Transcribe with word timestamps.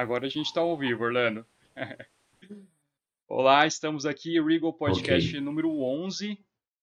Agora 0.00 0.24
a 0.24 0.30
gente 0.30 0.46
está 0.46 0.62
ao 0.62 0.78
vivo, 0.78 1.04
Orlando. 1.04 1.44
Olá, 3.28 3.66
estamos 3.66 4.06
aqui, 4.06 4.40
Regal 4.40 4.72
Podcast 4.72 5.28
okay. 5.28 5.40
número 5.42 5.78
11, 5.78 6.38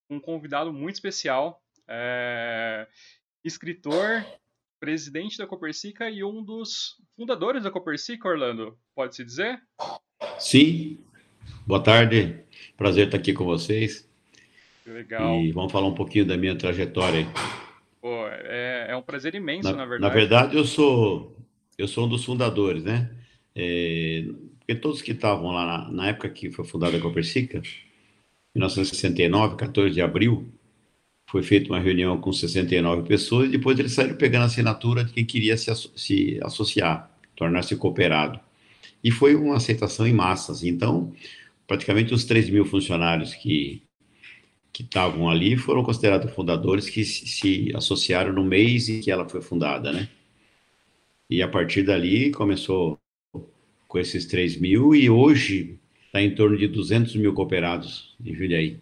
um 0.07 0.19
convidado 0.19 0.71
muito 0.71 0.97
especial, 0.97 1.59
é... 1.87 2.85
escritor, 3.43 4.23
presidente 4.79 5.35
da 5.35 5.47
Copercica 5.47 6.07
e 6.11 6.23
um 6.23 6.43
dos 6.43 7.01
fundadores 7.15 7.63
da 7.63 7.71
Copercica, 7.71 8.29
Orlando, 8.29 8.77
pode-se 8.93 9.25
dizer? 9.25 9.63
Sim, 10.37 11.03
boa 11.65 11.81
tarde, 11.81 12.39
prazer 12.77 13.07
estar 13.07 13.17
aqui 13.17 13.33
com 13.33 13.45
vocês. 13.45 14.07
Legal. 14.85 15.41
E 15.41 15.51
vamos 15.51 15.71
falar 15.71 15.87
um 15.87 15.95
pouquinho 15.95 16.27
da 16.27 16.37
minha 16.37 16.55
trajetória. 16.55 17.25
Pô, 17.99 18.27
é, 18.27 18.91
é 18.91 18.95
um 18.95 19.01
prazer 19.01 19.33
imenso, 19.33 19.71
na, 19.71 19.77
na 19.77 19.85
verdade. 19.87 20.01
Na 20.01 20.19
verdade, 20.19 20.55
eu 20.55 20.63
sou 20.63 21.35
eu 21.77 21.87
sou 21.87 22.05
um 22.05 22.09
dos 22.09 22.25
fundadores, 22.25 22.83
né? 22.83 23.11
É, 23.55 24.25
porque 24.59 24.75
todos 24.75 25.01
que 25.01 25.11
estavam 25.11 25.51
lá 25.51 25.65
na, 25.65 25.91
na, 25.91 26.07
época 26.09 26.29
que 26.29 26.51
foi 26.51 26.65
fundada 26.65 26.97
a 26.97 26.99
Copercica, 27.01 27.61
1969, 28.55 29.55
14 29.55 29.93
de 29.93 30.01
abril, 30.01 30.51
foi 31.29 31.43
feita 31.43 31.69
uma 31.71 31.79
reunião 31.79 32.19
com 32.19 32.31
69 32.33 33.07
pessoas 33.07 33.49
e 33.49 33.51
depois 33.51 33.77
eles 33.79 33.93
saíram 33.93 34.15
pegando 34.15 34.43
a 34.43 34.45
assinatura 34.45 35.03
de 35.03 35.13
quem 35.13 35.25
queria 35.25 35.57
se, 35.57 35.71
se 35.95 36.39
associar, 36.43 37.11
tornar-se 37.35 37.75
cooperado. 37.75 38.39
E 39.03 39.11
foi 39.11 39.35
uma 39.35 39.57
aceitação 39.57 40.07
em 40.07 40.13
massas. 40.13 40.63
Então, 40.63 41.13
praticamente 41.67 42.13
os 42.13 42.25
3 42.25 42.49
mil 42.49 42.65
funcionários 42.65 43.33
que 43.35 43.83
que 44.77 44.83
estavam 44.83 45.27
ali 45.27 45.57
foram 45.57 45.81
considerados 45.81 46.31
fundadores 46.33 46.87
que 46.87 47.03
se 47.03 47.71
associaram 47.75 48.31
no 48.31 48.43
mês 48.43 48.87
em 48.87 49.01
que 49.01 49.09
ela 49.09 49.27
foi 49.27 49.41
fundada, 49.41 49.91
né? 49.91 50.07
E 51.29 51.41
a 51.41 51.47
partir 51.47 51.83
dali 51.83 52.31
começou 52.31 52.97
com 53.87 53.99
esses 53.99 54.25
3 54.25 54.59
mil 54.59 54.95
e 54.95 55.09
hoje 55.09 55.79
está 56.05 56.21
em 56.21 56.33
torno 56.33 56.57
de 56.57 56.67
200 56.67 57.15
mil 57.15 57.33
cooperados 57.33 58.15
em 58.23 58.33
Jundiaí. 58.33 58.81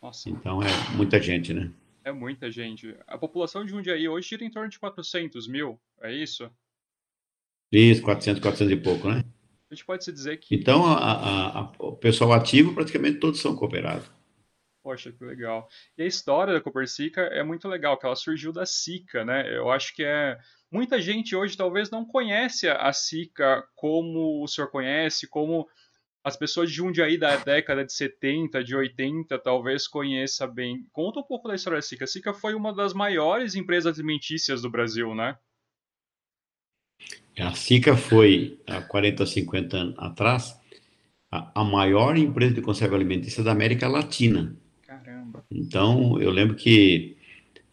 Nossa. 0.00 0.30
Então 0.30 0.62
é 0.62 0.68
muita 0.96 1.20
gente, 1.20 1.52
né? 1.52 1.70
É 2.02 2.10
muita 2.10 2.50
gente. 2.50 2.96
A 3.06 3.18
população 3.18 3.64
de 3.64 3.70
Jundiaí 3.70 4.08
hoje 4.08 4.30
gira 4.30 4.44
em 4.44 4.50
torno 4.50 4.70
de 4.70 4.78
400 4.78 5.46
mil, 5.46 5.78
é 6.00 6.12
isso? 6.12 6.50
Isso, 7.70 8.02
400, 8.02 8.42
400 8.42 8.72
e 8.72 8.76
pouco, 8.76 9.08
né? 9.08 9.22
A 9.70 9.74
gente 9.74 9.84
pode 9.84 10.04
se 10.04 10.10
dizer 10.10 10.38
que... 10.38 10.54
Então, 10.54 10.84
a, 10.84 10.96
a, 10.96 11.60
a, 11.60 11.72
o 11.78 11.92
pessoal 11.92 12.32
ativo, 12.32 12.74
praticamente 12.74 13.20
todos 13.20 13.40
são 13.40 13.54
cooperados. 13.54 14.10
Poxa, 14.82 15.12
que 15.12 15.22
legal. 15.22 15.68
E 15.96 16.02
a 16.02 16.06
história 16.06 16.54
da 16.54 16.60
Copercica 16.60 17.20
é 17.20 17.44
muito 17.44 17.68
legal, 17.68 17.96
que 17.98 18.06
ela 18.06 18.16
surgiu 18.16 18.52
da 18.52 18.64
SICA, 18.64 19.24
né? 19.24 19.56
Eu 19.56 19.70
acho 19.70 19.94
que 19.94 20.02
é 20.02 20.38
Muita 20.70 21.00
gente 21.00 21.34
hoje 21.34 21.56
talvez 21.56 21.90
não 21.90 22.04
conhece 22.04 22.68
a 22.68 22.92
SICA 22.92 23.64
como 23.74 24.42
o 24.42 24.46
senhor 24.46 24.68
conhece, 24.68 25.26
como 25.26 25.68
as 26.22 26.36
pessoas 26.36 26.70
de 26.70 26.76
Jundiaí 26.76 27.18
da 27.18 27.36
década 27.36 27.84
de 27.84 27.92
70, 27.92 28.62
de 28.62 28.76
80, 28.76 29.38
talvez 29.38 29.88
conheça 29.88 30.46
bem. 30.46 30.86
Conta 30.92 31.20
um 31.20 31.24
pouco 31.24 31.48
da 31.48 31.54
história 31.54 31.78
da 31.78 31.82
SICA. 31.82 32.04
A 32.04 32.06
SICA 32.06 32.34
foi 32.34 32.54
uma 32.54 32.72
das 32.74 32.92
maiores 32.92 33.54
empresas 33.54 33.98
alimentícias 33.98 34.62
do 34.62 34.70
Brasil, 34.70 35.14
né? 35.14 35.36
A 37.38 37.52
SICA 37.54 37.96
foi, 37.96 38.60
há 38.66 38.82
40, 38.82 39.24
50 39.24 39.76
anos 39.76 39.98
atrás, 39.98 40.60
a, 41.32 41.60
a 41.60 41.64
maior 41.64 42.16
empresa 42.16 42.54
de 42.54 42.60
conserva 42.60 42.96
alimentícia 42.96 43.42
da 43.42 43.52
América 43.52 43.88
Latina. 43.88 44.54
Caramba. 44.82 45.44
Então, 45.50 46.20
eu 46.20 46.30
lembro 46.30 46.54
que 46.54 47.16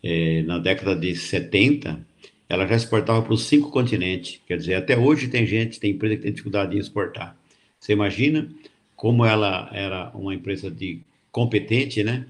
é, 0.01 0.41
na 0.43 0.57
década 0.57 0.95
de 0.95 1.15
70, 1.15 2.05
ela 2.49 2.65
já 2.67 2.75
exportava 2.75 3.21
para 3.21 3.33
os 3.33 3.43
cinco 3.43 3.69
continentes. 3.69 4.41
Quer 4.47 4.57
dizer, 4.57 4.75
até 4.75 4.97
hoje 4.97 5.27
tem 5.27 5.45
gente, 5.45 5.79
tem 5.79 5.91
empresa 5.91 6.15
que 6.15 6.21
tem 6.23 6.31
dificuldade 6.31 6.75
em 6.75 6.79
exportar. 6.79 7.37
Você 7.79 7.93
imagina 7.93 8.49
como 8.95 9.25
ela 9.25 9.69
era 9.73 10.11
uma 10.15 10.33
empresa 10.33 10.71
de 10.71 11.01
competente, 11.31 12.03
né? 12.03 12.25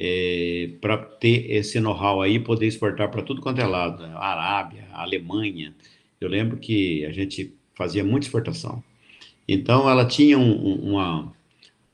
É, 0.00 0.70
para 0.80 0.96
ter 0.96 1.50
esse 1.50 1.80
know-how 1.80 2.22
aí, 2.22 2.38
poder 2.38 2.66
exportar 2.66 3.10
para 3.10 3.22
tudo 3.22 3.40
quanto 3.40 3.60
é 3.60 3.66
lado, 3.66 4.04
a 4.04 4.26
Arábia, 4.26 4.86
Alemanha. 4.92 5.74
Eu 6.20 6.28
lembro 6.28 6.56
que 6.56 7.04
a 7.04 7.10
gente 7.10 7.52
fazia 7.74 8.04
muita 8.04 8.26
exportação. 8.26 8.82
Então, 9.48 9.90
ela 9.90 10.06
tinha 10.06 10.38
um, 10.38 10.90
uma, 10.90 11.32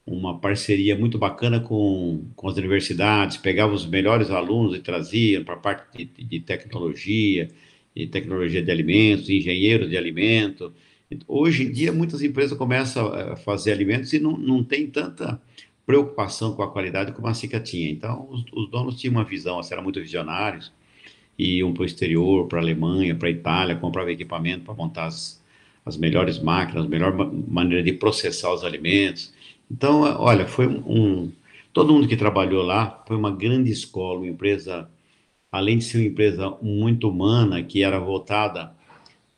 uma 0.06 0.38
parceria 0.38 0.96
muito 0.96 1.18
bacana 1.18 1.60
com, 1.60 2.24
com 2.36 2.48
as 2.48 2.56
universidades, 2.56 3.38
pegava 3.38 3.72
os 3.72 3.86
melhores 3.86 4.30
alunos 4.30 4.76
e 4.76 4.80
trazia 4.80 5.42
para 5.42 5.54
a 5.54 5.58
parte 5.58 6.04
de, 6.04 6.24
de, 6.24 6.40
tecnologia, 6.40 7.48
e 7.96 8.06
tecnologia 8.06 8.62
de 8.62 8.70
alimentos, 8.70 9.30
engenheiros 9.30 9.88
de 9.88 9.96
alimentos. 9.96 10.72
Hoje 11.26 11.64
em 11.64 11.72
dia, 11.72 11.92
muitas 11.92 12.22
empresas 12.22 12.56
começam 12.58 13.06
a 13.06 13.36
fazer 13.36 13.72
alimentos 13.72 14.12
e 14.12 14.18
não, 14.18 14.36
não 14.36 14.62
tem 14.62 14.86
tanta 14.86 15.40
preocupação 15.86 16.54
com 16.54 16.62
a 16.62 16.70
qualidade 16.70 17.12
como 17.12 17.26
a 17.26 17.34
Sica 17.34 17.60
tinha. 17.60 17.90
Então, 17.90 18.28
os, 18.30 18.44
os 18.52 18.70
donos 18.70 19.00
tinham 19.00 19.12
uma 19.12 19.24
visão, 19.24 19.58
assim, 19.58 19.72
eram 19.72 19.82
muito 19.82 20.00
visionários, 20.00 20.72
iam 21.38 21.72
para 21.72 21.82
o 21.82 21.86
exterior, 21.86 22.46
para 22.46 22.58
a 22.58 22.62
Alemanha, 22.62 23.14
para 23.14 23.28
a 23.28 23.30
Itália, 23.30 23.76
compravam 23.76 24.10
equipamento 24.10 24.64
para 24.64 24.74
montar 24.74 25.06
as, 25.06 25.42
as 25.84 25.96
melhores 25.96 26.38
máquinas, 26.38 26.86
a 26.86 26.88
melhor 26.88 27.14
maneira 27.48 27.82
de 27.82 27.92
processar 27.92 28.52
os 28.52 28.64
alimentos, 28.64 29.32
então, 29.70 30.02
olha, 30.20 30.46
foi 30.46 30.66
um. 30.66 31.32
Todo 31.72 31.92
mundo 31.92 32.08
que 32.08 32.16
trabalhou 32.16 32.62
lá 32.62 33.02
foi 33.06 33.16
uma 33.16 33.30
grande 33.30 33.70
escola, 33.70 34.20
uma 34.20 34.28
empresa, 34.28 34.88
além 35.50 35.78
de 35.78 35.84
ser 35.84 35.98
uma 35.98 36.06
empresa 36.06 36.56
muito 36.62 37.08
humana, 37.08 37.62
que 37.62 37.82
era 37.82 37.98
voltada 37.98 38.72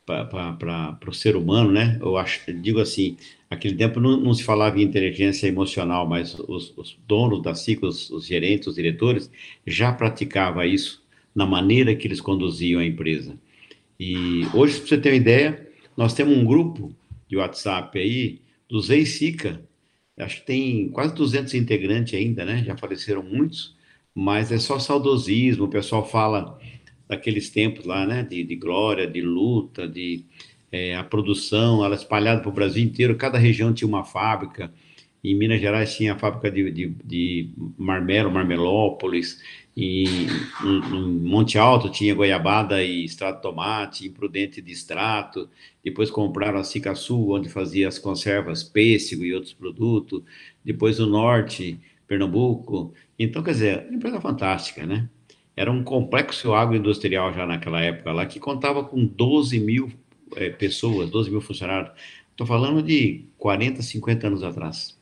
para 0.05 0.97
o 1.07 1.13
ser 1.13 1.35
humano, 1.35 1.71
né? 1.71 1.97
Eu 2.01 2.15
acho, 2.17 2.53
digo 2.53 2.79
assim, 2.79 3.17
aquele 3.49 3.75
tempo 3.75 3.99
não, 3.99 4.17
não 4.17 4.33
se 4.33 4.43
falava 4.43 4.79
em 4.79 4.83
inteligência 4.83 5.47
emocional, 5.47 6.07
mas 6.07 6.37
os, 6.47 6.73
os 6.77 6.97
donos 7.07 7.41
da 7.41 7.53
ciclo, 7.53 7.89
os, 7.89 8.09
os, 8.09 8.25
gerentes, 8.25 8.67
os 8.67 8.75
diretores, 8.75 9.29
já 9.65 9.91
praticavam 9.91 10.63
isso 10.63 11.03
na 11.35 11.45
maneira 11.45 11.95
que 11.95 12.07
eles 12.07 12.21
conduziam 12.21 12.79
a 12.79 12.85
empresa. 12.85 13.37
E 13.99 14.43
hoje, 14.53 14.79
para 14.79 14.87
você 14.87 14.97
ter 14.97 15.09
uma 15.09 15.15
ideia, 15.15 15.67
nós 15.95 16.13
temos 16.13 16.37
um 16.37 16.45
grupo 16.45 16.93
de 17.27 17.35
WhatsApp 17.35 17.97
aí 17.99 18.39
dos 18.69 18.89
ex-SICA, 18.89 19.61
acho 20.17 20.41
que 20.41 20.45
tem 20.47 20.89
quase 20.89 21.13
200 21.13 21.53
integrantes 21.53 22.13
ainda, 22.13 22.43
né? 22.43 22.63
Já 22.63 22.75
faleceram 22.75 23.23
muitos, 23.23 23.75
mas 24.13 24.51
é 24.51 24.57
só 24.57 24.79
saudosismo. 24.79 25.65
O 25.65 25.69
pessoal 25.69 26.07
fala 26.07 26.59
daqueles 27.07 27.49
tempos 27.49 27.85
lá, 27.85 28.05
né? 28.05 28.23
De, 28.23 28.43
de 28.43 28.55
glória, 28.55 29.07
de 29.07 29.21
luta, 29.21 29.87
de 29.87 30.25
é, 30.71 30.95
a 30.95 31.03
produção, 31.03 31.83
ela 31.83 31.95
espalhada 31.95 32.41
para 32.41 32.49
o 32.49 32.53
Brasil 32.53 32.83
inteiro. 32.83 33.15
Cada 33.15 33.37
região 33.37 33.73
tinha 33.73 33.87
uma 33.87 34.03
fábrica. 34.03 34.73
Em 35.23 35.35
Minas 35.35 35.59
Gerais 35.61 35.95
tinha 35.95 36.13
a 36.13 36.17
fábrica 36.17 36.51
de, 36.51 36.71
de, 36.71 36.95
de 37.03 37.49
Marmelo, 37.77 38.31
Marmelópolis. 38.31 39.41
Em, 39.79 40.25
em, 40.65 41.07
Monte 41.21 41.55
Alto 41.55 41.87
tinha 41.91 42.15
goiabada 42.15 42.83
e 42.83 43.05
extrato 43.05 43.43
tomate, 43.43 44.07
imprudente 44.07 44.59
de 44.59 44.71
extrato. 44.71 45.47
Depois 45.83 46.09
compraram 46.09 46.57
a 46.57 46.63
Cicaçu, 46.63 47.29
onde 47.29 47.47
fazia 47.47 47.87
as 47.87 47.99
conservas 47.99 48.63
pêssego 48.63 49.23
e 49.23 49.35
outros 49.35 49.53
produtos. 49.53 50.23
Depois 50.65 50.99
o 50.99 51.05
norte, 51.05 51.79
Pernambuco. 52.07 52.91
Então, 53.19 53.43
quer 53.43 53.51
dizer, 53.51 53.85
uma 53.87 53.97
empresa 53.97 54.19
fantástica, 54.19 54.83
né? 54.83 55.07
Era 55.55 55.71
um 55.71 55.83
complexo 55.83 56.53
agroindustrial 56.53 57.31
já 57.33 57.45
naquela 57.45 57.79
época 57.79 58.11
lá, 58.11 58.25
que 58.25 58.39
contava 58.39 58.83
com 58.83 59.05
12 59.05 59.59
mil 59.59 59.91
é, 60.35 60.49
pessoas, 60.49 61.09
12 61.11 61.29
mil 61.29 61.41
funcionários. 61.41 61.91
Estou 62.31 62.47
falando 62.47 62.81
de 62.81 63.25
40, 63.37 63.83
50 63.83 64.27
anos 64.27 64.43
atrás. 64.43 64.97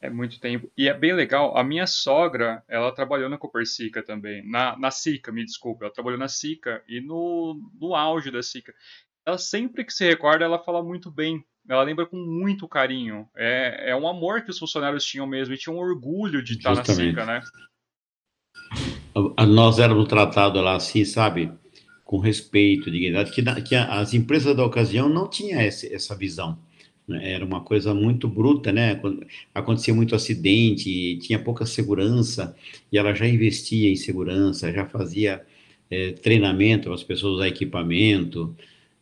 É 0.00 0.08
muito 0.08 0.40
tempo. 0.40 0.70
E 0.76 0.88
é 0.88 0.94
bem 0.94 1.12
legal. 1.12 1.56
A 1.56 1.62
minha 1.62 1.86
sogra, 1.86 2.64
ela 2.66 2.90
trabalhou 2.90 3.28
na 3.28 3.36
Copercica 3.36 4.02
também. 4.02 4.42
Na, 4.48 4.76
na 4.78 4.90
Sica, 4.90 5.30
me 5.30 5.44
desculpa. 5.44 5.84
Ela 5.84 5.92
trabalhou 5.92 6.18
na 6.18 6.28
Sica 6.28 6.82
e 6.88 7.00
no, 7.02 7.60
no 7.78 7.94
auge 7.94 8.30
da 8.30 8.42
Sica. 8.42 8.72
Ela 9.26 9.36
sempre 9.36 9.84
que 9.84 9.92
se 9.92 10.06
recorda, 10.06 10.44
ela 10.44 10.58
fala 10.58 10.82
muito 10.82 11.10
bem. 11.10 11.44
Ela 11.68 11.82
lembra 11.82 12.06
com 12.06 12.16
muito 12.16 12.66
carinho. 12.66 13.28
É, 13.36 13.90
é 13.90 13.96
um 13.96 14.08
amor 14.08 14.42
que 14.42 14.50
os 14.50 14.58
funcionários 14.58 15.04
tinham 15.04 15.26
mesmo. 15.26 15.52
E 15.52 15.58
tinham 15.58 15.76
orgulho 15.76 16.42
de 16.42 16.54
estar 16.54 16.74
Justamente. 16.74 17.14
na 17.14 17.22
Sica, 17.22 17.26
né? 17.26 17.42
Nós 19.46 19.78
éramos 19.78 20.08
tratados 20.08 20.62
lá 20.62 20.76
assim, 20.76 21.04
sabe? 21.04 21.52
Com 22.04 22.18
respeito, 22.18 22.90
dignidade. 22.90 23.32
Que, 23.32 23.42
que 23.62 23.74
as 23.74 24.14
empresas 24.14 24.56
da 24.56 24.64
ocasião 24.64 25.10
não 25.10 25.28
tinham 25.28 25.60
essa 25.60 26.16
visão? 26.16 26.58
Era 27.16 27.44
uma 27.44 27.60
coisa 27.60 27.94
muito 27.94 28.28
bruta, 28.28 28.72
né? 28.72 29.00
Acontecia 29.54 29.94
muito 29.94 30.14
acidente, 30.14 31.18
tinha 31.18 31.38
pouca 31.38 31.66
segurança, 31.66 32.54
e 32.92 32.98
ela 32.98 33.14
já 33.14 33.26
investia 33.26 33.90
em 33.90 33.96
segurança, 33.96 34.72
já 34.72 34.86
fazia 34.86 35.42
é, 35.90 36.12
treinamento 36.12 36.84
para 36.84 36.94
as 36.94 37.02
pessoas 37.02 37.34
usar 37.34 37.48
equipamento. 37.48 38.54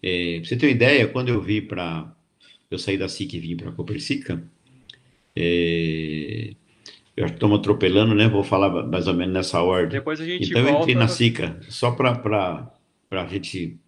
É, 0.02 0.38
pra 0.40 0.48
você 0.48 0.56
ter 0.56 0.66
uma 0.66 0.72
ideia, 0.72 1.08
quando 1.08 1.28
eu 1.28 1.40
vi 1.40 1.60
para. 1.60 2.14
Eu 2.70 2.78
saí 2.78 2.98
da 2.98 3.08
SIC 3.08 3.34
e 3.34 3.38
vim 3.38 3.56
para 3.56 3.70
a 3.70 3.72
Copercica, 3.72 4.42
é, 5.34 6.52
eu 7.16 7.26
estou 7.26 7.52
atropelando, 7.54 8.14
né? 8.14 8.28
Vou 8.28 8.44
falar 8.44 8.86
mais 8.86 9.06
ou 9.06 9.14
menos 9.14 9.34
nessa 9.34 9.62
ordem. 9.62 9.98
Depois 9.98 10.20
a 10.20 10.24
gente 10.24 10.50
então 10.50 10.62
volta... 10.62 10.78
eu 10.78 10.82
entrei 10.82 10.94
na 10.94 11.08
SICA, 11.08 11.58
só 11.68 11.90
para 11.90 12.70
a 13.10 13.26
gente 13.26 13.78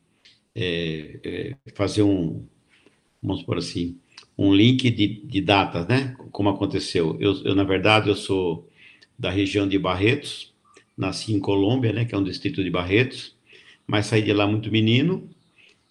é, 0.55 1.21
é, 1.23 1.57
fazer 1.75 2.03
um, 2.03 2.45
vamos 3.23 3.43
por 3.43 3.59
assim, 3.59 3.99
um 4.41 4.55
link 4.55 4.91
de, 4.91 5.07
de 5.27 5.41
datas, 5.43 5.87
né? 5.87 6.17
Como 6.33 6.49
aconteceu. 6.49 7.17
Eu, 7.21 7.35
eu, 7.45 7.55
na 7.55 7.65
verdade, 7.65 8.09
eu 8.09 8.17
sou 8.17 8.69
da 9.19 9.31
região 9.31 9.69
de 9.69 9.79
Barretos, 9.79 10.53
nasci 10.97 11.35
em 11.35 11.41
Colômbia, 11.41 11.93
né? 11.93 12.07
Que 12.07 12.15
é 12.15 12.19
um 12.19 12.25
distrito 12.25 12.65
de 12.65 12.71
Barretos, 12.71 13.37
mas 13.87 14.07
saí 14.07 14.23
de 14.23 14.33
lá 14.33 14.47
muito 14.47 14.71
menino 14.73 15.29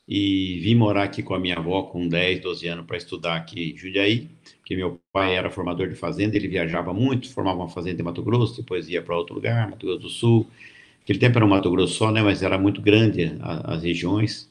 e 0.08 0.60
vim 0.62 0.76
morar 0.76 1.04
aqui 1.04 1.24
com 1.24 1.36
a 1.36 1.40
minha 1.40 1.58
avó 1.58 1.84
com 1.84 2.08
10, 2.08 2.42
12 2.42 2.68
anos 2.68 2.86
para 2.86 2.98
estudar 2.98 3.36
aqui 3.38 3.72
em 3.74 3.78
Jundiaí, 3.78 4.30
porque 4.60 4.76
meu 4.76 5.00
pai 5.14 5.36
era 5.36 5.52
formador 5.52 5.88
de 5.90 5.96
fazenda, 5.96 6.36
ele 6.38 6.48
viajava 6.48 6.94
muito, 6.94 7.30
formava 7.32 7.60
uma 7.60 7.70
fazenda 7.70 8.02
em 8.02 8.06
Mato 8.06 8.24
Grosso, 8.24 8.58
depois 8.58 8.90
ia 8.90 9.02
para 9.02 9.18
outro 9.18 9.36
lugar, 9.36 9.70
Mato 9.70 9.86
Grosso 9.86 10.02
do 10.02 10.10
Sul. 10.10 10.48
Aquele 11.04 11.20
tempo 11.20 11.38
era 11.38 11.46
um 11.46 11.50
Mato 11.50 11.70
Grosso 11.72 11.96
só, 11.96 12.12
né? 12.12 12.22
Mas 12.24 12.44
era 12.44 12.58
muito 12.58 12.82
grande 12.82 13.38
a, 13.42 13.76
as 13.76 13.84
regiões. 13.84 14.50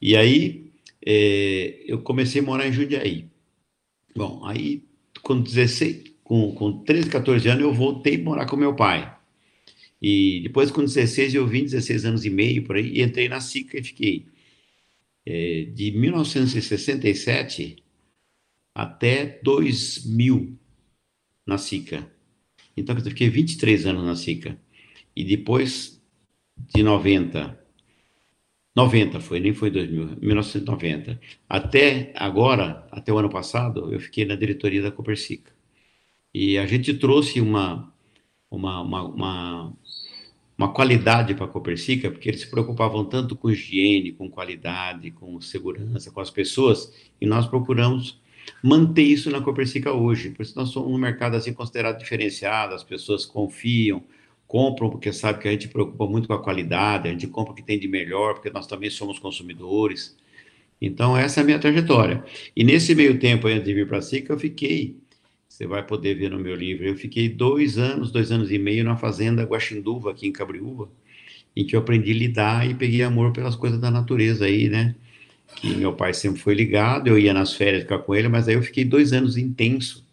E 0.00 0.16
aí 0.16 0.67
é, 1.04 1.82
eu 1.86 2.00
comecei 2.00 2.40
a 2.40 2.44
morar 2.44 2.66
em 2.66 2.72
Jundiaí. 2.72 3.26
Bom, 4.16 4.44
aí 4.44 4.84
com 5.22 5.40
16, 5.40 6.12
com, 6.24 6.54
com 6.54 6.84
13, 6.84 7.10
14 7.10 7.48
anos 7.48 7.62
eu 7.62 7.72
voltei 7.72 8.16
a 8.16 8.22
morar 8.22 8.46
com 8.46 8.56
meu 8.56 8.74
pai. 8.74 9.16
E 10.00 10.40
depois 10.42 10.70
com 10.70 10.82
16 10.82 11.34
eu 11.34 11.46
vim, 11.46 11.64
16 11.64 12.04
anos 12.04 12.24
e 12.24 12.30
meio 12.30 12.62
por 12.64 12.76
aí, 12.76 12.98
e 12.98 13.02
entrei 13.02 13.28
na 13.28 13.40
SICA 13.40 13.78
e 13.78 13.82
fiquei 13.82 14.26
é, 15.26 15.66
de 15.74 15.90
1967 15.92 17.82
até 18.74 19.40
2000 19.42 20.56
na 21.46 21.58
SICA. 21.58 22.10
Então 22.76 22.96
eu 22.96 23.02
fiquei 23.02 23.28
23 23.28 23.86
anos 23.86 24.04
na 24.04 24.14
SICA. 24.14 24.58
E 25.16 25.24
depois 25.24 26.00
de 26.74 26.82
90 26.82 27.58
90 28.78 29.18
foi, 29.18 29.40
nem 29.40 29.52
foi 29.52 29.70
2000, 29.72 30.18
1990. 30.20 31.20
Até 31.48 32.12
agora, 32.14 32.86
até 32.92 33.12
o 33.12 33.18
ano 33.18 33.28
passado, 33.28 33.92
eu 33.92 33.98
fiquei 33.98 34.24
na 34.24 34.36
diretoria 34.36 34.80
da 34.80 34.92
Copersica. 34.92 35.50
E 36.32 36.56
a 36.56 36.64
gente 36.64 36.94
trouxe 36.94 37.40
uma, 37.40 37.92
uma, 38.48 38.80
uma, 38.80 39.02
uma, 39.02 39.72
uma 40.56 40.72
qualidade 40.72 41.34
para 41.34 41.46
a 41.46 41.48
Copersica, 41.48 42.08
porque 42.08 42.28
eles 42.28 42.42
se 42.42 42.50
preocupavam 42.50 43.04
tanto 43.04 43.34
com 43.34 43.50
higiene, 43.50 44.12
com 44.12 44.30
qualidade, 44.30 45.10
com 45.10 45.40
segurança, 45.40 46.12
com 46.12 46.20
as 46.20 46.30
pessoas, 46.30 46.92
e 47.20 47.26
nós 47.26 47.48
procuramos 47.48 48.20
manter 48.62 49.02
isso 49.02 49.28
na 49.28 49.40
Copersica 49.40 49.92
hoje. 49.92 50.30
Por 50.30 50.42
isso 50.42 50.56
nós 50.56 50.68
somos 50.68 50.92
um 50.92 50.98
mercado 50.98 51.34
assim 51.34 51.52
considerado 51.52 51.98
diferenciado, 51.98 52.76
as 52.76 52.84
pessoas 52.84 53.26
confiam, 53.26 54.04
compram 54.48 54.88
porque 54.88 55.12
sabe 55.12 55.40
que 55.40 55.46
a 55.46 55.52
gente 55.52 55.68
preocupa 55.68 56.06
muito 56.06 56.26
com 56.26 56.34
a 56.34 56.42
qualidade, 56.42 57.06
a 57.06 57.12
gente 57.12 57.26
compra 57.28 57.52
o 57.52 57.54
que 57.54 57.62
tem 57.62 57.78
de 57.78 57.86
melhor, 57.86 58.34
porque 58.34 58.50
nós 58.50 58.66
também 58.66 58.88
somos 58.88 59.18
consumidores. 59.18 60.16
Então, 60.80 61.16
essa 61.16 61.40
é 61.40 61.42
a 61.42 61.46
minha 61.46 61.58
trajetória. 61.58 62.24
E 62.56 62.64
nesse 62.64 62.94
meio 62.94 63.18
tempo, 63.18 63.46
antes 63.46 63.64
de 63.64 63.74
vir 63.74 63.86
para 63.86 63.98
a 63.98 64.02
SICA, 64.02 64.32
eu 64.32 64.38
fiquei, 64.38 64.96
você 65.48 65.66
vai 65.66 65.86
poder 65.86 66.14
ver 66.14 66.30
no 66.30 66.38
meu 66.38 66.54
livro, 66.54 66.86
eu 66.86 66.96
fiquei 66.96 67.28
dois 67.28 67.76
anos, 67.76 68.10
dois 68.10 68.32
anos 68.32 68.50
e 68.50 68.58
meio 68.58 68.84
na 68.84 68.96
fazenda 68.96 69.44
Guaxinduva, 69.44 70.12
aqui 70.12 70.26
em 70.26 70.32
Cabriúva, 70.32 70.88
em 71.54 71.66
que 71.66 71.76
eu 71.76 71.80
aprendi 71.80 72.12
a 72.12 72.14
lidar 72.14 72.70
e 72.70 72.74
peguei 72.74 73.02
amor 73.02 73.32
pelas 73.32 73.54
coisas 73.54 73.78
da 73.78 73.90
natureza 73.90 74.46
aí, 74.46 74.68
né? 74.68 74.94
Que 75.56 75.74
meu 75.74 75.92
pai 75.92 76.14
sempre 76.14 76.40
foi 76.40 76.54
ligado, 76.54 77.08
eu 77.08 77.18
ia 77.18 77.34
nas 77.34 77.54
férias 77.54 77.82
ficar 77.82 77.98
com 77.98 78.14
ele, 78.14 78.28
mas 78.28 78.48
aí 78.48 78.54
eu 78.54 78.62
fiquei 78.62 78.84
dois 78.84 79.12
anos 79.12 79.36
intenso 79.36 80.06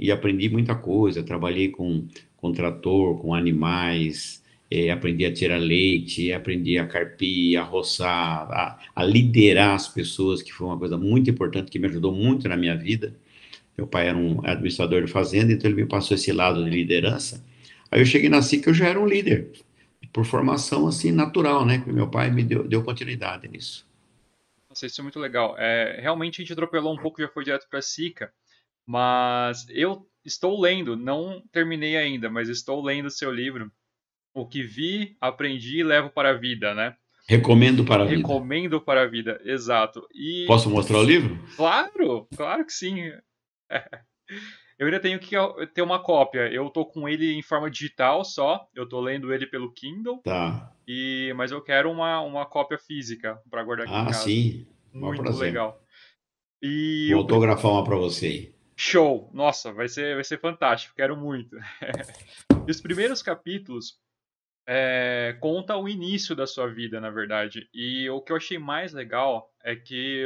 e 0.00 0.10
aprendi 0.10 0.48
muita 0.48 0.74
coisa. 0.74 1.22
Trabalhei 1.22 1.68
com 1.68 2.06
com 2.38 2.52
trator, 2.52 3.18
com 3.18 3.34
animais, 3.34 4.42
é, 4.70 4.90
aprendi 4.90 5.24
a 5.24 5.32
tirar 5.32 5.58
leite, 5.58 6.32
aprendi 6.32 6.78
a 6.78 6.86
carpir, 6.86 7.58
a 7.58 7.62
roçar, 7.62 8.50
a, 8.50 8.78
a, 8.94 9.04
liderar 9.04 9.74
as 9.74 9.88
pessoas, 9.88 10.42
que 10.42 10.52
foi 10.52 10.66
uma 10.66 10.78
coisa 10.78 10.96
muito 10.96 11.30
importante, 11.30 11.70
que 11.70 11.78
me 11.78 11.86
ajudou 11.86 12.12
muito 12.12 12.48
na 12.48 12.56
minha 12.56 12.76
vida. 12.76 13.14
Meu 13.76 13.86
pai 13.86 14.08
era 14.08 14.16
um 14.16 14.44
administrador 14.44 15.04
de 15.04 15.10
fazenda, 15.10 15.52
então 15.52 15.70
ele 15.70 15.82
me 15.82 15.88
passou 15.88 16.14
esse 16.14 16.32
lado 16.32 16.64
de 16.64 16.70
liderança. 16.70 17.44
Aí 17.90 18.00
eu 18.00 18.06
cheguei 18.06 18.28
na 18.28 18.42
SIC, 18.42 18.66
eu 18.66 18.74
já 18.74 18.88
era 18.88 19.00
um 19.00 19.06
líder, 19.06 19.50
por 20.12 20.24
formação 20.24 20.86
assim 20.86 21.12
natural, 21.12 21.64
né? 21.64 21.78
Que 21.78 21.92
meu 21.92 22.08
pai 22.08 22.30
me 22.30 22.42
deu, 22.42 22.66
deu 22.66 22.82
continuidade 22.82 23.48
nisso. 23.48 23.86
Nossa, 24.68 24.86
isso 24.86 25.00
é 25.00 25.02
muito 25.02 25.18
legal. 25.18 25.56
É, 25.58 25.98
realmente 26.00 26.40
a 26.40 26.44
gente 26.44 26.52
atropelou 26.52 26.92
um 26.92 26.98
pouco 26.98 27.20
e 27.20 27.24
já 27.24 27.30
foi 27.30 27.44
direto 27.44 27.66
para 27.70 27.78
a 27.78 27.82
SICA, 27.82 28.32
mas 28.86 29.66
eu 29.70 30.06
estou 30.28 30.60
lendo, 30.60 30.96
não 30.96 31.42
terminei 31.50 31.96
ainda, 31.96 32.30
mas 32.30 32.48
estou 32.48 32.82
lendo 32.82 33.06
o 33.06 33.10
seu 33.10 33.32
livro. 33.32 33.70
O 34.34 34.46
que 34.46 34.62
vi, 34.62 35.16
aprendi 35.20 35.78
e 35.78 35.84
levo 35.84 36.10
para 36.10 36.30
a 36.30 36.34
vida, 36.34 36.74
né? 36.74 36.94
Recomendo 37.28 37.84
para 37.84 38.02
a 38.02 38.06
vida. 38.06 38.16
Recomendo 38.16 38.80
para 38.80 39.02
a 39.02 39.06
vida, 39.06 39.40
exato. 39.44 40.06
E... 40.14 40.44
Posso 40.46 40.70
mostrar 40.70 40.98
o 40.98 41.02
livro? 41.02 41.38
Claro, 41.56 42.28
claro 42.36 42.64
que 42.64 42.72
sim. 42.72 43.10
Eu 44.78 44.86
ainda 44.86 45.00
tenho 45.00 45.18
que 45.18 45.34
ter 45.74 45.82
uma 45.82 45.98
cópia. 45.98 46.46
Eu 46.52 46.70
tô 46.70 46.86
com 46.86 47.08
ele 47.08 47.34
em 47.34 47.42
forma 47.42 47.68
digital 47.68 48.24
só. 48.24 48.64
Eu 48.72 48.88
tô 48.88 49.00
lendo 49.00 49.34
ele 49.34 49.44
pelo 49.44 49.72
Kindle. 49.72 50.18
Tá. 50.22 50.72
E 50.86 51.32
mas 51.36 51.50
eu 51.50 51.60
quero 51.60 51.90
uma, 51.90 52.20
uma 52.20 52.46
cópia 52.46 52.78
física 52.78 53.36
para 53.50 53.64
guardar 53.64 53.86
aqui 53.86 53.96
ah, 53.96 54.02
em 54.02 54.06
casa. 54.06 54.20
Ah, 54.20 54.22
sim. 54.22 54.66
Muito 54.92 55.22
legal. 55.36 55.82
E 56.62 57.08
Vou 57.10 57.22
autografar 57.22 57.72
uma 57.72 57.82
para 57.82 57.96
você. 57.96 58.54
Show! 58.80 59.28
Nossa, 59.34 59.72
vai 59.72 59.88
ser, 59.88 60.14
vai 60.14 60.22
ser 60.22 60.38
fantástico, 60.38 60.94
quero 60.94 61.16
muito. 61.16 61.56
e 62.64 62.70
os 62.70 62.80
primeiros 62.80 63.20
capítulos 63.20 63.98
é, 64.64 65.36
conta 65.40 65.76
o 65.76 65.88
início 65.88 66.36
da 66.36 66.46
sua 66.46 66.68
vida, 66.68 67.00
na 67.00 67.10
verdade. 67.10 67.68
E 67.74 68.08
o 68.08 68.20
que 68.20 68.30
eu 68.30 68.36
achei 68.36 68.56
mais 68.56 68.92
legal 68.92 69.52
é 69.64 69.74
que 69.74 70.24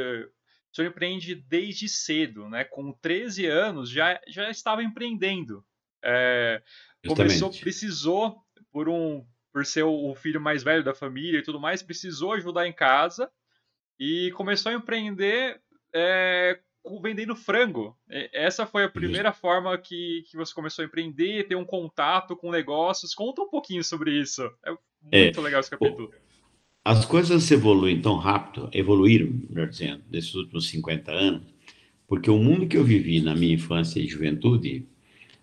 o 0.71 0.75
senhor 0.75 0.89
empreende 0.89 1.33
desde 1.33 1.89
cedo, 1.89 2.47
né? 2.47 2.63
Com 2.63 2.93
13 2.93 3.47
anos 3.47 3.89
já, 3.89 4.21
já 4.27 4.47
estava 4.51 4.83
empreendendo. 4.83 5.65
É, 6.03 6.61
começou, 7.07 7.49
precisou, 7.51 8.37
por 8.71 8.87
um 8.87 9.25
por 9.51 9.65
ser 9.65 9.83
o 9.83 10.13
filho 10.15 10.41
mais 10.41 10.63
velho 10.63 10.83
da 10.83 10.95
família 10.95 11.39
e 11.39 11.43
tudo 11.43 11.59
mais, 11.59 11.83
precisou 11.83 12.33
ajudar 12.33 12.67
em 12.67 12.73
casa 12.73 13.31
e 13.99 14.31
começou 14.31 14.71
a 14.71 14.75
empreender 14.75 15.61
é, 15.93 16.59
vendendo 17.01 17.35
frango. 17.35 17.97
Essa 18.31 18.65
foi 18.65 18.83
a 18.83 18.89
primeira 18.89 19.31
forma 19.31 19.77
que, 19.77 20.23
que 20.29 20.35
você 20.35 20.53
começou 20.53 20.83
a 20.83 20.85
empreender, 20.85 21.47
ter 21.47 21.55
um 21.55 21.65
contato 21.65 22.35
com 22.35 22.51
negócios. 22.51 23.15
Conta 23.15 23.41
um 23.41 23.49
pouquinho 23.49 23.83
sobre 23.83 24.11
isso. 24.19 24.43
É 24.65 24.71
muito 24.71 25.39
é, 25.39 25.43
legal 25.43 25.59
esse 25.59 25.69
capítulo. 25.69 26.11
As 26.83 27.05
coisas 27.05 27.49
evoluem 27.49 28.01
tão 28.01 28.17
rápido, 28.17 28.69
evoluíram, 28.73 29.31
melhor 29.49 29.69
dizendo, 29.69 30.03
nesses 30.11 30.35
últimos 30.35 30.67
50 30.67 31.11
anos, 31.11 31.43
porque 32.07 32.29
o 32.29 32.37
mundo 32.37 32.67
que 32.67 32.75
eu 32.75 32.83
vivi 32.83 33.21
na 33.21 33.33
minha 33.33 33.53
infância 33.53 33.99
e 33.99 34.07
juventude 34.07 34.85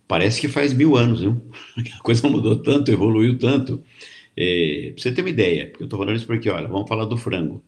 parece 0.06 0.40
que 0.40 0.48
faz 0.48 0.74
mil 0.74 0.96
anos, 0.96 1.20
viu? 1.20 1.40
A 1.98 2.02
coisa 2.02 2.28
mudou 2.28 2.56
tanto, 2.56 2.90
evoluiu 2.90 3.38
tanto. 3.38 3.82
É, 4.36 4.92
pra 4.92 5.02
você 5.02 5.12
ter 5.12 5.22
uma 5.22 5.30
ideia, 5.30 5.66
porque 5.68 5.82
eu 5.82 5.86
estou 5.86 5.98
falando 5.98 6.16
isso 6.16 6.26
porque, 6.26 6.50
olha, 6.50 6.68
vamos 6.68 6.88
falar 6.88 7.04
do 7.06 7.16
frango. 7.16 7.64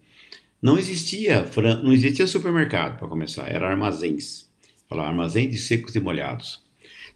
Não 0.63 0.79
existia, 0.79 1.45
não 1.83 1.93
existia 1.93 2.25
supermercado 2.25 2.97
para 2.97 3.09
começar, 3.09 3.49
era 3.49 3.69
armazéns. 3.69 4.49
Falar 4.89 5.09
armazém 5.09 5.51
de 5.51 5.59
secos 5.59 5.97
e 5.97 6.01
molhados. 6.01 6.63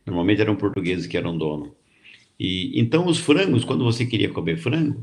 Normalmente 0.04 0.40
eram 0.40 0.56
portugueses 0.56 1.06
que 1.06 1.16
eram 1.16 1.38
dono. 1.38 1.72
E 2.40 2.72
então 2.80 3.06
os 3.06 3.18
frangos, 3.18 3.64
quando 3.64 3.84
você 3.84 4.04
queria 4.04 4.30
comer 4.32 4.56
frango, 4.56 5.00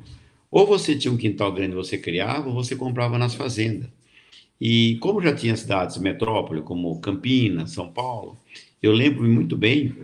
ou 0.51 0.67
você 0.67 0.93
tinha 0.93 1.13
um 1.13 1.17
quintal 1.17 1.53
grande 1.53 1.73
você 1.73 1.97
criava, 1.97 2.49
ou 2.49 2.53
você 2.53 2.75
comprava 2.75 3.17
nas 3.17 3.33
fazendas. 3.33 3.89
E 4.59 4.97
como 4.99 5.21
já 5.21 5.33
tinha 5.33 5.55
cidades 5.55 5.97
metrópole, 5.97 6.61
como 6.61 6.99
Campinas, 6.99 7.71
São 7.71 7.89
Paulo, 7.93 8.37
eu 8.81 8.91
lembro 8.91 9.23
muito 9.23 9.55
bem 9.55 9.95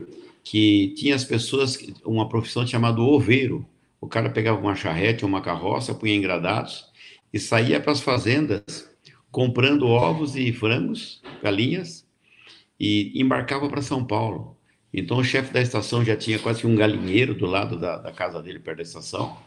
que 0.45 0.93
tinha 0.95 1.13
as 1.13 1.25
pessoas, 1.25 1.77
uma 2.05 2.29
profissão 2.29 2.65
chamada 2.65 3.01
oveiro. 3.01 3.65
O 3.99 4.07
cara 4.07 4.29
pegava 4.29 4.61
uma 4.61 4.75
charrete, 4.75 5.25
uma 5.25 5.41
carroça, 5.41 5.93
punha 5.93 6.15
engradados 6.15 6.88
e 7.33 7.39
saía 7.39 7.79
para 7.79 7.91
as 7.91 8.01
fazendas 8.01 8.89
comprando 9.31 9.87
ovos 9.87 10.35
e 10.35 10.51
frangos, 10.51 11.21
galinhas, 11.41 12.05
e 12.79 13.11
embarcava 13.21 13.69
para 13.69 13.81
São 13.81 14.03
Paulo. 14.03 14.57
Então 14.93 15.17
o 15.17 15.23
chefe 15.23 15.53
da 15.53 15.61
estação 15.61 16.03
já 16.03 16.15
tinha 16.15 16.39
quase 16.39 16.65
um 16.65 16.75
galinheiro 16.75 17.35
do 17.35 17.45
lado 17.45 17.77
da, 17.77 17.97
da 17.97 18.11
casa 18.11 18.41
dele, 18.41 18.59
perto 18.59 18.77
da 18.77 18.83
estação. 18.83 19.37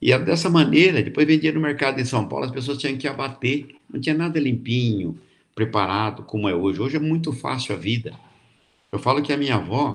E 0.00 0.16
dessa 0.18 0.48
maneira, 0.48 1.02
depois 1.02 1.26
vendia 1.26 1.52
no 1.52 1.60
mercado 1.60 2.00
em 2.00 2.04
São 2.04 2.26
Paulo, 2.26 2.46
as 2.46 2.50
pessoas 2.50 2.78
tinham 2.78 2.96
que 2.96 3.06
abater, 3.06 3.76
não 3.92 4.00
tinha 4.00 4.14
nada 4.14 4.40
limpinho, 4.40 5.20
preparado 5.54 6.22
como 6.22 6.48
é 6.48 6.54
hoje. 6.54 6.80
Hoje 6.80 6.96
é 6.96 7.00
muito 7.00 7.32
fácil 7.32 7.74
a 7.74 7.78
vida. 7.78 8.18
Eu 8.90 8.98
falo 8.98 9.22
que 9.22 9.32
a 9.32 9.36
minha 9.36 9.56
avó, 9.56 9.94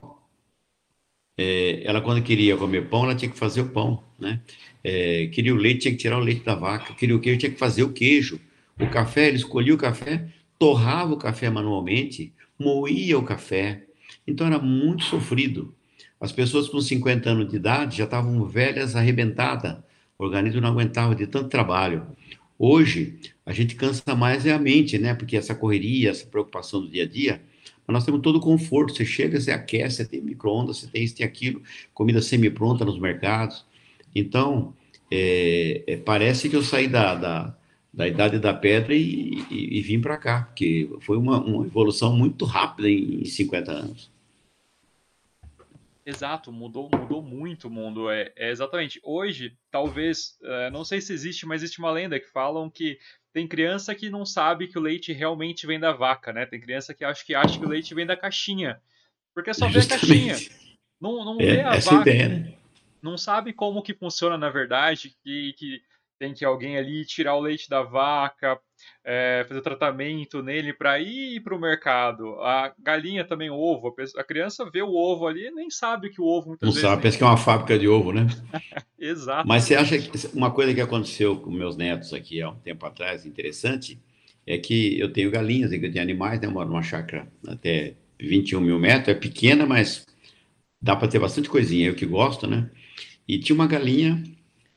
é, 1.38 1.84
ela 1.84 2.02
quando 2.02 2.22
queria 2.22 2.56
comer 2.56 2.88
pão, 2.88 3.06
ela 3.06 3.16
tinha 3.16 3.32
que 3.32 3.38
fazer 3.38 3.62
o 3.62 3.70
pão, 3.70 4.04
né? 4.20 4.42
É, 4.88 5.26
queria 5.32 5.52
o 5.52 5.58
leite, 5.58 5.82
tinha 5.82 5.92
que 5.94 5.98
tirar 5.98 6.20
o 6.20 6.24
leite 6.24 6.46
da 6.46 6.54
vaca. 6.54 6.94
Queria 6.94 7.16
o 7.16 7.20
queijo, 7.20 7.40
tinha 7.40 7.52
que 7.52 7.58
fazer 7.58 7.82
o 7.82 7.92
queijo. 7.92 8.40
O 8.80 8.88
café, 8.88 9.30
ele 9.30 9.38
escolhia 9.38 9.74
o 9.74 9.78
café, 9.80 10.28
torrava 10.60 11.12
o 11.12 11.18
café 11.18 11.50
manualmente, 11.50 12.32
moía 12.60 13.18
o 13.18 13.24
café. 13.24 13.82
Então 14.28 14.46
era 14.46 14.60
muito 14.60 15.04
sofrido. 15.06 15.74
As 16.22 16.32
pessoas 16.32 16.70
com 16.70 16.80
50 16.80 17.28
anos 17.28 17.50
de 17.50 17.56
idade 17.56 17.98
já 17.98 18.04
estavam 18.04 18.46
velhas, 18.46 18.96
arrebentadas. 18.96 19.78
O 20.20 20.24
organismo 20.24 20.62
não 20.62 20.70
aguentava 20.70 21.16
de 21.16 21.26
tanto 21.26 21.50
trabalho. 21.50 22.06
Hoje, 22.60 23.18
a 23.44 23.52
gente 23.52 23.74
cansa 23.74 24.16
mais 24.16 24.46
é 24.46 24.54
a 24.54 24.60
mente, 24.60 25.00
né? 25.00 25.16
Porque 25.16 25.36
essa 25.36 25.56
correria, 25.56 26.12
essa 26.12 26.28
preocupação 26.28 26.82
do 26.82 26.88
dia 26.88 27.06
a 27.06 27.08
dia, 27.08 27.42
mas 27.88 27.94
nós 27.96 28.06
temos 28.06 28.22
todo 28.22 28.36
o 28.36 28.40
conforto. 28.40 28.94
Você 28.94 29.04
chega, 29.04 29.42
você 29.42 29.50
aquece, 29.50 29.98
você 29.98 30.06
tem 30.06 30.22
micro-ondas, 30.22 30.78
você 30.78 30.88
tem 30.88 31.04
isso, 31.04 31.16
tem 31.16 31.26
aquilo, 31.26 31.60
comida 31.92 32.22
semi-pronta 32.22 32.86
nos 32.86 33.00
mercados. 33.00 33.66
Então, 34.16 34.74
é, 35.12 35.84
é, 35.86 35.98
parece 35.98 36.50
que 36.50 36.56
eu 36.56 36.64
saí 36.64 36.88
da, 36.88 37.16
da, 37.16 37.58
da 37.94 38.08
idade 38.08 38.40
da 38.40 38.54
pedra 38.54 38.96
e, 38.96 39.44
e, 39.52 39.78
e 39.78 39.82
vim 39.82 40.00
para 40.00 40.18
cá, 40.18 40.44
porque 40.44 40.90
foi 41.02 41.18
uma, 41.18 41.40
uma, 41.40 41.66
evolução 41.66 42.16
muito 42.16 42.46
rápida 42.46 42.90
em, 42.90 43.22
em 43.22 43.26
50 43.26 43.72
anos. 43.72 44.12
Exato, 46.06 46.52
mudou, 46.52 46.88
mudou 46.94 47.22
muito 47.22 47.68
o 47.68 47.72
mundo. 47.72 48.10
É, 48.10 48.32
é 48.36 48.52
exatamente. 48.52 49.02
Hoje, 49.04 49.58
talvez, 49.72 50.38
é, 50.44 50.70
não 50.70 50.86
sei 50.86 51.02
se 51.02 51.12
existe, 51.12 51.46
mas 51.46 51.62
existe 51.62 51.80
uma 51.80 51.92
lenda 51.92 52.20
que 52.20 52.28
falam 52.28 52.70
que 52.70 53.00
tem 53.34 53.48
criança 53.48 53.94
que 53.94 54.10
não 54.10 54.26
sabe 54.26 54.68
que 54.68 54.78
o 54.78 54.82
leite 54.82 55.12
realmente 55.12 55.66
vem 55.66 55.80
da 55.80 55.92
vaca, 55.92 56.32
né? 56.32 56.46
Tem 56.46 56.62
criança 56.62 56.94
que 56.94 57.04
acha 57.04 57.26
que 57.26 57.34
acha 57.34 57.60
que 57.60 57.66
o 57.66 57.70
leite 57.70 57.94
vem 57.96 58.06
da 58.06 58.16
caixinha. 58.16 58.80
Porque 59.34 59.54
só 59.54 59.68
vê 59.68 59.80
a 59.80 59.86
caixinha. 59.90 60.36
Não, 61.02 61.26
não 61.26 61.42
é, 61.42 61.46
vê 61.46 61.62
a 61.62 61.80
vaca. 61.80 62.10
Ideia, 62.10 62.30
né? 62.30 62.54
Não 63.06 63.20
sabe 63.20 63.54
como 63.54 63.84
que 63.84 63.94
funciona 63.94 64.36
na 64.36 64.50
verdade, 64.50 65.16
que, 65.24 65.54
que 65.54 65.80
tem 66.18 66.34
que 66.34 66.44
alguém 66.44 66.76
ali 66.76 67.06
tirar 67.06 67.36
o 67.36 67.40
leite 67.40 67.70
da 67.70 67.84
vaca, 67.84 68.60
é, 69.04 69.46
fazer 69.48 69.62
tratamento 69.62 70.42
nele 70.42 70.74
para 70.74 71.00
ir 71.00 71.40
para 71.42 71.56
o 71.56 71.60
mercado. 71.60 72.42
A 72.42 72.74
galinha 72.80 73.24
também, 73.24 73.52
ovo. 73.52 73.94
A 74.18 74.24
criança 74.24 74.68
vê 74.72 74.82
o 74.82 74.92
ovo 74.92 75.28
ali 75.28 75.48
e 75.48 75.52
nem 75.52 75.70
sabe 75.70 76.10
que 76.10 76.20
o 76.20 76.26
ovo 76.26 76.48
muitas 76.48 76.66
Não 76.66 76.74
vezes. 76.74 76.90
Sabe, 76.90 77.04
pensa 77.04 77.18
que 77.18 77.24
é 77.24 77.28
uma 77.28 77.38
fábrica 77.38 77.78
de 77.78 77.88
ovo, 77.88 78.12
né? 78.12 78.26
Exato. 78.98 79.48
Mas 79.48 79.66
você 79.66 79.76
acha 79.76 80.00
que 80.00 80.28
uma 80.34 80.50
coisa 80.50 80.74
que 80.74 80.82
aconteceu 80.82 81.36
com 81.40 81.52
meus 81.52 81.78
netos 81.78 82.12
aqui 82.12 82.42
há 82.42 82.50
um 82.50 82.56
tempo 82.56 82.88
atrás, 82.88 83.24
interessante, 83.24 84.00
é 84.48 84.58
que 84.58 85.00
eu 85.00 85.14
tenho 85.14 85.30
galinhas, 85.30 85.72
eu 85.72 85.80
tenho 85.80 86.02
animais, 86.02 86.40
né? 86.40 86.48
Eu 86.48 86.52
moro 86.52 86.70
numa 86.70 86.82
chácara 86.82 87.28
até 87.48 87.94
21 88.20 88.62
mil 88.62 88.80
metros, 88.80 89.10
é 89.10 89.14
pequena, 89.14 89.64
mas 89.66 90.06
dá 90.82 90.96
para 90.96 91.08
ter 91.08 91.20
bastante 91.20 91.50
coisinha, 91.50 91.88
eu 91.88 91.96
que 91.96 92.06
gosto, 92.06 92.48
né? 92.48 92.70
E 93.28 93.40
tinha 93.40 93.56
uma 93.56 93.68
galinha 93.68 94.24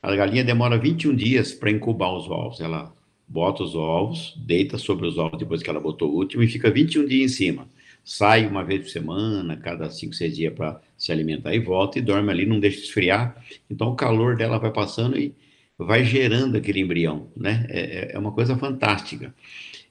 a 0.01 0.15
galinha 0.15 0.43
demora 0.45 0.77
21 0.77 1.13
dias 1.13 1.51
para 1.51 1.69
incubar 1.69 2.15
os 2.15 2.29
ovos. 2.29 2.61
Ela 2.61 2.93
bota 3.27 3.63
os 3.63 3.75
ovos, 3.75 4.33
deita 4.37 4.77
sobre 4.77 5.05
os 5.05 5.17
ovos 5.17 5.37
depois 5.37 5.61
que 5.61 5.69
ela 5.69 5.79
botou 5.79 6.11
o 6.11 6.15
último 6.15 6.41
e 6.41 6.47
fica 6.47 6.71
21 6.71 7.05
dias 7.05 7.31
em 7.31 7.35
cima. 7.35 7.67
Sai 8.03 8.47
uma 8.47 8.63
vez 8.63 8.81
por 8.81 8.89
semana, 8.89 9.57
cada 9.57 9.89
5, 9.89 10.13
6 10.13 10.35
dias 10.35 10.53
para 10.53 10.81
se 10.97 11.11
alimentar 11.11 11.53
e 11.53 11.59
volta 11.59 11.99
e 11.99 12.01
dorme 12.01 12.31
ali, 12.31 12.45
não 12.45 12.59
deixa 12.59 12.79
esfriar. 12.79 13.43
Então 13.69 13.89
o 13.89 13.95
calor 13.95 14.37
dela 14.37 14.57
vai 14.57 14.71
passando 14.71 15.17
e 15.17 15.35
vai 15.77 16.03
gerando 16.03 16.57
aquele 16.57 16.79
embrião, 16.79 17.27
né? 17.35 17.65
É, 17.69 17.79
é, 17.79 18.11
é 18.15 18.19
uma 18.19 18.31
coisa 18.31 18.57
fantástica. 18.57 19.33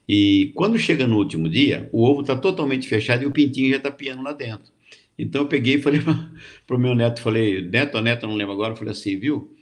E 0.08 0.52
quando 0.54 0.78
chega 0.78 1.06
no 1.06 1.18
último 1.18 1.48
dia, 1.50 1.88
o 1.92 2.02
ovo 2.02 2.22
está 2.22 2.34
totalmente 2.34 2.88
fechado 2.88 3.22
e 3.22 3.26
o 3.26 3.30
pintinho 3.30 3.70
já 3.70 3.76
está 3.76 3.90
piando 3.90 4.22
lá 4.22 4.32
dentro. 4.32 4.72
Então 5.18 5.42
eu 5.42 5.48
peguei 5.48 5.74
e 5.74 5.82
falei 5.82 6.00
para 6.66 6.76
o 6.76 6.78
meu 6.78 6.94
neto, 6.94 7.20
falei, 7.20 7.60
neto 7.62 7.96
ou 7.96 8.02
neta, 8.02 8.26
não 8.26 8.36
lembro 8.36 8.54
agora, 8.54 8.76
falei 8.76 8.92
assim, 8.92 9.18
viu? 9.18 9.54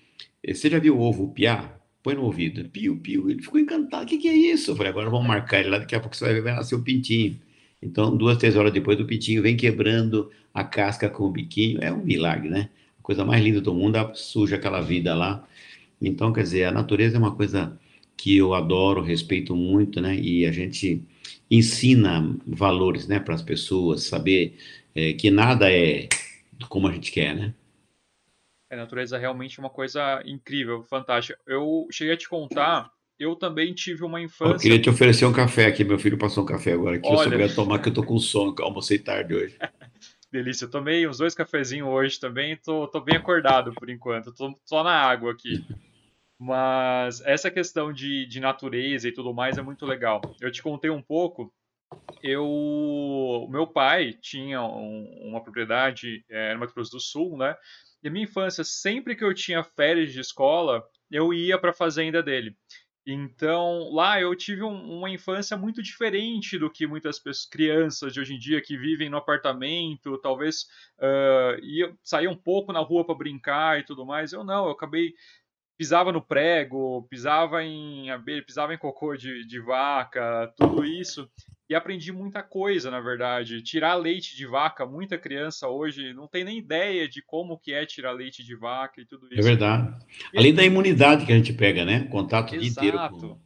Você 0.46 0.70
já 0.70 0.78
viu 0.78 0.96
o 0.96 1.00
ovo 1.00 1.32
piar? 1.32 1.80
Põe 2.02 2.14
no 2.14 2.22
ouvido. 2.22 2.68
Pio, 2.68 2.96
pio. 2.98 3.28
Ele 3.28 3.42
ficou 3.42 3.58
encantado. 3.58 4.04
O 4.04 4.06
que, 4.06 4.18
que 4.18 4.28
é 4.28 4.34
isso? 4.34 4.70
Eu 4.70 4.76
falei, 4.76 4.92
agora 4.92 5.10
vamos 5.10 5.26
marcar 5.26 5.60
ele 5.60 5.70
lá, 5.70 5.78
daqui 5.78 5.94
a 5.96 6.00
pouco 6.00 6.14
você 6.16 6.24
vai 6.24 6.34
ver, 6.34 6.42
vai 6.42 6.54
nascer 6.54 6.74
o 6.76 6.82
pintinho. 6.82 7.40
Então, 7.82 8.16
duas, 8.16 8.38
três 8.38 8.54
horas 8.56 8.72
depois, 8.72 9.00
o 9.00 9.04
pintinho 9.04 9.42
vem 9.42 9.56
quebrando 9.56 10.30
a 10.54 10.62
casca 10.62 11.10
com 11.10 11.24
o 11.24 11.30
biquinho. 11.30 11.78
É 11.82 11.92
um 11.92 12.04
milagre, 12.04 12.48
né? 12.48 12.70
A 12.98 13.02
coisa 13.02 13.24
mais 13.24 13.42
linda 13.42 13.60
do 13.60 13.74
mundo, 13.74 13.98
suja 14.14 14.56
aquela 14.56 14.80
vida 14.80 15.14
lá. 15.14 15.46
Então, 16.00 16.32
quer 16.32 16.42
dizer, 16.42 16.64
a 16.64 16.72
natureza 16.72 17.16
é 17.16 17.18
uma 17.18 17.34
coisa 17.34 17.76
que 18.16 18.36
eu 18.36 18.54
adoro, 18.54 19.02
respeito 19.02 19.56
muito, 19.56 20.00
né? 20.00 20.16
E 20.16 20.46
a 20.46 20.52
gente 20.52 21.02
ensina 21.50 22.36
valores, 22.46 23.06
né, 23.06 23.20
para 23.20 23.34
as 23.34 23.42
pessoas, 23.42 24.04
saber 24.04 24.56
é, 24.96 25.12
que 25.12 25.30
nada 25.30 25.70
é 25.70 26.08
como 26.68 26.88
a 26.88 26.92
gente 26.92 27.12
quer, 27.12 27.34
né? 27.36 27.54
A 28.70 28.76
natureza 28.76 29.16
é 29.16 29.20
realmente 29.20 29.60
uma 29.60 29.70
coisa 29.70 30.22
incrível, 30.24 30.82
fantástica. 30.84 31.38
Eu 31.46 31.86
cheguei 31.92 32.14
a 32.14 32.16
te 32.16 32.28
contar, 32.28 32.90
eu 33.18 33.36
também 33.36 33.72
tive 33.74 34.04
uma 34.04 34.20
infância. 34.20 34.54
Eu 34.54 34.58
queria 34.58 34.80
te 34.80 34.90
oferecer 34.90 35.24
um 35.26 35.32
café 35.32 35.66
aqui, 35.66 35.84
meu 35.84 35.98
filho 35.98 36.18
passou 36.18 36.42
um 36.42 36.46
café 36.46 36.72
agora 36.72 36.96
aqui. 36.96 37.06
Olha... 37.06 37.14
Eu 37.14 37.24
só 37.24 37.30
queria 37.30 37.54
tomar 37.54 37.78
que 37.78 37.90
eu 37.90 37.94
tô 37.94 38.02
com 38.02 38.18
sono, 38.18 38.54
que 38.54 38.62
eu 38.62 38.66
almocei 38.66 38.98
tarde 38.98 39.34
hoje. 39.34 39.56
Delícia, 40.32 40.64
eu 40.64 40.70
tomei 40.70 41.06
uns 41.06 41.18
dois 41.18 41.34
cafezinhos 41.34 41.88
hoje 41.88 42.18
também, 42.18 42.56
tô, 42.56 42.88
tô 42.88 43.00
bem 43.00 43.16
acordado 43.16 43.72
por 43.72 43.88
enquanto, 43.88 44.34
tô 44.34 44.58
só 44.64 44.82
na 44.82 44.92
água 44.92 45.30
aqui. 45.30 45.64
Mas 46.38 47.22
essa 47.24 47.50
questão 47.50 47.92
de, 47.92 48.26
de 48.26 48.40
natureza 48.40 49.08
e 49.08 49.12
tudo 49.12 49.32
mais 49.32 49.56
é 49.56 49.62
muito 49.62 49.86
legal. 49.86 50.20
Eu 50.40 50.50
te 50.50 50.62
contei 50.62 50.90
um 50.90 51.00
pouco 51.00 51.52
eu 52.26 53.46
meu 53.50 53.66
pai 53.66 54.12
tinha 54.20 54.62
um, 54.62 55.28
uma 55.28 55.42
propriedade 55.42 56.24
é, 56.28 56.54
no 56.54 56.60
Mato 56.60 56.74
Grosso 56.74 56.92
do 56.92 57.00
Sul, 57.00 57.36
né? 57.36 57.56
E 58.02 58.10
minha 58.10 58.24
infância, 58.24 58.62
sempre 58.64 59.16
que 59.16 59.24
eu 59.24 59.34
tinha 59.34 59.64
férias 59.64 60.12
de 60.12 60.20
escola, 60.20 60.84
eu 61.10 61.32
ia 61.32 61.58
para 61.58 61.70
a 61.70 61.74
fazenda 61.74 62.22
dele. 62.22 62.56
Então, 63.08 63.88
lá 63.92 64.20
eu 64.20 64.34
tive 64.34 64.64
um, 64.64 64.98
uma 64.98 65.08
infância 65.08 65.56
muito 65.56 65.80
diferente 65.80 66.58
do 66.58 66.68
que 66.68 66.88
muitas 66.88 67.20
pessoas, 67.20 67.48
crianças 67.48 68.12
de 68.12 68.20
hoje 68.20 68.34
em 68.34 68.38
dia 68.38 68.60
que 68.60 68.76
vivem 68.76 69.08
no 69.08 69.16
apartamento, 69.16 70.18
talvez 70.18 70.66
uh, 70.98 71.64
ia, 71.64 71.96
sair 72.02 72.26
um 72.26 72.36
pouco 72.36 72.72
na 72.72 72.80
rua 72.80 73.06
para 73.06 73.14
brincar 73.14 73.78
e 73.78 73.84
tudo 73.84 74.04
mais. 74.04 74.32
Eu 74.32 74.42
não, 74.42 74.64
eu 74.64 74.72
acabei 74.72 75.14
pisava 75.76 76.12
no 76.12 76.22
prego, 76.22 77.06
pisava 77.10 77.62
em 77.62 78.10
abelha, 78.10 78.44
pisava 78.44 78.74
em 78.74 78.78
cocô 78.78 79.16
de, 79.16 79.46
de 79.46 79.60
vaca, 79.60 80.52
tudo 80.56 80.84
isso 80.84 81.28
e 81.68 81.74
aprendi 81.74 82.12
muita 82.12 82.42
coisa, 82.42 82.90
na 82.90 83.00
verdade. 83.00 83.62
Tirar 83.62 83.94
leite 83.94 84.36
de 84.36 84.46
vaca, 84.46 84.86
muita 84.86 85.18
criança 85.18 85.68
hoje 85.68 86.12
não 86.14 86.28
tem 86.28 86.44
nem 86.44 86.58
ideia 86.58 87.08
de 87.08 87.20
como 87.22 87.58
que 87.58 87.72
é 87.72 87.84
tirar 87.84 88.12
leite 88.12 88.44
de 88.44 88.54
vaca 88.54 89.00
e 89.00 89.04
tudo 89.04 89.26
é 89.26 89.34
isso. 89.34 89.40
É 89.40 89.42
verdade. 89.42 90.06
Além 90.36 90.54
da 90.54 90.64
imunidade 90.64 91.26
que 91.26 91.32
a 91.32 91.36
gente 91.36 91.52
pega, 91.52 91.84
né? 91.84 92.04
Contato 92.04 92.54
o 92.54 92.58
dia 92.58 92.68
inteiro 92.68 92.98
com, 93.10 93.38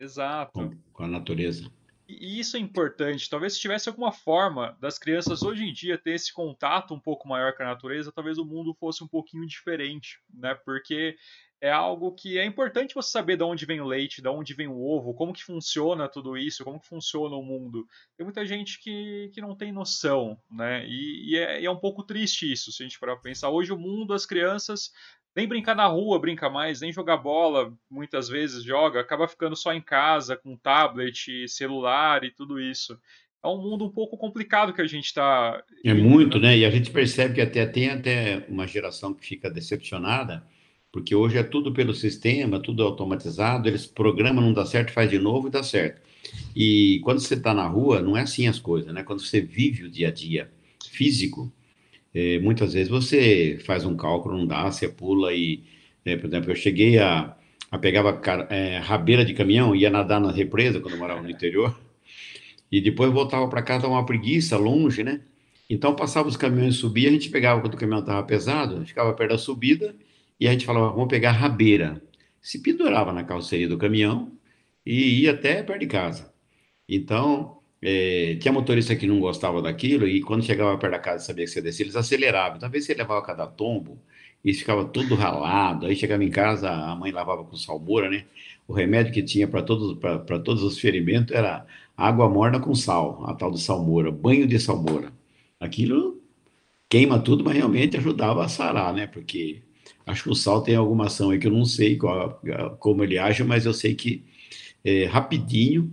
exato. 0.00 0.52
Com, 0.52 0.70
com 0.92 1.04
a 1.04 1.08
natureza. 1.08 1.70
E 2.08 2.40
isso 2.40 2.56
é 2.56 2.60
importante. 2.60 3.28
Talvez 3.28 3.52
se 3.52 3.60
tivesse 3.60 3.86
alguma 3.86 4.12
forma 4.12 4.74
das 4.80 4.98
crianças 4.98 5.42
hoje 5.42 5.64
em 5.64 5.72
dia 5.74 5.98
ter 5.98 6.12
esse 6.12 6.32
contato 6.32 6.94
um 6.94 7.00
pouco 7.00 7.28
maior 7.28 7.54
com 7.54 7.62
a 7.62 7.66
natureza, 7.66 8.10
talvez 8.10 8.38
o 8.38 8.46
mundo 8.46 8.72
fosse 8.72 9.04
um 9.04 9.08
pouquinho 9.08 9.46
diferente, 9.46 10.18
né? 10.32 10.54
Porque 10.64 11.16
é 11.60 11.70
algo 11.70 12.12
que 12.12 12.38
é 12.38 12.44
importante 12.44 12.94
você 12.94 13.10
saber 13.10 13.36
de 13.36 13.42
onde 13.42 13.66
vem 13.66 13.80
o 13.80 13.86
leite, 13.86 14.22
de 14.22 14.28
onde 14.28 14.54
vem 14.54 14.68
o 14.68 14.80
ovo, 14.80 15.14
como 15.14 15.32
que 15.32 15.42
funciona 15.42 16.08
tudo 16.08 16.36
isso, 16.36 16.64
como 16.64 16.78
que 16.78 16.86
funciona 16.86 17.34
o 17.34 17.42
mundo. 17.42 17.86
Tem 18.16 18.24
muita 18.24 18.46
gente 18.46 18.78
que, 18.80 19.30
que 19.34 19.40
não 19.40 19.56
tem 19.56 19.72
noção, 19.72 20.38
né? 20.50 20.86
E, 20.86 21.32
e, 21.32 21.36
é, 21.36 21.60
e 21.60 21.66
é, 21.66 21.70
um 21.70 21.76
pouco 21.76 22.04
triste 22.04 22.50
isso, 22.50 22.70
se 22.70 22.82
a 22.82 22.86
gente 22.86 22.98
parar 22.98 23.14
para 23.14 23.22
pensar. 23.22 23.50
Hoje 23.50 23.72
o 23.72 23.78
mundo, 23.78 24.14
as 24.14 24.24
crianças 24.24 24.92
nem 25.34 25.46
brincar 25.46 25.74
na 25.74 25.86
rua 25.86 26.18
brinca 26.18 26.48
mais, 26.48 26.80
nem 26.80 26.92
jogar 26.92 27.16
bola 27.16 27.72
muitas 27.90 28.28
vezes 28.28 28.64
joga, 28.64 29.00
acaba 29.00 29.28
ficando 29.28 29.54
só 29.54 29.72
em 29.72 29.80
casa 29.80 30.36
com 30.36 30.56
tablet, 30.56 31.48
celular 31.48 32.24
e 32.24 32.30
tudo 32.30 32.60
isso. 32.60 32.98
É 33.44 33.46
um 33.46 33.58
mundo 33.58 33.84
um 33.84 33.90
pouco 33.90 34.16
complicado 34.16 34.72
que 34.72 34.82
a 34.82 34.86
gente 34.86 35.06
está. 35.06 35.62
É 35.84 35.94
muito, 35.94 36.40
né? 36.40 36.48
né? 36.48 36.58
E 36.58 36.64
a 36.64 36.70
gente 36.70 36.90
percebe 36.90 37.34
que 37.34 37.40
até 37.40 37.64
tem 37.66 37.88
até 37.88 38.44
uma 38.48 38.66
geração 38.66 39.14
que 39.14 39.24
fica 39.24 39.48
decepcionada 39.48 40.44
porque 40.98 41.14
hoje 41.14 41.38
é 41.38 41.44
tudo 41.44 41.72
pelo 41.72 41.94
sistema, 41.94 42.58
tudo 42.58 42.82
automatizado, 42.82 43.68
eles 43.68 43.86
programam, 43.86 44.42
não 44.42 44.52
dá 44.52 44.66
certo, 44.66 44.92
faz 44.92 45.08
de 45.08 45.18
novo 45.18 45.46
e 45.46 45.50
dá 45.50 45.62
certo. 45.62 46.02
E 46.56 47.00
quando 47.04 47.20
você 47.20 47.34
está 47.34 47.54
na 47.54 47.66
rua, 47.68 48.02
não 48.02 48.16
é 48.16 48.22
assim 48.22 48.48
as 48.48 48.58
coisas, 48.58 48.92
né? 48.92 49.04
Quando 49.04 49.20
você 49.20 49.40
vive 49.40 49.84
o 49.84 49.88
dia 49.88 50.08
a 50.08 50.10
dia 50.10 50.50
físico, 50.90 51.52
é, 52.12 52.40
muitas 52.40 52.72
vezes 52.72 52.88
você 52.88 53.60
faz 53.64 53.84
um 53.84 53.96
cálculo, 53.96 54.36
não 54.36 54.44
dá, 54.44 54.68
você 54.68 54.88
pula 54.88 55.32
e, 55.32 55.62
é, 56.04 56.16
por 56.16 56.26
exemplo, 56.26 56.50
eu 56.50 56.56
cheguei 56.56 56.98
a, 56.98 57.36
a 57.70 57.78
pegava 57.78 58.20
é, 58.50 58.78
rabeira 58.78 59.24
de 59.24 59.32
caminhão, 59.32 59.76
ia 59.76 59.90
nadar 59.90 60.20
na 60.20 60.32
represa 60.32 60.80
quando 60.80 60.94
eu 60.94 60.98
morava 60.98 61.22
no 61.22 61.30
interior, 61.30 61.78
e 62.72 62.80
depois 62.80 63.12
voltava 63.12 63.46
para 63.46 63.62
casa 63.62 63.86
uma 63.86 64.04
preguiça, 64.04 64.56
longe, 64.56 65.04
né? 65.04 65.20
Então 65.70 65.94
passava 65.94 66.28
os 66.28 66.36
caminhões 66.36 66.74
subia, 66.76 67.08
a 67.08 67.12
gente 67.12 67.30
pegava 67.30 67.60
quando 67.60 67.74
o 67.74 67.76
caminhão 67.76 68.00
estava 68.00 68.22
pesado, 68.24 68.84
ficava 68.84 69.12
perto 69.12 69.30
da 69.30 69.38
subida 69.38 69.94
e 70.40 70.48
a 70.48 70.52
gente 70.52 70.66
falava, 70.66 70.90
vamos 70.90 71.08
pegar 71.08 71.32
rabeira. 71.32 72.02
Se 72.40 72.62
pendurava 72.62 73.12
na 73.12 73.24
calceira 73.24 73.68
do 73.68 73.78
caminhão 73.78 74.32
e 74.86 75.22
ia 75.22 75.32
até 75.32 75.62
perto 75.62 75.80
de 75.80 75.86
casa. 75.86 76.32
Então, 76.88 77.58
é, 77.82 78.36
tinha 78.40 78.52
motorista 78.52 78.96
que 78.96 79.06
não 79.06 79.20
gostava 79.20 79.62
daquilo 79.62 80.06
e 80.08 80.20
quando 80.22 80.44
chegava 80.44 80.76
perto 80.78 80.92
da 80.92 80.98
casa 80.98 81.24
sabia 81.24 81.44
que 81.44 81.50
você 81.50 81.60
descia, 81.62 81.84
eles 81.84 81.96
aceleravam. 81.96 82.58
Talvez 82.58 82.84
você 82.84 82.94
levava 82.94 83.22
cada 83.22 83.46
tombo 83.46 83.98
e 84.44 84.54
ficava 84.54 84.84
tudo 84.84 85.14
ralado. 85.14 85.86
Aí 85.86 85.96
chegava 85.96 86.24
em 86.24 86.30
casa, 86.30 86.70
a 86.70 86.94
mãe 86.96 87.12
lavava 87.12 87.44
com 87.44 87.56
salmoura, 87.56 88.08
né? 88.10 88.26
O 88.66 88.72
remédio 88.72 89.12
que 89.12 89.22
tinha 89.22 89.48
para 89.48 89.62
todos, 89.62 89.98
todos 90.44 90.62
os 90.62 90.78
ferimentos 90.78 91.34
era 91.34 91.66
água 91.96 92.28
morna 92.28 92.60
com 92.60 92.74
sal, 92.74 93.24
a 93.26 93.34
tal 93.34 93.50
de 93.50 93.60
salmoura, 93.60 94.10
banho 94.12 94.46
de 94.46 94.58
salmoura. 94.58 95.12
Aquilo 95.60 96.20
queima 96.88 97.18
tudo, 97.20 97.44
mas 97.44 97.56
realmente 97.56 97.96
ajudava 97.96 98.44
a 98.44 98.48
sarar, 98.48 98.92
né? 98.94 99.06
Porque 99.06 99.62
Acho 100.08 100.24
que 100.24 100.30
o 100.30 100.34
sal 100.34 100.62
tem 100.62 100.74
alguma 100.76 101.06
ação 101.06 101.30
aí 101.30 101.38
que 101.38 101.46
eu 101.46 101.52
não 101.52 101.64
sei 101.64 101.96
qual, 101.96 102.40
como 102.80 103.04
ele 103.04 103.18
age, 103.18 103.44
mas 103.44 103.66
eu 103.66 103.74
sei 103.74 103.94
que 103.94 104.24
é, 104.84 105.04
rapidinho 105.06 105.92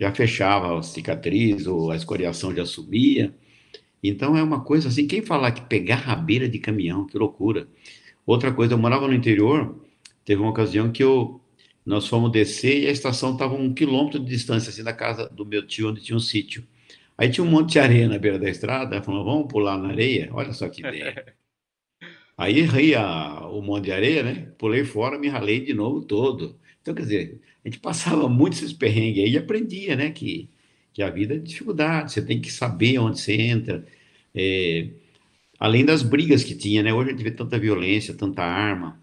já 0.00 0.12
fechava 0.14 0.78
a 0.78 0.82
cicatriz 0.82 1.66
ou 1.66 1.90
a 1.90 1.96
escoriação 1.96 2.54
já 2.54 2.66
subia. 2.66 3.34
Então 4.02 4.36
é 4.36 4.42
uma 4.42 4.62
coisa 4.64 4.88
assim, 4.88 5.06
quem 5.06 5.22
falar 5.22 5.52
que 5.52 5.62
pegar 5.62 5.96
rabeira 5.96 6.48
de 6.48 6.58
caminhão, 6.58 7.06
que 7.06 7.18
loucura. 7.18 7.68
Outra 8.26 8.52
coisa, 8.52 8.74
eu 8.74 8.78
morava 8.78 9.08
no 9.08 9.14
interior, 9.14 9.76
teve 10.24 10.40
uma 10.42 10.50
ocasião 10.50 10.92
que 10.92 11.02
eu, 11.04 11.40
nós 11.86 12.08
fomos 12.08 12.32
descer 12.32 12.84
e 12.84 12.88
a 12.88 12.92
estação 12.92 13.32
estava 13.34 13.54
um 13.54 13.74
quilômetro 13.74 14.20
de 14.20 14.26
distância 14.26 14.70
assim 14.70 14.84
da 14.84 14.92
casa 14.92 15.28
do 15.30 15.46
meu 15.46 15.66
tio, 15.66 15.90
onde 15.90 16.02
tinha 16.02 16.16
um 16.16 16.20
sítio. 16.20 16.64
Aí 17.18 17.30
tinha 17.30 17.44
um 17.44 17.50
monte 17.50 17.72
de 17.72 17.78
areia 17.80 18.08
na 18.08 18.18
beira 18.18 18.38
da 18.38 18.50
estrada, 18.50 19.02
falou, 19.02 19.24
vamos 19.24 19.48
pular 19.48 19.78
na 19.78 19.88
areia? 19.90 20.30
Olha 20.32 20.52
só 20.52 20.68
que 20.68 20.82
ideia. 20.82 21.36
Aí 22.36 22.60
ria 22.62 23.00
o 23.50 23.62
monte 23.62 23.84
de 23.86 23.92
areia, 23.92 24.22
né? 24.22 24.34
Pulei 24.58 24.84
fora, 24.84 25.18
me 25.18 25.28
ralei 25.28 25.60
de 25.60 25.72
novo 25.74 26.02
todo. 26.02 26.58
Então, 26.82 26.94
quer 26.94 27.02
dizer, 27.02 27.40
a 27.64 27.68
gente 27.68 27.80
passava 27.80 28.28
muito 28.28 28.54
esses 28.54 28.72
perrengues 28.72 29.24
aí 29.24 29.32
e 29.32 29.38
aprendia, 29.38 29.96
né? 29.96 30.10
Que, 30.10 30.48
que 30.92 31.02
a 31.02 31.10
vida 31.10 31.34
é 31.34 31.38
dificuldade, 31.38 32.12
você 32.12 32.22
tem 32.24 32.40
que 32.40 32.52
saber 32.52 32.98
onde 32.98 33.20
você 33.20 33.34
entra. 33.34 33.86
É, 34.34 34.88
além 35.58 35.84
das 35.84 36.02
brigas 36.02 36.44
que 36.44 36.54
tinha, 36.54 36.82
né? 36.82 36.92
Hoje 36.92 37.10
a 37.10 37.12
gente 37.12 37.24
vê 37.24 37.30
tanta 37.30 37.58
violência, 37.58 38.14
tanta 38.14 38.42
arma. 38.42 39.00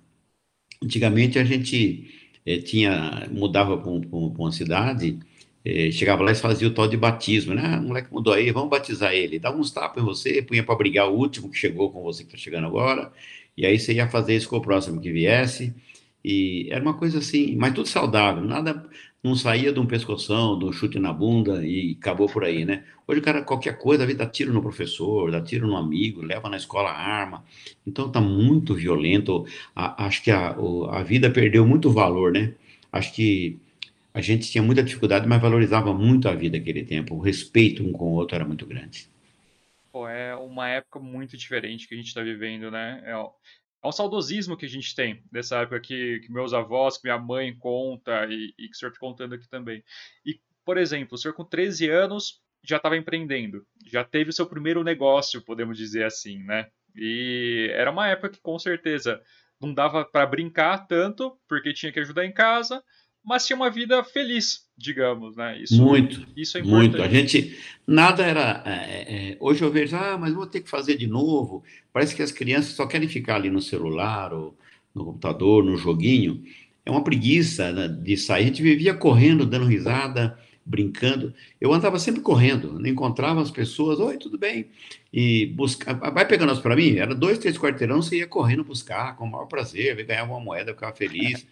Antigamente 0.83 1.39
a 1.39 1.43
gente 1.45 2.09
é, 2.45 2.57
tinha, 2.59 3.27
mudava 3.31 3.77
para 3.77 3.89
uma 3.91 4.51
cidade, 4.51 5.19
é, 5.65 5.91
chegava 5.91 6.23
lá 6.23 6.31
e 6.31 6.35
fazia 6.35 6.67
o 6.67 6.73
tal 6.73 6.87
de 6.87 6.97
batismo, 6.97 7.53
né? 7.53 7.63
Ah, 7.65 7.79
o 7.79 7.83
moleque 7.83 8.11
mudou 8.11 8.33
aí, 8.33 8.51
vamos 8.51 8.69
batizar 8.69 9.13
ele. 9.13 9.39
Dava 9.39 9.57
uns 9.57 9.71
tapas 9.71 10.03
em 10.03 10.05
você, 10.05 10.41
punha 10.41 10.63
para 10.63 10.75
brigar 10.75 11.09
o 11.09 11.15
último 11.15 11.49
que 11.49 11.57
chegou 11.57 11.91
com 11.91 12.03
você 12.03 12.23
que 12.23 12.29
está 12.29 12.37
chegando 12.37 12.67
agora, 12.67 13.11
e 13.57 13.65
aí 13.65 13.79
você 13.79 13.93
ia 13.93 14.09
fazer 14.09 14.35
isso 14.35 14.49
com 14.49 14.57
o 14.57 14.61
próximo 14.61 14.99
que 14.99 15.11
viesse. 15.11 15.73
E 16.23 16.67
era 16.71 16.81
uma 16.81 16.93
coisa 16.93 17.19
assim, 17.19 17.55
mas 17.55 17.73
tudo 17.73 17.87
saudável, 17.87 18.43
nada, 18.43 18.85
não 19.23 19.35
saía 19.35 19.71
de 19.71 19.79
um 19.79 19.85
pescoção, 19.85 20.59
de 20.59 20.65
um 20.65 20.71
chute 20.71 20.99
na 20.99 21.13
bunda 21.13 21.65
e 21.65 21.97
acabou 21.99 22.27
por 22.27 22.43
aí, 22.43 22.65
né? 22.65 22.83
Hoje 23.07 23.19
o 23.19 23.23
cara, 23.23 23.41
qualquer 23.41 23.77
coisa, 23.77 24.05
dá 24.13 24.25
tiro 24.25 24.53
no 24.53 24.61
professor, 24.61 25.31
dá 25.31 25.41
tiro 25.41 25.67
no 25.67 25.77
amigo, 25.77 26.21
leva 26.21 26.49
na 26.49 26.57
escola 26.57 26.89
arma. 26.91 27.43
Então 27.87 28.09
tá 28.09 28.19
muito 28.19 28.73
violento. 28.75 29.45
A, 29.75 30.05
acho 30.05 30.23
que 30.23 30.31
a, 30.31 30.55
a 30.91 31.03
vida 31.03 31.29
perdeu 31.29 31.65
muito 31.65 31.89
valor, 31.89 32.33
né? 32.33 32.53
Acho 32.91 33.13
que 33.13 33.59
a 34.13 34.21
gente 34.21 34.49
tinha 34.49 34.63
muita 34.63 34.83
dificuldade, 34.83 35.27
mas 35.27 35.41
valorizava 35.41 35.93
muito 35.93 36.29
a 36.29 36.35
vida 36.35 36.57
naquele 36.57 36.85
tempo. 36.85 37.15
O 37.15 37.19
respeito 37.19 37.83
um 37.83 37.91
com 37.91 38.05
o 38.05 38.13
outro 38.13 38.35
era 38.35 38.45
muito 38.45 38.65
grande. 38.65 39.09
Pô, 39.91 40.07
é 40.07 40.35
uma 40.35 40.69
época 40.69 40.99
muito 40.99 41.35
diferente 41.35 41.87
que 41.87 41.95
a 41.95 41.97
gente 41.97 42.07
está 42.07 42.21
vivendo, 42.21 42.69
né? 42.69 43.01
É, 43.05 43.11
é 43.11 43.87
um 43.87 43.91
saudosismo 43.91 44.55
que 44.55 44.65
a 44.65 44.69
gente 44.69 44.95
tem 44.95 45.23
dessa 45.31 45.57
época 45.61 45.79
que, 45.79 46.19
que 46.19 46.31
meus 46.31 46.53
avós, 46.53 46.97
que 46.97 47.07
minha 47.07 47.17
mãe 47.17 47.55
conta 47.57 48.25
e, 48.29 48.53
e 48.57 48.67
que 48.67 48.75
o 48.75 48.75
senhor 48.75 48.91
está 48.91 48.99
contando 48.99 49.33
aqui 49.33 49.47
também. 49.49 49.83
E, 50.25 50.39
por 50.63 50.77
exemplo, 50.77 51.15
o 51.15 51.17
senhor 51.17 51.33
com 51.33 51.43
13 51.43 51.89
anos 51.89 52.41
já 52.63 52.77
estava 52.77 52.95
empreendendo, 52.95 53.65
já 53.85 54.03
teve 54.03 54.29
o 54.29 54.33
seu 54.33 54.45
primeiro 54.45 54.83
negócio, 54.83 55.41
podemos 55.41 55.77
dizer 55.77 56.05
assim, 56.05 56.41
né? 56.43 56.69
E 56.95 57.69
era 57.73 57.91
uma 57.91 58.07
época 58.07 58.29
que 58.29 58.41
com 58.41 58.57
certeza 58.57 59.21
não 59.59 59.73
dava 59.73 60.05
para 60.05 60.25
brincar 60.25 60.87
tanto, 60.87 61.37
porque 61.47 61.73
tinha 61.73 61.91
que 61.91 61.99
ajudar 61.99 62.25
em 62.25 62.31
casa, 62.31 62.83
mas 63.23 63.45
tinha 63.45 63.55
uma 63.55 63.69
vida 63.69 64.03
feliz, 64.03 64.65
digamos, 64.77 65.35
né? 65.35 65.57
Isso, 65.59 65.81
muito, 65.81 66.27
isso 66.35 66.57
é 66.57 66.61
importante. 66.61 66.89
Muito. 66.89 67.01
A 67.01 67.07
gente, 67.07 67.57
nada 67.87 68.23
era. 68.23 68.63
É, 68.65 69.31
é, 69.31 69.37
hoje 69.39 69.63
eu 69.63 69.71
vejo, 69.71 69.95
ah, 69.95 70.17
mas 70.17 70.33
vou 70.33 70.45
ter 70.45 70.61
que 70.61 70.69
fazer 70.69 70.97
de 70.97 71.07
novo. 71.07 71.63
Parece 71.91 72.15
que 72.15 72.21
as 72.21 72.31
crianças 72.31 72.73
só 72.73 72.85
querem 72.85 73.07
ficar 73.07 73.35
ali 73.35 73.49
no 73.49 73.61
celular, 73.61 74.33
ou 74.33 74.57
no 74.93 75.05
computador, 75.05 75.63
no 75.63 75.77
joguinho. 75.77 76.43
É 76.85 76.91
uma 76.91 77.03
preguiça 77.03 77.71
né, 77.71 77.87
de 77.87 78.17
sair. 78.17 78.43
A 78.43 78.47
gente 78.47 78.61
vivia 78.61 78.93
correndo, 78.93 79.45
dando 79.45 79.65
risada, 79.65 80.37
brincando. 80.65 81.33
Eu 81.59 81.73
andava 81.73 81.97
sempre 81.99 82.21
correndo, 82.21 82.85
encontrava 82.85 83.41
as 83.41 83.51
pessoas, 83.51 83.99
oi, 83.99 84.17
tudo 84.17 84.37
bem? 84.37 84.67
E 85.11 85.45
buscar, 85.47 85.93
vai 85.93 86.27
pegando 86.27 86.51
as 86.51 86.59
para 86.59 86.75
mim. 86.75 86.97
Era 86.97 87.15
dois, 87.15 87.37
três 87.37 87.57
quarteirão, 87.57 88.01
você 88.01 88.17
ia 88.17 88.27
correndo 88.27 88.63
buscar, 88.63 89.15
com 89.15 89.25
o 89.25 89.31
maior 89.31 89.45
prazer, 89.45 90.03
ganhar 90.05 90.25
uma 90.25 90.39
moeda, 90.39 90.73
ficava 90.73 90.95
feliz. 90.95 91.45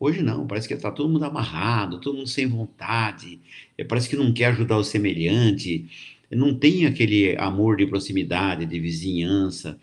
Hoje 0.00 0.22
não, 0.22 0.46
parece 0.46 0.68
que 0.68 0.74
está 0.74 0.90
todo 0.92 1.08
mundo 1.08 1.24
amarrado, 1.24 2.00
todo 2.00 2.16
mundo 2.16 2.28
sem 2.28 2.46
vontade, 2.46 3.40
é, 3.76 3.82
parece 3.82 4.08
que 4.08 4.16
não 4.16 4.32
quer 4.32 4.46
ajudar 4.46 4.76
o 4.78 4.84
semelhante, 4.84 5.86
não 6.30 6.54
tem 6.54 6.86
aquele 6.86 7.36
amor 7.36 7.76
de 7.76 7.86
proximidade, 7.86 8.66
de 8.66 8.78
vizinhança. 8.78 9.78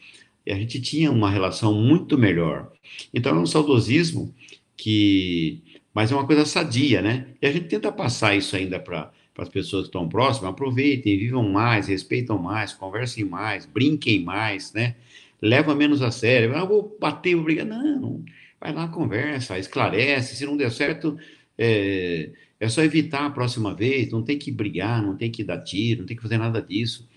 E 0.45 0.51
a 0.51 0.56
gente 0.56 0.80
tinha 0.80 1.12
uma 1.12 1.30
relação 1.30 1.73
muito 1.73 2.17
melhor. 2.17 2.71
Então 3.13 3.36
é 3.36 3.39
um 3.39 3.45
saudosismo 3.45 4.34
que. 4.78 5.62
Mas 5.93 6.12
é 6.12 6.15
uma 6.15 6.25
coisa 6.28 6.45
sadia, 6.45 7.01
né? 7.01 7.28
E 7.41 7.47
a 7.47 7.51
gente 7.51 7.67
tenta 7.67 7.91
passar 7.91 8.36
isso 8.36 8.56
ainda 8.56 8.80
para 8.80 9.12
as 9.38 9.49
pessoas 9.49 9.84
que 9.84 9.88
estão 9.89 10.08
próximas. 10.10 10.51
Aproveitem, 10.51 11.17
vivam 11.17 11.49
mais, 11.49 11.88
respeitam 11.88 12.38
mais, 12.38 12.73
conversem 12.73 13.23
mais, 13.25 13.65
brinquem 13.65 14.23
mais, 14.23 14.73
né? 14.73 14.95
Leva 15.41 15.73
menos 15.73 16.01
a 16.01 16.12
sério. 16.12 16.56
Ah, 16.56 16.65
vou 16.65 16.95
bater, 16.99 17.36
vou 17.36 17.45
brigar. 17.45 17.65
Não, 17.65 18.23
vai 18.59 18.73
lá, 18.73 18.87
conversa, 18.87 19.57
esclarece. 19.59 20.35
Se 20.35 20.45
não 20.45 20.57
der 20.57 20.71
certo, 20.71 21.17
é, 21.57 22.31
é 22.59 22.69
só 22.69 22.83
evitar 22.83 23.25
a 23.25 23.29
próxima 23.29 23.73
vez. 23.75 24.11
Não 24.11 24.23
tem 24.23 24.37
que 24.37 24.51
brigar, 24.51 25.01
não 25.01 25.15
tem 25.15 25.31
que 25.31 25.43
dar 25.43 25.61
tiro, 25.61 26.01
não 26.01 26.07
tem 26.07 26.17
que 26.17 26.23
fazer 26.23 26.37
nada 26.37 26.61
disso. 26.61 27.07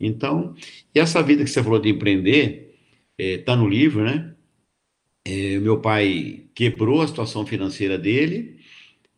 Então, 0.00 0.54
e 0.94 0.98
essa 0.98 1.22
vida 1.22 1.44
que 1.44 1.50
você 1.50 1.62
falou 1.62 1.78
de 1.78 1.88
empreender, 1.90 2.74
é, 3.18 3.42
no 3.56 3.68
livro, 3.68 4.04
né? 4.04 4.34
É, 5.26 5.58
meu 5.58 5.80
pai 5.80 6.44
quebrou 6.54 7.00
a 7.00 7.06
situação 7.08 7.46
financeira 7.46 7.96
dele, 7.96 8.58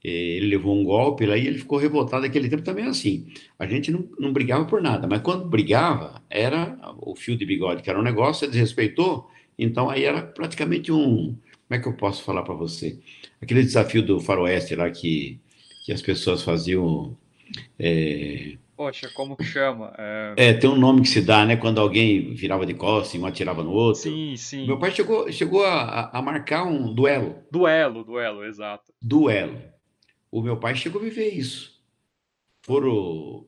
é, 0.04 0.08
ele 0.08 0.46
levou 0.46 0.78
um 0.78 0.84
golpe 0.84 1.26
lá 1.26 1.36
e 1.36 1.46
ele 1.46 1.58
ficou 1.58 1.78
revoltado 1.78 2.22
naquele 2.22 2.48
tempo 2.48 2.62
também 2.62 2.84
assim. 2.86 3.26
A 3.58 3.66
gente 3.66 3.90
não, 3.90 4.08
não 4.18 4.32
brigava 4.32 4.64
por 4.66 4.80
nada, 4.80 5.06
mas 5.08 5.20
quando 5.22 5.48
brigava, 5.48 6.22
era 6.30 6.78
o 6.98 7.16
fio 7.16 7.36
de 7.36 7.44
bigode, 7.44 7.82
que 7.82 7.90
era 7.90 7.98
um 7.98 8.02
negócio, 8.02 8.46
você 8.46 8.52
desrespeitou, 8.52 9.28
então 9.58 9.90
aí 9.90 10.04
era 10.04 10.22
praticamente 10.22 10.92
um, 10.92 11.36
como 11.68 11.79
é 11.79 11.83
que 11.83 11.88
eu 11.88 11.94
posso 11.94 12.22
falar 12.22 12.42
para 12.42 12.55
você? 12.55 12.98
Aquele 13.42 13.62
desafio 13.62 14.02
do 14.02 14.20
faroeste 14.20 14.76
lá 14.76 14.88
que, 14.88 15.40
que 15.85 15.92
as 15.92 16.00
pessoas 16.00 16.42
faziam. 16.42 17.16
É... 17.79 18.57
Poxa, 18.76 19.11
como 19.14 19.37
que 19.37 19.44
chama? 19.44 19.92
É... 19.98 20.35
é... 20.37 20.52
tem 20.55 20.70
um 20.70 20.76
nome 20.76 21.02
que 21.02 21.09
se 21.09 21.20
dá, 21.20 21.44
né? 21.44 21.57
Quando 21.57 21.81
alguém 21.81 22.35
virava 22.35 22.64
de 22.64 22.74
costas 22.74 23.14
e 23.14 23.18
um 23.18 23.26
atirava 23.26 23.64
no 23.64 23.72
outro. 23.72 24.02
Sim, 24.02 24.37
sim. 24.37 24.66
Meu 24.66 24.79
pai 24.79 24.92
chegou, 24.92 25.31
chegou 25.33 25.64
a, 25.64 26.09
a 26.16 26.22
marcar 26.22 26.64
um 26.64 26.94
duelo. 26.94 27.37
Duelo, 27.50 28.05
duelo, 28.05 28.44
exato. 28.44 28.92
Duelo. 29.02 29.61
O 30.31 30.40
meu 30.40 30.57
pai 30.59 30.76
chegou 30.76 31.00
a 31.00 31.05
viver 31.05 31.31
isso. 31.31 31.74
Foram 32.62 33.44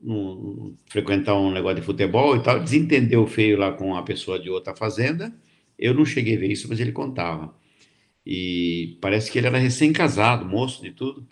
frequentar 0.87 1.35
um 1.35 1.51
negócio 1.51 1.77
de 1.77 1.85
futebol 1.85 2.35
e 2.35 2.43
tal, 2.43 2.59
desentendeu 2.59 3.27
feio 3.27 3.57
lá 3.57 3.71
com 3.71 3.95
a 3.95 4.03
pessoa 4.03 4.39
de 4.39 4.49
outra 4.49 4.75
fazenda. 4.75 5.33
Eu 5.77 5.93
não 5.93 6.05
cheguei 6.05 6.35
a 6.35 6.39
ver 6.39 6.51
isso, 6.51 6.67
mas 6.69 6.79
ele 6.79 6.91
contava. 6.91 7.53
E 8.25 8.97
parece 9.01 9.31
que 9.31 9.37
ele 9.37 9.47
era 9.47 9.57
recém-casado, 9.57 10.45
moço 10.45 10.81
de 10.81 10.91
tudo. 10.91 11.25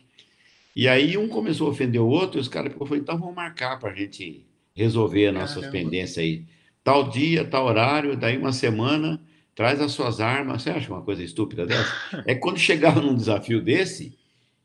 E 0.76 0.88
aí 0.88 1.17
um 1.17 1.28
começou 1.28 1.67
a 1.67 1.71
ofender 1.71 2.02
o 2.02 2.08
outro, 2.08 2.39
e 2.39 2.41
os 2.41 2.47
caras 2.47 2.73
falaram, 2.73 2.97
então 2.97 3.17
vamos 3.17 3.36
marcar 3.36 3.80
para 3.80 3.91
a 3.91 3.95
gente 3.95 4.45
resolver 4.76 5.28
as 5.28 5.34
nossas 5.34 5.65
Caramba. 5.65 5.71
pendências 5.71 6.17
aí. 6.19 6.45
Tal 6.84 7.10
dia, 7.10 7.43
tal 7.43 7.65
horário, 7.65 8.15
daí 8.15 8.38
uma 8.38 8.54
semana, 8.54 9.19
traz 9.56 9.82
as 9.82 9.91
suas 9.91 10.21
armas. 10.21 10.62
Você 10.62 10.69
acha 10.69 10.93
uma 10.93 11.02
coisa 11.02 11.23
estúpida 11.23 11.65
dessa? 11.65 11.91
é 12.26 12.36
quando 12.36 12.60
chegava 12.60 13.02
num 13.02 13.15
desafio 13.15 13.60
desse, 13.60 14.17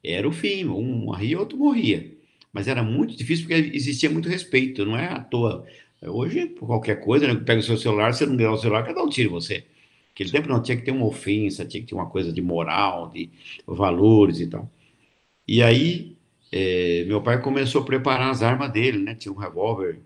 era 0.04 0.28
o 0.28 0.32
fim, 0.32 0.66
um 0.66 0.82
morria, 0.82 1.38
outro 1.38 1.56
morria. 1.56 2.12
Mas 2.52 2.68
era 2.68 2.82
muito 2.82 3.16
difícil 3.16 3.46
porque 3.46 3.74
existia 3.74 4.10
muito 4.10 4.28
respeito, 4.28 4.84
não 4.84 4.96
é 4.96 5.06
à 5.06 5.18
toa. 5.18 5.66
Hoje, 6.02 6.48
qualquer 6.58 6.96
coisa, 6.96 7.26
né, 7.26 7.34
pega 7.34 7.60
o 7.60 7.62
seu 7.62 7.78
celular, 7.78 8.12
você 8.12 8.26
não 8.26 8.36
ganhar 8.36 8.52
o 8.52 8.58
celular, 8.58 8.82
dar 8.82 9.02
um 9.02 9.08
tiro 9.08 9.30
em 9.30 9.32
você. 9.32 9.64
Aquele 10.12 10.30
tempo 10.30 10.48
não 10.48 10.62
tinha 10.62 10.76
que 10.76 10.84
ter 10.84 10.90
uma 10.90 11.06
ofensa, 11.06 11.64
tinha 11.64 11.82
que 11.82 11.88
ter 11.88 11.94
uma 11.94 12.08
coisa 12.08 12.32
de 12.32 12.42
moral, 12.42 13.10
de 13.10 13.30
valores 13.66 14.40
e 14.40 14.46
tal. 14.46 14.70
E 15.48 15.62
aí, 15.62 16.16
é, 16.52 17.04
meu 17.06 17.22
pai 17.22 17.40
começou 17.40 17.82
a 17.82 17.84
preparar 17.84 18.30
as 18.30 18.42
armas 18.42 18.70
dele, 18.72 18.98
né? 18.98 19.14
Tinha 19.14 19.32
um 19.32 19.36
revólver 19.36 20.00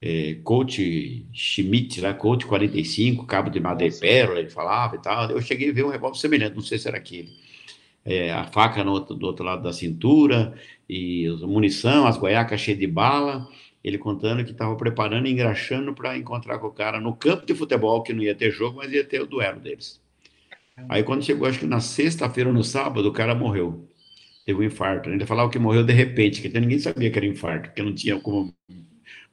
é, 0.00 0.34
Colt 0.44 0.78
Schmidt, 1.32 2.00
lá, 2.00 2.14
Colt 2.14 2.44
45, 2.46 3.26
cabo 3.26 3.50
de 3.50 3.60
madrepérola, 3.60 4.40
ele 4.40 4.50
falava 4.50 4.96
e 4.96 4.98
tal. 5.00 5.30
Eu 5.30 5.40
cheguei 5.42 5.70
a 5.70 5.72
ver 5.72 5.84
um 5.84 5.90
revólver 5.90 6.18
semelhante, 6.18 6.54
não 6.54 6.62
sei 6.62 6.78
se 6.78 6.88
era 6.88 6.98
aquele. 6.98 7.30
É, 8.04 8.32
a 8.32 8.44
faca 8.46 8.82
no 8.84 8.92
outro, 8.92 9.14
do 9.14 9.26
outro 9.26 9.44
lado 9.44 9.62
da 9.62 9.72
cintura, 9.72 10.54
e 10.88 11.28
munição, 11.42 12.06
as 12.06 12.16
goiacas 12.16 12.60
cheias 12.60 12.78
de 12.78 12.86
bala 12.86 13.48
ele 13.82 13.98
contando 13.98 14.44
que 14.44 14.52
estava 14.52 14.76
preparando 14.76 15.26
e 15.26 15.32
engraxando 15.32 15.94
para 15.94 16.16
encontrar 16.16 16.58
com 16.58 16.66
o 16.66 16.72
cara 16.72 17.00
no 17.00 17.14
campo 17.14 17.46
de 17.46 17.54
futebol, 17.54 18.02
que 18.02 18.12
não 18.12 18.22
ia 18.22 18.34
ter 18.34 18.50
jogo, 18.50 18.78
mas 18.78 18.92
ia 18.92 19.04
ter 19.04 19.22
o 19.22 19.26
duelo 19.26 19.60
deles. 19.60 20.00
Aí 20.88 21.02
quando 21.02 21.24
chegou, 21.24 21.48
acho 21.48 21.58
que 21.58 21.66
na 21.66 21.80
sexta-feira 21.80 22.48
ou 22.48 22.54
no 22.54 22.64
sábado, 22.64 23.08
o 23.08 23.12
cara 23.12 23.34
morreu. 23.34 23.88
Teve 24.44 24.60
um 24.60 24.62
infarto. 24.62 25.10
Ainda 25.10 25.26
falava 25.26 25.50
que 25.50 25.58
morreu 25.58 25.84
de 25.84 25.92
repente, 25.92 26.40
que 26.40 26.48
até 26.48 26.60
ninguém 26.60 26.78
sabia 26.78 27.10
que 27.10 27.18
era 27.18 27.26
infarto, 27.26 27.68
porque 27.68 27.82
não 27.82 27.94
tinha 27.94 28.18
como 28.18 28.54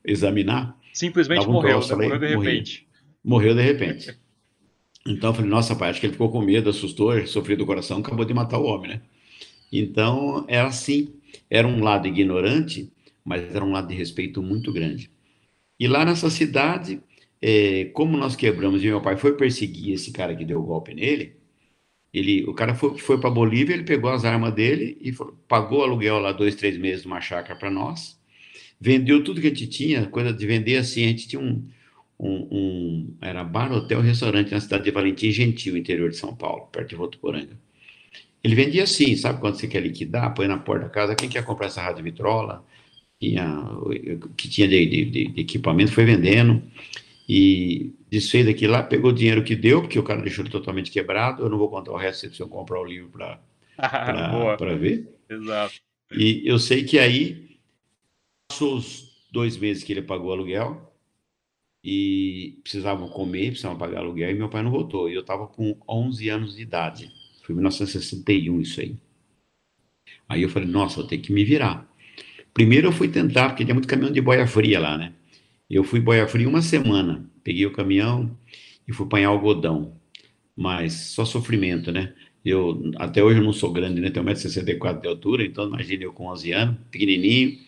examinar. 0.03 0.77
Simplesmente 0.93 1.47
um 1.47 1.53
morreu, 1.53 1.79
troço, 1.79 1.95
morreu 1.95 2.19
de 2.19 2.27
repente. 2.27 2.87
Morreu 3.23 3.55
de 3.55 3.61
repente. 3.61 4.17
Então 5.05 5.29
eu 5.29 5.33
falei, 5.33 5.49
nossa, 5.49 5.75
pai, 5.75 5.89
acho 5.89 5.99
que 5.99 6.05
ele 6.05 6.13
ficou 6.13 6.29
com 6.29 6.41
medo, 6.41 6.69
assustou, 6.69 7.25
sofreu 7.27 7.57
do 7.57 7.65
coração, 7.65 7.99
acabou 7.99 8.25
de 8.25 8.33
matar 8.33 8.59
o 8.59 8.65
homem, 8.65 8.89
né? 8.91 9.01
Então, 9.71 10.45
era 10.47 10.67
assim, 10.67 11.13
era 11.49 11.67
um 11.67 11.83
lado 11.83 12.07
ignorante, 12.07 12.91
mas 13.27 13.53
era 13.53 13.65
um 13.65 13.71
lado 13.73 13.89
de 13.89 13.93
respeito 13.93 14.41
muito 14.41 14.71
grande. 14.71 15.11
E 15.77 15.85
lá 15.85 16.05
nessa 16.05 16.29
cidade, 16.29 17.01
é, 17.41 17.85
como 17.93 18.17
nós 18.17 18.37
quebramos 18.37 18.81
e 18.81 18.87
meu 18.87 19.01
pai 19.01 19.17
foi 19.17 19.35
perseguir 19.35 19.93
esse 19.93 20.13
cara 20.13 20.33
que 20.33 20.45
deu 20.45 20.61
o 20.61 20.63
golpe 20.63 20.93
nele, 20.93 21.35
ele, 22.13 22.45
o 22.45 22.53
cara 22.53 22.73
foi, 22.73 22.97
foi 22.97 23.19
para 23.19 23.29
Bolívia, 23.29 23.73
ele 23.73 23.83
pegou 23.83 24.09
as 24.09 24.23
armas 24.23 24.53
dele 24.53 24.97
e 25.01 25.11
falou, 25.11 25.37
pagou 25.45 25.83
aluguel 25.83 26.19
lá 26.19 26.31
dois, 26.31 26.55
três 26.55 26.77
meses 26.77 27.01
de 27.01 27.07
uma 27.07 27.19
chácara 27.19 27.59
para 27.59 27.69
nós, 27.69 28.17
vendeu 28.79 29.21
tudo 29.21 29.41
que 29.41 29.47
a 29.47 29.49
gente 29.49 29.67
tinha, 29.67 30.05
coisa 30.07 30.31
de 30.31 30.47
vender 30.47 30.77
assim, 30.77 31.03
a 31.03 31.07
gente 31.09 31.27
tinha 31.27 31.41
um, 31.41 31.67
um, 32.17 32.47
um, 32.49 33.17
era 33.21 33.43
bar, 33.43 33.73
hotel, 33.73 33.99
restaurante 33.99 34.51
na 34.51 34.61
cidade 34.61 34.85
de 34.85 34.91
Valentim 34.91 35.31
Gentil, 35.31 35.75
interior 35.75 36.09
de 36.09 36.15
São 36.15 36.33
Paulo, 36.33 36.67
perto 36.67 36.91
de 36.91 36.95
Votuporanga. 36.95 37.59
Ele 38.41 38.55
vendia 38.55 38.83
assim, 38.83 39.17
sabe 39.17 39.41
quando 39.41 39.55
você 39.55 39.67
quer 39.67 39.81
liquidar, 39.81 40.33
põe 40.33 40.47
na 40.47 40.57
porta 40.57 40.85
da 40.85 40.89
casa, 40.89 41.13
quem 41.13 41.27
quer 41.27 41.43
comprar 41.43 41.67
essa 41.67 41.81
rádio 41.81 42.05
vitrola, 42.05 42.65
tinha, 43.19 43.65
que 44.35 44.49
tinha 44.49 44.67
de, 44.67 44.85
de, 44.85 45.27
de, 45.29 45.41
equipamento, 45.41 45.91
foi 45.91 46.05
vendendo, 46.05 46.61
e 47.27 47.93
desfez 48.09 48.45
daquilo 48.45 48.73
lá, 48.73 48.83
pegou 48.83 49.11
o 49.11 49.13
dinheiro 49.13 49.43
que 49.43 49.55
deu, 49.55 49.81
porque 49.81 49.99
o 49.99 50.03
cara 50.03 50.21
deixou 50.21 50.43
ele 50.43 50.51
totalmente 50.51 50.91
quebrado, 50.91 51.43
eu 51.43 51.49
não 51.49 51.57
vou 51.57 51.69
contar 51.69 51.91
o 51.91 51.97
resto 51.97 52.33
se 52.33 52.41
eu 52.41 52.47
comprar 52.47 52.79
o 52.79 52.85
livro 52.85 53.09
para 53.09 53.39
ver. 54.75 55.07
Exato. 55.29 55.75
E 56.11 56.41
eu 56.45 56.57
sei 56.57 56.83
que 56.83 56.97
aí, 56.97 57.57
passou 58.49 58.77
os 58.77 59.27
dois 59.31 59.57
meses 59.57 59.83
que 59.83 59.91
ele 59.91 60.01
pagou 60.01 60.29
o 60.29 60.33
aluguel, 60.33 60.87
e 61.89 62.59
precisavam 62.63 63.07
comer, 63.07 63.51
precisavam 63.51 63.77
pagar 63.77 63.99
aluguel, 63.99 64.31
e 64.31 64.33
meu 64.33 64.49
pai 64.49 64.61
não 64.61 64.71
voltou. 64.71 65.09
E 65.09 65.13
eu 65.13 65.21
estava 65.21 65.47
com 65.47 65.77
11 65.87 66.29
anos 66.29 66.55
de 66.55 66.61
idade. 66.61 67.09
Foi 67.43 67.55
1961 67.55 68.59
isso 68.59 68.81
aí. 68.81 68.95
Aí 70.27 70.41
eu 70.41 70.49
falei, 70.49 70.67
nossa, 70.67 70.97
vou 70.97 71.07
ter 71.07 71.17
que 71.19 71.31
me 71.31 71.45
virar. 71.45 71.89
Primeiro 72.57 72.87
eu 72.87 72.91
fui 72.91 73.07
tentar, 73.07 73.49
porque 73.49 73.63
tinha 73.63 73.75
muito 73.75 73.87
caminhão 73.87 74.11
de 74.11 74.19
boia 74.19 74.47
fria 74.47 74.79
lá, 74.79 74.97
né? 74.97 75.13
Eu 75.69 75.83
fui 75.83 75.99
boia 75.99 76.27
fria 76.27 76.49
uma 76.49 76.63
semana. 76.63 77.23
Peguei 77.43 77.67
o 77.67 77.71
caminhão 77.71 78.35
e 78.87 78.91
fui 78.91 79.05
apanhar 79.05 79.27
algodão. 79.27 79.93
Mas 80.55 80.93
só 80.93 81.23
sofrimento, 81.23 81.91
né? 81.91 82.15
Eu, 82.43 82.91
até 82.95 83.23
hoje 83.23 83.39
eu 83.39 83.43
não 83.43 83.53
sou 83.53 83.71
grande, 83.71 84.01
né? 84.01 84.09
Tenho 84.09 84.25
1,64m 84.25 85.01
de 85.01 85.07
altura, 85.07 85.45
então 85.45 85.67
imagine 85.67 86.05
eu 86.05 86.11
com 86.11 86.25
11 86.31 86.51
anos, 86.51 86.77
pequenininho, 86.89 87.59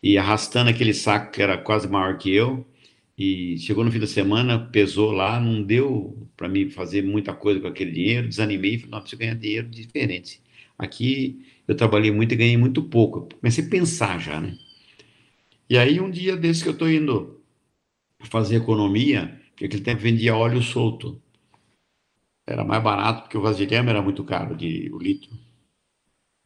e 0.00 0.16
arrastando 0.16 0.70
aquele 0.70 0.94
saco 0.94 1.32
que 1.32 1.42
era 1.42 1.58
quase 1.58 1.88
maior 1.88 2.16
que 2.16 2.32
eu, 2.32 2.64
e 3.18 3.58
chegou 3.58 3.82
no 3.82 3.90
fim 3.90 3.98
da 3.98 4.06
semana, 4.06 4.60
pesou 4.60 5.10
lá, 5.10 5.40
não 5.40 5.60
deu 5.60 6.28
para 6.36 6.48
mim 6.48 6.70
fazer 6.70 7.02
muita 7.02 7.32
coisa 7.32 7.58
com 7.58 7.66
aquele 7.66 7.90
dinheiro, 7.90 8.28
desanimei 8.28 8.78
falei, 8.78 8.92
não, 8.92 9.00
preciso 9.00 9.18
ganhar 9.18 9.34
dinheiro 9.34 9.66
diferente. 9.66 10.40
Aqui 10.78 11.40
eu 11.66 11.76
trabalhei 11.76 12.10
muito 12.10 12.32
e 12.32 12.36
ganhei 12.36 12.56
muito 12.56 12.82
pouco. 12.82 13.28
Comecei 13.40 13.64
a 13.64 13.68
pensar 13.68 14.18
já, 14.18 14.40
né? 14.40 14.56
E 15.68 15.78
aí 15.78 16.00
um 16.00 16.10
dia 16.10 16.36
desse 16.36 16.62
que 16.62 16.68
eu 16.68 16.72
estou 16.74 16.90
indo 16.90 17.40
fazer 18.20 18.56
economia, 18.56 19.40
porque 19.50 19.66
aquele 19.66 19.82
tempo 19.82 20.02
vendia 20.02 20.36
óleo 20.36 20.62
solto. 20.62 21.20
Era 22.46 22.64
mais 22.64 22.82
barato 22.82 23.22
porque 23.22 23.38
o 23.38 23.40
vasilhame 23.40 23.88
era 23.88 24.02
muito 24.02 24.22
caro 24.24 24.54
de 24.54 24.90
o 24.92 24.98
litro. 24.98 25.30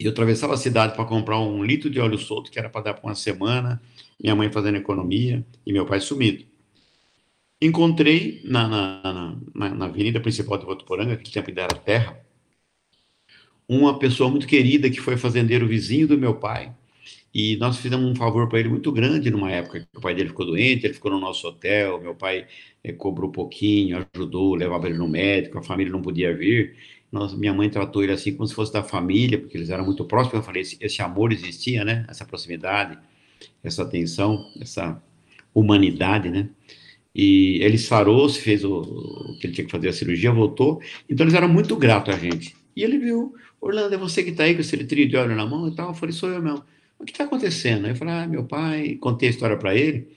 E 0.01 0.05
eu 0.05 0.13
atravessava 0.13 0.55
a 0.55 0.57
cidade 0.57 0.95
para 0.95 1.05
comprar 1.05 1.41
um 1.41 1.65
litro 1.65 1.91
de 1.91 1.99
óleo 1.99 2.19
solto 2.19 2.51
que 2.51 2.59
era 2.59 2.71
para 2.71 2.83
dar 2.83 2.95
para 2.95 3.09
uma 3.09 3.17
semana, 3.17 3.83
minha 4.23 4.37
mãe 4.37 4.51
fazendo 4.51 4.77
economia 4.77 5.45
e 5.67 5.73
meu 5.73 5.85
pai 5.85 6.01
sumido. 6.01 6.45
Encontrei 7.61 8.41
na, 8.45 8.69
na, 8.69 9.37
na, 9.53 9.75
na 9.75 9.85
avenida 9.87 10.21
principal 10.21 10.59
de 10.59 10.65
Votuporanga, 10.65 11.17
que 11.17 11.33
tempo 11.33 11.49
ainda 11.49 11.63
era 11.63 11.75
terra, 11.75 12.28
uma 13.69 13.99
pessoa 13.99 14.31
muito 14.31 14.47
querida 14.47 14.89
que 14.91 15.01
foi 15.01 15.17
fazendeiro 15.17 15.69
vizinho 15.69 16.09
do 16.09 16.19
meu 16.19 16.35
pai. 16.35 16.73
E 17.35 17.57
nós 17.59 17.77
fizemos 17.77 18.11
um 18.11 18.15
favor 18.15 18.49
para 18.49 18.59
ele 18.59 18.71
muito 18.71 18.91
grande 18.91 19.31
numa 19.31 19.51
época 19.51 19.81
que 19.81 19.99
o 19.99 20.01
pai 20.01 20.15
dele 20.15 20.31
ficou 20.31 20.47
doente, 20.47 20.87
ele 20.87 20.95
ficou 20.95 21.11
no 21.11 21.21
nosso 21.21 21.47
hotel, 21.47 22.01
meu 22.01 22.15
pai 22.15 22.47
é, 22.83 22.93
cobrou 22.93 23.29
um 23.29 23.33
pouquinho, 23.33 24.05
ajudou, 24.15 24.55
levava 24.55 24.89
ele 24.89 24.97
no 24.97 25.07
médico, 25.07 25.59
a 25.59 25.63
família 25.63 25.93
não 25.93 26.01
podia 26.01 26.35
vir. 26.35 26.77
Nós, 27.13 27.35
minha 27.35 27.53
mãe 27.55 27.69
tratou 27.69 28.03
ele 28.03 28.13
assim 28.13 28.33
como 28.35 28.47
se 28.47 28.55
fosse 28.55 28.73
da 28.73 28.83
família, 28.83 29.39
porque 29.39 29.57
eles 29.57 29.71
eram 29.71 29.85
muito 29.85 30.05
próximos. 30.05 30.35
Eu 30.35 30.43
falei, 30.43 30.63
esse, 30.63 30.77
esse 30.81 31.03
amor 31.03 31.33
existia, 31.33 31.85
né? 31.85 32.05
Essa 32.09 32.25
proximidade, 32.25 32.99
essa 33.63 33.83
atenção, 33.83 34.51
essa 34.61 35.03
humanidade, 35.55 36.31
né? 36.31 36.49
E 37.15 37.59
ele 37.63 37.79
sarou, 37.79 38.29
se 38.29 38.41
fez 38.41 38.65
o, 38.65 38.81
o, 38.81 39.39
que 39.39 39.47
ele 39.47 39.55
tinha 39.55 39.65
que 39.65 39.73
fazer 39.73 39.89
a 39.89 39.93
cirurgia, 39.93 40.33
voltou. 40.33 40.81
Então 41.09 41.25
eles 41.25 41.35
eram 41.35 41.49
muito 41.49 41.77
gratos 41.77 42.15
a 42.15 42.19
gente. 42.19 42.55
E 42.77 42.85
ele 42.85 42.99
viu, 42.99 43.35
Orlando, 43.61 43.95
é 43.95 43.99
você 43.99 44.23
que 44.23 44.31
está 44.31 44.45
aí 44.45 44.55
com 44.55 44.61
esse 44.61 44.77
litrinho 44.77 45.09
de 45.09 45.17
óleo 45.17 45.35
na 45.35 45.47
mão 45.47 45.69
e 45.69 45.75
tal? 45.75 45.89
Eu 45.89 45.95
falei, 45.95 46.13
sou 46.13 46.29
eu 46.29 46.43
mesmo. 46.43 46.65
O 46.99 47.05
que 47.05 47.13
está 47.13 47.25
acontecendo? 47.25 47.85
Aí 47.85 47.93
eu 47.93 47.97
falei, 47.97 48.15
ah, 48.15 48.27
meu 48.27 48.45
pai, 48.45 48.97
contei 48.97 49.29
a 49.29 49.31
história 49.31 49.57
para 49.57 49.75
ele. 49.75 50.09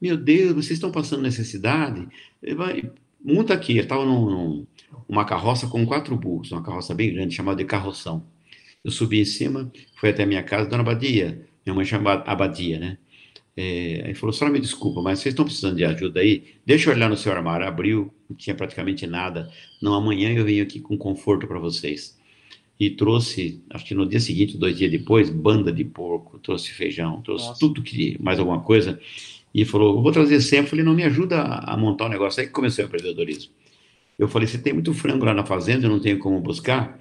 Meu 0.00 0.16
Deus, 0.16 0.52
vocês 0.52 0.72
estão 0.72 0.90
passando 0.90 1.22
necessidade? 1.22 2.08
Vai, 2.56 2.90
monta 3.24 3.54
aqui. 3.54 3.72
Ele 3.72 3.80
estava 3.80 4.04
num, 4.04 4.66
numa 5.08 5.24
carroça 5.24 5.66
com 5.66 5.84
quatro 5.86 6.16
burros, 6.16 6.52
uma 6.52 6.62
carroça 6.62 6.94
bem 6.94 7.12
grande, 7.12 7.34
chamada 7.34 7.58
de 7.58 7.64
carroção. 7.64 8.24
Eu 8.84 8.90
subi 8.90 9.20
em 9.20 9.24
cima, 9.24 9.72
fui 9.96 10.10
até 10.10 10.24
a 10.24 10.26
minha 10.26 10.42
casa, 10.42 10.68
dona 10.68 10.82
Abadia, 10.82 11.46
minha 11.64 11.74
mãe 11.74 11.84
chama 11.84 12.12
Abadia, 12.26 12.78
né? 12.78 12.98
É, 13.56 14.02
aí 14.06 14.14
falou, 14.14 14.32
só 14.32 14.48
me 14.48 14.58
desculpa, 14.58 15.00
mas 15.00 15.20
vocês 15.20 15.32
estão 15.32 15.44
precisando 15.44 15.76
de 15.76 15.84
ajuda 15.84 16.20
aí? 16.20 16.44
Deixa 16.66 16.90
eu 16.90 16.94
olhar 16.94 17.08
no 17.08 17.16
seu 17.16 17.32
armário. 17.32 17.66
Abriu, 17.66 18.12
não 18.28 18.36
tinha 18.36 18.54
praticamente 18.54 19.06
nada. 19.06 19.50
Não, 19.80 19.94
amanhã 19.94 20.32
eu 20.32 20.44
venho 20.44 20.62
aqui 20.62 20.80
com 20.80 20.98
conforto 20.98 21.46
para 21.46 21.58
vocês. 21.58 22.18
E 22.78 22.90
trouxe, 22.90 23.62
acho 23.70 23.84
que 23.84 23.94
no 23.94 24.06
dia 24.06 24.18
seguinte, 24.18 24.58
dois 24.58 24.76
dias 24.76 24.90
depois, 24.90 25.30
banda 25.30 25.72
de 25.72 25.84
porco, 25.84 26.38
trouxe 26.38 26.70
feijão, 26.70 27.22
trouxe 27.22 27.46
Nossa. 27.46 27.60
tudo 27.60 27.82
que, 27.82 28.16
mais 28.20 28.38
alguma 28.38 28.60
coisa. 28.60 29.00
E 29.54 29.64
falou, 29.64 30.02
vou 30.02 30.10
trazer 30.10 30.40
sempre. 30.40 30.66
Eu 30.66 30.70
falei, 30.70 30.84
não, 30.84 30.94
me 30.94 31.04
ajuda 31.04 31.40
a 31.42 31.76
montar 31.76 32.06
um 32.06 32.08
negócio. 32.08 32.40
Aí 32.40 32.46
que 32.46 32.52
começou 32.52 32.84
o 32.84 32.88
empreendedorismo. 32.88 33.52
Eu 34.18 34.28
falei, 34.28 34.48
você 34.48 34.58
tem 34.58 34.72
muito 34.72 34.92
frango 34.92 35.24
lá 35.24 35.34
na 35.34 35.44
fazenda, 35.44 35.86
eu 35.86 35.90
não 35.90 36.00
tenho 36.00 36.18
como 36.18 36.40
buscar. 36.40 36.98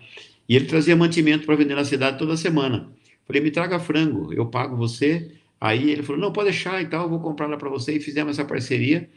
E 0.48 0.56
ele 0.56 0.66
trazia 0.66 0.96
mantimento 0.96 1.46
para 1.46 1.56
vender 1.56 1.76
na 1.76 1.86
cidade 1.86 2.18
toda 2.18 2.38
semana. 2.38 2.92
Falei, 3.26 3.42
me 3.42 3.50
traga 3.50 3.80
frango, 3.80 4.34
eu 4.34 4.46
pago 4.46 4.76
você 4.76 5.32
Aí 5.64 5.92
ele 5.92 6.04
falou: 6.04 6.20
não, 6.20 6.34
pode 6.34 6.50
deixar 6.50 6.82
e 6.82 6.88
tal, 6.88 7.10
vou 7.10 7.22
comprar 7.22 7.48
lá 7.48 7.56
para 7.56 7.70
você. 7.70 7.96
E 7.96 8.00
fizemos 8.02 8.38
essa 8.38 8.46
parceria. 8.46 9.10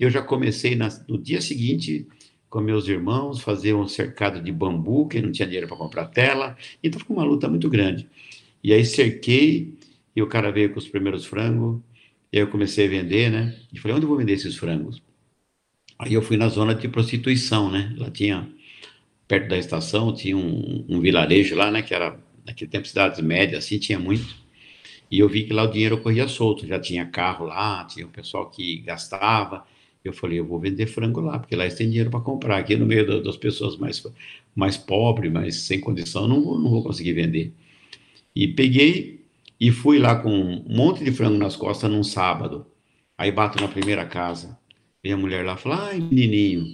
Eu 0.00 0.08
já 0.08 0.22
comecei 0.22 0.74
na, 0.74 0.88
no 1.06 1.18
dia 1.18 1.38
seguinte 1.42 2.06
com 2.52 2.60
meus 2.60 2.86
irmãos, 2.86 3.40
fazer 3.40 3.72
um 3.72 3.88
cercado 3.88 4.38
de 4.38 4.52
bambu, 4.52 5.08
que 5.08 5.22
não 5.22 5.32
tinha 5.32 5.46
dinheiro 5.46 5.66
para 5.66 5.74
comprar 5.74 6.04
tela. 6.08 6.54
Então 6.84 7.00
foi 7.00 7.16
uma 7.16 7.24
luta 7.24 7.48
muito 7.48 7.66
grande. 7.70 8.06
E 8.62 8.74
aí 8.74 8.84
cerquei, 8.84 9.74
e 10.14 10.22
o 10.22 10.26
cara 10.26 10.52
veio 10.52 10.70
com 10.70 10.78
os 10.78 10.86
primeiros 10.86 11.24
frangos. 11.24 11.80
E 12.30 12.36
aí 12.36 12.42
eu 12.42 12.48
comecei 12.48 12.86
a 12.86 12.90
vender, 12.90 13.30
né? 13.30 13.56
E 13.72 13.78
falei: 13.78 13.96
onde 13.96 14.04
eu 14.04 14.08
vou 14.08 14.18
vender 14.18 14.34
esses 14.34 14.54
frangos? 14.54 15.02
Aí 15.98 16.12
eu 16.12 16.20
fui 16.20 16.36
na 16.36 16.48
zona 16.48 16.74
de 16.74 16.86
prostituição, 16.88 17.70
né? 17.70 17.94
Lá 17.96 18.10
tinha, 18.10 18.46
perto 19.26 19.48
da 19.48 19.56
estação, 19.56 20.12
tinha 20.12 20.36
um, 20.36 20.84
um 20.90 21.00
vilarejo 21.00 21.56
lá, 21.56 21.70
né? 21.70 21.80
Que 21.80 21.94
era, 21.94 22.18
naquele 22.44 22.70
tempo, 22.70 22.86
cidades 22.86 23.18
médias, 23.20 23.64
assim, 23.64 23.78
tinha 23.78 23.98
muito. 23.98 24.36
E 25.10 25.18
eu 25.20 25.28
vi 25.28 25.44
que 25.44 25.54
lá 25.54 25.62
o 25.62 25.70
dinheiro 25.70 25.98
corria 26.02 26.28
solto, 26.28 26.66
já 26.66 26.78
tinha 26.78 27.06
carro 27.06 27.46
lá, 27.46 27.82
tinha 27.86 28.06
o 28.06 28.10
pessoal 28.10 28.50
que 28.50 28.78
gastava. 28.82 29.64
Eu 30.04 30.12
falei, 30.12 30.38
eu 30.38 30.46
vou 30.46 30.58
vender 30.58 30.86
frango 30.86 31.20
lá, 31.20 31.38
porque 31.38 31.54
lá 31.54 31.64
eles 31.64 31.76
têm 31.76 31.88
dinheiro 31.88 32.10
para 32.10 32.20
comprar. 32.20 32.58
Aqui 32.58 32.76
no 32.76 32.86
meio 32.86 33.22
das 33.22 33.36
pessoas 33.36 33.76
mais, 33.76 34.02
mais 34.54 34.76
pobres, 34.76 35.30
mais 35.32 35.56
sem 35.62 35.80
condição, 35.80 36.26
não 36.26 36.42
vou, 36.42 36.58
não 36.58 36.70
vou 36.70 36.82
conseguir 36.82 37.12
vender. 37.12 37.52
E 38.34 38.48
peguei 38.48 39.24
e 39.60 39.70
fui 39.70 39.98
lá 39.98 40.16
com 40.16 40.30
um 40.30 40.64
monte 40.68 41.04
de 41.04 41.12
frango 41.12 41.38
nas 41.38 41.54
costas 41.56 41.90
num 41.90 42.02
sábado. 42.02 42.66
Aí 43.16 43.30
bato 43.30 43.60
na 43.62 43.68
primeira 43.68 44.04
casa. 44.04 44.58
E 45.04 45.12
a 45.12 45.16
mulher 45.16 45.44
lá 45.44 45.56
fala, 45.56 45.88
ai, 45.88 46.00
menininho, 46.00 46.66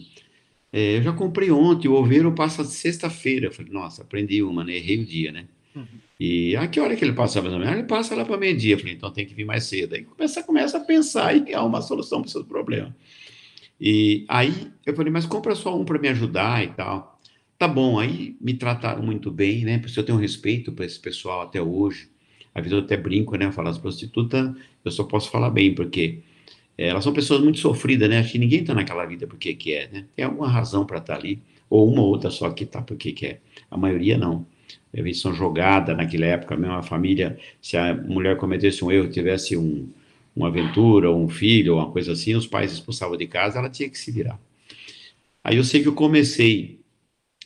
é, 0.73 0.99
eu 0.99 1.03
já 1.03 1.13
comprei 1.13 1.51
ontem, 1.51 1.89
o 1.89 1.95
oveiro 1.95 2.33
passa 2.35 2.65
sexta-feira. 2.65 3.47
Eu 3.47 3.53
falei, 3.53 3.73
nossa, 3.73 4.03
aprendi 4.03 4.43
uma, 4.43 4.65
né? 4.65 4.77
Errei 4.77 5.01
o 5.01 5.07
dia, 5.07 5.33
né? 5.33 5.47
Uhum. 5.75 5.87
E 6.21 6.57
a 6.57 6.67
que 6.67 6.81
hora 6.81 6.97
que 6.97 7.05
ele 7.05 7.13
passa 7.13 7.41
mais 7.41 7.55
ou 7.55 7.61
menos? 7.61 7.75
Ele 7.75 7.85
passa 7.85 8.15
lá 8.17 8.25
para 8.25 8.37
meio-dia. 8.37 8.77
Falei, 8.77 8.95
então 8.95 9.11
tem 9.11 9.25
que 9.25 9.35
vir 9.35 9.45
mais 9.45 9.65
cedo. 9.65 9.95
Aí 9.95 10.05
começa, 10.05 10.43
começa 10.43 10.79
a 10.79 10.81
pensar 10.81 11.37
e 11.37 11.55
há 11.55 11.63
uma 11.63 11.81
solução 11.81 12.21
para 12.21 12.27
os 12.27 12.33
seus 12.33 12.45
problemas. 12.45 12.93
E 13.81 14.25
aí 14.29 14.73
eu 14.85 14.95
falei, 14.97 15.13
mas 15.13 15.27
compra 15.27 15.55
só 15.55 15.79
um 15.79 15.85
para 15.85 15.99
me 15.99 16.09
ajudar 16.09 16.65
e 16.65 16.69
tal. 16.69 17.21
Tá 17.57 17.69
bom, 17.69 17.99
aí 17.99 18.37
me 18.41 18.55
trataram 18.55 19.03
muito 19.03 19.31
bem, 19.31 19.65
né? 19.65 19.79
Porque 19.79 19.99
eu 19.99 20.05
tenho 20.05 20.19
respeito 20.19 20.73
para 20.73 20.85
esse 20.85 20.99
pessoal 20.99 21.43
até 21.43 21.63
hoje. 21.63 22.09
A 22.55 22.61
vida 22.61 22.75
eu 22.77 22.81
até 22.81 22.97
brinco, 22.97 23.37
né? 23.37 23.51
Falar 23.53 23.71
as 23.71 23.79
prostitutas, 23.79 24.53
eu 24.85 24.91
só 24.91 25.05
posso 25.05 25.31
falar 25.31 25.51
bem, 25.51 25.75
porque 25.75 26.21
é, 26.77 26.89
elas 26.89 27.05
são 27.05 27.13
pessoas 27.13 27.41
muito 27.41 27.59
sofridas, 27.59 28.09
né? 28.09 28.19
Acho 28.19 28.33
que 28.33 28.39
ninguém 28.39 28.61
está 28.61 28.75
naquela 28.75 29.05
vida 29.07 29.27
porque 29.27 29.55
quer, 29.55 29.91
né? 29.93 30.05
Tem 30.17 30.25
alguma 30.25 30.49
razão 30.49 30.85
para 30.85 30.99
estar 30.99 31.15
tá 31.15 31.19
ali, 31.19 31.41
ou 31.71 31.89
uma 31.89 32.03
ou 32.03 32.09
outra 32.09 32.31
só 32.31 32.51
que 32.51 32.65
está 32.65 32.83
porque 32.83 33.13
quer. 33.13 33.41
A 33.71 33.77
maioria 33.77 34.19
não 34.19 34.47
são 35.15 35.33
jogada 35.33 35.95
naquela 35.95 36.27
época, 36.27 36.57
mesmo 36.57 36.75
a 36.75 36.83
família, 36.83 37.39
se 37.61 37.77
a 37.77 37.95
mulher 37.95 38.37
cometesse 38.37 38.85
um 38.85 38.91
erro, 38.91 39.09
tivesse 39.09 39.57
um, 39.57 39.89
uma 40.35 40.49
aventura, 40.49 41.11
um 41.11 41.29
filho, 41.29 41.75
uma 41.75 41.91
coisa 41.91 42.13
assim, 42.13 42.35
os 42.35 42.47
pais 42.47 42.73
expulsavam 42.73 43.17
de 43.17 43.27
casa, 43.27 43.59
ela 43.59 43.69
tinha 43.69 43.89
que 43.89 43.99
se 43.99 44.11
virar. 44.11 44.39
Aí 45.43 45.57
eu 45.57 45.65
sei 45.65 45.83
que 45.83 45.89
eu 45.89 45.95
comecei, 45.95 46.81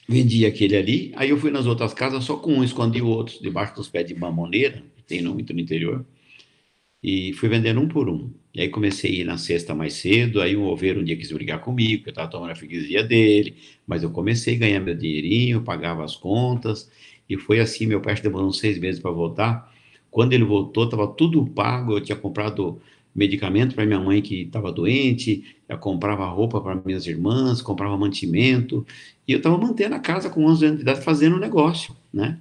vendi 0.09 0.45
aquele 0.45 0.77
ali, 0.77 1.13
aí 1.17 1.31
eu 1.31 1.39
fui 1.39 1.51
nas 1.51 1.67
outras 1.67 1.95
casas 1.95 2.25
só 2.25 2.37
com 2.37 2.55
um, 2.55 2.65
escondi 2.65 3.01
o 3.01 3.07
outro 3.07 3.41
debaixo 3.43 3.75
dos 3.75 3.89
pés 3.89 4.07
de 4.07 4.15
mamoneira, 4.15 4.83
tem 5.07 5.23
muito 5.23 5.53
no 5.53 5.61
interior, 5.61 6.05
e 7.03 7.33
fui 7.35 7.49
vendendo 7.49 7.81
um 7.81 7.89
por 7.89 8.09
um. 8.09 8.31
E 8.55 8.61
aí 8.61 8.69
comecei 8.69 9.11
a 9.11 9.15
ir 9.15 9.25
na 9.25 9.39
sexta 9.39 9.75
mais 9.75 9.95
cedo, 9.95 10.41
aí 10.41 10.57
um 10.57 10.65
oveiro 10.67 11.01
um 11.01 11.05
dia 11.05 11.17
quis 11.17 11.33
brigar 11.33 11.61
comigo, 11.61 12.03
que 12.05 12.11
eu 12.11 12.13
estava 12.13 12.31
tomando 12.31 12.51
a 12.53 12.55
freguesia 12.55 13.03
dele, 13.03 13.57
mas 13.87 14.03
eu 14.03 14.11
comecei 14.11 14.57
a 14.57 14.59
ganhar 14.59 14.81
meu 14.81 14.95
dinheirinho, 14.95 15.63
pagava 15.63 16.05
as 16.05 16.15
contas, 16.15 16.91
e 17.29 17.37
foi 17.37 17.61
assim, 17.61 17.87
meu 17.87 18.01
pai 18.01 18.15
demorou 18.21 18.49
uns 18.49 18.59
seis 18.59 18.79
meses 18.79 19.01
para 19.01 19.11
voltar. 19.11 19.73
Quando 20.11 20.35
ele 20.35 20.45
voltou, 20.45 20.85
estava 20.85 21.07
tudo 21.09 21.47
pago, 21.47 21.95
eu 21.95 22.01
tinha 22.01 22.17
comprado 22.17 22.81
medicamento 23.15 23.75
para 23.75 23.87
minha 23.87 24.01
mãe 24.01 24.21
que 24.23 24.43
estava 24.43 24.71
doente, 24.71 25.57
eu 25.69 25.79
comprava 25.79 26.27
roupa 26.27 26.61
para 26.61 26.81
minhas 26.85 27.07
irmãs, 27.07 27.63
comprava 27.63 27.97
mantimento, 27.97 28.87
e 29.27 29.33
eu 29.33 29.39
estava 29.39 29.57
mantendo 29.59 29.95
a 29.95 29.99
casa 29.99 30.31
com 30.31 30.45
11 30.45 30.65
anos 30.67 30.77
de 30.79 30.83
idade, 30.83 31.03
fazendo 31.03 31.37
um 31.37 31.39
negócio, 31.39 31.97
né? 32.13 32.39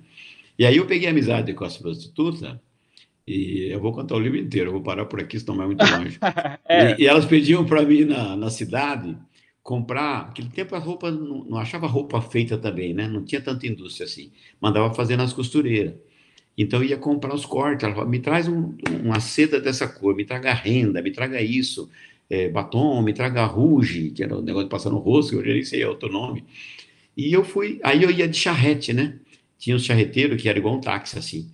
E 0.60 0.66
aí 0.66 0.78
eu 0.78 0.86
peguei 0.86 1.10
amizade 1.10 1.54
com 1.54 1.64
as 1.64 1.78
prostitutas, 1.78 2.42
e 3.28 3.68
eu 3.72 3.80
vou 3.80 3.92
contar 3.92 4.16
o 4.16 4.20
livro 4.20 4.38
inteiro, 4.38 4.70
eu 4.70 4.74
vou 4.74 4.82
parar 4.82 5.06
por 5.06 5.20
aqui, 5.20 5.40
senão 5.40 5.62
é 5.62 5.66
muito 5.66 5.84
longe. 5.86 6.20
é. 6.68 6.92
e, 6.92 7.04
e, 7.04 7.08
elas 7.08 7.26
pediam 7.26 7.66
para 7.66 7.84
mim 7.84 8.06
na, 8.06 8.36
na 8.36 8.50
cidade 8.50 9.18
comprar. 9.64 10.30
Aquele 10.30 10.50
tempo 10.50 10.76
a 10.76 10.80
roupa, 10.80 11.12
não, 11.12 11.44
não, 11.46 11.58
achava 11.58 11.88
roupa 11.88 12.22
feita 12.22 12.58
também, 12.58 12.94
né? 12.94 13.08
Não 13.08 13.24
tinha 13.24 13.42
tanta 13.42 13.68
indústria 13.68 14.06
assim. 14.06 14.32
Mandava 14.60 14.94
fazer 14.94 15.16
nas 15.18 15.34
costureiras. 15.34 15.94
Então 16.58 16.82
eu 16.82 16.90
ia 16.90 16.98
comprar 16.98 17.34
os 17.34 17.46
cortes. 17.46 17.84
Ela 17.84 17.94
falava, 17.94 18.10
me 18.10 18.20
traz 18.20 18.48
um, 18.48 18.76
uma 19.04 19.20
seda 19.20 19.60
dessa 19.60 19.88
cor, 19.88 20.16
me 20.16 20.26
traga 20.26 20.54
renda, 20.54 21.02
me 21.02 21.12
traga 21.12 21.42
isso, 21.42 21.90
é, 22.30 22.50
batom, 22.50 23.02
me 23.02 23.14
traga 23.14 23.46
ruge, 23.46 24.12
que 24.12 24.24
era 24.24 24.38
o 24.38 24.42
negócio 24.42 24.68
de 24.68 24.72
passar 24.72 24.90
no 24.90 24.98
rosto, 24.98 25.36
eu 25.36 25.46
já 25.46 25.54
nem 25.54 25.64
sei 25.64 25.84
é 25.84 25.88
outro 25.88 26.12
nome. 26.12 26.44
E 27.16 27.32
eu 27.32 27.44
fui, 27.44 27.80
aí 27.84 28.04
eu 28.04 28.12
ia 28.12 28.28
de 28.28 28.38
charrete, 28.38 28.94
né? 28.94 29.20
Tinha 29.58 29.76
um 29.76 29.80
charreteiro 29.80 30.36
que 30.38 30.50
era 30.50 30.58
igual 30.58 30.76
um 30.76 30.82
táxi, 30.82 31.18
assim. 31.20 31.52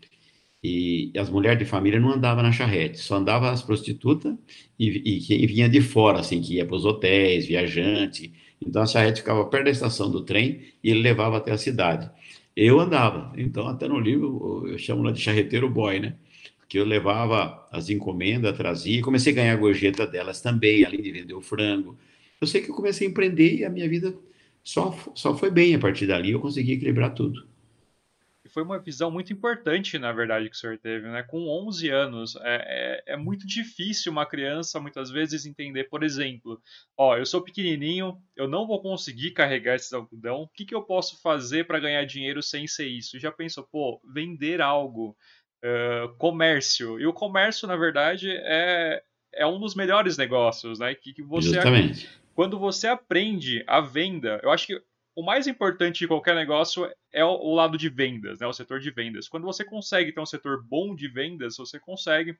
E 0.69 1.13
as 1.17 1.29
mulheres 1.29 1.57
de 1.59 1.65
família 1.65 1.97
não 1.97 2.11
andavam 2.11 2.43
na 2.43 2.51
charrete, 2.51 2.97
só 2.97 3.15
andavam 3.15 3.49
as 3.49 3.63
prostitutas 3.63 4.35
e, 4.77 4.87
e 4.89 5.19
quem 5.21 5.47
vinha 5.47 5.69
de 5.69 5.79
fora, 5.79 6.19
assim, 6.19 6.41
que 6.41 6.55
ia 6.55 6.65
para 6.65 6.75
os 6.75 6.83
hotéis, 6.83 7.45
viajante. 7.45 8.33
Então 8.61 8.81
a 8.81 8.85
charrete 8.85 9.21
ficava 9.21 9.45
perto 9.45 9.65
da 9.65 9.71
estação 9.71 10.11
do 10.11 10.25
trem 10.25 10.61
e 10.83 10.89
ele 10.91 10.99
levava 11.01 11.37
até 11.37 11.51
a 11.51 11.57
cidade. 11.57 12.11
Eu 12.55 12.81
andava, 12.81 13.31
então 13.37 13.65
até 13.67 13.87
no 13.87 13.97
livro 13.97 14.65
eu 14.67 14.77
chamo 14.77 15.03
lá 15.03 15.11
de 15.11 15.21
charreteiro 15.21 15.69
boy, 15.69 15.99
né? 15.99 16.15
Que 16.67 16.77
eu 16.79 16.85
levava 16.85 17.65
as 17.71 17.89
encomendas, 17.89 18.57
trazia, 18.57 18.99
e 18.99 19.01
comecei 19.01 19.31
a 19.31 19.35
ganhar 19.37 19.53
a 19.53 19.57
gorjeta 19.57 20.05
delas 20.05 20.41
também, 20.41 20.83
além 20.83 21.01
de 21.01 21.11
vender 21.13 21.33
o 21.33 21.41
frango. 21.41 21.97
Eu 22.41 22.47
sei 22.47 22.61
que 22.61 22.69
eu 22.71 22.75
comecei 22.75 23.07
a 23.07 23.09
empreender 23.09 23.55
e 23.55 23.63
a 23.65 23.69
minha 23.69 23.87
vida 23.87 24.13
só, 24.63 24.93
só 25.15 25.37
foi 25.37 25.49
bem 25.49 25.75
a 25.75 25.79
partir 25.79 26.07
dali, 26.07 26.31
eu 26.31 26.41
consegui 26.41 26.73
equilibrar 26.73 27.13
tudo 27.13 27.47
foi 28.57 28.63
uma 28.63 28.79
visão 28.79 29.11
muito 29.11 29.31
importante, 29.31 29.99
na 29.99 30.11
verdade, 30.11 30.49
que 30.49 30.55
o 30.55 30.59
senhor 30.59 30.79
teve, 30.79 31.07
né? 31.07 31.21
Com 31.21 31.47
11 31.47 31.89
anos, 31.91 32.35
é, 32.37 33.03
é, 33.05 33.13
é, 33.13 33.15
muito 33.15 33.45
difícil 33.45 34.11
uma 34.11 34.25
criança, 34.25 34.79
muitas 34.79 35.11
vezes, 35.11 35.45
entender, 35.45 35.83
por 35.83 36.01
exemplo, 36.03 36.59
ó, 36.97 37.15
eu 37.15 37.25
sou 37.27 37.43
pequenininho, 37.43 38.17
eu 38.35 38.47
não 38.47 38.65
vou 38.65 38.81
conseguir 38.81 39.29
carregar 39.29 39.75
esse 39.75 39.93
algodão, 39.93 40.41
o 40.41 40.47
que, 40.47 40.65
que 40.65 40.73
eu 40.73 40.81
posso 40.81 41.21
fazer 41.21 41.67
para 41.67 41.79
ganhar 41.79 42.03
dinheiro 42.05 42.41
sem 42.41 42.65
ser 42.65 42.87
isso? 42.87 43.19
Já 43.19 43.31
pensou, 43.31 43.63
pô, 43.71 44.01
vender 44.11 44.59
algo, 44.59 45.15
uh, 45.63 46.11
comércio, 46.17 46.99
e 46.99 47.05
o 47.05 47.13
comércio, 47.13 47.67
na 47.67 47.75
verdade, 47.75 48.31
é, 48.31 49.03
é 49.35 49.45
um 49.45 49.59
dos 49.59 49.75
melhores 49.75 50.17
negócios, 50.17 50.79
né? 50.79 50.95
Que, 50.95 51.13
que 51.13 51.21
você... 51.21 51.49
Exatamente. 51.49 52.09
Quando 52.33 52.57
você 52.57 52.87
aprende 52.87 53.63
a 53.67 53.81
venda, 53.81 54.39
eu 54.41 54.49
acho 54.49 54.65
que 54.65 54.81
o 55.17 55.23
mais 55.23 55.47
importante 55.47 55.97
de 55.97 56.07
qualquer 56.07 56.35
negócio 56.35 56.87
é 57.11 57.25
o, 57.25 57.55
lado 57.55 57.75
de 57.75 57.89
vendas, 57.89 58.39
né? 58.39 58.45
O 58.45 58.53
setor 58.53 58.79
de 58.79 58.91
vendas. 58.91 59.27
Quando 59.27 59.45
você 59.45 59.65
consegue 59.65 60.11
ter 60.11 60.21
um 60.21 60.27
setor 60.27 60.63
bom 60.63 60.93
de 60.93 61.07
vendas, 61.07 61.57
você 61.57 61.79
consegue 61.79 62.37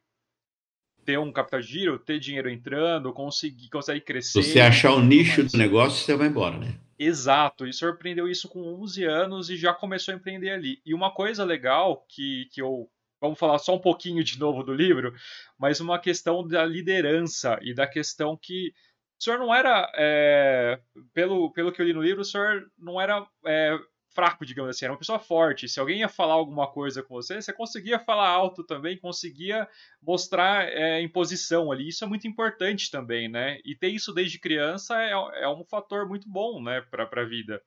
ter 1.04 1.18
um 1.18 1.32
capital 1.32 1.60
de 1.60 1.68
giro, 1.68 1.98
ter 1.98 2.20
dinheiro 2.20 2.48
entrando, 2.48 3.12
conseguir, 3.12 3.68
consegue 3.70 4.02
crescer. 4.02 4.44
Se 4.44 4.52
você 4.52 4.60
achar 4.60 4.94
o 4.94 5.02
nicho 5.02 5.44
do 5.44 5.58
negócio, 5.58 6.06
você 6.06 6.16
vai 6.16 6.28
embora, 6.28 6.60
né? 6.60 6.80
Exato, 7.00 7.66
e 7.66 7.74
surpreendeu 7.74 8.30
isso 8.30 8.48
com 8.48 8.62
11 8.84 9.06
anos 9.06 9.50
e 9.50 9.58
já 9.58 9.74
começou 9.74 10.14
a 10.14 10.18
empreender 10.18 10.52
ali. 10.52 10.80
E 10.86 10.94
uma 10.94 11.10
coisa 11.10 11.44
legal 11.44 12.06
que, 12.08 12.48
que 12.52 12.62
eu. 12.62 12.88
Vamos 13.20 13.40
falar 13.40 13.58
só 13.58 13.74
um 13.74 13.82
pouquinho 13.82 14.24
de 14.24 14.38
novo 14.38 14.62
do 14.62 14.72
livro, 14.72 15.16
mas 15.58 15.80
uma 15.80 15.98
questão 15.98 16.48
da 16.48 16.64
liderança 16.64 17.58
e 17.64 17.74
da 17.74 17.88
questão 17.88 18.38
que 18.40 18.72
o 19.20 19.24
senhor 19.24 19.40
não 19.40 19.54
era, 19.54 19.92
é, 19.96 20.80
pelo, 21.14 21.52
pelo 21.52 21.72
que 21.72 21.82
eu 21.82 21.86
li 21.86 21.94
no 21.94 22.02
livro, 22.02 22.22
o 22.22 22.26
senhor 22.26 22.70
não 22.78 23.02
era 23.02 23.26
é, 23.46 23.78
fraco, 24.18 24.46
digamos 24.46 24.72
assim, 24.72 24.86
era 24.86 24.92
uma 24.92 24.98
pessoa 25.00 25.20
forte. 25.20 25.68
Se 25.68 25.80
alguém 25.80 26.00
ia 26.00 26.10
falar 26.10 26.34
alguma 26.34 26.66
coisa 26.66 27.04
com 27.04 27.14
você, 27.14 27.40
você 27.40 27.54
conseguia 27.54 28.00
falar 28.00 28.28
alto 28.28 28.64
também, 28.64 28.98
conseguia 28.98 29.68
mostrar 30.02 30.68
é, 30.68 31.02
imposição 31.02 31.72
ali. 31.72 31.90
Isso 31.90 32.04
é 32.04 32.08
muito 32.08 32.28
importante 32.28 32.90
também, 32.90 33.30
né? 33.30 33.60
E 33.64 33.76
ter 33.76 33.90
isso 33.90 34.12
desde 34.12 34.40
criança 34.40 35.00
é, 35.02 35.12
é 35.12 35.48
um 35.48 35.64
fator 35.64 36.08
muito 36.08 36.28
bom, 36.28 36.62
né, 36.62 36.82
para 36.90 37.08
a 37.12 37.26
vida. 37.26 37.62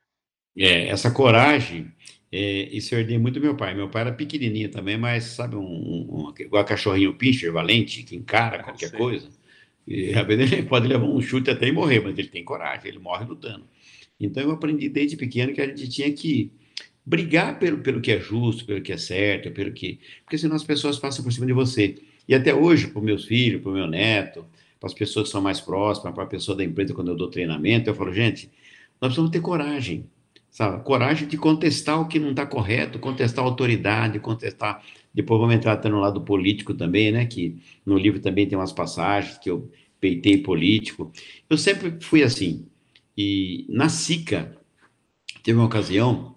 É, 0.59 0.89
essa 0.89 1.13
coragem, 1.13 1.93
é, 2.33 2.63
isso 2.75 2.95
eu 2.95 2.99
herdei 2.99 3.17
muito 3.17 3.39
do 3.39 3.45
meu 3.45 3.57
pai. 3.57 3.73
Meu 3.73 3.89
pai 3.89 4.03
era 4.03 4.13
pequenininho 4.13 4.73
também, 4.73 4.99
mas 4.99 5.25
sabe, 5.25 5.55
um, 5.55 5.61
um, 5.63 6.27
um 6.27 6.35
igual 6.37 6.65
cachorrinho 6.65 7.17
pincher 7.17 7.53
valente, 7.53 8.03
que 8.03 8.17
encara 8.17 8.65
qualquer 8.65 8.91
coisa. 8.91 9.29
E 9.87 10.15
às 10.15 10.27
vezes 10.27 10.53
ele 10.53 10.63
pode 10.69 10.87
levar 10.87 11.07
um 11.07 11.21
chute 11.21 11.51
até 11.51 11.69
e 11.69 11.73
morrer, 11.73 12.01
mas 12.01 12.19
ele 12.19 12.29
tem 12.29 12.45
coragem, 12.45 12.89
ele 12.89 12.99
morre 12.99 13.25
lutando. 13.25 13.65
Então 14.19 14.43
eu 14.43 14.51
aprendi 14.51 14.89
desde 14.89 15.17
pequeno 15.17 15.53
que 15.53 15.61
a 15.61 15.67
gente 15.67 15.89
tinha 15.89 16.13
que 16.13 16.53
brigar 17.05 17.59
pelo, 17.59 17.79
pelo 17.79 18.01
que 18.01 18.13
é 18.13 18.21
justo, 18.21 18.65
pelo 18.65 18.83
que 18.83 18.93
é 18.93 18.97
certo, 18.97 19.51
pelo 19.51 19.73
que. 19.73 19.99
Porque 20.25 20.39
senão 20.39 20.55
as 20.55 20.65
pessoas 20.65 20.99
passam 20.99 21.25
por 21.25 21.33
cima 21.33 21.47
de 21.47 21.53
você. 21.53 21.97
E 22.29 22.35
até 22.35 22.55
hoje, 22.55 22.89
para 22.89 22.99
os 22.99 23.05
meus 23.05 23.25
filhos, 23.25 23.63
para 23.63 23.71
o 23.71 23.75
meu 23.75 23.87
neto, 23.87 24.47
para 24.79 24.87
as 24.87 24.95
pessoas 24.95 25.27
que 25.27 25.33
são 25.33 25.43
mais 25.43 25.61
próximas, 25.61 26.15
para 26.15 26.25
a 26.25 26.27
pessoa 26.27 26.57
da 26.57 26.63
empresa, 26.63 26.95
quando 26.95 27.09
eu 27.09 27.17
dou 27.17 27.29
treinamento, 27.29 27.91
eu 27.91 27.95
falo, 27.95 28.13
gente, 28.13 28.51
nós 29.01 29.09
precisamos 29.09 29.31
ter 29.31 29.41
coragem, 29.41 30.07
sabe? 30.51 30.83
Coragem 30.85 31.27
de 31.27 31.37
contestar 31.37 32.01
o 32.01 32.07
que 32.07 32.19
não 32.19 32.31
está 32.31 32.47
correto, 32.47 32.99
contestar 32.99 33.45
a 33.45 33.49
autoridade, 33.49 34.21
contestar. 34.21 34.85
Depois 35.13 35.41
vamos 35.41 35.55
entrar 35.55 35.73
até 35.73 35.89
no 35.89 36.01
lado 36.01 36.21
político 36.23 36.75
também, 36.75 37.11
né? 37.11 37.27
Que 37.27 37.57
no 37.85 37.99
livro 37.99 38.21
também 38.21 38.47
tem 38.47 38.57
umas 38.57 38.73
passagens 38.73 39.39
que 39.39 39.51
eu 39.51 39.71
peitei 40.01 40.39
político. 40.39 41.13
Eu 41.49 41.59
sempre 41.59 41.97
fui 42.01 42.23
assim. 42.23 42.67
E 43.17 43.67
na 43.69 43.89
SICA, 43.89 44.57
teve 45.43 45.59
uma 45.59 45.67
ocasião 45.67 46.37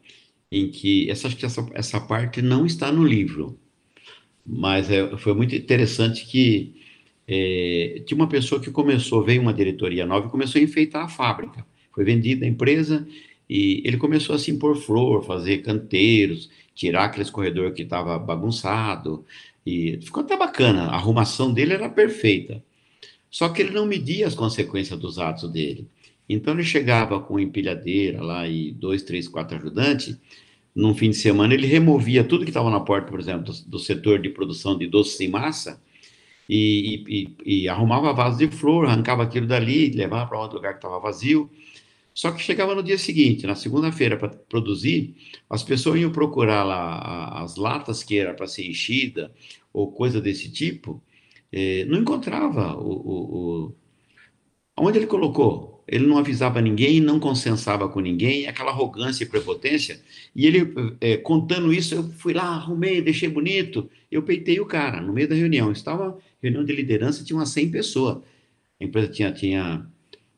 em 0.52 0.70
que, 0.70 1.10
essa, 1.10 1.28
essa, 1.28 1.66
essa 1.74 2.00
parte 2.02 2.42
não 2.42 2.66
está 2.66 2.92
no 2.92 3.04
livro, 3.04 3.58
mas 4.46 4.90
é, 4.92 5.18
foi 5.18 5.34
muito 5.34 5.56
interessante 5.56 6.26
que 6.26 6.76
é, 7.28 8.04
tinha 8.06 8.16
uma 8.16 8.28
pessoa 8.28 8.62
que 8.62 8.70
começou, 8.70 9.24
veio 9.24 9.42
uma 9.42 9.54
diretoria 9.54 10.06
nova 10.06 10.28
e 10.28 10.32
começou 10.32 10.60
a 10.60 10.64
enfeitar 10.64 11.06
a 11.06 11.08
fábrica. 11.08 11.66
Foi 11.94 12.04
vendida 12.04 12.46
a 12.46 12.50
empresa 12.50 13.08
e 13.50 13.82
ele 13.86 13.98
começou 13.98 14.36
assim 14.36 14.58
por 14.58 14.76
flor, 14.76 15.24
fazer 15.24 15.60
canteiros, 15.60 16.50
tirar 16.76 17.06
aqueles 17.06 17.30
corredor 17.30 17.72
que 17.74 17.84
estava 17.84 18.18
bagunçado 18.18 19.26
e 19.66 20.00
ficou 20.02 20.24
até 20.24 20.36
bacana. 20.36 20.84
A 20.84 20.96
arrumação 20.96 21.54
dele 21.54 21.74
era 21.74 21.90
perfeita. 21.90 22.64
Só 23.30 23.50
que 23.50 23.62
ele 23.62 23.72
não 23.72 23.86
media 23.86 24.28
as 24.28 24.36
consequências 24.36 25.00
dos 25.00 25.18
atos 25.18 25.50
dele. 25.50 25.88
Então 26.28 26.54
ele 26.54 26.64
chegava 26.64 27.20
com 27.20 27.40
empilhadeira 27.40 28.22
lá 28.22 28.48
e 28.48 28.72
dois, 28.72 29.04
três, 29.04 29.28
quatro 29.28 29.58
ajudantes. 29.58 30.18
Num 30.76 30.94
fim 30.96 31.10
de 31.10 31.18
semana 31.18 31.54
ele 31.54 31.68
removia 31.68 32.24
tudo 32.24 32.44
que 32.44 32.50
estava 32.50 32.70
na 32.70 32.80
porta, 32.80 33.10
por 33.10 33.20
exemplo, 33.20 33.44
do, 33.44 33.70
do, 33.70 33.80
setor 33.80 34.20
de 34.20 34.30
produção 34.30 34.78
de 34.78 34.88
doces 34.88 35.18
sem 35.18 35.30
massa 35.30 35.82
e, 36.50 37.04
e, 37.46 37.64
e 37.64 37.70
arrumava 37.70 38.14
vasos 38.14 38.40
de 38.40 38.48
flor, 38.48 38.86
arrancava 38.86 39.24
aquilo 39.24 39.46
dali, 39.46 39.92
levava 39.92 40.28
para 40.28 40.40
outro 40.40 40.58
lugar 40.58 40.74
que 40.74 40.80
estava 40.80 41.00
vazio. 41.00 41.50
Só 42.14 42.32
que 42.32 42.42
chegava 42.42 42.76
no 42.76 42.84
dia 42.84 42.98
seguinte, 42.98 43.48
na 43.48 43.56
segunda-feira, 43.56 44.18
para 44.18 44.30
produzir, 44.30 45.16
as 45.50 45.64
pessoas 45.64 46.00
iam 46.00 46.12
procurar 46.12 46.64
lá 46.64 47.42
as 47.42 47.56
latas 47.56 48.04
que 48.04 48.18
era 48.18 48.34
para 48.34 48.48
ser 48.48 48.68
enchida 48.68 49.34
ou 49.72 49.92
coisa 49.92 50.22
desse 50.22 50.52
tipo 50.52 51.02
é, 51.54 51.86
não 51.86 52.00
encontrava 52.00 52.76
o, 52.76 52.92
o, 52.92 53.68
o, 53.68 53.76
Onde 54.76 54.98
ele 54.98 55.06
colocou? 55.08 55.84
Ele 55.88 56.08
não 56.08 56.18
avisava 56.18 56.60
ninguém, 56.62 57.00
não 57.00 57.20
consensava 57.20 57.88
com 57.90 58.00
ninguém, 58.00 58.48
aquela 58.48 58.72
arrogância 58.72 59.24
e 59.24 59.28
prepotência. 59.28 60.02
E 60.36 60.48
ele, 60.48 60.74
é, 61.00 61.18
contando 61.18 61.72
isso, 61.72 61.94
eu 61.94 62.04
fui 62.14 62.34
lá, 62.34 62.44
arrumei, 62.44 63.02
deixei 63.02 63.30
bonito. 63.30 63.90
Eu 64.10 64.24
peitei 64.24 64.60
o 64.60 64.66
cara 64.66 65.00
no 65.02 65.14
meio 65.14 65.28
da 65.28 65.36
reunião. 65.36 65.72
Estava 65.72 66.18
reunião 66.42 66.64
de 66.66 66.74
liderança, 66.74 67.24
tinha 67.24 67.38
umas 67.38 67.50
100 67.50 67.70
pessoas. 67.70 68.24
A 68.82 68.84
empresa 68.86 69.10
tinha, 69.10 69.32
tinha 69.32 69.88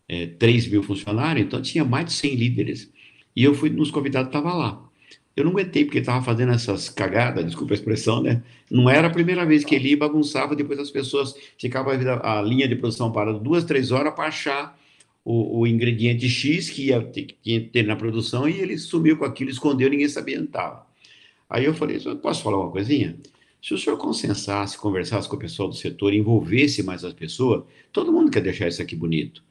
é, 0.07 0.27
3 0.27 0.67
mil 0.67 0.83
funcionários, 0.83 1.45
então 1.45 1.61
tinha 1.61 1.83
mais 1.83 2.05
de 2.05 2.13
100 2.13 2.35
líderes. 2.35 2.91
E 3.35 3.43
eu 3.43 3.53
fui 3.53 3.69
nos 3.69 3.91
convidados, 3.91 4.29
estava 4.29 4.53
lá. 4.53 4.81
Eu 5.35 5.43
não 5.43 5.51
aguentei, 5.51 5.83
porque 5.83 5.99
estava 5.99 6.23
fazendo 6.23 6.53
essas 6.53 6.89
cagadas, 6.89 7.45
desculpa 7.45 7.73
a 7.73 7.75
expressão, 7.75 8.21
né? 8.21 8.41
Não 8.71 8.89
era 8.89 9.07
a 9.07 9.09
primeira 9.09 9.45
vez 9.45 9.65
que 9.65 9.75
ele 9.75 9.89
ia 9.89 9.97
bagunçava, 9.97 10.55
depois 10.55 10.79
as 10.79 10.89
pessoas 10.89 11.35
ficavam 11.59 11.91
a, 11.91 12.39
a 12.39 12.41
linha 12.41 12.67
de 12.67 12.75
produção 12.75 13.11
parada 13.11 13.37
duas, 13.37 13.65
três 13.65 13.91
horas 13.91 14.13
para 14.13 14.29
achar 14.29 14.79
o, 15.25 15.59
o 15.59 15.67
ingrediente 15.67 16.29
X 16.29 16.69
que 16.69 16.87
ia 16.87 17.01
ter, 17.01 17.23
que 17.23 17.37
ia 17.51 17.67
ter 17.67 17.83
na 17.83 17.97
produção 17.97 18.47
e 18.47 18.61
ele 18.61 18.77
sumiu 18.77 19.17
com 19.17 19.25
aquilo, 19.25 19.49
escondeu, 19.49 19.89
ninguém 19.89 20.07
sabia 20.07 20.37
onde 20.37 20.47
estava. 20.47 20.85
Aí 21.49 21.65
eu 21.65 21.73
falei, 21.73 21.99
posso 22.21 22.41
falar 22.41 22.59
uma 22.59 22.71
coisinha? 22.71 23.17
Se 23.61 23.73
o 23.73 23.77
senhor 23.77 23.97
consensasse, 23.97 24.77
conversasse 24.77 25.27
com 25.27 25.35
o 25.35 25.39
pessoal 25.39 25.67
do 25.67 25.75
setor, 25.75 26.13
envolvesse 26.13 26.83
mais 26.83 27.03
as 27.03 27.13
pessoas, 27.13 27.63
todo 27.91 28.11
mundo 28.11 28.31
quer 28.31 28.41
deixar 28.41 28.67
isso 28.67 28.81
aqui 28.81 28.95
bonito. 28.95 29.43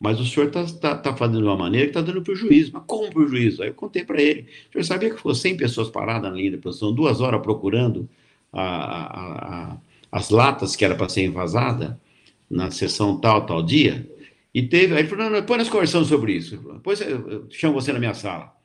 Mas 0.00 0.20
o 0.20 0.24
senhor 0.24 0.46
está 0.46 0.64
tá, 0.64 0.96
tá 0.96 1.16
fazendo 1.16 1.40
de 1.40 1.44
uma 1.44 1.56
maneira 1.56 1.86
que 1.86 1.90
está 1.90 2.00
dando 2.00 2.22
prejuízo. 2.22 2.70
Mas 2.72 2.84
como 2.86 3.12
prejuízo? 3.12 3.62
Aí 3.62 3.68
eu 3.68 3.74
contei 3.74 4.04
para 4.04 4.22
ele. 4.22 4.42
O 4.68 4.72
senhor 4.72 4.84
sabia 4.84 5.10
que 5.10 5.16
ficou 5.16 5.34
100 5.34 5.56
pessoas 5.56 5.90
paradas 5.90 6.30
na 6.30 6.36
linha 6.36 6.52
de 6.52 6.56
produção, 6.56 6.92
duas 6.92 7.20
horas 7.20 7.42
procurando 7.42 8.08
a, 8.52 8.62
a, 8.62 9.72
a, 9.72 9.78
as 10.12 10.30
latas 10.30 10.76
que 10.76 10.84
era 10.84 10.94
para 10.94 11.08
ser 11.08 11.24
envasada 11.24 12.00
na 12.48 12.70
sessão 12.70 13.18
tal, 13.20 13.44
tal 13.44 13.62
dia? 13.62 14.08
E 14.54 14.62
teve. 14.62 14.94
Aí 14.94 15.00
ele 15.00 15.08
falou: 15.08 15.24
não, 15.24 15.32
não, 15.32 15.40
depois 15.40 15.58
nós 15.58 15.68
conversamos 15.68 16.08
sobre 16.08 16.32
isso. 16.32 16.56
Depois 16.56 17.00
eu 17.00 17.46
chamo 17.50 17.74
você 17.74 17.92
na 17.92 17.98
minha 17.98 18.14
sala. 18.14 18.56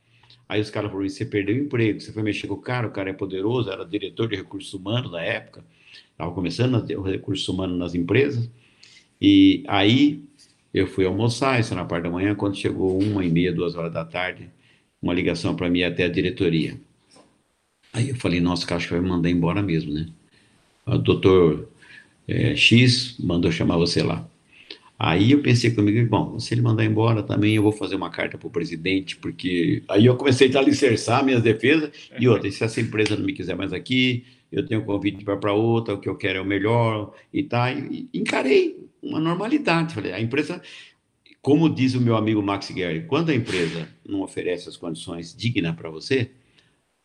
Aí 0.47 0.61
os 0.61 0.69
caras 0.69 0.91
falaram: 0.91 1.09
você 1.09 1.25
perdeu 1.25 1.55
o 1.55 1.59
emprego, 1.59 1.99
você 1.99 2.11
foi 2.11 2.23
mexer 2.23 2.47
com 2.47 2.53
o 2.53 2.61
cara, 2.61 2.87
o 2.87 2.91
cara 2.91 3.09
é 3.09 3.13
poderoso, 3.13 3.71
era 3.71 3.83
diretor 3.83 4.27
de 4.27 4.35
recursos 4.35 4.73
humanos 4.73 5.11
na 5.11 5.21
época, 5.21 5.65
estava 6.11 6.31
começando 6.31 6.75
o 6.75 7.01
recursos 7.01 7.47
humanos 7.47 7.77
nas 7.77 7.95
empresas. 7.95 8.49
E 9.19 9.63
aí 9.67 10.23
eu 10.73 10.87
fui 10.87 11.05
almoçar, 11.05 11.59
isso 11.59 11.75
na 11.75 11.85
parte 11.85 12.03
da 12.03 12.09
manhã, 12.09 12.33
quando 12.33 12.55
chegou 12.55 12.99
uma 13.01 13.23
e 13.23 13.29
meia, 13.29 13.53
duas 13.53 13.75
horas 13.75 13.93
da 13.93 14.03
tarde, 14.03 14.49
uma 15.01 15.13
ligação 15.13 15.55
para 15.55 15.69
mim 15.69 15.83
até 15.83 16.05
a 16.05 16.09
diretoria. 16.09 16.79
Aí 17.91 18.09
eu 18.09 18.15
falei, 18.15 18.41
nossa, 18.41 18.65
cara, 18.65 18.77
acho 18.77 18.87
que 18.87 18.93
vai 18.93 19.01
me 19.01 19.09
mandar 19.09 19.29
embora 19.29 19.61
mesmo, 19.61 19.93
né? 19.93 20.07
O 20.85 20.97
doutor 20.97 21.69
é, 22.27 22.55
X 22.55 23.15
mandou 23.19 23.51
chamar 23.51 23.77
você 23.77 24.01
lá. 24.01 24.27
Aí 24.97 25.31
eu 25.31 25.41
pensei 25.41 25.71
comigo, 25.71 26.07
bom, 26.09 26.39
se 26.39 26.53
ele 26.53 26.61
mandar 26.61 26.85
embora 26.85 27.21
também, 27.21 27.55
eu 27.55 27.63
vou 27.63 27.71
fazer 27.71 27.95
uma 27.95 28.09
carta 28.09 28.37
para 28.37 28.47
o 28.47 28.51
presidente, 28.51 29.17
porque 29.17 29.83
aí 29.87 30.05
eu 30.05 30.15
comecei 30.15 30.49
a 30.55 30.59
alicerçar 30.59 31.23
minhas 31.25 31.43
defesas, 31.43 31.91
e 32.19 32.27
outra, 32.27 32.49
se 32.49 32.63
essa 32.63 32.79
empresa 32.79 33.15
não 33.15 33.25
me 33.25 33.33
quiser 33.33 33.55
mais 33.55 33.73
aqui, 33.73 34.23
eu 34.51 34.65
tenho 34.65 34.83
convite 34.85 35.23
para 35.23 35.51
outra, 35.51 35.93
o 35.93 35.99
que 35.99 36.07
eu 36.07 36.15
quero 36.15 36.39
é 36.39 36.41
o 36.41 36.45
melhor, 36.45 37.13
e 37.33 37.43
tá, 37.43 37.71
e 37.71 38.07
encarei 38.13 38.82
uma 39.03 39.19
normalidade. 39.19 39.93
Falei, 39.93 40.13
a 40.13 40.21
empresa, 40.21 40.61
como 41.41 41.69
diz 41.69 41.93
o 41.93 42.01
meu 42.01 42.15
amigo 42.15 42.41
Max 42.41 42.71
Guerre, 42.71 43.01
quando 43.01 43.29
a 43.29 43.35
empresa 43.35 43.87
não 44.07 44.21
oferece 44.21 44.69
as 44.69 44.77
condições 44.77 45.35
dignas 45.35 45.75
para 45.75 45.89
você, 45.89 46.31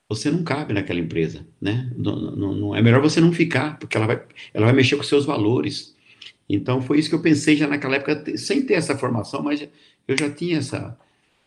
você 0.08 0.30
não 0.30 0.42
cabe 0.42 0.72
naquela 0.72 1.00
empresa, 1.00 1.46
né? 1.60 1.92
Não, 1.94 2.18
não, 2.18 2.54
não, 2.54 2.74
é 2.74 2.80
melhor 2.80 3.02
você 3.02 3.20
não 3.20 3.32
ficar, 3.32 3.78
porque 3.78 3.96
ela 3.96 4.06
vai, 4.06 4.22
ela 4.54 4.66
vai 4.66 4.74
mexer 4.74 4.96
com 4.96 5.02
seus 5.02 5.26
valores. 5.26 5.94
Então 6.48 6.80
foi 6.80 6.98
isso 6.98 7.10
que 7.10 7.14
eu 7.14 7.20
pensei 7.20 7.56
já 7.56 7.66
naquela 7.66 7.96
época, 7.96 8.36
sem 8.38 8.64
ter 8.64 8.74
essa 8.74 8.96
formação, 8.96 9.42
mas 9.42 9.68
eu 10.06 10.16
já 10.16 10.30
tinha 10.30 10.58
essa, 10.58 10.98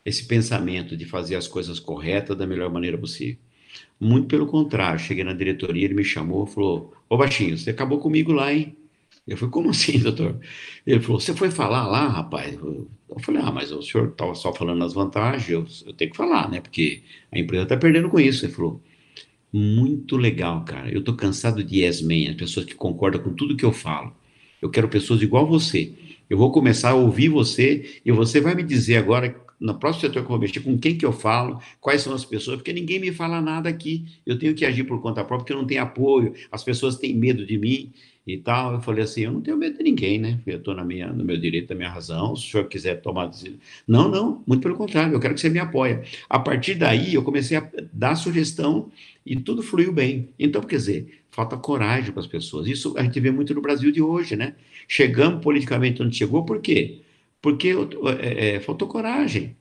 esse 0.06 0.26
pensamento 0.26 0.96
de 0.96 1.06
fazer 1.06 1.36
as 1.36 1.48
coisas 1.48 1.80
corretas 1.80 2.38
da 2.38 2.46
melhor 2.46 2.72
maneira 2.72 2.98
possível. 2.98 3.38
Muito 4.00 4.28
pelo 4.28 4.46
contrário, 4.46 5.00
cheguei 5.00 5.24
na 5.24 5.34
diretoria, 5.34 5.86
ele 5.86 5.94
me 5.96 6.04
chamou, 6.04 6.46
falou: 6.46 6.94
Ô 7.10 7.18
Baixinho, 7.18 7.58
você 7.58 7.72
acabou 7.72 8.00
comigo 8.00 8.32
lá, 8.32 8.54
hein? 8.54 8.76
Eu 9.28 9.38
falei, 9.38 9.52
como 9.52 9.70
assim, 9.70 10.00
doutor? 10.00 10.40
Ele 10.86 11.00
falou, 11.00 11.20
você 11.20 11.34
foi 11.34 11.52
falar 11.52 11.88
lá, 11.88 12.08
rapaz? 12.08 12.54
Eu 12.56 13.20
falei, 13.20 13.42
ah, 13.42 13.52
mas 13.52 13.72
o 13.72 13.82
senhor 13.82 14.10
estava 14.10 14.34
só 14.34 14.54
falando 14.54 14.84
as 14.84 14.94
vantagens, 14.94 15.50
eu, 15.50 15.66
eu, 15.88 15.94
tenho 15.94 16.12
que 16.12 16.18
falar, 16.18 16.50
né? 16.50 16.60
Porque 16.60 17.04
a 17.32 17.40
empresa 17.40 17.64
está 17.64 17.78
perdendo 17.78 18.10
com 18.10 18.20
isso. 18.20 18.46
Ele 18.46 18.54
falou, 18.54 18.82
muito 19.54 20.18
legal, 20.18 20.64
cara. 20.66 20.90
Eu 20.92 21.00
estou 21.00 21.16
cansado 21.16 21.64
de 21.64 21.84
yes 21.84 22.02
man, 22.02 22.30
as 22.30 22.36
pessoas 22.36 22.66
que 22.66 22.74
concordam 22.74 23.22
com 23.22 23.34
tudo 23.34 23.56
que 23.56 23.66
eu 23.66 23.74
falo. 23.74 24.16
Eu 24.62 24.70
quero 24.70 24.88
pessoas 24.88 25.22
igual 25.22 25.46
você. 25.46 25.94
Eu 26.30 26.38
vou 26.38 26.52
começar 26.52 26.92
a 26.92 26.96
ouvir 26.96 27.30
você 27.30 28.02
e 28.06 28.12
você 28.12 28.40
vai 28.40 28.56
me 28.56 28.64
dizer 28.64 28.98
agora, 28.98 29.36
no 29.60 29.78
próximo 29.78 30.02
setor 30.02 30.22
que 30.22 30.26
eu 30.26 30.30
vou 30.30 30.40
mexer, 30.40 30.62
com 30.62 30.78
quem 30.78 30.98
que 30.98 31.06
eu 31.06 31.12
falo, 31.12 31.60
quais 31.80 32.02
são 32.02 32.14
as 32.14 32.24
pessoas, 32.24 32.58
porque 32.58 32.72
ninguém 32.72 33.00
me 33.00 33.12
fala 33.12 33.42
nada 33.42 33.70
aqui. 33.70 34.06
Eu 34.26 34.40
tenho 34.40 34.56
que 34.56 34.66
agir 34.66 34.86
por 34.86 35.02
conta 35.02 35.24
própria, 35.24 35.40
porque 35.40 35.54
eu 35.54 35.58
não 35.58 35.68
tenho 35.68 35.82
apoio, 35.82 36.34
as 36.52 36.64
pessoas 36.64 36.96
têm 36.96 37.14
medo 37.14 37.46
de 37.46 37.58
mim 37.58 37.92
e 38.26 38.38
tal. 38.38 38.74
Eu 38.74 38.82
falei 38.82 39.04
assim, 39.04 39.22
eu 39.22 39.32
não 39.32 39.42
tenho 39.42 39.58
medo 39.58 39.78
de 39.78 39.84
ninguém, 39.84 40.20
né? 40.20 40.40
Eu 40.46 40.58
estou 40.58 40.76
no 40.76 40.86
meu 40.86 41.38
direito, 41.38 41.70
na 41.70 41.76
minha 41.76 41.90
razão. 41.90 42.36
Se 42.36 42.48
o 42.48 42.52
senhor 42.52 42.68
quiser 42.68 43.02
tomar. 43.02 43.32
Não, 43.88 44.10
não, 44.10 44.44
muito 44.48 44.62
pelo 44.62 44.76
contrário, 44.76 45.14
eu 45.14 45.20
quero 45.20 45.34
que 45.34 45.42
você 45.42 45.50
me 45.50 45.60
apoie. 45.60 46.02
A 46.30 46.40
partir 46.40 46.76
daí, 46.76 47.14
eu 47.14 47.24
comecei 47.24 47.58
a 47.58 47.70
dar 47.92 48.16
sugestão 48.16 48.92
e 49.26 49.36
tudo 49.36 49.62
fluiu 49.64 49.92
bem. 49.92 50.30
Então, 50.40 50.62
quer 50.62 50.78
dizer, 50.78 51.24
falta 51.30 51.58
coragem 51.58 52.12
para 52.12 52.22
as 52.22 52.28
pessoas. 52.28 52.68
Isso 52.68 52.94
a 52.98 53.04
gente 53.04 53.20
vê 53.20 53.32
muito 53.32 53.54
no 53.54 53.62
Brasil 53.62 53.92
de 53.92 54.02
hoje, 54.02 54.36
né? 54.36 54.56
Chegamos 54.88 55.44
politicamente 55.44 56.02
onde 56.02 56.16
chegou, 56.18 56.46
por 56.46 56.60
quê? 56.62 57.02
Porque 57.42 57.74
é, 58.20 58.60
faltou 58.60 58.88
coragem. 58.88 59.56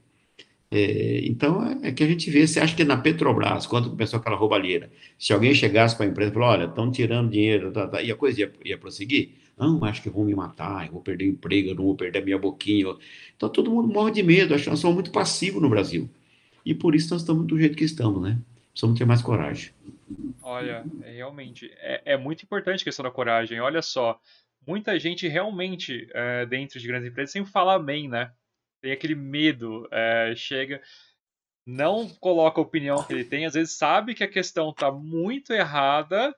É, 0.72 1.26
então, 1.26 1.64
é, 1.66 1.88
é 1.88 1.92
que 1.92 2.04
a 2.04 2.06
gente 2.06 2.30
vê, 2.30 2.46
você 2.46 2.60
acha 2.60 2.76
que 2.76 2.84
na 2.84 2.96
Petrobras, 2.96 3.66
quando 3.66 3.90
começou 3.90 4.20
aquela 4.20 4.36
roubalheira, 4.36 4.90
se 5.18 5.32
alguém 5.32 5.52
chegasse 5.52 5.96
para 5.96 6.06
a 6.06 6.08
empresa 6.08 6.30
e 6.30 6.34
falou, 6.34 6.48
olha, 6.48 6.64
estão 6.66 6.90
tirando 6.92 7.30
dinheiro, 7.30 7.72
tá, 7.72 7.88
tá, 7.88 8.00
e 8.00 8.10
a 8.12 8.16
coisa 8.16 8.40
ia, 8.40 8.52
ia 8.64 8.78
prosseguir? 8.78 9.32
Não, 9.58 9.84
acho 9.84 10.00
que 10.00 10.08
vão 10.08 10.24
me 10.24 10.34
matar, 10.34 10.86
eu 10.86 10.92
vou 10.92 11.02
perder 11.02 11.24
o 11.26 11.28
emprego, 11.32 11.70
eu 11.70 11.74
não 11.74 11.84
vou 11.84 11.96
perder 11.96 12.20
a 12.20 12.24
minha 12.24 12.38
boquinha. 12.38 12.94
Então, 13.36 13.48
todo 13.48 13.70
mundo 13.70 13.92
morre 13.92 14.12
de 14.12 14.22
medo, 14.22 14.54
acho 14.54 14.64
que 14.64 14.70
nós 14.70 14.78
somos 14.78 14.94
muito 14.94 15.10
passivos 15.10 15.60
no 15.60 15.68
Brasil. 15.68 16.08
E 16.64 16.74
por 16.74 16.94
isso 16.94 17.12
nós 17.12 17.22
estamos 17.22 17.46
do 17.46 17.58
jeito 17.58 17.76
que 17.76 17.84
estamos, 17.84 18.22
né? 18.22 18.38
Precisamos 18.70 18.98
ter 18.98 19.04
mais 19.04 19.20
coragem. 19.20 19.70
Olha, 20.42 20.84
é, 21.02 21.12
realmente, 21.12 21.70
é, 21.78 22.02
é, 22.12 22.16
muito 22.16 22.42
importante 22.42 22.80
a 22.80 22.84
questão 22.84 23.02
da 23.02 23.10
coragem. 23.10 23.60
Olha 23.60 23.82
só, 23.82 24.18
muita 24.66 24.98
gente 24.98 25.28
realmente, 25.28 26.08
é, 26.14 26.46
dentro 26.46 26.78
de 26.78 26.86
grandes 26.86 27.10
empresas, 27.10 27.32
sempre 27.32 27.50
fala 27.50 27.74
amém, 27.74 28.08
né? 28.08 28.30
Tem 28.80 28.92
aquele 28.92 29.14
medo, 29.14 29.86
é, 29.90 30.32
chega, 30.36 30.80
não 31.66 32.08
coloca 32.08 32.60
a 32.60 32.64
opinião 32.64 33.02
que 33.02 33.12
ele 33.12 33.24
tem, 33.24 33.46
às 33.46 33.54
vezes 33.54 33.76
sabe 33.76 34.14
que 34.14 34.24
a 34.24 34.28
questão 34.28 34.70
está 34.70 34.90
muito 34.90 35.52
errada, 35.52 36.34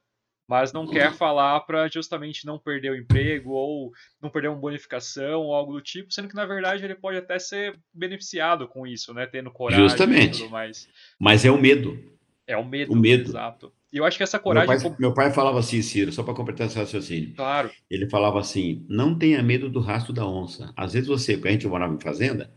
mas 0.49 0.73
não 0.73 0.87
quer 0.87 1.15
falar 1.15 1.61
para 1.61 1.89
justamente 1.89 2.45
não 2.45 2.59
perder 2.59 2.91
o 2.91 2.97
emprego 2.97 3.53
ou 3.53 3.93
não 4.21 4.29
perder 4.29 4.49
uma 4.49 4.59
bonificação 4.59 5.41
ou 5.43 5.55
algo 5.55 5.73
do 5.73 5.81
tipo, 5.81 6.13
sendo 6.13 6.29
que 6.29 6.35
na 6.35 6.45
verdade 6.45 6.85
ele 6.85 6.95
pode 6.95 7.17
até 7.17 7.39
ser 7.39 7.79
beneficiado 7.95 8.69
com 8.69 8.87
isso, 8.87 9.15
né, 9.15 9.27
tendo 9.27 9.51
coragem 9.51 9.89
Justamente. 9.89 10.37
e 10.37 10.43
tudo 10.43 10.51
mais. 10.51 10.89
Mas 11.19 11.45
é 11.45 11.51
o 11.51 11.59
medo. 11.59 11.99
É 12.47 12.57
o 12.57 12.65
medo, 12.65 12.93
o 12.93 12.97
medo. 12.97 13.31
exato. 13.31 13.73
E 13.93 13.99
eu 13.99 14.05
acho 14.05 14.17
que 14.17 14.23
essa 14.23 14.39
coragem. 14.39 14.69
Meu 14.69 14.81
pai, 14.81 14.97
meu 14.99 15.15
pai 15.15 15.33
falava 15.33 15.59
assim, 15.59 15.83
Ciro, 15.83 16.11
só 16.11 16.23
para 16.23 16.33
completar 16.33 16.67
esse 16.67 16.79
raciocínio. 16.79 17.35
Claro. 17.35 17.71
Ele 17.91 18.09
falava 18.09 18.41
assim: 18.41 18.85
não 18.89 19.17
tenha 19.17 19.43
medo 19.43 19.69
do 19.69 19.81
rastro 19.81 20.13
da 20.13 20.27
onça. 20.27 20.73
Às 20.75 20.95
vezes 20.95 21.09
você, 21.09 21.37
quando 21.37 21.49
a 21.49 21.51
gente 21.53 21.69
morava 21.69 21.95
em 21.95 22.01
fazenda, 22.01 22.51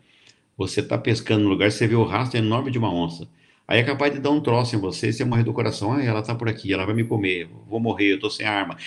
você 0.58 0.80
está 0.80 0.98
pescando 0.98 1.44
no 1.44 1.50
lugar, 1.50 1.72
você 1.72 1.86
vê 1.88 1.96
o 1.96 2.04
rastro 2.04 2.38
enorme 2.38 2.72
de 2.72 2.78
uma 2.78 2.94
onça. 2.94 3.28
Aí 3.68 3.80
é 3.80 3.84
capaz 3.84 4.14
de 4.14 4.20
dar 4.20 4.30
um 4.30 4.40
troço 4.40 4.76
em 4.76 4.80
você, 4.80 5.12
você 5.12 5.26
morrer 5.26 5.44
do 5.44 5.52
coração. 5.52 5.92
Ah, 5.92 6.04
ela 6.04 6.22
está 6.22 6.34
por 6.34 6.48
aqui, 6.48 6.72
ela 6.72 6.86
vai 6.86 6.96
me 6.96 7.04
comer, 7.04 7.50
vou 7.68 7.80
morrer, 7.80 8.12
eu 8.12 8.16
estou 8.16 8.30
sem 8.30 8.46
arma. 8.46 8.78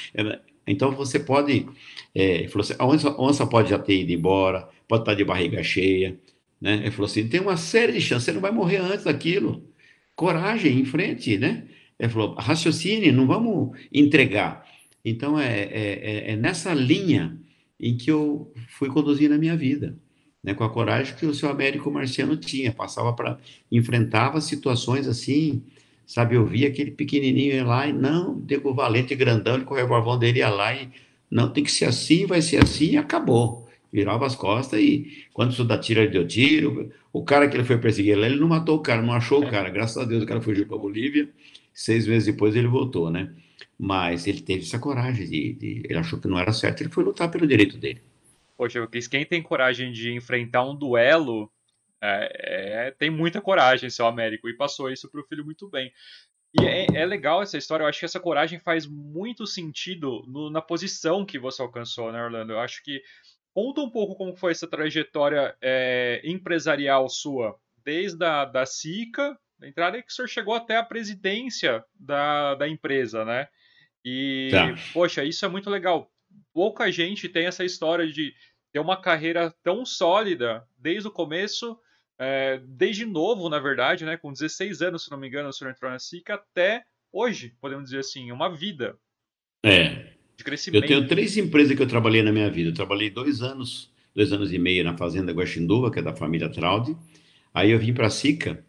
Então 0.67 0.93
você 0.93 1.19
pode. 1.19 1.67
É, 2.15 2.37
ele 2.37 2.49
falou 2.49 2.63
assim, 2.63 2.75
a 2.79 2.87
onça, 2.87 3.21
onça 3.21 3.47
pode 3.47 3.71
já 3.71 3.79
ter 3.79 4.01
ido 4.01 4.13
embora, 4.13 4.69
pode 4.89 5.03
estar 5.03 5.13
tá 5.13 5.17
de 5.17 5.25
barriga 5.25 5.63
cheia. 5.63 6.19
Né? 6.61 6.75
Ele 6.77 6.91
falou 6.91 7.07
assim: 7.07 7.29
tem 7.29 7.41
uma 7.41 7.57
série 7.59 7.93
de 7.93 8.01
chances, 8.01 8.25
você 8.25 8.33
não 8.33 8.41
vai 8.41 8.53
morrer 8.53 8.79
antes 8.79 9.05
daquilo. 9.05 9.65
Coragem, 10.15 10.81
em 10.81 10.85
frente, 10.85 11.37
né? 11.39 11.65
Ele 11.99 12.09
falou, 12.09 12.35
raciocine, 12.35 13.11
não 13.11 13.27
vamos 13.27 13.77
entregar. 13.93 14.65
Então, 15.05 15.39
é, 15.39 15.63
é, 15.63 15.71
é, 15.73 16.33
é 16.33 16.37
nessa 16.37 16.73
linha 16.73 17.37
em 17.81 17.97
que 17.97 18.11
eu 18.11 18.53
fui 18.69 18.89
conduzir 18.89 19.29
na 19.29 19.39
minha 19.39 19.57
vida, 19.57 19.97
né, 20.43 20.55
com 20.55 20.65
a 20.65 20.71
coragem 20.71 21.15
que 21.17 21.27
o 21.27 21.35
seu 21.35 21.49
Américo 21.49 21.91
Marciano 21.91 22.37
tinha, 22.37 22.73
passava 22.73 23.13
para, 23.13 23.39
enfrentava 23.71 24.41
situações 24.41 25.07
assim, 25.07 25.63
sabe, 26.07 26.37
eu 26.37 26.47
via 26.47 26.69
aquele 26.69 26.91
pequenininho 26.91 27.65
lá 27.67 27.87
e 27.87 27.93
não, 27.93 28.41
Diego 28.41 28.75
Valente 28.75 29.15
grandão, 29.15 29.57
ele 29.57 29.65
com 29.65 29.75
o 29.75 29.77
revolvão 29.77 30.19
dele 30.19 30.41
ia 30.41 30.49
lá 30.49 30.75
e, 30.75 30.89
não, 31.31 31.51
tem 31.51 31.63
que 31.63 31.71
ser 31.71 31.85
assim, 31.85 32.27
vai 32.27 32.41
ser 32.41 32.63
assim 32.63 32.93
e 32.93 32.97
acabou. 32.97 33.69
Virava 33.93 34.27
as 34.27 34.35
costas 34.35 34.81
e 34.81 35.27
quando 35.33 35.53
isso 35.53 35.65
dá 35.65 35.79
tiro, 35.79 36.01
ele 36.01 36.11
deu 36.11 36.27
tiro. 36.27 36.91
O 37.13 37.23
cara 37.25 37.49
que 37.49 37.57
ele 37.57 37.65
foi 37.65 37.79
perseguir, 37.79 38.19
ele 38.19 38.37
não 38.37 38.49
matou 38.49 38.77
o 38.77 38.81
cara, 38.81 39.01
não 39.03 39.13
achou 39.13 39.43
o 39.43 39.51
cara. 39.51 39.71
Graças 39.71 39.97
a 39.99 40.05
Deus 40.05 40.23
o 40.23 40.27
cara 40.27 40.41
fugiu 40.41 40.67
para 40.67 40.77
Bolívia 40.77 41.29
Seis 41.79 42.09
meses 42.09 42.27
depois 42.27 42.57
ele 42.57 42.67
voltou, 42.67 43.09
né? 43.09 43.33
Mas 43.79 44.27
ele 44.27 44.41
teve 44.41 44.63
essa 44.65 44.81
coragem 44.81 45.25
de, 45.31 45.53
de, 45.53 45.83
Ele 45.85 45.97
achou 45.97 46.21
que 46.21 46.27
não 46.27 46.37
era 46.37 46.53
certo, 46.53 46.81
ele 46.81 46.91
foi 46.91 47.05
lutar 47.05 47.31
pelo 47.31 47.47
direito 47.47 47.79
dele. 47.79 48.03
Poxa, 48.57 48.85
quem 49.09 49.25
tem 49.25 49.41
coragem 49.41 49.93
de 49.93 50.13
enfrentar 50.13 50.65
um 50.65 50.75
duelo 50.75 51.49
é, 52.03 52.87
é, 52.87 52.91
tem 52.91 53.11
muita 53.11 53.41
coragem, 53.41 53.89
seu 53.91 54.09
Américo, 54.09 54.49
e 54.49 54.57
passou 54.57 54.91
isso 54.91 55.09
para 55.09 55.21
o 55.21 55.25
filho 55.25 55.45
muito 55.45 55.69
bem. 55.69 55.93
E 56.61 56.65
é, 56.65 56.87
é, 56.95 57.07
legal 57.07 57.43
essa 57.43 57.57
história, 57.57 57.85
eu 57.85 57.89
acho 57.89 58.01
que 58.01 58.07
essa 58.07 58.19
coragem 58.19 58.59
faz 58.59 58.85
muito 58.85 59.47
sentido 59.47 60.25
no, 60.27 60.51
na 60.51 60.61
posição 60.61 61.25
que 61.25 61.39
você 61.39 61.63
alcançou, 61.63 62.11
né, 62.11 62.21
Orlando? 62.21 62.55
Eu 62.55 62.59
acho 62.59 62.83
que 62.83 63.01
conta 63.55 63.81
um 63.81 63.89
pouco 63.91 64.17
como 64.17 64.35
foi 64.35 64.51
essa 64.51 64.67
trajetória 64.67 65.55
é, 65.61 66.21
empresarial 66.25 67.09
sua, 67.09 67.57
desde 67.85 68.25
a 68.25 68.45
da 68.45 68.67
SICA 68.67 69.39
da 69.59 69.69
entrada 69.69 69.99
é 69.99 70.03
que 70.03 70.11
o 70.11 70.15
senhor 70.15 70.29
chegou 70.29 70.55
até 70.55 70.77
a 70.77 70.85
presidência 70.85 71.85
da, 71.99 72.55
da 72.55 72.69
empresa, 72.69 73.25
né? 73.25 73.49
E, 74.05 74.49
tá. 74.51 74.75
poxa, 74.93 75.25
isso 75.25 75.45
é 75.45 75.49
muito 75.49 75.69
legal. 75.69 76.11
Pouca 76.53 76.91
gente 76.91 77.29
tem 77.29 77.47
essa 77.47 77.65
história 77.65 78.07
de 78.07 78.33
ter 78.73 78.79
uma 78.79 79.01
carreira 79.01 79.55
tão 79.63 79.85
sólida 79.85 80.65
desde 80.79 81.09
o 81.09 81.11
começo, 81.11 81.79
é, 82.19 82.61
desde 82.65 83.05
novo, 83.05 83.49
na 83.49 83.59
verdade, 83.59 84.05
né, 84.05 84.17
com 84.17 84.33
16 84.33 84.83
anos, 84.83 85.05
se 85.05 85.11
não 85.11 85.19
me 85.19 85.29
engano, 85.29 85.49
o 85.49 85.53
senhor 85.53 85.71
entrou 85.71 85.91
na 85.91 85.99
SICA, 85.99 86.35
até 86.35 86.85
hoje, 87.13 87.55
podemos 87.61 87.87
dizer 87.87 88.01
assim, 88.01 88.31
uma 88.31 88.49
vida. 88.49 88.97
É. 89.65 90.13
De 90.37 90.45
crescimento. 90.45 90.85
Eu 90.85 90.89
tenho 90.89 91.09
três 91.09 91.37
empresas 91.37 91.77
que 91.77 91.83
eu 91.83 91.89
trabalhei 91.89 92.23
na 92.23 92.31
minha 92.31 92.51
vida. 92.51 92.71
Eu 92.71 92.75
trabalhei 92.75 93.11
dois 93.11 93.43
anos, 93.43 93.93
dois 94.15 94.33
anos 94.33 94.53
e 94.53 94.59
meio 94.59 94.85
na 94.85 94.97
Fazenda 94.97 95.33
Guaxinduva, 95.33 95.91
que 95.91 95.99
é 95.99 96.03
da 96.03 96.15
família 96.15 96.49
Traude. 96.49 96.97
Aí 97.53 97.73
eu 97.73 97.79
vim 97.79 97.93
para 97.93 98.07
a 98.07 98.11
SICA, 98.11 98.65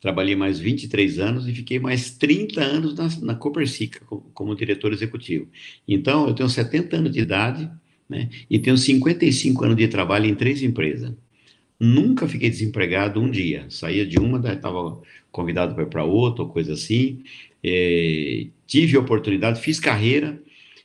trabalhei 0.00 0.34
mais 0.34 0.58
23 0.58 1.18
anos 1.18 1.46
e 1.46 1.54
fiquei 1.54 1.78
mais 1.78 2.10
30 2.12 2.60
anos 2.60 2.94
na, 2.94 3.08
na 3.26 3.34
Copersica, 3.34 4.00
como, 4.06 4.22
como 4.32 4.56
diretor 4.56 4.92
executivo. 4.92 5.46
Então, 5.86 6.26
eu 6.26 6.34
tenho 6.34 6.48
70 6.48 6.96
anos 6.96 7.12
de 7.12 7.20
idade, 7.20 7.70
né? 8.08 8.28
E 8.48 8.58
tenho 8.58 8.76
55 8.76 9.64
anos 9.64 9.76
de 9.76 9.86
trabalho 9.86 10.26
em 10.26 10.34
três 10.34 10.62
empresas. 10.62 11.12
Nunca 11.78 12.26
fiquei 12.28 12.50
desempregado 12.50 13.20
um 13.20 13.30
dia. 13.30 13.66
Saía 13.70 14.04
de 14.04 14.18
uma, 14.18 14.38
estava 14.52 15.00
convidado 15.30 15.74
para 15.74 15.84
ir 15.84 15.88
para 15.88 16.04
outra, 16.04 16.42
ou 16.42 16.50
coisa 16.50 16.72
assim. 16.72 17.22
É, 17.62 18.46
tive 18.66 18.98
oportunidade, 18.98 19.60
fiz 19.60 19.78
carreira. 19.78 20.42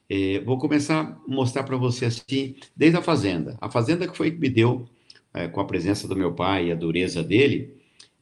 É, 0.09 0.39
vou 0.41 0.57
começar 0.59 1.01
a 1.01 1.17
mostrar 1.27 1.63
para 1.63 1.77
você 1.77 2.05
assim, 2.05 2.55
desde 2.75 2.97
a 2.97 3.01
Fazenda. 3.01 3.57
A 3.59 3.69
Fazenda 3.69 4.07
que 4.07 4.15
foi 4.15 4.31
que 4.31 4.37
me 4.39 4.49
deu, 4.49 4.87
é, 5.33 5.47
com 5.47 5.59
a 5.59 5.65
presença 5.65 6.07
do 6.07 6.15
meu 6.15 6.33
pai 6.33 6.67
e 6.67 6.71
a 6.71 6.75
dureza 6.75 7.23
dele, 7.23 7.73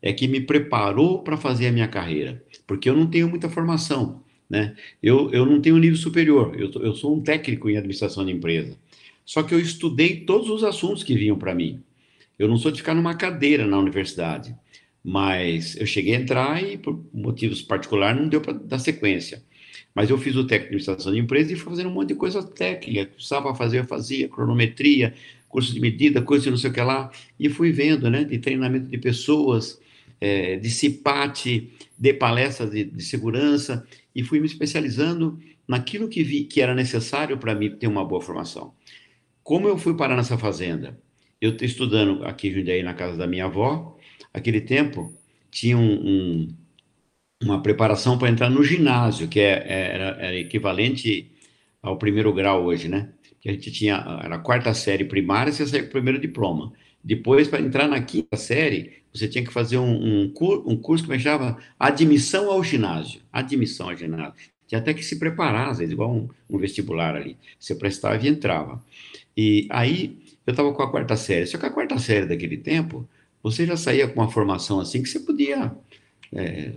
é 0.04 0.12
que 0.12 0.28
me 0.28 0.42
preparou 0.42 1.24
para 1.24 1.38
fazer 1.38 1.68
a 1.68 1.72
minha 1.72 1.88
carreira. 1.88 2.44
Porque 2.68 2.90
eu 2.90 2.96
não 2.96 3.08
tenho 3.08 3.30
muita 3.30 3.50
formação. 3.50 4.22
Né? 4.50 4.76
Eu, 5.02 5.32
eu 5.32 5.46
não 5.46 5.62
tenho 5.62 5.78
nível 5.78 5.98
superior, 5.98 6.54
eu, 6.60 6.70
eu 6.84 6.94
sou 6.94 7.16
um 7.16 7.22
técnico 7.22 7.70
em 7.70 7.78
administração 7.78 8.26
de 8.26 8.34
empresa. 8.34 8.78
Só 9.26 9.42
que 9.42 9.56
eu 9.56 9.60
estudei 9.60 10.26
todos 10.26 10.50
os 10.50 10.62
assuntos 10.62 11.04
que 11.04 11.16
vinham 11.16 11.38
para 11.38 11.56
mim. 11.56 11.82
Eu 12.38 12.50
não 12.50 12.58
sou 12.58 12.70
de 12.70 12.80
ficar 12.80 12.94
numa 12.94 13.16
cadeira 13.16 13.66
na 13.66 13.80
universidade, 13.80 14.54
mas 15.02 15.78
eu 15.78 15.86
cheguei 15.86 16.16
a 16.16 16.20
entrar 16.20 16.62
e, 16.62 16.78
por 16.78 17.02
motivos 17.14 17.62
particulares, 17.62 18.22
não 18.22 18.28
deu 18.28 18.42
para 18.42 18.54
dar 18.54 18.80
sequência. 18.80 19.42
Mas 19.96 20.10
eu 20.10 20.18
fiz 20.18 20.36
o 20.36 20.46
técnico 20.46 20.72
de 20.72 20.76
administração 20.76 21.14
de 21.14 21.20
empresa 21.20 21.54
e 21.54 21.56
fui 21.56 21.72
fazendo 21.72 21.90
um 21.90 21.94
monte 21.94 22.10
de 22.10 22.16
coisa 22.16 22.44
técnica. 22.44 23.06
Precisava 23.06 23.56
fazer, 23.56 23.80
eu 23.80 23.86
fazia, 23.86 24.28
cronometria, 24.28 25.14
curso 25.48 25.74
de 25.74 25.80
medida, 25.80 26.22
coisa 26.22 26.44
de 26.44 26.50
não 26.50 26.58
sei 26.58 26.70
o 26.70 26.74
que 26.74 26.82
lá. 26.82 27.10
E 27.40 27.48
fui 27.48 27.72
vendo, 27.72 28.10
né, 28.10 28.26
de 28.26 28.38
treinamento 28.40 28.90
de 28.90 28.98
pessoas, 28.98 29.80
é, 30.20 30.58
de 30.58 30.70
CIPAT, 30.70 31.72
de 31.98 32.14
palestras 32.14 32.72
de, 32.72 32.84
de 32.86 33.04
segurança, 33.04 33.86
e 34.16 34.24
fui 34.24 34.40
me 34.40 34.46
especializando 34.46 35.40
naquilo 35.68 36.10
que 36.10 36.24
vi 36.24 36.44
que 36.44 36.62
era 36.62 36.76
necessário 36.76 37.38
para 37.38 37.56
mim 37.56 37.72
ter 37.72 37.88
uma 37.88 38.06
boa 38.06 38.22
formação. 38.22 38.74
Como 39.44 39.68
eu 39.68 39.78
fui 39.78 39.96
parar 39.96 40.16
nessa 40.16 40.38
fazenda? 40.38 41.00
Eu 41.42 41.52
estou 41.52 41.66
estudando 41.66 42.24
aqui 42.26 42.48
em 42.48 42.54
Jundiaí, 42.54 42.84
na 42.84 42.94
casa 42.94 43.18
da 43.18 43.28
minha 43.28 43.46
avó. 43.46 43.98
Aquele 44.34 44.62
tempo, 44.62 45.14
tinha 45.52 45.78
um, 45.78 45.94
um, 45.94 46.58
uma 47.44 47.62
preparação 47.62 48.18
para 48.18 48.30
entrar 48.30 48.50
no 48.50 48.64
ginásio, 48.64 49.28
que 49.28 49.40
é, 49.40 49.64
é, 49.68 49.96
era, 49.96 50.06
era, 50.20 50.36
equivalente 50.36 51.32
ao 51.82 51.98
primeiro 51.98 52.34
grau 52.34 52.64
hoje, 52.66 52.88
né? 52.88 53.14
Que 53.42 53.50
a 53.50 53.52
gente 53.52 53.72
tinha, 53.72 53.96
era 54.24 54.36
a 54.36 54.40
quarta 54.40 54.74
série 54.74 55.06
primária, 55.06 55.52
você 55.52 55.68
saía 55.68 55.84
com 55.84 55.90
o 55.90 55.92
primeiro 55.92 56.20
diploma. 56.20 56.72
Depois, 57.04 57.48
para 57.50 57.62
entrar 57.62 57.88
na 57.88 58.02
quinta 58.02 58.38
série, 58.38 59.03
você 59.14 59.28
tinha 59.28 59.44
que 59.44 59.54
fazer 59.54 59.78
um, 59.78 60.26
um, 60.26 60.34
um 60.66 60.78
curso 60.78 61.08
que 61.08 61.20
chamava 61.20 61.58
Admissão 61.80 62.50
ao 62.50 62.64
Ginásio. 62.64 63.22
Admissão 63.32 63.90
ao 63.90 63.96
ginásio. 63.96 64.34
Tinha 64.68 64.80
até 64.80 64.94
que 64.94 65.04
se 65.06 65.20
preparar, 65.20 65.70
às 65.70 65.78
vezes, 65.78 65.94
igual 65.94 66.12
um, 66.12 66.28
um 66.50 66.58
vestibular 66.58 67.16
ali. 67.16 67.38
Você 67.60 67.76
prestava 67.76 68.18
e 68.18 68.28
entrava. 68.28 68.84
E 69.38 69.68
aí 69.70 70.18
eu 70.48 70.52
estava 70.52 70.74
com 70.74 70.82
a 70.82 70.90
quarta 70.90 71.16
série. 71.16 71.46
Só 71.46 71.58
que 71.58 71.66
a 71.66 71.70
quarta 71.70 71.98
série 72.00 72.26
daquele 72.26 72.58
tempo, 72.58 73.08
você 73.42 73.66
já 73.66 73.78
saía 73.78 74.08
com 74.08 74.20
uma 74.20 74.32
formação 74.32 74.80
assim 74.80 75.04
que 75.04 75.10
você 75.10 75.20
podia 75.20 75.72
é, 76.34 76.72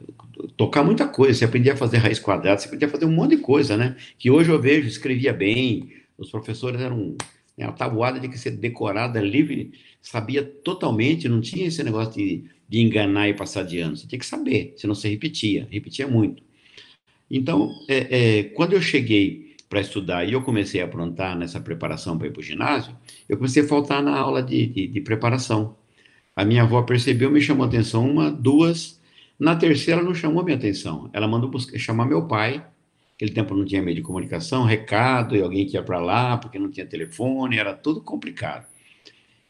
tocar 0.56 0.84
muita 0.84 1.08
coisa. 1.08 1.38
Você 1.38 1.44
aprendia 1.46 1.72
a 1.72 1.76
fazer 1.76 1.98
raiz 1.98 2.18
quadrada, 2.18 2.60
você 2.60 2.68
podia 2.68 2.88
fazer 2.88 3.06
um 3.06 3.12
monte 3.12 3.36
de 3.36 3.42
coisa, 3.42 3.76
né? 3.76 3.96
Que 4.18 4.30
hoje 4.30 4.50
eu 4.50 4.60
vejo, 4.60 4.86
escrevia 4.86 5.32
bem, 5.32 5.90
os 6.18 6.30
professores 6.30 6.80
eram 6.80 7.16
né, 7.56 7.66
a 7.66 7.72
tabuada 7.72 8.20
de 8.20 8.28
que 8.28 8.38
ser 8.38 8.52
decorada, 8.52 9.20
livre, 9.20 9.72
sabia 10.00 10.44
totalmente, 10.44 11.28
não 11.28 11.40
tinha 11.40 11.66
esse 11.66 11.82
negócio 11.82 12.14
de, 12.14 12.44
de 12.68 12.80
enganar 12.80 13.28
e 13.28 13.34
passar 13.34 13.62
de 13.62 13.78
ano. 13.78 13.96
Você 13.96 14.06
tinha 14.06 14.18
que 14.18 14.26
saber, 14.26 14.74
senão 14.76 14.94
você 14.94 15.08
repetia, 15.08 15.66
repetia 15.70 16.06
muito. 16.06 16.42
Então, 17.30 17.70
é, 17.88 18.38
é, 18.38 18.42
quando 18.44 18.74
eu 18.74 18.80
cheguei 18.80 19.56
para 19.68 19.80
estudar 19.80 20.24
e 20.24 20.32
eu 20.32 20.42
comecei 20.42 20.80
a 20.80 20.84
aprontar 20.84 21.36
nessa 21.36 21.60
preparação 21.60 22.16
para 22.16 22.28
ir 22.28 22.32
para 22.32 22.40
o 22.40 22.42
ginásio, 22.42 22.96
eu 23.28 23.36
comecei 23.36 23.64
a 23.64 23.68
faltar 23.68 24.02
na 24.02 24.16
aula 24.16 24.42
de, 24.42 24.66
de, 24.66 24.86
de 24.86 25.00
preparação. 25.00 25.76
A 26.34 26.44
minha 26.44 26.62
avó 26.62 26.82
percebeu, 26.82 27.30
me 27.30 27.40
chamou 27.40 27.66
atenção 27.66 28.08
uma, 28.08 28.30
duas. 28.30 29.00
Na 29.38 29.56
terceira, 29.56 30.02
não 30.02 30.14
chamou 30.14 30.44
minha 30.44 30.56
atenção. 30.56 31.10
Ela 31.12 31.26
mandou 31.26 31.50
buscar, 31.50 31.78
chamar 31.78 32.06
meu 32.06 32.26
pai. 32.26 32.64
Aquele 33.16 33.32
tempo 33.32 33.54
não 33.54 33.64
tinha 33.64 33.82
meio 33.82 33.96
de 33.96 34.02
comunicação, 34.02 34.64
recado, 34.64 35.34
e 35.34 35.42
alguém 35.42 35.66
que 35.66 35.74
ia 35.74 35.82
para 35.82 35.98
lá, 35.98 36.36
porque 36.36 36.58
não 36.58 36.70
tinha 36.70 36.86
telefone, 36.86 37.58
era 37.58 37.74
tudo 37.74 38.00
complicado. 38.00 38.66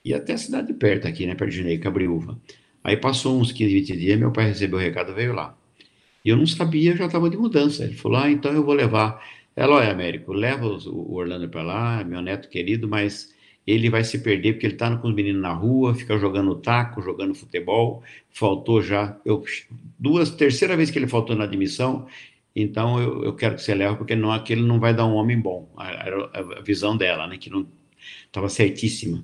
E 0.05 0.15
até 0.15 0.33
a 0.33 0.39
cidade 0.39 0.69
de 0.69 0.75
perto 0.75 1.07
aqui, 1.07 1.27
né, 1.27 1.35
perto 1.35 1.51
de 1.51 1.59
Junei, 1.59 1.79
Cabriúva. 1.79 2.41
Aí 2.83 2.97
passou 2.97 3.41
uns 3.41 3.53
15, 3.53 3.75
20 3.75 3.97
dias, 3.97 4.19
meu 4.19 4.33
pai 4.33 4.47
recebeu 4.47 4.79
o 4.79 4.83
recado, 4.83 5.13
veio 5.13 5.35
lá. 5.35 5.57
E 6.25 6.29
eu 6.29 6.37
não 6.37 6.47
sabia, 6.47 6.97
já 6.97 7.07
estava 7.07 7.29
de 7.29 7.37
mudança. 7.37 7.85
Ele 7.85 7.95
falou, 7.95 8.19
ah, 8.19 8.31
então 8.31 8.53
eu 8.53 8.65
vou 8.65 8.75
levar 8.75 9.21
ela, 9.57 9.77
olha, 9.77 9.91
Américo, 9.91 10.35
leva 10.35 10.67
o 10.67 11.15
Orlando 11.15 11.49
para 11.49 11.63
lá, 11.63 12.05
meu 12.05 12.21
neto 12.21 12.47
querido, 12.51 12.87
mas 12.87 13.35
ele 13.67 13.89
vai 13.89 14.05
se 14.05 14.19
perder 14.19 14.53
porque 14.53 14.67
ele 14.67 14.75
está 14.75 14.95
com 14.99 15.09
os 15.09 15.15
meninos 15.15 15.41
na 15.41 15.53
rua, 15.53 15.95
fica 15.95 16.19
jogando 16.19 16.55
taco, 16.57 17.01
jogando 17.01 17.35
futebol. 17.35 18.03
Faltou 18.31 18.83
já, 18.83 19.19
eu, 19.25 19.43
duas, 19.99 20.31
terceira 20.31 20.77
vez 20.77 20.91
que 20.91 20.99
ele 20.99 21.09
faltou 21.09 21.35
na 21.35 21.45
admissão, 21.45 22.07
então 22.57 22.99
eu, 22.99 23.23
eu 23.23 23.35
quero 23.35 23.55
que 23.55 23.63
você 23.63 23.75
leve, 23.75 23.97
porque 23.97 24.17
não, 24.17 24.33
aquele 24.33 24.63
não 24.63 24.81
vai 24.81 24.95
dar 24.95 25.05
um 25.05 25.15
homem 25.15 25.39
bom. 25.39 25.69
Era 25.79 26.25
a, 26.33 26.59
a, 26.59 26.63
visão 26.63 26.97
dela, 26.97 27.27
né, 27.27 27.37
que 27.37 27.51
não 27.51 27.67
estava 28.25 28.49
certíssima. 28.49 29.23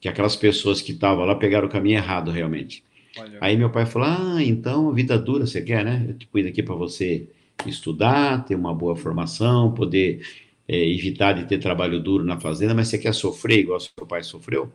Que 0.00 0.08
aquelas 0.08 0.36
pessoas 0.36 0.80
que 0.80 0.92
estavam 0.92 1.24
lá 1.24 1.34
pegaram 1.34 1.66
o 1.66 1.70
caminho 1.70 1.98
errado, 1.98 2.30
realmente. 2.30 2.84
Olha. 3.18 3.38
Aí 3.40 3.56
meu 3.56 3.70
pai 3.70 3.86
falou: 3.86 4.08
Ah, 4.08 4.42
então 4.42 4.94
vida 4.94 5.18
dura 5.18 5.46
você 5.46 5.60
quer, 5.60 5.84
né? 5.84 6.06
Eu 6.08 6.14
te 6.16 6.28
cuido 6.28 6.48
aqui 6.48 6.62
para 6.62 6.76
você 6.76 7.28
estudar, 7.66 8.44
ter 8.44 8.54
uma 8.54 8.72
boa 8.72 8.94
formação, 8.94 9.74
poder 9.74 10.24
é, 10.68 10.88
evitar 10.88 11.32
de 11.32 11.46
ter 11.46 11.58
trabalho 11.58 12.00
duro 12.00 12.24
na 12.24 12.38
fazenda, 12.38 12.72
mas 12.72 12.86
você 12.86 12.98
quer 12.98 13.12
sofrer 13.12 13.58
igual 13.58 13.80
seu 13.80 14.06
pai 14.06 14.22
sofreu? 14.22 14.72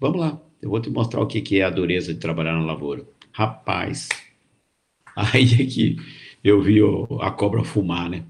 Vamos 0.00 0.18
lá, 0.18 0.40
eu 0.62 0.70
vou 0.70 0.80
te 0.80 0.88
mostrar 0.90 1.20
o 1.20 1.26
que, 1.26 1.42
que 1.42 1.60
é 1.60 1.64
a 1.64 1.70
dureza 1.70 2.14
de 2.14 2.18
trabalhar 2.18 2.54
na 2.54 2.64
lavoura. 2.64 3.06
Rapaz, 3.32 4.08
aí 5.14 5.44
é 5.44 5.66
que 5.66 5.96
eu 6.44 6.62
vi 6.62 6.82
o, 6.82 7.06
a 7.20 7.30
cobra 7.30 7.64
fumar, 7.64 8.08
né? 8.10 8.24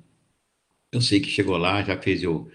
Eu 0.92 1.00
sei 1.00 1.20
que 1.20 1.28
chegou 1.28 1.56
lá, 1.58 1.82
já 1.82 2.00
fez 2.00 2.22
eu 2.22 2.50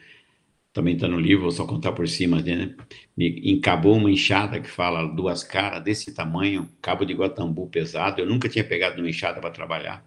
também 0.74 0.96
está 0.96 1.08
no 1.08 1.20
livro, 1.20 1.44
vou 1.44 1.52
só 1.52 1.66
contar 1.66 1.92
por 1.94 2.08
cima, 2.08 2.42
né? 2.42 2.76
Me 3.18 3.42
encabou 3.52 3.98
uma 3.98 4.12
enxada 4.12 4.62
que 4.62 4.70
fala 4.70 5.06
duas 5.08 5.44
caras 5.44 5.84
desse 5.84 6.14
tamanho, 6.14 6.70
cabo 6.82 7.06
de 7.06 7.14
guatambu 7.14 7.68
pesado. 7.68 8.22
Eu 8.22 8.28
nunca 8.28 8.50
tinha 8.50 8.64
pegado 8.64 9.02
uma 9.02 9.10
enxada 9.10 9.42
para 9.42 9.52
trabalhar 9.52 10.06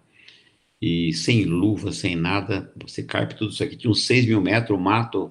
e 0.83 1.13
sem 1.13 1.45
luva, 1.45 1.93
sem 1.93 2.17
nada, 2.17 2.73
você 2.77 3.05
carpe 3.05 3.37
tudo 3.37 3.53
isso 3.53 3.63
aqui. 3.63 3.77
Tinha 3.77 3.91
uns 3.91 4.05
6 4.05 4.27
mil 4.27 4.41
metros, 4.41 4.81
mato 4.81 5.31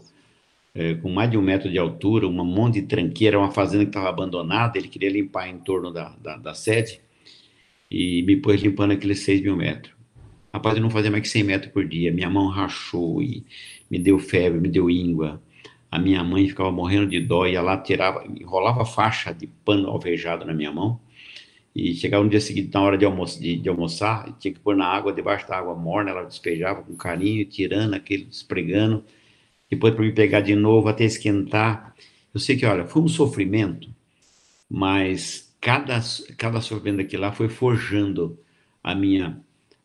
é, 0.74 0.96
com 0.96 1.10
mais 1.10 1.30
de 1.30 1.38
um 1.38 1.42
metro 1.42 1.70
de 1.70 1.78
altura, 1.78 2.28
um 2.28 2.46
monte 2.46 2.82
de 2.82 2.88
tranqueira, 2.88 3.38
uma 3.38 3.52
fazenda 3.52 3.84
que 3.84 3.90
estava 3.90 4.08
abandonada, 4.10 4.78
ele 4.78 4.88
queria 4.88 5.10
limpar 5.10 5.50
em 5.50 5.60
torno 5.60 5.92
da, 5.92 6.10
da, 6.22 6.38
da, 6.38 6.54
sede 6.54 7.02
e 7.90 8.24
me 8.24 8.38
pôs 8.38 8.62
limpando 8.62 8.92
aqueles 8.92 9.20
6 9.20 9.42
mil 9.42 9.58
metros. 9.58 9.94
Rapaz, 10.54 10.76
eu 10.76 10.82
não 10.82 10.90
fazia 10.90 11.10
mais 11.12 11.24
que 11.24 11.30
100 11.30 11.44
metros 11.44 11.72
por 11.72 11.88
dia, 11.88 12.12
minha 12.12 12.30
mão 12.30 12.48
rachou 12.48 13.22
e 13.22 13.46
me 13.90 13.98
deu 14.00 14.20
febre, 14.20 14.60
me 14.60 14.70
deu 14.70 14.90
íngua. 14.90 15.42
A 15.90 16.00
minha 16.00 16.24
mãe 16.24 16.48
ficava 16.48 16.72
morrendo 16.72 17.08
de 17.08 17.20
dó, 17.20 17.46
ia 17.46 17.62
lá, 17.62 17.78
tirava, 17.78 18.26
enrolava 18.28 18.86
faixa 18.86 19.34
de 19.34 19.48
pano 19.48 19.90
alvejado 19.90 20.46
na 20.46 20.54
minha 20.54 20.72
mão 20.72 21.00
e 21.76 21.94
chegava 21.96 22.24
no 22.24 22.30
dia 22.30 22.42
seguinte, 22.42 22.74
na 22.74 22.82
hora 22.82 22.98
de, 22.98 23.06
almoço, 23.06 23.42
de, 23.42 23.56
de 23.58 23.70
almoçar, 23.70 24.36
tinha 24.40 24.54
que 24.54 24.60
pôr 24.60 24.76
na 24.76 24.86
água, 24.86 25.14
debaixo 25.14 25.48
da 25.48 25.58
água 25.58 25.74
morna, 25.76 26.12
ela 26.12 26.24
despejava 26.24 26.84
com 26.84 26.96
carinho, 26.96 27.46
tirando 27.46 27.94
aquele, 27.94 28.28
esfregando, 28.30 29.06
depois 29.70 29.94
para 29.94 30.04
me 30.04 30.12
pegar 30.12 30.42
de 30.42 30.56
novo 30.56 30.90
até 30.90 31.06
esquentar. 31.06 31.96
Eu 32.34 32.40
sei 32.40 32.58
que, 32.58 32.66
olha, 32.66 32.86
foi 32.86 33.02
um 33.02 33.08
sofrimento, 33.08 33.90
mas 34.70 35.56
cada, 35.62 36.02
cada 36.38 36.62
sofrimento 36.62 36.98
daquilo 36.98 37.24
lá 37.24 37.32
foi 37.32 37.50
forjando 37.50 38.38
a 38.84 38.94
minha 38.96 39.42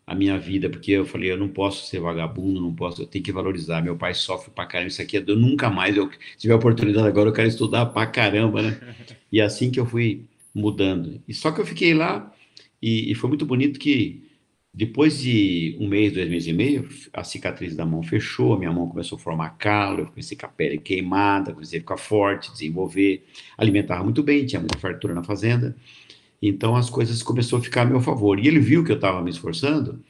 a 0.06 0.14
minha 0.14 0.38
vida, 0.38 0.70
porque 0.70 0.92
eu 0.92 1.04
falei, 1.04 1.32
eu 1.32 1.36
não 1.36 1.48
posso 1.48 1.86
ser 1.86 2.00
vagabundo, 2.00 2.60
não 2.60 2.74
posso, 2.74 3.02
eu 3.02 3.06
tenho 3.06 3.24
que 3.24 3.32
valorizar. 3.32 3.82
Meu 3.82 3.96
pai 3.96 4.14
sofre 4.14 4.50
pra 4.52 4.66
caramba, 4.66 4.88
isso 4.88 5.02
aqui 5.02 5.16
é, 5.16 5.24
eu 5.26 5.36
nunca 5.36 5.68
mais, 5.70 5.96
eu 5.96 6.10
se 6.10 6.38
tiver 6.38 6.54
oportunidade 6.54 7.08
agora, 7.08 7.28
eu 7.30 7.32
quero 7.32 7.48
estudar 7.48 7.86
pra 7.86 8.06
caramba, 8.06 8.62
né? 8.62 8.80
E 9.32 9.40
assim 9.40 9.70
que 9.70 9.80
eu 9.80 9.86
fui 9.86 10.24
mudando. 10.54 11.20
E 11.26 11.34
só 11.34 11.50
que 11.50 11.60
eu 11.60 11.66
fiquei 11.66 11.92
lá 11.94 12.32
e, 12.80 13.10
e 13.10 13.14
foi 13.14 13.28
muito 13.28 13.44
bonito 13.44 13.78
que 13.78 14.24
Depois 14.72 15.18
de 15.20 15.76
um 15.80 15.88
mês, 15.88 16.12
dois 16.12 16.28
meses 16.28 16.48
e 16.48 16.52
meio, 16.52 16.88
a 17.12 17.24
cicatriz 17.24 17.74
da 17.74 17.86
mão 17.86 18.02
fechou, 18.02 18.52
a 18.54 18.58
minha 18.58 18.70
mão 18.72 18.86
começou 18.88 19.16
a 19.16 19.20
formar 19.20 19.50
calo, 19.58 20.00
eu 20.00 20.06
comecei 20.08 20.36
com 20.36 20.44
a 20.46 20.50
pele 20.50 20.76
queimada, 20.78 21.52
comecei 21.54 21.78
a 21.78 21.82
ficar 21.82 21.96
forte, 21.96 22.52
desenvolver, 22.52 23.24
alimentava 23.56 24.04
muito 24.04 24.22
bem, 24.22 24.44
tinha 24.44 24.60
muita 24.60 24.78
fartura 24.78 25.14
na 25.14 25.24
fazenda, 25.24 25.74
então 26.40 26.76
as 26.76 26.90
coisas 26.90 27.22
começaram 27.22 27.58
a 27.58 27.62
ficar 27.62 27.82
a 27.82 27.84
meu 27.84 28.00
favor. 28.00 28.38
E 28.38 28.46
ele 28.46 28.60
viu 28.60 28.84
que 28.84 28.92
eu 28.92 28.96
estava 28.96 29.22
me 29.22 29.30
esforçando, 29.30 30.02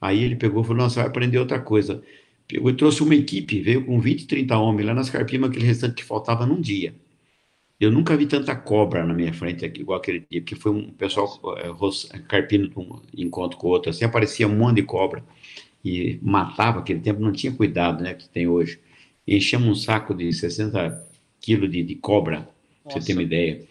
aí 0.00 0.22
ele 0.22 0.36
pegou 0.36 0.62
e 0.62 0.66
falou, 0.66 0.82
nossa, 0.82 1.00
vai 1.00 1.08
aprender 1.08 1.38
outra 1.38 1.60
coisa. 1.60 2.02
Eu 2.50 2.76
trouxe 2.76 3.02
uma 3.02 3.14
equipe, 3.14 3.60
veio 3.60 3.84
com 3.84 4.00
20, 4.00 4.26
30 4.26 4.56
homens 4.58 4.86
lá 4.86 4.94
nas 4.94 5.10
carpimas, 5.10 5.50
aquele 5.50 5.66
restante 5.66 5.94
que 5.94 6.04
faltava 6.04 6.44
num 6.44 6.60
dia. 6.60 6.94
Eu 7.80 7.90
nunca 7.90 8.16
vi 8.16 8.26
tanta 8.26 8.54
cobra 8.54 9.04
na 9.04 9.12
minha 9.12 9.32
frente, 9.32 9.64
igual 9.64 9.98
aquele 9.98 10.24
dia, 10.30 10.40
porque 10.40 10.54
foi 10.54 10.70
um 10.70 10.92
pessoal 10.92 11.40
é, 11.58 12.18
carpindo 12.20 12.70
um 12.78 13.00
encontro 13.16 13.58
com 13.58 13.66
o 13.66 13.70
outro, 13.70 13.90
assim, 13.90 14.04
aparecia 14.04 14.46
um 14.46 14.56
monte 14.56 14.76
de 14.76 14.82
cobra 14.84 15.24
e 15.84 16.18
matava, 16.22 16.78
aquele 16.78 17.00
tempo 17.00 17.20
não 17.20 17.32
tinha 17.32 17.52
cuidado, 17.52 18.02
né, 18.02 18.14
que 18.14 18.28
tem 18.28 18.46
hoje. 18.46 18.78
Enchemos 19.26 19.68
um 19.68 19.74
saco 19.74 20.14
de 20.14 20.32
60 20.32 21.12
quilos 21.40 21.70
de, 21.70 21.82
de 21.82 21.94
cobra, 21.96 22.48
pra 22.84 22.92
você 22.92 23.00
ter 23.00 23.12
uma 23.14 23.22
ideia. 23.22 23.62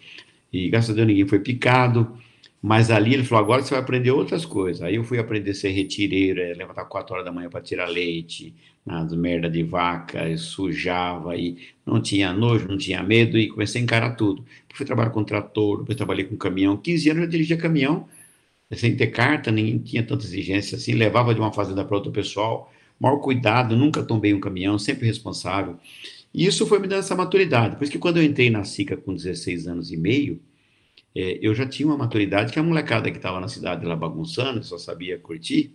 E 0.52 0.68
graças 0.68 0.90
a 0.90 0.94
Deus 0.94 1.06
ninguém 1.06 1.26
foi 1.26 1.38
picado, 1.40 2.16
mas 2.62 2.90
ali 2.90 3.14
ele 3.14 3.24
falou: 3.24 3.44
agora 3.44 3.62
você 3.62 3.70
vai 3.70 3.80
aprender 3.80 4.10
outras 4.10 4.44
coisas. 4.44 4.82
Aí 4.82 4.96
eu 4.96 5.04
fui 5.04 5.18
aprender 5.18 5.50
a 5.52 5.54
ser 5.54 5.70
retireiro, 5.70 6.40
é, 6.40 6.54
levantar 6.54 6.84
4 6.84 7.14
horas 7.14 7.24
da 7.24 7.32
manhã 7.32 7.48
para 7.48 7.60
tirar 7.60 7.86
leite, 7.86 8.54
nas 8.84 9.12
merda 9.14 9.48
de 9.48 9.62
vaca, 9.62 10.36
sujava, 10.36 11.36
e 11.36 11.56
não 11.86 12.00
tinha 12.00 12.32
nojo, 12.32 12.68
não 12.68 12.76
tinha 12.78 13.02
medo, 13.02 13.38
e 13.38 13.48
comecei 13.48 13.80
a 13.80 13.84
encarar 13.84 14.16
tudo. 14.16 14.44
Fui 14.74 14.86
trabalhar 14.86 15.10
com 15.10 15.24
trator, 15.24 15.78
depois 15.78 15.96
trabalhei 15.96 16.24
com 16.24 16.36
caminhão. 16.36 16.76
15 16.76 17.10
anos 17.10 17.22
eu 17.24 17.28
dirigia 17.28 17.56
caminhão, 17.56 18.08
sem 18.72 18.96
ter 18.96 19.08
carta, 19.08 19.50
ninguém 19.50 19.78
tinha 19.78 20.02
tanta 20.02 20.24
exigência 20.24 20.76
assim, 20.76 20.94
levava 20.94 21.34
de 21.34 21.40
uma 21.40 21.52
fazenda 21.52 21.84
para 21.84 21.96
outra 21.96 22.10
pessoal, 22.12 22.72
maior 22.98 23.18
cuidado, 23.18 23.76
nunca 23.76 24.02
tombei 24.02 24.32
um 24.34 24.40
caminhão, 24.40 24.78
sempre 24.78 25.06
responsável. 25.06 25.78
E 26.34 26.46
isso 26.46 26.66
foi 26.66 26.78
me 26.78 26.88
dando 26.88 27.00
essa 27.00 27.14
maturidade. 27.14 27.76
Por 27.76 27.84
isso 27.84 27.92
que 27.92 27.98
quando 27.98 28.18
eu 28.18 28.22
entrei 28.22 28.50
na 28.50 28.64
SICA 28.64 28.96
com 28.96 29.14
16 29.14 29.66
anos 29.66 29.92
e 29.92 29.96
meio, 29.96 30.40
é, 31.14 31.38
eu 31.42 31.54
já 31.54 31.66
tinha 31.66 31.86
uma 31.86 31.96
maturidade 31.96 32.52
que 32.52 32.58
a 32.58 32.62
molecada 32.62 33.10
que 33.10 33.18
estava 33.18 33.40
na 33.40 33.48
cidade 33.48 33.84
lá 33.84 33.94
bagunçando, 33.94 34.62
só 34.64 34.78
sabia 34.78 35.18
curtir, 35.18 35.72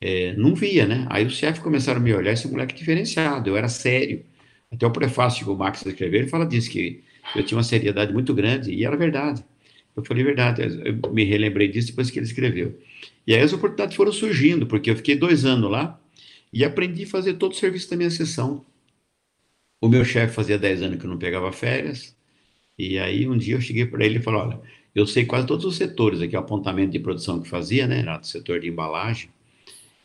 é, 0.00 0.34
não 0.34 0.54
via, 0.54 0.86
né? 0.86 1.06
Aí 1.10 1.26
os 1.26 1.34
chefes 1.36 1.62
começaram 1.62 2.00
a 2.00 2.02
me 2.02 2.14
olhar, 2.14 2.32
esse 2.32 2.48
moleque 2.48 2.74
diferenciado, 2.74 3.50
eu 3.50 3.56
era 3.56 3.68
sério. 3.68 4.24
Até 4.70 4.86
o 4.86 4.90
prefácio 4.90 5.44
que 5.44 5.50
o 5.50 5.56
Max 5.56 5.84
escreveu, 5.84 6.20
ele 6.20 6.28
fala 6.28 6.46
disso, 6.46 6.70
que 6.70 7.02
eu 7.34 7.44
tinha 7.44 7.56
uma 7.56 7.64
seriedade 7.64 8.12
muito 8.12 8.34
grande, 8.34 8.72
e 8.72 8.84
era 8.84 8.96
verdade. 8.96 9.44
Eu 9.94 10.04
falei 10.04 10.22
verdade, 10.24 10.62
eu 10.62 11.12
me 11.12 11.24
relembrei 11.24 11.68
disso 11.68 11.88
depois 11.88 12.10
que 12.10 12.18
ele 12.18 12.26
escreveu. 12.26 12.78
E 13.26 13.34
aí 13.34 13.40
as 13.40 13.52
oportunidades 13.52 13.96
foram 13.96 14.12
surgindo, 14.12 14.66
porque 14.66 14.90
eu 14.90 14.96
fiquei 14.96 15.16
dois 15.16 15.44
anos 15.44 15.70
lá 15.70 15.98
e 16.52 16.64
aprendi 16.64 17.04
a 17.04 17.06
fazer 17.06 17.34
todo 17.34 17.52
o 17.52 17.54
serviço 17.56 17.90
da 17.90 17.96
minha 17.96 18.10
sessão. 18.10 18.64
O 19.86 19.88
meu 19.88 20.04
chefe 20.04 20.34
fazia 20.34 20.58
dez 20.58 20.82
anos 20.82 21.00
que 21.00 21.06
não 21.06 21.16
pegava 21.16 21.52
férias, 21.52 22.12
e 22.76 22.98
aí 22.98 23.28
um 23.28 23.38
dia 23.38 23.54
eu 23.54 23.60
cheguei 23.60 23.86
para 23.86 24.04
ele 24.04 24.18
e 24.18 24.20
falei, 24.20 24.40
olha, 24.40 24.60
eu 24.92 25.06
sei 25.06 25.24
quase 25.24 25.46
todos 25.46 25.64
os 25.64 25.76
setores, 25.76 26.20
aqui 26.20 26.34
o 26.34 26.40
apontamento 26.40 26.90
de 26.90 26.98
produção 26.98 27.40
que 27.40 27.48
fazia, 27.48 27.86
né, 27.86 28.00
era 28.00 28.16
do 28.16 28.26
setor 28.26 28.58
de 28.58 28.68
embalagem. 28.68 29.30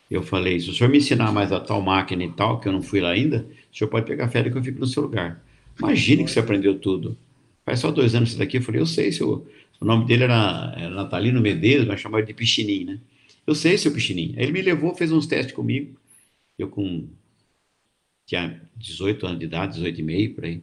Eu 0.08 0.22
falei, 0.22 0.60
se 0.60 0.70
o 0.70 0.72
senhor 0.72 0.88
me 0.88 0.98
ensinar 0.98 1.32
mais 1.32 1.50
a 1.50 1.58
tal 1.58 1.82
máquina 1.82 2.22
e 2.22 2.30
tal, 2.30 2.60
que 2.60 2.68
eu 2.68 2.72
não 2.72 2.80
fui 2.80 3.00
lá 3.00 3.10
ainda, 3.10 3.44
o 3.72 3.76
senhor 3.76 3.90
pode 3.90 4.06
pegar 4.06 4.28
férias 4.28 4.52
que 4.52 4.58
eu 4.60 4.62
fico 4.62 4.78
no 4.78 4.86
seu 4.86 5.02
lugar. 5.02 5.44
Imagine 5.76 6.24
que 6.24 6.30
você 6.30 6.38
aprendeu 6.38 6.78
tudo. 6.78 7.18
Faz 7.66 7.80
só 7.80 7.90
dois 7.90 8.14
anos 8.14 8.28
isso 8.28 8.38
daqui. 8.38 8.58
Eu 8.58 8.62
falei, 8.62 8.80
eu 8.80 8.86
sei, 8.86 9.10
seu... 9.10 9.48
o 9.80 9.84
nome 9.84 10.06
dele 10.06 10.22
era, 10.22 10.74
era 10.76 10.90
Natalino 10.90 11.40
Medeiros, 11.40 11.88
mas 11.88 12.00
chamava 12.00 12.22
de 12.22 12.32
Pichinim, 12.32 12.84
né? 12.84 13.00
Eu 13.44 13.56
sei, 13.56 13.76
seu 13.76 13.90
Pichinim. 13.90 14.32
Ele 14.36 14.52
me 14.52 14.62
levou, 14.62 14.94
fez 14.94 15.10
uns 15.10 15.26
testes 15.26 15.52
comigo. 15.52 15.96
Eu 16.56 16.68
com... 16.68 17.08
Tinha 18.32 18.58
18 18.76 19.26
anos 19.26 19.38
de 19.40 19.44
idade, 19.44 19.74
18 19.74 20.00
e 20.00 20.02
meio, 20.02 20.34
por 20.34 20.46
aí. 20.46 20.62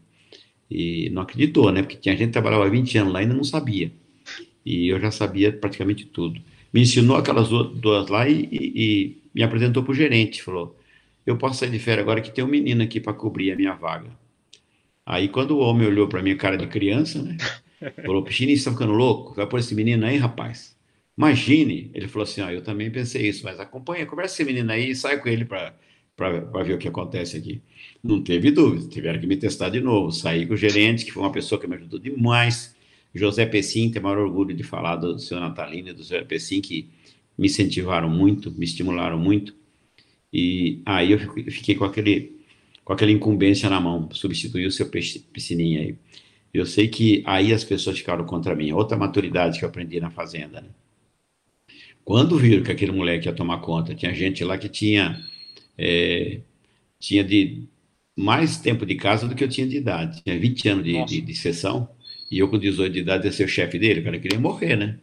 E 0.72 1.08
não 1.12 1.22
acreditou, 1.22 1.72
né? 1.72 1.84
Porque 1.84 1.98
tinha 1.98 2.18
gente 2.18 2.30
que 2.30 2.34
trabalhava 2.34 2.68
20 2.68 2.98
anos 2.98 3.14
lá 3.14 3.20
e 3.20 3.24
ainda 3.24 3.36
não 3.36 3.44
sabia. 3.44 3.92
E 4.66 4.88
eu 4.88 5.00
já 5.00 5.12
sabia 5.12 5.54
praticamente 5.54 6.04
tudo. 6.06 6.42
Me 6.74 6.82
ensinou 6.82 7.16
aquelas 7.16 7.48
duas 7.48 8.08
lá 8.10 8.28
e, 8.28 8.50
e, 8.52 9.18
me 9.36 9.44
apresentou 9.44 9.84
para 9.84 9.92
o 9.92 9.96
gerente. 9.96 10.42
Falou: 10.42 10.76
Eu 11.28 11.38
posso 11.38 11.60
sair 11.60 11.70
de 11.70 11.78
férias 11.78 12.02
agora 12.02 12.22
que 12.22 12.32
tem 12.32 12.44
um 12.44 12.48
menino 12.48 12.82
aqui 12.82 13.00
para 13.00 13.14
cobrir 13.14 13.52
a 13.52 13.56
minha 13.56 13.76
vaga. 13.76 14.10
Aí, 15.06 15.28
quando 15.30 15.52
o 15.52 15.60
homem 15.60 15.88
olhou 15.88 16.08
para 16.08 16.24
minha 16.24 16.36
cara 16.36 16.58
de 16.58 16.66
criança, 16.66 17.22
né? 17.22 17.38
Falou: 18.04 18.24
Pichini, 18.24 18.54
você 18.54 18.62
está 18.62 18.72
ficando 18.72 18.94
louco? 18.94 19.36
Vai 19.36 19.46
pôr 19.46 19.60
esse 19.60 19.76
menino 19.76 20.08
aí, 20.08 20.18
rapaz? 20.18 20.76
Imagine. 21.16 21.92
Ele 21.94 22.08
falou 22.08 22.24
assim: 22.24 22.42
ah, 22.42 22.52
Eu 22.52 22.64
também 22.64 22.90
pensei 22.90 23.28
isso, 23.30 23.44
mas 23.44 23.60
acompanha, 23.60 24.08
conversa 24.08 24.38
com 24.38 24.42
esse 24.42 24.54
menino 24.54 24.72
aí 24.72 24.90
e 24.90 24.96
sai 24.96 25.20
com 25.20 25.30
ele 25.30 25.46
para 25.46 25.76
para 26.20 26.64
ver 26.64 26.74
o 26.74 26.78
que 26.78 26.88
acontece 26.88 27.38
aqui. 27.38 27.62
Não 28.04 28.22
teve 28.22 28.52
dúvida, 28.52 28.88
tiveram 28.90 29.20
que 29.20 29.26
me 29.26 29.38
testar 29.38 29.70
de 29.70 29.80
novo. 29.80 30.12
Saí 30.12 30.46
com 30.46 30.54
o 30.54 30.58
gerente, 30.58 31.06
que 31.06 31.12
foi 31.12 31.24
uma 31.24 31.32
pessoa 31.32 31.60
que 31.60 31.68
me 31.68 31.76
ajudou 31.76 31.98
demais. 32.00 32.76
José 33.16 33.46
Pessim, 33.46 33.90
tenho 33.90 34.04
maior 34.04 34.20
orgulho 34.20 34.56
de 34.56 34.64
falar 34.64 34.98
do 34.98 35.18
seu 35.18 35.40
Natalino 35.40 35.90
e 35.90 35.94
do 35.94 36.04
José 36.04 36.22
Pessim, 36.24 36.62
que 36.62 36.90
me 37.38 37.48
incentivaram 37.48 38.10
muito, 38.10 38.52
me 38.52 38.66
estimularam 38.66 39.18
muito. 39.18 39.56
E 40.32 40.82
aí 40.86 41.12
eu 41.12 41.20
fiquei 41.52 41.76
com 41.76 41.86
aquele 41.86 42.38
com 42.84 42.94
aquela 42.94 43.12
incumbência 43.12 43.70
na 43.70 43.80
mão, 43.80 44.10
substituir 44.12 44.66
o 44.66 44.72
seu 44.72 44.90
piscininha 44.90 45.82
aí. 45.82 45.96
Eu 46.52 46.66
sei 46.66 46.88
que 46.88 47.22
aí 47.26 47.54
as 47.54 47.64
pessoas 47.64 48.00
ficaram 48.00 48.26
contra 48.26 48.56
mim. 48.56 48.72
Outra 48.72 48.98
maturidade 48.98 49.60
que 49.60 49.66
eu 49.66 49.70
aprendi 49.70 50.00
na 50.00 50.10
fazenda, 50.10 50.60
né? 50.62 50.70
Quando 52.04 52.36
viram 52.40 52.64
que 52.64 52.72
aquele 52.72 52.92
moleque 52.92 53.28
ia 53.28 53.34
tomar 53.34 53.60
conta, 53.60 53.94
tinha 53.94 54.12
gente 54.16 54.44
lá 54.44 54.58
que 54.58 54.68
tinha 54.68 55.24
é, 55.80 56.42
tinha 57.00 57.24
de 57.24 57.64
mais 58.16 58.58
tempo 58.58 58.86
de 58.86 58.96
casa 58.96 59.28
do 59.28 59.34
que 59.34 59.44
eu 59.44 59.48
tinha 59.48 59.66
de 59.66 59.78
idade. 59.78 60.22
Tinha 60.24 60.38
20 60.38 60.70
anos 60.70 60.84
de, 60.84 61.06
de, 61.06 61.22
de, 61.22 61.36
sessão, 61.36 61.90
e 62.30 62.38
eu 62.38 62.50
com 62.50 62.60
18 62.60 62.92
de 62.92 63.00
idade 63.00 63.26
ia 63.26 63.32
ser 63.32 63.46
o 63.46 63.48
chefe 63.48 63.80
dele, 63.80 64.02
o 64.02 64.04
cara 64.04 64.20
queria 64.20 64.40
morrer, 64.40 64.76
né? 64.76 65.00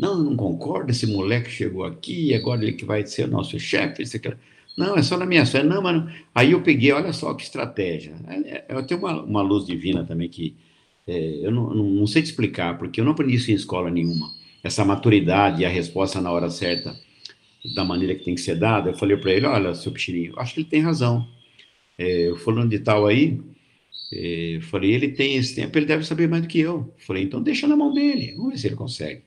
Não, 0.00 0.16
não 0.16 0.36
concordo, 0.36 0.90
esse 0.90 1.06
moleque 1.06 1.50
chegou 1.50 1.84
aqui, 1.84 2.32
agora 2.34 2.62
ele 2.62 2.72
que 2.72 2.84
vai 2.84 3.04
ser 3.06 3.24
o 3.24 3.30
nosso 3.30 3.58
chefe, 3.60 4.02
esse 4.02 4.18
cara. 4.18 4.38
Não, 4.76 4.96
é 4.96 5.02
só 5.02 5.16
na 5.16 5.26
minha 5.26 5.44
fé. 5.44 5.62
Não, 5.62 5.82
mano. 5.82 6.08
Aí 6.32 6.52
eu 6.52 6.62
peguei, 6.62 6.92
olha 6.92 7.12
só 7.12 7.34
que 7.34 7.42
estratégia. 7.42 8.14
É, 8.46 8.64
eu 8.68 8.82
tenho 8.86 9.00
uma, 9.00 9.22
uma 9.22 9.42
luz 9.42 9.66
divina 9.66 10.04
também 10.04 10.28
que 10.28 10.54
é, 11.06 11.40
eu 11.42 11.50
não, 11.50 11.74
não, 11.74 11.84
não, 11.84 12.06
sei 12.06 12.22
te 12.22 12.26
explicar, 12.26 12.78
porque 12.78 13.00
eu 13.00 13.04
não 13.04 13.12
aprendi 13.12 13.34
isso 13.34 13.50
em 13.50 13.54
escola 13.54 13.90
nenhuma. 13.90 14.30
Essa 14.62 14.84
maturidade 14.84 15.62
e 15.62 15.64
a 15.66 15.68
resposta 15.68 16.20
na 16.20 16.30
hora 16.30 16.48
certa 16.48 16.94
da 17.74 17.84
maneira 17.84 18.14
que 18.14 18.24
tem 18.24 18.34
que 18.34 18.40
ser 18.40 18.56
dada, 18.56 18.90
eu 18.90 18.94
falei 18.94 19.16
para 19.16 19.32
ele, 19.32 19.46
olha, 19.46 19.74
seu 19.74 19.92
Pichirinho, 19.92 20.38
acho 20.38 20.54
que 20.54 20.60
ele 20.60 20.68
tem 20.68 20.80
razão. 20.80 21.26
É, 21.96 22.32
falando 22.44 22.70
de 22.70 22.78
tal 22.78 23.06
aí, 23.06 23.40
é, 24.12 24.58
falei, 24.62 24.92
ele 24.92 25.08
tem 25.08 25.36
esse 25.36 25.54
tempo, 25.54 25.76
ele 25.76 25.86
deve 25.86 26.04
saber 26.04 26.28
mais 26.28 26.42
do 26.42 26.48
que 26.48 26.60
eu. 26.60 26.94
Falei, 26.98 27.24
então 27.24 27.42
deixa 27.42 27.66
na 27.66 27.76
mão 27.76 27.92
dele, 27.92 28.34
vamos 28.36 28.52
ver 28.52 28.58
se 28.58 28.66
ele 28.68 28.76
consegue. 28.76 29.22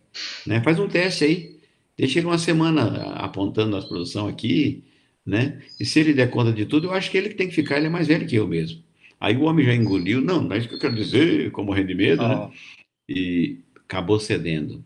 Né? 0.45 0.61
Faz 0.61 0.79
um 0.79 0.87
teste 0.87 1.23
aí, 1.23 1.55
deixa 1.97 2.19
ele 2.19 2.27
uma 2.27 2.37
semana 2.37 3.13
apontando 3.13 3.75
a 3.75 3.81
produção 3.81 4.27
aqui, 4.27 4.83
né? 5.25 5.61
E 5.79 5.85
se 5.85 5.99
ele 5.99 6.13
der 6.13 6.29
conta 6.29 6.51
de 6.51 6.65
tudo, 6.65 6.87
eu 6.87 6.93
acho 6.93 7.11
que 7.11 7.17
ele 7.17 7.29
que 7.29 7.35
tem 7.35 7.47
que 7.47 7.55
ficar, 7.55 7.77
ele 7.77 7.87
é 7.87 7.89
mais 7.89 8.07
velho 8.07 8.27
que 8.27 8.35
eu 8.35 8.47
mesmo. 8.47 8.83
Aí 9.19 9.37
o 9.37 9.43
homem 9.43 9.65
já 9.65 9.75
engoliu, 9.75 10.19
não, 10.19 10.41
não 10.41 10.55
é 10.55 10.57
isso 10.57 10.67
que 10.67 10.75
eu 10.75 10.79
quero 10.79 10.95
dizer, 10.95 11.51
como 11.51 11.71
rendimento, 11.71 12.23
oh. 12.23 12.27
né? 12.27 12.51
E 13.07 13.59
acabou 13.75 14.19
cedendo. 14.19 14.83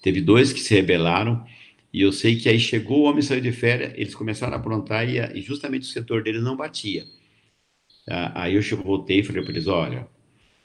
Teve 0.00 0.20
dois 0.20 0.52
que 0.52 0.60
se 0.60 0.74
rebelaram, 0.74 1.44
e 1.92 2.02
eu 2.02 2.12
sei 2.12 2.36
que 2.36 2.48
aí 2.48 2.58
chegou 2.60 3.00
o 3.00 3.02
homem 3.04 3.22
saiu 3.22 3.40
de 3.40 3.52
férias, 3.52 3.92
eles 3.96 4.14
começaram 4.14 4.54
a 4.54 4.56
aprontar 4.56 5.08
e, 5.08 5.18
e 5.38 5.40
justamente 5.40 5.82
o 5.82 5.86
setor 5.86 6.22
deles 6.22 6.42
não 6.42 6.56
batia. 6.56 7.06
Ah, 8.08 8.42
aí 8.44 8.54
eu 8.54 8.62
voltei 8.82 9.20
e 9.20 9.24
falei 9.24 9.42
para 9.42 9.52
eles: 9.52 9.66
olha, 9.66 10.06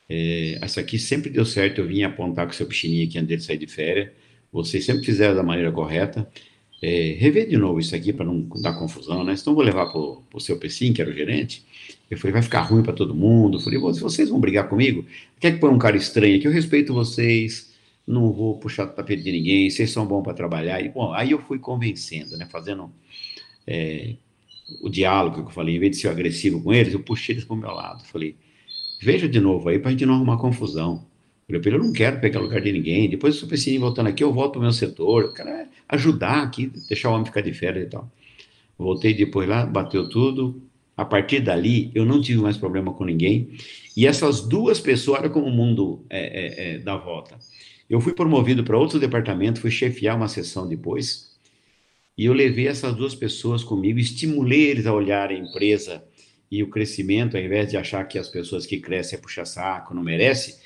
é, 0.10 0.60
aqui 0.80 1.00
sempre 1.00 1.30
deu 1.30 1.46
certo. 1.46 1.80
Eu 1.80 1.88
vim 1.88 2.04
apontar 2.04 2.46
com 2.46 2.52
o 2.52 2.56
seu 2.56 2.68
pichininho 2.68 3.08
aqui 3.08 3.18
antes 3.18 3.28
dele 3.28 3.42
sair 3.42 3.58
de 3.58 3.68
férias. 3.68 4.10
Vocês 4.52 4.86
sempre 4.86 5.06
fizeram 5.06 5.36
da 5.36 5.44
maneira 5.44 5.72
correta. 5.72 6.28
É, 6.84 7.16
rever 7.20 7.48
de 7.48 7.58
novo 7.58 7.80
isso 7.80 7.96
aqui 7.96 8.12
para 8.12 8.26
não 8.26 8.42
dar 8.62 8.74
confusão, 8.74 9.24
né? 9.24 9.36
Então 9.40 9.54
vou 9.54 9.64
levar 9.64 9.86
para 9.88 10.00
o 10.00 10.40
seu 10.40 10.58
Pessim, 10.58 10.94
que 10.94 11.02
era 11.02 11.12
o 11.12 11.14
gerente. 11.14 11.64
Eu 12.10 12.18
falei, 12.18 12.34
vai 12.34 12.42
ficar 12.42 12.62
ruim 12.62 12.84
para 12.84 12.94
todo 12.94 13.16
mundo. 13.16 13.58
Eu 13.58 13.62
falei, 13.62 13.80
vocês 13.80 14.30
vão 14.30 14.40
brigar 14.40 14.68
comigo? 14.68 15.06
Quer 15.40 15.54
que 15.54 15.60
põe 15.60 15.72
um 15.72 15.78
cara 15.78 15.96
estranho 15.96 16.38
aqui? 16.38 16.48
Eu 16.48 16.52
respeito 16.52 16.94
vocês 16.94 17.71
não 18.08 18.32
vou 18.32 18.58
puxar 18.60 18.86
o 18.86 18.92
tapete 18.92 19.24
de 19.24 19.32
ninguém, 19.32 19.70
vocês 19.70 19.92
são 19.92 20.06
bons 20.06 20.24
para 20.24 20.34
trabalhar. 20.34 20.82
E, 20.84 20.90
bom, 20.90 21.14
aí 21.14 21.32
eu 21.32 21.40
fui 21.40 21.60
convencendo, 21.60 22.38
né, 22.38 22.48
fazendo 22.52 22.92
é, 23.66 24.16
o 24.82 24.90
diálogo 24.90 25.44
que 25.44 25.50
eu 25.50 25.54
falei, 25.54 25.76
em 25.76 25.80
vez 25.80 25.96
de 25.96 26.02
ser 26.02 26.10
agressivo 26.10 26.62
com 26.62 26.74
eles, 26.74 26.94
eu 26.94 27.02
puxei 27.02 27.36
eles 27.36 27.46
para 27.46 27.56
o 27.56 27.60
meu 27.60 27.72
lado. 27.72 28.04
Falei, 28.06 28.36
veja 29.02 29.28
de 29.28 29.40
novo 29.40 29.70
aí 29.70 29.80
para 29.80 29.90
a 29.90 29.92
gente 29.92 30.06
não 30.06 30.16
arrumar 30.16 30.38
confusão. 30.38 31.06
Eu 31.50 31.62
falei, 31.62 31.80
eu 31.80 31.84
não 31.84 31.92
quero 31.92 32.20
pegar 32.22 32.40
lugar 32.40 32.62
de 32.62 32.72
ninguém. 32.72 33.10
Depois, 33.10 33.36
se 33.36 33.44
eu 33.44 33.48
precisar 33.48 33.80
voltando 33.80 34.08
aqui, 34.08 34.24
eu 34.24 34.32
volto 34.32 34.54
para 34.54 34.60
o 34.60 34.62
meu 34.64 34.72
setor. 34.72 35.24
Eu 35.24 35.34
quero 35.34 35.50
é 35.50 35.68
ajudar 35.90 36.44
aqui, 36.44 36.72
deixar 36.88 37.10
o 37.10 37.14
homem 37.14 37.26
ficar 37.26 37.42
de 37.42 37.54
férias 37.54 37.88
e 37.88 37.90
tal. 37.90 38.10
Voltei 38.78 39.14
depois 39.14 39.48
lá, 39.50 39.66
bateu 39.66 40.08
tudo. 40.08 40.62
A 40.96 41.04
partir 41.04 41.42
dali, 41.42 41.92
eu 41.94 42.06
não 42.06 42.22
tive 42.22 42.42
mais 42.42 42.58
problema 42.58 42.94
com 42.94 43.04
ninguém. 43.04 43.50
E 43.96 44.08
essas 44.08 44.42
duas 44.42 44.80
pessoas, 44.80 45.20
olha 45.20 45.30
como 45.30 45.48
o 45.48 45.52
mundo 45.52 46.06
é, 46.10 46.20
é, 46.20 46.76
é, 46.76 46.80
dá 46.80 46.96
volta. 46.96 47.38
Eu 47.92 48.00
fui 48.00 48.14
promovido 48.14 48.64
para 48.64 48.78
outro 48.78 48.98
departamento, 48.98 49.60
fui 49.60 49.70
chefiar 49.70 50.16
uma 50.16 50.30
sessão 50.30 50.66
depois. 50.66 51.38
E 52.18 52.24
eu 52.24 52.32
levei 52.32 52.70
essas 52.70 52.96
duas 52.96 53.14
pessoas 53.14 53.66
comigo, 53.66 54.00
estimulei 54.00 54.70
eles 54.70 54.86
a 54.86 54.94
olhar 54.94 55.30
a 55.30 55.34
empresa 55.34 56.02
e 56.50 56.64
o 56.64 56.70
crescimento, 56.70 57.36
ao 57.36 57.44
invés 57.44 57.70
de 57.70 57.76
achar 57.76 58.06
que 58.06 58.18
as 58.18 58.30
pessoas 58.30 58.66
que 58.66 58.80
crescem 58.80 59.20
é 59.20 59.22
puxa 59.22 59.44
saco, 59.44 59.94
não 59.94 60.02
merece, 60.02 60.58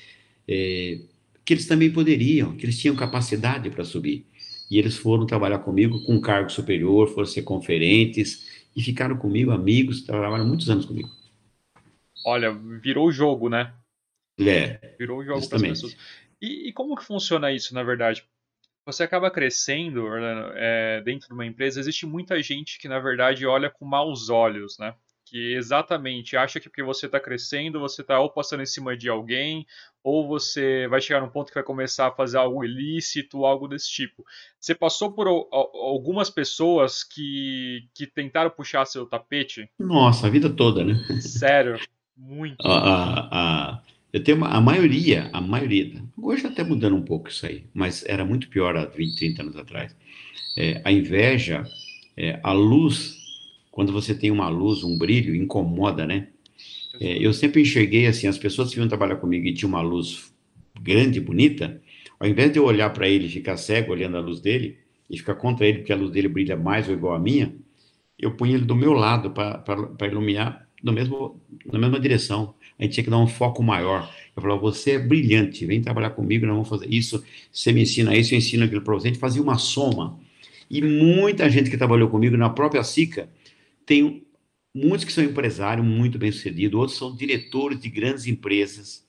é, 0.46 1.00
que 1.44 1.52
eles 1.52 1.66
também 1.66 1.90
poderiam, 1.90 2.56
que 2.56 2.64
eles 2.64 2.78
tinham 2.78 2.94
capacidade 2.94 3.70
para 3.70 3.82
subir. 3.82 4.24
E 4.70 4.78
eles 4.78 4.96
foram 4.96 5.26
trabalhar 5.26 5.58
comigo 5.58 6.04
com 6.04 6.14
um 6.14 6.20
cargo 6.20 6.50
superior, 6.50 7.08
foram 7.08 7.26
ser 7.26 7.42
conferentes 7.42 8.64
e 8.76 8.80
ficaram 8.80 9.16
comigo, 9.16 9.50
amigos, 9.50 10.02
trabalharam 10.02 10.46
muitos 10.46 10.70
anos 10.70 10.84
comigo. 10.84 11.10
Olha, 12.24 12.52
virou 12.52 13.08
o 13.08 13.12
jogo, 13.12 13.48
né? 13.48 13.74
É. 14.38 14.94
Virou 14.96 15.18
o 15.18 15.24
jogo 15.24 15.48
para 15.48 15.56
as 15.56 15.62
pessoas. 15.62 15.96
E, 16.40 16.68
e, 16.68 16.72
como 16.72 16.96
que 16.96 17.04
funciona 17.04 17.52
isso, 17.52 17.74
na 17.74 17.82
verdade? 17.82 18.24
Você 18.84 19.02
acaba 19.02 19.30
crescendo 19.30 20.06
é, 20.54 21.00
dentro 21.02 21.28
de 21.28 21.34
uma 21.34 21.46
empresa, 21.46 21.80
existe 21.80 22.06
muita 22.06 22.40
gente 22.42 22.78
que, 22.78 22.88
na 22.88 23.00
verdade, 23.00 23.46
olha 23.46 23.68
com 23.68 23.84
maus 23.84 24.28
olhos, 24.28 24.78
né? 24.78 24.94
que 25.26 25.54
exatamente 25.54 26.36
acha 26.36 26.60
que 26.60 26.68
porque 26.68 26.82
você 26.82 27.06
está 27.06 27.18
crescendo, 27.18 27.80
você 27.80 28.00
está 28.00 28.18
ou 28.20 28.30
passando 28.30 28.62
em 28.62 28.66
cima 28.66 28.96
de 28.96 29.08
alguém, 29.08 29.66
ou 30.02 30.26
você 30.26 30.86
vai 30.86 31.00
chegar 31.00 31.20
num 31.20 31.28
ponto 31.28 31.48
que 31.48 31.54
vai 31.54 31.64
começar 31.64 32.06
a 32.06 32.12
fazer 32.12 32.38
algo 32.38 32.64
ilícito, 32.64 33.44
algo 33.44 33.66
desse 33.66 33.90
tipo. 33.90 34.24
Você 34.58 34.72
passou 34.72 35.12
por 35.12 35.26
algumas 35.26 36.30
pessoas 36.30 37.02
que, 37.02 37.88
que 37.92 38.06
tentaram 38.06 38.50
puxar 38.50 38.86
seu 38.86 39.04
tapete? 39.04 39.68
Nossa, 39.80 40.28
a 40.28 40.30
vida 40.30 40.48
toda, 40.48 40.84
né? 40.84 40.94
Sério, 41.20 41.76
muito. 42.16 42.64
A, 42.64 42.78
a, 42.78 43.72
a, 43.72 43.82
eu 44.16 44.24
tenho 44.24 44.38
uma, 44.38 44.48
a 44.48 44.60
maioria, 44.60 45.28
a 45.30 45.40
maioria, 45.42 46.02
hoje 46.16 46.42
tá 46.42 46.48
até 46.48 46.64
mudando 46.64 46.96
um 46.96 47.02
pouco 47.02 47.28
isso 47.28 47.44
aí, 47.44 47.64
mas 47.74 48.02
era 48.06 48.24
muito 48.24 48.48
pior 48.48 48.74
há 48.74 48.86
20, 48.86 49.14
30 49.14 49.42
anos 49.42 49.56
atrás. 49.56 49.94
É, 50.56 50.80
a 50.84 50.90
inveja, 50.90 51.64
é, 52.16 52.40
a 52.42 52.52
luz 52.52 53.14
quando 53.70 53.92
você 53.92 54.14
tem 54.14 54.30
uma 54.30 54.48
luz, 54.48 54.82
um 54.82 54.96
brilho, 54.96 55.34
incomoda, 55.34 56.06
né? 56.06 56.28
É, 56.98 57.18
eu 57.18 57.30
sempre 57.34 57.60
enxerguei 57.60 58.06
assim, 58.06 58.26
as 58.26 58.38
pessoas 58.38 58.72
que 58.72 58.80
iam 58.80 58.88
trabalhar 58.88 59.16
comigo 59.16 59.46
e 59.46 59.52
tinham 59.52 59.68
uma 59.68 59.82
luz 59.82 60.32
grande, 60.80 61.20
bonita, 61.20 61.78
ao 62.18 62.26
invés 62.26 62.50
de 62.50 62.58
eu 62.58 62.64
olhar 62.64 62.88
para 62.94 63.06
ele 63.06 63.26
e 63.26 63.28
ficar 63.28 63.58
cego 63.58 63.92
olhando 63.92 64.16
a 64.16 64.20
luz 64.20 64.40
dele, 64.40 64.78
e 65.10 65.18
ficar 65.18 65.34
contra 65.34 65.66
ele 65.66 65.80
porque 65.80 65.92
a 65.92 65.96
luz 65.96 66.10
dele 66.10 66.26
brilha 66.26 66.56
mais 66.56 66.88
ou 66.88 66.94
igual 66.94 67.14
a 67.14 67.18
minha, 67.18 67.54
eu 68.18 68.34
punha 68.34 68.54
ele 68.54 68.64
do 68.64 68.74
meu 68.74 68.94
lado 68.94 69.30
para 69.32 70.06
iluminar 70.06 70.66
no 70.82 70.90
mesmo, 70.90 71.38
na 71.70 71.78
mesma 71.78 72.00
direção. 72.00 72.54
A 72.78 72.82
gente 72.82 72.92
tinha 72.92 73.04
que 73.04 73.10
dar 73.10 73.18
um 73.18 73.26
foco 73.26 73.62
maior. 73.62 74.12
Eu 74.36 74.42
falava, 74.42 74.60
você 74.60 74.92
é 74.92 74.98
brilhante, 74.98 75.64
vem 75.64 75.80
trabalhar 75.80 76.10
comigo, 76.10 76.46
nós 76.46 76.54
vamos 76.54 76.68
fazer 76.68 76.92
isso, 76.92 77.24
você 77.50 77.72
me 77.72 77.82
ensina 77.82 78.16
isso, 78.16 78.34
eu 78.34 78.38
ensino 78.38 78.64
aquilo 78.64 78.82
para 78.82 78.94
você. 78.94 79.08
A 79.08 79.10
gente 79.10 79.20
fazia 79.20 79.42
uma 79.42 79.56
soma. 79.56 80.18
E 80.70 80.82
muita 80.82 81.48
gente 81.48 81.70
que 81.70 81.76
trabalhou 81.76 82.08
comigo 82.08 82.36
na 82.36 82.50
própria 82.50 82.82
SICA 82.82 83.28
tem 83.86 84.26
muitos 84.74 85.04
que 85.04 85.12
são 85.12 85.24
empresários 85.24 85.86
muito 85.86 86.18
bem-sucedidos, 86.18 86.78
outros 86.78 86.98
são 86.98 87.16
diretores 87.16 87.80
de 87.80 87.88
grandes 87.88 88.26
empresas, 88.26 89.06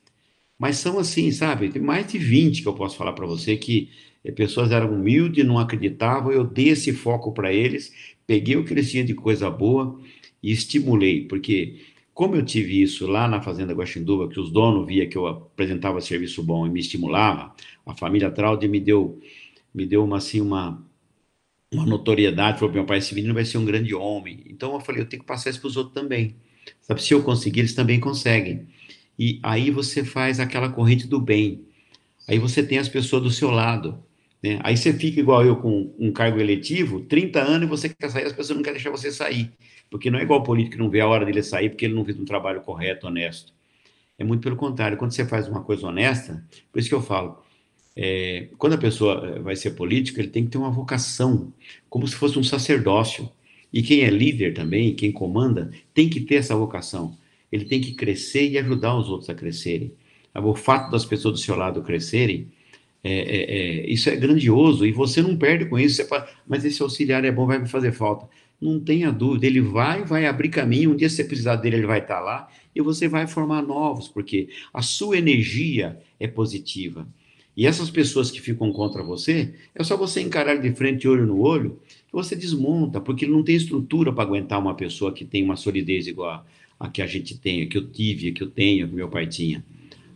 mas 0.57 0.77
são 0.77 0.97
assim, 0.97 1.31
sabe? 1.31 1.69
Tem 1.69 1.81
mais 1.81 2.07
de 2.07 2.17
20 2.17 2.61
que 2.61 2.67
eu 2.67 2.73
posso 2.73 2.95
falar 2.95 3.13
para 3.13 3.25
você 3.25 3.57
que 3.57 3.89
eh, 4.23 4.31
pessoas 4.31 4.71
eram 4.71 4.93
humildes, 4.93 5.45
não 5.45 5.59
acreditavam, 5.59 6.31
eu 6.31 6.45
dei 6.45 6.69
esse 6.69 6.93
foco 6.93 7.33
para 7.33 7.51
eles, 7.51 7.93
peguei 8.25 8.55
o 8.55 8.63
que 8.63 8.73
eles 8.73 8.89
tinham 8.89 9.05
de 9.05 9.13
coisa 9.13 9.49
boa 9.49 9.99
e 10.41 10.51
estimulei, 10.51 11.25
porque 11.25 11.81
como 12.17 12.35
eu 12.35 12.43
tive 12.43 12.81
isso 12.81 13.05
lá 13.05 13.27
na 13.27 13.39
Fazenda 13.43 13.75
Guaxinduba, 13.75 14.27
que 14.27 14.39
os 14.39 14.51
donos 14.51 14.87
via 14.87 15.07
que 15.07 15.15
eu 15.15 15.27
apresentava 15.27 16.01
serviço 16.01 16.41
bom 16.41 16.65
e 16.65 16.69
me 16.71 16.79
estimulava, 16.79 17.53
a 17.85 17.93
família 17.93 18.31
Traude 18.31 18.67
me 18.67 18.79
deu 18.79 19.21
me 19.71 19.85
deu 19.85 20.03
uma 20.03 20.17
assim 20.17 20.41
uma 20.41 20.83
uma 21.71 21.85
notoriedade, 21.85 22.57
falou, 22.57 22.73
meu 22.73 22.85
pai, 22.87 22.97
esse 22.97 23.13
menino 23.13 23.35
vai 23.35 23.45
ser 23.45 23.59
um 23.59 23.65
grande 23.65 23.93
homem. 23.93 24.43
Então 24.47 24.73
eu 24.73 24.79
falei, 24.79 25.01
eu 25.01 25.05
tenho 25.05 25.21
que 25.21 25.27
passar 25.27 25.51
isso 25.51 25.61
para 25.61 25.67
os 25.67 25.77
outros 25.77 25.93
também. 25.93 26.35
Sabe, 26.81 27.03
se 27.03 27.13
eu 27.13 27.21
conseguir, 27.21 27.59
eles 27.59 27.75
também 27.75 27.99
conseguem. 27.99 28.67
E 29.19 29.39
aí 29.43 29.69
você 29.69 30.03
faz 30.03 30.39
aquela 30.39 30.69
corrente 30.69 31.05
do 31.05 31.19
bem. 31.19 31.67
Aí 32.27 32.39
você 32.39 32.63
tem 32.63 32.79
as 32.79 32.89
pessoas 32.89 33.21
do 33.21 33.29
seu 33.29 33.51
lado. 33.51 34.03
Né? 34.41 34.59
Aí 34.63 34.75
você 34.75 34.91
fica 34.91 35.19
igual 35.19 35.45
eu 35.45 35.57
com 35.57 35.93
um 35.99 36.11
cargo 36.11 36.39
eletivo, 36.39 37.01
30 37.01 37.41
anos 37.41 37.67
e 37.67 37.69
você 37.69 37.89
quer 37.89 38.09
sair, 38.09 38.25
as 38.25 38.33
pessoas 38.33 38.57
não 38.57 38.63
querem 38.63 38.81
deixar 38.81 38.89
você 38.89 39.11
sair. 39.11 39.51
Porque 39.89 40.11
não 40.11 40.19
é 40.19 40.23
igual 40.23 40.39
o 40.39 40.43
político 40.43 40.75
que 40.75 40.81
não 40.81 40.89
vê 40.89 40.99
a 40.99 41.07
hora 41.07 41.25
dele 41.25 41.41
sair 41.43 41.69
porque 41.69 41.85
ele 41.85 41.93
não 41.93 42.05
fez 42.05 42.19
um 42.19 42.25
trabalho 42.25 42.61
correto, 42.61 43.07
honesto. 43.07 43.53
É 44.17 44.23
muito 44.23 44.41
pelo 44.41 44.55
contrário. 44.55 44.97
Quando 44.97 45.11
você 45.11 45.25
faz 45.25 45.47
uma 45.47 45.63
coisa 45.63 45.87
honesta, 45.87 46.43
por 46.71 46.79
isso 46.79 46.89
que 46.89 46.95
eu 46.95 47.01
falo, 47.01 47.41
é, 47.95 48.49
quando 48.57 48.73
a 48.73 48.77
pessoa 48.77 49.23
eh, 49.25 49.39
vai 49.39 49.55
ser 49.55 49.71
política, 49.71 50.21
ele 50.21 50.29
tem 50.29 50.45
que 50.45 50.51
ter 50.51 50.57
uma 50.59 50.69
vocação, 50.69 51.51
como 51.89 52.07
se 52.07 52.15
fosse 52.15 52.37
um 52.37 52.43
sacerdócio. 52.43 53.29
E 53.73 53.81
quem 53.81 54.01
é 54.01 54.09
líder 54.09 54.53
também, 54.53 54.93
quem 54.95 55.11
comanda, 55.11 55.71
tem 55.93 56.09
que 56.09 56.21
ter 56.21 56.35
essa 56.35 56.55
vocação. 56.55 57.17
Ele 57.51 57.65
tem 57.65 57.81
que 57.81 57.93
crescer 57.93 58.49
e 58.49 58.57
ajudar 58.57 58.95
os 58.97 59.09
outros 59.09 59.29
a 59.29 59.35
crescerem. 59.35 59.93
O 60.35 60.53
fato 60.55 60.91
das 60.91 61.05
pessoas 61.05 61.33
do 61.35 61.39
seu 61.39 61.55
lado 61.55 61.81
crescerem, 61.81 62.51
é, 63.03 63.11
é, 63.11 63.57
é, 63.57 63.89
isso 63.89 64.09
é 64.09 64.15
grandioso 64.15 64.85
e 64.85 64.91
você 64.91 65.21
não 65.21 65.35
perde 65.35 65.65
com 65.65 65.79
isso. 65.79 66.05
Fala, 66.07 66.29
mas 66.47 66.65
esse 66.65 66.81
auxiliar 66.81 67.25
é 67.25 67.31
bom, 67.31 67.47
vai 67.47 67.57
me 67.57 67.67
fazer 67.67 67.91
falta. 67.91 68.27
Não 68.59 68.79
tenha 68.79 69.11
dúvida, 69.11 69.45
ele 69.45 69.61
vai, 69.61 70.03
vai 70.03 70.25
abrir 70.25 70.49
caminho. 70.49 70.91
Um 70.91 70.95
dia, 70.95 71.09
se 71.09 71.17
você 71.17 71.23
precisar 71.23 71.57
dele, 71.57 71.77
ele 71.77 71.85
vai 71.85 71.99
estar 71.99 72.19
lá 72.19 72.49
e 72.75 72.81
você 72.81 73.07
vai 73.07 73.27
formar 73.27 73.61
novos, 73.61 74.07
porque 74.07 74.49
a 74.73 74.81
sua 74.81 75.17
energia 75.17 75.99
é 76.19 76.27
positiva. 76.27 77.07
E 77.55 77.65
essas 77.65 77.89
pessoas 77.89 78.29
que 78.29 78.39
ficam 78.39 78.71
contra 78.71 79.01
você, 79.01 79.55
é 79.73 79.83
só 79.83 79.97
você 79.97 80.21
encarar 80.21 80.55
de 80.57 80.71
frente, 80.73 81.07
olho 81.07 81.25
no 81.25 81.39
olho, 81.39 81.79
que 82.07 82.13
você 82.13 82.35
desmonta, 82.35 83.01
porque 83.01 83.25
não 83.25 83.43
tem 83.43 83.55
estrutura 83.55 84.13
para 84.13 84.23
aguentar 84.23 84.59
uma 84.59 84.75
pessoa 84.75 85.11
que 85.11 85.25
tem 85.25 85.43
uma 85.43 85.55
solidez 85.55 86.05
igual 86.05 86.29
a, 86.29 86.45
a 86.79 86.87
que 86.87 87.01
a 87.01 87.07
gente 87.07 87.35
tem, 87.35 87.63
a 87.63 87.65
que 87.65 87.77
eu 87.77 87.87
tive, 87.87 88.29
a 88.29 88.31
que 88.31 88.43
eu 88.43 88.49
tenho, 88.49 88.87
que 88.87 88.93
meu 88.93 89.09
pai 89.09 89.25
tinha. 89.25 89.65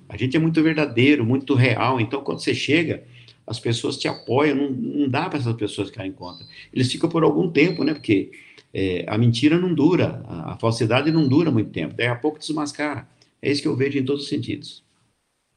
A 0.08 0.16
gente 0.18 0.38
é 0.38 0.40
muito 0.40 0.62
verdadeiro, 0.62 1.26
muito 1.26 1.56
real, 1.56 2.00
então 2.00 2.22
quando 2.22 2.42
você 2.42 2.54
chega, 2.54 3.04
as 3.46 3.60
pessoas 3.60 3.98
te 3.98 4.08
apoiam, 4.08 4.56
não, 4.56 4.70
não 4.70 5.10
dá 5.10 5.30
para 5.30 5.40
essas 5.40 5.56
pessoas 5.56 5.90
ficarem 5.90 6.12
contra. 6.12 6.46
Eles 6.74 6.92
ficam 6.92 7.10
por 7.10 7.24
algum 7.24 7.52
tempo, 7.52 7.84
né? 7.84 7.94
Porque 7.94 8.32
é, 8.74 9.06
a 9.08 9.18
mentira 9.18 9.58
não 9.58 9.74
dura, 9.74 10.24
a, 10.26 10.54
a 10.54 10.58
falsidade 10.58 11.12
não 11.12 11.28
dura 11.28 11.52
muito 11.52 11.72
tempo, 11.72 11.94
daí 11.94 12.08
a 12.08 12.16
pouco 12.16 12.40
desmascara. 12.40 13.08
É 13.42 13.52
isso 13.52 13.62
que 13.62 13.68
eu 13.68 13.76
vejo 13.76 13.98
em 13.98 14.06
todos 14.06 14.24
os 14.24 14.30
sentidos. 14.30 14.84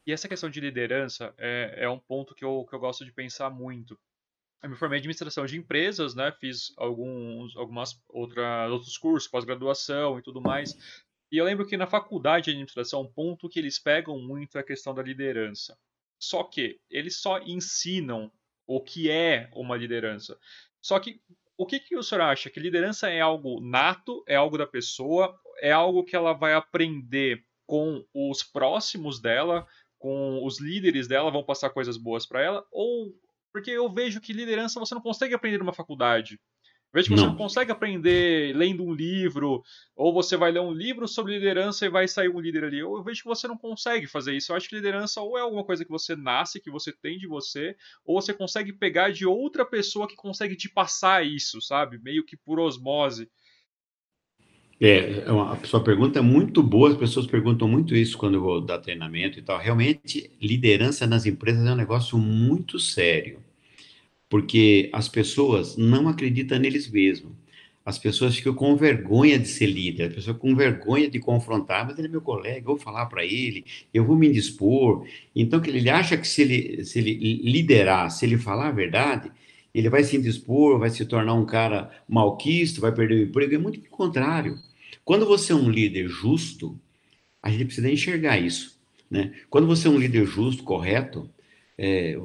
E 0.05 0.11
essa 0.11 0.27
questão 0.27 0.49
de 0.49 0.59
liderança 0.59 1.33
é, 1.37 1.75
é 1.79 1.89
um 1.89 1.99
ponto 1.99 2.35
que 2.35 2.45
eu, 2.45 2.65
que 2.69 2.75
eu 2.75 2.79
gosto 2.79 3.03
de 3.03 3.11
pensar 3.11 3.49
muito. 3.49 3.97
Eu 4.61 4.69
me 4.69 4.75
formei 4.75 4.97
em 4.97 4.99
administração 4.99 5.45
de 5.45 5.57
empresas, 5.57 6.15
né? 6.15 6.31
Fiz 6.39 6.73
alguns 6.77 7.55
algumas 7.55 7.99
outra, 8.09 8.67
outros 8.69 8.97
cursos, 8.97 9.29
pós-graduação 9.29 10.17
e 10.17 10.21
tudo 10.21 10.41
mais. 10.41 10.75
E 11.31 11.37
eu 11.37 11.45
lembro 11.45 11.65
que 11.65 11.77
na 11.77 11.87
faculdade 11.87 12.45
de 12.45 12.51
administração, 12.51 13.01
um 13.01 13.11
ponto 13.11 13.49
que 13.49 13.59
eles 13.59 13.79
pegam 13.79 14.19
muito 14.19 14.57
é 14.57 14.61
a 14.61 14.65
questão 14.65 14.93
da 14.93 15.03
liderança. 15.03 15.77
Só 16.19 16.43
que 16.43 16.79
eles 16.89 17.19
só 17.19 17.39
ensinam 17.39 18.31
o 18.67 18.81
que 18.81 19.09
é 19.09 19.49
uma 19.53 19.77
liderança. 19.77 20.37
Só 20.81 20.99
que 20.99 21.21
o 21.57 21.65
que, 21.65 21.79
que 21.79 21.95
o 21.95 22.03
senhor 22.03 22.21
acha? 22.21 22.49
Que 22.49 22.59
liderança 22.59 23.09
é 23.09 23.21
algo 23.21 23.61
nato, 23.61 24.23
é 24.27 24.35
algo 24.35 24.57
da 24.57 24.67
pessoa, 24.67 25.39
é 25.61 25.71
algo 25.71 26.03
que 26.03 26.15
ela 26.15 26.33
vai 26.33 26.53
aprender 26.53 27.43
com 27.65 28.05
os 28.13 28.43
próximos 28.43 29.21
dela, 29.21 29.65
com 29.97 30.43
os 30.45 30.59
líderes 30.59 31.07
dela 31.07 31.31
vão 31.31 31.43
passar 31.43 31.69
coisas 31.69 31.97
boas 31.97 32.25
para 32.25 32.41
ela, 32.41 32.65
ou 32.71 33.13
porque 33.51 33.71
eu 33.71 33.89
vejo 33.89 34.19
que 34.19 34.33
liderança 34.33 34.79
você 34.79 34.93
não 34.93 35.01
consegue 35.01 35.33
aprender 35.33 35.57
numa 35.57 35.73
faculdade. 35.73 36.39
Eu 36.95 37.01
vejo 37.01 37.09
que 37.09 37.15
não. 37.15 37.23
você 37.23 37.29
não 37.29 37.35
consegue 37.35 37.71
aprender 37.73 38.55
lendo 38.55 38.81
um 38.81 38.93
livro, 38.93 39.61
ou 39.93 40.13
você 40.13 40.37
vai 40.37 40.49
ler 40.49 40.61
um 40.61 40.71
livro 40.71 41.09
sobre 41.09 41.33
liderança 41.33 41.85
e 41.85 41.89
vai 41.89 42.07
sair 42.07 42.29
um 42.29 42.39
líder 42.39 42.63
ali. 42.63 42.81
Ou 42.81 42.97
eu 42.97 43.03
vejo 43.03 43.21
que 43.21 43.27
você 43.27 43.49
não 43.49 43.57
consegue 43.57 44.07
fazer 44.07 44.33
isso. 44.33 44.53
Eu 44.53 44.55
acho 44.55 44.69
que 44.69 44.75
liderança 44.75 45.19
ou 45.19 45.37
é 45.37 45.41
alguma 45.41 45.65
coisa 45.65 45.83
que 45.83 45.91
você 45.91 46.15
nasce, 46.15 46.61
que 46.61 46.71
você 46.71 46.93
tem 46.93 47.17
de 47.17 47.27
você, 47.27 47.75
ou 48.05 48.21
você 48.21 48.33
consegue 48.33 48.71
pegar 48.71 49.11
de 49.11 49.25
outra 49.25 49.65
pessoa 49.65 50.07
que 50.07 50.15
consegue 50.15 50.55
te 50.55 50.69
passar 50.69 51.25
isso, 51.25 51.59
sabe? 51.59 51.99
Meio 52.01 52.25
que 52.25 52.37
por 52.37 52.61
osmose. 52.61 53.29
É, 54.79 55.19
é 55.19 55.29
a 55.29 55.65
sua 55.65 55.83
pergunta 55.83 56.19
é 56.19 56.21
muito 56.21 56.63
boa, 56.63 56.91
as 56.91 56.97
pessoas 56.97 57.27
perguntam 57.27 57.67
muito 57.67 57.93
isso 57.93 58.17
quando 58.17 58.35
eu 58.35 58.41
vou 58.41 58.61
dar 58.61 58.79
treinamento 58.79 59.37
e 59.37 59.41
tal. 59.41 59.59
Realmente, 59.59 60.31
liderança 60.41 61.05
nas 61.05 61.25
empresas 61.25 61.65
é 61.65 61.71
um 61.73 61.75
negócio 61.75 62.17
muito 62.17 62.79
sério, 62.79 63.43
porque 64.35 64.89
as 64.91 65.07
pessoas 65.07 65.77
não 65.77 66.09
acreditam 66.09 66.59
neles 66.59 66.91
mesmos. 66.91 67.31
As 67.85 67.97
pessoas 67.97 68.35
ficam 68.35 68.53
com 68.53 68.75
vergonha 68.75 69.39
de 69.39 69.47
ser 69.47 69.67
líder, 69.67 70.09
as 70.09 70.13
pessoas 70.13 70.37
com 70.37 70.53
vergonha 70.53 71.09
de 71.09 71.21
confrontar, 71.21 71.87
mas 71.87 71.97
ele 71.97 72.09
é 72.09 72.11
meu 72.11 72.19
colega, 72.19 72.59
eu 72.59 72.65
vou 72.65 72.77
falar 72.77 73.05
para 73.05 73.23
ele, 73.23 73.63
eu 73.93 74.03
vou 74.03 74.17
me 74.17 74.27
indispor. 74.27 75.07
Então, 75.33 75.61
que 75.61 75.69
ele 75.69 75.89
acha 75.89 76.17
que 76.17 76.27
se 76.27 76.41
ele, 76.41 76.83
se 76.83 76.99
ele 76.99 77.13
liderar, 77.49 78.11
se 78.11 78.25
ele 78.25 78.37
falar 78.37 78.67
a 78.67 78.71
verdade, 78.71 79.31
ele 79.73 79.89
vai 79.89 80.03
se 80.03 80.17
indispor, 80.17 80.79
vai 80.79 80.89
se 80.89 81.05
tornar 81.05 81.33
um 81.33 81.45
cara 81.45 81.89
malquisto, 82.05 82.81
vai 82.81 82.91
perder 82.91 83.15
o 83.15 83.23
emprego. 83.29 83.55
É 83.55 83.57
muito 83.57 83.79
o 83.79 83.89
contrário. 83.89 84.59
Quando 85.05 85.25
você 85.25 85.53
é 85.53 85.55
um 85.55 85.69
líder 85.69 86.09
justo, 86.09 86.77
a 87.41 87.49
gente 87.49 87.67
precisa 87.67 87.89
enxergar 87.89 88.37
isso. 88.37 88.77
Né? 89.09 89.31
Quando 89.49 89.65
você 89.65 89.87
é 89.87 89.91
um 89.91 89.97
líder 89.97 90.25
justo, 90.25 90.61
correto, 90.61 91.29
é, 91.77 92.17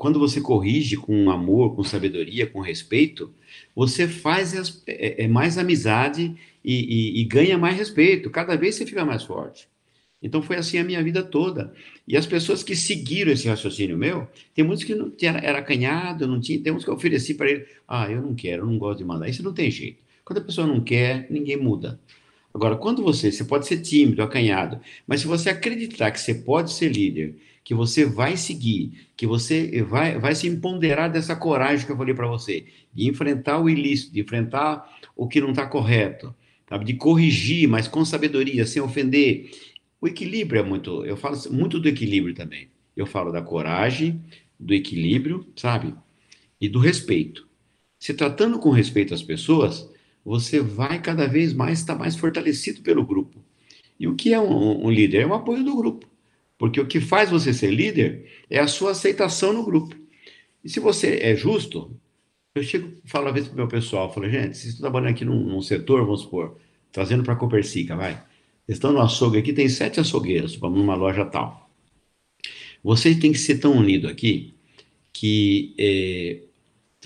quando 0.00 0.18
você 0.18 0.40
corrige 0.40 0.96
com 0.96 1.30
amor, 1.30 1.76
com 1.76 1.84
sabedoria, 1.84 2.46
com 2.46 2.58
respeito, 2.58 3.30
você 3.76 4.08
faz 4.08 4.56
as, 4.56 4.82
é, 4.86 5.24
é, 5.24 5.28
mais 5.28 5.58
amizade 5.58 6.34
e, 6.64 7.18
e, 7.18 7.20
e 7.20 7.24
ganha 7.24 7.58
mais 7.58 7.76
respeito. 7.76 8.30
Cada 8.30 8.56
vez 8.56 8.76
você 8.76 8.86
fica 8.86 9.04
mais 9.04 9.24
forte. 9.24 9.68
Então 10.22 10.40
foi 10.40 10.56
assim 10.56 10.78
a 10.78 10.84
minha 10.84 11.04
vida 11.04 11.22
toda. 11.22 11.74
E 12.08 12.16
as 12.16 12.24
pessoas 12.24 12.62
que 12.62 12.74
seguiram 12.74 13.30
esse 13.30 13.46
raciocínio 13.46 13.98
meu, 13.98 14.26
tem 14.54 14.64
muitos 14.64 14.84
que 14.84 14.94
não 14.94 15.10
tinha, 15.10 15.32
era 15.32 15.58
acanhado, 15.58 16.26
não 16.26 16.40
tinha, 16.40 16.58
tem 16.58 16.72
uns 16.72 16.82
que 16.82 16.88
eu 16.88 16.94
ofereci 16.94 17.34
para 17.34 17.50
ele, 17.50 17.66
ah, 17.86 18.10
eu 18.10 18.22
não 18.22 18.34
quero, 18.34 18.62
eu 18.62 18.66
não 18.66 18.78
gosto 18.78 19.00
de 19.00 19.04
mandar. 19.04 19.28
Isso 19.28 19.42
não 19.42 19.52
tem 19.52 19.70
jeito. 19.70 19.98
Quando 20.24 20.38
a 20.38 20.44
pessoa 20.44 20.66
não 20.66 20.80
quer, 20.80 21.26
ninguém 21.28 21.58
muda. 21.58 22.00
Agora, 22.54 22.74
quando 22.74 23.02
você, 23.02 23.30
você 23.30 23.44
pode 23.44 23.66
ser 23.66 23.82
tímido, 23.82 24.22
acanhado, 24.22 24.80
mas 25.06 25.20
se 25.20 25.26
você 25.26 25.50
acreditar 25.50 26.10
que 26.10 26.18
você 26.18 26.34
pode 26.34 26.72
ser 26.72 26.88
líder, 26.88 27.34
que 27.70 27.74
você 27.74 28.04
vai 28.04 28.36
seguir, 28.36 29.06
que 29.16 29.24
você 29.24 29.80
vai, 29.84 30.18
vai 30.18 30.34
se 30.34 30.48
empoderar 30.48 31.06
dessa 31.06 31.36
coragem 31.36 31.86
que 31.86 31.92
eu 31.92 31.96
falei 31.96 32.12
para 32.12 32.26
você, 32.26 32.66
de 32.92 33.08
enfrentar 33.08 33.60
o 33.60 33.70
ilícito, 33.70 34.12
de 34.12 34.20
enfrentar 34.20 34.98
o 35.14 35.28
que 35.28 35.40
não 35.40 35.50
está 35.50 35.64
correto, 35.68 36.34
sabe? 36.68 36.84
de 36.84 36.94
corrigir, 36.94 37.68
mas 37.68 37.86
com 37.86 38.04
sabedoria, 38.04 38.66
sem 38.66 38.82
ofender. 38.82 39.52
O 40.00 40.08
equilíbrio 40.08 40.58
é 40.58 40.64
muito, 40.64 41.04
eu 41.04 41.16
falo 41.16 41.38
muito 41.52 41.78
do 41.78 41.88
equilíbrio 41.88 42.34
também. 42.34 42.66
Eu 42.96 43.06
falo 43.06 43.30
da 43.30 43.40
coragem, 43.40 44.20
do 44.58 44.74
equilíbrio, 44.74 45.46
sabe? 45.54 45.94
E 46.60 46.68
do 46.68 46.80
respeito. 46.80 47.46
Se 48.00 48.12
tratando 48.12 48.58
com 48.58 48.70
respeito 48.70 49.14
às 49.14 49.22
pessoas, 49.22 49.88
você 50.24 50.58
vai 50.58 51.00
cada 51.00 51.28
vez 51.28 51.52
mais 51.52 51.78
estar 51.78 51.94
mais 51.94 52.16
fortalecido 52.16 52.82
pelo 52.82 53.06
grupo. 53.06 53.44
E 53.96 54.08
o 54.08 54.16
que 54.16 54.34
é 54.34 54.40
um, 54.40 54.86
um 54.86 54.90
líder? 54.90 55.20
É 55.22 55.26
o 55.26 55.34
apoio 55.34 55.62
do 55.62 55.76
grupo. 55.76 56.09
Porque 56.60 56.78
o 56.78 56.86
que 56.86 57.00
faz 57.00 57.30
você 57.30 57.54
ser 57.54 57.70
líder 57.70 58.30
é 58.50 58.58
a 58.60 58.68
sua 58.68 58.90
aceitação 58.90 59.50
no 59.50 59.64
grupo. 59.64 59.96
E 60.62 60.68
se 60.68 60.78
você 60.78 61.18
é 61.22 61.34
justo, 61.34 61.98
eu 62.54 62.62
chego 62.62 62.92
falo 63.06 63.28
às 63.28 63.32
vezes 63.32 63.48
para 63.48 63.54
o 63.54 63.56
meu 63.56 63.66
pessoal, 63.66 64.12
falo, 64.12 64.28
gente, 64.28 64.58
vocês 64.58 64.74
estão 64.74 64.82
trabalhando 64.82 65.12
aqui 65.12 65.24
num, 65.24 65.42
num 65.42 65.62
setor, 65.62 66.04
vamos 66.04 66.20
supor, 66.20 66.58
trazendo 66.92 67.24
para 67.24 67.32
a 67.32 67.36
Copercica, 67.36 67.96
vai. 67.96 68.22
Estão 68.68 68.92
no 68.92 69.00
açougue 69.00 69.38
aqui, 69.38 69.54
tem 69.54 69.70
sete 69.70 70.00
açougueiros, 70.00 70.54
vamos 70.56 70.78
numa 70.78 70.94
loja 70.94 71.24
tal. 71.24 71.70
Vocês 72.84 73.18
têm 73.18 73.32
que 73.32 73.38
ser 73.38 73.58
tão 73.58 73.72
unidos 73.72 74.10
aqui 74.10 74.54
que 75.14 75.74
é, 75.78 76.42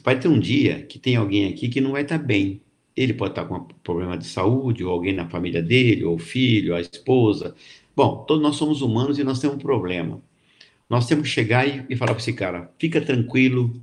vai 0.03 0.19
ter 0.19 0.27
um 0.27 0.41
dia 0.41 0.83
que 0.83 0.99
tem 0.99 1.15
alguém 1.15 1.47
aqui 1.47 1.69
que 1.69 1.81
não 1.81 1.93
vai 1.93 2.03
estar 2.03 2.19
bem. 2.19 2.61
Ele 2.97 3.15
pode 3.15 3.31
estar 3.33 3.45
com 3.45 3.55
um 3.55 3.65
problema 3.85 4.19
de 4.19 4.27
saúde, 4.27 4.83
ou 4.83 4.91
alguém 4.93 5.13
na 5.13 5.29
família 5.29 5.63
dele, 5.63 6.05
ou 6.05 6.17
o 6.17 6.19
filho, 6.19 6.75
a 6.75 6.81
esposa. 6.81 7.55
Bom, 7.97 8.25
todos 8.25 8.43
nós 8.43 8.57
somos 8.57 8.83
humanos 8.83 9.19
e 9.19 9.25
nós 9.25 9.39
temos 9.39 9.57
um 9.57 9.61
problema. 9.61 10.21
Nós 10.91 11.07
temos 11.07 11.29
que 11.29 11.35
chegar 11.35 11.67
e, 11.67 11.85
e 11.89 11.97
falar 11.97 12.13
para 12.13 12.21
esse 12.21 12.33
cara: 12.33 12.73
fica 12.79 13.01
tranquilo, 13.01 13.81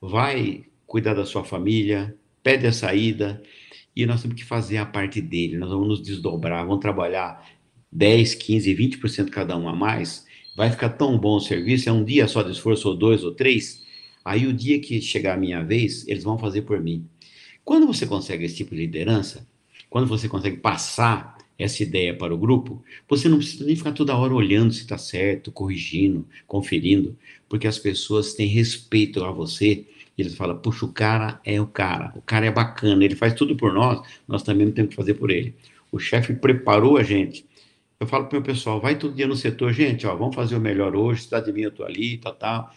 vai 0.00 0.64
cuidar 0.86 1.14
da 1.14 1.26
sua 1.26 1.44
família, 1.44 2.16
pede 2.42 2.66
a 2.66 2.72
saída, 2.72 3.42
e 3.94 4.06
nós 4.06 4.22
temos 4.22 4.36
que 4.36 4.44
fazer 4.44 4.78
a 4.78 4.86
parte 4.86 5.20
dele. 5.20 5.58
Nós 5.58 5.70
vamos 5.70 5.88
nos 5.88 6.02
desdobrar, 6.02 6.66
vamos 6.66 6.80
trabalhar 6.80 7.46
10, 7.90 8.34
15, 8.36 8.74
20% 8.74 9.28
cada 9.28 9.56
um 9.56 9.68
a 9.68 9.74
mais. 9.74 10.26
Vai 10.56 10.70
ficar 10.70 10.90
tão 10.90 11.18
bom 11.18 11.36
o 11.36 11.40
serviço, 11.40 11.88
é 11.88 11.92
um 11.92 12.04
dia 12.04 12.26
só 12.28 12.42
de 12.42 12.52
esforço, 12.52 12.88
ou 12.88 12.96
dois, 12.96 13.22
ou 13.22 13.32
três. 13.32 13.82
Aí 14.24 14.46
o 14.46 14.52
dia 14.52 14.80
que 14.80 15.00
chegar 15.00 15.34
a 15.34 15.36
minha 15.36 15.62
vez, 15.62 16.06
eles 16.08 16.24
vão 16.24 16.38
fazer 16.38 16.62
por 16.62 16.80
mim. 16.80 17.06
Quando 17.64 17.86
você 17.86 18.06
consegue 18.06 18.44
esse 18.44 18.56
tipo 18.56 18.74
de 18.74 18.80
liderança, 18.80 19.46
quando 19.90 20.06
você 20.06 20.28
consegue 20.28 20.56
passar 20.56 21.36
essa 21.62 21.82
ideia 21.82 22.14
para 22.14 22.34
o 22.34 22.38
grupo, 22.38 22.82
você 23.08 23.28
não 23.28 23.38
precisa 23.38 23.64
nem 23.64 23.76
ficar 23.76 23.92
toda 23.92 24.16
hora 24.16 24.34
olhando 24.34 24.72
se 24.72 24.80
está 24.80 24.98
certo, 24.98 25.50
corrigindo, 25.52 26.26
conferindo, 26.46 27.16
porque 27.48 27.66
as 27.66 27.78
pessoas 27.78 28.34
têm 28.34 28.46
respeito 28.46 29.24
a 29.24 29.30
você. 29.30 29.86
Eles 30.16 30.34
falam, 30.34 30.58
puxa, 30.58 30.84
o 30.84 30.92
cara 30.92 31.40
é 31.44 31.60
o 31.60 31.66
cara, 31.66 32.12
o 32.16 32.22
cara 32.22 32.46
é 32.46 32.50
bacana, 32.50 33.04
ele 33.04 33.16
faz 33.16 33.34
tudo 33.34 33.56
por 33.56 33.72
nós, 33.72 34.06
nós 34.28 34.42
também 34.42 34.70
temos 34.70 34.90
que 34.90 34.96
fazer 34.96 35.14
por 35.14 35.30
ele. 35.30 35.54
O 35.90 35.98
chefe 35.98 36.34
preparou 36.34 36.96
a 36.96 37.02
gente. 37.02 37.46
Eu 37.98 38.06
falo 38.06 38.26
para 38.26 38.38
o 38.38 38.40
meu 38.40 38.42
pessoal, 38.42 38.80
vai 38.80 38.98
todo 38.98 39.14
dia 39.14 39.26
no 39.26 39.36
setor, 39.36 39.72
gente, 39.72 40.06
ó, 40.06 40.14
vamos 40.16 40.34
fazer 40.34 40.56
o 40.56 40.60
melhor 40.60 40.96
hoje, 40.96 41.22
cidade 41.22 41.46
de 41.46 41.52
mim 41.52 41.62
eu 41.62 41.68
estou 41.68 41.86
ali, 41.86 42.18
tal, 42.18 42.34
tal. 42.34 42.74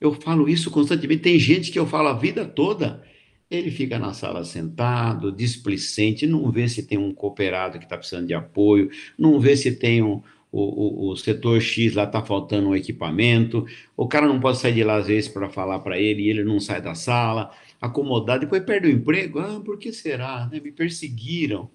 Eu 0.00 0.12
falo 0.14 0.48
isso 0.48 0.70
constantemente. 0.70 1.22
Tem 1.22 1.38
gente 1.38 1.70
que 1.70 1.78
eu 1.78 1.86
falo 1.86 2.08
a 2.08 2.14
vida 2.14 2.44
toda, 2.44 3.02
ele 3.50 3.70
fica 3.70 3.98
na 3.98 4.12
sala 4.12 4.44
sentado, 4.44 5.30
displicente, 5.30 6.26
não 6.26 6.50
vê 6.50 6.68
se 6.68 6.82
tem 6.82 6.98
um 6.98 7.12
cooperado 7.12 7.78
que 7.78 7.84
está 7.84 7.96
precisando 7.96 8.26
de 8.26 8.34
apoio, 8.34 8.90
não 9.18 9.38
vê 9.38 9.56
se 9.56 9.76
tem 9.76 10.02
um, 10.02 10.22
o, 10.50 11.08
o, 11.08 11.10
o 11.10 11.16
setor 11.16 11.60
X 11.60 11.94
lá 11.94 12.04
está 12.04 12.22
faltando 12.22 12.68
um 12.68 12.76
equipamento, 12.76 13.66
o 13.96 14.06
cara 14.06 14.28
não 14.28 14.38
pode 14.38 14.58
sair 14.58 14.74
de 14.74 14.84
lá 14.84 14.96
às 14.96 15.08
vezes 15.08 15.28
para 15.28 15.48
falar 15.50 15.80
para 15.80 15.98
ele 15.98 16.22
e 16.22 16.30
ele 16.30 16.44
não 16.44 16.60
sai 16.60 16.80
da 16.80 16.94
sala, 16.94 17.50
acomodado, 17.80 18.40
depois 18.40 18.62
perde 18.62 18.86
o 18.86 18.90
emprego. 18.90 19.40
Ah, 19.40 19.60
por 19.64 19.78
que 19.78 19.92
será? 19.92 20.48
Né? 20.50 20.60
Me 20.60 20.70
perseguiram. 20.70 21.68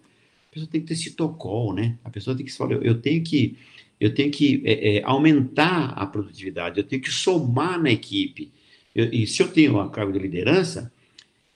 A 0.49 0.53
pessoa 0.53 0.69
tem 0.71 0.81
que 0.81 0.87
ter 0.87 0.93
esse 0.93 1.11
tocol, 1.11 1.73
né? 1.73 1.97
A 2.03 2.09
pessoa 2.09 2.35
tem 2.35 2.45
que 2.45 2.51
falar, 2.51 2.73
eu, 2.73 2.81
eu 2.81 3.01
tenho 3.01 3.21
que, 3.23 3.57
eu 3.99 4.13
tenho 4.13 4.31
que 4.31 4.63
é, 4.65 4.97
é, 4.97 5.03
aumentar 5.03 5.89
a 5.89 6.05
produtividade, 6.07 6.79
eu 6.79 6.83
tenho 6.83 7.01
que 7.01 7.11
somar 7.11 7.81
na 7.81 7.91
equipe. 7.91 8.51
Eu, 8.95 9.13
e 9.13 9.27
se 9.27 9.43
eu 9.43 9.49
tenho 9.49 9.79
a 9.79 9.89
cargo 9.89 10.11
de 10.11 10.19
liderança, 10.19 10.91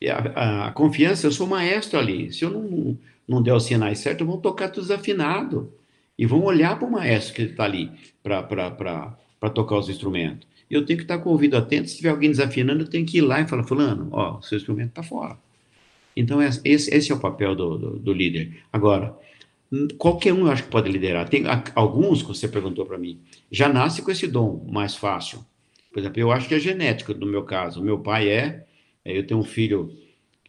a, 0.10 0.68
a, 0.68 0.72
confiança, 0.72 1.28
eu 1.28 1.32
sou 1.32 1.48
maestro 1.48 2.00
ali. 2.00 2.32
Se 2.32 2.44
eu 2.44 2.50
não, 2.50 2.98
não 3.28 3.42
der 3.42 3.54
os 3.54 3.64
sinais 3.64 4.00
certos, 4.00 4.26
vão 4.26 4.38
tocar 4.38 4.70
tudo 4.70 4.84
desafinado. 4.84 5.72
E 6.18 6.26
vão 6.26 6.44
olhar 6.44 6.78
para 6.78 6.88
o 6.88 6.92
maestro 6.92 7.34
que 7.34 7.42
está 7.42 7.64
ali 7.64 7.92
para 8.22 9.50
tocar 9.54 9.78
os 9.78 9.90
instrumentos. 9.90 10.48
Eu 10.70 10.86
tenho 10.86 10.98
que 10.98 11.04
estar 11.04 11.18
com 11.20 11.30
o 11.30 11.32
ouvido 11.34 11.58
atento. 11.58 11.90
Se 11.90 11.98
tiver 11.98 12.10
alguém 12.10 12.30
desafinando, 12.30 12.84
eu 12.84 12.90
tenho 12.90 13.06
que 13.06 13.18
ir 13.18 13.22
lá 13.22 13.42
e 13.42 13.48
falar: 13.48 13.64
Fulano, 13.64 14.10
ó, 14.12 14.42
seu 14.42 14.58
instrumento 14.58 14.90
está 14.90 15.04
fora. 15.04 15.38
Então, 16.16 16.42
esse, 16.42 16.94
esse 16.94 17.12
é 17.12 17.16
o 17.16 17.20
papel 17.20 17.56
do, 17.56 17.78
do, 17.78 18.00
do, 18.00 18.14
líder. 18.14 18.64
Agora, 18.72 19.16
qualquer 19.98 20.34
um 20.34 20.46
eu 20.46 20.52
acho 20.52 20.64
que 20.64 20.70
pode 20.70 20.92
liderar. 20.92 21.28
Tem 21.28 21.44
alguns 21.76 22.22
que 22.22 22.28
você 22.28 22.48
perguntou 22.48 22.86
para 22.86 22.98
mim, 22.98 23.20
já 23.52 23.68
nasce 23.68 24.02
com 24.02 24.12
esse 24.12 24.28
dom 24.28 24.66
mais 24.70 24.96
fácil. 24.96 25.44
Por 25.92 26.00
exemplo, 26.00 26.20
eu 26.20 26.32
acho 26.32 26.48
que 26.48 26.56
é 26.56 26.60
genético, 26.60 27.14
no 27.14 27.26
meu 27.26 27.44
caso. 27.44 27.84
Meu 27.84 28.00
pai 28.00 28.30
é, 28.30 28.34
é, 28.34 28.66
eu 29.06 29.26
tenho 29.26 29.40
um 29.40 29.44
filho 29.44 29.96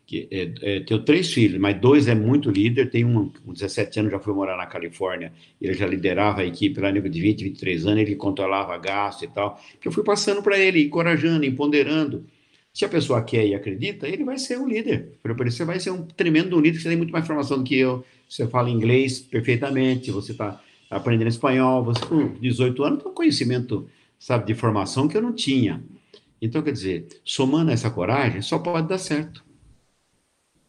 que 0.07 0.29
é, 0.31 0.53
é, 0.61 0.81
tenho 0.81 1.03
três 1.03 1.33
filhos, 1.33 1.59
mas 1.59 1.81
dois 1.81 2.09
é 2.09 2.15
muito 2.15 2.51
líder. 2.51 2.91
Tem 2.91 3.05
um 3.05 3.31
com 3.45 3.53
17 3.53 4.01
anos, 4.01 4.13
já 4.13 4.19
foi 4.19 4.35
morar 4.35 4.57
na 4.57 4.67
Califórnia, 4.67 5.33
ele 5.61 5.75
já 5.75 5.87
liderava 5.87 6.43
a 6.43 6.45
equipe 6.45 6.81
lá, 6.81 6.93
nível 6.93 7.11
de 7.11 7.21
20, 7.21 7.45
23 7.45 7.87
anos, 7.87 8.01
ele 8.01 8.17
controlava 8.17 8.77
gasto 8.79 9.25
e 9.25 9.29
tal. 9.29 9.61
Que 9.81 9.89
eu 9.89 9.93
fui 9.93 10.05
passando 10.05 10.43
para 10.43 10.59
ele, 10.59 10.85
encorajando, 10.85 11.45
empoderando. 11.45 12.27
Se 12.73 12.85
a 12.85 12.89
pessoa 12.89 13.23
quer 13.23 13.47
e 13.47 13.55
acredita, 13.55 14.09
ele 14.09 14.25
vai 14.25 14.37
ser 14.37 14.59
um 14.59 14.67
líder. 14.67 15.13
Você 15.23 15.65
vai 15.65 15.79
ser 15.79 15.91
um 15.91 16.03
tremendo 16.03 16.61
líder, 16.61 16.81
você 16.81 16.89
tem 16.89 16.99
muito 16.99 17.13
mais 17.13 17.27
formação 17.27 17.59
do 17.59 17.65
que 17.65 17.77
eu. 17.77 18.05
Você 18.29 18.47
fala 18.49 18.69
inglês 18.69 19.21
perfeitamente, 19.21 20.11
você 20.11 20.33
está 20.33 20.61
aprendendo 20.91 21.29
espanhol, 21.29 21.85
você 21.85 22.05
com 22.05 22.35
18 22.35 22.83
anos 22.83 23.03
tem 23.03 23.11
um 23.11 23.15
conhecimento, 23.15 23.89
sabe, 24.19 24.47
de 24.47 24.55
formação 24.55 25.07
que 25.07 25.17
eu 25.17 25.23
não 25.23 25.33
tinha. 25.33 25.83
Então, 26.45 26.63
quer 26.63 26.73
dizer, 26.73 27.09
somando 27.25 27.71
essa 27.71 27.91
coragem, 27.91 28.43
só 28.43 28.59
pode 28.59 28.87
dar 28.87 28.99
certo. 28.99 29.43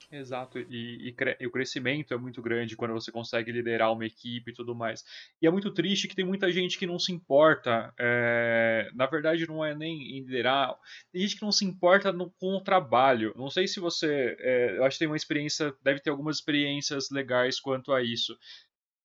Exato, 0.09 0.57
e, 0.57 1.09
e, 1.09 1.15
e, 1.41 1.45
o 1.45 1.51
crescimento 1.51 2.13
é 2.13 2.17
muito 2.17 2.41
grande 2.41 2.77
quando 2.77 2.93
você 2.93 3.11
consegue 3.11 3.51
liderar 3.51 3.91
uma 3.91 4.05
equipe 4.05 4.51
e 4.51 4.53
tudo 4.53 4.73
mais. 4.73 5.03
E 5.41 5.45
é 5.45 5.51
muito 5.51 5.69
triste 5.73 6.07
que 6.07 6.15
tem 6.15 6.23
muita 6.23 6.49
gente 6.49 6.79
que 6.79 6.87
não 6.87 6.97
se 6.97 7.11
importa. 7.11 7.93
É, 7.99 8.89
na 8.95 9.05
verdade, 9.05 9.45
não 9.45 9.65
é 9.65 9.75
nem 9.75 10.17
em 10.17 10.21
liderar. 10.21 10.73
Tem 11.11 11.21
gente 11.21 11.35
que 11.35 11.41
não 11.41 11.51
se 11.51 11.65
importa 11.65 12.13
no, 12.13 12.31
com 12.39 12.55
o 12.55 12.61
trabalho. 12.61 13.33
Não 13.35 13.49
sei 13.49 13.67
se 13.67 13.81
você. 13.81 14.37
É, 14.39 14.77
eu 14.77 14.85
acho 14.85 14.95
que 14.95 14.99
tem 14.99 15.09
uma 15.09 15.17
experiência, 15.17 15.73
deve 15.83 15.99
ter 15.99 16.09
algumas 16.09 16.37
experiências 16.37 17.09
legais 17.09 17.59
quanto 17.59 17.91
a 17.91 18.01
isso. 18.01 18.37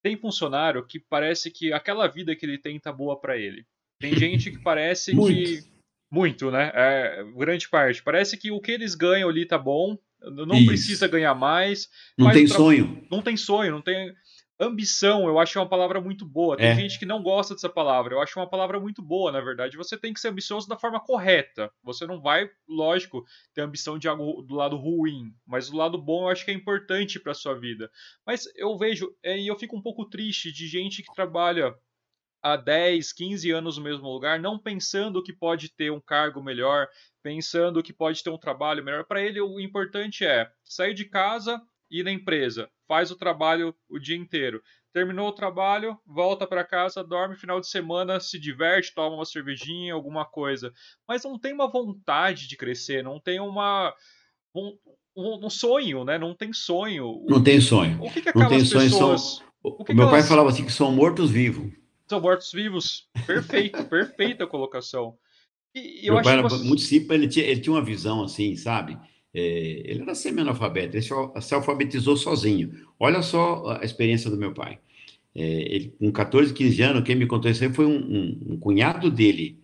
Tem 0.01 0.15
funcionário 0.15 0.85
que 0.87 1.01
parece 1.01 1.51
que 1.51 1.73
aquela 1.73 2.07
vida 2.07 2.33
que 2.33 2.45
ele 2.45 2.57
tem 2.57 2.79
tá 2.79 2.93
boa 2.93 3.19
para 3.19 3.37
ele. 3.37 3.65
Tem 3.99 4.15
gente 4.17 4.49
que 4.49 4.57
parece 4.57 5.11
que 5.11 5.70
muito, 6.11 6.51
né? 6.51 6.71
É, 6.75 7.23
grande 7.35 7.69
parte. 7.69 8.03
Parece 8.03 8.37
que 8.37 8.51
o 8.51 8.59
que 8.59 8.71
eles 8.71 8.93
ganham 8.93 9.29
ali 9.29 9.45
tá 9.45 9.57
bom, 9.57 9.97
não 10.21 10.57
Isso. 10.57 10.67
precisa 10.67 11.07
ganhar 11.07 11.33
mais. 11.33 11.89
Não 12.17 12.31
tem 12.31 12.45
sonho. 12.45 13.07
Não 13.09 13.21
tem 13.21 13.37
sonho, 13.37 13.71
não 13.71 13.81
tem. 13.81 14.13
Ambição, 14.59 15.25
eu 15.25 15.39
acho 15.39 15.57
uma 15.57 15.67
palavra 15.67 15.99
muito 15.99 16.23
boa. 16.23 16.55
Tem 16.55 16.67
é. 16.67 16.75
gente 16.75 16.99
que 16.99 17.05
não 17.05 17.23
gosta 17.23 17.55
dessa 17.55 17.69
palavra. 17.69 18.13
Eu 18.13 18.21
acho 18.21 18.39
uma 18.39 18.47
palavra 18.47 18.79
muito 18.79 19.01
boa, 19.01 19.31
na 19.31 19.41
verdade. 19.41 19.75
Você 19.75 19.97
tem 19.97 20.13
que 20.13 20.19
ser 20.19 20.27
ambicioso 20.27 20.67
da 20.67 20.77
forma 20.77 20.99
correta. 20.99 21.71
Você 21.83 22.05
não 22.05 22.21
vai, 22.21 22.47
lógico, 22.69 23.25
ter 23.55 23.61
ambição 23.61 23.97
de 23.97 24.07
algo 24.07 24.43
do 24.43 24.53
lado 24.53 24.77
ruim, 24.77 25.33
mas 25.47 25.71
do 25.71 25.77
lado 25.77 25.97
bom 25.97 26.25
eu 26.25 26.29
acho 26.29 26.45
que 26.45 26.51
é 26.51 26.53
importante 26.53 27.19
para 27.19 27.33
sua 27.33 27.55
vida. 27.55 27.89
Mas 28.23 28.47
eu 28.55 28.77
vejo, 28.77 29.11
é, 29.23 29.39
e 29.39 29.47
eu 29.47 29.57
fico 29.57 29.75
um 29.75 29.81
pouco 29.81 30.05
triste 30.05 30.51
de 30.51 30.67
gente 30.67 31.01
que 31.01 31.11
trabalha 31.11 31.73
há 32.41 32.55
10, 32.55 33.13
15 33.13 33.51
anos 33.51 33.77
no 33.77 33.83
mesmo 33.83 34.07
lugar, 34.07 34.39
não 34.39 34.57
pensando 34.57 35.23
que 35.23 35.31
pode 35.31 35.69
ter 35.69 35.91
um 35.91 36.01
cargo 36.01 36.41
melhor, 36.41 36.87
pensando 37.21 37.83
que 37.83 37.93
pode 37.93 38.23
ter 38.23 38.29
um 38.29 38.37
trabalho 38.37 38.83
melhor. 38.83 39.05
Para 39.05 39.21
ele, 39.21 39.39
o 39.39 39.59
importante 39.59 40.25
é 40.25 40.49
sair 40.63 40.93
de 40.93 41.05
casa, 41.05 41.61
ir 41.89 42.03
na 42.03 42.11
empresa, 42.11 42.69
faz 42.87 43.11
o 43.11 43.15
trabalho 43.15 43.75
o 43.89 43.99
dia 43.99 44.15
inteiro. 44.15 44.61
terminou 44.93 45.29
o 45.29 45.33
trabalho, 45.33 45.97
volta 46.05 46.45
para 46.45 46.65
casa, 46.65 47.03
dorme 47.03 47.37
final 47.37 47.61
de 47.61 47.69
semana, 47.69 48.19
se 48.19 48.37
diverte, 48.37 48.93
toma 48.93 49.15
uma 49.15 49.25
cervejinha, 49.25 49.93
alguma 49.93 50.25
coisa. 50.25 50.73
Mas 51.07 51.23
não 51.23 51.39
tem 51.39 51.53
uma 51.53 51.71
vontade 51.71 52.47
de 52.47 52.57
crescer, 52.57 53.01
não 53.01 53.19
tem 53.19 53.39
uma 53.39 53.93
um, 54.53 55.45
um, 55.45 55.49
sonho, 55.49 56.03
né? 56.03 56.17
Não 56.17 56.35
tem 56.35 56.51
sonho. 56.51 57.25
Não 57.27 57.41
tem 57.41 57.61
sonho. 57.61 58.03
O 58.03 58.11
que, 58.11 58.21
que 58.21 58.29
aquelas 58.29 58.49
não 58.49 58.57
tem 58.57 58.65
sonho, 58.65 58.89
pessoas... 58.89 59.21
São... 59.21 59.45
O, 59.63 59.83
que 59.85 59.93
meu 59.93 60.07
que 60.07 60.13
elas... 60.13 60.23
pai 60.23 60.29
falava 60.29 60.49
assim 60.49 60.65
que 60.65 60.71
são 60.71 60.91
mortos-vivos. 60.91 61.71
São 62.11 62.19
mortos-vivos. 62.19 63.07
Perfeito, 63.25 63.85
perfeita 63.85 64.45
colocação. 64.45 65.15
E, 65.73 66.05
eu 66.05 66.15
meu 66.15 66.23
pai 66.23 66.33
era 66.33 66.41
você... 66.41 66.61
muito 66.61 66.81
simples, 66.81 67.11
ele 67.11 67.27
tinha, 67.29 67.45
ele 67.45 67.61
tinha 67.61 67.73
uma 67.73 67.81
visão 67.81 68.21
assim, 68.21 68.53
sabe? 68.57 68.97
É, 69.33 69.83
ele 69.85 70.01
era 70.01 70.13
semi-analfabeto, 70.13 70.97
ele 70.97 71.41
se 71.41 71.53
alfabetizou 71.53 72.17
sozinho. 72.17 72.73
Olha 72.99 73.21
só 73.21 73.77
a 73.81 73.85
experiência 73.85 74.29
do 74.29 74.35
meu 74.35 74.53
pai. 74.53 74.77
É, 75.33 75.41
ele, 75.41 75.95
com 75.97 76.11
14, 76.11 76.53
15 76.53 76.81
anos, 76.81 77.03
quem 77.05 77.15
me 77.15 77.25
contou 77.25 77.49
isso 77.49 77.63
aí 77.63 77.71
foi 77.71 77.85
um, 77.85 77.95
um, 77.95 78.53
um 78.55 78.59
cunhado 78.59 79.09
dele, 79.09 79.57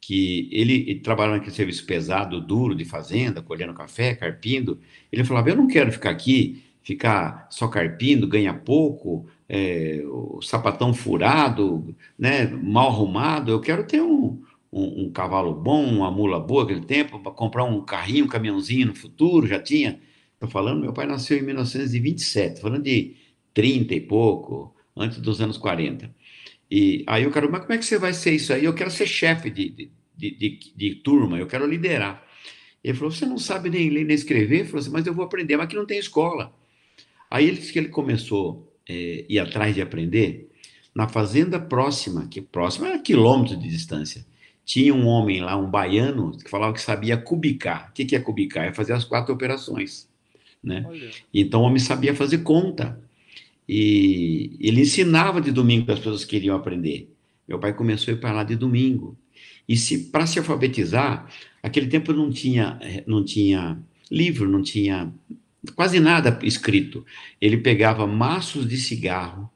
que 0.00 0.48
ele, 0.50 0.90
ele 0.90 0.98
trabalhava 0.98 1.36
naquele 1.36 1.54
serviço 1.54 1.86
pesado, 1.86 2.40
duro, 2.40 2.74
de 2.74 2.84
fazenda, 2.84 3.40
colhendo 3.40 3.72
café, 3.74 4.12
carpindo. 4.16 4.80
Ele 5.12 5.22
falava: 5.22 5.50
Eu 5.50 5.56
não 5.56 5.68
quero 5.68 5.92
ficar 5.92 6.10
aqui, 6.10 6.64
ficar 6.82 7.46
só 7.48 7.68
carpindo, 7.68 8.26
ganhar 8.26 8.54
pouco, 8.64 9.28
é, 9.48 10.02
o 10.06 10.40
sapatão 10.42 10.92
furado, 10.92 11.94
né, 12.18 12.46
mal 12.46 12.88
arrumado. 12.88 13.50
Eu 13.50 13.60
quero 13.60 13.86
ter 13.86 14.02
um, 14.02 14.42
um, 14.72 15.04
um, 15.04 15.10
cavalo 15.12 15.54
bom, 15.54 15.84
uma 15.84 16.10
mula 16.10 16.40
boa 16.40 16.64
aquele 16.64 16.82
tempo, 16.82 17.18
para 17.20 17.32
comprar 17.32 17.64
um 17.64 17.80
carrinho, 17.84 18.24
um 18.24 18.28
caminhãozinho 18.28 18.88
no 18.88 18.94
futuro, 18.94 19.46
já 19.46 19.60
tinha. 19.60 20.00
Estou 20.34 20.48
falando, 20.48 20.80
meu 20.80 20.92
pai 20.92 21.06
nasceu 21.06 21.38
em 21.38 21.42
1927, 21.42 22.60
falando 22.60 22.82
de 22.82 23.16
30 23.54 23.94
e 23.94 24.00
pouco, 24.00 24.74
antes 24.96 25.18
dos 25.18 25.40
anos 25.40 25.56
40. 25.56 26.14
E 26.70 27.04
aí 27.06 27.22
eu 27.22 27.30
quero, 27.30 27.50
mas 27.50 27.62
como 27.62 27.72
é 27.72 27.78
que 27.78 27.84
você 27.84 27.98
vai 27.98 28.12
ser 28.12 28.32
isso 28.32 28.52
aí? 28.52 28.64
Eu 28.64 28.74
quero 28.74 28.90
ser 28.90 29.06
chefe 29.06 29.50
de, 29.50 29.70
de, 29.70 29.90
de, 30.16 30.30
de, 30.30 30.72
de 30.76 30.94
turma, 30.96 31.38
eu 31.38 31.46
quero 31.46 31.66
liderar. 31.66 32.24
Ele 32.82 32.96
falou, 32.96 33.10
você 33.10 33.26
não 33.26 33.38
sabe 33.38 33.70
nem 33.70 33.88
ler 33.90 34.04
nem 34.04 34.14
escrever? 34.14 34.60
Ele 34.60 34.64
falou 34.68 34.80
assim, 34.80 34.90
mas 34.90 35.06
eu 35.06 35.14
vou 35.14 35.24
aprender, 35.24 35.56
mas 35.56 35.66
aqui 35.66 35.76
não 35.76 35.86
tem 35.86 35.98
escola. 35.98 36.54
Aí 37.30 37.46
ele 37.46 37.56
disse 37.56 37.72
que 37.72 37.78
ele 37.78 37.88
começou 37.88 38.75
é, 38.88 39.24
ir 39.28 39.38
atrás 39.38 39.74
de 39.74 39.82
aprender 39.82 40.50
na 40.94 41.08
fazenda 41.08 41.60
próxima, 41.60 42.26
que 42.28 42.40
próxima 42.40 42.88
era 42.88 42.98
quilômetros 42.98 43.60
de 43.60 43.68
distância 43.68 44.24
tinha 44.66 44.92
um 44.92 45.06
homem 45.06 45.40
lá, 45.40 45.56
um 45.56 45.70
baiano, 45.70 46.36
que 46.36 46.50
falava 46.50 46.74
que 46.74 46.80
sabia 46.80 47.16
cubicar. 47.16 47.88
O 47.88 47.92
que, 47.92 48.04
que 48.04 48.16
é 48.16 48.20
cubicar? 48.20 48.66
É 48.66 48.72
fazer 48.72 48.94
as 48.94 49.04
quatro 49.04 49.32
operações. 49.32 50.08
Né? 50.62 50.84
Então 51.32 51.62
o 51.62 51.64
homem 51.64 51.78
sabia 51.78 52.12
fazer 52.12 52.38
conta. 52.38 53.00
E 53.68 54.56
ele 54.58 54.80
ensinava 54.80 55.40
de 55.40 55.52
domingo 55.52 55.86
para 55.86 55.94
as 55.94 56.00
pessoas 56.00 56.24
que 56.24 56.32
queriam 56.32 56.56
aprender. 56.56 57.08
Meu 57.46 57.60
pai 57.60 57.72
começou 57.74 58.12
a 58.12 58.16
ir 58.16 58.20
para 58.20 58.32
lá 58.32 58.42
de 58.42 58.56
domingo. 58.56 59.16
E 59.68 59.76
se 59.76 60.10
para 60.10 60.26
se 60.26 60.40
alfabetizar, 60.40 61.30
aquele 61.62 61.86
tempo 61.86 62.12
não 62.12 62.28
tinha, 62.28 62.80
não 63.06 63.24
tinha 63.24 63.78
livro, 64.10 64.48
não 64.48 64.62
tinha 64.62 65.12
quase 65.74 66.00
nada 66.00 66.38
escrito. 66.42 67.04
Ele 67.40 67.58
pegava 67.58 68.06
maços 68.06 68.66
de 68.66 68.76
cigarro 68.76 69.50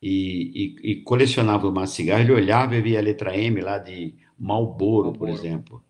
e, 0.00 0.76
e, 0.82 0.92
e 0.92 0.96
colecionava 1.02 1.68
o 1.68 1.72
maço 1.72 1.92
de 1.92 1.96
cigarro, 1.96 2.22
ele 2.22 2.32
olhava 2.32 2.76
e 2.76 2.82
via 2.82 2.98
a 2.98 3.02
letra 3.02 3.36
M 3.36 3.60
lá 3.60 3.78
de 3.78 4.14
Malboro, 4.38 5.12
por 5.12 5.28
exemplo. 5.28 5.82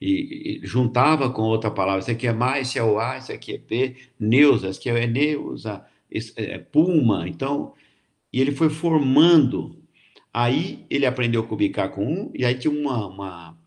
E, 0.00 0.60
e, 0.62 0.66
juntava 0.66 1.30
com 1.30 1.42
outra 1.42 1.70
palavra, 1.70 2.00
isso 2.00 2.10
aqui 2.10 2.26
é 2.26 2.32
mais, 2.32 2.68
isso 2.68 2.78
é 2.78 2.82
o 2.82 2.98
A, 2.98 3.18
isso 3.18 3.32
aqui 3.32 3.54
é 3.54 3.58
P, 3.58 3.96
Neuza, 4.18 4.68
isso 4.68 4.80
aqui 4.80 4.90
é 4.90 5.06
Neuza, 5.06 5.84
é 6.36 6.58
Puma, 6.58 7.28
então, 7.28 7.72
e 8.32 8.40
ele 8.40 8.50
foi 8.50 8.68
formando, 8.68 9.80
aí 10.34 10.84
ele 10.90 11.06
aprendeu 11.06 11.42
a 11.42 11.46
cubicar 11.46 11.90
com 11.90 12.04
um, 12.04 12.30
e 12.34 12.44
aí 12.44 12.54
tinha 12.56 12.72
uma, 12.72 13.06
uma, 13.06 13.58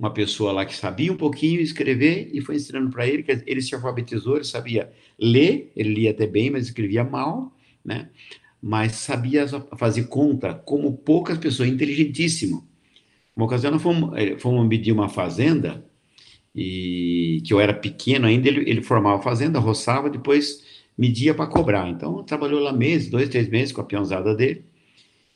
uma 0.00 0.10
pessoa 0.10 0.50
lá 0.50 0.64
que 0.64 0.74
sabia 0.74 1.12
um 1.12 1.16
pouquinho 1.16 1.60
escrever, 1.60 2.30
e 2.32 2.40
foi 2.40 2.56
ensinando 2.56 2.88
para 2.88 3.06
ele, 3.06 3.22
que 3.22 3.42
ele 3.46 3.60
se 3.60 3.74
alfabetizou, 3.74 4.36
ele 4.36 4.44
sabia 4.44 4.90
ler, 5.18 5.70
ele 5.76 5.92
lia 5.92 6.10
até 6.10 6.26
bem, 6.26 6.48
mas 6.48 6.64
escrevia 6.64 7.04
mal, 7.04 7.54
né? 7.84 8.08
mas 8.62 8.92
sabia 8.92 9.46
fazer 9.76 10.04
conta 10.04 10.54
como 10.54 10.96
poucas 10.96 11.36
pessoas, 11.36 11.68
inteligentíssimo. 11.68 12.66
Uma 13.36 13.44
ocasião, 13.44 13.70
nós 13.70 13.82
fomos, 13.82 14.16
eh, 14.16 14.38
fomos 14.38 14.66
medir 14.66 14.90
uma 14.90 15.10
fazenda, 15.10 15.84
e 16.54 17.42
que 17.44 17.52
eu 17.52 17.60
era 17.60 17.74
pequeno 17.74 18.26
ainda, 18.26 18.48
ele, 18.48 18.70
ele 18.70 18.82
formava 18.82 19.18
a 19.18 19.22
fazenda, 19.22 19.58
roçava, 19.58 20.08
depois 20.08 20.64
media 20.96 21.34
para 21.34 21.46
cobrar. 21.46 21.90
Então, 21.90 22.24
trabalhou 22.24 22.60
lá 22.60 22.72
meses, 22.72 23.10
dois, 23.10 23.28
três 23.28 23.50
meses 23.50 23.70
com 23.70 23.82
a 23.82 23.84
peãozada 23.84 24.34
dele, 24.34 24.64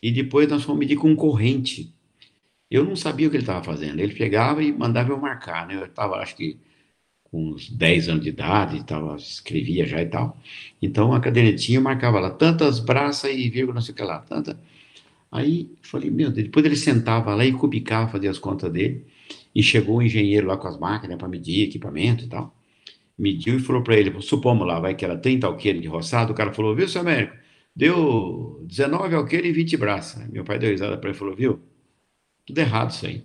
e 0.02 0.10
depois 0.10 0.48
nós 0.48 0.62
fomos 0.62 0.78
medir 0.78 0.96
com 0.96 1.14
corrente. 1.14 1.94
Eu 2.74 2.84
não 2.84 2.96
sabia 2.96 3.28
o 3.28 3.30
que 3.30 3.36
ele 3.36 3.44
estava 3.44 3.62
fazendo. 3.62 4.00
Ele 4.00 4.14
pegava 4.14 4.62
e 4.62 4.72
mandava 4.72 5.10
eu 5.12 5.18
marcar, 5.20 5.66
né? 5.68 5.76
Eu 5.76 5.86
estava, 5.86 6.16
acho 6.16 6.34
que, 6.36 6.58
com 7.24 7.50
uns 7.52 7.70
10 7.70 8.08
anos 8.10 8.24
de 8.24 8.30
idade, 8.30 8.84
tava, 8.84 9.16
escrevia 9.16 9.86
já 9.86 10.02
e 10.02 10.06
tal. 10.06 10.38
Então 10.82 11.12
a 11.14 11.20
cadernetinha 11.20 11.80
marcava 11.80 12.20
lá 12.20 12.30
tantas 12.30 12.80
braças 12.80 13.30
e 13.32 13.48
vírgula, 13.50 13.74
não 13.76 13.82
sei 13.82 13.92
o 13.94 13.96
que 13.96 14.02
lá, 14.02 14.18
tanta. 14.20 14.58
Aí 15.32 15.70
falei, 15.82 16.10
meu 16.10 16.30
Deus, 16.32 16.46
depois 16.46 16.66
ele 16.66 16.76
sentava 16.76 17.34
lá 17.34 17.44
e 17.46 17.52
cubicava, 17.52 18.10
fazia 18.10 18.30
as 18.30 18.38
contas 18.38 18.72
dele. 18.72 19.06
E 19.54 19.62
chegou 19.62 19.98
o 19.98 20.02
engenheiro 20.02 20.48
lá 20.48 20.56
com 20.56 20.68
as 20.68 20.78
máquinas 20.78 21.18
para 21.18 21.28
medir 21.28 21.64
equipamento 21.68 22.24
e 22.24 22.28
tal. 22.28 22.56
Mediu 23.18 23.56
e 23.58 23.60
falou 23.60 23.82
para 23.84 23.96
ele, 23.96 24.20
supomos 24.22 24.66
lá, 24.66 24.80
vai 24.80 24.94
que 24.96 25.04
era 25.04 25.16
30 25.18 25.46
alqueires 25.46 25.82
de 25.82 25.88
roçado. 25.88 26.32
O 26.32 26.36
cara 26.36 26.52
falou, 26.52 26.74
viu, 26.76 26.88
seu 26.88 27.02
Américo, 27.02 27.36
deu 27.76 28.60
19 28.66 29.14
alqueires 29.16 29.50
e 29.50 29.52
20 29.52 29.76
braças. 29.76 30.28
Meu 30.30 30.44
pai 30.44 30.58
deu 30.58 30.70
risada 30.70 30.98
para 30.98 31.10
ele 31.10 31.16
e 31.16 31.18
falou, 31.20 31.36
viu, 31.36 31.60
tudo 32.46 32.58
errado 32.58 32.90
isso 32.90 33.06
aí. 33.06 33.24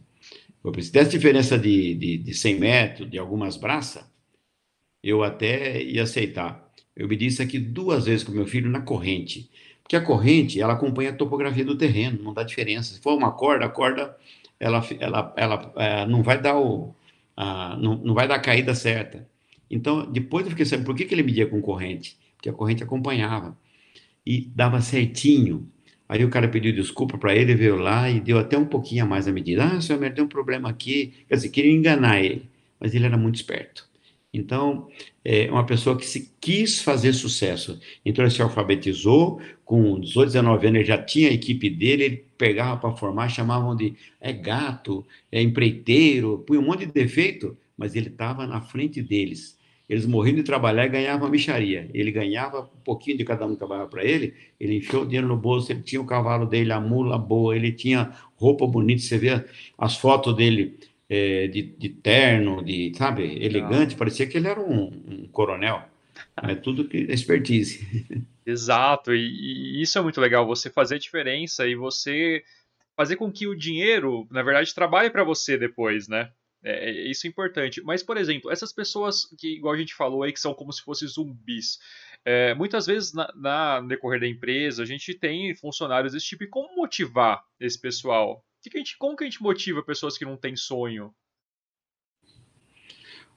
Se 0.82 0.92
desse 0.92 1.12
diferença 1.12 1.58
de, 1.58 1.96
de, 1.96 2.18
de 2.18 2.34
100 2.34 2.60
metros, 2.60 3.10
de 3.10 3.18
algumas 3.18 3.56
braças, 3.58 4.04
eu 5.04 5.24
até 5.24 5.82
ia 5.82 6.04
aceitar. 6.04 6.70
Eu 6.96 7.08
me 7.08 7.16
disse 7.16 7.42
aqui 7.42 7.58
duas 7.58 8.06
vezes 8.06 8.24
com 8.24 8.32
meu 8.32 8.46
filho 8.46 8.70
na 8.70 8.82
corrente. 8.82 9.50
Porque 9.82 9.96
a 9.96 10.02
corrente, 10.02 10.62
ela 10.62 10.74
acompanha 10.74 11.12
a 11.12 11.16
topografia 11.16 11.66
do 11.66 11.78
terreno, 11.78 12.22
não 12.22 12.34
dá 12.34 12.44
diferença. 12.44 12.94
Se 12.94 13.02
for 13.02 13.18
uma 13.18 13.32
corda, 13.32 13.66
a 13.66 13.70
corda, 13.70 14.16
ela, 14.60 14.86
ela, 15.00 15.34
ela, 15.38 15.74
é, 15.78 16.06
não 16.06 16.22
vai 16.22 16.40
dar 16.42 16.60
o, 16.60 16.94
a, 17.36 17.78
não, 17.78 17.96
não 17.98 18.14
vai 18.14 18.28
dar 18.28 18.36
a 18.36 18.40
caída 18.40 18.76
certa. 18.76 19.28
Então, 19.72 20.12
depois 20.12 20.46
eu 20.46 20.52
fiquei 20.52 20.66
sabendo 20.66 20.86
por 20.86 20.96
que, 20.96 21.06
que 21.06 21.14
ele 21.16 21.24
media 21.24 21.48
com 21.48 21.62
corrente. 21.62 22.18
Porque 22.36 22.50
a 22.50 22.54
corrente 22.54 22.84
acompanhava. 22.84 23.58
E 24.26 24.42
dava 24.42 24.82
certinho. 24.82 25.68
Aí 26.10 26.26
o 26.26 26.30
cara 26.30 26.48
pediu 26.48 26.74
desculpa 26.74 27.20
para 27.20 27.36
ele, 27.36 27.54
veio 27.54 27.76
lá 27.78 28.10
e 28.10 28.20
deu 28.20 28.40
até 28.40 28.58
um 28.58 28.66
pouquinho 28.66 29.04
a 29.04 29.08
mais 29.08 29.28
a 29.28 29.32
medida. 29.32 29.64
Ah, 29.64 29.80
senhor 29.80 30.00
Mer, 30.00 30.12
tem 30.12 30.24
um 30.24 30.28
problema 30.28 30.68
aqui. 30.68 31.14
Quer 31.28 31.36
dizer, 31.36 31.50
queria 31.50 31.72
enganar 31.72 32.20
ele, 32.20 32.50
mas 32.80 32.96
ele 32.96 33.06
era 33.06 33.16
muito 33.16 33.36
esperto. 33.36 33.88
Então, 34.34 34.88
é 35.24 35.52
uma 35.52 35.66
pessoa 35.66 35.96
que 35.98 36.06
se 36.06 36.32
quis 36.42 36.82
fazer 36.82 37.14
sucesso. 37.14 37.80
Então, 38.04 38.24
ele 38.24 38.32
se 38.32 38.42
alfabetizou, 38.42 39.40
com 39.64 40.00
18, 40.00 40.28
19 40.30 40.68
anos, 40.68 40.80
ele 40.80 40.88
já 40.88 40.98
tinha 40.98 41.30
a 41.30 41.34
equipe 41.34 41.70
dele, 41.70 42.04
ele 42.04 42.26
pegava 42.38 42.78
para 42.78 42.96
formar, 42.98 43.30
chamavam 43.30 43.76
de 43.76 43.96
é 44.20 44.34
gato, 44.34 45.06
é 45.32 45.42
empreiteiro, 45.42 46.44
punha 46.48 46.60
um 46.60 46.66
monte 46.66 46.88
de 46.88 46.92
defeito, 46.92 47.56
mas 47.78 47.96
ele 47.96 48.08
estava 48.08 48.48
na 48.48 48.62
frente 48.62 49.00
deles. 49.02 49.59
Eles 49.90 50.06
morriam 50.06 50.36
de 50.36 50.44
trabalhar 50.44 50.86
e 50.86 50.90
ganhavam 50.90 51.28
a 51.28 51.32
micharia. 51.32 51.90
Ele 51.94 52.12
ganhava 52.12 52.62
um 52.62 52.84
pouquinho 52.84 53.18
de 53.18 53.26
cada 53.26 53.46
um 53.46 53.54
que 53.54 53.58
trabalhava 53.58 53.90
para 53.90 54.06
ele, 54.06 54.36
ele 54.60 54.78
enfiou 54.78 55.02
o 55.02 55.06
dinheiro 55.06 55.28
no 55.28 55.36
bolso, 55.36 55.72
ele 55.72 55.82
tinha 55.82 56.00
o 56.00 56.06
cavalo 56.06 56.46
dele, 56.46 56.72
a 56.72 56.80
mula 56.80 57.18
boa, 57.18 57.56
ele 57.56 57.72
tinha 57.72 58.14
roupa 58.36 58.68
bonita, 58.68 59.02
você 59.02 59.18
vê 59.18 59.44
as 59.78 59.98
fotos 59.98 60.36
dele 60.36 60.78
é, 61.10 61.48
de, 61.48 61.64
de, 61.64 61.90
terno, 61.90 62.64
de, 62.64 62.94
sabe, 62.96 63.44
elegante, 63.44 63.96
parecia 63.96 64.28
que 64.28 64.38
ele 64.38 64.48
era 64.48 64.62
um, 64.62 64.92
um 65.08 65.28
coronel. 65.32 65.84
É 66.42 66.56
tudo 66.56 66.88
que 66.88 66.98
é 66.98 67.14
expertise. 67.14 68.06
Exato, 68.46 69.14
e, 69.14 69.78
e 69.78 69.82
isso 69.82 69.98
é 69.98 70.02
muito 70.02 70.22
legal, 70.22 70.46
você 70.46 70.70
fazer 70.70 70.96
a 70.96 71.00
diferença 71.00 71.68
e 71.68 71.76
você 71.76 72.44
fazer 72.96 73.16
com 73.18 73.32
que 73.32 73.48
o 73.48 73.56
dinheiro, 73.56 74.28
na 74.30 74.42
verdade, 74.42 74.74
trabalhe 74.74 75.10
para 75.10 75.24
você 75.24 75.58
depois, 75.58 76.08
né? 76.08 76.30
É, 76.64 76.90
é, 76.90 77.10
isso 77.10 77.26
é 77.26 77.30
importante. 77.30 77.82
Mas, 77.82 78.04
por 78.04 78.18
exemplo, 78.18 78.52
essas 78.52 78.74
pessoas 78.74 79.26
que, 79.38 79.56
igual 79.56 79.74
a 79.74 79.78
gente 79.78 79.94
falou 79.94 80.24
aí, 80.24 80.34
que 80.34 80.40
são 80.40 80.54
como 80.54 80.72
se 80.74 80.82
fossem 80.82 81.08
zumbis. 81.08 81.80
É, 82.26 82.54
muitas 82.54 82.86
vezes, 82.86 83.14
na, 83.14 83.32
na, 83.36 83.82
no 83.82 83.88
decorrer 83.88 84.20
da 84.20 84.28
empresa, 84.28 84.84
a 84.84 84.86
gente 84.86 85.14
tem 85.14 85.56
funcionários 85.56 86.14
desse 86.14 86.26
tipo. 86.26 86.44
E 86.44 86.48
como 86.48 86.76
motivar 86.76 87.44
esse 87.60 87.80
pessoal? 87.80 88.44
Que 88.62 88.70
que 88.70 88.78
a 88.78 88.80
gente, 88.80 88.98
como 88.98 89.16
que 89.16 89.24
a 89.24 89.28
gente 89.28 89.42
motiva 89.42 89.82
pessoas 89.82 90.18
que 90.18 90.26
não 90.26 90.36
têm 90.36 90.56
sonho? 90.56 91.14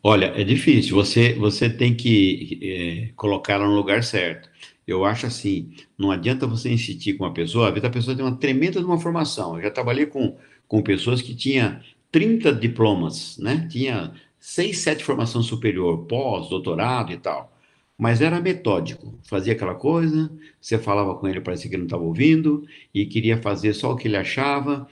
Olha, 0.03 0.27
é 0.37 0.43
difícil. 0.43 0.97
Você, 0.97 1.35
você 1.35 1.71
tem 1.71 1.95
que 1.95 2.59
é, 2.61 3.13
colocá-la 3.15 3.67
no 3.67 3.75
lugar 3.75 4.03
certo. 4.03 4.51
Eu 4.85 5.05
acho 5.05 5.27
assim, 5.27 5.77
não 5.97 6.11
adianta 6.11 6.45
você 6.45 6.69
insistir 6.69 7.15
com 7.15 7.23
uma 7.23 7.33
pessoa, 7.33 7.69
às 7.69 7.75
vezes 7.75 7.89
a 7.89 7.93
pessoa 7.93 8.17
tem 8.17 8.25
uma 8.25 8.37
tremenda 8.37 8.81
uma 8.81 9.01
formação. 9.01 9.57
Eu 9.57 9.63
já 9.63 9.71
trabalhei 9.71 10.07
com, 10.07 10.37
com 10.67 10.83
pessoas 10.83 11.23
que 11.23 11.37
tinham 11.37 11.81
30 12.13 12.53
diplomas, 12.53 13.39
né? 13.39 13.67
Tinha 13.71 14.13
seis, 14.39 14.79
sete 14.81 15.03
formação 15.05 15.43
superior, 15.43 16.05
pós, 16.07 16.49
doutorado 16.49 17.13
e 17.13 17.17
tal. 17.17 17.51
mas 17.99 18.21
era 18.21 18.41
metódico. 18.41 19.19
Fazia 19.23 19.53
aquela 19.53 19.75
coisa, 19.75 20.31
você 20.61 20.79
falava 20.79 21.15
com 21.17 21.29
ele, 21.29 21.41
parecia 21.41 21.69
que 21.71 21.77
ele 21.77 21.83
não 21.83 21.87
estava 21.87 22.03
ouvindo, 22.03 22.67
e 22.93 23.07
queria 23.07 23.37
fazer 23.39 23.75
só 23.75 23.93
o 23.93 23.97
que 23.97 24.09
ele 24.09 24.17
achava. 24.17 24.89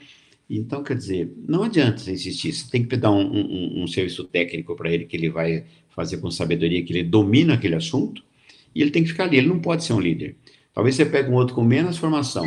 Então, 0.49 0.83
quer 0.83 0.95
dizer, 0.95 1.31
não 1.47 1.63
adianta 1.63 1.97
você 1.97 2.13
insistir, 2.13 2.53
você 2.53 2.69
tem 2.69 2.85
que 2.85 2.97
dar 2.97 3.11
um, 3.11 3.21
um, 3.21 3.83
um 3.83 3.87
serviço 3.87 4.23
técnico 4.25 4.75
para 4.75 4.91
ele 4.91 5.05
que 5.05 5.15
ele 5.17 5.29
vai 5.29 5.65
fazer 5.89 6.17
com 6.17 6.31
sabedoria, 6.31 6.83
que 6.83 6.93
ele 6.93 7.03
domina 7.03 7.53
aquele 7.55 7.75
assunto, 7.75 8.23
e 8.73 8.81
ele 8.81 8.91
tem 8.91 9.03
que 9.03 9.09
ficar 9.09 9.25
ali, 9.25 9.37
ele 9.37 9.47
não 9.47 9.59
pode 9.59 9.83
ser 9.83 9.93
um 9.93 9.99
líder. 9.99 10.35
Talvez 10.73 10.95
você 10.95 11.05
pegue 11.05 11.29
um 11.29 11.35
outro 11.35 11.55
com 11.55 11.63
menos 11.63 11.97
formação, 11.97 12.45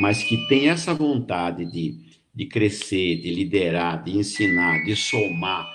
mas 0.00 0.22
que 0.22 0.36
tem 0.48 0.68
essa 0.68 0.94
vontade 0.94 1.64
de, 1.64 1.96
de 2.34 2.46
crescer, 2.46 3.16
de 3.16 3.30
liderar, 3.30 4.02
de 4.02 4.16
ensinar, 4.16 4.84
de 4.84 4.96
somar, 4.96 5.68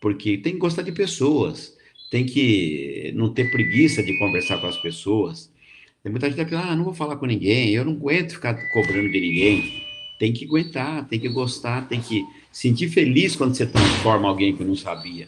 porque 0.00 0.38
tem 0.38 0.52
que 0.52 0.58
gostar 0.58 0.82
de 0.82 0.92
pessoas, 0.92 1.76
tem 2.10 2.24
que 2.24 3.12
não 3.14 3.32
ter 3.32 3.50
preguiça 3.50 4.02
de 4.02 4.16
conversar 4.18 4.60
com 4.60 4.66
as 4.66 4.76
pessoas. 4.76 5.50
Tem 6.02 6.12
muita 6.12 6.30
gente 6.30 6.44
que 6.44 6.50
fala, 6.50 6.72
ah, 6.72 6.76
não 6.76 6.84
vou 6.84 6.94
falar 6.94 7.16
com 7.16 7.26
ninguém, 7.26 7.70
eu 7.70 7.84
não 7.84 7.92
aguento 7.92 8.34
ficar 8.34 8.54
cobrando 8.72 9.10
de 9.10 9.20
ninguém. 9.20 9.82
Tem 10.18 10.32
que 10.32 10.44
aguentar, 10.44 11.08
tem 11.08 11.18
que 11.18 11.28
gostar, 11.28 11.88
tem 11.88 12.00
que 12.00 12.24
sentir 12.52 12.88
feliz 12.88 13.34
quando 13.34 13.54
você 13.54 13.66
transforma 13.66 14.28
alguém 14.28 14.54
que 14.54 14.62
não 14.62 14.76
sabia. 14.76 15.26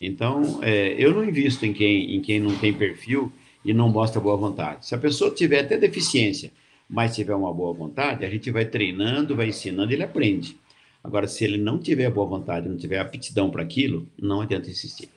Então, 0.00 0.58
é, 0.62 0.94
eu 0.98 1.14
não 1.14 1.22
invisto 1.22 1.64
em 1.66 1.72
quem, 1.72 2.16
em 2.16 2.20
quem 2.20 2.40
não 2.40 2.56
tem 2.56 2.72
perfil 2.72 3.30
e 3.64 3.74
não 3.74 3.88
mostra 3.88 4.20
boa 4.20 4.36
vontade. 4.36 4.86
Se 4.86 4.94
a 4.94 4.98
pessoa 4.98 5.30
tiver 5.30 5.60
até 5.60 5.76
deficiência, 5.76 6.50
mas 6.90 7.14
tiver 7.14 7.34
uma 7.34 7.54
boa 7.54 7.72
vontade, 7.72 8.24
a 8.24 8.28
gente 8.28 8.50
vai 8.50 8.64
treinando, 8.64 9.36
vai 9.36 9.48
ensinando, 9.48 9.92
ele 9.92 10.02
aprende. 10.02 10.58
Agora, 11.02 11.28
se 11.28 11.44
ele 11.44 11.56
não 11.56 11.78
tiver 11.78 12.10
boa 12.10 12.26
vontade, 12.26 12.68
não 12.68 12.76
tiver 12.76 12.98
aptidão 12.98 13.48
para 13.48 13.62
aquilo, 13.62 14.10
não 14.18 14.40
adianta 14.40 14.68
insistir. 14.68 15.08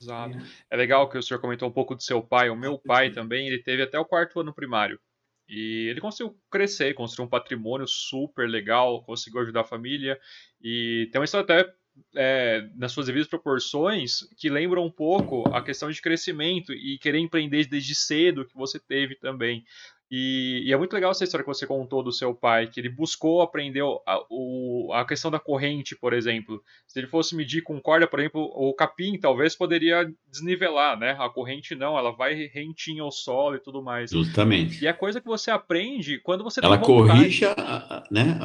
Exato. 0.00 0.38
É 0.70 0.76
legal 0.76 1.08
que 1.08 1.18
o 1.18 1.22
senhor 1.22 1.40
comentou 1.40 1.68
um 1.68 1.72
pouco 1.72 1.96
do 1.96 2.02
seu 2.02 2.22
pai. 2.22 2.48
O 2.48 2.56
meu 2.56 2.78
pai 2.78 3.10
também, 3.10 3.48
ele 3.48 3.58
teve 3.58 3.82
até 3.82 3.98
o 3.98 4.04
quarto 4.04 4.38
ano 4.38 4.54
primário. 4.54 5.00
E 5.48 5.88
ele 5.90 6.00
conseguiu 6.00 6.38
crescer, 6.50 6.94
construiu 6.94 7.26
um 7.26 7.30
patrimônio 7.30 7.86
super 7.88 8.48
legal, 8.48 9.02
conseguiu 9.02 9.40
ajudar 9.40 9.62
a 9.62 9.64
família. 9.64 10.18
E 10.62 11.08
tem 11.10 11.18
uma 11.18 11.24
história 11.24 11.42
até 11.44 11.74
é, 12.16 12.68
nas 12.76 12.92
suas 12.92 13.06
devidas 13.06 13.28
proporções 13.28 14.20
que 14.36 14.48
lembram 14.48 14.84
um 14.84 14.90
pouco 14.90 15.48
a 15.54 15.62
questão 15.62 15.90
de 15.90 16.00
crescimento 16.00 16.72
e 16.72 16.98
querer 16.98 17.18
empreender 17.18 17.66
desde 17.66 17.94
cedo 17.94 18.46
que 18.46 18.56
você 18.56 18.78
teve 18.78 19.16
também. 19.16 19.64
E, 20.10 20.62
e, 20.66 20.72
é 20.72 20.76
muito 20.76 20.92
legal 20.92 21.10
essa 21.10 21.24
história 21.24 21.42
que 21.42 21.52
você 21.52 21.66
contou 21.66 22.02
do 22.02 22.12
seu 22.12 22.34
pai, 22.34 22.68
que 22.68 22.78
ele 22.78 22.88
buscou 22.88 23.40
aprender 23.40 23.82
a, 24.06 24.20
o, 24.30 24.92
a 24.92 25.04
questão 25.04 25.30
da 25.30 25.40
corrente, 25.40 25.96
por 25.96 26.12
exemplo. 26.12 26.62
Se 26.86 26.98
ele 26.98 27.06
fosse 27.06 27.34
medir 27.34 27.62
com 27.62 27.80
corda, 27.80 28.06
por 28.06 28.20
exemplo, 28.20 28.42
o 28.42 28.72
capim 28.74 29.18
talvez 29.18 29.56
poderia 29.56 30.08
desnivelar, 30.30 30.98
né? 30.98 31.16
A 31.18 31.28
corrente 31.28 31.74
não, 31.74 31.98
ela 31.98 32.12
vai 32.12 32.34
rentinha 32.46 33.02
ao 33.02 33.10
solo 33.10 33.56
e 33.56 33.60
tudo 33.60 33.82
mais. 33.82 34.10
Justamente. 34.10 34.84
E 34.84 34.86
é 34.86 34.92
coisa 34.92 35.20
que 35.20 35.26
você 35.26 35.50
aprende 35.50 36.18
quando 36.18 36.44
você 36.44 36.60
ela 36.62 36.78
corrige, 36.78 37.46
a, 37.46 38.04
né? 38.10 38.38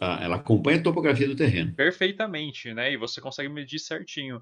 A, 0.00 0.20
ela 0.22 0.36
acompanha 0.36 0.78
a 0.78 0.82
topografia 0.82 1.26
do 1.26 1.36
terreno. 1.36 1.74
Perfeitamente, 1.74 2.72
né? 2.72 2.92
E 2.92 2.96
você 2.96 3.20
consegue 3.20 3.48
medir 3.48 3.80
certinho. 3.80 4.40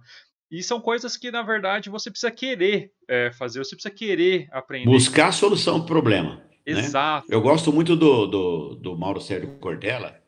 E 0.51 0.63
são 0.63 0.81
coisas 0.81 1.17
que, 1.17 1.31
na 1.31 1.43
verdade, 1.43 1.89
você 1.89 2.11
precisa 2.11 2.31
querer 2.31 2.93
é, 3.09 3.31
fazer, 3.33 3.61
você 3.61 3.75
precisa 3.75 3.95
querer 3.95 4.49
aprender. 4.51 4.91
Buscar 4.91 5.29
a 5.29 5.33
solução 5.33 5.77
para 5.77 5.85
o 5.85 5.87
problema. 5.87 6.50
Né? 6.75 6.81
Exato. 6.81 7.29
Né? 7.29 7.35
Eu 7.35 7.41
gosto 7.41 7.73
muito 7.73 7.97
do, 7.97 8.27
do, 8.27 8.75
do 8.75 8.99
Mauro 8.99 9.21
Sérgio 9.21 9.51
Cortella, 9.59 10.21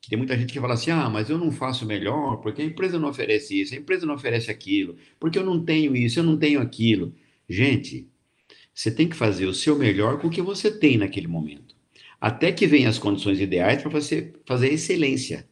que 0.00 0.10
tem 0.10 0.18
muita 0.18 0.36
gente 0.36 0.52
que 0.52 0.60
fala 0.60 0.74
assim: 0.74 0.90
ah, 0.90 1.08
mas 1.08 1.28
eu 1.28 1.38
não 1.38 1.50
faço 1.50 1.84
melhor 1.86 2.36
porque 2.38 2.62
a 2.62 2.64
empresa 2.64 2.98
não 2.98 3.08
oferece 3.08 3.60
isso, 3.60 3.74
a 3.74 3.78
empresa 3.78 4.06
não 4.06 4.14
oferece 4.14 4.50
aquilo, 4.50 4.96
porque 5.18 5.38
eu 5.38 5.44
não 5.44 5.64
tenho 5.64 5.96
isso, 5.96 6.18
eu 6.18 6.24
não 6.24 6.36
tenho 6.36 6.60
aquilo. 6.60 7.14
Gente, 7.48 8.08
você 8.74 8.90
tem 8.90 9.08
que 9.08 9.16
fazer 9.16 9.46
o 9.46 9.54
seu 9.54 9.76
melhor 9.76 10.18
com 10.18 10.28
o 10.28 10.30
que 10.30 10.42
você 10.42 10.70
tem 10.70 10.98
naquele 10.98 11.26
momento. 11.26 11.74
Até 12.20 12.52
que 12.52 12.66
venham 12.66 12.90
as 12.90 12.98
condições 12.98 13.40
ideais 13.40 13.80
para 13.80 13.90
você 13.90 14.32
fazer 14.44 14.72
excelência. 14.72 15.48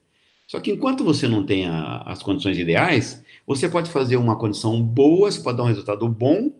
Só 0.47 0.61
que 0.61 0.71
enquanto 0.71 1.05
você 1.05 1.27
não 1.27 1.45
tem 1.45 1.67
a, 1.67 2.03
as 2.07 2.23
condições 2.23 2.59
ideais, 2.59 3.25
você 3.47 3.69
pode 3.69 3.91
fazer 3.91 4.17
uma 4.17 4.39
condição 4.39 4.81
boa, 4.83 5.31
você 5.31 5.41
pode 5.41 5.57
dar 5.57 5.65
um 5.65 5.69
resultado 5.69 6.09
bom, 6.09 6.53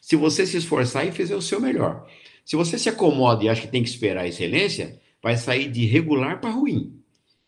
se 0.00 0.16
você 0.16 0.46
se 0.46 0.56
esforçar 0.56 1.06
e 1.06 1.12
fizer 1.12 1.36
o 1.36 1.42
seu 1.42 1.60
melhor. 1.60 2.06
Se 2.44 2.56
você 2.56 2.78
se 2.78 2.88
acomoda 2.88 3.44
e 3.44 3.48
acha 3.48 3.62
que 3.62 3.68
tem 3.68 3.82
que 3.82 3.88
esperar 3.88 4.22
a 4.22 4.28
excelência, 4.28 5.00
vai 5.22 5.36
sair 5.36 5.70
de 5.70 5.84
regular 5.86 6.40
para 6.40 6.50
ruim, 6.50 7.00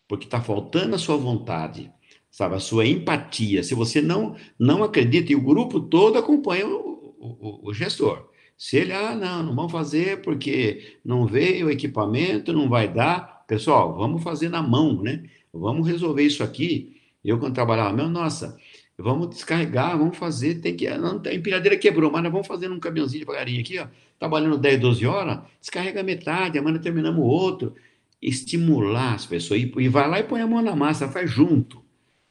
porque 0.07 0.25
está 0.27 0.41
faltando 0.41 0.95
a 0.95 0.99
sua 0.99 1.17
vontade, 1.17 1.91
sabe, 2.31 2.55
a 2.55 2.61
sua 2.61 2.87
empatia. 2.87 3.63
Se 3.63 3.75
você 3.75 4.01
não 4.01 4.37
não 4.59 4.83
acredita 4.83 5.33
e 5.33 5.37
o 5.37 5.41
grupo 5.41 5.81
todo 5.81 6.19
acompanha 6.19 6.67
o, 6.67 7.15
o, 7.19 7.69
o 7.69 7.75
gestor. 7.75 8.31
Se 8.57 8.77
ele, 8.77 8.93
ah, 8.93 9.15
não, 9.15 9.43
não 9.43 9.57
vamos 9.57 9.73
fazer 9.73 10.23
porque 10.23 10.99
não 11.05 11.27
veio 11.27 11.67
o 11.67 11.71
equipamento, 11.71 12.53
não 12.53 12.69
vai 12.69 12.87
dar. 12.87 13.45
Pessoal, 13.47 13.97
vamos 13.97 14.23
fazer 14.23 14.49
na 14.49 14.63
mão, 14.63 15.03
né? 15.03 15.25
Vamos 15.53 15.89
resolver 15.89 16.23
isso 16.23 16.45
aqui. 16.45 17.01
Eu, 17.25 17.39
quando 17.39 17.55
trabalhava, 17.55 17.93
meu, 17.93 18.09
nossa, 18.09 18.57
vamos 18.99 19.31
descarregar, 19.31 19.97
vamos 19.99 20.17
fazer, 20.17 20.61
tem 20.61 20.77
que. 20.77 20.87
A 20.87 20.99
empilhadeira 21.33 21.77
quebrou, 21.77 22.11
mas 22.11 22.23
nós 22.23 22.33
vamos 22.33 22.47
fazer 22.47 22.69
num 22.69 22.81
caminhãozinho 22.81 23.21
devagarinho 23.21 23.61
aqui, 23.61 23.79
ó 23.79 23.87
trabalhando 24.23 24.57
10, 24.57 24.81
12 24.81 25.05
horas, 25.05 25.41
descarrega 25.61 26.01
metade, 26.01 26.57
amanhã 26.57 26.79
terminamos 26.79 27.25
outro. 27.25 27.75
Estimular 28.21 29.15
as 29.15 29.27
pessoas. 29.27 29.61
E, 29.61 29.73
e 29.79 29.89
vai 29.89 30.09
lá 30.09 30.21
e 30.21 30.23
põe 30.23 30.41
a 30.41 30.47
mão 30.47 30.63
na 30.63 30.77
massa, 30.77 31.09
faz 31.09 31.29
junto. 31.29 31.83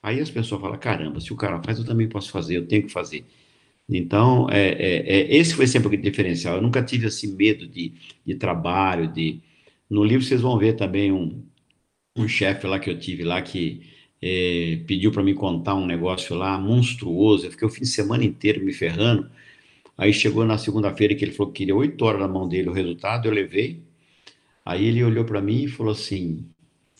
Aí 0.01 0.21
as 0.21 0.29
pessoas 0.29 0.61
falam: 0.61 0.79
caramba, 0.79 1.19
se 1.19 1.33
o 1.33 1.35
cara 1.35 1.61
faz, 1.61 1.79
eu 1.79 1.85
também 1.85 2.07
posso 2.07 2.31
fazer, 2.31 2.55
eu 2.55 2.65
tenho 2.65 2.83
que 2.83 2.89
fazer. 2.89 3.25
Então, 3.89 4.47
é, 4.49 4.69
é, 4.69 5.17
é, 5.17 5.35
esse 5.35 5.53
foi 5.53 5.67
sempre 5.67 5.97
o 5.97 6.01
diferencial. 6.01 6.55
Eu 6.55 6.61
nunca 6.61 6.81
tive 6.81 7.07
assim 7.07 7.35
medo 7.35 7.67
de, 7.67 7.91
de 8.25 8.35
trabalho, 8.35 9.11
de. 9.11 9.41
No 9.89 10.05
livro 10.05 10.25
vocês 10.25 10.39
vão 10.39 10.57
ver 10.57 10.77
também 10.77 11.11
um, 11.11 11.43
um 12.17 12.25
chefe 12.25 12.65
lá 12.67 12.79
que 12.79 12.89
eu 12.89 12.97
tive 12.97 13.25
lá 13.25 13.41
que 13.41 13.81
é, 14.21 14.79
pediu 14.87 15.11
para 15.11 15.23
me 15.23 15.33
contar 15.33 15.75
um 15.75 15.85
negócio 15.85 16.35
lá 16.35 16.57
monstruoso. 16.57 17.45
Eu 17.47 17.51
fiquei 17.51 17.67
o 17.67 17.71
fim 17.71 17.81
de 17.81 17.87
semana 17.87 18.23
inteiro 18.23 18.63
me 18.63 18.73
ferrando 18.73 19.29
Aí 20.01 20.11
chegou 20.11 20.43
na 20.45 20.57
segunda-feira 20.57 21.13
que 21.13 21.23
ele 21.23 21.31
falou 21.31 21.51
que 21.51 21.59
queria 21.59 21.75
oito 21.75 22.03
horas 22.03 22.19
na 22.19 22.27
mão 22.27 22.47
dele 22.47 22.69
o 22.69 22.73
resultado, 22.73 23.27
eu 23.27 23.31
levei. 23.31 23.83
Aí 24.65 24.85
ele 24.85 25.03
olhou 25.03 25.23
para 25.25 25.39
mim 25.39 25.65
e 25.65 25.67
falou 25.67 25.91
assim: 25.91 26.43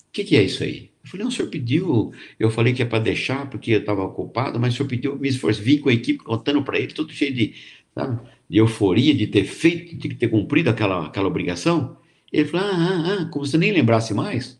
O 0.08 0.12
que, 0.12 0.24
que, 0.24 0.38
é 0.38 0.44
isso 0.44 0.64
aí? 0.64 0.92
Eu 1.04 1.10
falei: 1.10 1.24
Não, 1.24 1.32
o 1.32 1.34
senhor 1.34 1.50
pediu. 1.50 2.14
Eu 2.40 2.52
falei 2.52 2.74
que 2.74 2.84
é 2.84 2.86
para 2.86 3.00
deixar 3.00 3.50
porque 3.50 3.72
eu 3.72 3.80
estava 3.80 4.04
ocupado, 4.04 4.60
mas 4.60 4.76
o 4.76 4.78
senhor 4.78 4.90
pediu, 4.90 5.18
me 5.18 5.28
esforço, 5.30 5.64
vim 5.64 5.80
com 5.80 5.90
a 5.90 5.94
equipe 5.94 6.24
contando 6.24 6.62
para 6.64 6.78
ele, 6.78 6.94
tudo 6.94 7.12
cheio 7.12 7.34
de, 7.34 7.56
sabe, 7.96 8.22
de 8.48 8.60
euforia, 8.60 9.16
de 9.16 9.26
ter 9.26 9.46
feito, 9.46 9.96
de 9.96 10.14
ter 10.16 10.28
cumprido 10.28 10.70
aquela, 10.70 11.08
aquela 11.08 11.28
obrigação. 11.28 11.98
Ele 12.32 12.46
falou: 12.46 12.68
Ah, 12.68 12.72
ah, 12.72 13.14
ah, 13.14 13.26
como 13.32 13.48
você 13.48 13.58
nem 13.58 13.72
lembrasse 13.72 14.14
mais, 14.14 14.60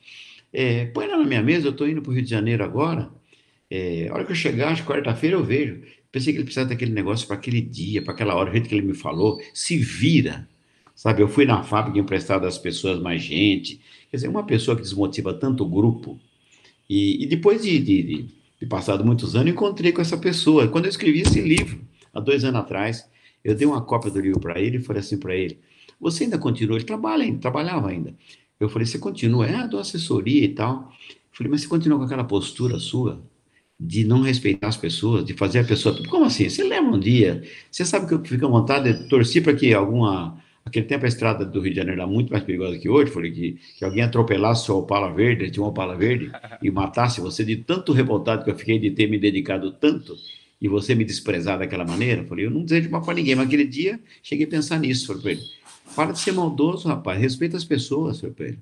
é, 0.54 0.86
põe 0.86 1.08
na 1.08 1.18
minha 1.18 1.42
mesa, 1.42 1.68
eu 1.68 1.72
estou 1.72 1.88
indo 1.88 2.02
para 2.02 2.12
o 2.12 2.14
Rio 2.14 2.24
de 2.24 2.30
Janeiro 2.30 2.64
agora. 2.64 3.10
É, 3.70 4.10
a 4.10 4.14
hora 4.14 4.26
que 4.26 4.32
eu 4.32 4.36
chegar, 4.36 4.72
acho 4.72 4.86
quarta-feira 4.86 5.36
eu 5.36 5.44
vejo. 5.44 5.82
Pensei 6.12 6.34
que 6.34 6.38
ele 6.38 6.44
precisava 6.44 6.70
daquele 6.70 6.92
negócio 6.92 7.26
para 7.26 7.38
aquele 7.38 7.62
dia, 7.62 8.02
para 8.02 8.14
aquela 8.14 8.36
hora, 8.36 8.50
o 8.50 8.54
jeito 8.54 8.68
que 8.68 8.76
ele 8.76 8.86
me 8.86 8.94
falou, 8.94 9.42
se 9.54 9.78
vira. 9.78 10.48
Sabe, 10.94 11.22
eu 11.22 11.28
fui 11.28 11.46
na 11.46 11.64
fábrica 11.64 11.98
emprestada 11.98 12.46
das 12.46 12.58
pessoas 12.58 13.00
mais 13.00 13.22
gente. 13.22 13.80
Quer 14.10 14.18
dizer, 14.18 14.28
uma 14.28 14.46
pessoa 14.46 14.76
que 14.76 14.84
desmotiva 14.84 15.34
tanto 15.34 15.64
o 15.64 15.70
grupo. 15.70 16.20
E, 16.90 17.24
e 17.24 17.26
depois 17.26 17.64
de, 17.64 17.80
de, 17.80 18.26
de 18.60 18.66
passado 18.68 19.06
muitos 19.06 19.36
anos, 19.36 19.54
encontrei 19.54 19.94
com 19.94 20.02
essa 20.02 20.18
pessoa. 20.18 20.68
Quando 20.68 20.86
eu 20.86 20.90
escrevi 20.90 21.22
esse 21.22 21.40
livro, 21.40 21.80
há 22.14 22.20
dois 22.20 22.44
anos 22.44 22.60
atrás, 22.60 23.10
eu 23.44 23.56
dei 23.56 23.66
uma 23.66 23.82
cópia 23.82 24.12
do 24.12 24.20
livro 24.20 24.40
para 24.40 24.60
ele 24.60 24.78
e 24.78 24.82
falei 24.82 25.00
assim 25.00 25.18
para 25.18 25.34
ele: 25.34 25.58
Você 26.00 26.26
ainda 26.26 26.38
continua? 26.38 26.76
Ele 26.76 26.84
trabalha 26.84 27.38
trabalhava 27.38 27.90
ainda. 27.90 28.14
Eu 28.64 28.70
falei: 28.70 28.86
Você 28.86 29.00
continua? 29.00 29.48
É, 29.48 29.68
dou 29.68 29.80
assessoria 29.80 30.44
e 30.44 30.50
tal. 30.50 30.94
Eu 31.10 31.16
falei: 31.34 31.52
Mas 31.52 31.62
você 31.62 31.68
continua 31.68 31.98
com 31.98 32.06
aquela 32.06 32.24
postura 32.24 32.80
sua? 32.80 33.22
de 33.84 34.06
não 34.06 34.22
respeitar 34.22 34.68
as 34.68 34.78
pessoas, 34.78 35.26
de 35.26 35.34
fazer 35.34 35.60
a 35.60 35.64
pessoa. 35.64 35.98
Como 36.08 36.26
assim? 36.26 36.48
Você 36.48 36.64
lembra 36.64 36.96
um 36.96 37.00
dia? 37.00 37.44
Você 37.72 37.84
sabe 37.84 38.08
que 38.08 38.14
eu 38.14 38.24
fico 38.24 38.46
à 38.46 38.50
vontade 38.50 38.94
de 38.94 39.10
torcer 39.10 39.42
para 39.42 39.56
que 39.56 39.74
alguma. 39.74 40.40
Aquele 40.64 40.86
tempo 40.86 41.06
a 41.06 41.08
estrada 41.08 41.44
do 41.44 41.60
Rio 41.60 41.72
de 41.72 41.78
Janeiro 41.78 42.00
era 42.00 42.08
muito 42.08 42.32
mais 42.32 42.44
perigosa 42.44 42.78
que 42.78 42.88
hoje. 42.88 43.10
Falei 43.10 43.32
que, 43.32 43.58
que 43.80 43.84
alguém 43.84 44.04
atropelasse 44.04 44.66
sua 44.66 44.76
opala 44.76 45.12
verde, 45.12 45.50
tinha 45.50 45.64
uma 45.64 45.72
opala 45.72 45.98
verde, 45.98 46.32
e 46.62 46.70
matasse 46.70 47.20
você 47.20 47.44
de 47.44 47.56
tanto 47.56 47.92
revoltado 47.92 48.44
que 48.44 48.52
eu 48.52 48.56
fiquei 48.56 48.78
de 48.78 48.92
ter 48.92 49.08
me 49.08 49.18
dedicado 49.18 49.72
tanto 49.72 50.16
e 50.62 50.68
você 50.68 50.94
me 50.94 51.04
desprezar 51.04 51.58
daquela 51.58 51.84
maneira. 51.84 52.24
Falei, 52.26 52.46
eu 52.46 52.52
não 52.52 52.64
desejo 52.64 52.92
mal 52.92 53.02
para 53.02 53.16
ninguém, 53.16 53.34
mas 53.34 53.48
aquele 53.48 53.66
dia 53.66 54.00
cheguei 54.22 54.46
a 54.46 54.50
pensar 54.50 54.78
nisso. 54.78 55.08
Falei 55.20 55.40
para 55.96 56.12
de 56.12 56.20
ser 56.20 56.32
maldoso, 56.32 56.88
rapaz, 56.88 57.20
respeita 57.20 57.58
as 57.58 57.64
pessoas. 57.64 58.22
Para 58.22 58.48
ele. 58.48 58.60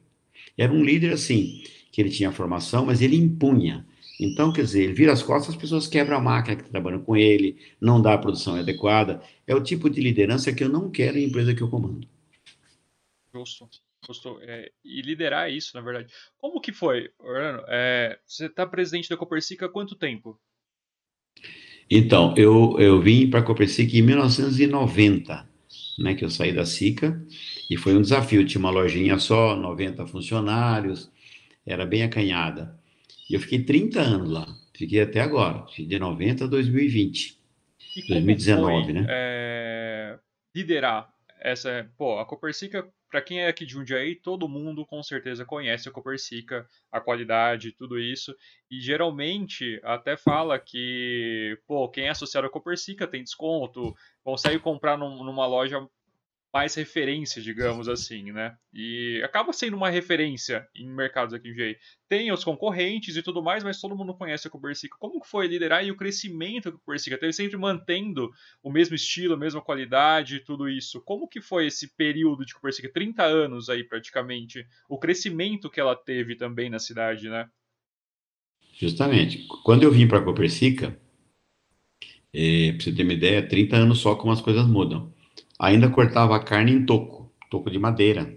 Era 0.57 0.71
um 0.71 0.83
líder 0.83 1.13
assim, 1.13 1.63
que 1.91 2.01
ele 2.01 2.09
tinha 2.09 2.31
formação, 2.31 2.85
mas 2.85 3.01
ele 3.01 3.15
impunha. 3.15 3.85
Então, 4.19 4.51
quer 4.51 4.63
dizer, 4.63 4.83
ele 4.83 4.93
vira 4.93 5.13
as 5.13 5.23
costas, 5.23 5.55
as 5.55 5.61
pessoas 5.61 5.87
quebram 5.87 6.17
a 6.17 6.21
máquina 6.21 6.55
que 6.55 6.63
está 6.63 6.71
trabalhando 6.71 7.05
com 7.05 7.15
ele, 7.15 7.57
não 7.79 8.01
dá 8.01 8.13
a 8.13 8.17
produção 8.17 8.55
adequada. 8.55 9.21
É 9.47 9.55
o 9.55 9.63
tipo 9.63 9.89
de 9.89 10.01
liderança 10.01 10.53
que 10.53 10.63
eu 10.63 10.67
não 10.67 10.91
quero 10.91 11.17
em 11.17 11.23
empresa 11.23 11.55
que 11.55 11.61
eu 11.61 11.69
comando. 11.69 12.05
Justo. 13.33 13.69
Justo. 14.05 14.39
É, 14.41 14.71
e 14.83 15.01
liderar 15.01 15.49
isso, 15.49 15.75
na 15.75 15.81
verdade. 15.81 16.11
Como 16.37 16.59
que 16.59 16.73
foi, 16.73 17.09
Orlando? 17.17 17.63
É, 17.67 18.19
você 18.25 18.47
está 18.47 18.65
presidente 18.65 19.09
da 19.09 19.15
Copercica 19.15 19.67
há 19.67 19.69
quanto 19.69 19.95
tempo? 19.95 20.37
Então, 21.89 22.33
eu, 22.37 22.75
eu 22.79 23.01
vim 23.01 23.29
para 23.29 23.39
a 23.39 23.43
Copercic 23.43 23.97
em 23.97 24.01
1990, 24.01 25.48
né, 25.99 26.15
que 26.15 26.23
eu 26.23 26.29
saí 26.29 26.51
da 26.51 26.65
SICA, 26.65 27.21
e 27.69 27.77
foi 27.77 27.95
um 27.95 28.01
desafio, 28.01 28.45
tinha 28.45 28.59
uma 28.59 28.71
lojinha 28.71 29.17
só, 29.19 29.55
90 29.55 30.05
funcionários, 30.07 31.11
era 31.65 31.85
bem 31.85 32.03
acanhada. 32.03 32.77
E 33.29 33.35
eu 33.35 33.39
fiquei 33.39 33.63
30 33.63 34.01
anos 34.01 34.31
lá, 34.31 34.47
fiquei 34.73 35.01
até 35.01 35.21
agora, 35.21 35.65
de 35.77 35.99
90 35.99 36.45
a 36.45 36.47
2020. 36.47 37.37
E 37.95 38.07
2019, 38.07 38.83
foi, 38.83 38.93
né? 38.93 39.05
É, 39.09 40.19
liderar 40.55 41.11
essa. 41.39 41.89
Pô, 41.97 42.19
a 42.19 42.25
Copercica, 42.25 42.87
para 43.09 43.21
quem 43.21 43.41
é 43.41 43.47
aqui 43.47 43.65
de 43.65 43.73
Jundiaí, 43.73 44.15
todo 44.15 44.47
mundo 44.47 44.85
com 44.85 45.01
certeza 45.01 45.45
conhece 45.45 45.89
a 45.89 45.91
Copercica, 45.91 46.67
a 46.91 46.99
qualidade, 46.99 47.71
tudo 47.71 47.99
isso. 47.99 48.35
E 48.69 48.79
geralmente 48.79 49.79
até 49.83 50.15
fala 50.15 50.59
que, 50.59 51.57
pô, 51.67 51.89
quem 51.89 52.05
é 52.05 52.09
associado 52.09 52.47
à 52.47 52.49
Copercica 52.49 53.07
tem 53.07 53.23
desconto, 53.23 53.95
consegue 54.23 54.59
comprar 54.59 54.97
num, 54.97 55.23
numa 55.23 55.45
loja 55.45 55.87
mais 56.51 56.73
referência, 56.73 57.41
digamos 57.41 57.87
assim, 57.87 58.31
né? 58.31 58.55
E 58.73 59.21
acaba 59.23 59.53
sendo 59.53 59.77
uma 59.77 59.89
referência 59.89 60.67
em 60.75 60.89
mercados 60.89 61.33
aqui 61.33 61.47
em 61.47 61.51
Jundiaí. 61.51 61.77
Tem 62.07 62.31
os 62.31 62.43
concorrentes 62.43 63.15
e 63.15 63.21
tudo 63.21 63.41
mais, 63.41 63.63
mas 63.63 63.79
todo 63.79 63.95
mundo 63.95 64.15
conhece 64.15 64.47
a 64.47 64.51
Copercica. 64.51 64.95
Como 64.99 65.23
foi 65.23 65.47
liderar 65.47 65.85
e 65.85 65.91
o 65.91 65.95
crescimento 65.95 66.71
que 66.71 66.77
a 66.77 66.79
Copercica 66.79 67.19
teve, 67.19 67.33
sempre 67.33 67.55
mantendo 67.55 68.31
o 68.63 68.71
mesmo 68.71 68.95
estilo, 68.95 69.35
a 69.35 69.37
mesma 69.37 69.61
qualidade, 69.61 70.39
tudo 70.39 70.67
isso. 70.67 71.01
Como 71.01 71.27
que 71.27 71.39
foi 71.39 71.67
esse 71.67 71.95
período 71.95 72.43
de 72.43 72.55
Copercica? 72.55 72.91
30 72.91 73.23
anos 73.23 73.69
aí, 73.69 73.83
praticamente. 73.83 74.65
O 74.89 74.97
crescimento 74.97 75.69
que 75.69 75.79
ela 75.79 75.95
teve 75.95 76.35
também 76.35 76.69
na 76.69 76.79
cidade, 76.79 77.29
né? 77.29 77.47
Justamente. 78.73 79.45
Quando 79.63 79.83
eu 79.83 79.91
vim 79.91 80.07
para 80.07 80.19
a 80.19 80.23
É, 82.33 82.73
para 82.73 82.83
você 82.83 82.91
ter 82.91 83.03
uma 83.03 83.13
ideia, 83.13 83.47
30 83.47 83.75
anos 83.75 83.99
só 83.99 84.15
como 84.15 84.31
as 84.31 84.41
coisas 84.41 84.67
mudam 84.67 85.11
ainda 85.59 85.89
cortava 85.89 86.37
a 86.37 86.39
carne 86.39 86.71
em 86.71 86.85
toco, 86.85 87.29
toco 87.49 87.69
de 87.69 87.77
madeira. 87.77 88.33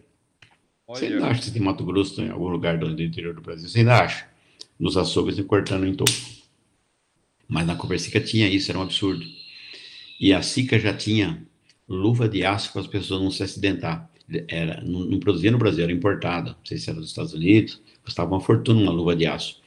Olha. 0.88 0.99
Você 0.99 1.07
ainda 1.07 1.28
acha 1.28 1.43
que 1.43 1.51
tem 1.53 1.62
Mato 1.62 1.84
Grosso, 1.84 2.20
em 2.20 2.30
algum 2.30 2.49
lugar 2.49 2.76
do, 2.76 3.01
interior 3.01 3.32
do 3.32 3.40
Brasil, 3.40 3.68
você 3.68 3.78
ainda 3.78 4.03
acha. 4.03 4.26
Nos 4.78 4.97
açougues 4.97 5.38
e 5.38 5.45
cortando 5.45 5.86
em 5.86 5.95
toco. 5.95 6.11
Mas 7.49 7.66
na 7.66 7.76
Copercica 7.76 8.20
tinha 8.20 8.49
isso, 8.49 8.70
era 8.70 8.78
um 8.78 8.82
absurdo. 8.82 9.24
E 10.18 10.32
a 10.32 10.43
Sica 10.43 10.78
já 10.78 10.93
tinha 10.93 11.47
luva 11.88 12.28
de 12.28 12.45
aço 12.45 12.72
para 12.72 12.80
as 12.80 12.86
pessoas 12.86 13.22
não 13.22 13.30
se 13.30 13.43
acidentar. 13.43 14.11
Era, 14.49 14.82
não, 14.82 15.01
não, 15.01 15.20
produzia 15.20 15.51
no 15.51 15.59
Brasil, 15.59 15.84
era 15.84 15.93
importada. 15.93 16.51
Não 16.51 16.66
sei 16.66 16.78
se 16.78 16.90
era 16.90 16.99
dos 16.99 17.11
Estados 17.11 17.34
Unidos, 17.34 17.80
custava 18.03 18.30
uma 18.30 18.40
fortuna 18.40 18.80
uma 18.80 18.93
luva 18.93 19.14
de 19.14 19.26
aço. 19.26 19.61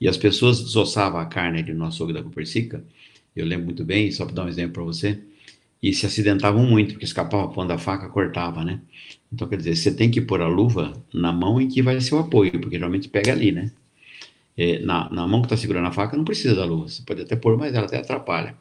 E 0.00 0.08
as 0.08 0.16
pessoas 0.16 0.60
desossavam 0.60 1.20
a 1.20 1.26
carne 1.26 1.60
ali 1.60 1.72
no 1.72 1.84
açougue 1.84 2.12
da 2.12 2.22
Copercica. 2.22 2.84
Eu 3.34 3.46
lembro 3.46 3.66
muito 3.66 3.84
bem, 3.84 4.10
só 4.10 4.24
para 4.24 4.34
dar 4.34 4.44
um 4.44 4.48
exemplo 4.48 4.74
para 4.74 4.84
você 4.84 5.18
e 5.82 5.92
se 5.92 6.06
acidentavam 6.06 6.64
muito, 6.64 6.94
porque 6.94 7.04
escapava 7.04 7.52
quando 7.52 7.70
a 7.70 7.78
faca 7.78 8.08
cortava, 8.08 8.64
né? 8.64 8.80
Então, 9.32 9.48
quer 9.48 9.56
dizer, 9.58 9.76
você 9.76 9.94
tem 9.94 10.10
que 10.10 10.20
pôr 10.20 10.40
a 10.40 10.48
luva 10.48 10.92
na 11.12 11.32
mão 11.32 11.60
em 11.60 11.68
que 11.68 11.82
vai 11.82 12.00
ser 12.00 12.14
o 12.14 12.18
apoio, 12.18 12.52
porque 12.60 12.76
geralmente 12.76 13.08
pega 13.08 13.32
ali, 13.32 13.52
né? 13.52 13.70
É, 14.56 14.80
na, 14.80 15.08
na 15.10 15.26
mão 15.26 15.40
que 15.40 15.46
está 15.46 15.56
segurando 15.56 15.86
a 15.86 15.92
faca 15.92 16.16
não 16.16 16.24
precisa 16.24 16.54
da 16.54 16.64
luva, 16.64 16.88
você 16.88 17.02
pode 17.02 17.22
até 17.22 17.36
pôr, 17.36 17.56
mas 17.56 17.74
ela 17.74 17.86
até 17.86 17.98
atrapalha. 17.98 18.56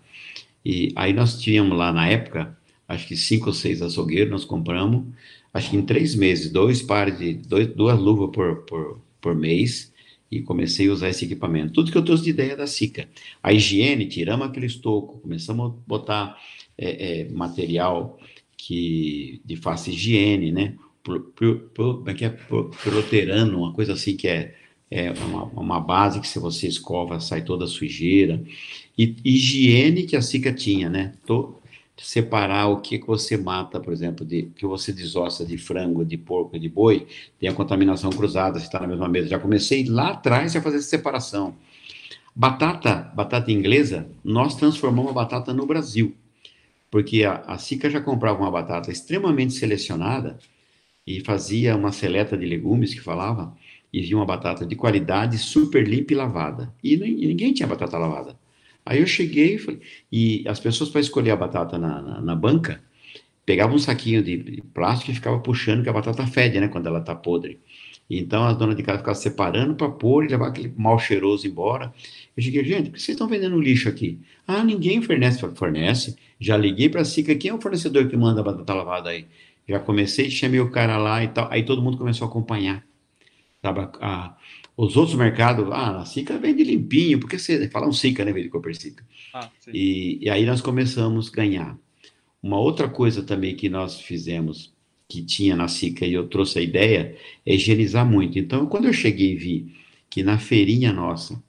E 0.63 0.93
aí 0.95 1.13
nós 1.13 1.41
tínhamos 1.41 1.77
lá 1.77 1.91
na 1.91 2.07
época, 2.07 2.55
acho 2.87 3.07
que 3.07 3.17
cinco 3.17 3.47
ou 3.47 3.53
seis 3.53 3.81
açougueiros, 3.81 4.31
nós 4.31 4.45
compramos, 4.45 5.05
acho 5.53 5.71
que 5.71 5.77
em 5.77 5.81
três 5.81 6.13
meses, 6.13 6.51
dois 6.51 6.81
pares 6.81 7.17
de, 7.17 7.33
dois, 7.33 7.67
duas 7.67 7.99
luvas 7.99 8.29
por, 8.31 8.57
por, 8.65 8.99
por 9.19 9.35
mês, 9.35 9.91
e 10.31 10.41
comecei 10.41 10.89
a 10.89 10.91
usar 10.91 11.09
esse 11.09 11.25
equipamento. 11.25 11.73
Tudo 11.73 11.91
que 11.91 11.97
eu 11.97 12.03
trouxe 12.03 12.23
de 12.23 12.29
ideia 12.31 12.55
da 12.55 12.67
SICA. 12.67 13.07
A 13.41 13.53
higiene, 13.53 14.07
tiramos 14.07 14.47
aquele 14.47 14.65
estoco, 14.65 15.19
começamos 15.19 15.71
a 15.71 15.75
botar 15.87 16.37
é, 16.77 17.21
é, 17.21 17.29
material 17.29 18.19
que 18.57 19.41
de 19.45 19.55
fácil 19.55 19.93
higiene, 19.93 20.51
né? 20.51 20.75
Como 21.03 22.09
é 22.09 22.13
que 22.13 22.25
é? 22.25 22.29
Proterano, 22.29 23.59
uma 23.59 23.73
coisa 23.73 23.93
assim 23.93 24.17
que 24.17 24.27
é, 24.27 24.55
é 24.91 25.11
uma, 25.11 25.45
uma, 25.45 25.79
base 25.79 26.19
que 26.19 26.27
se 26.27 26.37
você 26.37 26.67
escova 26.67 27.19
sai 27.21 27.43
toda 27.43 27.63
a 27.63 27.67
sujeira. 27.67 28.43
E 28.97 29.15
higiene 29.23 30.03
que 30.03 30.17
a 30.17 30.21
Sica 30.21 30.51
tinha, 30.51 30.89
né? 30.89 31.13
Tô, 31.25 31.61
separar 31.97 32.67
o 32.67 32.81
que, 32.81 32.99
que 32.99 33.07
você 33.07 33.37
mata, 33.37 33.79
por 33.79 33.91
exemplo, 33.91 34.25
de 34.25 34.43
que 34.55 34.65
você 34.65 34.91
desossa 34.93 35.45
de 35.45 35.57
frango, 35.57 36.05
de 36.05 36.17
porco, 36.17 36.59
de 36.59 36.69
boi, 36.69 37.07
tem 37.39 37.49
a 37.49 37.53
contaminação 37.53 38.11
cruzada, 38.11 38.59
se 38.59 38.65
está 38.65 38.79
na 38.79 38.87
mesma 38.87 39.07
mesa. 39.07 39.29
Já 39.29 39.39
comecei 39.39 39.85
lá 39.85 40.11
atrás 40.11 40.55
a 40.55 40.61
fazer 40.61 40.77
essa 40.77 40.89
separação. 40.89 41.55
Batata, 42.35 43.11
batata 43.15 43.51
inglesa, 43.51 44.07
nós 44.23 44.55
transformamos 44.55 45.11
a 45.11 45.13
batata 45.13 45.53
no 45.53 45.65
Brasil 45.65 46.15
porque 46.89 47.23
a, 47.23 47.35
a 47.47 47.57
Sica 47.57 47.89
já 47.89 48.01
comprava 48.01 48.39
uma 48.39 48.51
batata 48.51 48.91
extremamente 48.91 49.53
selecionada 49.53 50.37
e 51.05 51.21
fazia 51.21 51.75
uma 51.75 51.91
seleta 51.91 52.37
de 52.37 52.45
legumes 52.45 52.93
que 52.93 52.99
falava, 52.99 53.55
e 53.93 54.01
via 54.01 54.17
uma 54.17 54.25
batata 54.25 54.65
de 54.65 54.75
qualidade, 54.75 55.37
super 55.37 55.87
limpa 55.87 56.11
e 56.11 56.15
lavada. 56.15 56.73
E, 56.83 56.95
e 56.95 57.27
ninguém 57.27 57.53
tinha 57.53 57.67
batata 57.67 57.97
lavada. 57.97 58.37
Aí 58.87 58.99
eu 58.99 59.07
cheguei 59.07 59.55
e 59.55 59.57
falei, 59.59 59.81
e 60.11 60.43
as 60.47 60.59
pessoas 60.59 60.89
para 60.89 61.01
escolher 61.01 61.31
a 61.31 61.35
batata 61.35 61.77
na, 61.77 62.01
na, 62.01 62.21
na, 62.21 62.35
banca, 62.35 62.81
pegavam 63.45 63.75
um 63.75 63.79
saquinho 63.79 64.23
de, 64.23 64.63
plástico 64.73 65.11
e 65.11 65.15
ficava 65.15 65.39
puxando 65.39 65.83
que 65.83 65.89
a 65.89 65.93
batata 65.93 66.25
fede, 66.25 66.59
né, 66.59 66.69
quando 66.69 66.87
ela 66.87 66.99
está 66.99 67.13
podre. 67.13 67.59
Então 68.09 68.43
a 68.43 68.53
dona 68.53 68.73
de 68.73 68.83
casa 68.83 68.99
ficava 68.99 69.15
separando 69.15 69.75
para 69.75 69.89
pôr 69.89 70.23
e 70.23 70.29
levar 70.29 70.47
aquele 70.47 70.73
mal 70.77 70.97
cheiroso 70.97 71.45
embora. 71.45 71.93
Eu 72.35 72.41
cheguei, 72.41 72.63
gente, 72.63 72.89
por 72.89 72.95
que 72.95 73.01
vocês 73.01 73.15
estão 73.15 73.27
vendendo 73.27 73.59
lixo 73.59 73.89
aqui? 73.89 74.19
Ah, 74.47 74.63
ninguém 74.63 75.01
fornece. 75.01 75.39
Fornece. 75.55 76.15
Já 76.39 76.55
liguei 76.55 76.87
para 76.87 77.01
a 77.01 77.05
Sica, 77.05 77.35
quem 77.35 77.51
é 77.51 77.53
o 77.53 77.59
fornecedor 77.59 78.07
que 78.07 78.15
manda 78.15 78.39
a 78.39 78.43
batata 78.43 78.73
lavada 78.73 79.09
aí? 79.09 79.27
Já 79.67 79.79
comecei, 79.79 80.29
chamei 80.29 80.61
o 80.61 80.71
cara 80.71 80.97
lá 80.97 81.21
e 81.21 81.27
tal. 81.27 81.49
Aí 81.51 81.63
todo 81.63 81.81
mundo 81.81 81.97
começou 81.97 82.25
a 82.25 82.29
acompanhar. 82.29 82.85
Sabe? 83.61 83.89
A, 83.99 84.37
os 84.77 84.95
outros 84.95 85.17
mercados, 85.17 85.67
ah, 85.71 86.01
a 86.01 86.05
Sica 86.05 86.37
vende 86.37 86.63
limpinho, 86.63 87.19
porque 87.19 87.39
você 87.39 87.67
fala 87.67 87.87
um 87.87 87.91
Sica, 87.93 88.23
né, 88.23 88.31
vende 88.31 88.49
Copersica. 88.49 89.03
Ah, 89.33 89.49
e, 89.73 90.19
e 90.21 90.29
aí 90.29 90.45
nós 90.45 90.61
começamos 90.61 91.29
a 91.29 91.35
ganhar. 91.35 91.79
Uma 92.41 92.59
outra 92.59 92.87
coisa 92.87 93.23
também 93.23 93.55
que 93.55 93.69
nós 93.69 93.99
fizemos 93.99 94.73
que 95.09 95.23
tinha 95.23 95.55
na 95.55 95.67
Sica 95.67 96.05
e 96.05 96.13
eu 96.13 96.27
trouxe 96.27 96.59
a 96.59 96.61
ideia 96.61 97.17
é 97.45 97.55
higienizar 97.55 98.05
muito. 98.05 98.37
Então, 98.37 98.67
quando 98.67 98.85
eu 98.85 98.93
cheguei 98.93 99.33
e 99.33 99.35
vi 99.35 99.75
que 100.09 100.21
na 100.21 100.37
feirinha 100.37 100.93
nossa 100.93 101.41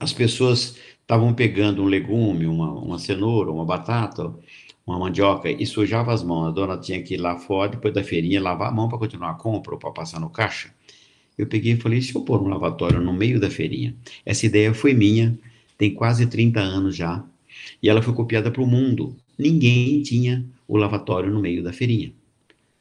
as 0.00 0.12
pessoas 0.12 0.76
estavam 1.00 1.32
pegando 1.32 1.82
um 1.82 1.86
legume, 1.86 2.46
uma, 2.46 2.72
uma 2.72 2.98
cenoura, 2.98 3.52
uma 3.52 3.64
batata, 3.64 4.34
uma 4.86 4.98
mandioca 4.98 5.48
e 5.48 5.64
sujava 5.64 6.12
as 6.12 6.24
mãos, 6.24 6.48
a 6.48 6.50
dona 6.50 6.76
tinha 6.78 7.00
que 7.02 7.14
ir 7.14 7.18
lá 7.18 7.38
fora, 7.38 7.70
depois 7.70 7.94
da 7.94 8.02
feirinha, 8.02 8.42
lavar 8.42 8.68
a 8.68 8.72
mão 8.72 8.88
para 8.88 8.98
continuar 8.98 9.30
a 9.30 9.34
compra 9.34 9.74
ou 9.74 9.78
para 9.78 9.92
passar 9.92 10.18
no 10.20 10.28
caixa. 10.28 10.74
Eu 11.36 11.46
peguei 11.46 11.72
e 11.72 11.76
falei, 11.76 12.00
se 12.02 12.14
eu 12.14 12.22
pôr 12.22 12.42
um 12.42 12.48
lavatório 12.48 13.00
no 13.00 13.12
meio 13.12 13.40
da 13.40 13.50
feirinha? 13.50 13.94
Essa 14.24 14.46
ideia 14.46 14.72
foi 14.74 14.94
minha, 14.94 15.38
tem 15.78 15.94
quase 15.94 16.26
30 16.26 16.60
anos 16.60 16.94
já, 16.96 17.24
e 17.82 17.88
ela 17.88 18.02
foi 18.02 18.14
copiada 18.14 18.50
para 18.50 18.62
o 18.62 18.66
mundo. 18.66 19.16
Ninguém 19.38 20.02
tinha 20.02 20.44
o 20.68 20.76
lavatório 20.76 21.30
no 21.30 21.40
meio 21.40 21.62
da 21.62 21.72
feirinha. 21.72 22.12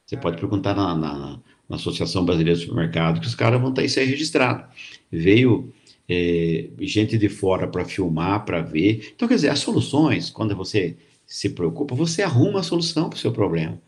Você 0.05 0.17
pode 0.17 0.37
perguntar 0.37 0.75
na, 0.75 0.95
na, 0.95 1.39
na 1.69 1.75
Associação 1.75 2.25
Brasileira 2.25 2.59
de 2.59 2.65
Supermercado, 2.65 3.21
que 3.21 3.27
os 3.27 3.35
caras 3.35 3.61
vão 3.61 3.73
ter 3.73 3.85
isso 3.85 3.99
aí 3.99 4.05
registrado. 4.05 4.65
Veio 5.09 5.73
é, 6.07 6.67
gente 6.81 7.17
de 7.17 7.29
fora 7.29 7.67
para 7.67 7.85
filmar, 7.85 8.43
para 8.43 8.61
ver. 8.61 9.13
Então, 9.15 9.27
quer 9.27 9.35
dizer, 9.35 9.49
as 9.49 9.59
soluções, 9.59 10.29
quando 10.29 10.53
você 10.55 10.97
se 11.25 11.49
preocupa, 11.49 11.95
você 11.95 12.21
arruma 12.21 12.59
a 12.59 12.63
solução 12.63 13.09
para 13.09 13.15
o 13.15 13.19
seu 13.19 13.31
problema. 13.31 13.81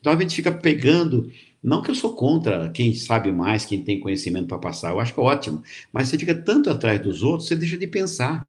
Então, 0.00 0.12
a 0.12 0.20
gente 0.20 0.34
fica 0.34 0.50
pegando. 0.50 1.30
Não 1.62 1.82
que 1.82 1.90
eu 1.90 1.94
sou 1.94 2.14
contra 2.14 2.70
quem 2.70 2.94
sabe 2.94 3.32
mais, 3.32 3.64
quem 3.64 3.82
tem 3.82 3.98
conhecimento 3.98 4.46
para 4.46 4.58
passar, 4.58 4.90
eu 4.90 5.00
acho 5.00 5.18
é 5.18 5.22
ótimo. 5.22 5.62
Mas 5.92 6.08
você 6.08 6.18
fica 6.18 6.34
tanto 6.34 6.70
atrás 6.70 7.00
dos 7.00 7.22
outros, 7.22 7.48
você 7.48 7.56
deixa 7.56 7.76
de 7.76 7.86
pensar. 7.86 8.46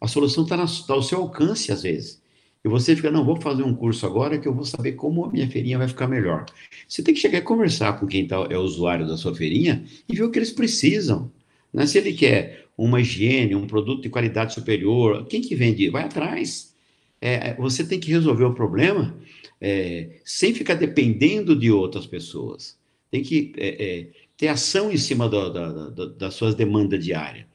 A 0.00 0.08
solução 0.08 0.44
está 0.44 0.56
tá 0.56 0.94
ao 0.94 1.02
seu 1.02 1.18
alcance, 1.18 1.70
às 1.70 1.82
vezes. 1.82 2.20
E 2.64 2.68
você 2.68 2.94
fica, 2.94 3.10
não, 3.10 3.24
vou 3.24 3.40
fazer 3.40 3.62
um 3.62 3.74
curso 3.74 4.04
agora 4.06 4.38
que 4.38 4.46
eu 4.46 4.54
vou 4.54 4.64
saber 4.64 4.92
como 4.92 5.24
a 5.24 5.30
minha 5.30 5.48
feirinha 5.48 5.78
vai 5.78 5.88
ficar 5.88 6.06
melhor. 6.06 6.44
Você 6.86 7.02
tem 7.02 7.14
que 7.14 7.20
chegar 7.20 7.38
e 7.38 7.42
conversar 7.42 7.98
com 7.98 8.06
quem 8.06 8.26
tá, 8.26 8.46
é 8.50 8.56
usuário 8.56 9.06
da 9.06 9.16
sua 9.16 9.34
feirinha 9.34 9.84
e 10.08 10.14
ver 10.14 10.24
o 10.24 10.30
que 10.30 10.38
eles 10.38 10.50
precisam. 10.50 11.30
Né? 11.72 11.86
Se 11.86 11.98
ele 11.98 12.12
quer 12.12 12.66
uma 12.76 13.00
higiene, 13.00 13.54
um 13.54 13.66
produto 13.66 14.02
de 14.02 14.10
qualidade 14.10 14.52
superior, 14.52 15.26
quem 15.26 15.40
que 15.40 15.54
vende? 15.54 15.88
Vai 15.88 16.04
atrás. 16.04 16.74
É, 17.20 17.54
você 17.54 17.84
tem 17.84 18.00
que 18.00 18.10
resolver 18.10 18.44
o 18.44 18.54
problema 18.54 19.14
é, 19.60 20.20
sem 20.24 20.54
ficar 20.54 20.74
dependendo 20.74 21.54
de 21.54 21.70
outras 21.70 22.06
pessoas. 22.06 22.78
Tem 23.10 23.22
que 23.22 23.52
é, 23.56 23.68
é 23.84 24.06
ter 24.36 24.48
ação 24.48 24.90
em 24.90 24.96
cima 24.96 25.28
do, 25.28 25.52
da, 25.52 25.90
da, 25.90 26.06
das 26.06 26.34
suas 26.34 26.54
demandas 26.54 27.04
diárias. 27.04 27.46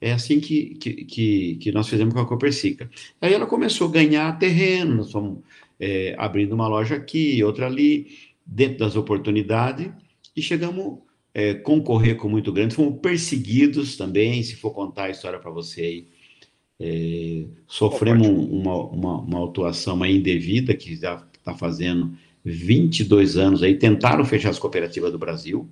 É 0.00 0.12
assim 0.12 0.40
que, 0.40 0.74
que, 0.76 1.04
que, 1.04 1.54
que 1.56 1.72
nós 1.72 1.88
fizemos 1.88 2.12
com 2.14 2.20
a 2.20 2.26
Copercica. 2.26 2.90
Aí 3.20 3.32
ela 3.32 3.46
começou 3.46 3.88
a 3.88 3.92
ganhar 3.92 4.38
terreno, 4.38 4.96
nós 4.96 5.12
fomos 5.12 5.40
é, 5.78 6.14
abrindo 6.18 6.54
uma 6.54 6.66
loja 6.66 6.96
aqui, 6.96 7.42
outra 7.44 7.66
ali, 7.66 8.18
dentro 8.44 8.78
das 8.78 8.96
oportunidades, 8.96 9.92
e 10.34 10.42
chegamos 10.42 10.98
a 11.34 11.40
é, 11.40 11.54
concorrer 11.54 12.16
com 12.16 12.28
muito 12.28 12.52
grande, 12.52 12.74
fomos 12.74 13.00
perseguidos 13.00 13.96
também, 13.96 14.42
se 14.42 14.56
for 14.56 14.72
contar 14.72 15.04
a 15.04 15.10
história 15.10 15.38
para 15.38 15.50
você 15.50 15.80
aí, 15.82 16.08
é, 16.80 17.46
sofremos 17.68 18.26
uma, 18.26 18.74
uma, 18.74 19.20
uma 19.20 19.38
autuação 19.38 20.04
indevida 20.04 20.74
que 20.74 20.96
já 20.96 21.24
está 21.42 21.54
fazendo 21.54 22.16
22 22.44 23.36
anos 23.36 23.62
aí, 23.62 23.76
tentaram 23.76 24.24
fechar 24.24 24.50
as 24.50 24.58
cooperativas 24.58 25.12
do 25.12 25.18
Brasil, 25.18 25.68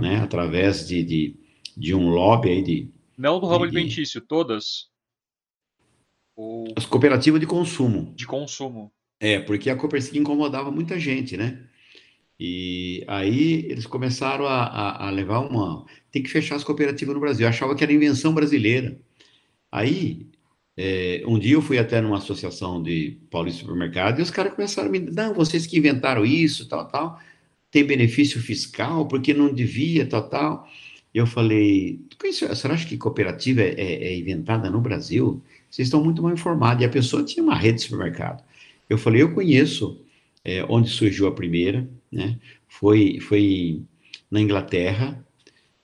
né, 0.00 0.16
através 0.16 0.86
de, 0.86 1.02
de, 1.02 1.36
de, 1.76 1.94
um 1.94 2.10
lobby 2.10 2.50
aí 2.50 2.62
de... 2.62 2.88
Não 3.16 3.40
do 3.40 3.46
ramo 3.46 3.66
de, 3.66 3.76
alimentício, 3.76 4.20
todas? 4.20 4.88
Ou... 6.36 6.64
As 6.76 6.86
cooperativas 6.86 7.40
de 7.40 7.46
consumo. 7.46 8.12
De 8.16 8.26
consumo. 8.26 8.92
É, 9.18 9.38
porque 9.38 9.68
a 9.68 9.76
Copercic 9.76 10.18
incomodava 10.18 10.70
muita 10.70 10.98
gente, 10.98 11.36
né? 11.36 11.66
E 12.42 13.04
aí 13.06 13.66
eles 13.68 13.86
começaram 13.86 14.46
a, 14.46 14.62
a, 14.64 15.08
a, 15.08 15.10
levar 15.10 15.40
uma. 15.40 15.84
Tem 16.10 16.22
que 16.22 16.30
fechar 16.30 16.56
as 16.56 16.64
cooperativas 16.64 17.14
no 17.14 17.20
Brasil. 17.20 17.44
Eu 17.44 17.50
achava 17.50 17.74
que 17.74 17.84
era 17.84 17.92
invenção 17.92 18.32
brasileira. 18.32 18.98
Aí, 19.70 20.26
é, 20.76 21.22
um 21.26 21.38
dia 21.38 21.54
eu 21.54 21.62
fui 21.62 21.78
até 21.78 22.00
numa 22.00 22.18
associação 22.18 22.82
de 22.82 23.18
Paulista 23.30 23.60
Supermercado 23.60 24.18
e 24.18 24.22
os 24.22 24.30
caras 24.30 24.54
começaram 24.54 24.88
a 24.88 24.92
me. 24.92 25.00
Não, 25.00 25.34
vocês 25.34 25.66
que 25.66 25.78
inventaram 25.78 26.24
isso, 26.24 26.68
tal, 26.68 26.88
tal. 26.88 27.20
Tem 27.70 27.84
benefício 27.84 28.40
fiscal, 28.40 29.06
porque 29.06 29.34
não 29.34 29.52
devia, 29.52 30.06
tal, 30.06 30.28
tal. 30.28 30.68
Eu 31.14 31.26
falei: 31.26 32.00
você 32.20 32.46
acha 32.68 32.86
que 32.86 32.96
cooperativa 32.96 33.62
é, 33.62 33.74
é, 33.76 34.04
é 34.08 34.18
inventada 34.18 34.70
no 34.70 34.80
Brasil? 34.80 35.42
Vocês 35.70 35.88
estão 35.88 36.02
muito 36.02 36.22
mal 36.22 36.32
informados. 36.32 36.82
E 36.82 36.86
a 36.86 36.90
pessoa 36.90 37.24
tinha 37.24 37.42
uma 37.42 37.54
rede 37.54 37.78
de 37.78 37.82
supermercado. 37.84 38.42
Eu 38.88 38.98
falei: 38.98 39.22
eu 39.22 39.34
conheço 39.34 40.00
é, 40.44 40.64
onde 40.68 40.88
surgiu 40.88 41.26
a 41.26 41.32
primeira 41.32 41.88
né? 42.10 42.38
Foi, 42.68 43.20
foi 43.20 43.82
na 44.30 44.40
Inglaterra, 44.40 45.24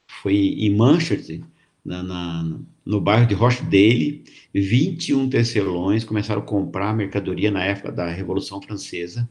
foi 0.07 0.35
em 0.35 0.75
Manchester, 0.75 1.43
na, 1.85 2.03
na, 2.03 2.61
no 2.87 3.01
bairro 3.01 3.27
de 3.27 3.35
Rochdale, 3.35 4.23
21 4.55 5.29
tecelões 5.29 6.05
começaram 6.05 6.41
a 6.41 6.45
comprar 6.45 6.95
mercadoria 6.95 7.51
na 7.51 7.65
época 7.65 7.91
da 7.91 8.07
Revolução 8.09 8.63
Francesa, 8.63 9.29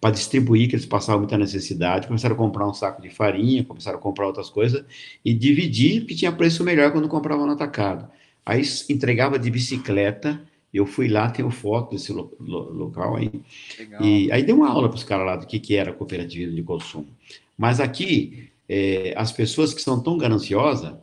para 0.00 0.12
distribuir, 0.12 0.68
que 0.68 0.76
eles 0.76 0.86
passavam 0.86 1.22
muita 1.22 1.36
necessidade, 1.36 2.06
começaram 2.06 2.34
a 2.34 2.38
comprar 2.38 2.68
um 2.68 2.74
saco 2.74 3.02
de 3.02 3.10
farinha, 3.10 3.64
começaram 3.64 3.98
a 3.98 4.00
comprar 4.00 4.26
outras 4.26 4.48
coisas, 4.48 4.84
e 5.24 5.34
dividir, 5.34 6.02
porque 6.02 6.14
tinha 6.14 6.30
preço 6.30 6.62
melhor 6.62 6.92
quando 6.92 7.08
compravam 7.08 7.46
no 7.46 7.52
atacado. 7.52 8.08
Aí 8.46 8.62
entregava 8.88 9.38
de 9.38 9.50
bicicleta, 9.50 10.40
eu 10.72 10.86
fui 10.86 11.08
lá, 11.08 11.30
tenho 11.30 11.50
foto 11.50 11.92
desse 11.92 12.12
lo, 12.12 12.32
lo, 12.38 12.72
local 12.72 13.16
aí. 13.16 13.30
Legal. 13.78 14.02
E 14.02 14.30
aí 14.30 14.42
dei 14.42 14.54
uma 14.54 14.68
aula 14.68 14.88
para 14.88 14.96
os 14.96 15.04
caras 15.04 15.26
lá 15.26 15.36
do 15.36 15.46
que, 15.46 15.58
que 15.58 15.74
era 15.74 15.92
cooperativismo 15.92 16.54
de 16.54 16.62
consumo. 16.62 17.08
Mas 17.56 17.80
aqui, 17.80 18.50
é, 18.68 19.14
as 19.16 19.32
pessoas 19.32 19.72
que 19.72 19.80
são 19.80 20.00
tão 20.00 20.18
gananciosas, 20.18 20.94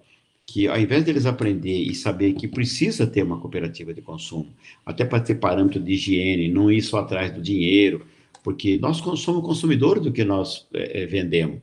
que 0.51 0.67
ao 0.67 0.77
invés 0.77 1.03
deles 1.03 1.25
aprender 1.25 1.77
e 1.77 1.95
saber 1.95 2.33
que 2.33 2.47
precisa 2.47 3.07
ter 3.07 3.23
uma 3.23 3.39
cooperativa 3.39 3.93
de 3.93 4.01
consumo, 4.01 4.53
até 4.85 5.05
para 5.05 5.19
ter 5.19 5.35
parâmetro 5.35 5.79
de 5.79 5.93
higiene, 5.93 6.49
não 6.49 6.71
ir 6.71 6.81
só 6.81 6.99
atrás 6.99 7.31
do 7.31 7.41
dinheiro, 7.41 8.05
porque 8.43 8.77
nós 8.79 8.97
somos 8.97 9.23
consumidores 9.23 10.03
do 10.03 10.11
que 10.11 10.23
nós 10.23 10.67
é, 10.73 11.03
é, 11.03 11.05
vendemos. 11.05 11.59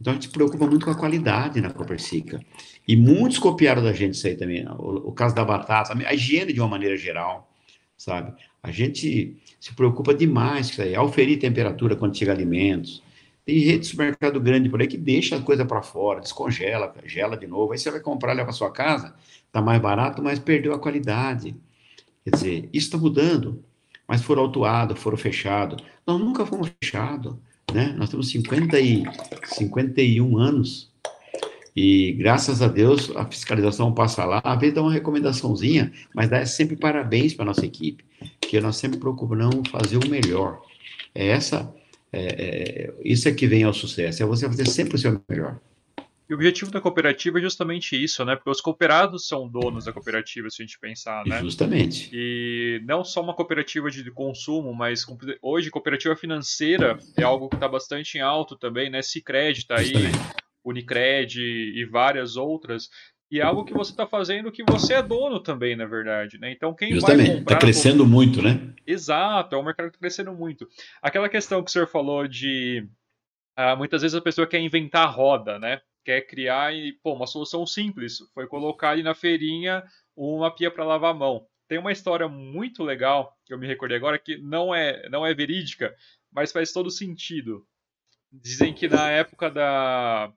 Então 0.00 0.12
a 0.12 0.14
gente 0.14 0.26
se 0.26 0.32
preocupa 0.32 0.66
muito 0.66 0.84
com 0.84 0.90
a 0.90 0.98
qualidade 0.98 1.60
na 1.60 1.70
Copercica. 1.70 2.40
E 2.88 2.96
muitos 2.96 3.38
copiaram 3.38 3.82
da 3.82 3.92
gente 3.92 4.14
isso 4.14 4.26
aí 4.26 4.34
também. 4.34 4.66
O, 4.66 5.10
o 5.10 5.12
caso 5.12 5.34
da 5.34 5.44
batata, 5.44 5.96
a 6.04 6.14
higiene 6.14 6.52
de 6.52 6.60
uma 6.60 6.68
maneira 6.68 6.96
geral 6.96 7.52
sabe? 8.02 8.32
A 8.62 8.70
gente 8.70 9.36
se 9.60 9.74
preocupa 9.74 10.12
demais 10.12 10.66
com 10.66 10.72
isso 10.72 10.82
aí, 10.82 10.94
auferir 10.94 11.38
temperatura 11.38 11.94
quando 11.94 12.16
chega 12.16 12.32
alimentos. 12.32 13.02
Tem 13.44 13.58
rede 13.58 13.80
de 13.80 13.86
supermercado 13.86 14.40
grande 14.40 14.68
por 14.68 14.80
aí 14.80 14.86
que 14.86 14.96
deixa 14.96 15.36
a 15.36 15.42
coisa 15.42 15.64
para 15.64 15.82
fora, 15.82 16.20
descongela, 16.20 16.94
gela 17.04 17.36
de 17.36 17.46
novo. 17.46 17.72
Aí 17.72 17.78
você 17.78 17.90
vai 17.90 18.00
comprar, 18.00 18.32
leva 18.32 18.46
para 18.46 18.52
sua 18.52 18.70
casa, 18.70 19.14
tá 19.50 19.60
mais 19.60 19.80
barato, 19.80 20.22
mas 20.22 20.38
perdeu 20.38 20.72
a 20.74 20.78
qualidade. 20.78 21.56
Quer 22.24 22.30
dizer, 22.30 22.68
isso 22.72 22.86
está 22.86 22.98
mudando. 22.98 23.64
Mas 24.06 24.22
foram 24.22 24.42
autuados, 24.42 25.00
foram 25.00 25.16
fechados. 25.16 25.82
Nós 26.06 26.20
nunca 26.20 26.44
fomos 26.46 26.72
fechados, 26.82 27.34
né? 27.72 27.94
Nós 27.96 28.10
temos 28.10 28.28
50 28.30 28.78
e 28.78 29.04
51 29.44 30.38
anos 30.38 30.92
e 31.74 32.12
graças 32.12 32.60
a 32.60 32.68
Deus 32.68 33.10
a 33.16 33.24
fiscalização 33.24 33.92
passa 33.94 34.24
lá, 34.24 34.42
às 34.44 34.60
vezes 34.60 34.74
dá 34.74 34.82
uma 34.82 34.92
recomendaçãozinha, 34.92 35.90
mas 36.14 36.28
dá 36.28 36.44
sempre 36.44 36.76
parabéns 36.76 37.32
para 37.32 37.46
nossa 37.46 37.64
equipe, 37.64 38.04
porque 38.40 38.60
nós 38.60 38.76
sempre 38.76 38.98
procuramos 38.98 39.68
fazer 39.70 39.96
o 39.96 40.08
melhor. 40.08 40.60
É 41.14 41.28
essa, 41.28 41.74
é, 42.12 42.20
é, 42.20 42.94
isso 43.02 43.28
é 43.28 43.32
que 43.32 43.46
vem 43.46 43.64
ao 43.64 43.72
sucesso, 43.72 44.22
é 44.22 44.26
você 44.26 44.46
fazer 44.46 44.66
sempre 44.66 44.96
o 44.96 44.98
seu 44.98 45.20
melhor. 45.28 45.58
E 46.28 46.34
o 46.34 46.36
objetivo 46.36 46.70
da 46.70 46.80
cooperativa 46.80 47.38
é 47.38 47.42
justamente 47.42 48.02
isso, 48.02 48.24
né? 48.24 48.36
Porque 48.36 48.48
os 48.48 48.60
cooperados 48.60 49.26
são 49.26 49.48
donos 49.48 49.84
da 49.84 49.92
cooperativa, 49.92 50.48
se 50.48 50.62
a 50.62 50.64
gente 50.64 50.78
pensar, 50.78 51.26
né? 51.26 51.40
Justamente. 51.40 52.08
E 52.12 52.80
não 52.84 53.04
só 53.04 53.20
uma 53.20 53.34
cooperativa 53.34 53.90
de 53.90 54.10
consumo, 54.10 54.72
mas 54.72 55.04
hoje 55.42 55.70
cooperativa 55.70 56.16
financeira 56.16 56.98
é 57.18 57.22
algo 57.22 57.48
que 57.48 57.56
está 57.56 57.68
bastante 57.68 58.16
em 58.16 58.20
alto 58.20 58.56
também, 58.56 58.88
né? 58.88 59.02
Se 59.02 59.20
crédita 59.20 59.74
aí 59.74 59.92
Unicred 60.64 61.40
e 61.40 61.84
várias 61.84 62.36
outras. 62.36 62.88
E 63.32 63.40
é 63.40 63.42
algo 63.42 63.64
que 63.64 63.72
você 63.72 63.92
está 63.92 64.06
fazendo 64.06 64.52
que 64.52 64.62
você 64.62 64.92
é 64.92 65.02
dono 65.02 65.40
também, 65.40 65.74
na 65.74 65.86
verdade, 65.86 66.38
né? 66.38 66.52
Então 66.52 66.74
quem 66.74 66.92
Justamente, 66.92 67.28
vai 67.28 67.36
comprar... 67.38 67.54
Está 67.54 67.66
crescendo 67.66 68.06
muito, 68.06 68.42
né? 68.42 68.74
Exato, 68.86 69.56
é 69.56 69.58
um 69.58 69.62
mercado 69.62 69.86
que 69.86 69.96
está 69.96 70.00
crescendo 70.00 70.34
muito. 70.34 70.68
Aquela 71.00 71.30
questão 71.30 71.64
que 71.64 71.70
o 71.70 71.72
senhor 71.72 71.88
falou 71.88 72.28
de... 72.28 72.86
Ah, 73.56 73.74
muitas 73.74 74.02
vezes 74.02 74.14
a 74.14 74.20
pessoa 74.20 74.46
quer 74.46 74.60
inventar 74.60 75.06
a 75.06 75.10
roda, 75.10 75.58
né? 75.58 75.80
Quer 76.04 76.20
criar 76.26 76.74
e, 76.74 76.92
pô, 77.02 77.14
uma 77.14 77.26
solução 77.26 77.64
simples. 77.64 78.18
Foi 78.34 78.46
colocar 78.46 78.90
ali 78.90 79.02
na 79.02 79.14
feirinha 79.14 79.82
uma 80.14 80.54
pia 80.54 80.70
para 80.70 80.84
lavar 80.84 81.12
a 81.12 81.18
mão. 81.18 81.46
Tem 81.66 81.78
uma 81.78 81.92
história 81.92 82.28
muito 82.28 82.84
legal, 82.84 83.34
que 83.46 83.54
eu 83.54 83.58
me 83.58 83.66
recordei 83.66 83.96
agora, 83.96 84.18
que 84.18 84.36
não 84.36 84.74
é, 84.74 85.08
não 85.08 85.24
é 85.24 85.32
verídica, 85.32 85.94
mas 86.30 86.52
faz 86.52 86.70
todo 86.70 86.90
sentido. 86.90 87.64
Dizem 88.30 88.74
que 88.74 88.88
na 88.88 89.10
época 89.10 89.50
da 89.50 90.30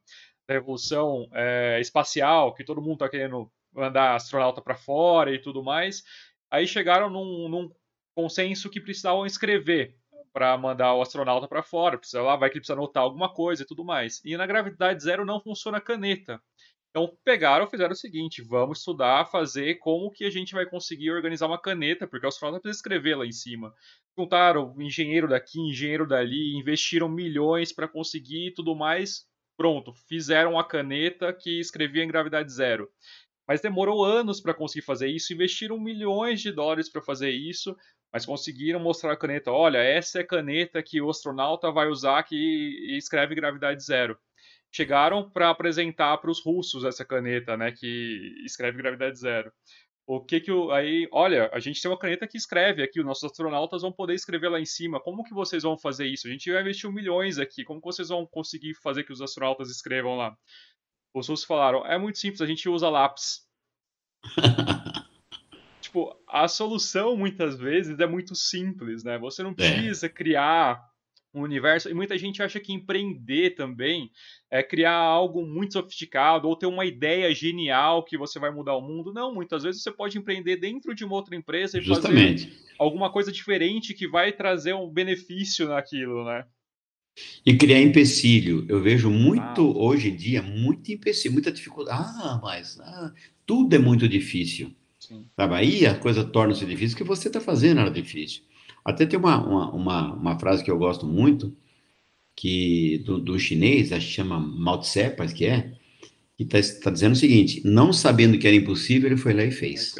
Revolução 0.47 1.27
é, 1.33 1.79
Espacial, 1.79 2.53
que 2.53 2.63
todo 2.63 2.81
mundo 2.81 2.93
está 2.93 3.09
querendo 3.09 3.51
mandar 3.73 4.15
astronauta 4.15 4.61
para 4.61 4.75
fora 4.75 5.33
e 5.33 5.39
tudo 5.39 5.63
mais, 5.63 6.03
aí 6.49 6.67
chegaram 6.67 7.09
num, 7.09 7.49
num 7.49 7.69
consenso 8.15 8.69
que 8.69 8.79
precisavam 8.79 9.25
escrever 9.25 9.95
para 10.31 10.57
mandar 10.57 10.93
o 10.93 11.01
astronauta 11.01 11.47
para 11.47 11.63
fora. 11.63 11.97
Precisa 11.97 12.21
lá, 12.21 12.35
vai 12.35 12.49
que 12.49 12.55
ele 12.55 12.61
precisa 12.61 12.77
anotar 12.77 13.03
alguma 13.03 13.33
coisa 13.33 13.63
e 13.63 13.65
tudo 13.65 13.83
mais. 13.85 14.21
E 14.23 14.35
na 14.35 14.45
gravidade 14.45 15.03
zero 15.03 15.25
não 15.25 15.41
funciona 15.41 15.77
a 15.77 15.81
caneta. 15.81 16.41
Então 16.89 17.17
pegaram, 17.25 17.67
fizeram 17.67 17.91
o 17.91 17.95
seguinte: 17.95 18.41
vamos 18.41 18.79
estudar, 18.79 19.25
fazer 19.25 19.75
como 19.75 20.11
que 20.11 20.23
a 20.23 20.29
gente 20.29 20.53
vai 20.53 20.65
conseguir 20.65 21.11
organizar 21.11 21.47
uma 21.47 21.61
caneta, 21.61 22.07
porque 22.07 22.25
o 22.25 22.29
astronauta 22.29 22.61
precisa 22.61 22.79
escrever 22.79 23.15
lá 23.15 23.25
em 23.25 23.33
cima. 23.33 23.73
Juntaram 24.17 24.73
engenheiro 24.79 25.27
daqui, 25.27 25.59
engenheiro 25.59 26.07
dali, 26.07 26.57
investiram 26.57 27.09
milhões 27.09 27.73
para 27.73 27.87
conseguir 27.87 28.53
tudo 28.55 28.73
mais. 28.73 29.25
Pronto, 29.57 29.93
fizeram 30.07 30.59
a 30.59 30.67
caneta 30.67 31.31
que 31.33 31.59
escrevia 31.59 32.03
em 32.03 32.07
gravidade 32.07 32.51
zero. 32.51 32.89
Mas 33.47 33.61
demorou 33.61 34.03
anos 34.03 34.41
para 34.41 34.53
conseguir 34.53 34.85
fazer 34.85 35.07
isso, 35.07 35.33
investiram 35.33 35.79
milhões 35.79 36.41
de 36.41 36.51
dólares 36.51 36.89
para 36.89 37.01
fazer 37.01 37.29
isso, 37.29 37.75
mas 38.11 38.25
conseguiram 38.25 38.79
mostrar 38.79 39.13
a 39.13 39.17
caneta. 39.17 39.51
Olha, 39.51 39.77
essa 39.77 40.19
é 40.19 40.21
a 40.21 40.27
caneta 40.27 40.81
que 40.83 41.01
o 41.01 41.09
astronauta 41.09 41.71
vai 41.71 41.87
usar 41.87 42.23
que 42.23 42.95
escreve 42.97 43.35
gravidade 43.35 43.83
zero 43.83 44.17
chegaram 44.75 45.29
para 45.29 45.49
apresentar 45.49 46.17
para 46.17 46.29
os 46.29 46.43
russos 46.43 46.83
essa 46.83 47.05
caneta, 47.05 47.55
né, 47.55 47.71
que 47.71 48.43
escreve 48.45 48.77
gravidade 48.77 49.17
zero. 49.17 49.49
O 50.07 50.23
que 50.23 50.39
que 50.39 50.51
o, 50.51 50.71
aí, 50.71 51.07
olha, 51.11 51.49
a 51.51 51.59
gente 51.59 51.81
tem 51.81 51.89
uma 51.89 51.97
caneta 51.97 52.27
que 52.27 52.37
escreve 52.37 52.83
aqui, 52.83 52.99
os 52.99 53.05
nossos 53.05 53.23
astronautas 53.23 53.81
vão 53.81 53.91
poder 53.91 54.13
escrever 54.13 54.49
lá 54.49 54.59
em 54.59 54.65
cima. 54.65 54.99
Como 54.99 55.23
que 55.23 55.33
vocês 55.33 55.63
vão 55.63 55.77
fazer 55.77 56.05
isso? 56.05 56.27
A 56.27 56.31
gente 56.31 56.51
vai 56.51 56.61
investir 56.61 56.91
milhões 56.91 57.39
aqui. 57.39 57.63
Como 57.63 57.81
que 57.81 57.87
vocês 57.87 58.09
vão 58.09 58.25
conseguir 58.27 58.75
fazer 58.75 59.03
que 59.03 59.11
os 59.11 59.21
astronautas 59.21 59.71
escrevam 59.71 60.15
lá? 60.15 60.37
Os 61.13 61.27
russos 61.27 61.45
falaram: 61.45 61.85
"É 61.85 61.97
muito 61.97 62.19
simples, 62.19 62.41
a 62.41 62.45
gente 62.45 62.69
usa 62.69 62.87
lápis". 62.87 63.47
tipo, 65.81 66.15
a 66.27 66.47
solução 66.47 67.17
muitas 67.17 67.57
vezes 67.57 67.99
é 67.99 68.05
muito 68.05 68.35
simples, 68.35 69.03
né? 69.03 69.17
Você 69.17 69.41
não 69.41 69.51
é. 69.51 69.55
precisa 69.55 70.05
é. 70.05 70.09
criar 70.09 70.85
um 71.35 71.41
universo. 71.41 71.89
E 71.89 71.93
muita 71.93 72.17
gente 72.17 72.41
acha 72.41 72.59
que 72.59 72.73
empreender 72.73 73.51
também 73.51 74.09
é 74.49 74.63
criar 74.63 74.95
algo 74.95 75.45
muito 75.45 75.73
sofisticado 75.73 76.47
ou 76.47 76.55
ter 76.55 76.65
uma 76.65 76.85
ideia 76.85 77.33
genial 77.33 78.03
que 78.03 78.17
você 78.17 78.39
vai 78.39 78.51
mudar 78.51 78.75
o 78.75 78.81
mundo. 78.81 79.13
Não, 79.13 79.33
muitas 79.33 79.63
vezes 79.63 79.83
você 79.83 79.91
pode 79.91 80.17
empreender 80.17 80.57
dentro 80.57 80.95
de 80.95 81.03
uma 81.03 81.15
outra 81.15 81.35
empresa 81.35 81.77
e 81.77 81.81
Justamente. 81.81 82.45
fazer 82.45 82.65
alguma 82.79 83.11
coisa 83.11 83.31
diferente 83.31 83.93
que 83.93 84.07
vai 84.07 84.31
trazer 84.31 84.73
um 84.73 84.89
benefício 84.89 85.67
naquilo, 85.67 86.25
né? 86.25 86.45
E 87.45 87.55
criar 87.55 87.81
empecilho. 87.81 88.65
Eu 88.67 88.81
vejo 88.81 89.09
muito 89.09 89.61
ah. 89.61 89.77
hoje 89.77 90.09
em 90.09 90.15
dia, 90.15 90.41
muito 90.41 90.91
empecilho, 90.91 91.33
muita 91.33 91.51
dificuldade. 91.51 92.01
Ah, 92.01 92.39
mas 92.41 92.79
ah, 92.79 93.13
tudo 93.45 93.73
é 93.75 93.79
muito 93.79 94.07
difícil. 94.07 94.75
Sim. 94.99 95.25
Sabe? 95.35 95.53
Aí 95.55 95.85
a 95.85 95.95
coisa 95.97 96.23
torna-se 96.23 96.65
difícil, 96.65 96.97
que 96.97 97.03
você 97.03 97.27
está 97.27 97.39
fazendo 97.39 97.79
era 97.79 97.91
difícil. 97.91 98.43
Até 98.85 99.07
tem 99.07 99.17
uma, 99.17 99.43
uma, 99.43 99.71
uma, 99.71 100.13
uma, 100.13 100.39
frase 100.39 100.63
que 100.63 100.69
eu 100.69 100.77
gosto 100.77 101.07
muito, 101.07 101.57
que 102.35 102.99
do, 102.99 103.19
do 103.19 103.39
chinês, 103.39 103.91
acho 103.91 104.05
que 104.05 104.13
chama 104.13 104.39
Mao 104.39 104.79
Tse, 104.79 105.09
parece 105.09 105.33
que 105.33 105.45
é, 105.45 105.73
que 106.37 106.43
está 106.43 106.59
tá 106.83 106.91
dizendo 106.91 107.13
o 107.13 107.17
seguinte: 107.17 107.61
não 107.65 107.91
sabendo 107.91 108.37
que 108.37 108.45
era 108.45 108.55
impossível, 108.55 109.09
ele 109.09 109.17
foi 109.17 109.33
lá 109.33 109.43
e 109.43 109.51
fez. 109.51 109.95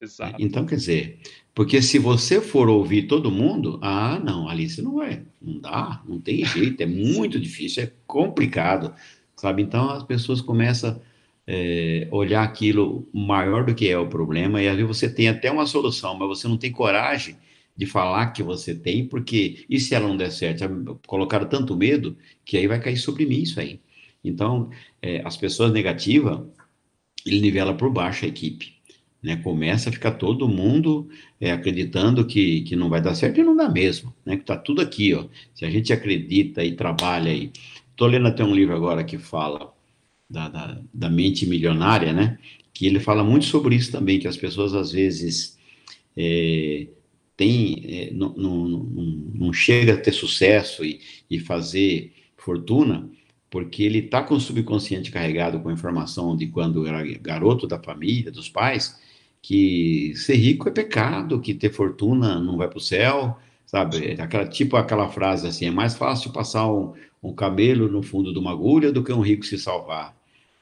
Exato. 0.00 0.36
Então, 0.38 0.64
quer 0.64 0.76
dizer, 0.76 1.20
porque 1.54 1.82
se 1.82 1.98
você 1.98 2.40
for 2.40 2.68
ouvir 2.68 3.08
todo 3.08 3.30
mundo, 3.30 3.78
ah, 3.82 4.18
não, 4.24 4.48
Alice 4.48 4.80
não 4.80 5.02
é, 5.02 5.24
não 5.42 5.58
dá, 5.58 6.02
não 6.08 6.20
tem 6.20 6.44
jeito, 6.44 6.80
é 6.80 6.86
muito 6.86 7.38
difícil, 7.38 7.82
é 7.82 7.92
complicado, 8.06 8.94
sabe? 9.36 9.62
Então 9.62 9.90
as 9.90 10.04
pessoas 10.04 10.40
começam 10.40 10.90
a 10.92 11.00
é, 11.46 12.08
olhar 12.10 12.42
aquilo 12.42 13.06
maior 13.12 13.66
do 13.66 13.74
que 13.74 13.88
é 13.88 13.98
o 13.98 14.08
problema, 14.08 14.62
e 14.62 14.68
às 14.68 14.76
vezes 14.76 14.88
você 14.96 15.12
tem 15.12 15.28
até 15.28 15.50
uma 15.50 15.66
solução, 15.66 16.16
mas 16.16 16.28
você 16.28 16.48
não 16.48 16.56
tem 16.56 16.70
coragem 16.70 17.36
de 17.78 17.86
falar 17.86 18.32
que 18.32 18.42
você 18.42 18.74
tem, 18.74 19.06
porque 19.06 19.64
e 19.70 19.78
se 19.78 19.94
ela 19.94 20.08
não 20.08 20.16
der 20.16 20.32
certo? 20.32 21.00
Colocaram 21.06 21.48
tanto 21.48 21.76
medo 21.76 22.16
que 22.44 22.56
aí 22.56 22.66
vai 22.66 22.80
cair 22.80 22.96
sobre 22.96 23.24
mim 23.24 23.42
isso 23.42 23.60
aí. 23.60 23.80
Então, 24.24 24.68
é, 25.00 25.22
as 25.24 25.36
pessoas 25.36 25.72
negativas, 25.72 26.40
ele 27.24 27.40
nivela 27.40 27.72
por 27.72 27.88
baixo 27.88 28.24
a 28.24 28.28
equipe. 28.28 28.74
Né? 29.22 29.36
Começa 29.36 29.90
a 29.90 29.92
ficar 29.92 30.12
todo 30.12 30.48
mundo 30.48 31.08
é, 31.40 31.52
acreditando 31.52 32.26
que, 32.26 32.62
que 32.62 32.74
não 32.74 32.88
vai 32.88 33.00
dar 33.00 33.14
certo 33.14 33.38
e 33.38 33.44
não 33.44 33.56
dá 33.56 33.68
mesmo. 33.68 34.12
Né? 34.26 34.34
Que 34.34 34.42
está 34.42 34.56
tudo 34.56 34.82
aqui. 34.82 35.14
Ó. 35.14 35.26
Se 35.54 35.64
a 35.64 35.70
gente 35.70 35.92
acredita 35.92 36.64
e 36.64 36.74
trabalha 36.74 37.30
aí. 37.30 37.52
Estou 37.90 38.08
lendo 38.08 38.26
até 38.26 38.42
um 38.42 38.54
livro 38.54 38.74
agora 38.74 39.04
que 39.04 39.18
fala 39.18 39.72
da, 40.28 40.48
da, 40.48 40.80
da, 40.92 41.08
mente 41.08 41.46
milionária, 41.46 42.12
né? 42.12 42.38
Que 42.72 42.86
ele 42.86 43.00
fala 43.00 43.24
muito 43.24 43.46
sobre 43.46 43.74
isso 43.76 43.90
também, 43.90 44.18
que 44.20 44.28
as 44.28 44.36
pessoas 44.36 44.74
às 44.74 44.92
vezes 44.92 45.58
é, 46.16 46.86
tem, 47.38 47.84
é, 47.86 48.10
não, 48.12 48.34
não, 48.36 48.68
não, 49.32 49.52
chega 49.52 49.94
a 49.94 49.96
ter 49.96 50.10
sucesso 50.10 50.84
e, 50.84 51.00
e 51.30 51.38
fazer 51.38 52.12
fortuna 52.36 53.08
porque 53.48 53.84
ele 53.84 54.00
está 54.00 54.22
com 54.22 54.34
o 54.34 54.40
subconsciente 54.40 55.12
carregado 55.12 55.60
com 55.60 55.70
informação 55.70 56.36
de 56.36 56.48
quando 56.48 56.84
era 56.84 57.02
garoto 57.20 57.66
da 57.66 57.78
família, 57.78 58.32
dos 58.32 58.48
pais, 58.48 59.00
que 59.40 60.12
ser 60.16 60.34
rico 60.34 60.68
é 60.68 60.72
pecado, 60.72 61.40
que 61.40 61.54
ter 61.54 61.72
fortuna 61.72 62.40
não 62.40 62.56
vai 62.56 62.68
para 62.68 62.78
o 62.78 62.80
céu, 62.80 63.38
sabe? 63.64 64.20
Aquela, 64.20 64.46
tipo 64.46 64.76
aquela 64.76 65.08
frase 65.08 65.46
assim, 65.46 65.66
é 65.66 65.70
mais 65.70 65.96
fácil 65.96 66.32
passar 66.32 66.70
um, 66.70 66.92
um 67.22 67.32
camelo 67.32 67.88
no 67.88 68.02
fundo 68.02 68.32
de 68.32 68.38
uma 68.40 68.50
agulha 68.50 68.90
do 68.92 69.04
que 69.04 69.12
um 69.12 69.20
rico 69.20 69.46
se 69.46 69.56
salvar. 69.58 70.14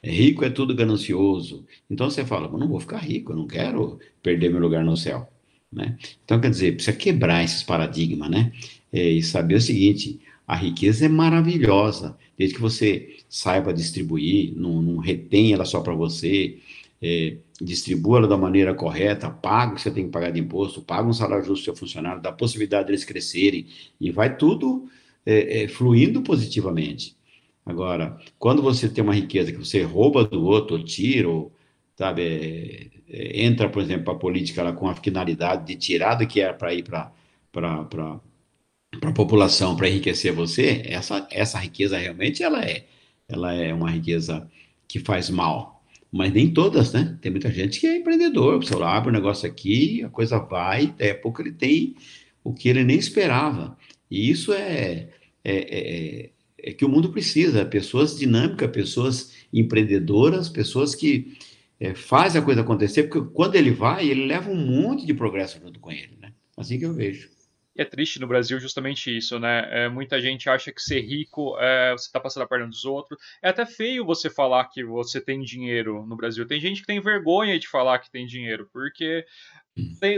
É, 0.03 0.11
rico 0.11 0.45
é 0.45 0.51
tudo 0.51 0.75
ganancioso. 0.75 1.65
Então 1.91 2.11
você 2.11 2.25
fala, 2.25 2.49
não 2.49 2.69
vou 2.69 2.81
ficar 2.81 2.99
rico, 2.99 3.33
eu 3.33 3.37
não 3.37 3.47
quero 3.47 3.99
perder 4.23 4.51
meu 4.51 4.61
lugar 4.61 4.85
no 4.85 4.97
céu. 4.97 5.27
Né? 5.73 5.99
Então, 6.25 6.41
quer 6.41 6.51
dizer, 6.51 6.75
precisa 6.75 6.97
quebrar 6.97 7.45
esses 7.45 7.63
paradigmas, 7.63 8.31
né? 8.31 8.53
É, 8.93 9.11
e 9.11 9.23
saber 9.23 9.57
o 9.57 9.61
seguinte, 9.61 10.21
a 10.47 10.55
riqueza 10.55 11.07
é 11.07 11.09
maravilhosa, 11.09 12.17
desde 12.39 12.55
que 12.55 12.61
você 12.61 13.17
saiba 13.29 13.75
distribuir, 13.75 14.55
não, 14.57 14.81
não 14.81 14.97
retém 14.99 15.53
ela 15.53 15.65
só 15.65 15.81
para 15.81 15.95
você, 15.95 16.59
é, 17.03 17.37
distribua 17.61 18.19
ela 18.19 18.29
da 18.29 18.37
maneira 18.37 18.75
correta, 18.75 19.29
paga 19.29 19.73
o 19.73 19.75
que 19.75 19.83
você 19.83 19.91
tem 19.91 20.05
que 20.05 20.11
pagar 20.11 20.31
de 20.31 20.41
imposto, 20.41 20.83
paga 20.83 21.09
um 21.09 21.13
salário 21.13 21.45
justo 21.45 21.69
ao 21.71 21.77
seu 21.77 21.77
funcionário, 21.77 22.23
dá 22.23 22.31
a 22.31 22.33
possibilidade 22.33 22.87
deles 22.87 23.05
crescerem, 23.05 23.67
e 24.01 24.11
vai 24.11 24.37
tudo 24.37 24.89
é, 25.25 25.65
é, 25.65 25.69
fluindo 25.69 26.23
positivamente. 26.23 27.17
Agora, 27.65 28.17
quando 28.39 28.63
você 28.63 28.89
tem 28.89 29.03
uma 29.03 29.15
riqueza 29.15 29.51
que 29.51 29.59
você 29.59 29.83
rouba 29.83 30.25
do 30.25 30.45
outro, 30.45 30.77
ou 30.77 30.85
tira, 30.85 31.29
ou, 31.29 31.53
sabe, 31.97 32.23
é, 32.23 32.91
é, 33.09 33.45
entra, 33.45 33.69
por 33.69 33.83
exemplo, 33.83 34.05
para 34.05 34.15
a 34.15 34.19
política 34.19 34.63
lá, 34.63 34.73
com 34.73 34.89
a 34.89 34.95
finalidade 34.95 35.67
de 35.67 35.77
tirar 35.77 36.15
do 36.15 36.27
que 36.27 36.41
é 36.41 36.53
para 36.53 36.75
ir 36.75 36.85
para 36.85 37.13
para 37.53 39.11
a 39.11 39.13
população 39.13 39.77
para 39.77 39.89
enriquecer 39.89 40.33
você, 40.33 40.83
essa, 40.85 41.27
essa 41.31 41.59
riqueza 41.59 41.97
realmente 41.97 42.43
ela 42.43 42.63
é, 42.63 42.85
ela 43.29 43.55
é 43.55 43.73
uma 43.73 43.91
riqueza 43.91 44.49
que 44.87 44.99
faz 44.99 45.31
mal. 45.31 45.83
Mas 46.13 46.33
nem 46.33 46.53
todas, 46.53 46.93
né? 46.93 47.19
Tem 47.21 47.31
muita 47.31 47.51
gente 47.51 47.81
que 47.81 47.87
é 47.87 47.97
empreendedor, 47.97 48.59
o 48.59 48.63
senhor 48.63 48.83
abre 48.83 49.11
um 49.11 49.13
negócio 49.13 49.49
aqui, 49.49 50.05
a 50.05 50.09
coisa 50.09 50.39
vai, 50.39 50.95
daí 50.99 51.11
a 51.11 51.15
pouco 51.15 51.43
ele 51.43 51.53
tem 51.53 51.97
o 52.45 52.55
que 52.55 52.69
ele 52.69 52.85
nem 52.85 52.99
esperava. 52.99 53.77
E 54.11 54.31
isso 54.31 54.53
é, 54.53 55.09
é, 55.45 55.55
é, 55.55 56.31
é 56.59 56.73
que 56.73 56.85
o 56.85 56.89
mundo 56.89 57.11
precisa, 57.11 57.65
pessoas 57.65 58.17
dinâmicas, 58.19 58.71
pessoas 58.71 59.33
empreendedoras, 59.53 60.49
pessoas 60.49 60.95
que 60.95 61.37
é, 61.79 61.95
fazem 61.95 62.41
a 62.41 62.45
coisa 62.45 62.63
acontecer, 62.63 63.05
porque 63.05 63.33
quando 63.35 63.55
ele 63.55 63.71
vai, 63.71 64.09
ele 64.09 64.27
leva 64.27 64.51
um 64.51 64.57
monte 64.57 65.05
de 65.05 65.15
progresso 65.15 65.61
junto 65.61 65.79
com 65.79 65.91
ele, 65.91 66.17
né? 66.21 66.33
Assim 66.57 66.79
que 66.79 66.87
eu 66.87 66.95
vejo. 66.95 67.31
E 67.77 67.83
é 67.83 67.85
triste 67.85 68.19
no 68.19 68.27
Brasil 68.27 68.59
justamente 68.59 69.15
isso, 69.15 69.39
né? 69.39 69.69
É, 69.71 69.89
muita 69.89 70.19
gente 70.19 70.49
acha 70.49 70.73
que 70.73 70.81
ser 70.81 71.01
rico 71.03 71.59
é 71.59 71.93
você 71.93 72.11
tá 72.11 72.19
passando 72.19 72.45
a 72.45 72.47
perna 72.47 72.67
dos 72.67 72.87
outros. 72.87 73.21
É 73.43 73.51
até 73.51 73.67
feio 73.67 74.07
você 74.07 74.31
falar 74.31 74.65
que 74.71 74.83
você 74.83 75.21
tem 75.21 75.43
dinheiro 75.43 76.07
no 76.07 76.17
Brasil. 76.17 76.47
Tem 76.47 76.59
gente 76.59 76.81
que 76.81 76.87
tem 76.87 77.01
vergonha 77.01 77.59
de 77.59 77.69
falar 77.69 77.99
que 77.99 78.11
tem 78.11 78.27
dinheiro, 78.27 78.67
porque 78.73 79.27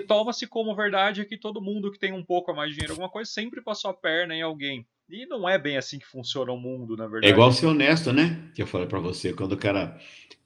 toma-se 0.07 0.47
como 0.47 0.77
verdade 0.77 1.25
que 1.25 1.37
todo 1.37 1.61
mundo 1.61 1.91
que 1.91 1.99
tem 1.99 2.13
um 2.13 2.25
pouco 2.25 2.53
a 2.53 2.55
mais 2.55 2.71
de 2.71 2.77
dinheiro, 2.77 2.93
alguma 2.93 3.11
coisa, 3.11 3.29
sempre 3.29 3.61
passou 3.61 3.91
a 3.91 3.95
perna 3.95 4.37
em 4.37 4.43
alguém. 4.43 4.87
E 5.11 5.25
não 5.27 5.49
é 5.49 5.59
bem 5.59 5.77
assim 5.77 5.99
que 5.99 6.07
funciona 6.07 6.53
o 6.53 6.59
mundo, 6.59 6.97
na 6.97 7.07
verdade. 7.07 7.27
É 7.27 7.31
igual 7.31 7.51
ser 7.53 7.67
honesto, 7.67 8.13
né? 8.13 8.43
Que 8.55 8.63
eu 8.63 8.67
falei 8.67 8.87
para 8.87 9.01
você, 9.01 9.33
quando 9.33 9.53
o 9.53 9.57
cara 9.57 9.99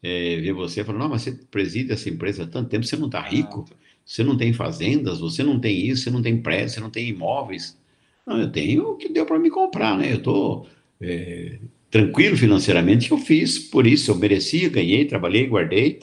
é, 0.02 0.36
vê 0.36 0.52
você, 0.52 0.84
fala, 0.84 0.98
não, 0.98 1.08
mas 1.08 1.22
você 1.22 1.32
preside 1.32 1.92
essa 1.92 2.08
empresa 2.08 2.44
há 2.44 2.46
tanto 2.46 2.68
tempo, 2.68 2.84
você 2.86 2.96
não 2.96 3.10
tá 3.10 3.20
rico. 3.20 3.64
Ah, 3.70 3.76
você 4.04 4.24
não 4.24 4.36
tem 4.36 4.52
fazendas, 4.52 5.20
você 5.20 5.42
não 5.42 5.58
tem 5.60 5.86
isso, 5.86 6.04
você 6.04 6.10
não 6.10 6.22
tem 6.22 6.40
prédio, 6.40 6.70
você 6.70 6.80
não 6.80 6.90
tem 6.90 7.08
imóveis. 7.08 7.78
Não, 8.26 8.38
eu 8.38 8.50
tenho 8.50 8.90
o 8.90 8.96
que 8.96 9.08
deu 9.08 9.26
para 9.26 9.38
me 9.38 9.50
comprar, 9.50 9.96
né? 9.96 10.12
Eu 10.12 10.18
estou 10.18 10.68
é, 11.00 11.58
tranquilo 11.90 12.36
financeiramente 12.36 13.08
que 13.08 13.14
eu 13.14 13.18
fiz, 13.18 13.58
por 13.58 13.86
isso 13.86 14.10
eu 14.10 14.16
merecia, 14.16 14.68
ganhei, 14.68 15.04
trabalhei, 15.04 15.46
guardei, 15.46 16.00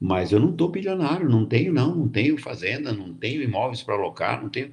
mas 0.00 0.32
eu 0.32 0.40
não 0.40 0.50
estou 0.50 0.68
bilionário, 0.68 1.28
não 1.28 1.46
tenho 1.46 1.72
não, 1.72 1.94
não 1.94 2.08
tenho 2.08 2.38
fazenda, 2.38 2.92
não 2.92 3.14
tenho 3.14 3.42
imóveis 3.42 3.82
para 3.82 3.94
alocar, 3.94 4.42
não 4.42 4.48
tenho. 4.48 4.72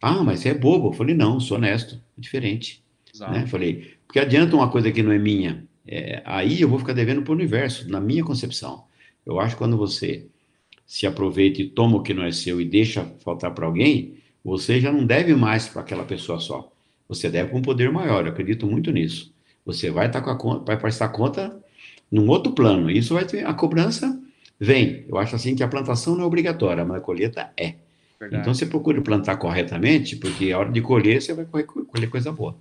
Ah, 0.00 0.22
mas 0.22 0.40
você 0.40 0.50
é 0.50 0.54
bobo. 0.54 0.88
Eu 0.88 0.92
falei, 0.92 1.14
não, 1.14 1.40
sou 1.40 1.56
honesto, 1.56 2.00
diferente. 2.16 2.82
Né? 3.18 3.46
Falei, 3.46 3.94
porque 4.06 4.18
adianta 4.18 4.56
uma 4.56 4.70
coisa 4.70 4.90
que 4.90 5.02
não 5.02 5.12
é 5.12 5.18
minha, 5.18 5.64
é, 5.86 6.22
aí 6.24 6.60
eu 6.60 6.68
vou 6.68 6.78
ficar 6.78 6.92
devendo 6.92 7.22
para 7.22 7.32
o 7.32 7.34
universo, 7.34 7.88
na 7.90 8.00
minha 8.00 8.24
concepção. 8.24 8.84
Eu 9.26 9.38
acho 9.38 9.54
que 9.54 9.58
quando 9.58 9.76
você 9.76 10.26
se 10.86 11.06
aproveita 11.06 11.60
e 11.60 11.68
toma 11.68 11.98
o 11.98 12.02
que 12.02 12.14
não 12.14 12.24
é 12.24 12.32
seu 12.32 12.60
e 12.60 12.64
deixa 12.64 13.04
faltar 13.24 13.52
para 13.54 13.66
alguém, 13.66 14.14
você 14.44 14.80
já 14.80 14.90
não 14.90 15.04
deve 15.04 15.34
mais 15.34 15.68
para 15.68 15.82
aquela 15.82 16.04
pessoa 16.04 16.40
só. 16.40 16.72
Você 17.08 17.28
deve 17.28 17.50
com 17.50 17.58
um 17.58 17.62
poder 17.62 17.90
maior. 17.90 18.24
Eu 18.24 18.32
acredito 18.32 18.66
muito 18.66 18.90
nisso. 18.90 19.32
Você 19.66 19.90
vai 19.90 20.06
estar 20.06 20.20
tá 20.20 20.24
com 20.24 20.30
a 20.30 20.36
conta, 20.36 20.64
vai 20.64 20.76
prestar 20.78 21.08
conta 21.10 21.60
num 22.10 22.28
outro 22.28 22.52
plano. 22.52 22.90
Isso 22.90 23.14
vai 23.14 23.24
ter 23.24 23.46
a 23.46 23.52
cobrança 23.52 24.18
vem. 24.60 25.06
Eu 25.08 25.16
acho 25.16 25.34
assim 25.34 25.56
que 25.56 25.62
a 25.62 25.68
plantação 25.68 26.14
não 26.14 26.24
é 26.24 26.26
obrigatória, 26.26 26.84
mas 26.84 26.98
a 26.98 27.00
colheita 27.00 27.50
é. 27.56 27.76
Verdade. 28.20 28.42
Então 28.42 28.52
você 28.52 28.66
procura 28.66 29.00
plantar 29.00 29.38
corretamente, 29.38 30.16
porque 30.16 30.52
a 30.52 30.58
hora 30.58 30.70
de 30.70 30.82
colher 30.82 31.22
você 31.22 31.32
vai 31.32 31.46
colher 31.64 32.10
coisa 32.10 32.30
boa. 32.30 32.54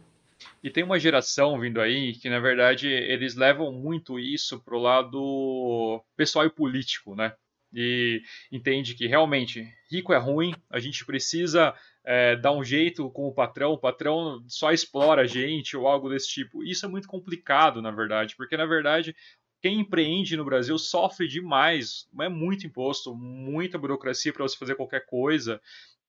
E 0.64 0.70
tem 0.70 0.84
uma 0.84 0.98
geração 0.98 1.60
vindo 1.60 1.82
aí 1.82 2.14
que, 2.14 2.30
na 2.30 2.40
verdade, 2.40 2.88
eles 2.88 3.36
levam 3.36 3.72
muito 3.74 4.18
isso 4.18 4.60
pro 4.64 4.80
lado 4.80 6.02
pessoal 6.16 6.46
e 6.46 6.50
político, 6.50 7.14
né? 7.14 7.34
e 7.74 8.22
entende 8.52 8.96
que 8.96 9.08
realmente 9.08 9.68
rico 9.92 10.14
é 10.14 10.18
ruim, 10.18 10.54
a 10.70 10.80
gente 10.80 11.06
precisa 11.06 11.74
é, 12.04 12.36
dar 12.36 12.52
um 12.52 12.64
jeito 12.64 13.10
com 13.12 13.28
o 13.28 13.34
patrão, 13.34 13.74
o 13.74 13.78
patrão 13.78 14.44
só 14.48 14.72
explora 14.72 15.22
a 15.22 15.28
gente 15.28 15.78
ou 15.78 15.88
algo 15.88 16.10
desse 16.10 16.30
tipo. 16.30 16.64
Isso 16.64 16.86
é 16.86 16.90
muito 16.90 17.08
complicado, 17.08 17.82
na 17.82 17.92
verdade, 17.92 18.36
porque 18.36 18.58
na 18.58 18.66
verdade 18.66 19.16
quem 19.62 19.80
empreende 19.80 20.38
no 20.38 20.46
Brasil 20.46 20.78
sofre 20.78 21.28
demais, 21.28 22.08
é 22.20 22.30
muito 22.30 22.66
imposto, 22.66 23.14
muita 23.14 23.78
burocracia 23.78 24.32
para 24.32 24.44
você 24.44 24.58
fazer 24.58 24.76
qualquer 24.76 25.06
coisa. 25.06 25.62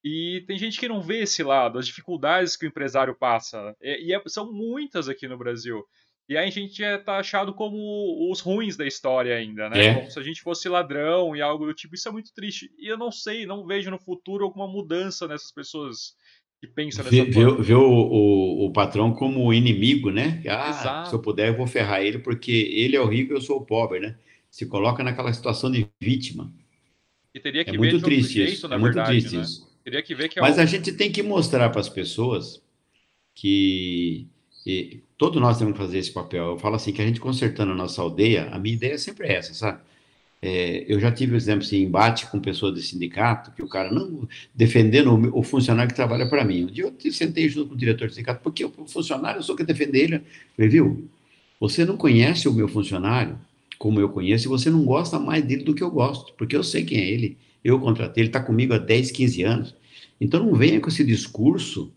E 0.03 0.45
tem 0.47 0.57
gente 0.57 0.79
que 0.79 0.89
não 0.89 1.03
vê 1.03 1.23
esse 1.23 1.43
lado, 1.43 1.79
as 1.79 1.87
dificuldades 1.87 2.57
que 2.57 2.65
o 2.65 2.69
empresário 2.69 3.15
passa. 3.15 3.77
E, 3.81 4.09
e 4.09 4.15
é, 4.15 4.23
são 4.27 4.51
muitas 4.51 5.09
aqui 5.09 5.29
no 5.29 5.37
Brasil. 5.37 5.85
E 6.29 6.37
aí 6.37 6.47
a 6.47 6.51
gente 6.51 6.83
é 6.83 6.97
taxado 6.97 7.53
como 7.53 8.31
os 8.31 8.41
ruins 8.41 8.77
da 8.77 8.87
história 8.87 9.37
ainda, 9.37 9.69
né? 9.69 9.87
É. 9.87 9.95
Como 9.95 10.11
se 10.11 10.19
a 10.19 10.23
gente 10.23 10.41
fosse 10.41 10.69
ladrão 10.69 11.35
e 11.35 11.43
algo 11.43 11.67
do 11.67 11.75
tipo. 11.75 11.97
Isso 11.97 12.09
é 12.09 12.13
muito 12.13 12.33
triste. 12.33 12.73
E 12.79 12.87
eu 12.87 12.97
não 12.97 13.11
sei, 13.11 13.45
não 13.45 13.67
vejo 13.67 13.91
no 13.91 13.99
futuro 13.99 14.45
alguma 14.45 14.69
mudança 14.69 15.27
nessas 15.27 15.51
pessoas 15.51 16.15
que 16.61 16.67
pensam 16.67 17.05
nessa 17.05 17.25
vê, 17.25 17.33
forma. 17.33 17.63
Vê, 17.63 17.75
o, 17.75 17.83
o, 17.83 18.67
o, 18.67 18.73
patrão 18.73 19.13
como 19.13 19.53
inimigo, 19.53 20.11
né? 20.11 20.43
Ah, 20.47 20.69
Exato. 20.69 21.09
se 21.09 21.15
eu 21.15 21.19
puder, 21.19 21.49
eu 21.49 21.57
vou 21.57 21.67
ferrar 21.67 22.03
ele, 22.03 22.19
porque 22.19 22.53
ele 22.53 22.97
é 22.97 23.01
o 23.01 23.07
rico 23.07 23.33
e 23.33 23.37
eu 23.37 23.41
sou 23.41 23.57
o 23.57 23.65
pobre, 23.65 24.01
né? 24.01 24.17
Se 24.51 24.67
coloca 24.67 25.03
naquela 25.03 25.33
situação 25.33 25.71
de 25.71 25.89
vítima. 25.99 26.53
E 27.35 27.41
teria 27.41 27.65
que 27.65 27.71
é 27.71 27.73
ver 27.73 27.79
muito 27.79 28.01
triste 28.01 28.35
jeito, 28.35 28.53
isso. 28.53 28.67
é 28.67 28.69
verdade, 28.71 28.95
muito 28.95 29.07
triste 29.07 29.37
né? 29.37 29.43
isso. 29.43 29.71
Teria 29.83 30.03
que 30.03 30.15
ver 30.15 30.29
que 30.29 30.39
é 30.39 30.43
Mas 30.43 30.59
o... 30.59 30.61
a 30.61 30.67
gente 30.67 30.93
tem 30.93 31.11
que 31.11 31.23
mostrar 31.23 31.71
para 31.71 31.81
as 31.81 31.89
pessoas 31.89 32.63
que 33.35 34.29
e 34.67 35.03
todos 35.17 35.41
nós 35.41 35.59
temos 35.59 35.73
que 35.73 35.79
fazer 35.79 35.99
esse 35.99 36.13
papel. 36.13 36.49
Eu 36.49 36.59
falo 36.59 36.77
assim, 36.77 36.93
que 36.93 37.01
a 37.01 37.07
gente 37.07 37.21
consertando 37.21 37.73
a 37.73 37.75
nossa 37.75 38.03
aldeia, 38.03 38.49
a 38.51 38.59
minha 38.59 38.75
ideia 38.75 38.93
é 38.93 38.99
sempre 38.99 39.29
essa, 39.29 39.55
sabe? 39.55 39.81
É, 40.43 40.87
eu 40.89 40.99
já 40.99 41.13
tive, 41.13 41.33
por 41.33 41.37
exemplo, 41.37 41.65
assim, 41.65 41.83
embate 41.83 42.27
com 42.27 42.41
pessoas 42.41 42.75
de 42.75 42.83
sindicato, 42.83 43.53
que 43.53 43.63
o 43.63 43.69
cara 43.69 43.93
não 43.93 44.27
defendendo 44.55 45.11
o, 45.11 45.41
o 45.41 45.43
funcionário 45.43 45.91
que 45.91 45.97
trabalha 45.97 46.29
para 46.29 46.45
mim. 46.45 46.65
Um 46.65 46.67
dia 46.67 46.85
eu 46.85 47.13
sentei 47.13 47.49
junto 47.49 47.69
com 47.69 47.75
o 47.75 47.79
diretor 47.79 48.09
do 48.09 48.15
sindicato, 48.15 48.41
porque 48.43 48.65
o 48.65 48.73
funcionário 48.87 49.41
eu 49.41 49.43
sou 49.43 49.55
que 49.55 49.65
defender 49.65 49.99
ele. 50.05 50.15
Eu 50.17 50.23
falei, 50.57 50.71
viu, 50.71 51.09
você 51.61 51.85
não 51.85 51.97
conhece 51.97 52.49
o 52.49 52.55
meu 52.55 52.69
funcionário, 52.69 53.39
como 53.79 54.01
eu 54.01 54.09
conheço, 54.09 54.47
e 54.47 54.49
você 54.49 54.71
não 54.71 54.85
gosta 54.85 55.19
mais 55.19 55.45
dele 55.45 55.63
do 55.63 55.75
que 55.75 55.83
eu 55.83 55.91
gosto, 55.91 56.33
porque 56.35 56.57
eu 56.57 56.65
sei 56.65 56.85
quem 56.85 56.99
é 56.99 57.11
ele. 57.11 57.37
Eu 57.63 57.79
contratei, 57.79 58.23
ele 58.23 58.29
está 58.31 58.41
comigo 58.41 58.73
há 58.73 58.79
10, 58.79 59.11
15 59.11 59.43
anos. 59.43 59.75
Então 60.19 60.45
não 60.45 60.55
venha 60.55 60.81
com 60.81 60.89
esse 60.89 61.05
discurso, 61.05 61.93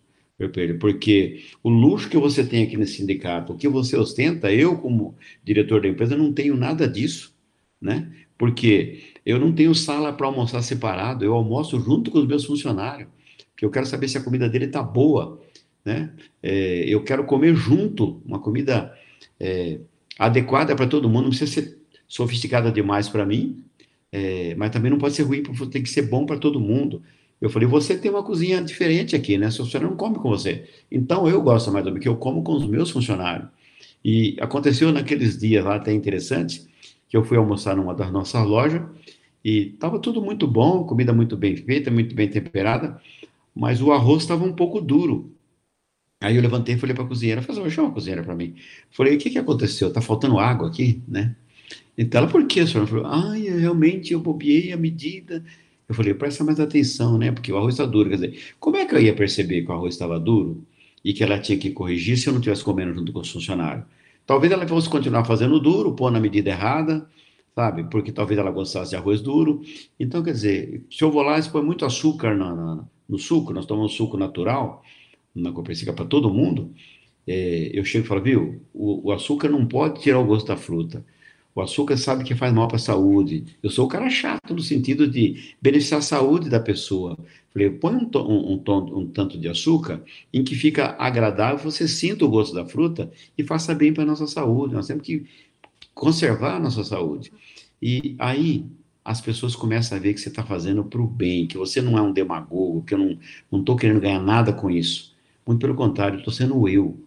porque 0.80 1.44
o 1.61 1.70
luxo 1.70 2.10
que 2.10 2.18
você 2.18 2.44
tem 2.44 2.64
aqui 2.64 2.76
nesse 2.76 2.98
sindicato, 2.98 3.53
o 3.53 3.57
que 3.57 3.68
você 3.68 3.95
ostenta, 3.95 4.52
eu, 4.52 4.78
como 4.78 5.15
diretor 5.44 5.82
da 5.82 5.88
empresa, 5.88 6.18
não 6.18 6.34
tenho 6.34 6.56
nada 6.56 6.88
disso, 6.88 7.34
né? 7.82 8.11
Porque 8.38 9.14
eu 9.26 9.39
não 9.39 9.51
tenho 9.53 9.73
sala 9.73 10.11
para 10.11 10.27
almoçar 10.27 10.61
separado, 10.61 11.23
eu 11.23 11.34
almoço 11.34 11.80
junto 11.80 12.11
com 12.11 12.19
os 12.19 12.27
meus 12.27 12.45
funcionários, 12.45 13.07
porque 13.51 13.65
eu 13.65 13.72
quero 13.72 13.85
saber 13.85 14.07
se 14.07 14.18
a 14.18 14.23
comida 14.23 14.49
dele 14.49 14.65
está 14.65 14.81
boa, 14.81 15.39
né? 15.85 16.11
É, 16.41 16.85
eu 16.88 17.03
quero 17.03 17.23
comer 17.26 17.55
junto, 17.55 18.22
uma 18.26 18.39
comida 18.39 18.93
é, 19.39 19.80
adequada 20.18 20.76
para 20.76 20.88
todo 20.88 21.10
mundo, 21.10 21.23
não 21.23 21.30
precisa 21.30 21.51
ser 21.51 21.77
sofisticada 22.07 22.72
demais 22.72 23.10
para 23.10 23.26
mim, 23.26 23.64
é, 24.11 24.53
mas 24.55 24.72
também 24.72 24.91
não 24.91 24.97
pode 24.97 25.15
ser 25.15 25.23
ruim, 25.23 25.41
tem 25.72 25.81
que 25.81 25.89
ser 25.89 26.03
bom 26.03 26.26
para 26.26 26.38
todo 26.38 26.60
mundo. 26.60 27.01
Eu 27.41 27.49
falei, 27.49 27.68
você 27.68 27.97
tem 27.97 28.10
uma 28.10 28.23
cozinha 28.23 28.61
diferente 28.61 29.15
aqui, 29.15 29.38
né? 29.38 29.51
Seu 29.51 29.65
funcionário 29.65 29.89
não 29.89 29.97
come 29.97 30.15
com 30.15 30.30
você. 30.30 30.64
Então 30.89 31.27
eu 31.27 31.41
gosto 31.41 31.72
mais 31.72 31.84
do 31.84 31.99
que 31.99 32.07
eu 32.07 32.15
como 32.15 32.43
com 32.43 32.53
os 32.53 32.65
meus 32.65 32.89
funcionários. 32.89 33.49
E 34.03 34.38
aconteceu 34.39 34.91
naqueles 34.91 35.38
dias 35.38 35.64
lá, 35.64 35.76
até 35.76 35.91
interessante, 35.91 36.65
que 37.14 37.18
eu 37.18 37.23
fui 37.23 37.38
almoçar 37.38 37.76
numa 37.76 37.94
das 37.94 38.11
nossas 38.11 38.44
lojas 38.44 38.81
e 39.45 39.68
estava 39.76 39.99
tudo 39.99 40.19
muito 40.19 40.48
bom, 40.48 40.84
comida 40.84 41.14
muito 41.14 41.38
bem 41.38 41.56
feita, 41.56 41.91
muito 41.91 42.15
bem 42.15 42.27
temperada, 42.27 42.99
mas 43.53 43.84
o 43.84 43.91
arroz 43.91 44.23
estava 44.23 44.44
um 44.44 44.52
pouco 44.52 44.81
duro. 44.81 45.31
Aí 46.19 46.35
eu 46.35 46.41
levantei 46.41 46.73
e 46.73 46.77
falei 46.80 46.95
para 46.95 47.03
a 47.03 47.07
cozinheira, 47.07 47.44
falei, 47.44 47.69
chama 47.69 47.90
a 47.90 47.91
cozinheira 47.91 48.23
para 48.23 48.34
mim. 48.34 48.56
Falei, 48.90 49.14
o 49.15 49.19
que, 49.19 49.30
que 49.30 49.38
aconteceu? 49.38 49.90
Está 49.90 50.02
faltando 50.02 50.40
água 50.40 50.68
aqui, 50.68 51.03
né? 51.07 51.35
Então 51.95 52.19
ela, 52.19 52.27
por 52.27 52.48
que, 52.48 52.65
senhora? 52.65 52.88
Falou, 52.88 53.06
ai, 53.06 53.41
realmente 53.41 54.11
eu 54.11 54.19
bobiei 54.19 54.73
a 54.73 54.77
medida. 54.77 55.45
Eu 55.88 55.94
falei, 55.94 56.15
presta 56.15 56.44
mais 56.44 56.60
atenção, 56.60 57.19
né? 57.19 57.31
Porque 57.31 57.52
o 57.52 57.57
arroz 57.57 57.76
está 57.76 57.85
duro. 57.85 58.10
Quer 58.10 58.15
dizer, 58.15 58.40
como 58.60 58.77
é 58.77 58.88
que 58.88 58.95
eu 58.95 58.99
ia 58.99 59.14
perceber 59.14 59.61
que 59.61 59.69
o 59.69 59.73
arroz 59.76 59.94
estava 59.94 60.19
duro 60.19 60.65
e 61.06 61.14
que 61.14 61.23
ela 61.23 61.38
tinha 61.38 61.60
que 61.60 61.69
corrigir 61.69 62.18
se 62.18 62.26
eu 62.26 62.34
não 62.34 62.40
estivesse 62.40 62.64
comendo 62.64 62.91
junto 62.95 63.14
com 63.14 63.19
os 63.19 63.30
funcionários? 63.30 63.85
Talvez 64.26 64.52
ela 64.52 64.68
fosse 64.68 64.90
continuar 64.90 65.26
fazendo 65.26 65.60
duro, 65.60 65.95
pôr 65.95 66.12
na 66.12 66.20
medida 66.20 66.50
errada, 66.50 67.08
sabe? 67.56 67.84
Porque 67.86 68.12
talvez 68.12 68.40
ela 68.40 68.52
gostasse 68.52 68.91
de 68.91 68.95
arroz 68.95 69.22
duro. 69.22 69.62
Então, 70.00 70.24
quer 70.24 70.32
dizer, 70.32 70.86
se 70.90 71.04
eu 71.04 71.12
vou 71.12 71.22
lá 71.22 71.38
e 71.38 71.50
põe 71.50 71.62
muito 71.62 71.86
açúcar 71.86 72.36
no, 72.36 72.88
no, 73.08 73.20
suco, 73.20 73.54
nós 73.54 73.66
tomamos 73.66 73.94
suco 73.94 74.18
natural, 74.18 74.82
na 75.36 75.52
Copercica 75.52 75.91
para 75.94 76.06
todo 76.06 76.34
mundo, 76.34 76.74
é, 77.28 77.72
eu 77.74 77.84
chego 77.84 78.06
e 78.06 78.08
falo, 78.08 78.22
viu, 78.22 78.62
o, 78.74 79.10
o, 79.10 79.12
açúcar 79.12 79.50
não 79.50 79.66
pode 79.66 80.02
tirar 80.02 80.20
o 80.20 80.26
gosto 80.26 80.48
da 80.48 80.58
fruta. 80.58 81.06
O 81.55 81.61
açúcar 81.61 81.97
sabe 81.97 82.23
que 82.23 82.34
faz 82.34 82.51
mal 82.51 82.67
para 82.67 82.77
a 82.77 82.80
saúde. 82.80 83.45
Eu 83.61 83.69
sou 83.69 83.85
o 83.85 83.88
cara 83.88 84.09
chato 84.09 84.53
no 84.53 84.61
sentido 84.61 85.07
de 85.07 85.53
beneficiar 85.61 85.99
a 85.99 86.03
saúde 86.03 86.49
da 86.49 86.59
pessoa. 86.59 87.17
Falei, 87.51 87.69
põe 87.69 87.95
um, 87.95 88.09
um, 88.15 88.61
um, 88.67 88.97
um 88.99 89.07
tanto 89.07 89.38
de 89.38 89.47
açúcar 89.47 90.01
em 90.34 90.43
que 90.43 90.55
fica 90.55 90.95
agradável, 90.97 91.59
você 91.59 91.88
sinta 91.88 92.25
o 92.25 92.30
gosto 92.30 92.55
da 92.55 92.65
fruta 92.65 93.11
e 93.38 93.43
faça 93.43 93.75
bem 93.75 93.93
para 93.93 94.03
a 94.03 94.07
nossa 94.07 94.25
saúde. 94.25 94.73
Nós 94.73 94.88
temos 94.88 95.03
que 95.03 95.25
conservar 95.93 96.55
a 96.55 96.59
nossa 96.59 96.84
saúde. 96.84 97.31
E 97.80 98.15
aí 98.17 98.65
as 99.05 99.21
pessoas 99.21 99.55
começam 99.55 99.97
a 99.97 100.01
ver 100.01 100.13
que 100.13 100.21
você 100.21 100.30
está 100.30 100.43
fazendo 100.43 100.84
para 100.84 101.01
o 101.01 101.05
bem, 101.05 101.45
que 101.45 101.57
você 101.57 101.81
não 101.81 101.97
é 101.97 102.01
um 102.01 102.13
demagogo, 102.13 102.84
que 102.84 102.93
eu 102.93 103.17
não 103.51 103.59
estou 103.59 103.75
querendo 103.75 103.99
ganhar 103.99 104.21
nada 104.21 104.53
com 104.53 104.71
isso. 104.71 105.13
Muito 105.45 105.59
pelo 105.59 105.75
contrário, 105.75 106.17
estou 106.17 106.34
sendo 106.34 106.67
eu. 106.67 106.97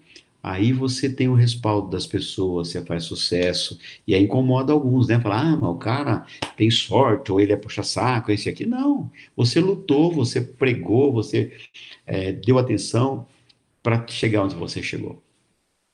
Aí 0.46 0.72
você 0.72 1.12
tem 1.12 1.28
o 1.28 1.34
respaldo 1.34 1.90
das 1.90 2.06
pessoas, 2.06 2.68
você 2.68 2.80
faz 2.84 3.02
sucesso, 3.02 3.80
e 4.06 4.14
aí 4.14 4.22
incomoda 4.22 4.72
alguns, 4.72 5.08
né? 5.08 5.20
Falar, 5.20 5.40
ah, 5.40 5.56
mas 5.56 5.70
o 5.70 5.74
cara 5.74 6.24
tem 6.56 6.70
sorte, 6.70 7.32
ou 7.32 7.40
ele 7.40 7.52
é 7.52 7.56
puxa-saco, 7.56 8.30
esse 8.30 8.48
aqui. 8.48 8.64
Não, 8.64 9.10
você 9.34 9.58
lutou, 9.58 10.12
você 10.12 10.40
pregou, 10.40 11.12
você 11.12 11.52
é, 12.06 12.30
deu 12.30 12.60
atenção 12.60 13.26
para 13.82 14.06
chegar 14.06 14.44
onde 14.44 14.54
você 14.54 14.80
chegou. 14.80 15.20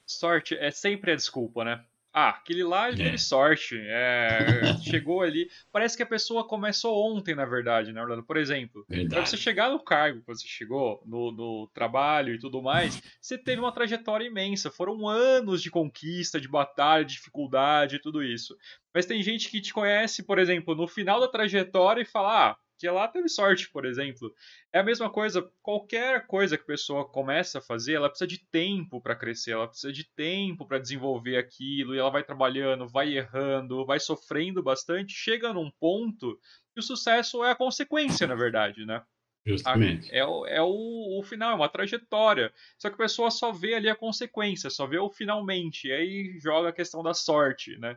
Sorte 0.07 0.55
é 0.57 0.71
sempre 0.71 1.13
a 1.13 1.17
desculpa, 1.17 1.65
né? 1.65 1.83
Ah, 2.15 2.29
aquele 2.29 2.63
lá 2.63 2.91
ele 2.91 3.01
é. 3.01 3.05
teve 3.07 3.19
sorte. 3.19 3.77
É, 3.79 4.77
chegou 4.85 5.23
ali. 5.23 5.49
Parece 5.73 5.97
que 5.97 6.03
a 6.03 6.07
pessoa 6.07 6.47
começou 6.47 6.95
ontem, 7.11 7.35
na 7.35 7.47
verdade, 7.47 7.93
né, 7.93 8.03
Orlando? 8.03 8.23
Por 8.23 8.37
exemplo, 8.37 8.85
para 9.09 9.25
você 9.25 9.37
chegar 9.37 9.71
no 9.71 9.83
cargo 9.83 10.21
que 10.21 10.27
você 10.27 10.47
chegou, 10.47 11.03
no, 11.07 11.33
no, 11.33 11.71
trabalho 11.73 12.35
e 12.35 12.39
tudo 12.39 12.61
mais, 12.61 13.01
você 13.21 13.39
teve 13.39 13.61
uma 13.61 13.73
trajetória 13.73 14.27
imensa. 14.27 14.71
Foram 14.71 15.09
anos 15.09 15.63
de 15.63 15.71
conquista, 15.71 16.41
de 16.41 16.49
batalha, 16.49 17.05
de 17.05 17.15
dificuldade 17.15 17.97
e 17.97 18.01
tudo 18.01 18.23
isso. 18.23 18.55
Mas 18.95 19.07
tem 19.07 19.23
gente 19.23 19.49
que 19.49 19.61
te 19.61 19.73
conhece, 19.73 20.23
por 20.23 20.39
exemplo, 20.39 20.75
no 20.75 20.87
final 20.87 21.19
da 21.19 21.29
trajetória 21.29 22.03
e 22.03 22.07
fala: 22.07 22.51
ah, 22.51 22.57
que 22.83 22.91
lá 22.91 23.07
teve 23.07 23.29
sorte, 23.29 23.71
por 23.71 23.87
exemplo. 23.87 24.35
É 24.73 24.81
a 24.81 24.83
mesma 24.83 25.09
coisa, 25.09 25.49
qualquer 25.63 26.27
coisa 26.27 26.57
que 26.57 26.65
a 26.65 26.67
pessoa 26.67 27.09
começa 27.09 27.61
a 27.61 27.63
fazer, 27.63 27.93
ela 27.93 28.09
precisa 28.09 28.27
de 28.27 28.39
tempo 28.39 29.01
para 29.01 29.15
crescer, 29.15 29.53
ela 29.53 29.69
precisa 29.69 29.93
de 29.93 30.03
tempo 30.03 30.67
para 30.67 30.81
desenvolver 30.81 31.37
aquilo, 31.37 31.95
e 31.95 31.99
ela 31.99 32.11
vai 32.11 32.25
trabalhando, 32.25 32.89
vai 32.89 33.17
errando, 33.17 33.87
vai 33.87 34.01
sofrendo 34.01 34.61
bastante, 34.65 35.13
chega 35.13 35.53
num 35.53 35.71
ponto 35.71 36.37
que 36.75 36.81
o 36.81 36.83
sucesso 36.83 37.45
é 37.45 37.53
a 37.53 37.57
consequência, 37.57 38.27
na 38.27 38.35
verdade, 38.35 38.85
né? 38.85 39.01
Justamente. 39.47 40.11
É, 40.11 40.19
é 40.19 40.63
o, 40.63 41.21
o, 41.21 41.23
final, 41.23 41.53
é 41.53 41.55
uma 41.55 41.69
trajetória. 41.69 42.53
Só 42.79 42.89
que 42.89 42.95
a 42.95 42.99
pessoa 42.99 43.31
só 43.31 43.53
vê 43.53 43.75
ali 43.75 43.89
a 43.89 43.95
consequência, 43.95 44.71
só 44.71 44.87
vê 44.87 44.99
o 44.99 45.11
finalmente. 45.11 45.87
E 45.87 45.93
aí 45.93 46.39
joga 46.41 46.71
a 46.71 46.73
questão 46.73 47.03
da 47.03 47.15
sorte, 47.15 47.77
né? 47.79 47.97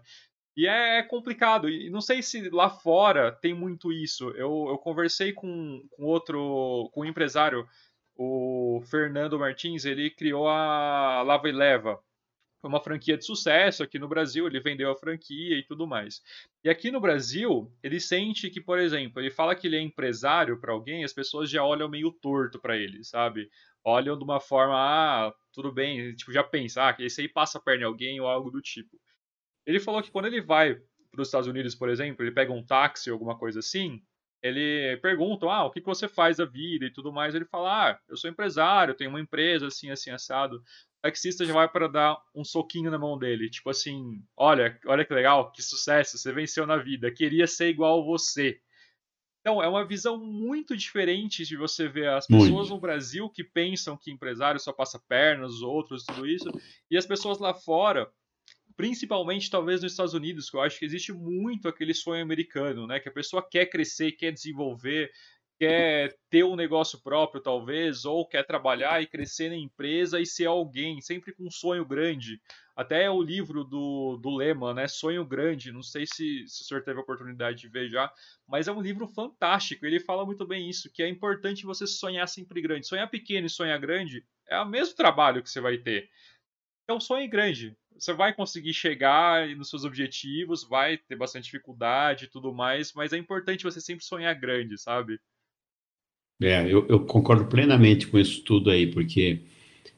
E 0.55 0.67
é, 0.67 0.99
é 0.99 1.03
complicado. 1.03 1.69
E 1.69 1.89
não 1.89 2.01
sei 2.01 2.21
se 2.21 2.49
lá 2.49 2.69
fora 2.69 3.31
tem 3.31 3.53
muito 3.53 3.91
isso. 3.91 4.29
Eu, 4.31 4.67
eu 4.69 4.77
conversei 4.77 5.33
com, 5.33 5.85
com 5.91 6.03
outro, 6.03 6.89
com 6.93 7.01
um 7.01 7.05
empresário, 7.05 7.67
o 8.15 8.81
Fernando 8.89 9.37
Martins, 9.37 9.83
ele 9.85 10.09
criou 10.09 10.47
a 10.47 11.21
Lava 11.23 11.49
e 11.49 11.51
Leva. 11.51 11.99
Foi 12.61 12.69
uma 12.69 12.79
franquia 12.81 13.17
de 13.17 13.25
sucesso 13.25 13.83
aqui 13.83 13.99
no 13.99 14.07
Brasil, 14.07 14.47
ele 14.47 14.59
vendeu 14.59 14.89
a 14.89 14.95
franquia 14.95 15.55
e 15.57 15.63
tudo 15.63 15.85
mais. 15.85 16.23
E 16.63 16.69
aqui 16.69 16.89
no 16.89 16.99
Brasil, 16.99 17.71
ele 17.83 17.99
sente 17.99 18.49
que, 18.49 18.59
por 18.59 18.79
exemplo, 18.79 19.21
ele 19.21 19.29
fala 19.29 19.55
que 19.55 19.67
ele 19.67 19.75
é 19.75 19.81
empresário 19.81 20.59
para 20.59 20.73
alguém, 20.73 21.03
as 21.03 21.13
pessoas 21.13 21.49
já 21.49 21.63
olham 21.63 21.87
meio 21.87 22.11
torto 22.11 22.57
para 22.57 22.75
ele, 22.75 23.03
sabe? 23.03 23.51
Olham 23.83 24.17
de 24.17 24.23
uma 24.23 24.39
forma, 24.39 24.73
ah, 24.75 25.33
tudo 25.53 25.71
bem, 25.71 26.15
tipo, 26.15 26.31
já 26.31 26.43
pensa, 26.43 26.89
ah, 26.89 26.95
esse 26.97 27.21
aí 27.21 27.29
passa 27.29 27.59
a 27.59 27.61
perna 27.61 27.83
em 27.83 27.85
alguém 27.85 28.19
ou 28.19 28.27
algo 28.27 28.49
do 28.49 28.61
tipo. 28.61 28.99
Ele 29.65 29.79
falou 29.79 30.01
que 30.01 30.11
quando 30.11 30.25
ele 30.25 30.41
vai 30.41 30.75
para 31.11 31.21
os 31.21 31.27
Estados 31.27 31.47
Unidos, 31.47 31.73
por 31.73 31.89
exemplo, 31.89 32.23
ele 32.23 32.31
pega 32.31 32.51
um 32.51 32.63
táxi 32.63 33.09
ou 33.09 33.15
alguma 33.15 33.37
coisa 33.37 33.59
assim, 33.59 34.03
ele 34.41 34.97
pergunta, 34.97 35.47
ah, 35.47 35.65
o 35.65 35.71
que, 35.71 35.81
você 35.81 36.07
faz 36.07 36.37
da 36.37 36.45
vida 36.45 36.85
e 36.85 36.91
tudo 36.91 37.11
mais. 37.11 37.33
Ele 37.33 37.45
fala, 37.45 37.89
ah, 37.89 37.99
eu 38.07 38.15
sou 38.15 38.29
empresário, 38.29 38.93
tenho 38.93 39.09
uma 39.09 39.19
empresa 39.19 39.67
assim, 39.67 39.89
assim, 39.89 40.11
assado. 40.11 40.57
O 40.57 40.61
taxista 41.01 41.43
já 41.45 41.53
vai 41.53 41.67
para 41.67 41.87
dar 41.87 42.17
um 42.33 42.43
soquinho 42.43 42.91
na 42.91 42.99
mão 42.99 43.17
dele, 43.17 43.49
tipo 43.49 43.69
assim, 43.71 44.21
olha, 44.37 44.79
olha 44.85 45.03
que 45.03 45.13
legal, 45.13 45.51
que 45.51 45.63
sucesso, 45.63 46.17
você 46.17 46.31
venceu 46.31 46.67
na 46.67 46.77
vida, 46.77 47.11
queria 47.11 47.47
ser 47.47 47.69
igual 47.69 48.05
você. 48.05 48.59
Então, 49.41 49.61
é 49.61 49.67
uma 49.67 49.85
visão 49.85 50.17
muito 50.17 50.75
diferente 50.75 51.45
de 51.45 51.55
você 51.55 51.87
ver 51.87 52.09
as 52.09 52.25
pessoas 52.25 52.49
muito. 52.49 52.69
no 52.69 52.79
Brasil 52.79 53.29
que 53.29 53.43
pensam 53.43 53.97
que 53.97 54.11
empresário 54.11 54.59
só 54.59 54.73
passa 54.73 54.99
pernas, 55.07 55.53
os 55.53 55.61
outros, 55.61 56.03
tudo 56.03 56.27
isso, 56.27 56.49
e 56.89 56.97
as 56.97 57.05
pessoas 57.05 57.39
lá 57.39 57.53
fora 57.53 58.11
principalmente 58.75 59.49
talvez 59.49 59.81
nos 59.81 59.93
Estados 59.93 60.13
Unidos, 60.13 60.49
que 60.49 60.57
eu 60.57 60.61
acho 60.61 60.79
que 60.79 60.85
existe 60.85 61.13
muito 61.13 61.67
aquele 61.67 61.93
sonho 61.93 62.21
americano, 62.21 62.85
né? 62.87 62.99
Que 62.99 63.09
a 63.09 63.13
pessoa 63.13 63.47
quer 63.47 63.67
crescer, 63.67 64.13
quer 64.13 64.31
desenvolver, 64.31 65.11
quer 65.57 66.15
ter 66.29 66.43
um 66.43 66.55
negócio 66.55 67.01
próprio, 67.01 67.41
talvez, 67.41 68.05
ou 68.05 68.27
quer 68.27 68.45
trabalhar 68.45 69.01
e 69.01 69.07
crescer 69.07 69.49
na 69.49 69.55
empresa 69.55 70.19
e 70.19 70.25
ser 70.25 70.45
alguém, 70.45 71.01
sempre 71.01 71.33
com 71.33 71.45
um 71.45 71.51
sonho 71.51 71.85
grande. 71.85 72.39
Até 72.75 73.09
o 73.09 73.21
livro 73.21 73.63
do, 73.63 74.17
do 74.17 74.35
Lema, 74.35 74.73
né? 74.73 74.85
Sonho 74.85 75.25
Grande, 75.25 75.71
não 75.71 75.81
sei 75.81 76.05
se, 76.05 76.45
se 76.45 76.61
o 76.61 76.65
senhor 76.65 76.83
teve 76.83 76.99
a 76.99 77.03
oportunidade 77.03 77.57
de 77.57 77.69
ver 77.69 77.89
já, 77.89 78.11
mas 78.45 78.67
é 78.67 78.71
um 78.71 78.81
livro 78.81 79.07
fantástico. 79.07 79.85
Ele 79.85 79.97
fala 79.97 80.25
muito 80.25 80.45
bem 80.45 80.69
isso, 80.69 80.91
que 80.91 81.01
é 81.01 81.07
importante 81.07 81.65
você 81.65 81.87
sonhar 81.87 82.27
sempre 82.27 82.61
grande. 82.61 82.85
Sonhar 82.85 83.09
pequeno 83.09 83.47
e 83.47 83.49
sonhar 83.49 83.79
grande 83.79 84.25
é 84.49 84.59
o 84.59 84.67
mesmo 84.67 84.93
trabalho 84.93 85.41
que 85.41 85.49
você 85.49 85.61
vai 85.61 85.77
ter. 85.77 86.09
É 86.87 86.93
um 86.93 86.99
sonho 86.99 87.29
grande 87.29 87.75
você 87.97 88.13
vai 88.13 88.33
conseguir 88.33 88.73
chegar 88.73 89.47
nos 89.55 89.69
seus 89.69 89.85
objetivos, 89.85 90.63
vai 90.63 90.97
ter 90.97 91.15
bastante 91.15 91.45
dificuldade 91.45 92.25
e 92.25 92.27
tudo 92.27 92.53
mais, 92.53 92.93
mas 92.93 93.13
é 93.13 93.17
importante 93.17 93.63
você 93.63 93.79
sempre 93.79 94.03
sonhar 94.03 94.35
grande, 94.35 94.77
sabe? 94.77 95.19
É, 96.41 96.65
eu, 96.65 96.85
eu 96.87 97.05
concordo 97.05 97.45
plenamente 97.45 98.07
com 98.07 98.19
isso 98.19 98.43
tudo 98.43 98.69
aí, 98.69 98.87
porque 98.87 99.41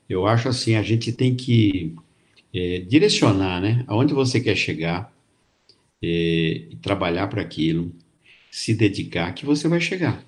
eu 0.07 0.27
acho 0.27 0.47
assim, 0.47 0.76
a 0.76 0.84
gente 0.84 1.11
tem 1.11 1.35
que 1.35 1.95
é, 2.53 2.80
direcionar, 2.80 3.59
né? 3.59 3.84
Aonde 3.88 4.14
você 4.14 4.39
quer 4.39 4.55
chegar, 4.55 5.11
é, 6.01 6.69
trabalhar 6.81 7.27
para 7.27 7.41
aquilo, 7.41 7.91
se 8.51 8.76
dedicar, 8.76 9.34
que 9.34 9.45
você 9.45 9.68
vai 9.68 9.81
chegar. 9.81 10.23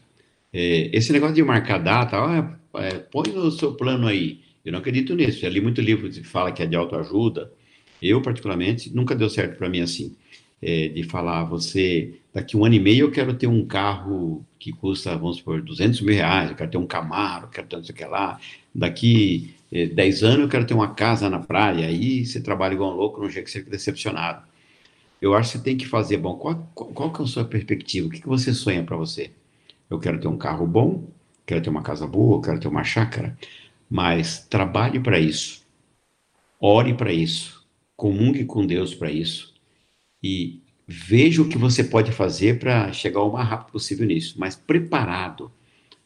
É, 0.52 0.90
esse 0.92 1.14
negócio 1.14 1.36
de 1.36 1.44
marcar 1.44 1.78
data, 1.78 2.18
ah, 2.18 2.60
é, 2.82 2.98
põe 2.98 3.32
no 3.32 3.52
seu 3.52 3.76
plano 3.76 4.08
aí. 4.08 4.49
Eu 4.70 4.74
não 4.74 4.80
acredito 4.80 5.16
nisso. 5.16 5.40
Já 5.40 5.50
li 5.50 5.60
muito 5.60 5.82
livro 5.82 6.08
que 6.10 6.24
fala 6.24 6.52
que 6.52 6.62
é 6.62 6.66
de 6.68 6.76
autoajuda, 6.76 7.52
eu, 8.00 8.22
particularmente, 8.22 8.94
nunca 8.96 9.16
deu 9.16 9.30
certo 9.30 9.58
para 9.58 9.68
mim 9.68 9.82
assim. 9.82 10.16
é, 10.62 10.90
de 10.90 11.04
falar, 11.04 11.44
você, 11.46 12.14
daqui 12.34 12.56
um 12.56 12.66
ano 12.66 12.76
e 12.76 12.80
meio 12.80 13.08
eu 13.08 13.12
quero 13.12 13.34
ter 13.34 13.48
um 13.48 13.66
carro 13.66 14.46
que 14.60 14.72
custa, 14.74 15.18
vamos 15.18 15.38
supor, 15.38 15.62
200 15.62 16.02
mil 16.02 16.14
reais, 16.14 16.50
eu 16.50 16.56
quero 16.56 16.70
ter 16.70 16.78
um 16.78 16.86
Camaro, 16.86 17.46
eu 17.46 17.50
quero 17.50 17.68
ter 17.68 17.78
não 17.78 17.84
sei 17.84 17.96
o 17.96 17.98
que 17.98 18.06
lá, 18.06 18.40
daqui 18.76 19.56
é, 19.72 19.86
10 19.88 20.24
anos 20.24 20.40
eu 20.42 20.50
quero 20.50 20.66
ter 20.66 20.74
uma 20.74 20.94
casa 20.94 21.30
na 21.30 21.40
praia, 21.40 21.88
aí 21.88 22.26
você 22.26 22.42
trabalha 22.42 22.74
igual 22.74 22.94
um 22.94 22.96
louco, 22.96 23.22
não 23.22 23.30
chega 23.30 23.46
que 23.46 23.52
você 23.52 23.60
fica 23.60 23.72
decepcionado. 23.72 24.44
Eu 25.22 25.34
acho 25.34 25.52
que 25.52 25.58
você 25.58 25.64
tem 25.64 25.78
que 25.78 25.88
fazer, 25.88 26.18
bom, 26.18 26.36
qual, 26.36 26.70
qual, 26.76 26.90
qual 26.92 27.14
que 27.14 27.22
é 27.22 27.26
a 27.26 27.28
sua 27.28 27.46
perspectiva? 27.46 28.08
O 28.08 28.12
que, 28.12 28.22
que 28.22 28.28
você 28.28 28.54
sonha 28.54 28.84
para 28.84 28.98
você? 28.98 29.32
Eu 29.90 30.00
quero 30.00 30.20
ter 30.20 30.28
um 30.28 30.38
carro 30.38 30.68
bom, 30.68 31.06
quero 31.46 31.62
ter 31.62 31.70
uma 31.70 31.82
casa 31.82 32.06
boa, 32.06 32.42
quero 32.42 32.60
ter 32.60 32.68
uma 32.68 32.84
chácara, 32.84 33.38
mas 33.90 34.46
trabalhe 34.48 35.00
para 35.00 35.20
isso, 35.20 35.66
ore 36.60 36.94
para 36.94 37.12
isso, 37.12 37.68
comungue 37.96 38.46
com 38.46 38.66
Deus 38.66 38.94
para 38.94 39.12
isso 39.12 39.54
e 40.22 40.62
veja 40.88 41.42
o 41.42 41.50
que 41.50 41.58
você 41.58 41.84
pode 41.84 42.12
fazer 42.12 42.60
para 42.60 42.92
chegar 42.94 43.22
o 43.22 43.32
mais 43.32 43.48
rápido 43.48 43.72
possível 43.72 44.06
nisso, 44.06 44.36
mas 44.38 44.56
preparado, 44.56 45.52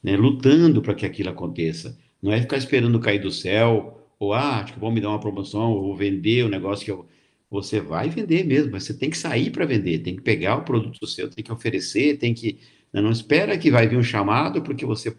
né, 0.03 0.15
lutando 0.15 0.81
para 0.81 0.93
que 0.93 1.05
aquilo 1.05 1.29
aconteça. 1.29 1.97
Não 2.21 2.31
é 2.31 2.41
ficar 2.41 2.57
esperando 2.57 2.99
cair 2.99 3.19
do 3.19 3.31
céu, 3.31 4.07
ou 4.19 4.33
ah, 4.33 4.59
acho 4.59 4.73
que 4.73 4.79
vão 4.79 4.91
me 4.91 5.01
dar 5.01 5.09
uma 5.09 5.19
promoção, 5.19 5.71
ou 5.71 5.81
vou 5.83 5.95
vender 5.95 6.43
o 6.45 6.49
negócio 6.49 6.85
que 6.85 6.91
eu. 6.91 7.07
Você 7.49 7.79
vai 7.79 8.09
vender 8.09 8.43
mesmo, 8.45 8.71
mas 8.71 8.83
você 8.83 8.93
tem 8.95 9.09
que 9.09 9.17
sair 9.17 9.51
para 9.51 9.65
vender, 9.65 9.99
tem 9.99 10.15
que 10.15 10.21
pegar 10.21 10.57
o 10.57 10.63
produto 10.63 11.05
seu, 11.05 11.29
tem 11.29 11.43
que 11.43 11.51
oferecer, 11.51 12.17
tem 12.17 12.33
que. 12.33 12.59
Né, 12.91 13.01
não 13.01 13.11
espera 13.11 13.57
que 13.57 13.71
vai 13.71 13.87
vir 13.87 13.97
um 13.97 14.03
chamado 14.03 14.61
porque 14.61 14.85
você 14.85 15.15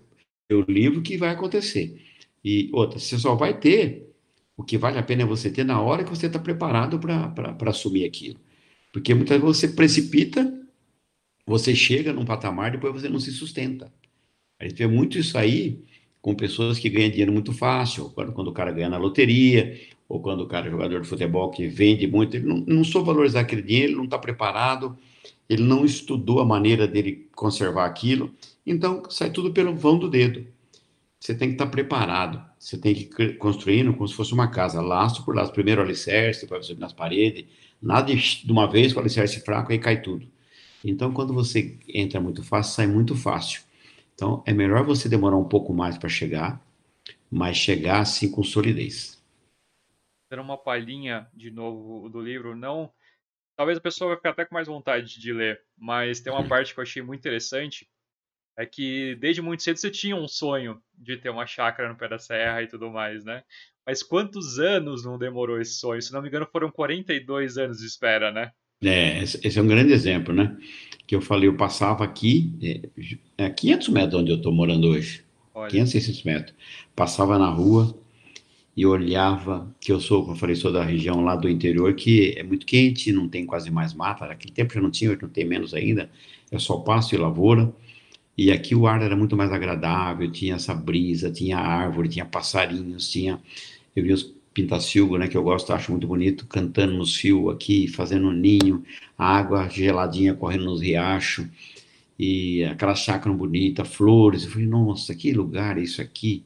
o 0.53 0.61
livro 0.71 1.01
que 1.03 1.17
vai 1.17 1.31
acontecer. 1.31 2.01
E 2.45 2.69
outra, 2.73 2.99
você 2.99 3.19
só 3.19 3.35
vai 3.35 3.59
ter 3.59 4.15
o 4.57 4.63
que 4.63 4.79
vale 4.79 4.99
a 4.99 5.03
pena 5.03 5.23
é 5.23 5.27
você 5.27 5.51
ter 5.51 5.65
na 5.65 5.81
hora 5.81 6.05
que 6.05 6.11
você 6.11 6.27
está 6.27 6.39
preparado 6.39 6.99
para 6.99 7.71
assumir 7.71 8.05
aquilo. 8.05 8.39
Porque 8.93 9.13
muitas 9.13 9.41
vezes 9.41 9.57
você 9.57 9.69
precipita, 9.69 10.61
você 11.47 11.75
chega 11.75 12.13
num 12.13 12.25
patamar, 12.25 12.71
depois 12.71 12.93
você 12.93 13.09
não 13.09 13.19
se 13.19 13.33
sustenta. 13.33 13.93
A 14.59 14.65
gente 14.65 14.77
vê 14.77 14.87
muito 14.87 15.19
isso 15.19 15.37
aí 15.37 15.83
com 16.23 16.35
pessoas 16.35 16.79
que 16.79 16.89
ganham 16.89 17.11
dinheiro 17.11 17.33
muito 17.33 17.53
fácil, 17.53 18.11
quando, 18.11 18.33
quando 18.33 18.49
o 18.49 18.53
cara 18.53 18.73
ganha 18.73 18.89
na 18.89 18.97
loteria, 18.97 19.79
ou 20.09 20.21
quando 20.21 20.43
o 20.43 20.47
cara 20.47 20.69
é 20.69 20.71
jogador 20.71 21.03
de 21.03 21.09
futebol 21.09 21.51
que 21.51 21.67
vende 21.67 22.07
muito, 22.07 22.37
ele 22.37 22.47
não, 22.47 22.59
não 22.59 22.85
soube 22.85 23.07
valorizar 23.07 23.41
aquele 23.41 23.63
dinheiro, 23.63 23.89
ele 23.89 23.97
não 23.97 24.05
está 24.05 24.19
preparado, 24.19 24.97
ele 25.49 25.63
não 25.63 25.85
estudou 25.85 26.41
a 26.41 26.45
maneira 26.45 26.87
dele 26.87 27.29
conservar 27.35 27.85
aquilo, 27.87 28.33
então 28.65 29.03
sai 29.11 29.31
tudo 29.31 29.53
pelo 29.53 29.75
vão 29.75 29.99
do 29.99 30.09
dedo. 30.09 30.47
Você 31.25 31.35
tem 31.35 31.49
que 31.49 31.55
estar 31.55 31.65
tá 31.65 31.71
preparado, 31.71 32.45
você 32.59 32.77
tem 32.77 32.95
que 32.95 33.23
ir 33.23 33.39
construindo 33.39 33.95
como 33.95 34.07
se 34.07 34.15
fosse 34.15 34.35
uma 34.35 34.51
casa, 34.51 34.83
laço 34.83 35.25
por 35.25 35.35
laço, 35.35 35.55
primeiro 35.55 35.81
o 35.81 35.85
alicerce, 35.85 36.43
depois 36.43 36.67
subir 36.67 36.81
nas 36.81 36.93
paredes, 36.93 37.47
Nada 37.81 38.15
de, 38.15 38.45
de 38.45 38.53
uma 38.53 38.71
vez 38.71 38.93
com 38.93 39.01
alicerce 39.01 39.43
fraco 39.43 39.73
aí 39.73 39.79
cai 39.79 40.03
tudo. 40.03 40.31
Então, 40.85 41.15
quando 41.15 41.33
você 41.33 41.79
entra 41.89 42.21
muito 42.21 42.43
fácil, 42.43 42.75
sai 42.75 42.87
muito 42.87 43.17
fácil. 43.17 43.63
Então, 44.15 44.43
é 44.47 44.53
melhor 44.53 44.85
você 44.85 45.09
demorar 45.09 45.39
um 45.39 45.49
pouco 45.49 45.73
mais 45.73 45.97
para 45.97 46.11
chegar, 46.11 46.63
mas 47.31 47.57
chegar 47.57 48.01
assim 48.01 48.31
com 48.31 48.43
solidez. 48.43 49.19
Dando 50.31 50.43
uma 50.43 50.59
palhinha 50.59 51.27
de 51.33 51.51
novo 51.51 52.11
do 52.11 52.21
livro, 52.21 52.55
não. 52.55 52.93
Talvez 53.57 53.79
a 53.79 53.81
pessoa 53.81 54.09
vai 54.09 54.17
ficar 54.19 54.31
até 54.31 54.45
com 54.45 54.55
mais 54.55 54.69
vontade 54.69 55.19
de 55.19 55.33
ler, 55.33 55.63
mas 55.75 56.21
tem 56.21 56.31
uma 56.31 56.45
parte 56.49 56.75
que 56.75 56.81
eu 56.81 56.83
achei 56.83 57.03
muito 57.03 57.21
interessante, 57.21 57.89
é 58.57 58.65
que 58.65 59.17
desde 59.17 59.43
muito 59.43 59.63
cedo 59.63 59.77
você 59.77 59.91
tinha 59.91 60.17
um 60.17 60.29
sonho 60.29 60.81
de 60.97 61.17
ter 61.17 61.31
uma 61.31 61.47
chácara 61.47 61.89
no 61.89 61.97
pé 61.97 62.09
da 62.09 62.19
serra 62.19 62.63
e 62.63 62.67
tudo 62.67 62.91
mais, 62.91 63.25
né? 63.25 63.43
Mas 63.87 64.03
quantos 64.03 64.59
anos 64.59 65.05
não 65.05 65.19
demorou 65.19 65.61
esse 65.61 65.75
sonho? 65.75 66.01
Se 66.01 66.13
não 66.13 66.23
me 66.23 66.29
engano, 66.29 66.49
foram 66.51 66.71
42 66.71 67.59
anos 67.59 67.79
de 67.79 67.87
espera, 67.87 68.31
né? 68.31 68.51
É, 68.83 69.23
esse 69.23 69.59
é 69.59 69.63
um 69.63 69.67
grande 69.67 69.93
exemplo, 69.93 70.35
né? 70.35 70.57
Que 71.07 71.15
eu 71.15 71.21
falei, 71.21 71.49
eu 71.49 71.57
passava 71.57 72.05
aqui, 72.05 72.91
é, 73.37 73.51
500 73.51 73.89
é 73.89 73.93
metros 73.93 74.21
onde 74.21 74.31
eu 74.31 74.37
estou 74.37 74.53
morando 74.53 74.89
hoje, 74.89 75.25
Olha. 75.55 75.71
500, 75.71 75.93
600 75.93 76.23
metros. 76.23 76.55
Passava 76.95 77.39
na 77.39 77.49
rua 77.49 77.97
e 78.77 78.85
olhava, 78.87 79.73
que 79.81 79.93
eu 79.93 80.01
sou, 80.01 80.23
como 80.23 80.35
eu 80.35 80.39
falei, 80.39 80.57
sou 80.57 80.73
da 80.73 80.83
região 80.83 81.23
lá 81.23 81.37
do 81.37 81.49
interior, 81.49 81.95
que 81.95 82.35
é 82.37 82.43
muito 82.43 82.67
quente, 82.67 83.13
não 83.13 83.29
tem 83.29 83.47
quase 83.47 83.71
mais 83.71 83.95
mata. 83.95 84.27
Naquele 84.27 84.53
tempo 84.53 84.75
já 84.75 84.81
não 84.81 84.91
tinha, 84.91 85.11
hoje 85.11 85.23
não 85.23 85.29
tem 85.29 85.45
menos 85.45 85.75
ainda, 85.75 86.11
é 86.51 86.59
só 86.59 86.79
pasto 86.79 87.15
e 87.15 87.19
lavoura. 87.19 87.73
E 88.37 88.51
aqui 88.51 88.75
o 88.75 88.87
ar 88.87 89.01
era 89.03 89.17
muito 89.17 89.37
mais 89.37 89.53
agradável, 89.53 90.31
tinha 90.31 90.57
essa 90.57 90.75
brisa, 90.75 91.31
tinha 91.31 91.59
árvore, 91.59 92.09
tinha 92.09 92.25
passarinhos, 92.25 93.09
tinha 93.11 93.41
eu 93.95 94.03
vi 94.03 94.13
os 94.13 94.35
pintacilgo, 94.53 95.19
né, 95.19 95.27
que 95.27 95.37
eu 95.37 95.43
gosto, 95.43 95.73
acho 95.73 95.91
muito 95.91 96.07
bonito, 96.07 96.47
cantando 96.47 96.95
nos 96.95 97.17
fios 97.17 97.53
aqui, 97.53 97.89
fazendo 97.89 98.29
um 98.29 98.33
ninho, 98.33 98.85
água 99.19 99.69
geladinha 99.69 100.35
correndo 100.35 100.65
nos 100.65 100.81
riachos, 100.81 101.47
e 102.19 102.65
aquela 102.65 102.95
chácara 102.95 103.35
bonita, 103.35 103.85
flores. 103.85 104.45
Eu 104.45 104.51
falei, 104.51 104.67
nossa, 104.67 105.15
que 105.15 105.33
lugar 105.33 105.79
isso 105.79 106.01
aqui. 106.01 106.45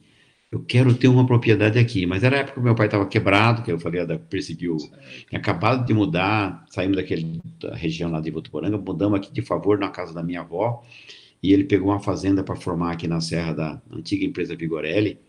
Eu 0.51 0.61
quero 0.63 0.95
ter 0.95 1.07
uma 1.07 1.27
propriedade 1.27 1.77
aqui. 1.77 2.07
Mas 2.07 2.23
era 2.23 2.37
a 2.37 2.39
época 2.39 2.55
que 2.55 2.63
meu 2.63 2.73
pai 2.73 2.87
estava 2.87 3.05
quebrado, 3.05 3.61
que 3.61 3.71
eu 3.71 3.79
falei, 3.79 4.03
da, 4.03 4.17
perseguiu, 4.17 4.77
tinha 5.29 5.39
acabado 5.39 5.85
de 5.85 5.93
mudar, 5.93 6.65
saímos 6.69 6.97
daquele, 6.97 7.39
da 7.59 7.75
região 7.75 8.09
lá 8.09 8.19
de 8.19 8.31
Votuporanga, 8.31 8.77
mudamos 8.77 9.19
aqui 9.19 9.31
de 9.31 9.43
favor 9.43 9.77
na 9.77 9.89
casa 9.89 10.11
da 10.11 10.23
minha 10.23 10.41
avó, 10.41 10.83
e 11.41 11.53
ele 11.53 11.63
pegou 11.63 11.89
uma 11.89 11.99
fazenda 11.99 12.43
para 12.43 12.55
formar 12.55 12.91
aqui 12.93 13.07
na 13.07 13.21
serra 13.21 13.53
da 13.53 13.81
antiga 13.91 14.25
empresa 14.25 14.55
Vigorelli, 14.55 15.19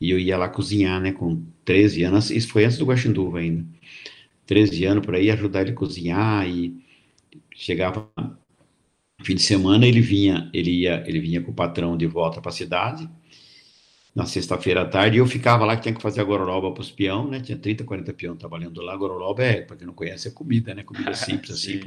e 0.00 0.10
eu 0.10 0.18
ia 0.18 0.36
lá 0.36 0.48
cozinhar, 0.48 1.00
né, 1.00 1.12
com 1.12 1.44
13 1.64 2.02
anos, 2.04 2.30
isso 2.30 2.48
foi 2.48 2.64
antes 2.64 2.78
do 2.78 2.86
Guaxinduva 2.86 3.38
ainda, 3.38 3.64
13 4.46 4.84
anos 4.84 5.04
por 5.04 5.14
aí, 5.14 5.30
ajudar 5.30 5.62
ele 5.62 5.70
a 5.72 5.74
cozinhar, 5.74 6.48
e 6.48 6.74
chegava 7.54 8.10
fim 9.22 9.36
de 9.36 9.42
semana, 9.42 9.86
ele 9.86 10.00
vinha, 10.00 10.50
ele 10.52 10.70
ia, 10.70 11.04
ele 11.06 11.20
vinha 11.20 11.40
com 11.40 11.52
o 11.52 11.54
patrão 11.54 11.96
de 11.96 12.06
volta 12.06 12.40
para 12.40 12.50
a 12.50 12.54
cidade, 12.54 13.08
na 14.14 14.26
sexta-feira 14.26 14.82
à 14.82 14.84
tarde, 14.84 15.16
e 15.16 15.20
eu 15.20 15.26
ficava 15.26 15.64
lá 15.64 15.76
que 15.76 15.82
tinha 15.82 15.94
que 15.94 16.02
fazer 16.02 16.20
a 16.20 16.24
gororoba 16.24 16.72
para 16.72 16.80
os 16.82 16.90
peão, 16.90 17.28
né, 17.28 17.40
tinha 17.40 17.56
30, 17.56 17.84
40 17.84 18.12
peão 18.12 18.36
trabalhando 18.36 18.82
lá, 18.82 18.96
gororoba 18.96 19.42
é, 19.42 19.62
para 19.62 19.76
quem 19.76 19.86
não 19.86 19.94
conhece, 19.94 20.28
é 20.28 20.30
comida, 20.30 20.74
né, 20.74 20.82
comida 20.82 21.14
simples, 21.14 21.52
assim. 21.52 21.80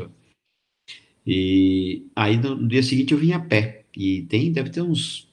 E 1.25 2.05
aí 2.15 2.37
no, 2.37 2.55
no 2.55 2.67
dia 2.67 2.83
seguinte 2.83 3.13
eu 3.13 3.17
vinha 3.17 3.37
a 3.37 3.39
pé, 3.39 3.85
e 3.95 4.23
tem, 4.23 4.51
deve 4.51 4.69
ter 4.69 4.81
uns 4.81 5.27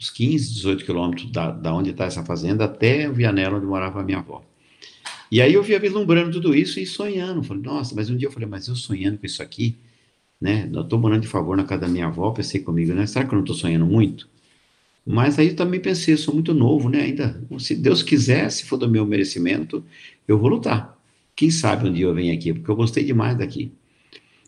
uns 0.00 0.10
15, 0.10 0.54
18 0.54 0.84
quilômetros 0.84 1.30
da, 1.32 1.50
da 1.50 1.74
onde 1.74 1.90
está 1.90 2.04
essa 2.04 2.24
fazenda 2.24 2.64
até 2.64 3.08
o 3.08 3.12
Vianello, 3.12 3.56
onde 3.56 3.66
morava 3.66 4.00
a 4.00 4.04
minha 4.04 4.18
avó. 4.18 4.44
E 5.30 5.42
aí 5.42 5.52
eu 5.54 5.62
via 5.62 5.78
vislumbrando 5.78 6.30
tudo 6.30 6.54
isso 6.54 6.80
e 6.80 6.86
sonhando. 6.86 7.42
Falei, 7.42 7.62
nossa, 7.62 7.94
mas 7.94 8.08
um 8.08 8.16
dia 8.16 8.28
eu 8.28 8.32
falei, 8.32 8.48
mas 8.48 8.68
eu 8.68 8.76
sonhando 8.76 9.18
com 9.18 9.26
isso 9.26 9.42
aqui, 9.42 9.76
né? 10.40 10.70
Eu 10.72 10.82
estou 10.82 10.98
morando 10.98 11.22
de 11.22 11.28
favor 11.28 11.56
na 11.56 11.64
casa 11.64 11.82
da 11.82 11.88
minha 11.88 12.06
avó, 12.06 12.30
pensei 12.30 12.60
comigo, 12.60 12.92
né? 12.94 13.06
Será 13.06 13.24
que 13.26 13.32
eu 13.34 13.36
não 13.36 13.44
estou 13.44 13.56
sonhando 13.56 13.86
muito? 13.86 14.28
Mas 15.06 15.38
aí 15.38 15.48
eu 15.48 15.56
também 15.56 15.80
pensei, 15.80 16.16
sou 16.16 16.34
muito 16.34 16.54
novo, 16.54 16.88
né? 16.88 17.02
Ainda, 17.02 17.42
se 17.58 17.74
Deus 17.74 18.02
quiser, 18.02 18.50
se 18.50 18.64
for 18.64 18.76
do 18.76 18.88
meu 18.88 19.06
merecimento, 19.06 19.84
eu 20.26 20.38
vou 20.38 20.48
lutar. 20.48 20.98
Quem 21.36 21.50
sabe 21.50 21.88
um 21.88 21.92
dia 21.92 22.06
eu 22.06 22.14
venho 22.14 22.34
aqui, 22.34 22.52
porque 22.52 22.70
eu 22.70 22.76
gostei 22.76 23.04
demais 23.04 23.36
daqui. 23.38 23.72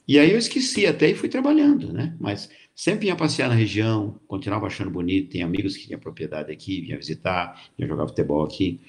E 0.07 0.19
aí 0.19 0.33
eu 0.33 0.39
esqueci 0.39 0.87
até 0.87 1.11
e 1.11 1.15
fui 1.15 1.29
trabalhando, 1.29 1.93
né? 1.93 2.17
Mas 2.19 2.51
Sempre 2.81 3.09
ia 3.09 3.15
passear 3.15 3.51
na 3.51 3.55
região, 3.55 4.19
continuava 4.27 4.67
achando 4.67 4.91
bonito. 4.91 5.33
Tem 5.33 5.43
amigos 5.43 5.77
que 5.77 5.87
tinham 5.87 6.01
propriedade 6.01 6.51
aqui, 6.51 6.81
vinha 6.81 6.97
visitar, 6.97 7.63
vinha 7.77 7.87
jogar 7.87 8.09
futebol 8.09 8.43
aqui. 8.43 8.81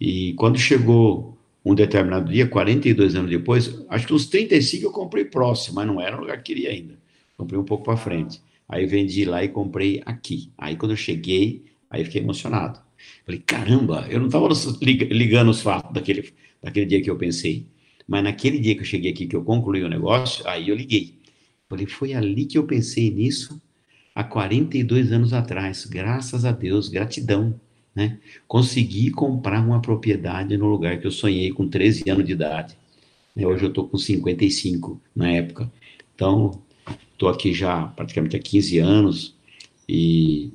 E 0.00 0.32
quando 0.38 0.58
chegou 0.58 1.36
um 1.62 1.74
determinado 1.74 2.32
dia, 2.32 2.48
42 2.48 3.14
anos 3.14 3.30
depois, 3.30 3.84
acho 3.90 4.06
que 4.06 4.14
uns 4.14 4.24
35 4.26 4.86
eu 4.86 4.90
comprei 4.90 5.26
próximo, 5.26 5.74
mas 5.74 5.86
não 5.86 6.00
era 6.00 6.16
o 6.16 6.20
lugar 6.20 6.38
que 6.38 6.54
queria 6.54 6.70
ainda. 6.70 6.98
Comprei 7.36 7.60
um 7.60 7.64
pouco 7.64 7.84
para 7.84 7.94
frente. 7.94 8.40
Aí 8.66 8.86
vendi 8.86 9.26
lá 9.26 9.44
e 9.44 9.48
comprei 9.48 10.00
aqui. 10.06 10.50
Aí 10.56 10.74
quando 10.74 10.92
eu 10.92 10.96
cheguei, 10.96 11.62
aí 11.90 12.06
fiquei 12.06 12.22
emocionado. 12.22 12.80
Falei, 13.26 13.42
caramba, 13.44 14.06
eu 14.08 14.18
não 14.18 14.28
estava 14.28 14.48
ligando 14.80 15.50
os 15.50 15.60
fatos 15.60 15.92
daquele, 15.92 16.32
daquele 16.62 16.86
dia 16.86 17.02
que 17.02 17.10
eu 17.10 17.18
pensei. 17.18 17.66
Mas 18.06 18.22
naquele 18.22 18.58
dia 18.58 18.74
que 18.74 18.82
eu 18.82 18.86
cheguei 18.86 19.10
aqui, 19.10 19.26
que 19.26 19.36
eu 19.36 19.42
concluí 19.42 19.82
o 19.82 19.88
negócio, 19.88 20.46
aí 20.46 20.68
eu 20.68 20.76
liguei. 20.76 21.14
Falei, 21.68 21.86
foi 21.86 22.12
ali 22.14 22.44
que 22.44 22.58
eu 22.58 22.64
pensei 22.64 23.10
nisso 23.10 23.60
há 24.14 24.22
42 24.22 25.12
anos 25.12 25.32
atrás. 25.32 25.84
Graças 25.86 26.44
a 26.44 26.52
Deus, 26.52 26.88
gratidão. 26.88 27.58
Né? 27.94 28.18
Consegui 28.46 29.10
comprar 29.10 29.64
uma 29.64 29.80
propriedade 29.80 30.56
no 30.56 30.66
lugar 30.66 30.98
que 30.98 31.06
eu 31.06 31.10
sonhei 31.10 31.50
com 31.52 31.68
13 31.68 32.10
anos 32.10 32.26
de 32.26 32.32
idade. 32.32 32.76
Né? 33.34 33.46
Hoje 33.46 33.64
eu 33.64 33.68
estou 33.68 33.88
com 33.88 33.96
55 33.96 35.00
na 35.14 35.30
época. 35.30 35.70
Então, 36.14 36.62
estou 37.12 37.28
aqui 37.28 37.52
já 37.52 37.86
praticamente 37.86 38.36
há 38.36 38.38
15 38.38 38.78
anos 38.78 39.34
e 39.88 40.52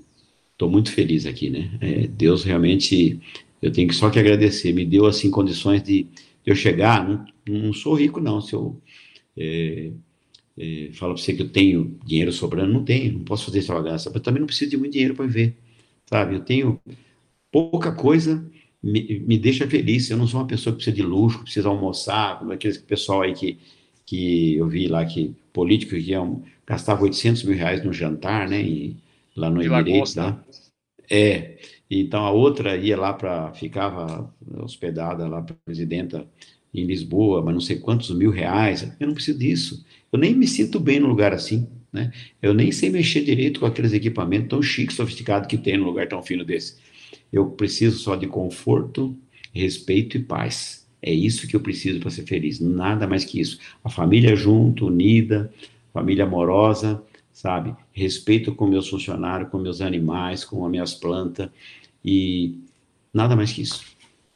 estou 0.51 0.69
muito 0.69 0.91
feliz 0.91 1.25
aqui, 1.25 1.49
né? 1.49 1.71
É, 1.79 2.07
Deus 2.07 2.43
realmente, 2.43 3.19
eu 3.61 3.71
tenho 3.71 3.91
só 3.93 4.09
que 4.09 4.19
agradecer, 4.19 4.73
me 4.73 4.85
deu 4.85 5.05
assim 5.05 5.31
condições 5.31 5.81
de 5.81 6.05
eu 6.51 6.55
chegar. 6.55 7.07
Não, 7.07 7.25
não, 7.47 7.73
sou 7.73 7.93
rico 7.95 8.19
não, 8.19 8.41
se 8.41 8.53
eu 8.53 8.81
é, 9.37 9.91
é, 10.57 10.89
fala 10.93 11.13
para 11.13 11.23
você 11.23 11.33
que 11.33 11.41
eu 11.41 11.49
tenho 11.49 11.97
dinheiro 12.05 12.31
sobrando, 12.31 12.73
não 12.73 12.83
tenho, 12.83 13.13
não 13.13 13.23
posso 13.23 13.45
fazer 13.45 13.59
extravagância, 13.59 14.11
mas 14.13 14.21
também 14.21 14.39
não 14.39 14.47
preciso 14.47 14.71
de 14.71 14.77
muito 14.77 14.93
dinheiro 14.93 15.15
para 15.15 15.25
viver, 15.25 15.55
sabe? 16.05 16.35
Eu 16.35 16.41
tenho 16.41 16.79
pouca 17.51 17.91
coisa, 17.91 18.45
me, 18.81 19.19
me 19.19 19.37
deixa 19.37 19.67
feliz. 19.67 20.09
Eu 20.09 20.17
não 20.17 20.27
sou 20.27 20.39
uma 20.39 20.47
pessoa 20.47 20.73
que 20.73 20.77
precisa 20.83 20.95
de 20.95 21.03
luxo, 21.03 21.39
que 21.39 21.45
precisa 21.45 21.69
almoçar, 21.69 22.39
como 22.39 22.51
aquele 22.51 22.77
pessoal 22.79 23.21
aí 23.21 23.33
que, 23.33 23.57
que 24.05 24.55
eu 24.55 24.67
vi 24.67 24.87
lá 24.87 25.05
que 25.05 25.35
políticos 25.53 26.03
que 26.03 26.11
iam, 26.11 26.43
gastavam 26.65 27.03
800 27.03 27.43
mil 27.43 27.57
reais 27.57 27.83
no 27.83 27.93
jantar, 27.93 28.47
né? 28.47 28.61
E, 28.61 28.97
lá 29.35 29.49
no 29.49 29.61
Emirates, 29.61 30.15
lá. 30.15 30.43
É, 31.09 31.57
então 31.89 32.23
a 32.23 32.31
outra 32.31 32.77
ia 32.77 32.95
lá 32.95 33.13
para, 33.13 33.51
ficava 33.53 34.31
hospedada 34.57 35.27
lá 35.27 35.41
para 35.41 35.55
presidenta 35.65 36.27
em 36.73 36.85
Lisboa, 36.85 37.41
mas 37.43 37.53
não 37.53 37.61
sei 37.61 37.77
quantos 37.77 38.11
mil 38.11 38.29
reais. 38.29 38.83
Eu 38.99 39.07
não 39.07 39.13
preciso 39.13 39.39
disso. 39.39 39.85
Eu 40.11 40.19
nem 40.19 40.35
me 40.35 40.47
sinto 40.47 40.79
bem 40.79 40.99
num 40.99 41.07
lugar 41.07 41.33
assim, 41.33 41.67
né? 41.91 42.11
Eu 42.41 42.53
nem 42.53 42.71
sei 42.71 42.89
mexer 42.91 43.23
direito 43.23 43.59
com 43.59 43.65
aqueles 43.65 43.91
equipamentos 43.91 44.49
tão 44.49 44.61
chiques, 44.61 44.95
sofisticados 44.95 45.47
que 45.47 45.57
tem 45.57 45.77
num 45.77 45.85
lugar 45.85 46.07
tão 46.07 46.21
fino 46.21 46.45
desse. 46.45 46.77
Eu 47.33 47.47
preciso 47.47 47.97
só 47.97 48.15
de 48.15 48.27
conforto, 48.27 49.17
respeito 49.51 50.17
e 50.17 50.19
paz. 50.23 50.87
É 51.01 51.11
isso 51.11 51.47
que 51.47 51.55
eu 51.55 51.59
preciso 51.59 51.99
para 51.99 52.11
ser 52.11 52.23
feliz, 52.23 52.59
nada 52.59 53.07
mais 53.07 53.25
que 53.25 53.39
isso. 53.39 53.57
A 53.83 53.89
família 53.89 54.35
junto, 54.35 54.87
unida, 54.87 55.51
família 55.93 56.25
amorosa, 56.25 57.01
sabe? 57.31 57.73
Respeito 57.91 58.53
com 58.53 58.67
meus 58.67 58.89
funcionários, 58.89 59.49
com 59.49 59.57
meus 59.57 59.81
animais, 59.81 60.43
com 60.43 60.63
as 60.65 60.71
minhas 60.71 60.93
plantas 60.93 61.49
e 62.03 62.63
nada 63.13 63.35
mais 63.35 63.51
que 63.51 63.61
isso. 63.61 63.85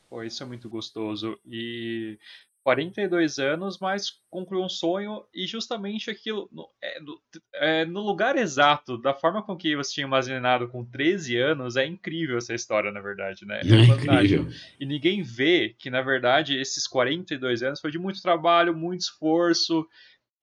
Pô, 0.09 0.23
isso 0.23 0.43
é 0.43 0.45
muito 0.45 0.69
gostoso. 0.69 1.39
E 1.45 2.17
42 2.63 3.39
anos, 3.39 3.77
mas 3.77 4.21
concluiu 4.29 4.63
um 4.63 4.69
sonho 4.69 5.23
e 5.33 5.45
justamente 5.45 6.09
aquilo 6.09 6.49
no, 6.51 6.69
é, 6.81 6.99
no, 7.01 7.21
é, 7.55 7.85
no, 7.85 8.01
lugar 8.01 8.37
exato, 8.37 8.97
da 8.97 9.13
forma 9.13 9.43
com 9.43 9.55
que 9.55 9.75
você 9.75 9.93
tinha 9.93 10.07
imaginado 10.07 10.69
com 10.69 10.85
13 10.85 11.37
anos, 11.37 11.75
é 11.75 11.85
incrível 11.85 12.37
essa 12.37 12.53
história, 12.53 12.91
na 12.91 13.01
verdade, 13.01 13.45
né? 13.45 13.61
É, 13.73 13.75
é 13.75 13.85
incrível. 13.85 14.47
E 14.79 14.85
ninguém 14.85 15.21
vê 15.21 15.75
que, 15.77 15.89
na 15.89 16.01
verdade, 16.01 16.57
esses 16.57 16.87
42 16.87 17.61
anos 17.61 17.81
foi 17.81 17.91
de 17.91 17.99
muito 17.99 18.21
trabalho, 18.21 18.75
muito 18.75 19.01
esforço 19.01 19.85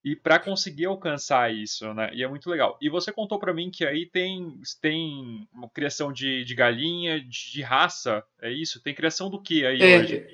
e 0.04 0.16
para 0.16 0.38
conseguir 0.38 0.86
alcançar 0.86 1.54
isso, 1.54 1.92
né? 1.92 2.10
E 2.14 2.22
é 2.22 2.28
muito 2.28 2.48
legal. 2.48 2.78
E 2.80 2.88
você 2.88 3.12
contou 3.12 3.38
para 3.38 3.52
mim 3.52 3.70
que 3.70 3.84
aí 3.84 4.06
tem, 4.06 4.60
tem 4.80 5.46
uma 5.52 5.68
criação 5.68 6.12
de, 6.12 6.44
de 6.44 6.54
galinha, 6.54 7.20
de, 7.20 7.52
de 7.52 7.62
raça, 7.62 8.24
é 8.40 8.50
isso? 8.50 8.82
Tem 8.82 8.94
criação 8.94 9.28
do 9.28 9.40
que 9.40 9.64
aí 9.64 9.80
é, 9.82 9.98
hoje? 9.98 10.26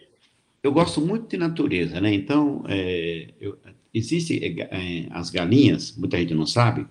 Eu 0.62 0.72
gosto 0.72 1.00
muito 1.00 1.28
de 1.28 1.36
natureza, 1.36 2.00
né? 2.00 2.12
Então, 2.12 2.64
é, 2.68 3.28
eu, 3.40 3.58
existe 3.92 4.38
é, 4.42 4.60
é 4.60 5.06
as 5.10 5.30
galinhas, 5.30 5.96
muita 5.96 6.16
gente 6.16 6.34
não 6.34 6.46
sabe, 6.46 6.86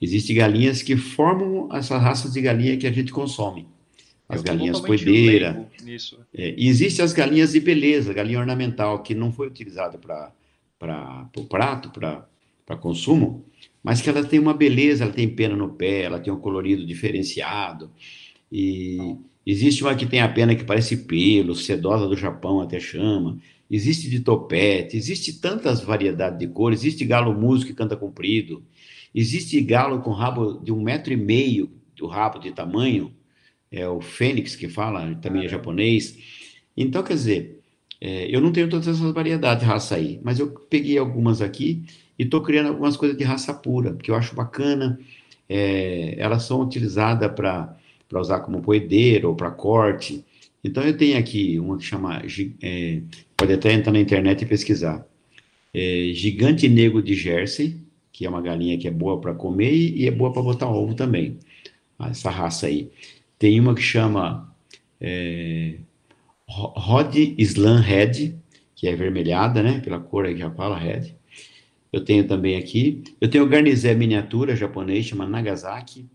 existem 0.00 0.36
galinhas 0.36 0.82
que 0.82 0.96
formam 0.96 1.74
essas 1.74 2.02
raças 2.02 2.34
de 2.34 2.42
galinha 2.42 2.76
que 2.76 2.86
a 2.86 2.92
gente 2.92 3.10
consome. 3.10 3.66
As 4.28 4.42
galinhas 4.42 4.80
poedeiras. 4.80 5.56
É, 6.34 6.54
existem 6.58 7.04
as 7.04 7.12
galinhas 7.12 7.52
de 7.52 7.60
beleza, 7.60 8.12
galinha 8.12 8.40
ornamental, 8.40 9.02
que 9.02 9.14
não 9.14 9.32
foi 9.32 9.46
utilizada 9.46 9.96
para 9.96 10.32
para 10.86 11.28
o 11.36 11.44
prato, 11.44 11.90
para 11.90 12.76
consumo, 12.76 13.44
mas 13.82 14.00
que 14.00 14.08
ela 14.08 14.24
tem 14.24 14.38
uma 14.38 14.54
beleza, 14.54 15.04
ela 15.04 15.12
tem 15.12 15.28
pena 15.28 15.56
no 15.56 15.70
pé, 15.70 16.02
ela 16.02 16.20
tem 16.20 16.32
um 16.32 16.38
colorido 16.38 16.86
diferenciado. 16.86 17.90
E 18.50 19.16
existe 19.44 19.82
uma 19.82 19.94
que 19.94 20.06
tem 20.06 20.20
a 20.20 20.28
pena 20.28 20.54
que 20.54 20.64
parece 20.64 20.98
pelo, 20.98 21.54
sedosa 21.54 22.06
do 22.06 22.16
Japão 22.16 22.60
até 22.60 22.78
chama. 22.78 23.38
Existe 23.68 24.08
de 24.08 24.20
topete, 24.20 24.96
existe 24.96 25.40
tantas 25.40 25.80
variedades 25.80 26.38
de 26.38 26.46
cores. 26.46 26.80
Existe 26.80 27.04
galo 27.04 27.34
músico 27.34 27.72
que 27.72 27.76
canta 27.76 27.96
comprido. 27.96 28.62
Existe 29.14 29.60
galo 29.60 30.00
com 30.02 30.12
rabo 30.12 30.60
de 30.60 30.72
um 30.72 30.80
metro 30.80 31.12
e 31.12 31.16
meio, 31.16 31.70
o 32.00 32.06
rabo 32.06 32.38
de 32.38 32.52
tamanho. 32.52 33.12
É 33.70 33.88
o 33.88 34.00
fênix 34.00 34.54
que 34.54 34.68
fala, 34.68 35.14
também 35.16 35.44
é 35.44 35.48
japonês. 35.48 36.16
Então, 36.76 37.02
quer 37.02 37.14
dizer, 37.14 37.55
é, 38.00 38.34
eu 38.34 38.40
não 38.40 38.52
tenho 38.52 38.68
todas 38.68 38.86
essas 38.88 39.12
variedades 39.12 39.64
de 39.64 39.70
raça 39.70 39.96
aí, 39.96 40.20
mas 40.22 40.38
eu 40.38 40.48
peguei 40.48 40.98
algumas 40.98 41.40
aqui 41.40 41.82
e 42.18 42.24
estou 42.24 42.42
criando 42.42 42.68
algumas 42.68 42.96
coisas 42.96 43.16
de 43.16 43.24
raça 43.24 43.52
pura, 43.54 43.94
que 43.94 44.10
eu 44.10 44.14
acho 44.14 44.34
bacana. 44.34 44.98
É, 45.48 46.16
elas 46.18 46.42
são 46.42 46.60
utilizadas 46.60 47.30
para 47.32 47.76
usar 48.14 48.40
como 48.40 48.62
poedeiro 48.62 49.28
ou 49.28 49.34
para 49.34 49.50
corte. 49.50 50.24
Então 50.62 50.82
eu 50.82 50.96
tenho 50.96 51.18
aqui 51.18 51.58
uma 51.60 51.78
que 51.78 51.84
chama, 51.84 52.22
é, 52.62 53.00
pode 53.36 53.52
até 53.52 53.72
entrar 53.72 53.92
na 53.92 54.00
internet 54.00 54.42
e 54.42 54.46
pesquisar, 54.46 55.06
é, 55.72 56.10
Gigante 56.12 56.68
Negro 56.68 57.02
de 57.02 57.14
Jersey, 57.14 57.76
que 58.12 58.26
é 58.26 58.28
uma 58.28 58.40
galinha 58.40 58.78
que 58.78 58.88
é 58.88 58.90
boa 58.90 59.20
para 59.20 59.34
comer 59.34 59.74
e 59.74 60.06
é 60.06 60.10
boa 60.10 60.32
para 60.32 60.42
botar 60.42 60.68
ovo 60.68 60.94
também. 60.94 61.38
Essa 62.00 62.30
raça 62.30 62.66
aí. 62.66 62.90
Tem 63.38 63.60
uma 63.60 63.74
que 63.74 63.82
chama 63.82 64.54
é, 65.00 65.76
Rod 66.48 67.14
Islam 67.16 67.80
Red, 67.80 68.38
que 68.74 68.86
é 68.86 68.92
avermelhada, 68.92 69.62
né? 69.62 69.80
Pela 69.80 69.98
cor 69.98 70.26
aí 70.26 70.34
que 70.34 70.40
já 70.40 70.50
fala, 70.50 70.78
Red. 70.78 71.14
Eu 71.92 72.04
tenho 72.04 72.26
também 72.26 72.56
aqui. 72.56 73.02
Eu 73.20 73.28
tenho 73.28 73.48
garnizé 73.48 73.94
miniatura 73.94 74.54
japonês, 74.54 75.06
chama 75.06 75.26
Nagasaki, 75.26 76.08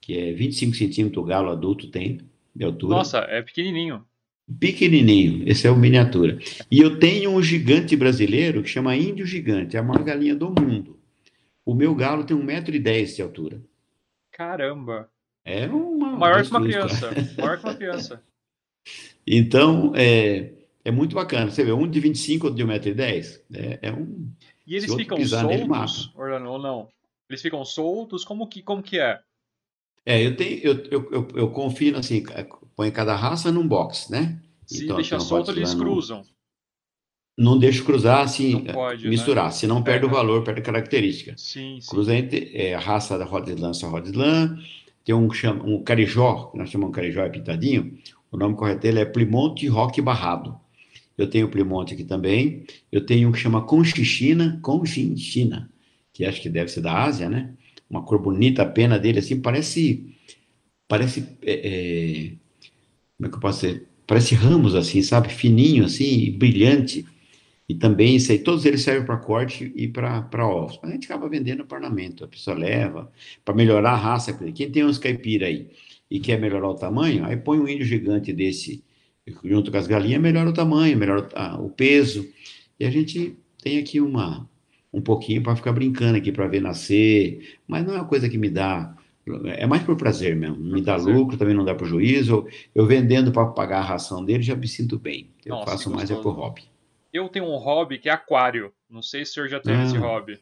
que 0.00 0.18
é 0.18 0.32
25 0.32 0.74
centímetros 0.74 1.22
o 1.22 1.26
galo 1.26 1.50
adulto 1.50 1.88
tem, 1.88 2.20
de 2.54 2.64
altura. 2.64 2.96
Nossa, 2.96 3.18
é 3.18 3.40
pequenininho. 3.40 4.04
Pequenininho, 4.58 5.48
esse 5.48 5.66
é 5.66 5.70
o 5.70 5.76
miniatura. 5.76 6.38
E 6.70 6.80
eu 6.80 6.98
tenho 6.98 7.30
um 7.30 7.42
gigante 7.42 7.96
brasileiro 7.96 8.62
que 8.62 8.68
chama 8.68 8.96
Índio 8.96 9.24
Gigante, 9.24 9.76
é 9.76 9.80
a 9.80 9.82
maior 9.82 10.02
galinha 10.02 10.34
do 10.34 10.50
mundo. 10.50 10.98
O 11.64 11.74
meu 11.74 11.94
galo 11.94 12.24
tem 12.24 12.36
1,10m 12.36 13.14
de 13.14 13.22
altura. 13.22 13.62
Caramba! 14.32 15.08
É 15.44 15.66
uma. 15.68 16.16
Maior 16.16 16.42
que 16.42 16.50
uma 16.50 16.62
criança. 16.62 17.10
Maior 17.38 17.58
que 17.58 17.64
uma 17.64 17.74
criança. 17.74 18.22
Então, 19.26 19.92
é, 19.94 20.52
é 20.84 20.90
muito 20.90 21.14
bacana. 21.14 21.50
Você 21.50 21.64
vê, 21.64 21.72
um 21.72 21.88
de 21.88 22.00
25, 22.00 22.46
outro 22.46 22.56
de 22.56 22.64
1,10m. 22.64 23.40
É, 23.54 23.78
é 23.82 23.92
um. 23.92 24.30
E 24.66 24.76
eles 24.76 24.92
ficam 24.94 25.24
soltos, 25.24 26.12
Orlando, 26.14 26.50
ou 26.50 26.58
não? 26.58 26.88
Eles 27.28 27.42
ficam 27.42 27.64
soltos? 27.64 28.24
Como 28.24 28.46
que, 28.46 28.62
como 28.62 28.82
que 28.82 28.98
é? 28.98 29.20
É, 30.04 30.24
eu 30.24 30.36
tenho, 30.36 30.58
eu, 30.62 30.84
eu, 30.90 31.08
eu, 31.12 31.28
eu 31.34 31.50
confio 31.50 31.96
assim, 31.96 32.24
põe 32.74 32.90
cada 32.90 33.14
raça 33.14 33.52
num 33.52 33.66
box, 33.66 34.10
né? 34.10 34.40
Se 34.66 34.84
então, 34.84 34.96
deixa 34.96 35.20
solto, 35.20 35.50
eles 35.52 35.74
cruzam. 35.74 36.24
Não 37.38 37.58
deixa 37.58 37.82
cruzar 37.82 38.20
assim, 38.20 38.64
pode, 38.64 39.08
misturar, 39.08 39.46
né? 39.46 39.50
senão 39.52 39.82
perde 39.82 40.04
é, 40.04 40.08
o 40.08 40.10
valor, 40.10 40.44
perde 40.44 40.60
a 40.60 40.64
característica. 40.64 41.34
Sim, 41.36 41.80
sim. 41.80 41.88
Cruza 41.88 42.14
entre 42.14 42.50
é, 42.54 42.74
a 42.74 42.78
raça 42.78 43.16
da 43.16 43.24
Rodislan, 43.24 43.72
só 43.72 43.88
Rodislan, 43.88 44.58
tem 45.04 45.14
um, 45.14 45.30
chama, 45.30 45.64
um 45.64 45.82
carijó, 45.82 46.50
que 46.50 46.58
nós 46.58 46.68
chamamos 46.68 46.94
carijó 46.94 47.22
é 47.22 47.30
pintadinho, 47.30 47.96
o 48.32 48.36
nome 48.38 48.56
correto 48.56 48.80
dele 48.80 49.00
é 49.00 49.04
Plymouth 49.04 49.68
Rock 49.68 50.00
Barrado. 50.00 50.58
Eu 51.18 51.28
tenho 51.28 51.46
o 51.46 51.50
Plymouth 51.50 51.92
aqui 51.92 52.02
também. 52.02 52.64
Eu 52.90 53.04
tenho 53.04 53.28
um 53.28 53.32
que 53.32 53.38
chama 53.38 53.60
Conchichina, 53.62 54.58
Conchinchina, 54.62 55.70
que 56.14 56.24
acho 56.24 56.40
que 56.40 56.48
deve 56.48 56.70
ser 56.70 56.80
da 56.80 57.04
Ásia, 57.04 57.28
né? 57.28 57.52
Uma 57.90 58.02
cor 58.02 58.18
bonita, 58.18 58.62
a 58.62 58.66
pena 58.66 58.98
dele 58.98 59.18
assim, 59.18 59.38
parece. 59.38 60.16
Parece. 60.88 61.28
É, 61.42 61.52
é, 61.52 62.32
como 63.18 63.26
é 63.26 63.28
que 63.28 63.36
eu 63.36 63.40
posso 63.40 63.66
dizer? 63.66 63.86
Parece 64.06 64.34
ramos 64.34 64.74
assim, 64.74 65.02
sabe? 65.02 65.28
Fininho 65.28 65.84
assim, 65.84 66.32
brilhante. 66.32 67.04
E 67.68 67.74
também, 67.74 68.16
isso 68.16 68.32
aí, 68.32 68.38
todos 68.38 68.64
eles 68.64 68.82
servem 68.82 69.04
para 69.04 69.16
corte 69.18 69.72
e 69.76 69.86
para 69.86 70.46
ovos. 70.46 70.80
A 70.82 70.88
gente 70.90 71.04
acaba 71.04 71.28
vendendo 71.28 71.58
no 71.58 71.66
parlamento, 71.66 72.24
a 72.24 72.28
pessoa 72.28 72.56
leva, 72.56 73.10
para 73.44 73.54
melhorar 73.54 73.92
a 73.92 73.96
raça. 73.96 74.32
Quem 74.52 74.70
tem 74.70 74.84
uns 74.84 74.98
caipira 74.98 75.46
aí 75.46 75.68
e 76.12 76.20
quer 76.20 76.38
melhorar 76.38 76.68
o 76.68 76.74
tamanho, 76.74 77.24
aí 77.24 77.38
põe 77.38 77.58
um 77.58 77.66
índio 77.66 77.86
gigante 77.86 78.34
desse 78.34 78.84
junto 79.42 79.70
com 79.70 79.78
as 79.78 79.86
galinhas, 79.86 80.20
melhora 80.20 80.50
o 80.50 80.52
tamanho, 80.52 80.98
melhora 80.98 81.26
o 81.58 81.70
peso. 81.70 82.28
E 82.78 82.84
a 82.84 82.90
gente 82.90 83.38
tem 83.62 83.78
aqui 83.78 83.98
uma 83.98 84.46
um 84.92 85.00
pouquinho 85.00 85.42
para 85.42 85.56
ficar 85.56 85.72
brincando 85.72 86.18
aqui 86.18 86.30
para 86.30 86.46
ver 86.46 86.60
nascer, 86.60 87.58
mas 87.66 87.86
não 87.86 87.94
é 87.94 87.96
uma 87.96 88.04
coisa 88.06 88.28
que 88.28 88.36
me 88.36 88.50
dá 88.50 88.94
é 89.56 89.66
mais 89.66 89.82
por 89.84 89.96
prazer 89.96 90.36
mesmo, 90.36 90.58
não 90.58 90.74
me 90.74 90.82
dá 90.82 90.96
prazer. 90.96 91.14
lucro, 91.14 91.38
também 91.38 91.54
não 91.54 91.64
dá 91.64 91.74
prejuízo. 91.74 92.46
Eu 92.74 92.84
vendendo 92.84 93.32
para 93.32 93.46
pagar 93.46 93.78
a 93.78 93.82
ração 93.82 94.22
dele 94.22 94.42
já 94.42 94.54
me 94.54 94.68
sinto 94.68 94.98
bem. 94.98 95.30
Eu 95.46 95.54
Nossa, 95.54 95.70
faço 95.70 95.90
mais 95.90 96.10
é 96.10 96.14
por 96.16 96.32
hobby. 96.32 96.64
Eu 97.10 97.26
tenho 97.30 97.46
um 97.46 97.56
hobby 97.56 97.98
que 97.98 98.10
é 98.10 98.12
aquário. 98.12 98.70
Não 98.90 99.00
sei 99.00 99.24
se 99.24 99.30
o 99.30 99.34
senhor 99.34 99.48
já 99.48 99.60
teve 99.60 99.78
ah. 99.78 99.84
esse 99.84 99.96
hobby. 99.96 100.38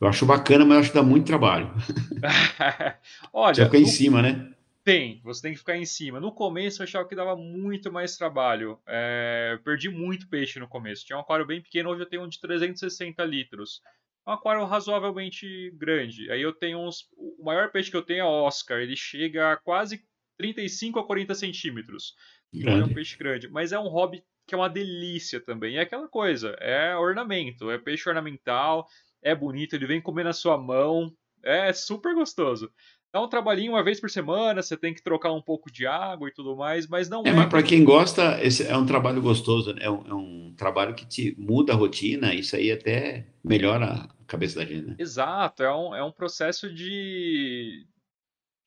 Eu 0.00 0.08
acho 0.08 0.26
bacana, 0.26 0.64
mas 0.64 0.78
acho 0.78 0.88
que 0.90 0.96
dá 0.96 1.02
muito 1.02 1.26
trabalho. 1.26 1.72
Olha, 3.32 3.54
Você 3.54 3.64
fica 3.64 3.78
em 3.78 3.86
cima, 3.86 4.20
né? 4.20 4.52
Tem, 4.84 5.20
você 5.24 5.42
tem 5.42 5.52
que 5.52 5.58
ficar 5.58 5.76
em 5.76 5.84
cima. 5.84 6.20
No 6.20 6.30
começo 6.30 6.80
eu 6.80 6.84
achava 6.84 7.08
que 7.08 7.16
dava 7.16 7.34
muito 7.34 7.90
mais 7.90 8.16
trabalho. 8.16 8.78
É, 8.86 9.58
perdi 9.64 9.88
muito 9.88 10.28
peixe 10.28 10.60
no 10.60 10.68
começo. 10.68 11.04
Tinha 11.04 11.16
um 11.16 11.22
aquário 11.22 11.46
bem 11.46 11.60
pequeno, 11.60 11.90
hoje 11.90 12.02
eu 12.02 12.08
tenho 12.08 12.22
um 12.22 12.28
de 12.28 12.40
360 12.40 13.24
litros. 13.24 13.80
Um 14.24 14.32
aquário 14.32 14.64
razoavelmente 14.64 15.72
grande. 15.76 16.30
Aí 16.30 16.40
eu 16.40 16.52
tenho 16.52 16.78
uns. 16.78 17.08
O 17.16 17.44
maior 17.44 17.72
peixe 17.72 17.90
que 17.90 17.96
eu 17.96 18.02
tenho 18.02 18.20
é 18.20 18.24
Oscar. 18.24 18.78
Ele 18.78 18.94
chega 18.94 19.52
a 19.52 19.56
quase 19.56 20.04
35 20.38 21.00
a 21.00 21.06
40 21.06 21.34
centímetros. 21.34 22.14
Então 22.52 22.74
é 22.74 22.84
um 22.84 22.92
peixe 22.92 23.16
grande. 23.16 23.48
Mas 23.48 23.72
é 23.72 23.78
um 23.78 23.88
hobby 23.88 24.22
que 24.46 24.54
é 24.54 24.58
uma 24.58 24.70
delícia 24.70 25.40
também. 25.40 25.78
É 25.78 25.80
aquela 25.80 26.08
coisa, 26.08 26.50
é 26.60 26.94
ornamento, 26.96 27.70
é 27.70 27.78
peixe 27.78 28.08
ornamental 28.08 28.86
é 29.26 29.34
bonito, 29.34 29.74
ele 29.74 29.86
vem 29.86 30.00
comer 30.00 30.22
na 30.22 30.32
sua 30.32 30.56
mão, 30.56 31.12
é 31.44 31.72
super 31.72 32.14
gostoso. 32.14 32.70
dá 33.12 33.20
um 33.20 33.28
trabalhinho 33.28 33.72
uma 33.72 33.82
vez 33.82 34.00
por 34.00 34.08
semana, 34.08 34.62
você 34.62 34.76
tem 34.76 34.94
que 34.94 35.02
trocar 35.02 35.32
um 35.32 35.42
pouco 35.42 35.70
de 35.70 35.84
água 35.84 36.28
e 36.28 36.32
tudo 36.32 36.56
mais, 36.56 36.86
mas 36.86 37.08
não 37.08 37.24
é. 37.24 37.30
é 37.30 37.32
mas 37.32 37.48
para 37.48 37.62
quem 37.62 37.82
gosta, 37.82 38.40
esse 38.40 38.62
é 38.64 38.76
um 38.76 38.86
trabalho 38.86 39.20
gostoso, 39.20 39.74
né? 39.74 39.82
é 39.82 39.90
um, 39.90 40.06
é 40.06 40.14
um, 40.14 40.54
trabalho 40.56 40.94
que 40.94 41.04
te 41.04 41.34
muda 41.36 41.72
a 41.72 41.76
rotina, 41.76 42.34
isso 42.34 42.54
aí 42.54 42.70
até 42.70 43.26
melhora 43.42 43.86
a 43.86 44.24
cabeça 44.26 44.60
da 44.60 44.64
gente, 44.64 44.86
né? 44.86 44.96
Exato, 44.96 45.64
é 45.64 45.74
um, 45.74 45.94
é 45.94 46.04
um 46.04 46.12
processo 46.12 46.72
de. 46.72 47.84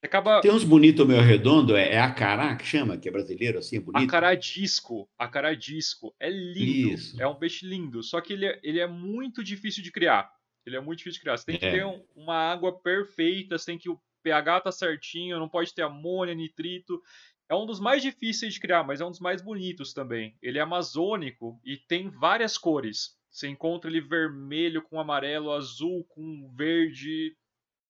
Acaba... 0.03 0.39
Tem 0.41 0.51
uns 0.51 0.63
bonitos 0.63 1.05
meio 1.05 1.21
redondo, 1.21 1.75
é, 1.75 1.93
é 1.93 1.99
acará 1.99 2.55
que 2.55 2.65
chama, 2.65 2.97
que 2.97 3.07
é 3.09 3.11
brasileiro, 3.11 3.59
assim, 3.59 3.77
é 3.77 3.79
bonito. 3.79 4.07
Acará 4.07 4.33
disco, 4.33 5.09
acará 5.17 5.53
disco, 5.53 6.13
é 6.19 6.29
lindo, 6.29 6.93
Isso. 6.93 7.21
é 7.21 7.27
um 7.27 7.35
peixe 7.35 7.65
lindo, 7.65 8.01
só 8.01 8.21
que 8.21 8.33
ele 8.33 8.45
é, 8.45 8.59
ele 8.63 8.79
é 8.79 8.87
muito 8.87 9.43
difícil 9.43 9.83
de 9.83 9.91
criar. 9.91 10.29
Ele 10.65 10.75
é 10.75 10.81
muito 10.81 10.99
difícil 10.99 11.17
de 11.17 11.21
criar. 11.21 11.37
Você 11.37 11.45
tem 11.45 11.57
que 11.57 11.65
é. 11.65 11.71
ter 11.71 11.85
um, 11.85 12.03
uma 12.15 12.35
água 12.35 12.77
perfeita, 12.77 13.57
você 13.57 13.65
tem 13.65 13.77
que 13.77 13.89
o 13.89 13.99
pH 14.23 14.61
tá 14.61 14.71
certinho, 14.71 15.39
não 15.39 15.49
pode 15.49 15.73
ter 15.73 15.81
amônia, 15.81 16.35
nitrito. 16.35 17.01
É 17.49 17.55
um 17.55 17.65
dos 17.65 17.79
mais 17.79 18.01
difíceis 18.01 18.53
de 18.53 18.59
criar, 18.59 18.83
mas 18.83 19.01
é 19.01 19.05
um 19.05 19.09
dos 19.09 19.19
mais 19.19 19.41
bonitos 19.41 19.93
também. 19.93 20.35
Ele 20.41 20.59
é 20.59 20.61
amazônico 20.61 21.59
e 21.65 21.77
tem 21.77 22.09
várias 22.09 22.57
cores. 22.57 23.17
Você 23.29 23.47
encontra 23.47 23.89
ele 23.89 24.01
vermelho 24.01 24.81
com 24.83 24.99
amarelo, 24.99 25.51
azul 25.51 26.05
com 26.09 26.51
verde. 26.55 27.35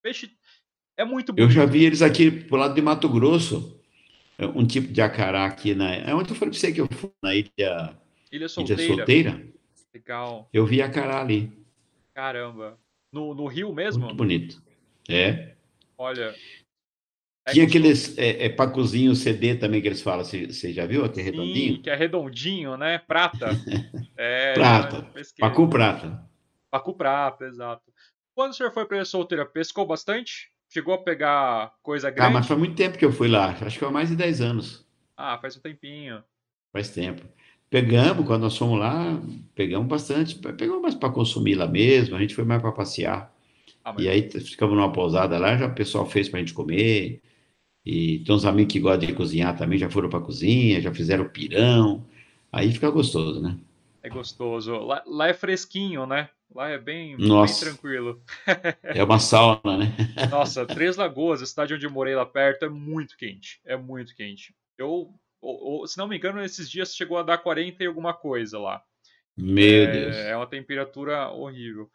Peixe 0.02 0.32
é 0.96 1.04
muito 1.04 1.34
bonito. 1.34 1.50
Eu 1.50 1.52
já 1.52 1.66
vi 1.66 1.84
eles 1.84 2.02
aqui 2.02 2.30
pro 2.30 2.58
lado 2.58 2.74
de 2.74 2.82
Mato 2.82 3.10
Grosso. 3.10 3.78
É 4.38 4.46
um 4.46 4.66
tipo 4.66 4.94
de 4.94 5.02
acará 5.02 5.46
aqui 5.46 5.76
na. 5.76 5.94
É 5.94 6.16
onde 6.16 6.30
eu 6.30 6.36
falei 6.36 6.52
pra 6.52 6.60
você 6.60 6.72
que 6.72 6.80
eu 6.80 6.88
fui 6.88 7.12
na 7.22 7.36
ilha. 7.36 7.98
Ilha 8.32 8.48
Solteira. 8.48 8.84
Ilha 8.84 8.96
Solteira. 8.96 9.48
Legal. 9.94 10.50
Eu 10.54 10.66
vi 10.66 10.82
acará 10.82 11.20
ali. 11.20 11.59
Caramba. 12.20 12.78
No, 13.14 13.34
no 13.34 13.48
Rio 13.48 13.74
mesmo? 13.74 14.04
Muito 14.04 14.18
bonito. 14.18 14.62
É. 15.08 15.56
Olha. 15.98 16.36
É 17.48 17.54
Tinha 17.54 17.66
aqueles 17.66 18.18
é, 18.18 18.46
é, 18.46 18.50
pacuzinho 18.50 19.16
CD 19.16 19.56
também 19.56 19.82
que 19.82 19.88
eles 19.88 20.02
falam, 20.02 20.26
você 20.26 20.74
já 20.74 20.86
viu 20.86 21.06
aquele 21.06 21.24
redondinho? 21.24 21.76
Sim, 21.78 21.82
que 21.82 21.90
é 21.90 21.96
redondinho, 21.96 22.76
né? 22.76 22.98
Prata. 22.98 23.48
É, 24.22 24.54
prata. 24.54 25.08
Pacu 25.40 25.70
prata. 25.70 26.22
Pacu 26.70 26.94
prata, 26.94 27.46
exato. 27.46 27.90
Quando 28.36 28.52
o 28.52 28.54
senhor 28.54 28.74
foi 28.74 28.86
para 28.86 29.02
a 29.02 29.06
solteira, 29.06 29.46
pescou 29.46 29.86
bastante? 29.86 30.52
Chegou 30.68 30.94
a 30.94 30.98
pegar 30.98 31.74
coisa 31.82 32.12
grande? 32.12 32.32
Ah, 32.32 32.34
mas 32.34 32.46
faz 32.46 32.60
muito 32.60 32.76
tempo 32.76 32.98
que 32.98 33.06
eu 33.06 33.14
fui 33.14 33.30
lá. 33.30 33.52
Acho 33.52 33.80
que 33.80 33.80
foi 33.80 33.91
mais 33.91 34.10
de 34.10 34.18
10 34.18 34.41
anos. 34.41 34.86
Ah, 35.16 35.38
faz 35.38 35.56
um 35.56 35.62
tempinho. 35.62 36.22
Faz 36.74 36.90
tempo. 36.90 37.26
Pegamos, 37.70 38.26
quando 38.26 38.41
nós 38.41 38.58
fomos 38.58 38.80
lá, 38.80 39.22
pegamos 39.54 39.88
bastante. 39.88 40.36
Pegamos 40.36 40.82
mais 40.82 40.96
para 40.96 41.12
consumir 41.12 41.56
lá 41.56 41.68
mesmo, 41.68 42.16
a 42.16 42.20
gente 42.20 42.34
foi 42.34 42.44
mais 42.44 42.62
para 42.62 42.72
passear. 42.72 43.34
Ah. 43.86 43.96
E 43.98 44.08
aí 44.08 44.30
ficamos 44.41 44.76
numa 44.76 44.91
pousada 44.91 45.38
lá, 45.38 45.56
já 45.56 45.68
o 45.68 45.76
pessoal 45.76 46.06
fez 46.06 46.28
para 46.28 46.40
a 46.40 46.41
gente 46.41 46.54
comer. 46.54 47.22
E 47.86 48.20
tem 48.20 48.36
uns 48.36 48.46
amigos 48.46 48.74
que 48.74 48.80
gostam 48.80 49.08
de 49.08 49.14
cozinhar 49.14 49.56
também, 49.56 49.78
já 49.78 49.90
foram 49.90 50.10
para 50.10 50.20
a 50.20 50.24
cozinha, 50.24 50.82
já 50.82 50.94
fizeram 50.94 51.30
pirão. 51.30 52.06
Aí 52.52 52.72
fica 52.72 52.90
gostoso, 52.90 53.41
né? 53.41 53.58
É 54.02 54.10
gostoso. 54.10 54.74
Lá, 54.74 55.04
lá 55.06 55.28
é 55.28 55.34
fresquinho, 55.34 56.06
né? 56.06 56.30
Lá 56.54 56.70
é 56.70 56.80
bem, 56.80 57.16
bem 57.16 57.60
tranquilo. 57.60 58.20
é 58.82 59.04
uma 59.04 59.20
sauna, 59.20 59.78
né? 59.78 59.96
Nossa, 60.32 60.66
Três 60.66 60.98
Lagoas, 60.98 61.44
a 61.44 61.46
cidade 61.46 61.76
onde 61.76 61.86
eu 61.86 61.91
morei 61.91 62.16
lá 62.16 62.26
perto, 62.26 62.66
é 62.66 62.70
muito 62.70 63.16
quente. 63.16 63.60
É 63.64 63.78
muito 63.78 64.16
quente. 64.16 64.56
Eu 64.78 65.14
ou, 65.41 65.82
ou, 65.82 65.88
se 65.88 65.98
não 65.98 66.07
me 66.07 66.18
engano, 66.18 66.40
nesses 66.40 66.70
dias 66.70 66.95
chegou 66.95 67.18
a 67.18 67.24
dar 67.24 67.38
40 67.38 67.84
e 67.84 67.88
alguma 67.88 68.14
coisa 68.14 68.60
lá. 68.60 68.84
Meu 69.38 69.84
é, 69.84 69.91
Deus. 69.91 70.16
É 70.16 70.36
uma 70.36 70.48
temperatura 70.48 71.30
horrível. 71.30 71.90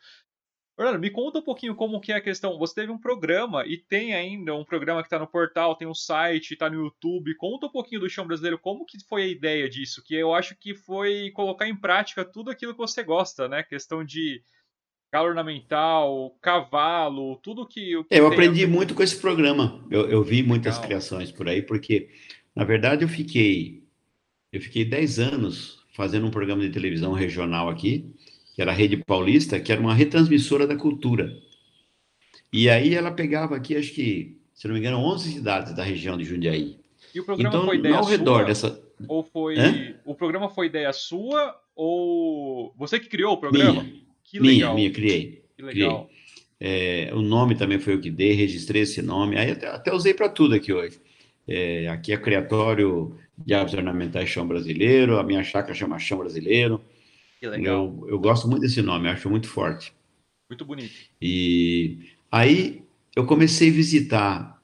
Orlando, 0.76 0.98
me 0.98 1.10
conta 1.10 1.38
um 1.38 1.42
pouquinho 1.42 1.74
como 1.74 2.00
que 2.00 2.10
é 2.10 2.16
a 2.16 2.20
questão. 2.20 2.58
Você 2.58 2.74
teve 2.74 2.90
um 2.90 2.98
programa 2.98 3.64
e 3.64 3.78
tem 3.78 4.12
ainda 4.12 4.54
um 4.56 4.64
programa 4.64 5.02
que 5.02 5.06
está 5.06 5.20
no 5.20 5.26
portal, 5.26 5.76
tem 5.76 5.86
um 5.86 5.94
site, 5.94 6.52
está 6.52 6.68
no 6.68 6.82
YouTube. 6.82 7.36
Conta 7.36 7.66
um 7.66 7.70
pouquinho 7.70 8.00
do 8.00 8.10
chão 8.10 8.26
brasileiro. 8.26 8.58
Como 8.58 8.84
que 8.84 8.98
foi 9.08 9.22
a 9.22 9.28
ideia 9.28 9.68
disso? 9.68 10.02
Que 10.04 10.16
eu 10.16 10.34
acho 10.34 10.56
que 10.56 10.74
foi 10.74 11.30
colocar 11.32 11.68
em 11.68 11.76
prática 11.76 12.24
tudo 12.24 12.50
aquilo 12.50 12.72
que 12.72 12.78
você 12.78 13.04
gosta, 13.04 13.48
né? 13.48 13.62
Questão 13.62 14.04
de 14.04 14.42
galo 15.12 15.28
ornamental, 15.28 16.36
cavalo, 16.42 17.36
tudo 17.36 17.68
que. 17.68 18.02
que 18.02 18.06
eu 18.10 18.26
aprendi 18.26 18.66
muito 18.66 18.96
com 18.96 19.02
esse 19.04 19.20
programa. 19.20 19.86
Eu, 19.88 20.10
eu 20.10 20.24
vi 20.24 20.42
muitas 20.42 20.74
Legal. 20.74 20.88
criações 20.88 21.30
por 21.30 21.48
aí, 21.48 21.62
porque 21.62 22.08
na 22.54 22.64
verdade, 22.64 23.04
eu 23.04 23.08
fiquei 23.08 23.84
eu 24.52 24.60
fiquei 24.60 24.84
10 24.84 25.18
anos 25.18 25.80
fazendo 25.94 26.26
um 26.26 26.30
programa 26.30 26.62
de 26.62 26.70
televisão 26.70 27.12
regional 27.12 27.68
aqui, 27.68 28.14
que 28.54 28.62
era 28.62 28.70
a 28.70 28.74
Rede 28.74 28.96
Paulista, 28.96 29.58
que 29.58 29.72
era 29.72 29.80
uma 29.80 29.92
retransmissora 29.92 30.64
da 30.64 30.76
cultura. 30.76 31.36
E 32.52 32.70
aí 32.70 32.94
ela 32.94 33.10
pegava 33.10 33.56
aqui, 33.56 33.76
acho 33.76 33.92
que, 33.92 34.38
se 34.54 34.68
não 34.68 34.74
me 34.74 34.80
engano, 34.80 34.98
11 34.98 35.32
cidades 35.32 35.74
da 35.74 35.82
região 35.82 36.16
de 36.16 36.24
Jundiaí. 36.24 36.78
E 37.12 37.18
o 37.18 37.24
programa 37.24 37.48
então, 37.48 37.66
foi 37.66 37.76
ideia 37.78 37.96
ao 37.96 38.04
redor 38.04 38.38
sua? 38.38 38.44
Dessa... 38.44 38.82
Ou 39.08 39.24
foi. 39.24 39.58
Hã? 39.58 39.94
O 40.04 40.14
programa 40.14 40.48
foi 40.48 40.66
ideia 40.66 40.92
sua 40.92 41.60
ou. 41.74 42.72
Você 42.76 43.00
que 43.00 43.08
criou 43.08 43.32
o 43.32 43.36
programa? 43.36 43.82
Minha. 43.82 44.04
Que 44.22 44.38
legal. 44.38 44.74
Minha, 44.74 44.74
minha, 44.74 44.90
criei. 44.92 45.44
Que 45.56 45.62
legal. 45.62 46.06
Criei. 46.06 47.08
É, 47.08 47.12
o 47.12 47.20
nome 47.20 47.56
também 47.56 47.80
foi 47.80 47.94
eu 47.94 48.00
que 48.00 48.10
dei, 48.10 48.32
registrei 48.32 48.82
esse 48.82 49.02
nome. 49.02 49.36
Aí 49.36 49.50
até, 49.50 49.66
até 49.66 49.92
usei 49.92 50.14
para 50.14 50.28
tudo 50.28 50.54
aqui 50.54 50.72
hoje. 50.72 51.00
É, 51.46 51.88
aqui 51.88 52.12
é 52.12 52.16
criatório 52.16 53.16
de 53.36 53.52
aves 53.52 53.74
ornamentais 53.74 54.28
chão 54.28 54.46
brasileiro, 54.46 55.18
a 55.18 55.22
minha 55.22 55.42
chácara 55.42 55.74
chama 55.74 55.98
chão 55.98 56.18
brasileiro. 56.18 56.80
Que 57.40 57.48
legal. 57.48 57.94
Eu, 58.02 58.08
eu 58.10 58.18
gosto 58.18 58.48
muito 58.48 58.62
desse 58.62 58.80
nome, 58.80 59.08
acho 59.08 59.28
muito 59.28 59.48
forte. 59.48 59.92
Muito 60.48 60.64
bonito. 60.64 60.92
E 61.20 62.10
aí 62.30 62.82
eu 63.14 63.26
comecei 63.26 63.70
a 63.70 63.72
visitar 63.72 64.62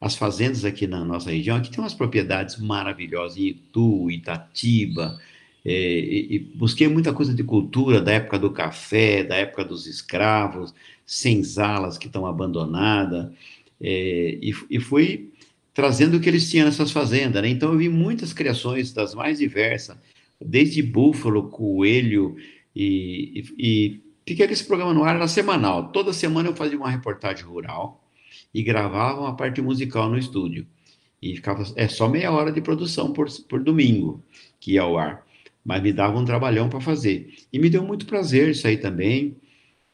as 0.00 0.16
fazendas 0.16 0.64
aqui 0.64 0.86
na 0.86 1.04
nossa 1.04 1.30
região. 1.30 1.56
Aqui 1.56 1.70
tem 1.70 1.80
umas 1.80 1.94
propriedades 1.94 2.58
maravilhosas, 2.58 3.38
em 3.38 3.48
Itu, 3.48 4.10
Itatiba, 4.10 5.18
é, 5.64 5.72
e, 5.72 6.36
e, 6.36 6.38
busquei 6.38 6.86
muita 6.86 7.12
coisa 7.12 7.34
de 7.34 7.42
cultura 7.42 8.00
da 8.00 8.12
época 8.12 8.38
do 8.38 8.52
café, 8.52 9.24
da 9.24 9.34
época 9.34 9.64
dos 9.64 9.86
escravos, 9.86 10.72
senzalas 11.04 11.98
que 11.98 12.06
estão 12.06 12.24
abandonadas, 12.24 13.32
é, 13.80 14.38
e, 14.40 14.54
e 14.70 14.78
fui 14.78 15.32
trazendo 15.76 16.16
o 16.16 16.20
que 16.20 16.26
eles 16.30 16.50
tinham 16.50 16.64
nessas 16.64 16.90
fazendas, 16.90 17.42
né? 17.42 17.50
Então 17.50 17.70
eu 17.70 17.78
vi 17.78 17.90
muitas 17.90 18.32
criações 18.32 18.94
das 18.94 19.14
mais 19.14 19.38
diversas, 19.38 19.94
desde 20.40 20.82
búfalo, 20.82 21.50
coelho 21.50 22.34
e, 22.74 23.44
e, 23.58 23.58
e 23.58 24.00
fiquei 24.26 24.46
com 24.46 24.54
esse 24.54 24.64
programa 24.64 24.94
no 24.94 25.04
ar, 25.04 25.16
era 25.16 25.28
semanal. 25.28 25.92
Toda 25.92 26.14
semana 26.14 26.48
eu 26.48 26.56
fazia 26.56 26.78
uma 26.78 26.88
reportagem 26.88 27.44
rural 27.44 28.02
e 28.54 28.62
gravava 28.62 29.20
uma 29.20 29.36
parte 29.36 29.60
musical 29.60 30.08
no 30.08 30.16
estúdio. 30.16 30.66
E 31.20 31.36
ficava 31.36 31.62
é 31.76 31.86
só 31.88 32.08
meia 32.08 32.32
hora 32.32 32.50
de 32.50 32.62
produção 32.62 33.12
por, 33.12 33.28
por 33.46 33.62
domingo 33.62 34.24
que 34.58 34.72
ia 34.72 34.82
ao 34.82 34.96
ar, 34.96 35.26
mas 35.62 35.82
me 35.82 35.92
dava 35.92 36.18
um 36.18 36.24
trabalhão 36.24 36.70
para 36.70 36.80
fazer. 36.80 37.34
E 37.52 37.58
me 37.58 37.68
deu 37.68 37.84
muito 37.84 38.06
prazer 38.06 38.48
isso 38.48 38.66
aí 38.66 38.78
também. 38.78 39.36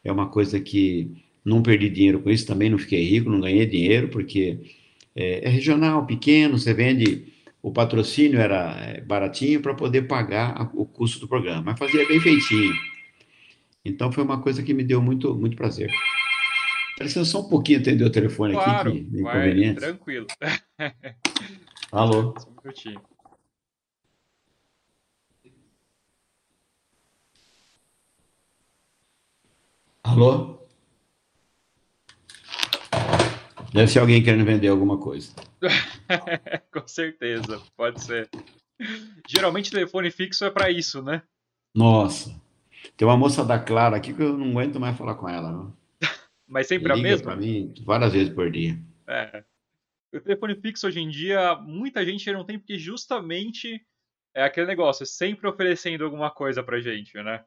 É 0.05 0.13
uma 0.13 0.29
coisa 0.29 0.61
que 0.61 1.11
não 1.45 1.61
perdi 1.61 1.91
dinheiro 1.91 2.21
com 2.21 2.31
isso 2.31 2.47
também, 2.47 2.71
não 2.71 2.79
fiquei 2.79 3.03
rico, 3.05 3.29
não 3.29 3.41
ganhei 3.41 3.67
dinheiro, 3.67 4.09
porque 4.11 4.61
é, 5.15 5.47
é 5.47 5.49
regional, 5.49 6.07
pequeno, 6.07 6.59
você 6.59 6.73
vende, 6.73 7.33
o 7.63 7.73
patrocínio 7.73 8.41
era 8.41 8.77
é, 8.81 9.01
baratinho 9.01 9.61
para 9.61 9.75
poder 9.75 10.03
pagar 10.03 10.71
o 10.75 10.87
custo 10.87 11.21
do 11.21 11.29
programa, 11.29 11.63
mas 11.63 11.79
fazia 11.79 12.07
bem 12.07 12.21
feitinho. 12.21 12.75
Então 13.85 14.13
foi 14.13 14.23
uma 14.23 14.41
coisa 14.41 14.63
que 14.63 14.73
me 14.73 14.85
deu 14.85 15.03
muito, 15.03 15.35
muito 15.35 15.57
prazer. 15.57 15.91
Precisa 16.97 17.25
só 17.25 17.41
um 17.41 17.49
pouquinho 17.49 17.81
atender 17.81 18.05
o 18.05 18.11
telefone 18.11 18.55
claro, 18.55 18.91
aqui, 18.91 19.05
que 19.05 19.23
vai, 19.23 19.75
tranquilo. 19.75 20.27
Alô? 21.91 22.35
Só 22.39 22.49
um 22.49 22.57
minutinho. 22.63 23.03
Alô? 30.05 30.62
Deve 33.73 33.91
ser 33.91 34.01
alguém 34.01 34.23
querendo 34.23 34.45
vender 34.45 34.69
alguma 34.69 34.99
coisa. 34.99 35.33
Com 36.73 36.87
certeza, 36.87 37.61
pode 37.77 38.03
ser. 38.03 38.29
Geralmente 39.27 39.71
telefone 39.71 40.11
fixo 40.11 40.45
é 40.45 40.51
para 40.51 40.71
isso, 40.71 41.03
né? 41.03 41.23
Nossa. 41.75 42.39
Tem 42.97 43.09
uma 43.09 43.17
moça 43.17 43.45
da 43.45 43.59
Clara 43.59 43.97
aqui 43.97 44.13
que 44.13 44.23
eu 44.23 44.37
não 44.37 44.51
aguento 44.51 44.79
mais 44.79 44.97
falar 44.97 45.15
com 45.15 45.29
ela, 45.29 45.51
não. 45.51 45.77
Mas 46.47 46.67
sempre 46.67 46.93
a 46.93 46.97
mesma? 46.97 47.33
para 47.33 47.37
mim 47.37 47.73
várias 47.85 48.13
vezes 48.13 48.35
por 48.35 48.51
dia. 48.51 48.79
É. 49.09 49.43
O 50.15 50.21
telefone 50.21 50.55
fixo 50.57 50.87
hoje 50.87 51.01
em 51.01 51.09
dia, 51.09 51.55
muita 51.57 52.05
gente 52.05 52.31
não 52.31 52.45
tem 52.45 52.59
porque 52.59 52.79
justamente 52.79 53.81
é 54.35 54.45
aquele 54.45 54.67
negócio, 54.67 55.07
sempre 55.07 55.49
oferecendo 55.49 56.05
alguma 56.05 56.31
coisa 56.31 56.63
pra 56.63 56.81
gente, 56.81 57.15
né? 57.23 57.43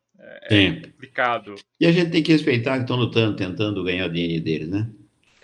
É, 0.50 0.66
é 0.66 0.74
complicado. 0.82 1.56
E 1.80 1.86
a 1.86 1.92
gente 1.92 2.12
tem 2.12 2.24
que 2.24 2.32
respeitar 2.32 2.78
que 2.78 2.82
estão 2.82 2.96
lutando, 2.96 3.36
tentando 3.36 3.84
ganhar 3.84 4.08
o 4.08 4.14
dinheiro 4.14 4.44
deles, 4.44 4.70
né? 4.70 4.92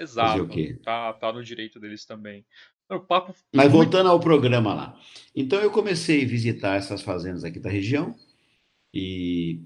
Exato. 0.01 0.49
Tá, 0.83 1.13
tá 1.13 1.31
no 1.31 1.43
direito 1.43 1.79
deles 1.79 2.05
também. 2.05 2.45
O 2.89 2.99
papo... 2.99 3.33
Mas 3.53 3.71
voltando 3.71 4.09
ao 4.09 4.19
programa 4.19 4.73
lá. 4.73 4.99
Então 5.35 5.59
eu 5.59 5.71
comecei 5.71 6.23
a 6.23 6.27
visitar 6.27 6.75
essas 6.75 7.01
fazendas 7.01 7.43
aqui 7.43 7.59
da 7.59 7.69
região 7.69 8.15
e, 8.93 9.61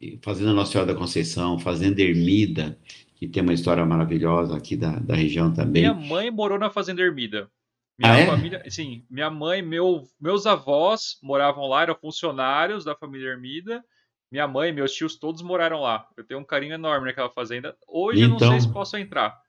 e 0.00 0.18
Fazenda 0.22 0.54
Nossa 0.54 0.72
Senhora 0.72 0.92
da 0.92 0.98
Conceição, 0.98 1.58
Fazenda 1.58 2.00
Ermida, 2.00 2.78
que 3.16 3.26
tem 3.26 3.42
uma 3.42 3.52
história 3.52 3.84
maravilhosa 3.84 4.56
aqui 4.56 4.76
da, 4.76 4.98
da 4.98 5.14
região 5.14 5.52
também. 5.52 5.82
Minha 5.82 5.94
mãe 5.94 6.30
morou 6.30 6.58
na 6.58 6.70
Fazenda 6.70 7.02
Ermida. 7.02 7.50
Minha 7.98 8.12
ah, 8.12 8.18
é? 8.18 8.26
família, 8.26 8.62
sim, 8.70 9.04
minha 9.08 9.30
mãe, 9.30 9.62
meu, 9.62 10.06
meus 10.20 10.46
avós 10.46 11.18
moravam 11.22 11.66
lá, 11.66 11.82
eram 11.82 11.94
funcionários 11.94 12.84
da 12.84 12.94
família 12.94 13.30
Ermida. 13.30 13.82
Minha 14.30 14.46
mãe, 14.46 14.72
meus 14.72 14.92
tios 14.92 15.18
todos 15.18 15.40
moraram 15.40 15.80
lá. 15.80 16.06
Eu 16.16 16.24
tenho 16.24 16.40
um 16.40 16.44
carinho 16.44 16.74
enorme 16.74 17.06
naquela 17.06 17.30
fazenda. 17.30 17.76
Hoje 17.86 18.22
então, 18.22 18.36
eu 18.36 18.40
não 18.40 18.50
sei 18.50 18.60
se 18.60 18.66
então 18.66 18.72
posso 18.72 18.96
entrar. 18.96 19.40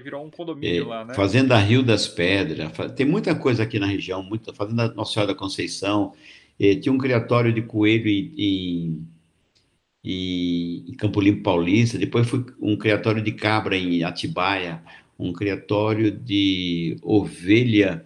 Porque 0.00 0.02
virou 0.02 0.24
um 0.24 0.30
condomínio 0.30 0.84
é, 0.84 0.86
lá, 0.86 1.04
né? 1.04 1.14
Fazenda 1.14 1.58
Rio 1.58 1.82
das 1.82 2.08
Pedras. 2.08 2.72
Tem 2.96 3.04
muita 3.04 3.34
coisa 3.34 3.62
aqui 3.62 3.78
na 3.78 3.86
região, 3.86 4.22
muita 4.22 4.52
fazenda 4.52 4.88
Nossa 4.94 5.12
Senhora 5.12 5.32
da 5.32 5.38
Conceição. 5.38 6.12
É, 6.58 6.74
tinha 6.74 6.92
um 6.92 6.98
criatório 6.98 7.52
de 7.52 7.62
coelho 7.62 8.08
em, 8.08 9.06
em, 10.02 10.84
em 10.88 10.94
Campo 10.94 11.20
Limpo 11.20 11.42
Paulista. 11.42 11.98
Depois 11.98 12.28
foi 12.28 12.44
um 12.60 12.76
criatório 12.76 13.22
de 13.22 13.32
cabra 13.32 13.76
em 13.76 14.02
Atibaia 14.02 14.82
um 15.20 15.32
criatório 15.34 16.10
de 16.10 16.96
ovelha, 17.02 18.04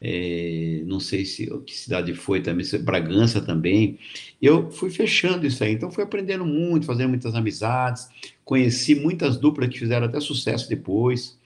é, 0.00 0.82
não 0.86 1.00
sei 1.00 1.24
se 1.24 1.46
que 1.66 1.74
cidade 1.74 2.14
foi 2.14 2.40
também, 2.40 2.64
Bragança 2.80 3.40
também. 3.40 3.98
Eu 4.40 4.70
fui 4.70 4.90
fechando 4.90 5.46
isso 5.46 5.62
aí, 5.64 5.72
então 5.72 5.90
fui 5.90 6.04
aprendendo 6.04 6.44
muito, 6.44 6.86
fazendo 6.86 7.08
muitas 7.08 7.34
amizades, 7.34 8.08
conheci 8.44 8.94
muitas 8.94 9.36
duplas 9.36 9.68
que 9.68 9.78
fizeram 9.78 10.06
até 10.06 10.20
sucesso 10.20 10.68
depois. 10.68 11.38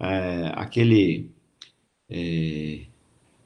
É, 0.00 0.52
aquele 0.54 1.30
é, 2.08 2.80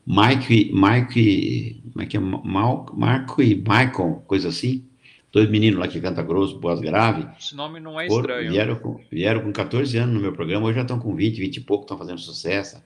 Mike, 0.07 0.73
Mike, 0.73 1.83
como 1.93 2.03
é 2.03 2.07
que 2.07 2.17
é? 2.17 2.21
Marco 2.21 3.43
e 3.43 3.55
Michael, 3.55 4.23
coisa 4.27 4.49
assim 4.49 4.85
dois 5.33 5.49
meninos 5.49 5.81
lá 5.81 5.89
que 5.89 6.01
canta 6.01 6.23
grosso, 6.23 6.61
voz 6.61 6.79
grave. 6.79 7.27
Esse 7.39 7.57
nome 7.57 7.81
não 7.81 7.99
é 7.99 8.07
estranho. 8.07 8.53
Vieram 8.53 8.77
com, 8.77 9.01
vieram 9.11 9.41
com 9.41 9.51
14 9.51 9.97
anos 9.97 10.15
no 10.15 10.21
meu 10.21 10.33
programa, 10.33 10.67
hoje 10.67 10.77
já 10.77 10.83
estão 10.83 10.99
com 10.99 11.15
20, 11.15 11.41
20 11.41 11.57
e 11.57 11.61
pouco, 11.63 11.85
estão 11.85 11.97
fazendo 11.97 12.21
sucesso. 12.21 12.77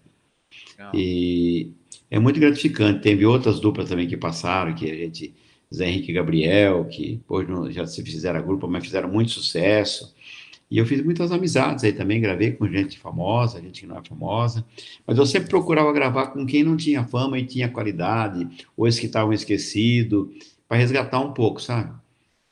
Não. 0.79 0.91
E 0.95 1.73
é 2.11 2.19
muito 2.19 2.39
gratificante. 2.39 3.01
Teve 3.01 3.27
outras 3.27 3.61
duplas 3.61 3.89
também 3.89 4.07
que 4.07 4.17
passaram, 4.17 4.75
que 4.75 4.91
a 4.91 4.95
gente, 4.95 5.35
Zé 5.75 5.89
Henrique 5.89 6.11
e 6.11 6.15
Gabriel, 6.15 6.85
que 6.85 7.21
hoje 7.29 7.73
já 7.73 7.87
se 7.87 8.03
fizeram 8.03 8.43
grupo, 8.43 8.69
mas 8.69 8.85
fizeram 8.85 9.09
muito 9.09 9.31
sucesso. 9.31 10.15
E 10.71 10.79
eu 10.79 10.87
fiz 10.87 11.01
muitas 11.03 11.31
amizades 11.31 11.85
aí 11.85 11.93
também, 11.93 12.21
gravei 12.21 12.51
com 12.53 12.67
gente 12.69 12.99
famosa, 12.99 13.61
gente 13.61 13.83
que 13.83 13.87
não 13.87 13.99
é 13.99 14.03
famosa, 14.05 14.65
mas 15.07 15.17
eu 15.17 15.25
sempre 15.25 15.49
procurava 15.49 15.93
gravar 15.93 16.29
com 16.29 16.45
quem 16.45 16.65
não 16.65 16.77
tinha 16.77 17.05
fama 17.05 17.39
e 17.39 17.47
tinha 17.47 17.69
qualidade, 17.69 18.49
ou 18.77 18.87
esses 18.89 18.99
que 18.99 19.07
estavam 19.07 19.33
esquecidos, 19.33 20.29
para 20.69 20.77
resgatar 20.79 21.21
um 21.21 21.33
pouco, 21.33 21.63
sabe? 21.63 21.95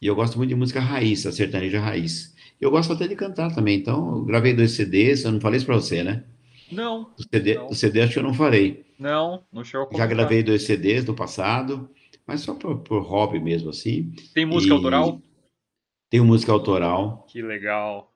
E 0.01 0.06
eu 0.06 0.14
gosto 0.14 0.36
muito 0.38 0.51
de 0.51 0.55
música 0.55 0.80
raiz, 0.80 1.26
a 1.26 1.32
sertaneja 1.32 1.80
raiz. 1.80 2.32
Eu 2.60 2.70
gosto 2.70 2.92
até 2.92 3.09
de 3.09 3.16
cantar 3.16 3.52
também, 3.52 3.78
então 3.78 4.18
eu 4.18 4.24
gravei 4.24 4.55
dois 4.55 4.72
CDs, 4.72 5.24
eu 5.24 5.32
não 5.32 5.40
falei 5.40 5.56
isso 5.56 5.66
para 5.66 5.74
você, 5.74 6.05
né? 6.05 6.22
Não. 6.70 7.12
O 7.19 7.23
CD, 7.23 7.55
não. 7.55 7.66
O 7.69 7.74
CD 7.74 8.03
acho 8.03 8.12
que 8.12 8.19
eu 8.19 8.23
não 8.23 8.35
falei. 8.35 8.85
Não, 8.99 9.45
no 9.53 9.65
show. 9.65 9.89
Já 9.95 10.07
gravei 10.07 10.43
dois 10.43 10.62
CDs 10.62 11.05
do 11.05 11.15
passado, 11.15 11.91
mas 12.27 12.41
só 12.41 12.55
por, 12.55 12.78
por 12.78 13.03
hobby 13.03 13.41
mesmo, 13.41 13.70
assim. 13.70 14.12
Tem 14.32 14.47
música 14.47 14.73
e... 14.73 14.77
autoral? 14.77 15.20
Tenho 16.11 16.24
música 16.24 16.53
autoral. 16.53 17.27
Que 17.28 17.43
legal. 17.43 18.12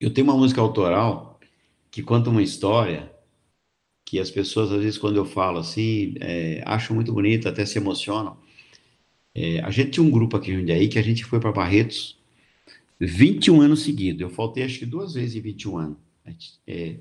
Eu 0.00 0.12
tenho 0.12 0.26
uma 0.26 0.36
música 0.36 0.60
autoral 0.60 1.40
que 1.90 2.02
conta 2.02 2.30
uma 2.30 2.42
história 2.42 3.12
que 4.04 4.18
as 4.18 4.30
pessoas, 4.30 4.72
às 4.72 4.80
vezes, 4.80 4.98
quando 4.98 5.16
eu 5.16 5.24
falo 5.24 5.58
assim, 5.58 6.14
é, 6.20 6.62
acham 6.64 6.94
muito 6.94 7.12
bonita, 7.12 7.48
até 7.48 7.66
se 7.66 7.78
emocionam. 7.78 8.38
É, 9.34 9.60
a 9.60 9.70
gente 9.70 9.90
tinha 9.92 10.04
um 10.04 10.10
grupo 10.10 10.36
aqui 10.36 10.50
em 10.50 10.56
Jundiaí 10.56 10.88
que 10.88 10.98
a 10.98 11.02
gente 11.02 11.24
foi 11.24 11.38
para 11.38 11.52
Barretos 11.52 12.18
21 13.00 13.60
anos 13.60 13.82
seguidos. 13.82 14.20
Eu 14.20 14.30
faltei 14.30 14.64
acho 14.64 14.78
que 14.78 14.86
duas 14.86 15.14
vezes 15.14 15.36
em 15.36 15.40
21 15.40 15.78
anos. 15.78 15.98
É, 16.66 16.96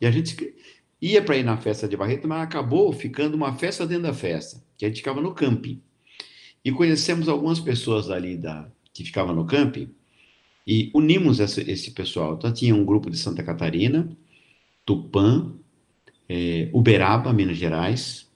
e 0.00 0.06
a 0.06 0.10
gente 0.10 0.54
ia 1.00 1.22
para 1.22 1.36
ir 1.36 1.44
na 1.44 1.56
festa 1.56 1.88
de 1.88 1.96
Barretos, 1.96 2.26
mas 2.26 2.42
acabou 2.42 2.92
ficando 2.92 3.34
uma 3.34 3.54
festa 3.56 3.86
dentro 3.86 4.04
da 4.04 4.14
festa, 4.14 4.62
que 4.76 4.84
a 4.84 4.88
gente 4.88 4.98
ficava 4.98 5.20
no 5.20 5.34
camping. 5.34 5.80
E 6.64 6.72
conhecemos 6.72 7.28
algumas 7.28 7.60
pessoas 7.60 8.10
ali 8.10 8.36
da, 8.36 8.68
que 8.92 9.04
ficavam 9.04 9.34
no 9.34 9.46
camping 9.46 9.88
e 10.66 10.90
unimos 10.94 11.38
esse, 11.38 11.90
pessoal. 11.92 12.34
Então 12.34 12.52
tinha 12.52 12.74
um 12.74 12.84
grupo 12.84 13.08
de 13.08 13.16
Santa 13.16 13.42
Catarina, 13.42 14.08
Tupã, 14.84 15.54
é, 16.28 16.68
Uberaba, 16.72 17.32
Minas 17.32 17.56
Gerais 17.56 18.28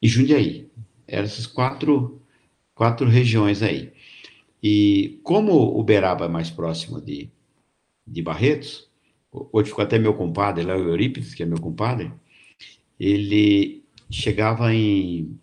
e 0.00 0.06
Jundiaí. 0.06 0.70
Eram 1.06 1.24
esses 1.24 1.46
quatro 1.46 2.22
quatro 2.74 3.08
regiões 3.08 3.62
aí. 3.62 3.92
E 4.62 5.20
como 5.22 5.78
Uberaba 5.78 6.26
é 6.26 6.28
mais 6.28 6.50
próximo 6.50 7.00
de, 7.00 7.28
de 8.06 8.22
Barretos, 8.22 8.88
hoje 9.32 9.70
ficou 9.70 9.82
até 9.84 9.98
meu 9.98 10.14
compadre, 10.14 10.64
lá 10.64 10.76
o 10.76 10.88
Eurípides, 10.88 11.34
que 11.34 11.42
é 11.42 11.46
meu 11.46 11.60
compadre, 11.60 12.12
ele 13.00 13.82
chegava 14.10 14.74
em, 14.74 15.38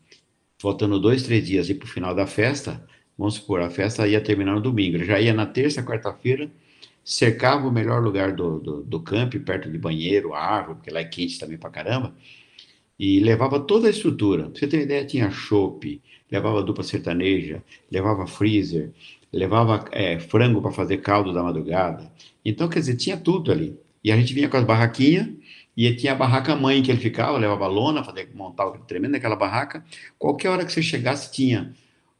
faltando 0.59 0.99
dois, 0.99 1.23
três 1.23 1.45
dias 1.45 1.71
para 1.71 1.85
o 1.85 1.89
final 1.89 2.13
da 2.13 2.27
festa, 2.27 2.85
vamos 3.17 3.35
supor, 3.35 3.61
a 3.61 3.69
festa 3.69 4.07
ia 4.07 4.21
terminar 4.21 4.55
no 4.55 4.61
domingo, 4.61 4.97
ele 4.97 5.05
já 5.05 5.19
ia 5.19 5.33
na 5.33 5.45
terça, 5.45 5.83
quarta-feira, 5.83 6.49
cercava 7.03 7.67
o 7.67 7.71
melhor 7.71 8.03
lugar 8.03 8.33
do, 8.33 8.59
do, 8.59 8.83
do 8.83 8.99
campo, 8.99 9.39
perto 9.39 9.69
de 9.69 9.77
banheiro, 9.77 10.33
árvore, 10.33 10.77
porque 10.77 10.91
lá 10.91 10.99
é 10.99 11.05
quente 11.05 11.39
também 11.39 11.57
pra 11.57 11.69
caramba, 11.69 12.13
e 12.99 13.19
levava 13.19 13.59
toda 13.59 13.87
a 13.87 13.89
estrutura. 13.89 14.49
Pra 14.49 14.59
você 14.59 14.67
ter 14.67 14.81
ideia, 14.81 15.05
tinha 15.05 15.31
chope, 15.31 16.01
levava 16.31 16.61
dupla 16.61 16.83
sertaneja, 16.83 17.63
levava 17.89 18.27
freezer, 18.27 18.91
levava 19.31 19.85
é, 19.91 20.19
frango 20.19 20.61
para 20.61 20.72
fazer 20.72 20.97
caldo 20.97 21.34
da 21.34 21.43
madrugada. 21.43 22.11
Então, 22.43 22.68
quer 22.69 22.80
dizer, 22.80 22.95
tinha 22.95 23.18
tudo 23.18 23.51
ali. 23.51 23.80
E 24.03 24.11
a 24.11 24.18
gente 24.18 24.34
vinha 24.34 24.49
com 24.49 24.57
as 24.57 24.64
barraquinhas, 24.64 25.27
e 25.76 25.93
tinha 25.95 26.11
a 26.14 26.15
barraca 26.15 26.56
mãe 26.56 26.81
que 26.84 26.91
ele 26.91 26.99
ficava, 26.99 27.38
levava 27.38 27.68
lona, 27.68 28.03
fazia, 28.03 28.27
montava 28.34 28.77
tremendo 28.80 29.15
aquela 29.15 29.35
barraca. 29.35 29.84
Qualquer 30.18 30.49
hora 30.49 30.65
que 30.65 30.72
você 30.73 30.81
chegasse, 30.81 31.31
tinha 31.31 31.73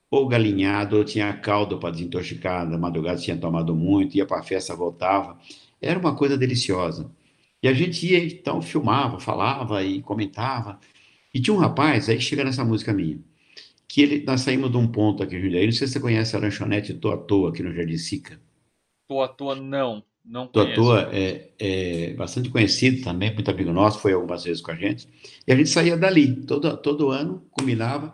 ou 0.10 0.28
galinhado, 0.28 0.98
ou 0.98 1.04
tinha 1.04 1.32
caldo 1.34 1.78
para 1.78 1.92
desintoxicar, 1.92 2.70
da 2.70 2.78
madrugada 2.78 3.20
tinha 3.20 3.38
tomado 3.38 3.76
muito, 3.76 4.16
ia 4.16 4.26
para 4.26 4.40
a 4.40 4.44
festa, 4.44 4.76
voltava. 4.76 5.38
Era 5.82 6.00
uma 6.00 6.16
coisa 6.16 6.38
deliciosa. 6.38 7.12
E 7.62 7.68
a 7.68 7.74
gente 7.74 8.08
ia, 8.08 8.24
então, 8.24 8.62
filmava, 8.62 9.20
falava 9.20 9.84
e 9.84 10.02
comentava. 10.02 10.80
E 11.34 11.42
tinha 11.42 11.54
um 11.54 11.60
rapaz, 11.60 12.10
aí 12.10 12.20
chega 12.20 12.44
nessa 12.44 12.64
música 12.66 12.94
minha, 12.94 13.20
que 13.90 14.04
ele, 14.04 14.24
nós 14.24 14.42
saímos 14.42 14.72
de 14.72 14.78
um 14.78 14.88
ponto 14.88 15.24
aqui 15.24 15.42
Jundiaí, 15.42 15.66
não 15.66 15.74
sei 15.74 15.88
se 15.88 15.94
você 15.94 16.00
conhece 16.00 16.36
a 16.36 16.40
lanchonete 16.40 16.94
Tô 16.94 17.12
à 17.12 17.18
Toa, 17.18 17.50
aqui 17.50 17.64
no 17.64 17.74
Jardim 17.74 17.98
Sica. 17.98 18.40
Tô 19.10 19.24
à 19.24 19.28
Toa, 19.28 19.56
não. 19.56 20.04
Não 20.24 20.46
Tô 20.46 20.60
à 20.60 20.74
Toa 20.76 21.10
é, 21.12 21.50
é, 21.58 22.14
bastante 22.14 22.50
conhecido 22.50 23.04
também, 23.04 23.34
muito 23.34 23.50
amigo 23.50 23.74
nosso, 23.74 24.00
foi 24.00 24.14
algumas 24.14 24.44
vezes 24.44 24.62
com 24.62 24.70
a 24.70 24.76
gente. 24.76 25.10
E 25.46 25.52
a 25.52 25.56
gente 25.56 25.70
saía 25.70 25.98
dali, 25.98 26.36
todo, 26.46 26.78
todo 26.78 27.10
ano, 27.10 27.44
combinava, 27.50 28.14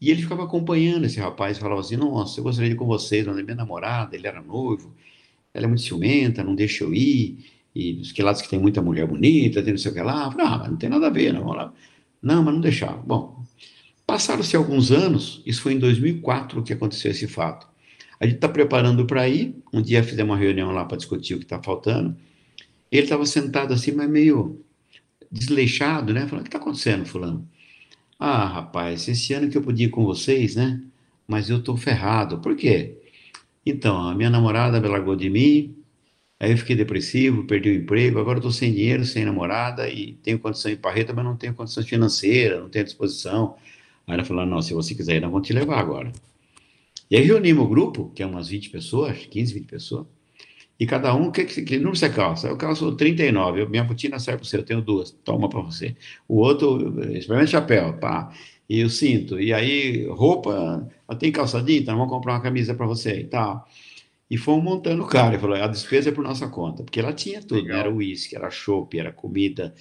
e 0.00 0.12
ele 0.12 0.22
ficava 0.22 0.44
acompanhando 0.44 1.06
esse 1.06 1.18
rapaz, 1.18 1.58
falava 1.58 1.80
assim, 1.80 1.96
nossa, 1.96 2.38
eu 2.38 2.44
gostaria 2.44 2.70
de 2.70 2.76
ir 2.76 2.78
com 2.78 2.86
vocês, 2.86 3.26
é 3.26 3.32
minha 3.32 3.56
namorada, 3.56 4.14
ele 4.14 4.28
era 4.28 4.40
noivo, 4.40 4.94
ela 5.52 5.64
é 5.64 5.68
muito 5.68 5.82
ciumenta, 5.82 6.44
não 6.44 6.54
deixa 6.54 6.84
eu 6.84 6.94
ir, 6.94 7.50
e 7.74 7.94
dos 7.94 8.12
que 8.12 8.22
lados 8.22 8.40
que 8.40 8.48
tem 8.48 8.60
muita 8.60 8.80
mulher 8.80 9.08
bonita, 9.08 9.60
tem 9.60 9.72
não 9.72 9.78
sei 9.78 9.90
o 9.90 9.94
que 9.94 10.00
lá. 10.00 10.26
Eu 10.26 10.30
falei, 10.30 10.46
ah, 10.46 10.58
mas 10.58 10.70
não 10.70 10.76
tem 10.76 10.88
nada 10.88 11.08
a 11.08 11.10
ver, 11.10 11.32
não. 11.32 11.72
Não, 12.22 12.42
mas 12.44 12.54
não 12.54 12.60
deixava. 12.60 13.02
Bom, 13.02 13.35
passaram-se 14.06 14.56
alguns 14.56 14.90
anos, 14.90 15.42
isso 15.44 15.62
foi 15.62 15.74
em 15.74 15.78
2004 15.78 16.62
que 16.62 16.72
aconteceu 16.72 17.10
esse 17.10 17.26
fato. 17.26 17.66
A 18.18 18.24
gente 18.24 18.36
está 18.36 18.48
preparando 18.48 19.06
para 19.06 19.28
ir, 19.28 19.56
um 19.72 19.82
dia 19.82 20.02
fizemos 20.02 20.32
uma 20.32 20.38
reunião 20.38 20.70
lá 20.70 20.84
para 20.84 20.96
discutir 20.96 21.34
o 21.34 21.38
que 21.38 21.44
está 21.44 21.62
faltando. 21.62 22.16
Ele 22.90 23.02
estava 23.02 23.26
sentado 23.26 23.74
assim, 23.74 23.92
mas 23.92 24.08
meio 24.08 24.64
desleixado, 25.30 26.14
né? 26.14 26.26
Falando, 26.26 26.40
o 26.40 26.44
que 26.44 26.48
está 26.48 26.58
acontecendo, 26.58 27.04
fulano? 27.04 27.46
Ah, 28.18 28.46
rapaz, 28.46 29.08
esse 29.08 29.34
ano 29.34 29.50
que 29.50 29.58
eu 29.58 29.62
podia 29.62 29.86
ir 29.86 29.90
com 29.90 30.04
vocês, 30.04 30.56
né? 30.56 30.82
Mas 31.26 31.50
eu 31.50 31.58
estou 31.58 31.76
ferrado. 31.76 32.38
Por 32.40 32.56
quê? 32.56 32.96
Então, 33.66 34.08
a 34.08 34.14
minha 34.14 34.30
namorada 34.30 34.80
me 34.80 34.88
largou 34.88 35.16
de 35.16 35.28
mim, 35.28 35.76
Aí 36.38 36.50
eu 36.50 36.58
fiquei 36.58 36.76
depressivo, 36.76 37.46
perdi 37.46 37.70
o 37.70 37.74
emprego, 37.74 38.18
agora 38.18 38.38
estou 38.38 38.52
sem 38.52 38.72
dinheiro, 38.72 39.04
sem 39.06 39.24
namorada 39.24 39.88
e 39.88 40.14
tenho 40.22 40.38
condição 40.38 40.70
de 40.70 40.76
parreta, 40.76 41.12
mas 41.14 41.24
não 41.24 41.36
tenho 41.36 41.54
condições 41.54 41.88
financeiras, 41.88 42.60
não 42.60 42.68
tenho 42.68 42.84
disposição. 42.84 43.56
Aí 44.06 44.14
ela 44.14 44.24
falou: 44.24 44.46
não, 44.46 44.62
se 44.62 44.74
você 44.74 44.94
quiser 44.94 45.20
nós 45.20 45.30
vamos 45.30 45.46
te 45.46 45.52
levar 45.52 45.78
agora. 45.80 46.12
E 47.10 47.16
aí 47.16 47.22
reunimos 47.22 47.64
o 47.64 47.68
grupo, 47.68 48.10
que 48.14 48.22
é 48.22 48.26
umas 48.26 48.48
20 48.48 48.70
pessoas, 48.70 49.26
15, 49.26 49.54
20 49.54 49.66
pessoas, 49.66 50.06
e 50.78 50.86
cada 50.86 51.14
um, 51.14 51.30
que, 51.30 51.44
que, 51.44 51.62
que 51.62 51.76
número 51.78 51.96
você 51.96 52.10
calça? 52.10 52.48
Eu 52.48 52.56
calço 52.56 52.92
39, 52.94 53.62
eu, 53.62 53.68
minha 53.70 53.84
botina 53.84 54.18
serve 54.18 54.40
para 54.40 54.48
você, 54.48 54.56
eu 54.58 54.62
tenho 54.62 54.82
duas, 54.82 55.10
toma 55.24 55.48
para 55.48 55.60
você. 55.60 55.96
O 56.28 56.36
outro, 56.40 57.00
experimenta 57.12 57.46
chapéu, 57.50 57.94
pá, 57.94 58.30
e 58.68 58.84
o 58.84 58.90
cinto, 58.90 59.40
e 59.40 59.54
aí 59.54 60.06
roupa, 60.08 60.86
tem 61.18 61.32
calçadinha, 61.32 61.78
então 61.78 61.96
vamos 61.96 62.12
comprar 62.12 62.34
uma 62.34 62.42
camisa 62.42 62.74
para 62.74 62.86
você 62.86 63.20
e 63.20 63.24
tal. 63.24 63.66
E 64.28 64.36
fomos 64.36 64.64
montando 64.64 65.04
o 65.04 65.06
cara. 65.06 65.34
Ele 65.34 65.38
falou: 65.38 65.56
a 65.56 65.68
despesa 65.68 66.08
é 66.08 66.12
por 66.12 66.24
nossa 66.24 66.48
conta. 66.48 66.82
Porque 66.82 66.98
ela 66.98 67.12
tinha 67.12 67.40
tudo: 67.40 67.64
né? 67.64 67.78
era 67.78 67.92
uísque, 67.92 68.34
era 68.36 68.50
chopp, 68.50 68.98
era 68.98 69.12
comida, 69.12 69.72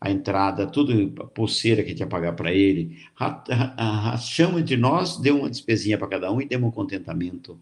a 0.00 0.10
entrada, 0.10 0.66
tudo, 0.66 1.22
a 1.22 1.26
pulseira 1.26 1.82
que 1.82 1.94
tinha 1.94 2.06
que 2.06 2.10
pagar 2.10 2.32
para 2.34 2.52
ele. 2.52 2.98
Rachamos 3.14 4.60
entre 4.60 4.76
nós, 4.76 5.16
deu 5.16 5.38
uma 5.38 5.50
despesinha 5.50 5.98
para 5.98 6.08
cada 6.08 6.30
um 6.30 6.40
e 6.40 6.46
demos 6.46 6.68
um 6.68 6.72
contentamento 6.72 7.58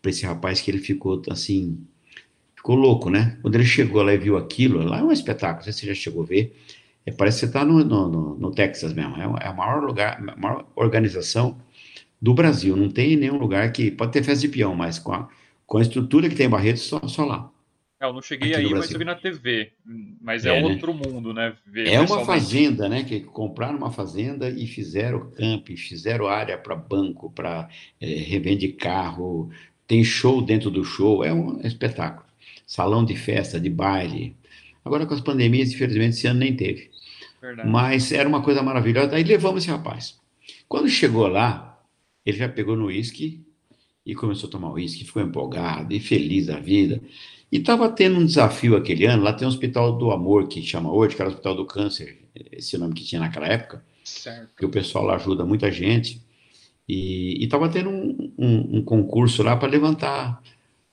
para 0.00 0.10
esse 0.10 0.24
rapaz 0.26 0.60
que 0.60 0.70
ele 0.70 0.78
ficou 0.78 1.20
assim. 1.30 1.78
ficou 2.54 2.76
louco, 2.76 3.10
né? 3.10 3.38
Quando 3.42 3.54
ele 3.54 3.64
chegou 3.64 4.02
lá 4.02 4.12
e 4.14 4.18
viu 4.18 4.36
aquilo, 4.36 4.82
lá 4.84 4.98
é 5.00 5.02
um 5.02 5.12
espetáculo, 5.12 5.64
se 5.64 5.72
você 5.72 5.86
já 5.86 5.94
chegou 5.94 6.22
a 6.22 6.26
ver, 6.26 6.54
é, 7.06 7.12
parece 7.12 7.38
que 7.38 7.40
você 7.40 7.46
está 7.46 7.64
no, 7.64 7.84
no, 7.84 8.38
no, 8.38 8.50
Texas 8.50 8.92
mesmo, 8.92 9.16
é, 9.16 9.44
é 9.44 9.48
a 9.48 9.52
maior 9.54 9.82
lugar, 9.82 10.18
a 10.20 10.36
maior 10.36 10.66
organização 10.76 11.58
do 12.20 12.34
Brasil, 12.34 12.76
não 12.76 12.90
tem 12.90 13.16
nenhum 13.16 13.38
lugar 13.38 13.72
que, 13.72 13.90
pode 13.90 14.12
ter 14.12 14.22
festa 14.22 14.40
de 14.40 14.48
peão, 14.48 14.74
mas 14.74 14.98
com 14.98 15.12
a, 15.12 15.28
com 15.66 15.78
a 15.78 15.82
estrutura 15.82 16.28
que 16.28 16.34
tem 16.34 16.46
em 16.46 16.50
Barretos, 16.50 16.82
só, 16.82 17.00
só 17.06 17.24
lá. 17.24 17.50
É, 18.00 18.06
eu 18.06 18.12
não 18.12 18.22
cheguei 18.22 18.54
aí, 18.54 18.70
mas 18.70 18.90
eu 18.90 18.98
vi 18.98 19.04
na 19.04 19.14
TV. 19.14 19.72
Mas 20.20 20.46
é, 20.46 20.56
é 20.56 20.62
outro 20.62 20.94
né? 20.94 21.00
mundo, 21.04 21.34
né? 21.34 21.56
Ver 21.66 21.88
é 21.88 22.00
uma 22.00 22.24
fazenda, 22.24 22.88
né? 22.88 23.02
Que 23.02 23.20
compraram 23.20 23.76
uma 23.76 23.90
fazenda 23.90 24.48
e 24.48 24.66
fizeram 24.66 25.30
camping, 25.30 25.76
fizeram 25.76 26.28
área 26.28 26.56
para 26.56 26.76
banco, 26.76 27.30
para 27.30 27.68
é, 28.00 28.06
revende 28.06 28.68
carro, 28.68 29.50
tem 29.86 30.04
show 30.04 30.40
dentro 30.40 30.70
do 30.70 30.84
show, 30.84 31.24
é 31.24 31.32
um 31.32 31.60
espetáculo. 31.62 32.26
Salão 32.66 33.04
de 33.04 33.16
festa, 33.16 33.58
de 33.58 33.70
baile. 33.70 34.36
Agora 34.84 35.04
com 35.04 35.14
as 35.14 35.20
pandemias, 35.20 35.72
infelizmente, 35.72 36.16
esse 36.16 36.26
ano 36.26 36.40
nem 36.40 36.54
teve. 36.54 36.90
Verdade. 37.40 37.68
Mas 37.68 38.12
era 38.12 38.28
uma 38.28 38.42
coisa 38.42 38.62
maravilhosa. 38.62 39.16
Aí 39.16 39.24
levamos 39.24 39.62
esse 39.62 39.70
rapaz. 39.70 40.18
Quando 40.68 40.88
chegou 40.88 41.26
lá, 41.26 41.82
ele 42.24 42.36
já 42.36 42.48
pegou 42.48 42.76
no 42.76 42.86
uísque 42.86 43.44
e 44.04 44.14
começou 44.14 44.48
a 44.48 44.52
tomar 44.52 44.72
uísque, 44.72 45.04
ficou 45.04 45.22
empolgado 45.22 45.92
e 45.94 46.00
feliz 46.00 46.46
da 46.46 46.58
vida. 46.58 47.00
E 47.50 47.58
estava 47.58 47.88
tendo 47.88 48.18
um 48.18 48.26
desafio 48.26 48.76
aquele 48.76 49.06
ano, 49.06 49.22
lá 49.22 49.32
tem 49.32 49.46
um 49.46 49.50
Hospital 49.50 49.96
do 49.96 50.10
Amor, 50.10 50.48
que 50.48 50.62
chama 50.62 50.92
hoje, 50.92 51.16
que 51.16 51.22
era 51.22 51.30
o 51.30 51.32
Hospital 51.32 51.54
do 51.54 51.64
Câncer, 51.64 52.18
esse 52.52 52.76
nome 52.76 52.94
que 52.94 53.04
tinha 53.04 53.20
naquela 53.20 53.46
época, 53.46 53.82
certo. 54.04 54.50
que 54.56 54.66
o 54.66 54.68
pessoal 54.68 55.04
lá 55.04 55.16
ajuda 55.16 55.44
muita 55.44 55.70
gente. 55.70 56.22
E 56.88 57.42
estava 57.42 57.68
tendo 57.68 57.90
um, 57.90 58.32
um, 58.38 58.78
um, 58.78 58.82
concurso 58.82 59.42
lá 59.42 59.56
para 59.56 59.68
levantar, 59.68 60.42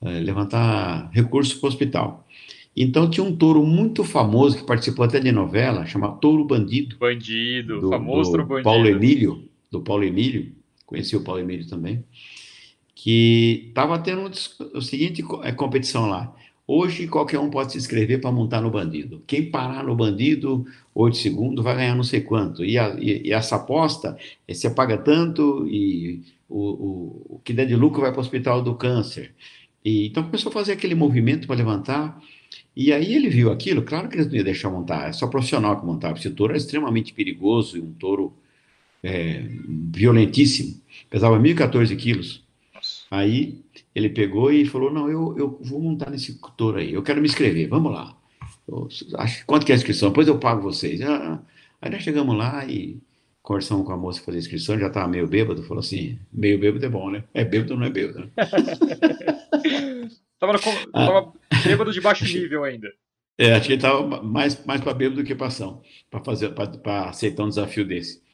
é, 0.02 0.20
levantar 0.20 1.10
recursos 1.12 1.54
para 1.54 1.68
o 1.68 1.70
hospital. 1.70 2.28
Então 2.76 3.10
tinha 3.10 3.24
um 3.24 3.34
touro 3.34 3.66
muito 3.66 4.04
famoso 4.04 4.58
que 4.58 4.66
participou 4.66 5.06
até 5.06 5.20
de 5.20 5.32
novela, 5.32 5.86
chamado 5.86 6.20
Touro 6.20 6.44
Bandido. 6.44 6.98
Bandido, 6.98 7.80
do, 7.80 7.90
famoso 7.90 8.32
do 8.34 8.46
bandido. 8.46 8.64
Paulo 8.64 8.86
Emílio, 8.88 9.50
do 9.72 9.82
Paulo 9.82 10.04
Emílio, 10.04 10.54
conheci 10.86 11.16
o 11.16 11.24
Paulo 11.24 11.40
Emílio 11.40 11.68
também, 11.68 12.04
que 12.94 13.68
estava 13.70 13.98
tendo 14.00 14.24
um, 14.24 14.78
o 14.78 14.82
seguinte 14.82 15.24
é, 15.44 15.54
competição 15.54 16.08
lá. 16.08 16.36
Hoje 16.68 17.08
qualquer 17.08 17.40
um 17.40 17.50
pode 17.50 17.72
se 17.72 17.78
inscrever 17.78 18.20
para 18.20 18.32
montar 18.32 18.60
no 18.62 18.72
bandido. 18.72 19.24
Quem 19.28 19.52
parar 19.52 19.84
no 19.84 19.96
bandido, 19.96 20.66
8 20.96 21.18
segundos, 21.18 21.64
vai 21.64 21.76
ganhar 21.76 21.96
não 21.96 22.04
sei 22.04 22.22
quanto. 22.22 22.66
E, 22.66 22.78
a, 22.78 22.96
e, 23.00 23.28
e 23.28 23.34
essa 23.34 23.56
aposta, 23.58 24.18
é, 24.48 24.54
você 24.54 24.70
paga 24.70 24.98
tanto 24.98 25.68
e 25.68 26.24
o, 26.50 26.60
o, 26.60 27.36
o 27.36 27.42
que 27.44 27.54
der 27.54 27.68
de 27.68 27.76
lucro 27.76 28.02
vai 28.02 28.12
para 28.12 28.18
o 28.18 28.22
hospital 28.22 28.64
do 28.64 28.76
câncer. 28.76 29.34
E, 29.84 30.08
então 30.08 30.24
começou 30.24 30.50
a 30.50 30.54
fazer 30.54 30.72
aquele 30.72 30.96
movimento 30.96 31.46
para 31.46 31.56
levantar. 31.56 32.20
E 32.76 32.92
aí 32.92 33.14
ele 33.14 33.30
viu 33.30 33.52
aquilo, 33.52 33.84
claro 33.84 34.10
que 34.10 34.18
ele 34.18 34.26
não 34.26 34.36
ia 34.36 34.44
deixar 34.44 34.70
montar, 34.70 35.10
é 35.10 35.14
só 35.14 35.28
profissional 35.28 35.80
que 35.80 35.86
montava. 35.86 36.18
Esse 36.18 36.32
touro 36.32 36.54
é 36.54 36.58
extremamente 36.58 37.14
perigoso 37.14 37.78
e 37.78 37.82
um 37.82 37.94
touro 37.94 38.34
é, 39.04 39.44
violentíssimo. 39.94 40.82
Pesava 41.10 41.40
1.014 41.40 41.96
quilos. 41.96 42.44
Aí 43.12 43.64
ele 43.96 44.10
pegou 44.10 44.52
e 44.52 44.66
falou: 44.66 44.92
Não, 44.92 45.10
eu, 45.10 45.36
eu 45.38 45.58
vou 45.62 45.82
montar 45.82 46.10
nesse 46.10 46.38
touro 46.58 46.78
aí, 46.78 46.94
eu 46.94 47.02
quero 47.02 47.22
me 47.22 47.28
inscrever, 47.28 47.70
vamos 47.70 47.94
lá. 47.94 48.16
Eu, 48.68 48.90
quanto 49.46 49.66
que 49.66 49.72
é 49.72 49.76
a 49.76 49.78
inscrição? 49.78 50.10
Depois 50.10 50.28
eu 50.28 50.38
pago 50.38 50.62
vocês. 50.62 51.02
Ah, 51.02 51.42
aí 51.82 51.90
nós 51.90 52.04
chegamos 52.04 52.36
lá 52.38 52.66
e 52.66 53.00
conversamos 53.42 53.86
com 53.86 53.94
a 53.94 53.98
moça 53.98 54.22
fazia 54.22 54.40
a 54.40 54.42
inscrição, 54.42 54.78
já 54.78 54.88
estava 54.88 55.08
meio 55.08 55.28
bêbado, 55.28 55.64
falou 55.64 55.80
assim: 55.80 56.20
meio 56.34 56.60
bêbado 56.60 56.86
é 56.86 56.90
bom, 56.90 57.10
né? 57.10 57.24
É 57.34 57.46
bêbado 57.46 57.74
ou 57.74 57.80
não 57.80 57.86
é 57.86 57.90
bêbado? 57.90 58.20
Né? 58.20 58.32
tava, 60.38 60.54
no, 60.54 60.60
ah. 60.94 61.32
bêbado 61.64 61.94
de 61.94 62.02
baixo 62.02 62.26
nível 62.26 62.64
ainda. 62.66 62.92
É, 63.38 63.54
acho 63.54 63.68
que 63.68 63.74
ele 63.74 63.78
estava 63.78 64.24
mais, 64.24 64.66
mais 64.66 64.82
para 64.82 64.94
bêbado 64.94 65.22
do 65.22 65.26
que 65.26 65.36
para 65.36 65.48
ação, 65.48 65.82
para 66.10 66.24
fazer, 66.24 66.50
para 66.54 67.10
aceitar 67.10 67.44
um 67.44 67.50
desafio 67.50 67.86
desse. 67.86 68.25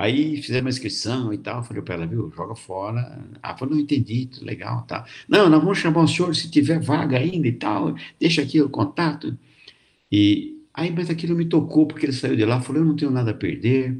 Aí 0.00 0.40
fizemos 0.40 0.62
uma 0.62 0.70
inscrição 0.70 1.30
e 1.30 1.36
tal, 1.36 1.62
falei 1.62 1.82
para 1.82 1.94
ela, 1.96 2.06
viu, 2.06 2.32
joga 2.34 2.54
fora. 2.54 3.22
Ah, 3.42 3.54
falou, 3.54 3.74
não 3.74 3.82
entendi, 3.82 4.30
legal, 4.40 4.82
tá. 4.86 5.04
Não, 5.28 5.50
nós 5.50 5.60
vamos 5.62 5.76
chamar 5.76 6.02
o 6.02 6.08
senhor 6.08 6.34
se 6.34 6.50
tiver 6.50 6.80
vaga 6.80 7.18
ainda 7.18 7.46
e 7.46 7.52
tal, 7.52 7.94
deixa 8.18 8.40
aqui 8.40 8.62
o 8.62 8.70
contato. 8.70 9.36
E 10.10 10.58
aí, 10.72 10.90
mas 10.90 11.10
aquilo 11.10 11.36
me 11.36 11.44
tocou, 11.44 11.86
porque 11.86 12.06
ele 12.06 12.14
saiu 12.14 12.34
de 12.34 12.46
lá, 12.46 12.62
falou, 12.62 12.80
eu 12.80 12.86
não 12.88 12.96
tenho 12.96 13.10
nada 13.10 13.32
a 13.32 13.34
perder, 13.34 13.94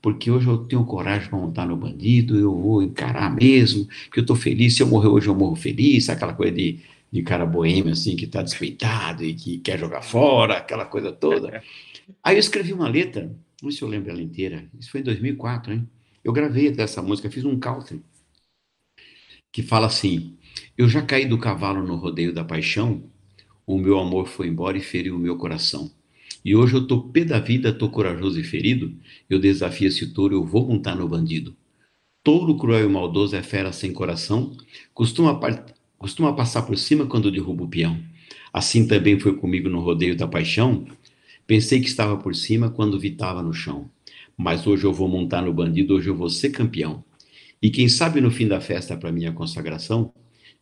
porque 0.00 0.30
hoje 0.30 0.46
eu 0.46 0.56
tenho 0.58 0.86
coragem 0.86 1.28
para 1.28 1.38
montar 1.38 1.66
no 1.66 1.76
bandido, 1.76 2.38
eu 2.38 2.54
vou 2.58 2.82
encarar 2.82 3.34
mesmo, 3.34 3.86
que 4.10 4.20
eu 4.20 4.22
estou 4.22 4.36
feliz, 4.36 4.74
se 4.76 4.82
eu 4.82 4.86
morrer 4.86 5.08
hoje 5.08 5.28
eu 5.28 5.34
morro 5.34 5.56
feliz, 5.56 6.08
aquela 6.08 6.32
coisa 6.32 6.52
de, 6.52 6.80
de 7.12 7.22
cara 7.22 7.44
boêmio, 7.44 7.92
assim, 7.92 8.16
que 8.16 8.24
está 8.24 8.42
despeitado 8.42 9.22
e 9.22 9.34
que 9.34 9.58
quer 9.58 9.78
jogar 9.78 10.00
fora, 10.02 10.56
aquela 10.56 10.86
coisa 10.86 11.12
toda. 11.12 11.62
Aí 12.24 12.36
eu 12.36 12.40
escrevi 12.40 12.72
uma 12.72 12.88
letra 12.88 13.30
não 13.62 13.70
sei 13.70 13.78
se 13.78 13.84
eu 13.84 13.88
lembro 13.88 14.10
ela 14.10 14.20
inteira. 14.22 14.68
Isso 14.78 14.90
foi 14.90 15.00
em 15.00 15.04
2004, 15.04 15.72
hein? 15.72 15.88
Eu 16.24 16.32
gravei 16.32 16.68
até 16.68 16.82
essa 16.82 17.02
música, 17.02 17.30
fiz 17.30 17.44
um 17.44 17.58
country 17.58 18.02
que 19.52 19.62
fala 19.62 19.86
assim: 19.86 20.36
Eu 20.76 20.88
já 20.88 21.02
caí 21.02 21.26
do 21.26 21.38
cavalo 21.38 21.86
no 21.86 21.96
rodeio 21.96 22.32
da 22.32 22.44
paixão, 22.44 23.04
o 23.66 23.78
meu 23.78 23.98
amor 23.98 24.26
foi 24.26 24.48
embora 24.48 24.78
e 24.78 24.80
feriu 24.80 25.16
o 25.16 25.18
meu 25.18 25.36
coração. 25.36 25.90
E 26.44 26.56
hoje 26.56 26.74
eu 26.74 26.86
tô 26.86 27.02
pé 27.02 27.24
da 27.24 27.38
vida, 27.38 27.72
tô 27.72 27.88
corajoso 27.88 28.40
e 28.40 28.44
ferido, 28.44 28.92
eu 29.30 29.38
desafio 29.38 29.88
esse 29.88 30.12
touro, 30.12 30.34
eu 30.34 30.44
vou 30.44 30.66
montar 30.66 30.96
no 30.96 31.08
bandido. 31.08 31.54
Touro 32.24 32.56
cruel 32.56 32.88
e 32.88 32.92
maldoso 32.92 33.36
é 33.36 33.42
fera 33.42 33.72
sem 33.72 33.92
coração, 33.92 34.56
costuma, 34.94 35.38
costuma 35.98 36.34
passar 36.34 36.62
por 36.62 36.76
cima 36.76 37.06
quando 37.06 37.30
derruba 37.30 37.64
o 37.64 37.68
peão. 37.68 37.98
Assim 38.52 38.86
também 38.86 39.18
foi 39.18 39.36
comigo 39.36 39.68
no 39.68 39.80
rodeio 39.80 40.16
da 40.16 40.26
paixão, 40.26 40.86
Pensei 41.46 41.80
que 41.80 41.88
estava 41.88 42.16
por 42.16 42.34
cima 42.34 42.70
quando 42.70 42.98
vi 42.98 43.08
estava 43.08 43.42
no 43.42 43.52
chão. 43.52 43.90
Mas 44.36 44.66
hoje 44.66 44.84
eu 44.84 44.92
vou 44.92 45.08
montar 45.08 45.42
no 45.42 45.52
bandido, 45.52 45.94
hoje 45.94 46.08
eu 46.08 46.16
vou 46.16 46.28
ser 46.28 46.50
campeão. 46.50 47.04
E 47.60 47.70
quem 47.70 47.88
sabe 47.88 48.20
no 48.20 48.30
fim 48.30 48.48
da 48.48 48.60
festa 48.60 48.96
para 48.96 49.12
minha 49.12 49.32
consagração, 49.32 50.12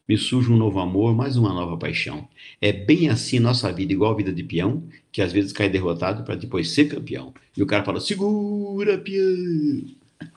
me 0.09 0.19
surge 0.19 0.51
um 0.51 0.57
novo 0.57 0.81
amor, 0.81 1.15
mais 1.15 1.37
uma 1.37 1.53
nova 1.53 1.79
paixão. 1.79 2.29
É 2.61 2.73
bem 2.73 3.09
assim 3.09 3.39
nossa 3.39 3.73
vida, 3.73 3.93
igual 3.93 4.13
a 4.13 4.17
vida 4.17 4.33
de 4.33 4.43
peão, 4.43 4.87
que 5.13 5.23
às 5.23 5.33
vezes 5.33 5.53
cai 5.53 5.69
derrotado 5.69 6.25
para 6.25 6.35
depois 6.35 6.71
ser 6.71 6.89
campeão. 6.89 7.33
E 7.57 7.63
o 7.63 7.67
cara 7.67 7.85
fala: 7.85 8.01
segura, 8.01 8.99
peão. 8.99 9.87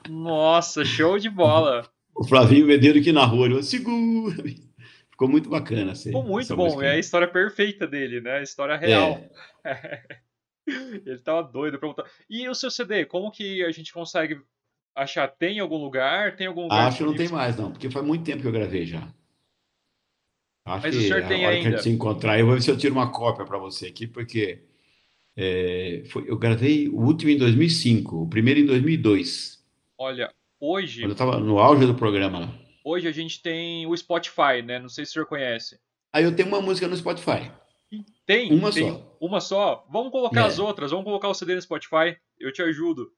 Nossa, 0.08 0.84
show 0.84 1.18
de 1.18 1.28
bola. 1.28 1.90
o 2.14 2.24
Flavinho 2.24 2.66
Medeiro 2.66 3.02
que 3.02 3.12
na 3.12 3.24
rua, 3.24 3.46
ele 3.46 3.54
falou, 3.54 3.62
segura. 3.62 4.36
Ficou 5.10 5.28
muito 5.28 5.48
bacana. 5.48 5.92
Assim, 5.92 6.10
Ficou 6.10 6.24
muito 6.24 6.56
bom, 6.56 6.80
é 6.80 6.92
a 6.92 6.98
história 6.98 7.26
perfeita 7.28 7.86
dele, 7.86 8.20
né? 8.20 8.38
A 8.38 8.42
história 8.42 8.76
real. 8.76 9.22
É. 9.64 10.02
Ele 11.04 11.18
tava 11.18 11.42
doido 11.42 11.78
pra 11.78 11.88
montar. 11.88 12.04
E 12.28 12.48
o 12.48 12.54
seu 12.54 12.70
CD, 12.70 13.04
como 13.04 13.30
que 13.30 13.64
a 13.64 13.70
gente 13.70 13.92
consegue 13.92 14.40
achar? 14.94 15.28
Tem 15.28 15.56
em 15.56 15.60
algum 15.60 15.76
lugar? 15.76 16.36
Tem 16.36 16.46
algum 16.46 16.62
lugar 16.62 16.88
Acho 16.88 16.98
que 16.98 17.04
não 17.04 17.16
tem 17.16 17.28
mais, 17.28 17.56
não, 17.56 17.70
porque 17.70 17.90
faz 17.90 18.04
muito 18.04 18.24
tempo 18.24 18.42
que 18.42 18.48
eu 18.48 18.52
gravei 18.52 18.86
já. 18.86 19.08
Acho 20.66 20.86
Mas 20.86 20.96
que 20.96 21.02
o 21.02 21.06
senhor 21.06 21.28
tem 21.28 21.44
a 21.44 21.48
hora 21.48 21.56
ainda. 21.56 21.62
que 21.62 21.74
a 21.74 21.76
gente 21.76 21.82
se 21.82 21.90
encontrar, 21.90 22.38
eu 22.38 22.46
vou 22.46 22.54
ver 22.54 22.62
se 22.62 22.70
eu 22.70 22.78
tiro 22.78 22.94
uma 22.94 23.12
cópia 23.12 23.44
para 23.44 23.58
você 23.58 23.86
aqui, 23.86 24.06
porque 24.06 24.64
é, 25.36 26.04
foi, 26.06 26.24
eu 26.26 26.38
gravei 26.38 26.88
o 26.88 27.00
último 27.00 27.30
em 27.30 27.36
2005, 27.36 28.22
o 28.22 28.28
primeiro 28.28 28.60
em 28.60 28.66
2002. 28.66 29.62
Olha, 29.98 30.32
hoje. 30.58 31.00
Quando 31.00 31.10
eu 31.10 31.12
estava 31.12 31.38
no 31.38 31.58
auge 31.58 31.86
do 31.86 31.94
programa 31.94 32.40
lá. 32.40 32.58
Hoje 32.82 33.08
a 33.08 33.12
gente 33.12 33.42
tem 33.42 33.86
o 33.86 33.96
Spotify, 33.96 34.62
né? 34.64 34.78
Não 34.78 34.88
sei 34.88 35.04
se 35.04 35.10
o 35.10 35.12
senhor 35.14 35.26
conhece. 35.26 35.78
Aí 36.12 36.24
eu 36.24 36.34
tenho 36.34 36.48
uma 36.48 36.60
música 36.60 36.86
no 36.86 36.96
Spotify. 36.96 37.50
Tem? 38.26 38.52
Uma 38.52 38.72
tem 38.72 38.90
só. 38.90 39.16
Uma 39.20 39.40
só? 39.40 39.86
Vamos 39.90 40.10
colocar 40.10 40.42
é. 40.42 40.46
as 40.46 40.58
outras, 40.58 40.90
vamos 40.90 41.04
colocar 41.04 41.28
o 41.28 41.34
CD 41.34 41.54
no 41.54 41.62
Spotify. 41.62 42.16
Eu 42.38 42.52
te 42.52 42.62
ajudo. 42.62 43.10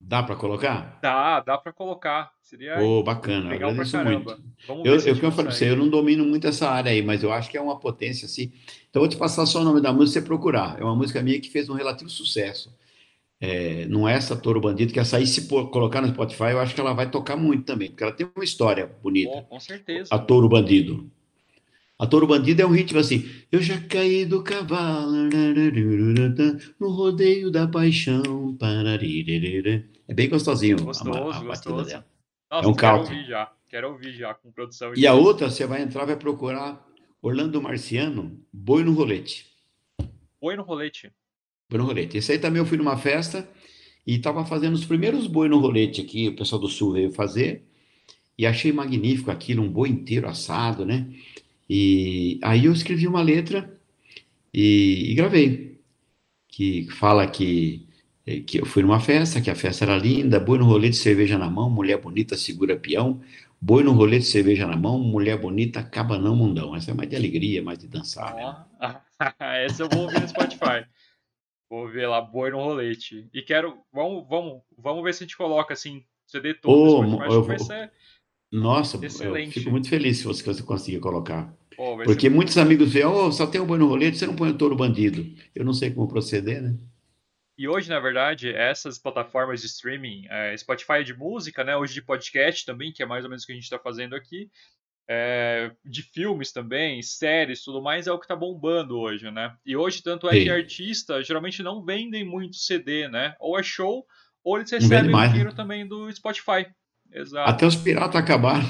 Dá 0.00 0.22
para 0.22 0.34
colocar? 0.34 0.98
Dá, 1.02 1.40
dá 1.40 1.58
para 1.58 1.72
colocar. 1.72 2.32
Seria 2.40 2.80
oh, 2.80 3.02
bacana, 3.02 3.50
legal 3.50 3.70
agradeço 3.70 3.98
muito. 3.98 4.42
Vamos 4.66 4.86
eu, 4.86 4.94
eu, 4.94 5.22
eu 5.22 5.32
falei 5.32 5.52
você, 5.52 5.70
eu 5.70 5.76
não 5.76 5.90
domino 5.90 6.24
muito 6.24 6.46
essa 6.46 6.70
área 6.70 6.90
aí, 6.90 7.02
mas 7.02 7.22
eu 7.22 7.30
acho 7.30 7.50
que 7.50 7.58
é 7.58 7.60
uma 7.60 7.78
potência 7.78 8.24
assim. 8.24 8.50
Então 8.88 9.00
eu 9.00 9.02
vou 9.02 9.08
te 9.08 9.16
passar 9.16 9.44
só 9.44 9.60
o 9.60 9.64
nome 9.64 9.80
da 9.80 9.92
música 9.92 10.20
você 10.20 10.26
procurar. 10.26 10.80
É 10.80 10.84
uma 10.84 10.96
música 10.96 11.22
minha 11.22 11.38
que 11.38 11.50
fez 11.50 11.68
um 11.68 11.74
relativo 11.74 12.08
sucesso. 12.08 12.74
É, 13.38 13.86
não 13.86 14.08
é 14.08 14.14
essa 14.14 14.36
Toro 14.36 14.60
Bandido, 14.60 14.92
que 14.92 15.00
essa 15.00 15.18
aí, 15.18 15.26
se 15.26 15.48
colocar 15.48 16.00
no 16.00 16.08
Spotify, 16.08 16.50
eu 16.50 16.60
acho 16.60 16.74
que 16.74 16.80
ela 16.80 16.92
vai 16.92 17.10
tocar 17.10 17.36
muito 17.36 17.64
também, 17.64 17.88
porque 17.88 18.02
ela 18.02 18.12
tem 18.12 18.28
uma 18.34 18.44
história 18.44 18.86
bonita. 19.02 19.32
Oh, 19.34 19.42
com 19.42 19.60
certeza. 19.60 20.14
A 20.14 20.18
Toro 20.18 20.48
Bandido. 20.48 21.10
A 22.00 22.06
Touro 22.06 22.26
Bandido 22.26 22.62
é 22.62 22.66
um 22.66 22.70
ritmo 22.70 22.98
assim. 22.98 23.28
Eu 23.52 23.60
já 23.60 23.78
caí 23.78 24.24
do 24.24 24.42
cavalo 24.42 25.28
no 26.80 26.88
rodeio 26.88 27.50
da 27.50 27.68
paixão. 27.68 28.56
É 30.08 30.14
bem 30.14 30.30
gostosinho 30.30 30.82
gostoso, 30.82 31.18
a, 31.18 31.36
a 31.36 31.44
gostoso. 31.44 31.90
dela. 31.90 32.06
Nossa, 32.50 32.66
é 32.66 32.70
um 32.70 32.74
quero 32.74 32.98
ouvir 33.00 33.26
já. 33.26 33.52
Quero 33.68 33.88
ouvir 33.90 34.12
já 34.14 34.32
com 34.32 34.50
produção. 34.50 34.94
E 34.96 35.06
a 35.06 35.12
outra, 35.12 35.50
você 35.50 35.66
vai 35.66 35.82
entrar 35.82 36.06
vai 36.06 36.16
procurar 36.16 36.82
Orlando 37.20 37.60
Marciano, 37.60 38.40
Boi 38.50 38.82
no 38.82 38.94
Rolete. 38.94 39.44
Boi 40.40 40.56
no 40.56 40.62
Rolete. 40.62 41.12
Boi 41.68 41.78
no 41.78 41.84
Rolete. 41.84 42.16
Esse 42.16 42.32
aí 42.32 42.38
também 42.38 42.60
eu 42.60 42.66
fui 42.66 42.78
numa 42.78 42.96
festa 42.96 43.46
e 44.06 44.14
estava 44.14 44.46
fazendo 44.46 44.72
os 44.72 44.86
primeiros 44.86 45.26
boi 45.26 45.50
no 45.50 45.58
rolete 45.58 46.00
aqui, 46.00 46.28
o 46.28 46.34
pessoal 46.34 46.62
do 46.62 46.66
Sul 46.66 46.94
veio 46.94 47.12
fazer, 47.12 47.62
e 48.38 48.46
achei 48.46 48.72
magnífico 48.72 49.30
aquilo, 49.30 49.62
um 49.62 49.70
boi 49.70 49.90
inteiro 49.90 50.26
assado, 50.26 50.86
né? 50.86 51.06
E 51.72 52.40
aí 52.42 52.64
eu 52.64 52.72
escrevi 52.72 53.06
uma 53.06 53.22
letra 53.22 53.72
e, 54.52 55.12
e 55.12 55.14
gravei, 55.14 55.80
que 56.48 56.90
fala 56.90 57.24
que, 57.28 57.88
que 58.44 58.60
eu 58.60 58.66
fui 58.66 58.82
numa 58.82 58.98
festa, 58.98 59.40
que 59.40 59.48
a 59.48 59.54
festa 59.54 59.84
era 59.84 59.96
linda, 59.96 60.40
boi 60.40 60.58
no 60.58 60.64
rolê 60.64 60.88
de 60.88 60.96
cerveja 60.96 61.38
na 61.38 61.48
mão, 61.48 61.70
mulher 61.70 62.00
bonita 62.00 62.36
segura 62.36 62.76
peão, 62.76 63.22
boi 63.60 63.84
no 63.84 63.92
rolê 63.92 64.18
de 64.18 64.24
cerveja 64.24 64.66
na 64.66 64.76
mão, 64.76 64.98
mulher 64.98 65.38
bonita 65.38 65.78
acaba 65.78 66.18
não 66.18 66.34
mundão. 66.34 66.74
Essa 66.74 66.90
é 66.90 66.94
mais 66.94 67.08
de 67.08 67.14
alegria, 67.14 67.62
mais 67.62 67.78
de 67.78 67.86
dançar. 67.86 68.34
Né? 68.34 69.00
Essa 69.64 69.84
eu 69.84 69.88
vou 69.88 70.02
ouvir 70.02 70.20
no 70.20 70.28
Spotify. 70.28 70.84
Vou 71.70 71.88
ver 71.88 72.08
lá, 72.08 72.20
boi 72.20 72.50
no 72.50 72.58
rolete. 72.58 73.28
E 73.32 73.42
quero. 73.42 73.78
Vamos, 73.92 74.26
vamos, 74.28 74.60
vamos 74.76 75.04
ver 75.04 75.14
se 75.14 75.22
a 75.22 75.24
gente 75.24 75.36
coloca 75.36 75.72
assim, 75.72 76.04
CD 76.26 76.52
todo. 76.52 77.16
Oh, 77.16 77.24
eu, 77.32 77.44
vai 77.44 77.60
ser 77.60 77.92
nossa, 78.50 79.04
excelente. 79.04 79.48
eu 79.48 79.52
fico 79.52 79.70
muito 79.70 79.88
feliz 79.88 80.18
se 80.18 80.24
você, 80.24 80.42
você 80.42 80.62
conseguir 80.62 81.00
colocar. 81.00 81.54
Oh, 81.78 81.96
Porque 82.04 82.28
muitos 82.28 82.58
amigos 82.58 82.92
veem, 82.92 83.06
oh, 83.06 83.32
só 83.32 83.46
tem 83.46 83.60
um 83.60 83.66
boi 83.66 83.78
no 83.78 83.86
rolete, 83.86 84.18
você 84.18 84.26
não 84.26 84.36
põe 84.36 84.50
o 84.50 84.58
touro 84.58 84.76
bandido. 84.76 85.26
Eu 85.54 85.64
não 85.64 85.72
sei 85.72 85.90
como 85.90 86.08
proceder, 86.08 86.60
né? 86.60 86.76
E 87.56 87.68
hoje, 87.68 87.88
na 87.88 88.00
verdade, 88.00 88.50
essas 88.50 88.98
plataformas 88.98 89.60
de 89.60 89.66
streaming, 89.66 90.26
é, 90.30 90.56
Spotify 90.56 91.04
de 91.04 91.14
música, 91.14 91.62
né? 91.62 91.76
Hoje 91.76 91.94
de 91.94 92.02
podcast 92.02 92.64
também, 92.64 92.92
que 92.92 93.02
é 93.02 93.06
mais 93.06 93.24
ou 93.24 93.30
menos 93.30 93.44
o 93.44 93.46
que 93.46 93.52
a 93.52 93.54
gente 93.54 93.64
está 93.64 93.78
fazendo 93.78 94.14
aqui 94.14 94.50
é, 95.12 95.72
de 95.84 96.04
filmes 96.04 96.52
também, 96.52 97.02
séries, 97.02 97.64
tudo 97.64 97.82
mais, 97.82 98.06
é 98.06 98.12
o 98.12 98.18
que 98.18 98.28
tá 98.28 98.36
bombando 98.36 98.96
hoje, 98.96 99.28
né? 99.28 99.52
E 99.66 99.76
hoje, 99.76 100.04
tanto 100.04 100.28
é 100.28 100.34
Sim. 100.34 100.44
que 100.44 100.50
artistas 100.50 101.26
geralmente 101.26 101.64
não 101.64 101.84
vendem 101.84 102.24
muito 102.24 102.54
CD, 102.54 103.08
né? 103.08 103.34
Ou 103.40 103.58
é 103.58 103.62
show, 103.62 104.06
ou 104.44 104.56
eles 104.56 104.70
recebem 104.70 105.12
o 105.12 105.28
dinheiro 105.28 105.52
também 105.52 105.84
do 105.84 106.10
Spotify. 106.12 106.64
Exato. 107.12 107.50
Até 107.50 107.66
os 107.66 107.76
piratas 107.76 108.16
acabaram. 108.16 108.64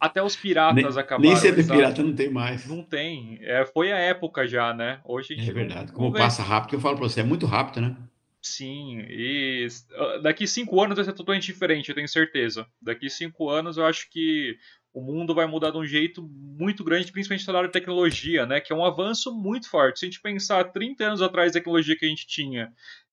Até 0.00 0.22
os 0.22 0.36
piratas 0.36 0.94
nem, 0.94 1.02
acabaram. 1.02 1.28
Nem 1.28 1.36
CD 1.36 1.62
pirata 1.64 2.02
não 2.02 2.14
tem 2.14 2.30
mais. 2.30 2.66
Não 2.66 2.82
tem. 2.82 3.38
É, 3.42 3.64
foi 3.64 3.92
a 3.92 3.98
época 3.98 4.46
já, 4.46 4.74
né? 4.74 5.00
Hoje 5.04 5.36
É 5.38 5.52
verdade. 5.52 5.92
Como 5.92 6.12
passa 6.12 6.42
rápido, 6.42 6.74
eu 6.74 6.80
falo 6.80 6.96
pra 6.96 7.08
você, 7.08 7.20
é 7.20 7.24
muito 7.24 7.46
rápido, 7.46 7.80
né? 7.80 7.96
Sim, 8.40 9.00
e 9.08 9.66
ah, 9.94 10.18
daqui 10.22 10.46
cinco 10.46 10.80
anos 10.80 10.96
vai 10.96 11.04
ser 11.04 11.12
totalmente 11.12 11.46
diferente, 11.46 11.88
eu 11.88 11.94
tenho 11.94 12.08
certeza. 12.08 12.66
Daqui 12.80 13.10
cinco 13.10 13.50
anos 13.50 13.76
eu 13.76 13.84
acho 13.84 14.08
que 14.10 14.56
o 14.92 15.02
mundo 15.02 15.34
vai 15.34 15.46
mudar 15.46 15.70
de 15.70 15.76
um 15.76 15.84
jeito 15.84 16.22
muito 16.22 16.82
grande, 16.82 17.12
principalmente 17.12 17.46
na 17.46 17.58
área 17.58 17.68
de 17.68 17.72
tecnologia, 17.72 18.46
né? 18.46 18.60
Que 18.60 18.72
é 18.72 18.76
um 18.76 18.84
avanço 18.84 19.34
muito 19.34 19.68
forte. 19.68 19.98
Se 19.98 20.06
a 20.06 20.08
gente 20.08 20.20
pensar 20.20 20.64
30 20.64 21.04
anos 21.04 21.22
atrás 21.22 21.52
da 21.52 21.58
tecnologia 21.58 21.96
que 21.96 22.06
a 22.06 22.08
gente 22.08 22.26
tinha 22.26 22.72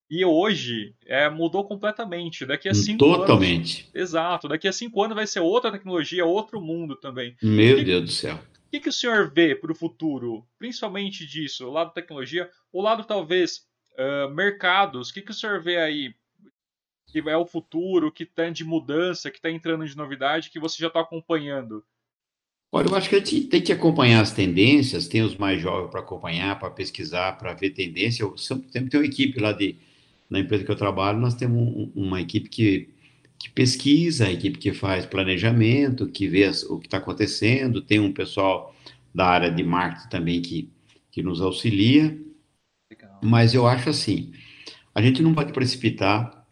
e 0.09 0.23
hoje 0.23 0.95
é, 1.05 1.29
mudou 1.29 1.63
completamente. 1.65 2.45
Daqui 2.45 2.69
a 2.69 2.73
cinco 2.73 2.99
Totalmente. 2.99 3.83
anos. 3.83 3.95
Exato. 3.95 4.47
Daqui 4.47 4.67
a 4.67 4.73
cinco 4.73 5.01
anos 5.03 5.15
vai 5.15 5.27
ser 5.27 5.39
outra 5.39 5.71
tecnologia, 5.71 6.25
outro 6.25 6.61
mundo 6.61 6.95
também. 6.95 7.35
Meu 7.41 7.77
que, 7.77 7.83
Deus 7.83 8.03
do 8.03 8.11
céu. 8.11 8.35
O 8.35 8.71
que, 8.71 8.79
que 8.79 8.89
o 8.89 8.93
senhor 8.93 9.31
vê 9.33 9.55
para 9.55 9.71
o 9.71 9.75
futuro, 9.75 10.45
principalmente 10.59 11.25
disso, 11.25 11.67
o 11.67 11.71
lado 11.71 11.93
tecnologia, 11.93 12.49
o 12.71 12.81
lado 12.81 13.03
talvez 13.03 13.65
uh, 13.93 14.29
mercados? 14.33 15.09
O 15.09 15.13
que, 15.13 15.21
que 15.21 15.31
o 15.31 15.33
senhor 15.35 15.61
vê 15.61 15.77
aí 15.77 16.13
que 17.07 17.29
é 17.29 17.37
o 17.37 17.45
futuro, 17.45 18.11
que 18.11 18.23
está 18.23 18.49
de 18.49 18.65
mudança, 18.65 19.31
que 19.31 19.37
está 19.37 19.49
entrando 19.49 19.87
de 19.87 19.95
novidade, 19.95 20.49
que 20.49 20.59
você 20.59 20.77
já 20.81 20.87
está 20.87 20.99
acompanhando? 20.99 21.83
Olha, 22.71 22.89
eu 22.89 22.95
acho 22.95 23.07
que 23.07 23.15
a 23.15 23.19
gente 23.19 23.41
tem 23.45 23.61
que 23.61 23.71
acompanhar 23.71 24.19
as 24.19 24.33
tendências, 24.33 25.07
tem 25.07 25.21
os 25.21 25.37
mais 25.37 25.61
jovens 25.61 25.89
para 25.89 26.01
acompanhar, 26.01 26.59
para 26.59 26.69
pesquisar, 26.69 27.37
para 27.37 27.53
ver 27.53 27.69
tendência. 27.69 28.23
Eu 28.23 28.35
sempre, 28.37 28.69
sempre 28.69 28.89
tenho 28.89 29.03
uma 29.03 29.07
equipe 29.07 29.39
lá 29.39 29.53
de, 29.53 29.77
na 30.29 30.39
empresa 30.39 30.63
que 30.63 30.71
eu 30.71 30.75
trabalho, 30.75 31.19
nós 31.19 31.35
temos 31.35 31.59
um, 31.59 31.91
uma 31.95 32.21
equipe 32.21 32.49
que, 32.49 32.89
que 33.37 33.49
pesquisa, 33.49 34.27
a 34.27 34.31
equipe 34.31 34.57
que 34.57 34.73
faz 34.73 35.05
planejamento, 35.05 36.07
que 36.07 36.27
vê 36.27 36.45
as, 36.45 36.63
o 36.63 36.79
que 36.79 36.87
está 36.87 36.97
acontecendo, 36.97 37.81
tem 37.81 37.99
um 37.99 38.11
pessoal 38.11 38.75
da 39.13 39.27
área 39.27 39.51
de 39.51 39.63
marketing 39.63 40.09
também 40.09 40.41
que, 40.41 40.69
que 41.11 41.23
nos 41.23 41.41
auxilia. 41.41 42.17
Legal. 42.89 43.19
Mas 43.23 43.53
eu 43.53 43.67
acho 43.67 43.89
assim, 43.89 44.33
a 44.93 45.01
gente 45.01 45.21
não 45.21 45.33
pode 45.33 45.53
precipitar, 45.53 46.45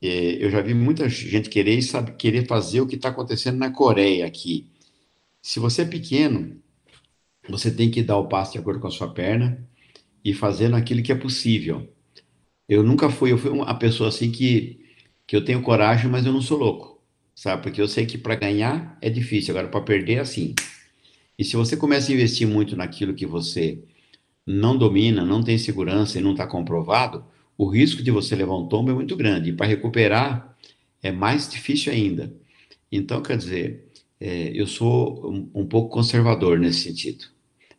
é, 0.00 0.42
eu 0.42 0.50
já 0.50 0.60
vi 0.60 0.74
muita 0.74 1.08
gente 1.08 1.48
querer, 1.48 1.80
sabe, 1.82 2.12
querer 2.12 2.46
fazer 2.46 2.80
o 2.80 2.86
que 2.86 2.96
está 2.96 3.08
acontecendo 3.08 3.58
na 3.58 3.70
Coreia 3.70 4.26
aqui. 4.26 4.66
Se 5.42 5.58
você 5.60 5.82
é 5.82 5.84
pequeno, 5.84 6.60
você 7.48 7.70
tem 7.70 7.90
que 7.90 8.02
dar 8.02 8.18
o 8.18 8.28
passo 8.28 8.52
de 8.52 8.58
acordo 8.58 8.80
com 8.80 8.88
a 8.88 8.90
sua 8.90 9.12
perna 9.12 9.66
e 10.24 10.34
fazendo 10.34 10.76
aquilo 10.76 11.02
que 11.02 11.12
é 11.12 11.14
possível. 11.14 11.88
Eu 12.68 12.82
nunca 12.82 13.08
fui, 13.10 13.32
eu 13.32 13.38
fui 13.38 13.50
uma 13.50 13.78
pessoa 13.78 14.08
assim 14.08 14.30
que, 14.30 14.80
que 15.26 15.34
eu 15.34 15.44
tenho 15.44 15.62
coragem, 15.62 16.10
mas 16.10 16.26
eu 16.26 16.32
não 16.32 16.42
sou 16.42 16.58
louco, 16.58 17.00
sabe? 17.34 17.62
Porque 17.62 17.80
eu 17.80 17.88
sei 17.88 18.06
que 18.06 18.18
para 18.18 18.34
ganhar 18.34 18.98
é 19.00 19.08
difícil, 19.08 19.52
agora 19.52 19.68
para 19.68 19.80
perder 19.80 20.14
é 20.14 20.20
assim. 20.20 20.54
E 21.38 21.44
se 21.44 21.56
você 21.56 21.76
começa 21.76 22.10
a 22.10 22.14
investir 22.14 22.46
muito 22.46 22.76
naquilo 22.76 23.14
que 23.14 23.24
você 23.24 23.78
não 24.46 24.76
domina, 24.76 25.24
não 25.24 25.42
tem 25.42 25.56
segurança 25.58 26.18
e 26.18 26.22
não 26.22 26.32
está 26.32 26.46
comprovado, 26.46 27.24
o 27.56 27.66
risco 27.68 28.02
de 28.02 28.10
você 28.10 28.34
levar 28.36 28.56
um 28.56 28.68
tombo 28.68 28.90
é 28.90 28.94
muito 28.94 29.16
grande. 29.16 29.50
E 29.50 29.52
para 29.52 29.66
recuperar 29.66 30.56
é 31.02 31.12
mais 31.12 31.48
difícil 31.48 31.92
ainda. 31.92 32.32
Então, 32.90 33.22
quer 33.22 33.36
dizer, 33.36 33.88
é, 34.20 34.50
eu 34.54 34.66
sou 34.66 35.30
um, 35.30 35.50
um, 35.62 35.66
pouco 35.66 35.90
conservador 35.90 36.58
nesse 36.58 36.80
sentido. 36.80 37.26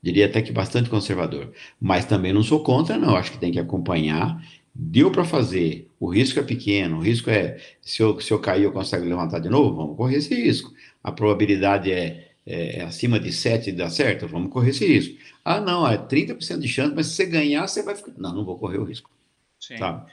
Diria 0.01 0.27
até 0.27 0.41
que 0.41 0.51
bastante 0.51 0.89
conservador. 0.89 1.51
Mas 1.79 2.05
também 2.05 2.31
não 2.31 2.43
sou 2.43 2.63
contra, 2.63 2.97
não. 2.97 3.15
Acho 3.15 3.31
que 3.31 3.39
tem 3.39 3.51
que 3.51 3.59
acompanhar. 3.59 4.41
Deu 4.81 5.11
para 5.11 5.26
fazer. 5.26 5.91
O 5.99 6.07
risco 6.07 6.39
é 6.39 6.43
pequeno. 6.43 6.99
O 6.99 7.01
risco 7.01 7.30
é, 7.30 7.57
se 7.81 8.01
eu, 8.01 8.18
se 8.22 8.31
eu 8.31 8.39
cair, 8.39 8.64
eu 8.64 8.72
consigo 8.72 9.03
levantar 9.03 9.39
de 9.39 9.49
novo? 9.49 9.76
Vamos 9.76 9.97
correr 9.97 10.15
esse 10.15 10.34
risco. 10.34 10.73
A 11.03 11.11
probabilidade 11.11 11.91
é, 11.91 12.31
é, 12.45 12.77
é 12.77 12.84
acima 12.84 13.19
de 13.19 13.34
7 13.34 13.72
de 13.72 13.77
dar 13.77 13.89
certo? 13.89 14.26
Vamos 14.26 14.49
correr 14.49 14.69
esse 14.69 14.88
risco. 14.88 15.22
Ah, 15.43 15.60
não, 15.60 15.85
é 15.85 15.97
30% 15.97 16.60
de 16.60 16.68
chance, 16.69 16.95
mas 16.95 17.07
se 17.07 17.15
você 17.15 17.26
ganhar, 17.26 17.68
você 17.68 17.84
vai 17.84 17.93
ficar. 17.93 18.14
Não, 18.18 18.34
não 18.34 18.45
vou 18.45 18.57
correr 18.57 18.77
o 18.77 18.85
risco. 18.85 19.11
Sim. 19.60 19.77
Sabe? 19.77 20.10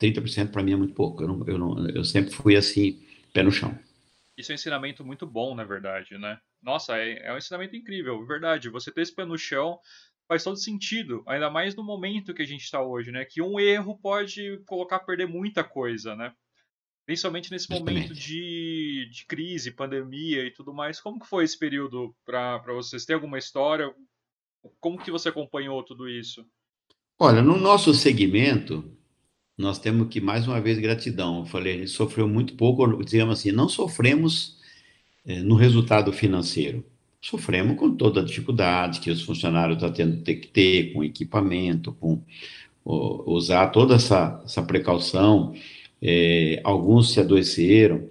30% 0.00 0.50
para 0.50 0.64
mim 0.64 0.72
é 0.72 0.76
muito 0.76 0.94
pouco. 0.94 1.22
Eu, 1.22 1.28
não, 1.28 1.46
eu, 1.46 1.56
não, 1.56 1.88
eu 1.88 2.04
sempre 2.04 2.32
fui 2.32 2.56
assim, 2.56 3.00
pé 3.32 3.44
no 3.44 3.52
chão. 3.52 3.78
Isso 4.36 4.50
é 4.50 4.54
um 4.54 4.56
ensinamento 4.56 5.04
muito 5.04 5.28
bom, 5.28 5.54
na 5.54 5.62
verdade, 5.62 6.18
né? 6.18 6.40
Nossa, 6.60 6.96
é, 6.98 7.24
é 7.24 7.32
um 7.32 7.38
ensinamento 7.38 7.76
incrível, 7.76 8.26
verdade. 8.26 8.68
Você 8.68 8.90
ter 8.90 9.02
esse 9.02 9.14
pé 9.14 9.24
no 9.24 9.38
chão 9.38 9.78
faz 10.28 10.44
todo 10.44 10.58
sentido, 10.58 11.22
ainda 11.26 11.48
mais 11.48 11.74
no 11.74 11.82
momento 11.82 12.34
que 12.34 12.42
a 12.42 12.46
gente 12.46 12.62
está 12.62 12.82
hoje, 12.82 13.10
né? 13.10 13.24
Que 13.24 13.40
um 13.40 13.58
erro 13.58 13.98
pode 13.98 14.58
colocar 14.66 14.96
a 14.96 15.00
perder 15.00 15.26
muita 15.26 15.64
coisa, 15.64 16.14
né? 16.14 16.32
Principalmente 17.06 17.50
nesse 17.50 17.70
momento 17.70 18.12
de, 18.12 19.08
de 19.10 19.24
crise, 19.26 19.70
pandemia 19.70 20.44
e 20.44 20.50
tudo 20.50 20.74
mais. 20.74 21.00
Como 21.00 21.18
que 21.18 21.26
foi 21.26 21.44
esse 21.44 21.58
período 21.58 22.14
para 22.26 22.60
vocês? 22.66 23.06
Tem 23.06 23.14
alguma 23.14 23.38
história? 23.38 23.90
Como 24.78 24.98
que 24.98 25.10
você 25.10 25.30
acompanhou 25.30 25.82
tudo 25.82 26.06
isso? 26.06 26.44
Olha, 27.18 27.40
no 27.40 27.56
nosso 27.56 27.94
segmento, 27.94 28.84
nós 29.56 29.78
temos 29.78 30.08
que, 30.08 30.20
mais 30.20 30.46
uma 30.46 30.60
vez, 30.60 30.78
gratidão. 30.78 31.38
Eu 31.38 31.46
falei, 31.46 31.74
a 31.74 31.78
gente 31.78 31.90
sofreu 31.90 32.28
muito 32.28 32.54
pouco, 32.54 33.02
dizemos 33.02 33.40
assim, 33.40 33.50
não 33.50 33.70
sofremos 33.70 34.58
é, 35.24 35.40
no 35.40 35.54
resultado 35.54 36.12
financeiro. 36.12 36.84
Sofremos 37.20 37.76
com 37.76 37.94
toda 37.94 38.20
a 38.20 38.24
dificuldade 38.24 39.00
que 39.00 39.10
os 39.10 39.22
funcionários 39.22 39.76
estão 39.76 39.92
tendo 39.92 40.22
que 40.22 40.46
ter, 40.46 40.92
com 40.92 41.02
equipamento, 41.04 41.92
com 41.94 42.22
usar 42.84 43.68
toda 43.68 43.96
essa, 43.96 44.40
essa 44.44 44.62
precaução. 44.62 45.54
É, 46.00 46.60
alguns 46.64 47.12
se 47.12 47.20
adoeceram. 47.20 48.08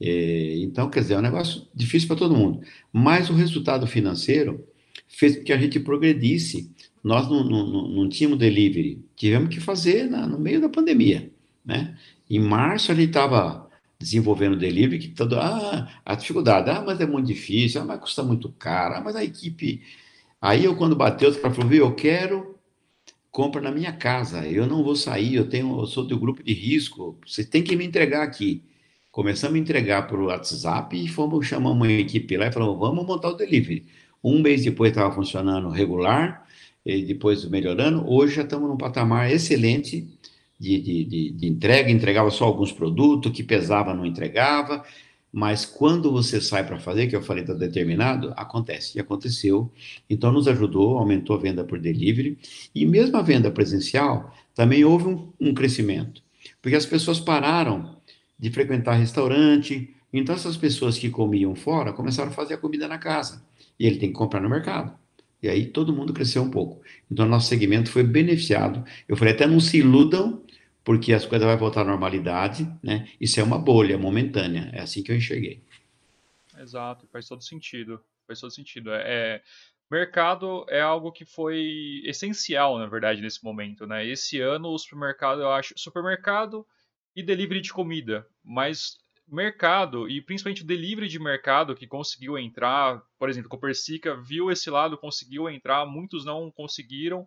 É, 0.00 0.58
então, 0.58 0.90
quer 0.90 1.00
dizer, 1.00 1.14
é 1.14 1.18
um 1.18 1.22
negócio 1.22 1.66
difícil 1.74 2.06
para 2.08 2.16
todo 2.16 2.36
mundo. 2.36 2.60
Mas 2.92 3.30
o 3.30 3.34
resultado 3.34 3.86
financeiro 3.86 4.66
fez 5.08 5.36
com 5.36 5.44
que 5.44 5.52
a 5.52 5.58
gente 5.58 5.80
progredisse 5.80 6.70
nós 7.02 7.28
não, 7.28 7.42
não, 7.42 7.88
não 7.88 8.08
tínhamos 8.08 8.38
delivery, 8.38 9.02
tivemos 9.16 9.54
que 9.54 9.60
fazer 9.60 10.08
na, 10.08 10.26
no 10.26 10.38
meio 10.38 10.60
da 10.60 10.68
pandemia, 10.68 11.30
né? 11.64 11.96
Em 12.28 12.38
março 12.38 12.92
a 12.92 12.94
gente 12.94 13.08
estava 13.08 13.69
desenvolvendo 14.00 14.56
delivery, 14.56 14.98
que 14.98 15.08
todo, 15.08 15.38
ah, 15.38 15.88
a 16.04 16.14
dificuldade, 16.14 16.70
ah, 16.70 16.82
mas 16.84 17.00
é 17.00 17.06
muito 17.06 17.26
difícil, 17.26 17.82
ah, 17.82 17.84
mas 17.84 18.00
custa 18.00 18.22
muito 18.22 18.50
caro, 18.52 18.96
ah, 18.96 19.00
mas 19.00 19.16
a 19.16 19.24
equipe... 19.24 19.82
Aí 20.40 20.64
eu, 20.64 20.74
quando 20.76 20.96
bateu, 20.96 21.28
os 21.30 21.36
caras 21.36 21.56
falaram, 21.56 21.76
eu 21.76 21.94
quero 21.94 22.50
compra 23.30 23.60
na 23.60 23.70
minha 23.70 23.92
casa, 23.92 24.46
eu 24.46 24.66
não 24.66 24.82
vou 24.82 24.96
sair, 24.96 25.34
eu 25.34 25.48
tenho, 25.48 25.80
eu 25.80 25.86
sou 25.86 26.04
do 26.04 26.18
grupo 26.18 26.42
de 26.42 26.52
risco, 26.52 27.18
você 27.26 27.44
tem 27.44 27.62
que 27.62 27.76
me 27.76 27.84
entregar 27.84 28.22
aqui. 28.22 28.62
Começamos 29.10 29.56
a 29.56 29.58
entregar 29.60 30.06
por 30.06 30.20
WhatsApp 30.20 30.96
e 30.96 31.08
fomos, 31.08 31.46
chamamos 31.46 31.76
uma 31.76 31.90
equipe 31.92 32.36
lá 32.36 32.46
e 32.46 32.52
falamos, 32.52 32.78
vamos 32.78 33.06
montar 33.06 33.28
o 33.30 33.34
delivery. 33.34 33.86
Um 34.22 34.40
mês 34.40 34.64
depois 34.64 34.90
estava 34.90 35.14
funcionando 35.14 35.68
regular, 35.70 36.46
e 36.84 37.02
depois 37.04 37.44
melhorando. 37.44 38.04
Hoje 38.08 38.36
já 38.36 38.42
estamos 38.42 38.68
num 38.68 38.76
patamar 38.76 39.30
excelente 39.30 40.06
de, 40.60 40.78
de, 40.78 41.04
de, 41.04 41.30
de, 41.30 41.46
entrega, 41.48 41.90
entregava 41.90 42.30
só 42.30 42.44
alguns 42.44 42.70
produtos, 42.70 43.32
que 43.32 43.42
pesava 43.42 43.94
não 43.94 44.04
entregava, 44.04 44.84
mas 45.32 45.64
quando 45.64 46.12
você 46.12 46.38
sai 46.38 46.66
para 46.66 46.78
fazer, 46.78 47.06
que 47.06 47.16
eu 47.16 47.22
falei 47.22 47.42
está 47.42 47.54
determinado, 47.54 48.34
acontece, 48.36 48.98
e 48.98 49.00
aconteceu. 49.00 49.72
Então 50.08 50.30
nos 50.30 50.46
ajudou, 50.46 50.98
aumentou 50.98 51.34
a 51.34 51.38
venda 51.38 51.64
por 51.64 51.80
delivery, 51.80 52.38
e 52.74 52.84
mesmo 52.84 53.16
a 53.16 53.22
venda 53.22 53.50
presencial, 53.50 54.36
também 54.54 54.84
houve 54.84 55.08
um, 55.08 55.32
um 55.40 55.54
crescimento, 55.54 56.22
porque 56.60 56.76
as 56.76 56.84
pessoas 56.84 57.18
pararam 57.18 57.96
de 58.38 58.50
frequentar 58.50 58.94
restaurante, 58.94 59.94
então 60.12 60.34
essas 60.34 60.58
pessoas 60.58 60.98
que 60.98 61.08
comiam 61.08 61.54
fora 61.54 61.92
começaram 61.92 62.30
a 62.30 62.34
fazer 62.34 62.54
a 62.54 62.58
comida 62.58 62.86
na 62.86 62.98
casa, 62.98 63.42
e 63.78 63.86
ele 63.86 63.96
tem 63.96 64.10
que 64.10 64.18
comprar 64.18 64.40
no 64.40 64.50
mercado. 64.50 64.92
E 65.42 65.48
aí 65.48 65.64
todo 65.64 65.92
mundo 65.92 66.12
cresceu 66.12 66.42
um 66.42 66.50
pouco. 66.50 66.82
Então, 67.10 67.26
nosso 67.26 67.48
segmento 67.48 67.90
foi 67.90 68.02
beneficiado. 68.02 68.84
Eu 69.08 69.16
falei, 69.16 69.32
até 69.32 69.46
não 69.46 69.58
se 69.58 69.78
iludam, 69.78 70.42
porque 70.84 71.12
as 71.12 71.26
coisas 71.26 71.46
vão 71.46 71.56
voltar 71.58 71.82
à 71.82 71.84
normalidade, 71.84 72.70
né? 72.82 73.08
Isso 73.20 73.38
é 73.40 73.42
uma 73.42 73.58
bolha 73.58 73.98
momentânea. 73.98 74.70
É 74.72 74.80
assim 74.80 75.02
que 75.02 75.12
eu 75.12 75.16
enxerguei. 75.16 75.62
Exato, 76.58 77.06
faz 77.08 77.28
todo 77.28 77.42
sentido. 77.42 78.00
Faz 78.26 78.40
todo 78.40 78.50
sentido. 78.50 78.92
É, 78.92 79.02
é 79.02 79.42
mercado 79.90 80.64
é 80.68 80.80
algo 80.80 81.10
que 81.10 81.24
foi 81.24 82.02
essencial, 82.04 82.78
na 82.78 82.86
verdade, 82.86 83.20
nesse 83.20 83.42
momento, 83.42 83.86
né? 83.86 84.06
Esse 84.06 84.40
ano 84.40 84.68
o 84.68 84.78
supermercado, 84.78 85.40
eu 85.42 85.50
acho, 85.50 85.74
supermercado 85.76 86.66
e 87.14 87.22
delivery 87.22 87.60
de 87.60 87.72
comida, 87.72 88.26
mas 88.44 88.98
mercado 89.26 90.08
e 90.08 90.20
principalmente 90.20 90.62
o 90.62 90.66
delivery 90.66 91.08
de 91.08 91.18
mercado 91.18 91.74
que 91.74 91.86
conseguiu 91.86 92.38
entrar, 92.38 93.02
por 93.18 93.28
exemplo, 93.28 93.48
Copersica 93.48 94.16
viu 94.16 94.50
esse 94.50 94.70
lado, 94.70 94.98
conseguiu 94.98 95.48
entrar, 95.48 95.86
muitos 95.86 96.24
não 96.24 96.50
conseguiram, 96.50 97.26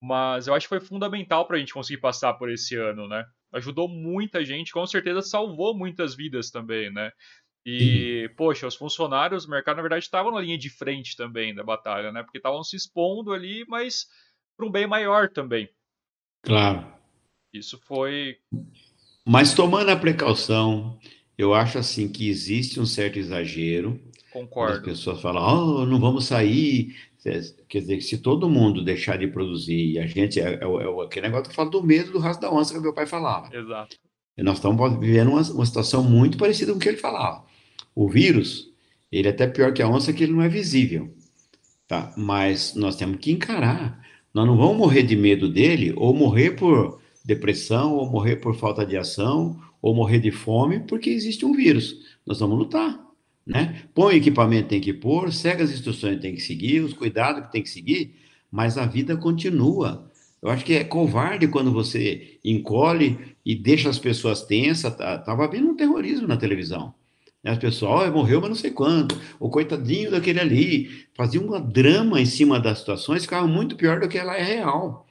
mas 0.00 0.46
eu 0.46 0.54
acho 0.54 0.66
que 0.66 0.76
foi 0.76 0.80
fundamental 0.80 1.46
para 1.46 1.56
a 1.56 1.58
gente 1.58 1.72
conseguir 1.74 2.00
passar 2.00 2.34
por 2.34 2.50
esse 2.50 2.76
ano, 2.76 3.08
né? 3.08 3.24
Ajudou 3.52 3.88
muita 3.88 4.44
gente, 4.44 4.72
com 4.72 4.86
certeza 4.86 5.22
salvou 5.22 5.76
muitas 5.76 6.14
vidas 6.14 6.50
também, 6.50 6.92
né? 6.92 7.10
E, 7.66 8.30
poxa, 8.36 8.66
os 8.66 8.76
funcionários 8.76 9.44
do 9.44 9.50
mercado, 9.50 9.76
na 9.76 9.82
verdade, 9.82 10.04
estavam 10.04 10.32
na 10.32 10.40
linha 10.40 10.56
de 10.56 10.70
frente 10.70 11.16
também 11.16 11.54
da 11.54 11.62
batalha, 11.62 12.10
né? 12.10 12.22
Porque 12.22 12.38
estavam 12.38 12.62
se 12.62 12.76
expondo 12.76 13.32
ali, 13.32 13.64
mas 13.68 14.06
para 14.56 14.66
um 14.66 14.70
bem 14.70 14.86
maior 14.86 15.28
também. 15.28 15.68
Claro. 16.42 16.86
Isso 17.52 17.78
foi. 17.78 18.38
Mas 19.24 19.54
tomando 19.54 19.90
a 19.90 19.96
precaução, 19.96 20.98
eu 21.36 21.52
acho 21.52 21.78
assim 21.78 22.10
que 22.10 22.28
existe 22.28 22.80
um 22.80 22.86
certo 22.86 23.18
exagero. 23.18 24.00
Concordo. 24.32 24.74
As 24.74 24.82
pessoas 24.82 25.20
falam, 25.20 25.42
oh, 25.42 25.86
não 25.86 26.00
vamos 26.00 26.26
sair. 26.26 26.96
Quer 27.22 27.80
dizer, 27.80 28.00
se 28.00 28.18
todo 28.18 28.48
mundo 28.48 28.84
deixar 28.84 29.18
de 29.18 29.26
produzir, 29.26 29.92
e 29.92 29.98
a 29.98 30.06
gente, 30.06 30.40
é, 30.40 30.54
é, 30.54 30.64
é 30.64 31.04
aquele 31.04 31.26
negócio 31.26 31.50
que 31.50 31.54
fala 31.54 31.70
do 31.70 31.82
medo 31.82 32.12
do 32.12 32.18
rastro 32.18 32.48
da 32.48 32.54
onça 32.54 32.72
que 32.72 32.80
meu 32.80 32.94
pai 32.94 33.06
falava. 33.06 33.54
Exato. 33.54 33.96
E 34.36 34.42
nós 34.42 34.58
estamos 34.58 34.98
vivendo 35.00 35.32
uma, 35.32 35.42
uma 35.42 35.66
situação 35.66 36.04
muito 36.04 36.38
parecida 36.38 36.70
com 36.70 36.78
o 36.78 36.80
que 36.80 36.88
ele 36.88 36.98
falava. 36.98 37.44
O 37.92 38.08
vírus, 38.08 38.72
ele 39.10 39.26
é 39.26 39.32
até 39.32 39.48
pior 39.48 39.72
que 39.72 39.82
a 39.82 39.88
onça, 39.88 40.12
que 40.12 40.22
ele 40.22 40.32
não 40.32 40.42
é 40.42 40.48
visível. 40.48 41.12
Tá? 41.88 42.14
Mas 42.16 42.74
nós 42.74 42.94
temos 42.94 43.18
que 43.18 43.32
encarar. 43.32 44.00
Nós 44.32 44.46
não 44.46 44.56
vamos 44.56 44.76
morrer 44.76 45.02
de 45.02 45.16
medo 45.16 45.48
dele, 45.48 45.92
ou 45.96 46.14
morrer 46.14 46.52
por 46.52 47.00
depressão, 47.24 47.94
ou 47.94 48.08
morrer 48.08 48.36
por 48.36 48.54
falta 48.54 48.86
de 48.86 48.96
ação, 48.96 49.60
ou 49.82 49.94
morrer 49.94 50.20
de 50.20 50.30
fome 50.30 50.80
porque 50.80 51.10
existe 51.10 51.44
um 51.44 51.52
vírus. 51.52 51.96
Nós 52.24 52.38
vamos 52.38 52.58
lutar. 52.58 53.07
Né? 53.48 53.82
Põe 53.94 54.14
o 54.14 54.16
equipamento, 54.18 54.68
tem 54.68 54.80
que 54.80 54.92
pôr, 54.92 55.32
segue 55.32 55.62
as 55.62 55.70
instruções, 55.70 56.20
tem 56.20 56.34
que 56.34 56.42
seguir, 56.42 56.80
os 56.80 56.92
cuidados 56.92 57.46
que 57.46 57.52
tem 57.52 57.62
que 57.62 57.70
seguir, 57.70 58.14
mas 58.50 58.76
a 58.76 58.84
vida 58.84 59.16
continua. 59.16 60.10
Eu 60.42 60.50
acho 60.50 60.62
que 60.62 60.74
é 60.74 60.84
covarde 60.84 61.48
quando 61.48 61.72
você 61.72 62.38
encolhe 62.44 63.18
e 63.44 63.54
deixa 63.54 63.88
as 63.88 63.98
pessoas 63.98 64.42
tensas. 64.42 64.92
Estava 64.92 65.22
tá, 65.24 65.46
vendo 65.46 65.70
um 65.70 65.76
terrorismo 65.76 66.28
na 66.28 66.36
televisão. 66.36 66.94
As 67.42 67.56
pessoas, 67.56 68.10
oh, 68.10 68.12
morreu, 68.12 68.40
mas 68.40 68.50
não 68.50 68.56
sei 68.56 68.70
quanto. 68.70 69.18
O 69.40 69.48
coitadinho 69.48 70.10
daquele 70.10 70.40
ali. 70.40 71.06
Fazia 71.14 71.40
um 71.40 71.60
drama 71.60 72.20
em 72.20 72.26
cima 72.26 72.60
das 72.60 72.80
situações, 72.80 73.22
ficava 73.22 73.46
muito 73.46 73.76
pior 73.76 73.98
do 73.98 74.08
que 74.08 74.18
ela 74.18 74.36
é 74.36 74.42
real. 74.42 75.06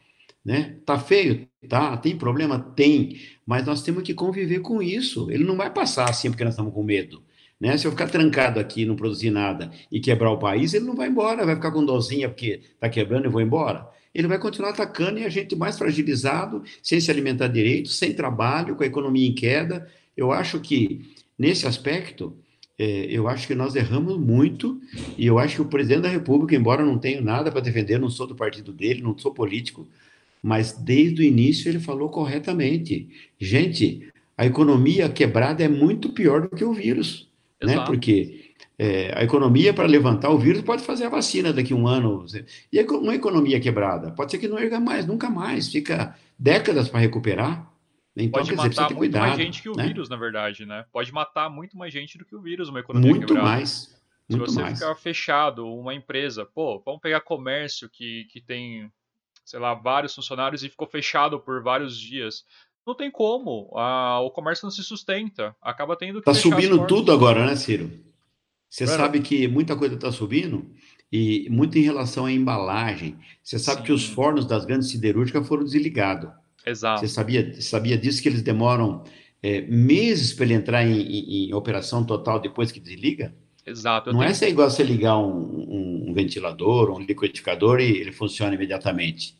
Né? 0.46 0.78
Tá 0.86 1.00
feio? 1.00 1.48
Tá. 1.68 1.98
Tem 1.98 2.16
problema? 2.16 2.60
Tem. 2.60 3.20
Mas 3.46 3.66
nós 3.66 3.82
temos 3.82 4.04
que 4.04 4.14
conviver 4.14 4.60
com 4.60 4.82
isso. 4.82 5.30
Ele 5.32 5.44
não 5.44 5.58
vai 5.58 5.74
passar 5.74 6.10
assim 6.10 6.30
porque 6.30 6.44
nós 6.44 6.54
estamos 6.54 6.74
com 6.74 6.84
medo. 6.84 7.27
Né? 7.60 7.78
Se 7.78 7.88
eu 7.88 7.92
ficar 7.92 8.08
trancado 8.08 8.60
aqui, 8.60 8.86
não 8.86 8.96
produzir 8.96 9.32
nada 9.32 9.72
e 9.92 10.00
quebrar 10.00 10.32
o 10.32 10.38
país, 10.38 10.74
ele 10.74 10.86
não 10.86 10.96
vai 10.96 11.08
embora, 11.08 11.46
vai 11.46 11.56
ficar 11.56 11.72
com 11.72 11.84
dozinha 11.84 12.30
porque 12.30 12.62
está 12.74 12.88
quebrando 12.88 13.26
e 13.26 13.30
vou 13.30 13.42
embora. 13.42 13.88
Ele 14.14 14.28
vai 14.28 14.40
continuar 14.40 14.70
atacando 14.70 15.20
e 15.20 15.26
a 15.26 15.30
gente 15.30 15.56
mais 15.56 15.78
fragilizado, 15.78 16.64
sem 16.82 17.00
se 17.00 17.12
alimentar 17.12 17.48
direito, 17.48 17.90
sem 17.90 18.14
trabalho, 18.14 18.76
com 18.76 18.84
a 18.84 18.88
economia 18.88 19.28
em 19.28 19.34
queda. 19.34 19.88
Eu 20.16 20.32
acho 20.32 20.60
que, 20.60 21.02
nesse 21.38 21.68
aspecto, 21.68 22.36
é, 22.80 23.08
eu 23.10 23.28
acho 23.28 23.48
que 23.48 23.56
nós 23.56 23.76
erramos 23.76 24.18
muito 24.18 24.80
e 25.18 25.26
eu 25.26 25.40
acho 25.40 25.56
que 25.56 25.62
o 25.62 25.66
presidente 25.66 26.02
da 26.02 26.10
República, 26.10 26.56
embora 26.56 26.86
não 26.86 26.98
tenha 26.98 27.22
nada 27.22 27.52
para 27.52 27.62
defender, 27.62 28.00
não 28.00 28.10
sou 28.10 28.28
do 28.28 28.36
partido 28.36 28.72
dele, 28.72 29.02
não 29.02 29.18
sou 29.18 29.34
político, 29.34 29.88
mas 30.42 30.72
desde 30.72 31.22
o 31.22 31.26
início 31.26 31.70
ele 31.70 31.80
falou 31.80 32.10
corretamente. 32.10 33.10
Gente, 33.40 34.08
a 34.38 34.46
economia 34.46 35.10
quebrada 35.10 35.64
é 35.64 35.68
muito 35.68 36.10
pior 36.10 36.42
do 36.48 36.56
que 36.56 36.64
o 36.64 36.74
vírus? 36.74 37.27
Exato. 37.62 37.80
né? 37.80 37.86
Porque 37.86 38.54
é, 38.78 39.12
a 39.18 39.24
economia 39.24 39.74
para 39.74 39.88
levantar 39.88 40.30
o 40.30 40.38
vírus 40.38 40.62
pode 40.62 40.84
fazer 40.84 41.06
a 41.06 41.10
vacina 41.10 41.52
daqui 41.52 41.74
a 41.74 41.76
um 41.76 41.88
ano. 41.88 42.26
E 42.72 42.82
uma 42.84 43.16
economia 43.16 43.60
quebrada 43.60 44.12
pode 44.12 44.32
ser 44.32 44.38
que 44.38 44.48
não 44.48 44.60
erga 44.60 44.80
mais, 44.80 45.06
nunca 45.06 45.30
mais, 45.30 45.72
fica 45.72 46.16
décadas 46.38 46.88
para 46.88 47.00
recuperar. 47.00 47.72
Então, 48.16 48.40
pode 48.40 48.56
matar 48.56 48.86
muito 48.86 48.98
cuidado, 48.98 49.28
mais 49.28 49.38
gente 49.38 49.62
que 49.62 49.70
o 49.70 49.76
né? 49.76 49.86
vírus, 49.86 50.10
na 50.10 50.16
verdade, 50.16 50.66
né? 50.66 50.86
Pode 50.92 51.12
matar 51.12 51.50
muito 51.52 51.78
mais 51.78 51.94
gente 51.94 52.18
do 52.18 52.26
que 52.26 52.36
o 52.36 52.42
vírus, 52.42 52.68
uma 52.68 52.80
economia 52.80 53.12
muito 53.12 53.28
quebrada. 53.28 53.48
Mais. 53.48 53.96
Muito 54.28 54.50
Se 54.50 54.56
você 54.56 54.62
mais. 54.62 54.80
ficar 54.80 54.96
fechado, 54.96 55.72
uma 55.72 55.94
empresa, 55.94 56.44
pô, 56.44 56.82
vamos 56.84 57.00
pegar 57.00 57.22
comércio 57.22 57.88
que, 57.88 58.26
que 58.26 58.42
tem 58.42 58.92
sei 59.48 59.60
lá, 59.62 59.74
vários 59.74 60.14
funcionários 60.14 60.62
e 60.62 60.70
ficou 60.70 60.86
fechado 60.86 61.40
por 61.40 61.64
vários 61.64 61.98
dias. 61.98 62.44
Não 62.88 62.96
tem 62.96 63.12
como, 63.12 63.70
a, 63.76 64.22
o 64.22 64.32
comércio 64.32 64.64
não 64.64 64.72
se 64.72 64.82
sustenta, 64.82 65.54
acaba 65.62 65.98
tendo 65.98 66.20
que. 66.20 66.26
Tá 66.26 66.34
subindo 66.34 66.88
tudo 66.88 67.12
agora, 67.12 67.46
né, 67.46 67.54
Ciro? 67.58 67.92
Você 68.70 68.88
sabe 68.88 69.20
que 69.20 69.46
muita 69.46 69.76
coisa 69.76 69.96
está 69.96 70.10
subindo 70.10 70.66
e 71.12 71.50
muito 71.50 71.78
em 71.78 71.82
relação 71.82 72.26
à 72.26 72.32
embalagem. 72.32 73.18
Você 73.44 73.60
sabe 73.60 73.82
Sim. 73.82 73.86
que 73.88 73.92
os 73.92 74.06
fornos 74.06 74.46
das 74.46 74.64
grandes 74.64 74.90
siderúrgicas 74.90 75.46
foram 75.46 75.66
desligados. 75.66 76.30
Exato. 76.66 77.02
Você 77.02 77.10
sabia, 77.10 77.62
sabia 77.62 77.98
disso 77.98 78.22
que 78.22 78.30
eles 78.30 78.42
demoram 78.42 79.04
é, 79.44 79.62
meses 79.62 80.34
para 80.34 80.46
ele 80.46 80.54
entrar 80.54 80.86
em, 80.86 81.02
em, 81.02 81.50
em, 81.50 81.54
operação 81.54 82.06
total 82.06 82.40
depois 82.40 82.72
que 82.72 82.80
desliga? 82.80 83.36
Exato. 83.66 84.14
Não 84.14 84.20
tenho... 84.20 84.32
é 84.32 84.34
ser 84.34 84.48
igual 84.48 84.70
você 84.70 84.84
ligar 84.84 85.18
um, 85.18 86.08
um, 86.08 86.14
ventilador, 86.14 86.90
um 86.90 87.00
liquidificador 87.00 87.82
e 87.82 87.98
ele 87.98 88.14
funciona 88.14 88.56
imediatamente. 88.56 89.38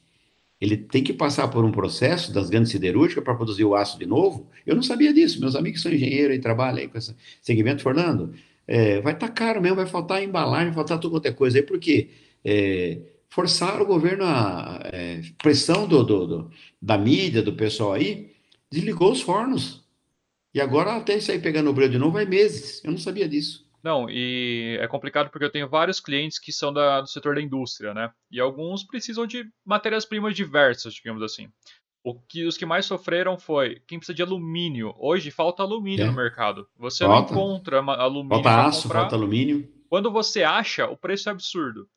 Ele 0.60 0.76
tem 0.76 1.04
que 1.04 1.14
passar 1.14 1.48
por 1.50 1.64
um 1.64 1.72
processo 1.72 2.34
das 2.34 2.50
grandes 2.50 2.72
siderúrgicas 2.72 3.24
para 3.24 3.36
produzir 3.36 3.64
o 3.64 3.76
aço 3.76 4.00
de 4.00 4.06
novo. 4.06 4.50
Eu 4.66 4.76
não 4.76 4.82
sabia 4.82 5.14
disso. 5.14 5.40
Meus 5.40 5.56
amigos 5.56 5.82
são 5.82 5.92
engenheiros 5.92 6.36
e 6.36 6.40
trabalham 6.40 6.80
aí 6.80 6.88
com 6.88 6.98
esse 6.98 7.16
segmento, 7.42 7.84
Fernando. 7.84 8.34
É, 8.68 9.00
vai 9.02 9.14
estar 9.14 9.28
tá 9.28 9.34
caro 9.34 9.62
mesmo, 9.62 9.78
vai 9.78 9.86
faltar 9.86 10.24
embalagem, 10.24 10.68
vai 10.68 10.76
faltar 10.76 11.00
tudo 11.00 11.12
quanto 11.12 11.28
é 11.28 11.32
coisa 11.32 11.60
aí, 11.60 11.64
porque 11.64 12.10
é, 12.44 13.00
forçaram 13.30 13.84
o 13.84 13.86
governo 13.86 14.24
a 14.26 14.80
é, 14.86 15.22
pressão 15.38 15.88
do, 15.88 16.04
do, 16.04 16.28
do, 16.28 16.52
da 16.82 16.98
mídia, 16.98 17.42
do 17.44 17.54
pessoal 17.54 17.94
aí, 17.94 18.32
desligou 18.72 19.12
os 19.12 19.22
fornos. 19.22 19.86
E 20.54 20.60
agora 20.60 20.96
até 20.96 21.18
isso 21.18 21.32
aí 21.32 21.40
pegando 21.40 21.70
o 21.70 21.74
brilho 21.74 21.92
de 21.92 22.00
novo 22.00 22.14
vai 22.14 22.26
meses. 22.26 22.84
Eu 22.84 22.92
não 22.92 22.98
sabia 22.98 23.30
disso. 23.30 23.67
Não, 23.84 24.10
e 24.10 24.78
é 24.82 24.88
complicado 24.88 25.30
porque 25.30 25.46
eu 25.46 25.52
tenho 25.52 25.70
vários 25.70 26.00
clientes 26.00 26.40
que 26.40 26.52
são 26.52 26.74
da, 26.74 27.02
do 27.02 27.08
setor 27.08 27.36
da 27.36 27.42
indústria, 27.42 27.94
né? 27.94 28.12
E 28.32 28.40
alguns 28.40 28.84
precisam 28.84 29.26
de 29.26 29.46
matérias-primas 29.66 30.36
diversas, 30.36 30.94
digamos 30.94 31.22
assim. 31.22 31.48
O 32.04 32.20
que, 32.20 32.46
os 32.46 32.58
que 32.58 32.66
mais 32.66 32.86
sofreram 32.86 33.38
foi 33.38 33.82
quem 33.88 34.00
precisa 34.00 34.16
de 34.16 34.22
alumínio. 34.22 34.96
Hoje 34.98 35.30
falta 35.30 35.62
alumínio 35.62 36.06
é. 36.06 36.08
no 36.08 36.14
mercado. 36.14 36.68
Você 36.78 37.06
falta. 37.06 37.34
não 37.34 37.42
encontra 37.42 37.80
alumínio. 37.80 38.30
Falta 38.44 38.68
aço, 38.68 38.84
comprar. 38.84 39.02
falta 39.02 39.16
alumínio. 39.16 39.70
Quando 39.90 40.12
você 40.12 40.44
acha, 40.44 40.88
o 40.88 40.98
preço 40.98 41.30
é 41.30 41.32
absurdo. 41.32 41.88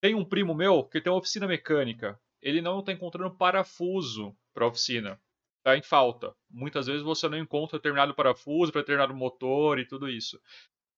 Tem 0.00 0.14
um 0.14 0.24
primo 0.24 0.54
meu 0.54 0.84
que 0.84 1.00
tem 1.00 1.12
uma 1.12 1.18
oficina 1.18 1.46
mecânica. 1.46 2.18
Ele 2.40 2.60
não 2.60 2.80
está 2.80 2.92
encontrando 2.92 3.34
parafuso 3.34 4.36
para 4.54 4.66
oficina. 4.66 5.18
Está 5.58 5.76
em 5.76 5.82
falta. 5.82 6.34
Muitas 6.50 6.86
vezes 6.86 7.02
você 7.02 7.28
não 7.28 7.38
encontra 7.38 7.78
determinado 7.78 8.14
parafuso 8.14 8.70
para 8.70 8.82
determinado 8.82 9.14
motor 9.14 9.78
e 9.78 9.86
tudo 9.86 10.08
isso. 10.08 10.38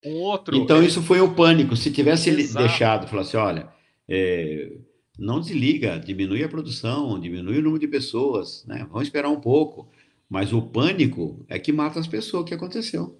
Um 0.05 0.15
outro. 0.17 0.57
Então, 0.57 0.83
isso 0.83 1.03
foi 1.03 1.21
o 1.21 1.35
pânico. 1.35 1.77
Se 1.77 1.93
tivesse 1.93 2.31
Exato. 2.31 2.67
deixado, 2.67 3.09
falasse, 3.09 3.37
olha, 3.37 3.69
é, 4.09 4.73
não 5.19 5.41
desliga, 5.41 5.99
diminui 5.99 6.45
a 6.45 6.49
produção, 6.49 7.19
diminui 7.19 7.59
o 7.59 7.63
número 7.63 7.81
de 7.81 7.89
pessoas, 7.89 8.65
né? 8.67 8.87
Vamos 8.91 9.03
esperar 9.03 9.29
um 9.29 9.41
pouco. 9.41 9.91
Mas 10.29 10.53
o 10.53 10.63
pânico 10.63 11.45
é 11.49 11.59
que 11.59 11.73
mata 11.73 11.99
as 11.99 12.07
pessoas, 12.07 12.43
o 12.43 12.45
que 12.45 12.55
aconteceu. 12.55 13.19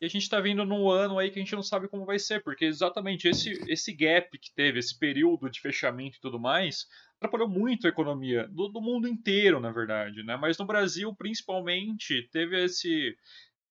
E 0.00 0.06
a 0.06 0.08
gente 0.08 0.22
está 0.22 0.40
vindo 0.40 0.64
num 0.64 0.88
ano 0.88 1.18
aí 1.18 1.28
que 1.28 1.40
a 1.40 1.42
gente 1.42 1.56
não 1.56 1.62
sabe 1.62 1.88
como 1.88 2.06
vai 2.06 2.20
ser, 2.20 2.42
porque 2.44 2.64
exatamente 2.64 3.26
esse, 3.26 3.60
esse 3.66 3.92
gap 3.92 4.38
que 4.38 4.54
teve, 4.54 4.78
esse 4.78 4.96
período 4.96 5.50
de 5.50 5.60
fechamento 5.60 6.16
e 6.16 6.20
tudo 6.20 6.38
mais, 6.38 6.86
atrapalhou 7.16 7.48
muito 7.48 7.86
a 7.86 7.90
economia 7.90 8.46
do, 8.46 8.68
do 8.68 8.80
mundo 8.80 9.08
inteiro, 9.08 9.58
na 9.58 9.72
verdade, 9.72 10.22
né? 10.22 10.36
Mas 10.36 10.56
no 10.56 10.64
Brasil, 10.64 11.12
principalmente, 11.16 12.28
teve 12.30 12.64
esse 12.64 13.16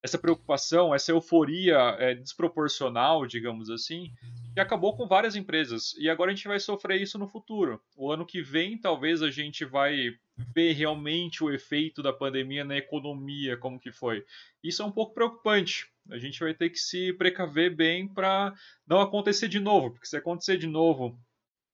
essa 0.03 0.17
preocupação, 0.17 0.93
essa 0.93 1.11
euforia 1.11 1.77
é, 1.99 2.13
desproporcional, 2.13 3.25
digamos 3.25 3.69
assim, 3.69 4.11
que 4.53 4.59
acabou 4.59 4.95
com 4.95 5.07
várias 5.07 5.35
empresas. 5.35 5.93
E 5.97 6.09
agora 6.09 6.31
a 6.31 6.35
gente 6.35 6.47
vai 6.47 6.59
sofrer 6.59 7.01
isso 7.01 7.17
no 7.17 7.27
futuro. 7.27 7.81
O 7.95 8.11
ano 8.11 8.25
que 8.25 8.41
vem, 8.41 8.77
talvez 8.77 9.21
a 9.21 9.31
gente 9.31 9.65
vai 9.65 10.11
ver 10.53 10.73
realmente 10.73 11.43
o 11.43 11.51
efeito 11.51 12.03
da 12.03 12.13
pandemia 12.13 12.63
na 12.63 12.77
economia, 12.77 13.57
como 13.57 13.79
que 13.79 13.91
foi. 13.91 14.23
Isso 14.63 14.81
é 14.81 14.85
um 14.85 14.91
pouco 14.91 15.13
preocupante. 15.13 15.87
A 16.09 16.17
gente 16.17 16.39
vai 16.39 16.53
ter 16.53 16.69
que 16.69 16.79
se 16.79 17.11
precaver 17.13 17.75
bem 17.75 18.07
para 18.07 18.53
não 18.87 19.01
acontecer 19.01 19.47
de 19.47 19.59
novo, 19.59 19.91
porque 19.91 20.07
se 20.07 20.15
acontecer 20.15 20.57
de 20.57 20.67
novo 20.67 21.19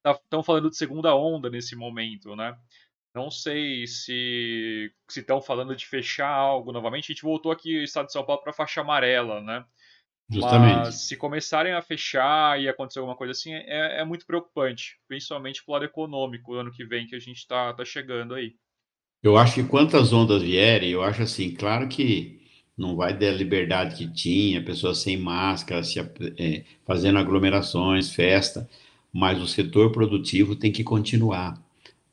estão 0.06 0.42
tá, 0.42 0.44
falando 0.44 0.70
de 0.70 0.76
segunda 0.76 1.16
onda 1.16 1.50
nesse 1.50 1.76
momento, 1.76 2.36
né? 2.36 2.58
Não 3.14 3.30
sei 3.30 3.86
se 3.86 4.92
estão 5.16 5.42
falando 5.42 5.76
de 5.76 5.86
fechar 5.86 6.30
algo 6.30 6.72
novamente. 6.72 7.06
A 7.06 7.14
gente 7.14 7.22
voltou 7.22 7.52
aqui 7.52 7.78
no 7.78 7.84
estado 7.84 8.08
de 8.08 8.12
São 8.12 8.26
Paulo 8.26 8.42
para 8.42 8.52
faixa 8.52 8.82
amarela, 8.82 9.40
né? 9.40 9.64
Justamente. 10.30 10.76
Mas 10.78 10.96
se 11.08 11.16
começarem 11.16 11.74
a 11.74 11.82
fechar 11.82 12.60
e 12.60 12.68
acontecer 12.68 13.00
alguma 13.00 13.16
coisa 13.16 13.32
assim, 13.32 13.54
é, 13.54 14.00
é 14.00 14.06
muito 14.06 14.26
preocupante, 14.26 14.98
principalmente 15.08 15.64
pro 15.64 15.74
lado 15.74 15.86
econômico, 15.86 16.56
ano 16.56 16.72
que 16.72 16.86
vem 16.86 17.06
que 17.06 17.16
a 17.16 17.20
gente 17.20 17.38
está 17.38 17.74
tá 17.74 17.86
chegando 17.86 18.34
aí. 18.34 18.56
Eu 19.22 19.38
acho 19.38 19.56
que 19.56 19.64
quantas 19.64 20.12
ondas 20.12 20.42
vierem, 20.42 20.90
eu 20.90 21.04
acho 21.04 21.22
assim, 21.22 21.54
claro 21.54 21.88
que 21.88 22.42
não 22.76 22.96
vai 22.96 23.16
ter 23.16 23.30
a 23.30 23.34
liberdade 23.34 23.96
que 23.96 24.12
tinha, 24.12 24.64
pessoas 24.64 24.98
sem 24.98 25.16
máscara, 25.18 25.84
se, 25.84 26.00
é, 26.00 26.66
fazendo 26.86 27.20
aglomerações, 27.20 28.12
festa, 28.12 28.68
mas 29.14 29.40
o 29.40 29.48
setor 29.48 29.92
produtivo 29.92 30.56
tem 30.56 30.72
que 30.72 30.84
continuar 30.84 31.62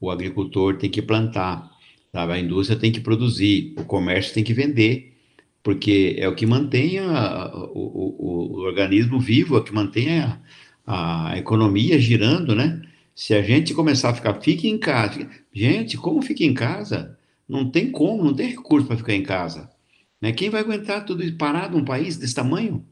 o 0.01 0.11
agricultor 0.11 0.77
tem 0.79 0.91
que 0.91 1.03
plantar, 1.03 1.71
sabe? 2.11 2.33
a 2.33 2.39
indústria 2.39 2.79
tem 2.79 2.91
que 2.91 3.01
produzir, 3.01 3.75
o 3.77 3.85
comércio 3.85 4.33
tem 4.33 4.43
que 4.43 4.55
vender, 4.55 5.17
porque 5.63 6.17
é 6.19 6.27
o 6.27 6.35
que 6.35 6.47
mantém 6.47 6.99
a, 6.99 7.55
o, 7.55 7.79
o, 7.79 8.57
o, 8.57 8.61
organismo 8.63 9.21
vivo, 9.21 9.57
é 9.57 9.59
o 9.61 9.65
que 9.65 9.75
mantém 9.75 10.21
a, 10.21 10.41
a, 10.87 11.39
economia 11.39 11.99
girando, 11.99 12.55
né? 12.55 12.83
Se 13.15 13.35
a 13.35 13.43
gente 13.43 13.75
começar 13.75 14.11
a 14.11 14.15
ficar, 14.15 14.41
fique 14.41 14.67
em 14.67 14.79
casa. 14.79 15.29
Gente, 15.53 15.99
como 15.99 16.23
fica 16.23 16.43
em 16.43 16.55
casa? 16.55 17.19
Não 17.47 17.71
tem 17.71 17.91
como, 17.91 18.25
não 18.25 18.35
tem 18.35 18.49
recurso 18.49 18.87
para 18.87 18.97
ficar 18.97 19.13
em 19.13 19.23
casa. 19.23 19.71
Né? 20.21 20.33
Quem 20.33 20.49
vai 20.49 20.61
aguentar 20.61 21.05
tudo 21.05 21.23
isso 21.23 21.37
parado 21.37 21.77
num 21.77 21.85
país 21.85 22.17
desse 22.17 22.35
tamanho? 22.35 22.87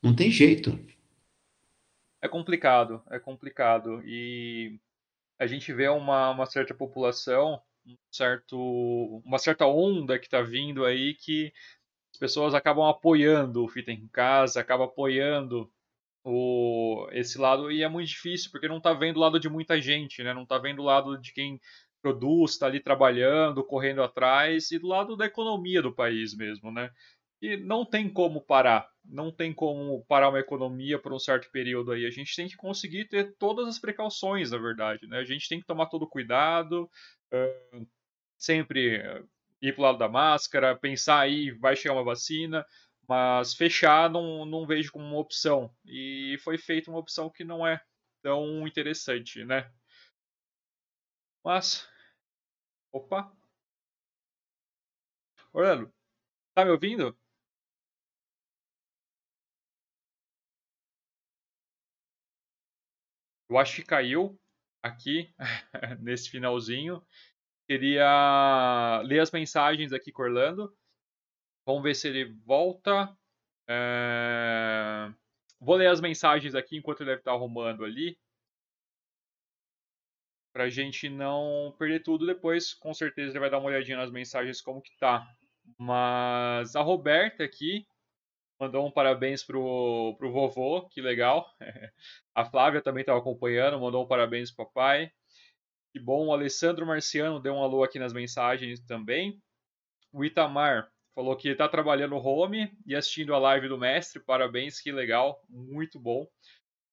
Não 0.00 0.14
tem 0.14 0.30
jeito. 0.30 0.78
É 2.22 2.28
complicado, 2.28 3.02
é 3.10 3.18
complicado. 3.18 4.00
E 4.04 4.78
a 5.38 5.46
gente 5.46 5.72
vê 5.72 5.88
uma, 5.88 6.30
uma 6.30 6.46
certa 6.46 6.74
população, 6.74 7.60
um 7.86 7.96
certo, 8.10 9.22
uma 9.24 9.38
certa 9.38 9.66
onda 9.66 10.18
que 10.18 10.26
está 10.26 10.42
vindo 10.42 10.84
aí 10.84 11.14
que 11.14 11.52
as 12.12 12.18
pessoas 12.18 12.54
acabam 12.54 12.86
apoiando 12.86 13.64
o 13.64 13.68
fita 13.68 13.92
em 13.92 14.08
casa, 14.08 14.60
acabam 14.60 14.86
apoiando 14.88 15.70
o, 16.24 17.08
esse 17.12 17.38
lado 17.38 17.70
e 17.70 17.82
é 17.82 17.88
muito 17.88 18.08
difícil 18.08 18.50
porque 18.50 18.68
não 18.68 18.78
está 18.78 18.92
vendo 18.92 19.16
o 19.16 19.20
lado 19.20 19.38
de 19.40 19.48
muita 19.48 19.80
gente, 19.80 20.22
né? 20.22 20.34
Não 20.34 20.42
está 20.42 20.58
vendo 20.58 20.80
o 20.80 20.84
lado 20.84 21.16
de 21.18 21.32
quem 21.32 21.60
produz, 22.02 22.52
está 22.52 22.66
ali 22.66 22.80
trabalhando, 22.80 23.64
correndo 23.64 24.02
atrás 24.02 24.70
e 24.70 24.78
do 24.78 24.88
lado 24.88 25.16
da 25.16 25.26
economia 25.26 25.82
do 25.82 25.94
país 25.94 26.34
mesmo, 26.36 26.70
né? 26.72 26.90
E 27.40 27.56
não 27.56 27.84
tem 27.84 28.08
como 28.08 28.40
parar, 28.40 28.88
não 29.08 29.32
tem 29.32 29.52
como 29.54 30.04
parar 30.06 30.28
uma 30.28 30.40
economia 30.40 30.98
por 30.98 31.12
um 31.12 31.18
certo 31.18 31.50
período 31.50 31.92
aí. 31.92 32.06
A 32.06 32.10
gente 32.10 32.34
tem 32.36 32.48
que 32.48 32.56
conseguir 32.56 33.06
ter 33.08 33.34
todas 33.38 33.66
as 33.68 33.78
precauções, 33.78 34.50
na 34.50 34.58
verdade, 34.58 35.06
né? 35.06 35.18
A 35.18 35.24
gente 35.24 35.48
tem 35.48 35.60
que 35.60 35.66
tomar 35.66 35.86
todo 35.86 36.02
o 36.02 36.08
cuidado, 36.08 36.90
uh, 37.32 37.86
sempre 38.36 39.02
ir 39.60 39.72
para 39.74 39.80
o 39.80 39.84
lado 39.84 39.98
da 39.98 40.08
máscara, 40.08 40.76
pensar 40.76 41.20
aí, 41.20 41.50
vai 41.52 41.74
chegar 41.76 41.94
uma 41.94 42.04
vacina, 42.04 42.64
mas 43.08 43.54
fechar 43.54 44.10
não, 44.10 44.44
não 44.44 44.66
vejo 44.66 44.92
como 44.92 45.04
uma 45.04 45.18
opção. 45.18 45.70
E 45.86 46.36
foi 46.44 46.58
feita 46.58 46.90
uma 46.90 47.00
opção 47.00 47.30
que 47.30 47.44
não 47.44 47.66
é 47.66 47.80
tão 48.22 48.66
interessante, 48.66 49.44
né? 49.44 49.70
Mas. 51.44 51.88
Opa! 52.92 53.32
Orlando, 55.52 55.92
tá 56.54 56.64
me 56.64 56.70
ouvindo? 56.72 57.16
Eu 63.48 63.56
acho 63.58 63.76
que 63.76 63.82
caiu 63.82 64.38
aqui 64.82 65.32
nesse 66.00 66.30
finalzinho. 66.30 67.02
Queria 67.68 69.02
ler 69.04 69.20
as 69.20 69.30
mensagens 69.30 69.92
aqui 69.92 70.12
com 70.12 70.22
Orlando. 70.22 70.74
Vamos 71.66 71.82
ver 71.82 71.94
se 71.94 72.08
ele 72.08 72.32
volta. 72.46 73.14
É... 73.68 75.12
Vou 75.60 75.76
ler 75.76 75.88
as 75.88 76.00
mensagens 76.00 76.54
aqui 76.54 76.76
enquanto 76.76 77.00
ele 77.00 77.10
deve 77.10 77.20
estar 77.20 77.32
arrumando 77.32 77.84
ali. 77.84 78.18
Pra 80.52 80.68
gente 80.68 81.08
não 81.08 81.74
perder 81.78 82.02
tudo 82.02 82.26
depois. 82.26 82.74
Com 82.74 82.94
certeza 82.94 83.32
ele 83.32 83.40
vai 83.40 83.50
dar 83.50 83.58
uma 83.58 83.68
olhadinha 83.68 83.98
nas 83.98 84.10
mensagens 84.10 84.60
como 84.60 84.80
que 84.80 84.96
tá. 84.98 85.26
Mas 85.76 86.74
a 86.74 86.80
Roberta 86.80 87.44
aqui 87.44 87.86
mandou 88.58 88.86
um 88.86 88.90
parabéns 88.90 89.44
pro, 89.44 90.16
pro 90.18 90.32
vovô, 90.32 90.88
que 90.88 91.00
legal. 91.00 91.46
A 92.38 92.44
Flávia 92.44 92.80
também 92.80 93.00
estava 93.00 93.18
acompanhando, 93.18 93.80
mandou 93.80 94.04
um 94.04 94.06
parabéns 94.06 94.48
papai. 94.48 95.10
Que 95.92 95.98
bom, 95.98 96.28
o 96.28 96.32
Alessandro 96.32 96.86
Marciano 96.86 97.40
deu 97.40 97.52
um 97.52 97.60
alô 97.64 97.82
aqui 97.82 97.98
nas 97.98 98.12
mensagens 98.12 98.78
também. 98.78 99.42
O 100.12 100.24
Itamar 100.24 100.88
falou 101.16 101.34
que 101.36 101.48
está 101.48 101.68
trabalhando 101.68 102.14
home 102.14 102.70
e 102.86 102.94
assistindo 102.94 103.34
a 103.34 103.40
live 103.40 103.66
do 103.66 103.76
mestre, 103.76 104.22
parabéns, 104.22 104.80
que 104.80 104.92
legal, 104.92 105.42
muito 105.48 105.98
bom. 105.98 106.28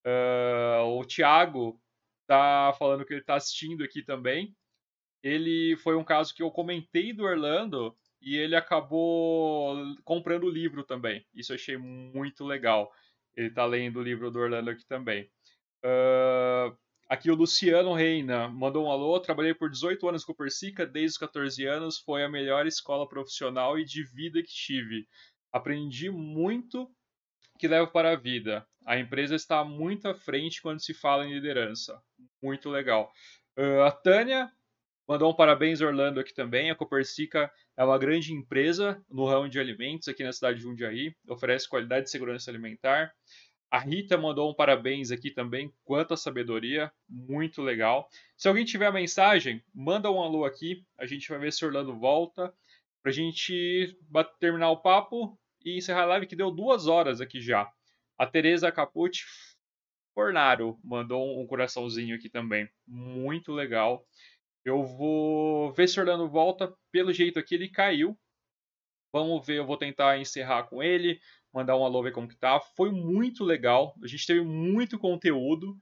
Uh, 0.03 0.99
o 0.99 1.05
Thiago 1.05 1.79
tá 2.25 2.73
falando 2.79 3.05
que 3.05 3.13
ele 3.13 3.21
está 3.21 3.35
assistindo 3.35 3.83
aqui 3.83 4.01
também. 4.01 4.51
Ele 5.21 5.77
foi 5.77 5.95
um 5.95 6.03
caso 6.03 6.33
que 6.33 6.41
eu 6.41 6.49
comentei 6.49 7.13
do 7.13 7.23
Orlando 7.23 7.95
e 8.19 8.35
ele 8.35 8.55
acabou 8.55 9.75
comprando 10.03 10.45
o 10.45 10.49
livro 10.49 10.83
também. 10.83 11.23
Isso 11.35 11.51
eu 11.51 11.55
achei 11.55 11.77
muito 11.77 12.43
legal. 12.43 12.91
Ele 13.35 13.47
está 13.47 13.65
lendo 13.65 13.99
o 13.99 14.03
livro 14.03 14.31
do 14.31 14.39
Orlando 14.39 14.69
aqui 14.69 14.85
também. 14.85 15.29
Uh, 15.83 16.75
aqui 17.09 17.29
o 17.29 17.35
Luciano 17.35 17.93
Reina 17.93 18.47
mandou 18.47 18.85
um 18.85 18.91
alô. 18.91 19.19
Trabalhei 19.19 19.53
por 19.53 19.69
18 19.69 20.07
anos 20.09 20.23
com 20.23 20.31
o 20.31 20.35
Persica, 20.35 20.85
desde 20.85 21.11
os 21.11 21.17
14 21.17 21.65
anos. 21.65 21.99
Foi 21.99 22.23
a 22.23 22.29
melhor 22.29 22.65
escola 22.65 23.07
profissional 23.07 23.77
e 23.77 23.85
de 23.85 24.03
vida 24.03 24.41
que 24.41 24.53
tive. 24.53 25.07
Aprendi 25.51 26.09
muito 26.09 26.89
que 27.59 27.67
levo 27.67 27.91
para 27.91 28.11
a 28.11 28.15
vida. 28.15 28.65
A 28.85 28.99
empresa 28.99 29.35
está 29.35 29.63
muito 29.63 30.07
à 30.07 30.13
frente 30.13 30.61
quando 30.61 30.79
se 30.79 30.93
fala 30.93 31.25
em 31.25 31.33
liderança. 31.33 32.01
Muito 32.41 32.69
legal. 32.69 33.11
Uh, 33.57 33.81
a 33.81 33.91
Tânia 33.91 34.51
mandou 35.07 35.31
um 35.31 35.35
parabéns 35.35 35.81
Orlando 35.81 36.19
aqui 36.19 36.33
também. 36.33 36.69
A 36.69 36.75
Copercica 36.75 37.51
é 37.77 37.83
uma 37.83 37.97
grande 37.97 38.33
empresa 38.33 39.03
no 39.09 39.25
ramo 39.25 39.49
de 39.49 39.59
alimentos 39.59 40.07
aqui 40.07 40.23
na 40.23 40.31
cidade 40.31 40.57
de 40.57 40.63
Jundiaí, 40.63 41.15
oferece 41.27 41.69
qualidade 41.69 42.07
e 42.07 42.11
segurança 42.11 42.49
alimentar. 42.49 43.13
A 43.69 43.79
Rita 43.79 44.17
mandou 44.17 44.49
um 44.49 44.53
parabéns 44.53 45.11
aqui 45.11 45.31
também, 45.31 45.73
quanta 45.83 46.15
sabedoria, 46.15 46.91
muito 47.09 47.61
legal. 47.61 48.07
Se 48.37 48.47
alguém 48.47 48.63
tiver 48.63 48.91
mensagem, 48.93 49.61
manda 49.73 50.09
um 50.09 50.21
alô 50.21 50.45
aqui, 50.45 50.85
a 50.97 51.05
gente 51.05 51.27
vai 51.27 51.39
ver 51.39 51.51
se 51.51 51.65
Orlando 51.65 51.97
volta, 51.97 52.53
para 53.01 53.11
a 53.11 53.13
gente 53.13 53.97
terminar 54.39 54.71
o 54.71 54.81
papo 54.81 55.37
e 55.63 55.77
encerrar 55.77 56.03
a 56.03 56.05
live 56.05 56.27
que 56.27 56.35
deu 56.35 56.51
duas 56.51 56.87
horas 56.87 57.19
aqui 57.19 57.41
já. 57.41 57.69
A 58.17 58.25
Tereza 58.25 58.71
Capucci 58.71 59.25
Fornaro 60.13 60.79
mandou 60.81 61.41
um 61.41 61.45
coraçãozinho 61.45 62.15
aqui 62.15 62.29
também, 62.29 62.69
muito 62.87 63.51
legal. 63.51 64.07
Eu 64.65 64.83
vou 64.83 65.71
ver 65.71 65.87
se 65.87 65.99
Orlando 65.99 66.27
volta. 66.27 66.75
Pelo 66.91 67.13
jeito 67.13 67.37
aqui 67.37 67.53
ele 67.53 67.69
caiu. 67.69 68.17
Vamos 69.13 69.45
ver, 69.45 69.59
eu 69.59 69.65
vou 69.65 69.77
tentar 69.77 70.19
encerrar 70.19 70.63
com 70.63 70.83
ele, 70.83 71.21
mandar 71.53 71.77
um 71.77 71.85
alô 71.85 72.03
ver 72.03 72.11
como 72.11 72.27
que 72.27 72.35
tá. 72.35 72.59
Foi 72.59 72.91
muito 72.91 73.43
legal. 73.45 73.95
A 74.03 74.07
gente 74.07 74.25
teve 74.25 74.41
muito 74.41 74.99
conteúdo. 74.99 75.77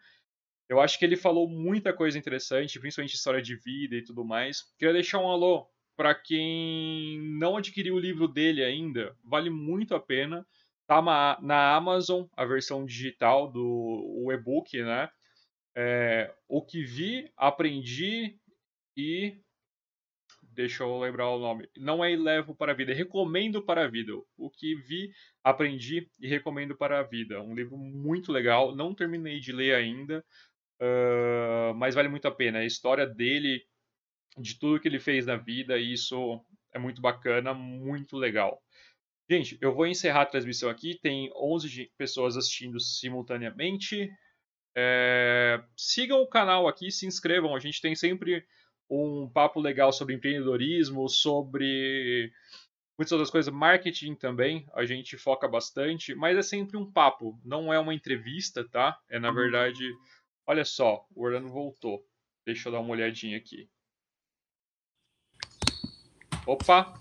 Eu 0.69 0.79
acho 0.79 0.99
que 0.99 1.05
ele 1.05 1.15
falou 1.15 1.47
muita 1.47 1.93
coisa 1.93 2.17
interessante, 2.17 2.79
principalmente 2.79 3.15
história 3.15 3.41
de 3.41 3.55
vida 3.55 3.95
e 3.95 4.03
tudo 4.03 4.25
mais. 4.25 4.61
Queria 4.77 4.93
deixar 4.93 5.19
um 5.19 5.31
alô 5.31 5.67
para 5.95 6.13
quem 6.13 7.19
não 7.39 7.57
adquiriu 7.57 7.95
o 7.95 7.99
livro 7.99 8.27
dele 8.27 8.63
ainda. 8.63 9.15
Vale 9.23 9.49
muito 9.49 9.95
a 9.95 9.99
pena. 9.99 10.45
Tá 10.85 11.01
na 11.41 11.75
Amazon, 11.75 12.25
a 12.35 12.45
versão 12.45 12.85
digital 12.85 13.49
do 13.49 14.29
e-book, 14.31 14.81
né? 14.83 15.09
É, 15.75 16.31
o 16.47 16.61
que 16.61 16.83
vi, 16.83 17.31
aprendi 17.35 18.37
e 18.95 19.39
deixa 20.53 20.83
eu 20.83 20.99
lembrar 20.99 21.29
o 21.29 21.39
nome. 21.39 21.67
Não 21.77 22.03
é 22.03 22.15
levo 22.15 22.55
para 22.55 22.71
a 22.71 22.75
vida, 22.75 22.91
é 22.91 22.95
recomendo 22.95 23.61
para 23.61 23.85
a 23.85 23.87
vida. 23.87 24.13
O 24.37 24.49
que 24.49 24.75
vi, 24.75 25.11
aprendi 25.43 26.09
e 26.19 26.27
recomendo 26.27 26.75
para 26.75 26.99
a 26.99 27.03
vida. 27.03 27.41
Um 27.41 27.55
livro 27.55 27.77
muito 27.77 28.31
legal. 28.31 28.75
Não 28.75 28.93
terminei 28.93 29.39
de 29.39 29.51
ler 29.51 29.75
ainda, 29.75 30.23
uh, 30.81 31.73
mas 31.75 31.95
vale 31.95 32.07
muito 32.07 32.27
a 32.27 32.31
pena. 32.31 32.59
A 32.59 32.65
história 32.65 33.05
dele, 33.07 33.65
de 34.37 34.57
tudo 34.59 34.79
que 34.79 34.87
ele 34.87 34.99
fez 34.99 35.25
na 35.25 35.37
vida, 35.37 35.77
isso 35.77 36.39
é 36.73 36.79
muito 36.79 37.01
bacana, 37.01 37.53
muito 37.53 38.17
legal. 38.17 38.61
Gente, 39.29 39.57
eu 39.61 39.73
vou 39.73 39.87
encerrar 39.87 40.23
a 40.23 40.27
transmissão 40.27 40.69
aqui. 40.69 40.99
Tem 41.01 41.31
11 41.35 41.91
pessoas 41.97 42.37
assistindo 42.37 42.79
simultaneamente. 42.79 44.09
É, 44.75 45.63
sigam 45.77 46.21
o 46.21 46.27
canal 46.27 46.67
aqui, 46.67 46.91
se 46.91 47.05
inscrevam. 47.05 47.55
A 47.55 47.59
gente 47.59 47.81
tem 47.81 47.95
sempre 47.95 48.45
um 48.89 49.27
papo 49.27 49.59
legal 49.59 49.91
sobre 49.91 50.15
empreendedorismo, 50.15 51.07
sobre 51.09 52.31
muitas 52.97 53.11
outras 53.11 53.29
coisas, 53.29 53.53
marketing 53.53 54.15
também, 54.15 54.67
a 54.73 54.85
gente 54.85 55.17
foca 55.17 55.47
bastante, 55.47 56.13
mas 56.13 56.37
é 56.37 56.41
sempre 56.41 56.77
um 56.77 56.89
papo, 56.89 57.39
não 57.43 57.73
é 57.73 57.79
uma 57.79 57.93
entrevista, 57.93 58.67
tá? 58.67 58.97
É 59.09 59.19
na 59.19 59.29
uhum. 59.29 59.35
verdade 59.35 59.83
Olha 60.45 60.65
só, 60.65 61.05
o 61.15 61.23
Orlando 61.23 61.47
voltou. 61.47 62.05
Deixa 62.45 62.67
eu 62.67 62.73
dar 62.73 62.81
uma 62.81 62.91
olhadinha 62.91 63.37
aqui. 63.37 63.69
Opa! 66.45 66.99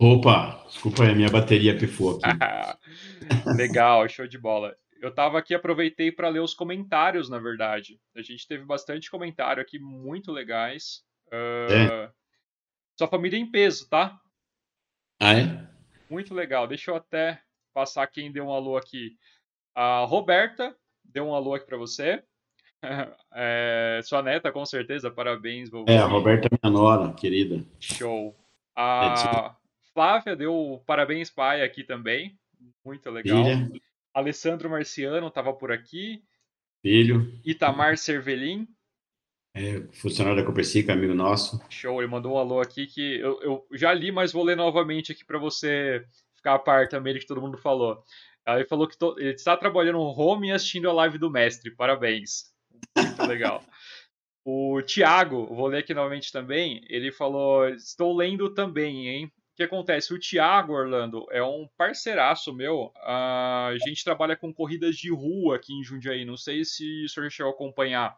Opa, 0.00 0.64
desculpa 0.66 1.04
aí, 1.04 1.14
minha 1.14 1.28
bateria 1.28 1.76
pifou 1.76 2.18
aqui. 2.18 2.78
Legal, 3.56 4.08
show 4.08 4.26
de 4.26 4.38
bola. 4.38 4.76
Eu 5.00 5.14
tava 5.14 5.38
aqui, 5.38 5.54
aproveitei 5.54 6.10
para 6.10 6.28
ler 6.28 6.40
os 6.40 6.54
comentários, 6.54 7.28
na 7.28 7.38
verdade. 7.38 8.00
A 8.14 8.22
gente 8.22 8.46
teve 8.46 8.64
bastante 8.64 9.10
comentário 9.10 9.62
aqui, 9.62 9.78
muito 9.78 10.32
legais. 10.32 11.04
Uh, 11.28 11.72
é. 11.72 12.12
Sua 12.96 13.08
família 13.08 13.38
em 13.38 13.50
peso, 13.50 13.88
tá? 13.88 14.18
Ah, 15.20 15.34
é? 15.34 15.68
Muito 16.08 16.34
legal. 16.34 16.66
Deixa 16.66 16.90
eu 16.90 16.96
até 16.96 17.40
passar 17.74 18.06
quem 18.06 18.32
deu 18.32 18.46
um 18.46 18.52
alô 18.52 18.76
aqui. 18.76 19.16
A 19.74 20.04
Roberta 20.04 20.74
deu 21.04 21.26
um 21.26 21.34
alô 21.34 21.54
aqui 21.54 21.66
para 21.66 21.76
você. 21.76 22.22
É, 23.38 24.00
sua 24.04 24.22
neta, 24.22 24.50
com 24.52 24.64
certeza, 24.64 25.10
parabéns. 25.10 25.68
Vovô. 25.68 25.90
É, 25.90 25.98
a 25.98 26.06
Roberta 26.06 26.46
é 26.46 26.58
minha 26.62 26.72
nora, 26.72 27.12
querida. 27.12 27.62
Show. 27.78 28.34
A 28.74 29.54
Flávia 29.92 30.36
deu 30.36 30.82
parabéns 30.86 31.30
pai 31.30 31.62
aqui 31.62 31.84
também. 31.84 32.38
Muito 32.84 33.10
legal. 33.10 33.44
Filha. 33.44 33.70
Alessandro 34.16 34.70
Marciano 34.70 35.26
estava 35.26 35.52
por 35.52 35.70
aqui. 35.70 36.22
Filho. 36.80 37.38
Itamar 37.44 37.98
Cervelin. 37.98 38.66
É, 39.54 39.82
funcionário 39.92 40.40
da 40.40 40.46
Copercica, 40.46 40.94
amigo 40.94 41.12
nosso. 41.12 41.60
Show, 41.68 42.00
ele 42.00 42.10
mandou 42.10 42.32
um 42.32 42.38
alô 42.38 42.58
aqui 42.58 42.86
que 42.86 43.20
eu, 43.20 43.38
eu 43.42 43.66
já 43.72 43.92
li, 43.92 44.10
mas 44.10 44.32
vou 44.32 44.42
ler 44.42 44.56
novamente 44.56 45.12
aqui 45.12 45.22
para 45.22 45.38
você 45.38 46.02
ficar 46.34 46.54
a 46.54 46.58
par 46.58 46.88
também 46.88 47.12
do 47.12 47.20
que 47.20 47.26
todo 47.26 47.42
mundo 47.42 47.58
falou. 47.58 48.02
Ele 48.46 48.64
falou 48.64 48.88
que 48.88 48.96
to... 48.96 49.14
ele 49.18 49.34
está 49.34 49.54
trabalhando 49.54 49.98
no 49.98 50.18
home 50.18 50.48
e 50.48 50.52
assistindo 50.52 50.88
a 50.88 50.94
live 50.94 51.18
do 51.18 51.30
mestre. 51.30 51.70
Parabéns. 51.76 52.44
Muito 52.96 53.22
legal. 53.26 53.62
O 54.48 54.80
Tiago, 54.80 55.44
vou 55.52 55.66
ler 55.66 55.78
aqui 55.78 55.92
novamente 55.92 56.30
também, 56.30 56.80
ele 56.88 57.10
falou: 57.10 57.68
Estou 57.68 58.16
lendo 58.16 58.54
também, 58.54 59.08
hein? 59.08 59.32
O 59.56 59.58
que 59.58 59.62
acontece? 59.62 60.12
O 60.12 60.18
Tiago 60.18 60.74
Orlando 60.74 61.26
é 61.30 61.42
um 61.42 61.66
parceiraço 61.78 62.52
meu. 62.52 62.92
a 63.02 63.72
gente 63.86 64.04
trabalha 64.04 64.36
com 64.36 64.52
corridas 64.52 64.96
de 64.96 65.10
rua 65.10 65.56
aqui 65.56 65.72
em 65.72 65.82
Jundiaí. 65.82 66.26
Não 66.26 66.36
sei 66.36 66.62
se 66.62 67.04
o 67.04 67.08
senhor 67.08 67.30
chegou 67.30 67.52
a 67.52 67.54
acompanhar 67.54 68.14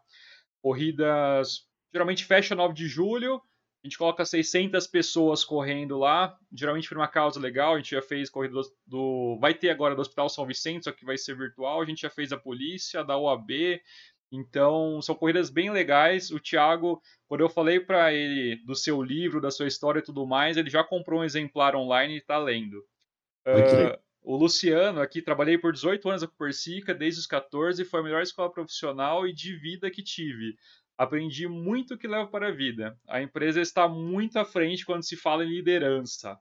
corridas. 0.60 1.64
Geralmente 1.92 2.24
fecha 2.24 2.56
9 2.56 2.74
de 2.74 2.88
julho, 2.88 3.36
a 3.36 3.86
gente 3.86 3.96
coloca 3.96 4.24
600 4.24 4.88
pessoas 4.88 5.44
correndo 5.44 5.96
lá, 5.96 6.36
geralmente 6.52 6.88
por 6.88 6.98
uma 6.98 7.06
causa 7.06 7.38
legal. 7.38 7.74
A 7.74 7.76
gente 7.76 7.92
já 7.92 8.02
fez 8.02 8.28
corrida 8.28 8.54
do, 8.54 8.72
do, 8.84 9.38
Vai 9.40 9.54
ter 9.54 9.70
agora 9.70 9.94
do 9.94 10.00
Hospital 10.00 10.28
São 10.28 10.44
Vicente, 10.44 10.86
só 10.86 10.92
que 10.92 11.04
vai 11.04 11.16
ser 11.16 11.36
virtual. 11.36 11.80
A 11.80 11.84
gente 11.84 12.02
já 12.02 12.10
fez 12.10 12.32
a 12.32 12.36
polícia, 12.36 13.04
da 13.04 13.16
OAB. 13.16 13.80
Então, 14.30 15.00
são 15.00 15.14
corridas 15.14 15.50
bem 15.50 15.70
legais. 15.70 16.30
O 16.30 16.38
Thiago, 16.38 17.00
quando 17.26 17.40
eu 17.40 17.48
falei 17.48 17.80
para 17.80 18.12
ele 18.12 18.56
do 18.64 18.74
seu 18.74 19.02
livro, 19.02 19.40
da 19.40 19.50
sua 19.50 19.66
história 19.66 20.00
e 20.00 20.02
tudo 20.04 20.26
mais, 20.26 20.56
ele 20.56 20.70
já 20.70 20.84
comprou 20.84 21.20
um 21.20 21.24
exemplar 21.24 21.74
online 21.74 22.14
e 22.14 22.18
está 22.18 22.38
lendo. 22.38 22.78
Uh, 23.46 23.98
o 24.22 24.36
Luciano, 24.36 25.00
aqui, 25.00 25.22
trabalhei 25.22 25.56
por 25.56 25.72
18 25.72 26.08
anos 26.08 26.22
na 26.22 26.28
Persica, 26.28 26.94
desde 26.94 27.20
os 27.20 27.26
14, 27.26 27.84
foi 27.84 28.00
a 28.00 28.02
melhor 28.02 28.22
escola 28.22 28.52
profissional 28.52 29.26
e 29.26 29.32
de 29.32 29.56
vida 29.56 29.90
que 29.90 30.02
tive. 30.02 30.54
Aprendi 30.98 31.46
muito 31.48 31.96
que 31.96 32.08
levo 32.08 32.28
para 32.28 32.48
a 32.48 32.52
vida. 32.52 32.98
A 33.08 33.22
empresa 33.22 33.60
está 33.60 33.88
muito 33.88 34.38
à 34.38 34.44
frente 34.44 34.84
quando 34.84 35.04
se 35.04 35.16
fala 35.16 35.44
em 35.44 35.48
liderança. 35.48 36.36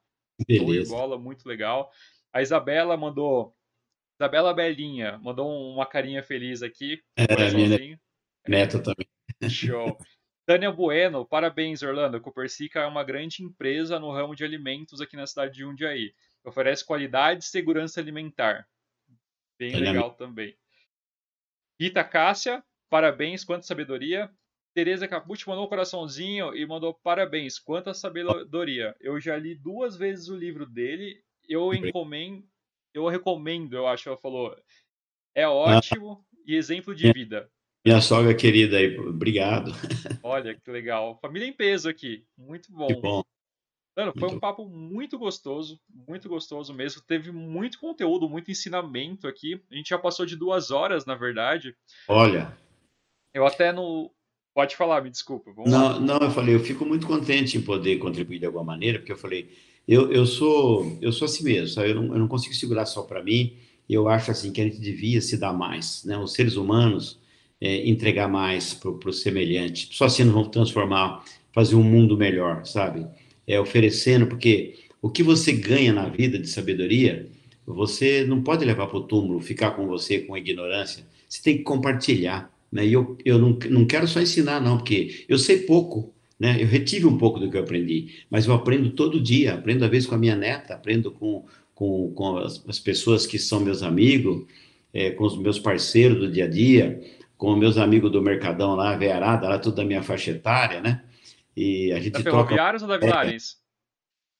Beleza. 0.47 0.93
bola, 0.93 1.17
muito 1.17 1.47
legal. 1.47 1.89
A 2.33 2.41
Isabela 2.41 2.97
mandou. 2.97 3.55
Isabela 4.19 4.53
Belinha 4.53 5.19
mandou 5.19 5.49
uma 5.73 5.85
carinha 5.85 6.23
feliz 6.23 6.63
aqui. 6.63 7.01
É, 7.15 7.51
minha 7.53 7.99
neta 8.47 8.81
também. 8.81 9.07
Show. 9.49 9.97
Tânia 10.45 10.71
Bueno, 10.71 11.25
parabéns, 11.25 11.83
Orlando. 11.83 12.17
A 12.17 12.21
Copercica 12.21 12.79
é 12.79 12.85
uma 12.85 13.03
grande 13.03 13.43
empresa 13.43 13.99
no 13.99 14.11
ramo 14.11 14.35
de 14.35 14.43
alimentos 14.43 15.01
aqui 15.01 15.15
na 15.15 15.27
cidade 15.27 15.53
de 15.53 15.59
Jundiaí. 15.59 16.13
Oferece 16.43 16.85
qualidade 16.85 17.43
e 17.43 17.47
segurança 17.47 17.99
alimentar. 17.99 18.65
Bem 19.59 19.75
legal 19.75 20.13
também. 20.13 20.57
Rita 21.79 22.03
Cássia, 22.03 22.63
parabéns, 22.89 23.43
quanta 23.43 23.67
sabedoria. 23.67 24.31
Tereza 24.73 25.07
Capucci 25.07 25.47
mandou 25.47 25.65
um 25.65 25.69
coraçãozinho 25.69 26.55
e 26.55 26.65
mandou 26.65 26.93
parabéns, 26.93 27.59
quanta 27.59 27.93
sabedoria. 27.93 28.95
Eu 28.99 29.19
já 29.19 29.35
li 29.35 29.53
duas 29.53 29.97
vezes 29.97 30.29
o 30.29 30.37
livro 30.37 30.65
dele, 30.65 31.21
eu 31.47 31.73
encomendo, 31.73 32.47
eu 32.93 33.07
recomendo, 33.07 33.73
eu 33.73 33.87
acho, 33.87 34.09
ela 34.09 34.17
falou. 34.17 34.55
É 35.35 35.47
ótimo 35.47 36.19
ah, 36.19 36.37
e 36.45 36.55
exemplo 36.55 36.95
de 36.95 37.11
vida. 37.11 37.49
Minha 37.85 38.01
sogra 38.01 38.33
querida 38.33 38.77
aí, 38.77 38.97
obrigado. 38.97 39.71
Olha 40.23 40.55
que 40.55 40.71
legal. 40.71 41.17
Família 41.21 41.47
em 41.47 41.53
peso 41.53 41.87
aqui, 41.87 42.25
muito 42.37 42.71
bom. 42.71 42.87
Que 42.87 42.95
bom. 42.95 43.23
Mano, 43.97 44.13
foi 44.15 44.29
um 44.29 44.39
papo 44.39 44.67
muito 44.67 45.17
gostoso, 45.17 45.79
muito 46.07 46.29
gostoso 46.29 46.71
mesmo. 46.71 47.01
Teve 47.01 47.31
muito 47.31 47.79
conteúdo, 47.79 48.29
muito 48.29 48.51
ensinamento 48.51 49.27
aqui. 49.27 49.59
A 49.71 49.75
gente 49.75 49.89
já 49.89 49.97
passou 49.97 50.23
de 50.23 50.35
duas 50.35 50.69
horas, 50.69 51.03
na 51.05 51.15
verdade. 51.15 51.75
Olha. 52.07 52.55
Eu 53.33 53.45
até 53.45 53.71
no. 53.71 54.11
Pode 54.53 54.75
falar, 54.75 55.01
me 55.01 55.09
desculpa. 55.09 55.51
não, 55.65 55.93
lá. 55.93 55.99
não, 55.99 56.17
eu 56.19 56.31
falei, 56.31 56.53
eu 56.53 56.59
fico 56.59 56.85
muito 56.85 57.07
contente 57.07 57.57
em 57.57 57.61
poder 57.61 57.97
contribuir 57.97 58.39
de 58.39 58.45
alguma 58.45 58.63
maneira, 58.63 58.99
porque 58.99 59.11
eu 59.11 59.17
falei, 59.17 59.55
eu, 59.87 60.11
eu 60.11 60.25
sou 60.25 60.97
eu 61.01 61.11
sou 61.11 61.25
assim 61.25 61.43
mesmo, 61.43 61.69
sabe? 61.69 61.91
Eu, 61.91 61.95
não, 61.95 62.13
eu 62.13 62.19
não 62.19 62.27
consigo 62.27 62.53
segurar 62.53 62.85
só 62.85 63.03
para 63.03 63.23
mim. 63.23 63.53
Eu 63.89 64.09
acho 64.09 64.31
assim 64.31 64.51
que 64.51 64.59
a 64.59 64.63
gente 64.63 64.79
devia 64.79 65.21
se 65.21 65.37
dar 65.37 65.53
mais, 65.53 66.03
né? 66.03 66.17
Os 66.17 66.33
seres 66.33 66.55
humanos 66.55 67.19
é, 67.61 67.87
entregar 67.87 68.27
mais 68.27 68.73
para 68.73 68.89
o 68.89 69.13
semelhante. 69.13 69.89
Só 69.91 70.05
assim 70.05 70.23
nós 70.23 70.33
vamos 70.33 70.49
transformar, 70.49 71.23
fazer 71.53 71.75
um 71.75 71.83
mundo 71.83 72.17
melhor, 72.17 72.65
sabe? 72.65 73.07
é, 73.47 73.59
oferecendo, 73.59 74.27
porque 74.27 74.75
o 75.01 75.09
que 75.09 75.23
você 75.23 75.53
ganha 75.53 75.93
na 75.93 76.09
vida 76.09 76.37
de 76.37 76.49
sabedoria, 76.49 77.29
você 77.65 78.25
não 78.25 78.43
pode 78.43 78.65
levar 78.65 78.87
para 78.87 78.97
o 78.97 79.03
túmulo, 79.03 79.39
ficar 79.39 79.71
com 79.71 79.87
você 79.87 80.19
com 80.19 80.37
ignorância. 80.37 81.03
Você 81.27 81.41
tem 81.41 81.57
que 81.57 81.63
compartilhar. 81.63 82.51
Né? 82.71 82.85
E 82.85 82.93
eu, 82.93 83.17
eu 83.23 83.39
não, 83.39 83.57
não 83.69 83.85
quero 83.85 84.07
só 84.07 84.19
ensinar, 84.19 84.59
não, 84.59 84.77
porque 84.77 85.25
eu 85.29 85.37
sei 85.37 85.59
pouco. 85.59 86.13
Né? 86.39 86.61
Eu 86.61 86.67
retive 86.67 87.05
um 87.05 87.17
pouco 87.17 87.39
do 87.39 87.49
que 87.49 87.57
eu 87.57 87.61
aprendi, 87.61 88.23
mas 88.29 88.45
eu 88.45 88.53
aprendo 88.53 88.91
todo 88.91 89.21
dia. 89.21 89.55
Aprendo, 89.55 89.83
às 89.83 89.91
vezes, 89.91 90.07
com 90.07 90.15
a 90.15 90.19
minha 90.19 90.35
neta, 90.35 90.75
aprendo 90.75 91.11
com, 91.11 91.45
com, 91.73 92.11
com 92.13 92.37
as, 92.37 92.63
as 92.67 92.79
pessoas 92.79 93.25
que 93.25 93.39
são 93.39 93.59
meus 93.59 93.81
amigos, 93.81 94.45
é, 94.93 95.11
com 95.11 95.23
os 95.23 95.37
meus 95.37 95.59
parceiros 95.59 96.19
do 96.19 96.31
dia 96.31 96.45
a 96.45 96.47
dia, 96.47 97.01
com 97.37 97.53
os 97.53 97.59
meus 97.59 97.77
amigos 97.77 98.11
do 98.11 98.21
Mercadão 98.21 98.75
lá, 98.75 98.95
Vearada, 98.95 99.47
lá 99.47 99.59
tudo 99.59 99.75
da 99.77 99.85
minha 99.85 100.03
faixa 100.03 100.31
etária, 100.31 100.81
né? 100.81 101.03
E 101.55 101.91
a 101.91 101.99
gente 101.99 102.13
da 102.13 102.21
Ferroviários 102.21 102.83
troca... 102.83 102.93
ou 102.93 102.99
da 102.99 103.05
Vilares? 103.05 103.57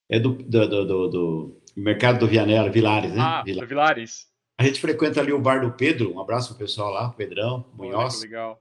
É, 0.09 0.17
é 0.17 0.19
do, 0.19 0.33
do, 0.33 0.67
do, 0.67 1.07
do, 1.07 1.61
mercado 1.75 2.19
do 2.19 2.27
Vianela, 2.27 2.69
Vilares, 2.69 3.11
né? 3.11 3.21
Ah, 3.21 3.43
Vilares. 3.43 3.69
Vilares. 3.69 4.27
A 4.59 4.63
gente 4.63 4.79
frequenta 4.79 5.19
ali 5.19 5.31
o 5.31 5.39
bar 5.39 5.61
do 5.61 5.71
Pedro, 5.71 6.13
um 6.13 6.19
abraço 6.19 6.49
pro 6.49 6.57
pessoal 6.57 6.91
lá, 6.91 7.09
Pedrão, 7.09 7.65
Munhoz. 7.73 8.21
legal. 8.21 8.59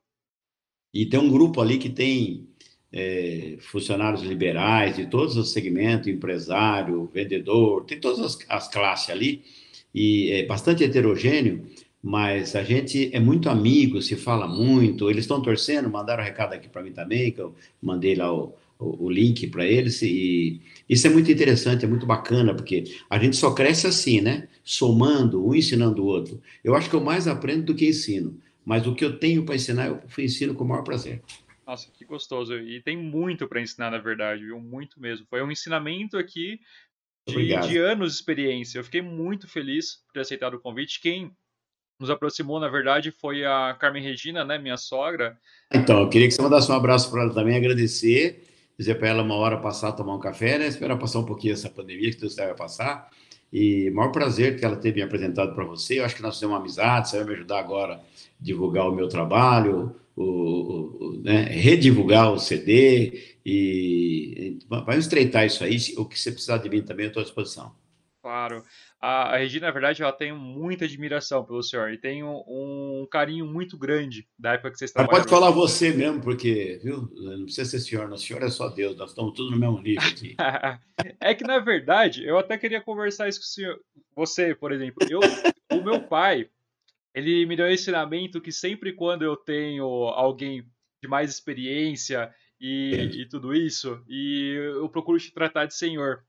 E 0.92 1.06
tem 1.06 1.18
um 1.18 1.30
grupo 1.30 1.60
ali 1.60 1.78
que 1.78 1.88
tem 1.88 2.48
é, 2.98 3.56
funcionários 3.60 4.22
liberais 4.22 4.96
de 4.96 5.04
todos 5.04 5.36
os 5.36 5.52
segmentos, 5.52 6.08
empresário, 6.08 7.10
vendedor, 7.12 7.84
tem 7.84 8.00
todas 8.00 8.20
as, 8.20 8.38
as 8.48 8.68
classes 8.68 9.10
ali, 9.10 9.42
e 9.94 10.30
é 10.30 10.46
bastante 10.46 10.82
heterogêneo, 10.82 11.66
mas 12.02 12.56
a 12.56 12.62
gente 12.62 13.10
é 13.12 13.20
muito 13.20 13.50
amigo, 13.50 14.00
se 14.00 14.16
fala 14.16 14.46
muito. 14.46 15.10
Eles 15.10 15.24
estão 15.24 15.42
torcendo, 15.42 15.90
mandaram 15.90 16.22
um 16.22 16.26
recado 16.26 16.54
aqui 16.54 16.68
para 16.68 16.82
mim 16.82 16.92
também, 16.92 17.32
que 17.32 17.40
eu 17.40 17.54
mandei 17.82 18.14
lá 18.14 18.32
o, 18.32 18.54
o, 18.78 19.06
o 19.06 19.10
link 19.10 19.46
para 19.48 19.66
eles. 19.66 20.00
E 20.02 20.60
isso 20.88 21.06
é 21.06 21.10
muito 21.10 21.30
interessante, 21.30 21.84
é 21.84 21.88
muito 21.88 22.06
bacana, 22.06 22.54
porque 22.54 22.84
a 23.10 23.18
gente 23.18 23.36
só 23.36 23.52
cresce 23.52 23.86
assim, 23.86 24.20
né? 24.20 24.48
Somando, 24.62 25.46
um 25.46 25.54
ensinando 25.54 26.02
o 26.02 26.06
outro. 26.06 26.40
Eu 26.62 26.74
acho 26.74 26.88
que 26.88 26.96
eu 26.96 27.00
mais 27.00 27.26
aprendo 27.26 27.66
do 27.66 27.74
que 27.74 27.88
ensino, 27.88 28.38
mas 28.64 28.86
o 28.86 28.94
que 28.94 29.04
eu 29.04 29.18
tenho 29.18 29.44
para 29.44 29.56
ensinar, 29.56 29.86
eu 29.86 30.00
ensino 30.18 30.54
com 30.54 30.64
o 30.64 30.68
maior 30.68 30.82
prazer. 30.82 31.22
Nossa, 31.66 31.90
que 31.90 32.04
gostoso. 32.04 32.54
E 32.54 32.80
tem 32.80 32.96
muito 32.96 33.48
para 33.48 33.60
ensinar, 33.60 33.90
na 33.90 33.98
verdade, 33.98 34.44
viu? 34.44 34.60
Muito 34.60 35.00
mesmo. 35.00 35.26
Foi 35.28 35.42
um 35.42 35.50
ensinamento 35.50 36.16
aqui 36.16 36.60
de, 37.26 37.58
de, 37.58 37.78
anos 37.78 38.12
de 38.12 38.18
experiência. 38.18 38.78
Eu 38.78 38.84
fiquei 38.84 39.02
muito 39.02 39.48
feliz 39.48 39.96
por 40.06 40.12
ter 40.12 40.20
aceitado 40.20 40.54
o 40.54 40.60
convite. 40.60 41.00
Quem 41.00 41.32
nos 41.98 42.08
aproximou, 42.08 42.60
na 42.60 42.68
verdade, 42.68 43.10
foi 43.10 43.44
a 43.44 43.74
Carmen 43.80 44.02
Regina, 44.02 44.44
né, 44.44 44.58
minha 44.58 44.76
sogra. 44.76 45.36
Então, 45.72 46.02
eu 46.02 46.08
queria 46.08 46.28
que 46.28 46.34
você 46.34 46.42
mandasse 46.42 46.70
um 46.70 46.74
abraço 46.74 47.10
para 47.10 47.22
ela 47.22 47.34
também, 47.34 47.56
agradecer, 47.56 48.44
dizer 48.78 48.96
para 48.96 49.08
ela 49.08 49.22
uma 49.22 49.34
hora 49.34 49.58
passar, 49.58 49.92
tomar 49.92 50.14
um 50.14 50.20
café, 50.20 50.58
né, 50.58 50.68
esperar 50.68 50.98
passar 50.98 51.18
um 51.18 51.24
pouquinho 51.24 51.54
essa 51.54 51.70
pandemia, 51.70 52.10
que 52.10 52.20
Deus 52.20 52.36
vai 52.36 52.54
passar, 52.54 53.10
e 53.58 53.90
maior 53.90 54.12
prazer 54.12 54.58
que 54.58 54.66
ela 54.66 54.76
tenha 54.76 54.94
me 54.94 55.00
apresentado 55.00 55.54
para 55.54 55.64
você, 55.64 55.98
eu 55.98 56.04
acho 56.04 56.14
que 56.14 56.20
nós 56.20 56.38
temos 56.38 56.52
uma 56.52 56.60
amizade, 56.60 57.08
você 57.08 57.16
vai 57.16 57.26
me 57.28 57.32
ajudar 57.32 57.58
agora 57.58 57.94
a 57.94 58.00
divulgar 58.38 58.86
o 58.86 58.94
meu 58.94 59.08
trabalho, 59.08 59.96
o, 60.14 60.22
o, 60.22 61.20
né, 61.22 61.44
redivulgar 61.44 62.30
o 62.30 62.38
CD, 62.38 63.38
e 63.46 64.58
vai 64.68 64.98
estreitar 64.98 65.46
isso 65.46 65.64
aí, 65.64 65.78
o 65.96 66.04
que 66.04 66.20
você 66.20 66.32
precisar 66.32 66.58
de 66.58 66.68
mim 66.68 66.82
também, 66.82 67.06
estou 67.06 67.22
à 67.22 67.24
disposição. 67.24 67.74
Claro. 68.20 68.62
A, 69.00 69.34
a, 69.34 69.36
Regina, 69.36 69.66
na 69.66 69.72
verdade, 69.72 70.02
ela 70.02 70.12
tem 70.12 70.32
muita 70.32 70.86
admiração 70.86 71.44
pelo 71.44 71.62
senhor 71.62 71.92
e 71.92 71.98
tem 71.98 72.24
um, 72.24 72.42
um 72.46 73.06
carinho 73.10 73.46
muito 73.46 73.76
grande 73.76 74.26
da 74.38 74.54
época 74.54 74.70
que 74.70 74.78
vocês 74.78 74.90
estão. 74.90 75.06
Pode 75.06 75.28
falar 75.28 75.50
você 75.50 75.92
mesmo, 75.92 76.20
porque, 76.22 76.80
viu? 76.82 77.08
Não 77.14 77.44
precisa 77.44 77.70
ser 77.70 77.80
senhor, 77.80 78.08
não. 78.08 78.16
O 78.16 78.18
senhor 78.18 78.42
é 78.42 78.48
só 78.48 78.68
Deus, 78.68 78.96
nós 78.96 79.10
estamos 79.10 79.34
todos 79.34 79.52
no 79.52 79.58
mesmo 79.58 79.80
nível 79.80 80.08
aqui. 80.08 80.34
é 81.20 81.34
que, 81.34 81.44
na 81.44 81.58
verdade, 81.58 82.24
eu 82.24 82.38
até 82.38 82.56
queria 82.56 82.80
conversar 82.80 83.28
isso 83.28 83.40
com 83.40 83.44
o 83.44 83.48
senhor. 83.48 83.80
Você, 84.14 84.54
por 84.54 84.72
exemplo. 84.72 85.06
Eu, 85.10 85.20
o 85.70 85.84
meu 85.84 86.00
pai, 86.00 86.48
ele 87.14 87.44
me 87.44 87.54
deu 87.54 87.66
um 87.66 87.70
ensinamento 87.70 88.40
que 88.40 88.50
sempre 88.50 88.92
quando 88.94 89.22
eu 89.22 89.36
tenho 89.36 89.84
alguém 89.84 90.64
de 91.02 91.08
mais 91.08 91.30
experiência 91.30 92.32
e, 92.60 93.10
e 93.12 93.28
tudo 93.28 93.54
isso, 93.54 94.02
e 94.08 94.54
eu 94.74 94.88
procuro 94.88 95.18
te 95.18 95.32
tratar 95.32 95.66
de 95.66 95.74
senhor 95.74 96.24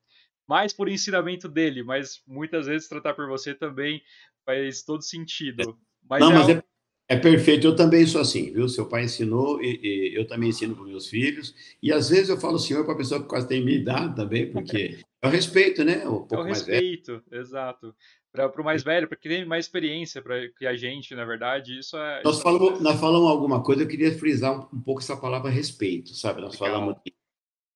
mais 0.48 0.72
por 0.72 0.88
ensinamento 0.88 1.48
dele, 1.50 1.84
mas 1.84 2.22
muitas 2.26 2.68
vezes 2.68 2.88
tratar 2.88 3.14
por 3.14 3.28
você 3.28 3.54
também 3.54 4.02
faz 4.46 4.82
todo 4.82 5.04
sentido. 5.04 5.78
Mas 6.10 6.22
Não, 6.22 6.32
é 6.32 6.34
mas 6.34 6.50
é, 6.50 6.64
é, 7.10 7.18
perfeito, 7.18 7.68
eu 7.68 7.76
também 7.76 8.06
sou 8.06 8.22
assim, 8.22 8.52
viu? 8.54 8.68
Seu 8.70 8.86
pai 8.86 9.04
ensinou 9.04 9.62
e, 9.62 9.80
e 9.84 10.16
eu 10.18 10.26
também 10.26 10.50
ensino 10.50 10.76
para 10.76 10.86
meus 10.86 11.08
filhos, 11.08 11.54
e 11.84 11.92
às 11.92 12.10
vezes 12.10 12.30
eu 12.30 12.40
falo 12.40 12.58
senhor 12.58 12.86
para 12.86 12.94
a 12.94 12.98
pessoa 12.98 13.22
que 13.22 13.28
quase 13.28 13.48
tem 13.48 13.64
minha 13.64 13.78
idade 13.78 14.16
também, 14.16 14.52
porque 14.52 15.00
é 15.22 15.28
o 15.28 15.30
respeito, 15.30 15.84
né? 15.84 16.08
Um 16.08 16.20
pouco 16.20 16.36
é 16.36 16.40
o 16.40 16.44
respeito, 16.44 17.22
exato. 17.32 17.94
Para 18.32 18.62
o 18.62 18.64
mais 18.64 18.84
velho, 18.84 19.08
para 19.08 19.18
tem 19.18 19.46
mais 19.46 19.66
experiência 19.66 20.22
para 20.22 20.48
que 20.50 20.68
a 20.68 20.76
gente, 20.76 21.16
na 21.16 21.26
verdade, 21.26 21.80
isso 21.80 21.98
é. 21.98 22.22
Nós 22.24 22.40
falamos, 22.40 22.80
nós 22.82 23.00
falamos 23.00 23.30
alguma 23.30 23.64
coisa, 23.64 23.84
eu 23.84 23.88
queria 23.88 24.16
frisar 24.18 24.54
um, 24.54 24.78
um 24.78 24.82
pouco 24.82 25.02
essa 25.02 25.18
palavra 25.18 25.50
respeito, 25.50 26.14
sabe? 26.14 26.42
Nós 26.42 26.60
Legal. 26.60 26.76
falamos 26.76 26.96
de 27.04 27.17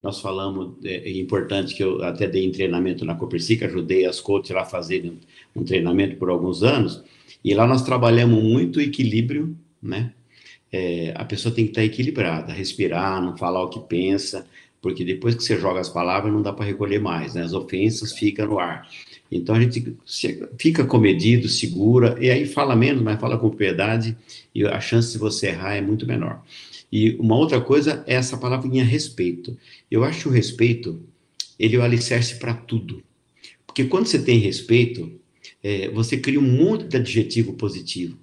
nós 0.01 0.19
falamos, 0.19 0.73
é, 0.83 1.09
é, 1.09 1.19
importante 1.19 1.75
que 1.75 1.83
eu 1.83 2.03
até 2.03 2.27
dei 2.27 2.45
em 2.45 2.51
treinamento 2.51 3.05
na 3.05 3.15
Copercic, 3.15 3.63
ajudei 3.63 4.05
as 4.05 4.19
coaches 4.19 4.51
lá 4.51 4.61
a 4.61 4.65
fazerem 4.65 5.19
um 5.55 5.63
treinamento 5.63 6.15
por 6.15 6.29
alguns 6.29 6.63
anos, 6.63 7.03
e 7.43 7.53
lá 7.53 7.67
nós 7.67 7.83
trabalhamos 7.83 8.43
muito 8.43 8.81
equilíbrio, 8.81 9.55
né? 9.81 10.13
É, 10.71 11.13
a 11.15 11.25
pessoa 11.25 11.53
tem 11.53 11.65
que 11.65 11.71
estar 11.71 11.83
equilibrada, 11.83 12.53
respirar, 12.53 13.21
não 13.21 13.37
falar 13.37 13.61
o 13.61 13.69
que 13.69 13.79
pensa, 13.79 14.47
porque 14.81 15.03
depois 15.03 15.35
que 15.35 15.43
você 15.43 15.59
joga 15.59 15.79
as 15.79 15.89
palavras 15.89 16.33
não 16.33 16.41
dá 16.41 16.53
para 16.53 16.65
recolher 16.65 16.99
mais, 16.99 17.35
né? 17.35 17.43
As 17.43 17.53
ofensas 17.53 18.13
ficam 18.13 18.47
no 18.47 18.59
ar. 18.59 18.87
Então 19.31 19.55
a 19.55 19.61
gente 19.61 19.95
fica 20.57 20.83
comedido, 20.85 21.47
segura, 21.47 22.17
e 22.19 22.29
aí 22.29 22.45
fala 22.45 22.75
menos, 22.75 23.01
mas 23.01 23.19
fala 23.19 23.37
com 23.37 23.49
propriedade, 23.49 24.17
e 24.53 24.65
a 24.65 24.79
chance 24.79 25.11
de 25.11 25.17
você 25.17 25.47
errar 25.47 25.75
é 25.75 25.81
muito 25.81 26.07
menor. 26.07 26.41
E 26.91 27.15
uma 27.15 27.37
outra 27.37 27.61
coisa 27.61 28.03
é 28.05 28.15
essa 28.15 28.37
palavrinha 28.37 28.83
respeito. 28.83 29.57
Eu 29.89 30.03
acho 30.03 30.29
o 30.29 30.31
respeito, 30.31 31.01
ele 31.57 31.75
é 31.75 31.79
o 31.79 31.83
alicerce 31.83 32.37
para 32.37 32.53
tudo. 32.53 33.01
Porque 33.65 33.85
quando 33.85 34.07
você 34.07 34.21
tem 34.21 34.37
respeito, 34.39 35.11
é, 35.63 35.89
você 35.89 36.17
cria 36.17 36.39
um 36.39 36.43
monte 36.43 36.85
de 36.85 36.97
adjetivo 36.97 37.53
positivo. 37.53 38.17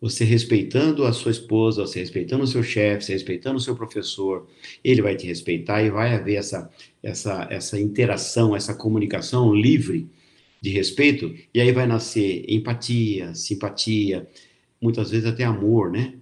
Você 0.00 0.24
respeitando 0.24 1.04
a 1.04 1.12
sua 1.12 1.30
esposa, 1.30 1.86
você 1.86 2.00
respeitando 2.00 2.44
o 2.44 2.46
seu 2.46 2.62
chefe, 2.62 3.04
você 3.04 3.12
respeitando 3.12 3.56
o 3.56 3.60
seu 3.60 3.74
professor, 3.74 4.46
ele 4.84 5.02
vai 5.02 5.16
te 5.16 5.26
respeitar 5.26 5.82
e 5.82 5.90
vai 5.90 6.14
haver 6.14 6.36
essa, 6.36 6.70
essa, 7.02 7.46
essa 7.50 7.80
interação, 7.80 8.54
essa 8.54 8.74
comunicação 8.74 9.54
livre 9.54 10.06
de 10.60 10.70
respeito, 10.70 11.34
e 11.52 11.60
aí 11.60 11.72
vai 11.72 11.86
nascer 11.86 12.44
empatia, 12.48 13.34
simpatia, 13.34 14.26
muitas 14.80 15.10
vezes 15.10 15.26
até 15.26 15.44
amor, 15.44 15.90
né? 15.90 16.14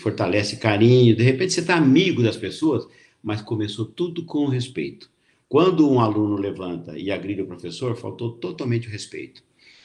Fortalece 0.00 0.56
carinho, 0.56 1.16
de 1.16 1.22
repente 1.22 1.52
você 1.52 1.60
está 1.60 1.76
amigo 1.76 2.22
das 2.22 2.36
pessoas, 2.36 2.86
mas 3.22 3.42
começou 3.42 3.84
tudo 3.84 4.24
com 4.24 4.46
respeito. 4.46 5.10
Quando 5.48 5.90
um 5.90 6.00
aluno 6.00 6.36
levanta 6.36 6.96
e 6.96 7.10
agride 7.10 7.42
o 7.42 7.46
professor, 7.46 7.96
faltou 7.96 8.32
totalmente 8.32 8.86
o 8.86 8.90
respeito. 8.90 9.42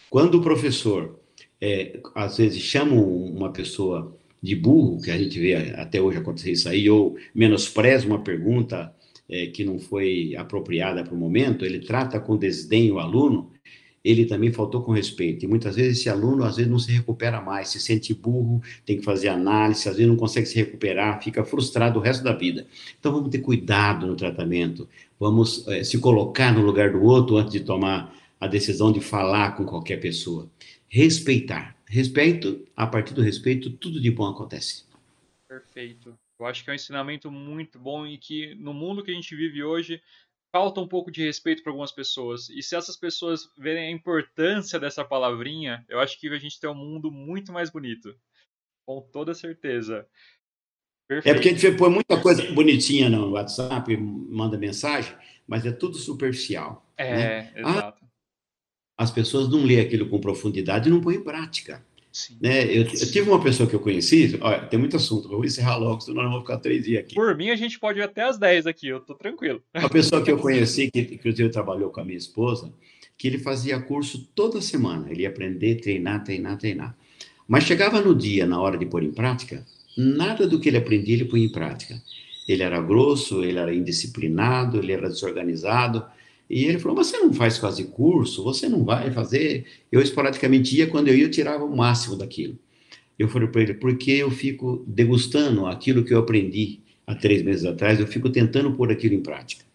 Quando 0.09 0.35
o 0.35 0.41
professor, 0.41 1.19
é, 1.59 1.99
às 2.13 2.37
vezes, 2.37 2.61
chama 2.61 2.95
uma 2.95 3.51
pessoa 3.51 4.15
de 4.41 4.55
burro, 4.55 5.01
que 5.01 5.09
a 5.09 5.17
gente 5.17 5.39
vê 5.39 5.55
até 5.55 5.99
hoje 5.99 6.19
acontecer 6.19 6.51
isso 6.51 6.69
aí, 6.69 6.87
ou 6.89 7.17
menospreza 7.33 8.05
uma 8.05 8.19
pergunta 8.19 8.93
é, 9.27 9.47
que 9.47 9.65
não 9.65 9.79
foi 9.79 10.35
apropriada 10.37 11.03
para 11.03 11.13
o 11.13 11.17
momento, 11.17 11.65
ele 11.65 11.79
trata 11.79 12.19
com 12.19 12.37
desdém 12.37 12.91
o 12.91 12.99
aluno, 12.99 13.51
ele 14.05 14.25
também 14.25 14.53
faltou 14.53 14.83
com 14.83 14.91
respeito. 14.91 15.43
E 15.43 15.47
muitas 15.47 15.75
vezes 15.75 15.97
esse 15.97 16.09
aluno, 16.09 16.43
às 16.43 16.57
vezes, 16.57 16.71
não 16.71 16.77
se 16.77 16.91
recupera 16.91 17.41
mais, 17.41 17.69
se 17.69 17.79
sente 17.79 18.13
burro, 18.13 18.61
tem 18.85 18.99
que 18.99 19.03
fazer 19.03 19.29
análise, 19.29 19.89
às 19.89 19.95
vezes 19.95 20.07
não 20.07 20.15
consegue 20.15 20.45
se 20.45 20.55
recuperar, 20.55 21.23
fica 21.23 21.43
frustrado 21.43 21.97
o 21.97 22.01
resto 22.01 22.23
da 22.23 22.31
vida. 22.31 22.67
Então 22.99 23.11
vamos 23.11 23.31
ter 23.31 23.39
cuidado 23.39 24.05
no 24.05 24.15
tratamento, 24.15 24.87
vamos 25.19 25.67
é, 25.67 25.83
se 25.83 25.97
colocar 25.97 26.53
no 26.53 26.61
lugar 26.61 26.91
do 26.91 27.03
outro 27.03 27.37
antes 27.37 27.51
de 27.51 27.61
tomar 27.61 28.15
a 28.39 28.45
decisão 28.45 28.91
de 28.91 29.01
falar 29.01 29.57
com 29.57 29.65
qualquer 29.65 29.99
pessoa. 29.99 30.47
Respeitar. 30.87 31.75
Respeito, 31.87 32.63
a 32.75 32.85
partir 32.85 33.15
do 33.15 33.23
respeito, 33.23 33.71
tudo 33.71 33.99
de 33.99 34.11
bom 34.11 34.27
acontece. 34.27 34.83
Perfeito. 35.47 36.15
Eu 36.37 36.45
acho 36.45 36.63
que 36.63 36.69
é 36.69 36.73
um 36.73 36.75
ensinamento 36.75 37.31
muito 37.31 37.79
bom 37.79 38.05
e 38.05 38.17
que 38.17 38.53
no 38.55 38.73
mundo 38.73 39.03
que 39.03 39.09
a 39.09 39.13
gente 39.13 39.35
vive 39.35 39.63
hoje, 39.63 40.01
falta 40.55 40.79
um 40.79 40.87
pouco 40.87 41.11
de 41.11 41.21
respeito 41.21 41.61
para 41.61 41.73
algumas 41.73 41.91
pessoas. 41.91 42.49
E 42.49 42.63
se 42.63 42.77
essas 42.77 42.95
pessoas 42.95 43.51
verem 43.57 43.89
a 43.89 43.91
importância 43.91 44.79
dessa 44.79 45.03
palavrinha, 45.03 45.83
eu 45.89 45.99
acho 45.99 46.17
que 46.17 46.29
a 46.29 46.39
gente 46.39 46.57
tem 46.61 46.69
um 46.69 46.73
mundo 46.73 47.11
muito 47.11 47.51
mais 47.51 47.69
bonito. 47.69 48.15
Com 48.87 49.01
toda 49.01 49.33
certeza. 49.33 50.07
Perfeito. 51.09 51.29
É 51.29 51.33
porque 51.33 51.49
a 51.49 51.57
gente 51.57 51.77
põe 51.77 51.89
muita 51.89 52.21
coisa 52.21 52.49
bonitinha 52.53 53.09
no 53.09 53.31
WhatsApp, 53.31 53.97
manda 53.97 54.57
mensagem, 54.57 55.13
mas 55.45 55.65
é 55.65 55.73
tudo 55.73 55.97
superficial. 55.97 56.89
É, 56.95 57.17
né? 57.17 57.53
Ah, 57.55 57.59
exato. 57.59 58.05
Ah, 58.05 59.03
as 59.03 59.11
pessoas 59.11 59.49
não 59.49 59.65
lêem 59.65 59.81
aquilo 59.81 60.07
com 60.07 60.21
profundidade 60.21 60.87
e 60.87 60.91
não 60.91 61.01
põem 61.01 61.17
em 61.17 61.23
prática. 61.23 61.85
Né? 62.41 62.65
Eu, 62.65 62.83
eu, 62.83 63.11
tive 63.11 63.29
uma 63.29 63.41
pessoa 63.41 63.67
que 63.67 63.75
eu 63.75 63.79
conheci, 63.79 64.37
olha, 64.41 64.59
tem 64.59 64.79
muito 64.79 64.95
assunto, 64.95 65.27
vou 65.27 65.43
encerrar 65.43 65.75
logo, 65.77 65.99
senão 66.01 66.23
não 66.23 66.31
vou 66.31 66.41
ficar 66.41 66.57
três 66.57 66.85
dias 66.85 67.03
aqui. 67.03 67.15
Por 67.15 67.35
mim, 67.35 67.49
a 67.49 67.55
gente 67.55 67.77
pode 67.77 67.99
ir 67.99 68.03
até 68.03 68.23
as 68.23 68.37
10 68.37 68.67
aqui, 68.67 68.87
eu 68.87 69.01
tô 69.01 69.13
tranquilo. 69.13 69.61
Uma 69.75 69.89
pessoa 69.89 70.23
que 70.23 70.31
eu 70.31 70.37
conheci, 70.37 70.89
que 70.89 70.99
inclusive 70.99 71.49
trabalhou 71.49 71.89
com 71.89 71.99
a 71.99 72.05
minha 72.05 72.17
esposa, 72.17 72.73
que 73.17 73.27
ele 73.27 73.39
fazia 73.39 73.79
curso 73.81 74.29
toda 74.33 74.61
semana, 74.61 75.11
ele 75.11 75.23
ia 75.23 75.29
aprender, 75.29 75.75
treinar, 75.75 76.23
treinar, 76.23 76.57
treinar. 76.57 76.97
Mas 77.47 77.63
chegava 77.63 78.01
no 78.01 78.15
dia, 78.15 78.45
na 78.45 78.59
hora 78.59 78.77
de 78.77 78.85
pôr 78.85 79.03
em 79.03 79.11
prática, 79.11 79.65
nada 79.97 80.47
do 80.47 80.59
que 80.59 80.69
ele 80.69 80.77
aprendia 80.77 81.15
ele 81.15 81.25
põe 81.25 81.43
em 81.43 81.51
prática. 81.51 82.01
Ele 82.47 82.63
era 82.63 82.79
grosso, 82.81 83.43
ele 83.43 83.57
era 83.57 83.73
indisciplinado, 83.73 84.77
ele 84.77 84.91
era 84.91 85.09
desorganizado, 85.09 86.05
e 86.49 86.65
ele 86.65 86.79
falou: 86.79 86.95
Você 86.95 87.17
não 87.17 87.33
faz 87.33 87.57
quase 87.57 87.85
curso, 87.85 88.43
você 88.43 88.69
não 88.69 88.83
vai 88.83 89.11
fazer. 89.11 89.65
Eu 89.91 90.01
esporadicamente 90.01 90.75
ia, 90.75 90.87
quando 90.87 91.07
eu 91.07 91.15
ia, 91.15 91.23
eu 91.23 91.31
tirava 91.31 91.63
o 91.63 91.75
máximo 91.75 92.15
daquilo. 92.15 92.57
Eu 93.17 93.27
falei 93.27 93.47
para 93.47 93.61
ele: 93.61 93.73
Porque 93.73 94.11
eu 94.11 94.29
fico 94.31 94.83
degustando 94.87 95.65
aquilo 95.65 96.03
que 96.03 96.13
eu 96.13 96.19
aprendi 96.19 96.79
há 97.07 97.15
três 97.15 97.41
meses 97.43 97.65
atrás, 97.65 97.99
eu 97.99 98.07
fico 98.07 98.29
tentando 98.29 98.73
pôr 98.73 98.91
aquilo 98.91 99.15
em 99.15 99.21
prática. 99.21 99.65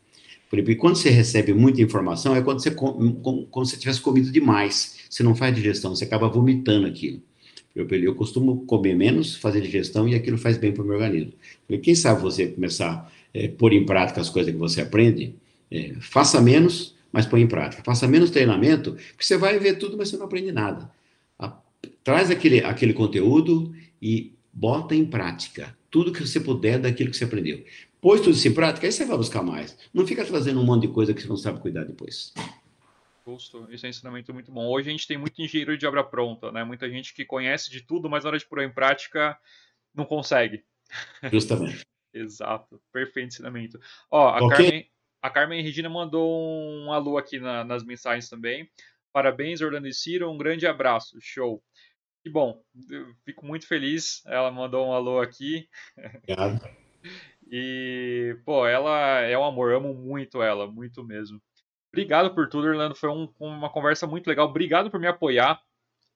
Porque 0.49 0.75
quando 0.75 0.97
você 0.97 1.11
recebe 1.11 1.55
muita 1.55 1.81
informação, 1.81 2.35
é 2.35 2.43
quando 2.43 2.61
você, 2.61 2.73
como, 2.73 3.47
como 3.47 3.67
se 3.67 3.79
tivesse 3.79 4.01
comido 4.01 4.33
demais. 4.33 4.99
Você 5.09 5.23
não 5.23 5.35
faz 5.35 5.55
digestão, 5.55 5.95
você 5.95 6.05
acaba 6.05 6.29
vomitando 6.29 6.87
aquilo. 6.87 7.23
Eu, 7.75 7.89
eu 7.89 8.15
costumo 8.17 8.65
comer 8.67 8.97
menos, 8.97 9.37
fazer 9.37 9.61
digestão 9.61 10.09
e 10.09 10.15
aquilo 10.17 10.37
faz 10.37 10.59
bem 10.59 10.73
para 10.73 10.83
o 10.83 10.87
meu 10.87 10.97
organismo. 10.97 11.33
Falei, 11.67 11.81
quem 11.81 11.95
sabe 11.95 12.21
você 12.21 12.49
começar 12.49 12.93
a 12.93 13.11
é, 13.33 13.47
pôr 13.47 13.73
em 13.73 13.87
prática 13.87 14.21
as 14.21 14.29
coisas 14.29 14.53
que 14.53 14.59
você 14.59 14.81
aprende? 14.81 15.35
É, 15.71 15.95
faça 16.01 16.41
menos, 16.41 16.97
mas 17.13 17.27
põe 17.27 17.41
em 17.41 17.47
prática. 17.47 17.83
Faça 17.85 18.09
menos 18.09 18.31
treinamento, 18.31 18.93
porque 18.93 19.25
você 19.25 19.37
vai 19.37 19.59
ver 19.59 19.79
tudo, 19.79 19.97
mas 19.97 20.09
você 20.09 20.17
não 20.17 20.27
aprende 20.27 20.53
nada. 20.53 20.91
A, 21.39 21.57
traz 22.03 22.31
aquele, 22.31 22.65
aquele 22.65 22.93
conteúdo 22.93 23.75
e 24.01 24.35
bota 24.53 24.95
em 24.95 25.05
prática 25.05 25.77
tudo 25.91 26.13
que 26.13 26.21
você 26.21 26.41
puder 26.41 26.79
daquilo 26.79 27.11
que 27.11 27.17
você 27.17 27.25
aprendeu. 27.25 27.65
Pôs 28.01 28.21
tudo 28.21 28.33
isso 28.33 28.49
em 28.49 28.55
prática, 28.55 28.87
aí 28.87 28.93
você 28.93 29.05
vai 29.05 29.17
buscar 29.17 29.43
mais. 29.43 29.77
Não 29.93 30.07
fica 30.07 30.25
trazendo 30.25 30.61
um 30.61 30.65
monte 30.65 30.87
de 30.87 30.93
coisa 30.93 31.13
que 31.13 31.21
você 31.21 31.29
não 31.29 31.37
sabe 31.37 31.61
cuidar 31.61 31.85
depois. 31.85 32.33
Justo, 33.27 33.69
isso 33.71 33.85
é 33.85 33.89
um 33.89 33.91
ensinamento 33.91 34.33
muito 34.33 34.51
bom. 34.51 34.67
Hoje 34.67 34.89
a 34.89 34.93
gente 34.93 35.07
tem 35.07 35.19
muito 35.19 35.41
engenheiro 35.41 35.77
de 35.77 35.87
obra 35.87 36.03
pronta, 36.03 36.51
né? 36.51 36.65
Muita 36.65 36.89
gente 36.89 37.13
que 37.13 37.25
conhece 37.25 37.71
de 37.71 37.83
tudo, 37.83 38.09
mas 38.09 38.25
na 38.25 38.31
hora 38.31 38.39
de 38.39 38.47
pôr 38.47 38.63
em 38.63 38.73
prática 38.73 39.39
não 39.95 40.05
consegue. 40.05 40.65
Justamente. 41.31 41.85
Exato, 42.13 42.81
perfeito 42.91 43.29
ensinamento. 43.29 43.79
Ó, 44.11 44.29
a 44.29 44.45
okay. 44.45 44.49
Carmen, 44.49 44.91
a 45.23 45.31
Carmen 45.31 45.63
Regina 45.63 45.89
mandou 45.89 46.31
um 46.31 46.93
alô 46.93 47.19
aqui 47.19 47.39
na, 47.39 47.65
nas 47.65 47.85
mensagens 47.85 48.29
também. 48.29 48.69
Parabéns, 49.13 49.61
Orlando 49.61 49.89
e 49.89 49.93
Ciro. 49.93 50.31
Um 50.31 50.39
grande 50.39 50.67
abraço. 50.67 51.19
Show. 51.21 51.63
Que 52.23 52.31
bom. 52.31 52.63
Eu 52.89 53.07
fico 53.25 53.45
muito 53.45 53.67
feliz. 53.67 54.23
Ela 54.27 54.51
mandou 54.51 54.87
um 54.87 54.93
alô 54.93 55.21
aqui. 55.21 55.69
Obrigado. 55.97 56.61
e, 57.51 58.37
pô, 58.45 58.67
ela 58.67 59.21
é 59.21 59.37
um 59.37 59.45
amor. 59.45 59.73
Amo 59.73 59.95
muito 59.95 60.43
ela. 60.43 60.71
Muito 60.71 61.05
mesmo. 61.05 61.41
Obrigado 61.93 62.35
por 62.35 62.49
tudo, 62.49 62.69
Orlando. 62.69 62.95
Foi 62.95 63.11
um, 63.11 63.29
uma 63.39 63.71
conversa 63.71 64.07
muito 64.07 64.29
legal. 64.29 64.49
Obrigado 64.49 64.91
por 64.91 65.01
me 65.01 65.09
apoiar. 65.09 65.61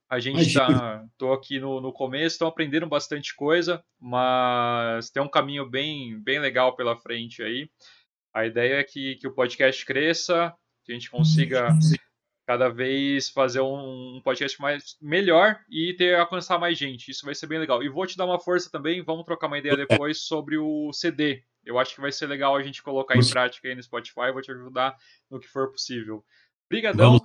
A 0.09 0.21
gente 0.21 0.43
está 0.43 1.05
tô 1.19 1.33
aqui 1.33 1.59
no, 1.59 1.81
no 1.81 1.93
começo, 1.93 2.35
estão 2.35 2.47
aprendendo 2.47 2.87
bastante 2.87 3.35
coisa, 3.35 3.83
mas 3.99 5.11
tem 5.11 5.23
um 5.23 5.29
caminho 5.29 5.69
bem, 5.69 6.21
bem 6.23 6.39
legal 6.39 6.77
pela 6.77 6.97
frente 6.97 7.43
aí. 7.43 7.69
A 8.35 8.45
ideia 8.45 8.75
é 8.81 8.85
que, 8.85 9.15
que 9.15 9.29
o 9.29 9.33
podcast 9.33 9.87
cresça, 9.87 10.53
que 10.85 10.91
a 10.91 10.95
gente 10.95 11.09
consiga 11.09 11.69
cada 12.45 12.69
vez 12.69 13.31
fazer 13.31 13.61
um, 13.61 14.21
podcast 14.23 14.61
mais 14.61 14.97
melhor 15.01 15.59
e 15.71 15.95
ter 15.95 16.17
alcançar 16.17 16.59
mais 16.59 16.77
gente. 16.77 17.11
Isso 17.11 17.25
vai 17.25 17.35
ser 17.35 17.47
bem 17.47 17.59
legal. 17.59 17.83
E 17.83 17.89
vou 17.89 18.07
te 18.07 18.17
dar 18.17 18.27
uma 18.27 18.41
força 18.41 18.71
também, 18.71 19.03
vamos 19.03 19.25
trocar 19.25 19.47
uma 19.47 19.59
ideia 19.59 19.77
depois 19.77 20.23
sobre 20.23 20.59
o 20.59 20.93
CD. 20.93 21.43
Eu 21.65 21.79
acho 21.79 21.95
que 21.95 22.01
vai 22.01 22.13
ser 22.13 22.27
legal 22.27 22.55
a 22.55 22.63
gente 22.63 22.83
colocar 22.83 23.17
em 23.17 23.27
prática 23.27 23.69
aí 23.69 23.75
no 23.75 23.83
Spotify, 23.83 24.33
vou 24.33 24.43
te 24.43 24.51
ajudar 24.51 24.97
no 25.31 25.41
que 25.41 25.49
for 25.49 25.71
possível. 25.71 26.23
Obrigadão. 26.69 27.19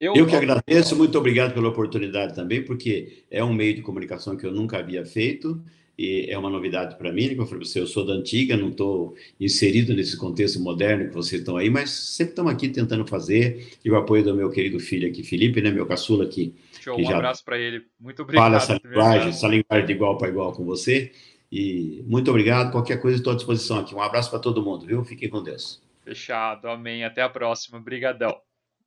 Eu, 0.00 0.14
eu 0.14 0.26
que 0.26 0.36
agradeço, 0.36 0.94
muito 0.94 1.18
obrigado 1.18 1.52
pela 1.52 1.68
oportunidade 1.68 2.32
também, 2.32 2.64
porque 2.64 3.26
é 3.28 3.42
um 3.42 3.52
meio 3.52 3.74
de 3.74 3.82
comunicação 3.82 4.36
que 4.36 4.46
eu 4.46 4.52
nunca 4.52 4.78
havia 4.78 5.04
feito 5.04 5.60
e 5.98 6.26
é 6.28 6.38
uma 6.38 6.48
novidade 6.48 6.96
para 6.96 7.12
mim, 7.12 7.28
como 7.30 7.42
eu 7.42 7.46
falei 7.46 7.64
você, 7.64 7.80
eu 7.80 7.86
sou 7.86 8.06
da 8.06 8.12
antiga, 8.12 8.56
não 8.56 8.68
estou 8.68 9.16
inserido 9.40 9.92
nesse 9.92 10.16
contexto 10.16 10.60
moderno 10.60 11.08
que 11.08 11.14
vocês 11.14 11.40
estão 11.40 11.56
aí, 11.56 11.68
mas 11.68 11.90
sempre 11.90 12.32
estamos 12.32 12.52
aqui 12.52 12.68
tentando 12.68 13.04
fazer, 13.04 13.76
e 13.84 13.90
o 13.90 13.96
apoio 13.96 14.22
do 14.22 14.34
meu 14.34 14.48
querido 14.50 14.78
filho 14.78 15.08
aqui, 15.08 15.24
Felipe, 15.24 15.60
né, 15.60 15.70
meu 15.72 15.86
caçula 15.86 16.24
aqui. 16.24 16.54
Show, 16.80 16.96
um 16.96 17.10
abraço 17.10 17.44
para 17.44 17.58
ele, 17.58 17.84
muito 17.98 18.22
obrigado. 18.22 18.44
Fala 18.44 18.56
essa 18.58 18.80
linguagem, 18.84 19.28
essa 19.30 19.48
linguagem 19.48 19.86
de 19.86 19.92
igual 19.92 20.16
para 20.16 20.28
igual 20.28 20.52
com 20.52 20.64
você, 20.64 21.10
e 21.50 22.04
muito 22.06 22.30
obrigado, 22.30 22.70
qualquer 22.70 23.00
coisa 23.00 23.18
estou 23.18 23.32
à 23.32 23.36
disposição 23.36 23.80
aqui, 23.80 23.94
um 23.94 24.00
abraço 24.00 24.30
para 24.30 24.38
todo 24.38 24.62
mundo, 24.62 24.86
viu? 24.86 25.04
Fiquem 25.04 25.28
com 25.28 25.42
Deus. 25.42 25.82
Fechado, 26.04 26.68
amém, 26.68 27.02
até 27.04 27.22
a 27.22 27.28
próxima, 27.28 27.80
brigadão. 27.80 28.40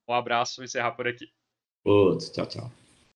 Um 0.08 0.14
abraço, 0.14 0.56
vou 0.56 0.64
encerrar 0.64 0.92
por 0.92 1.06
aqui. 1.06 1.26
Outro, 1.84 2.32
tchau, 2.32 2.46
tchau. 2.46 2.81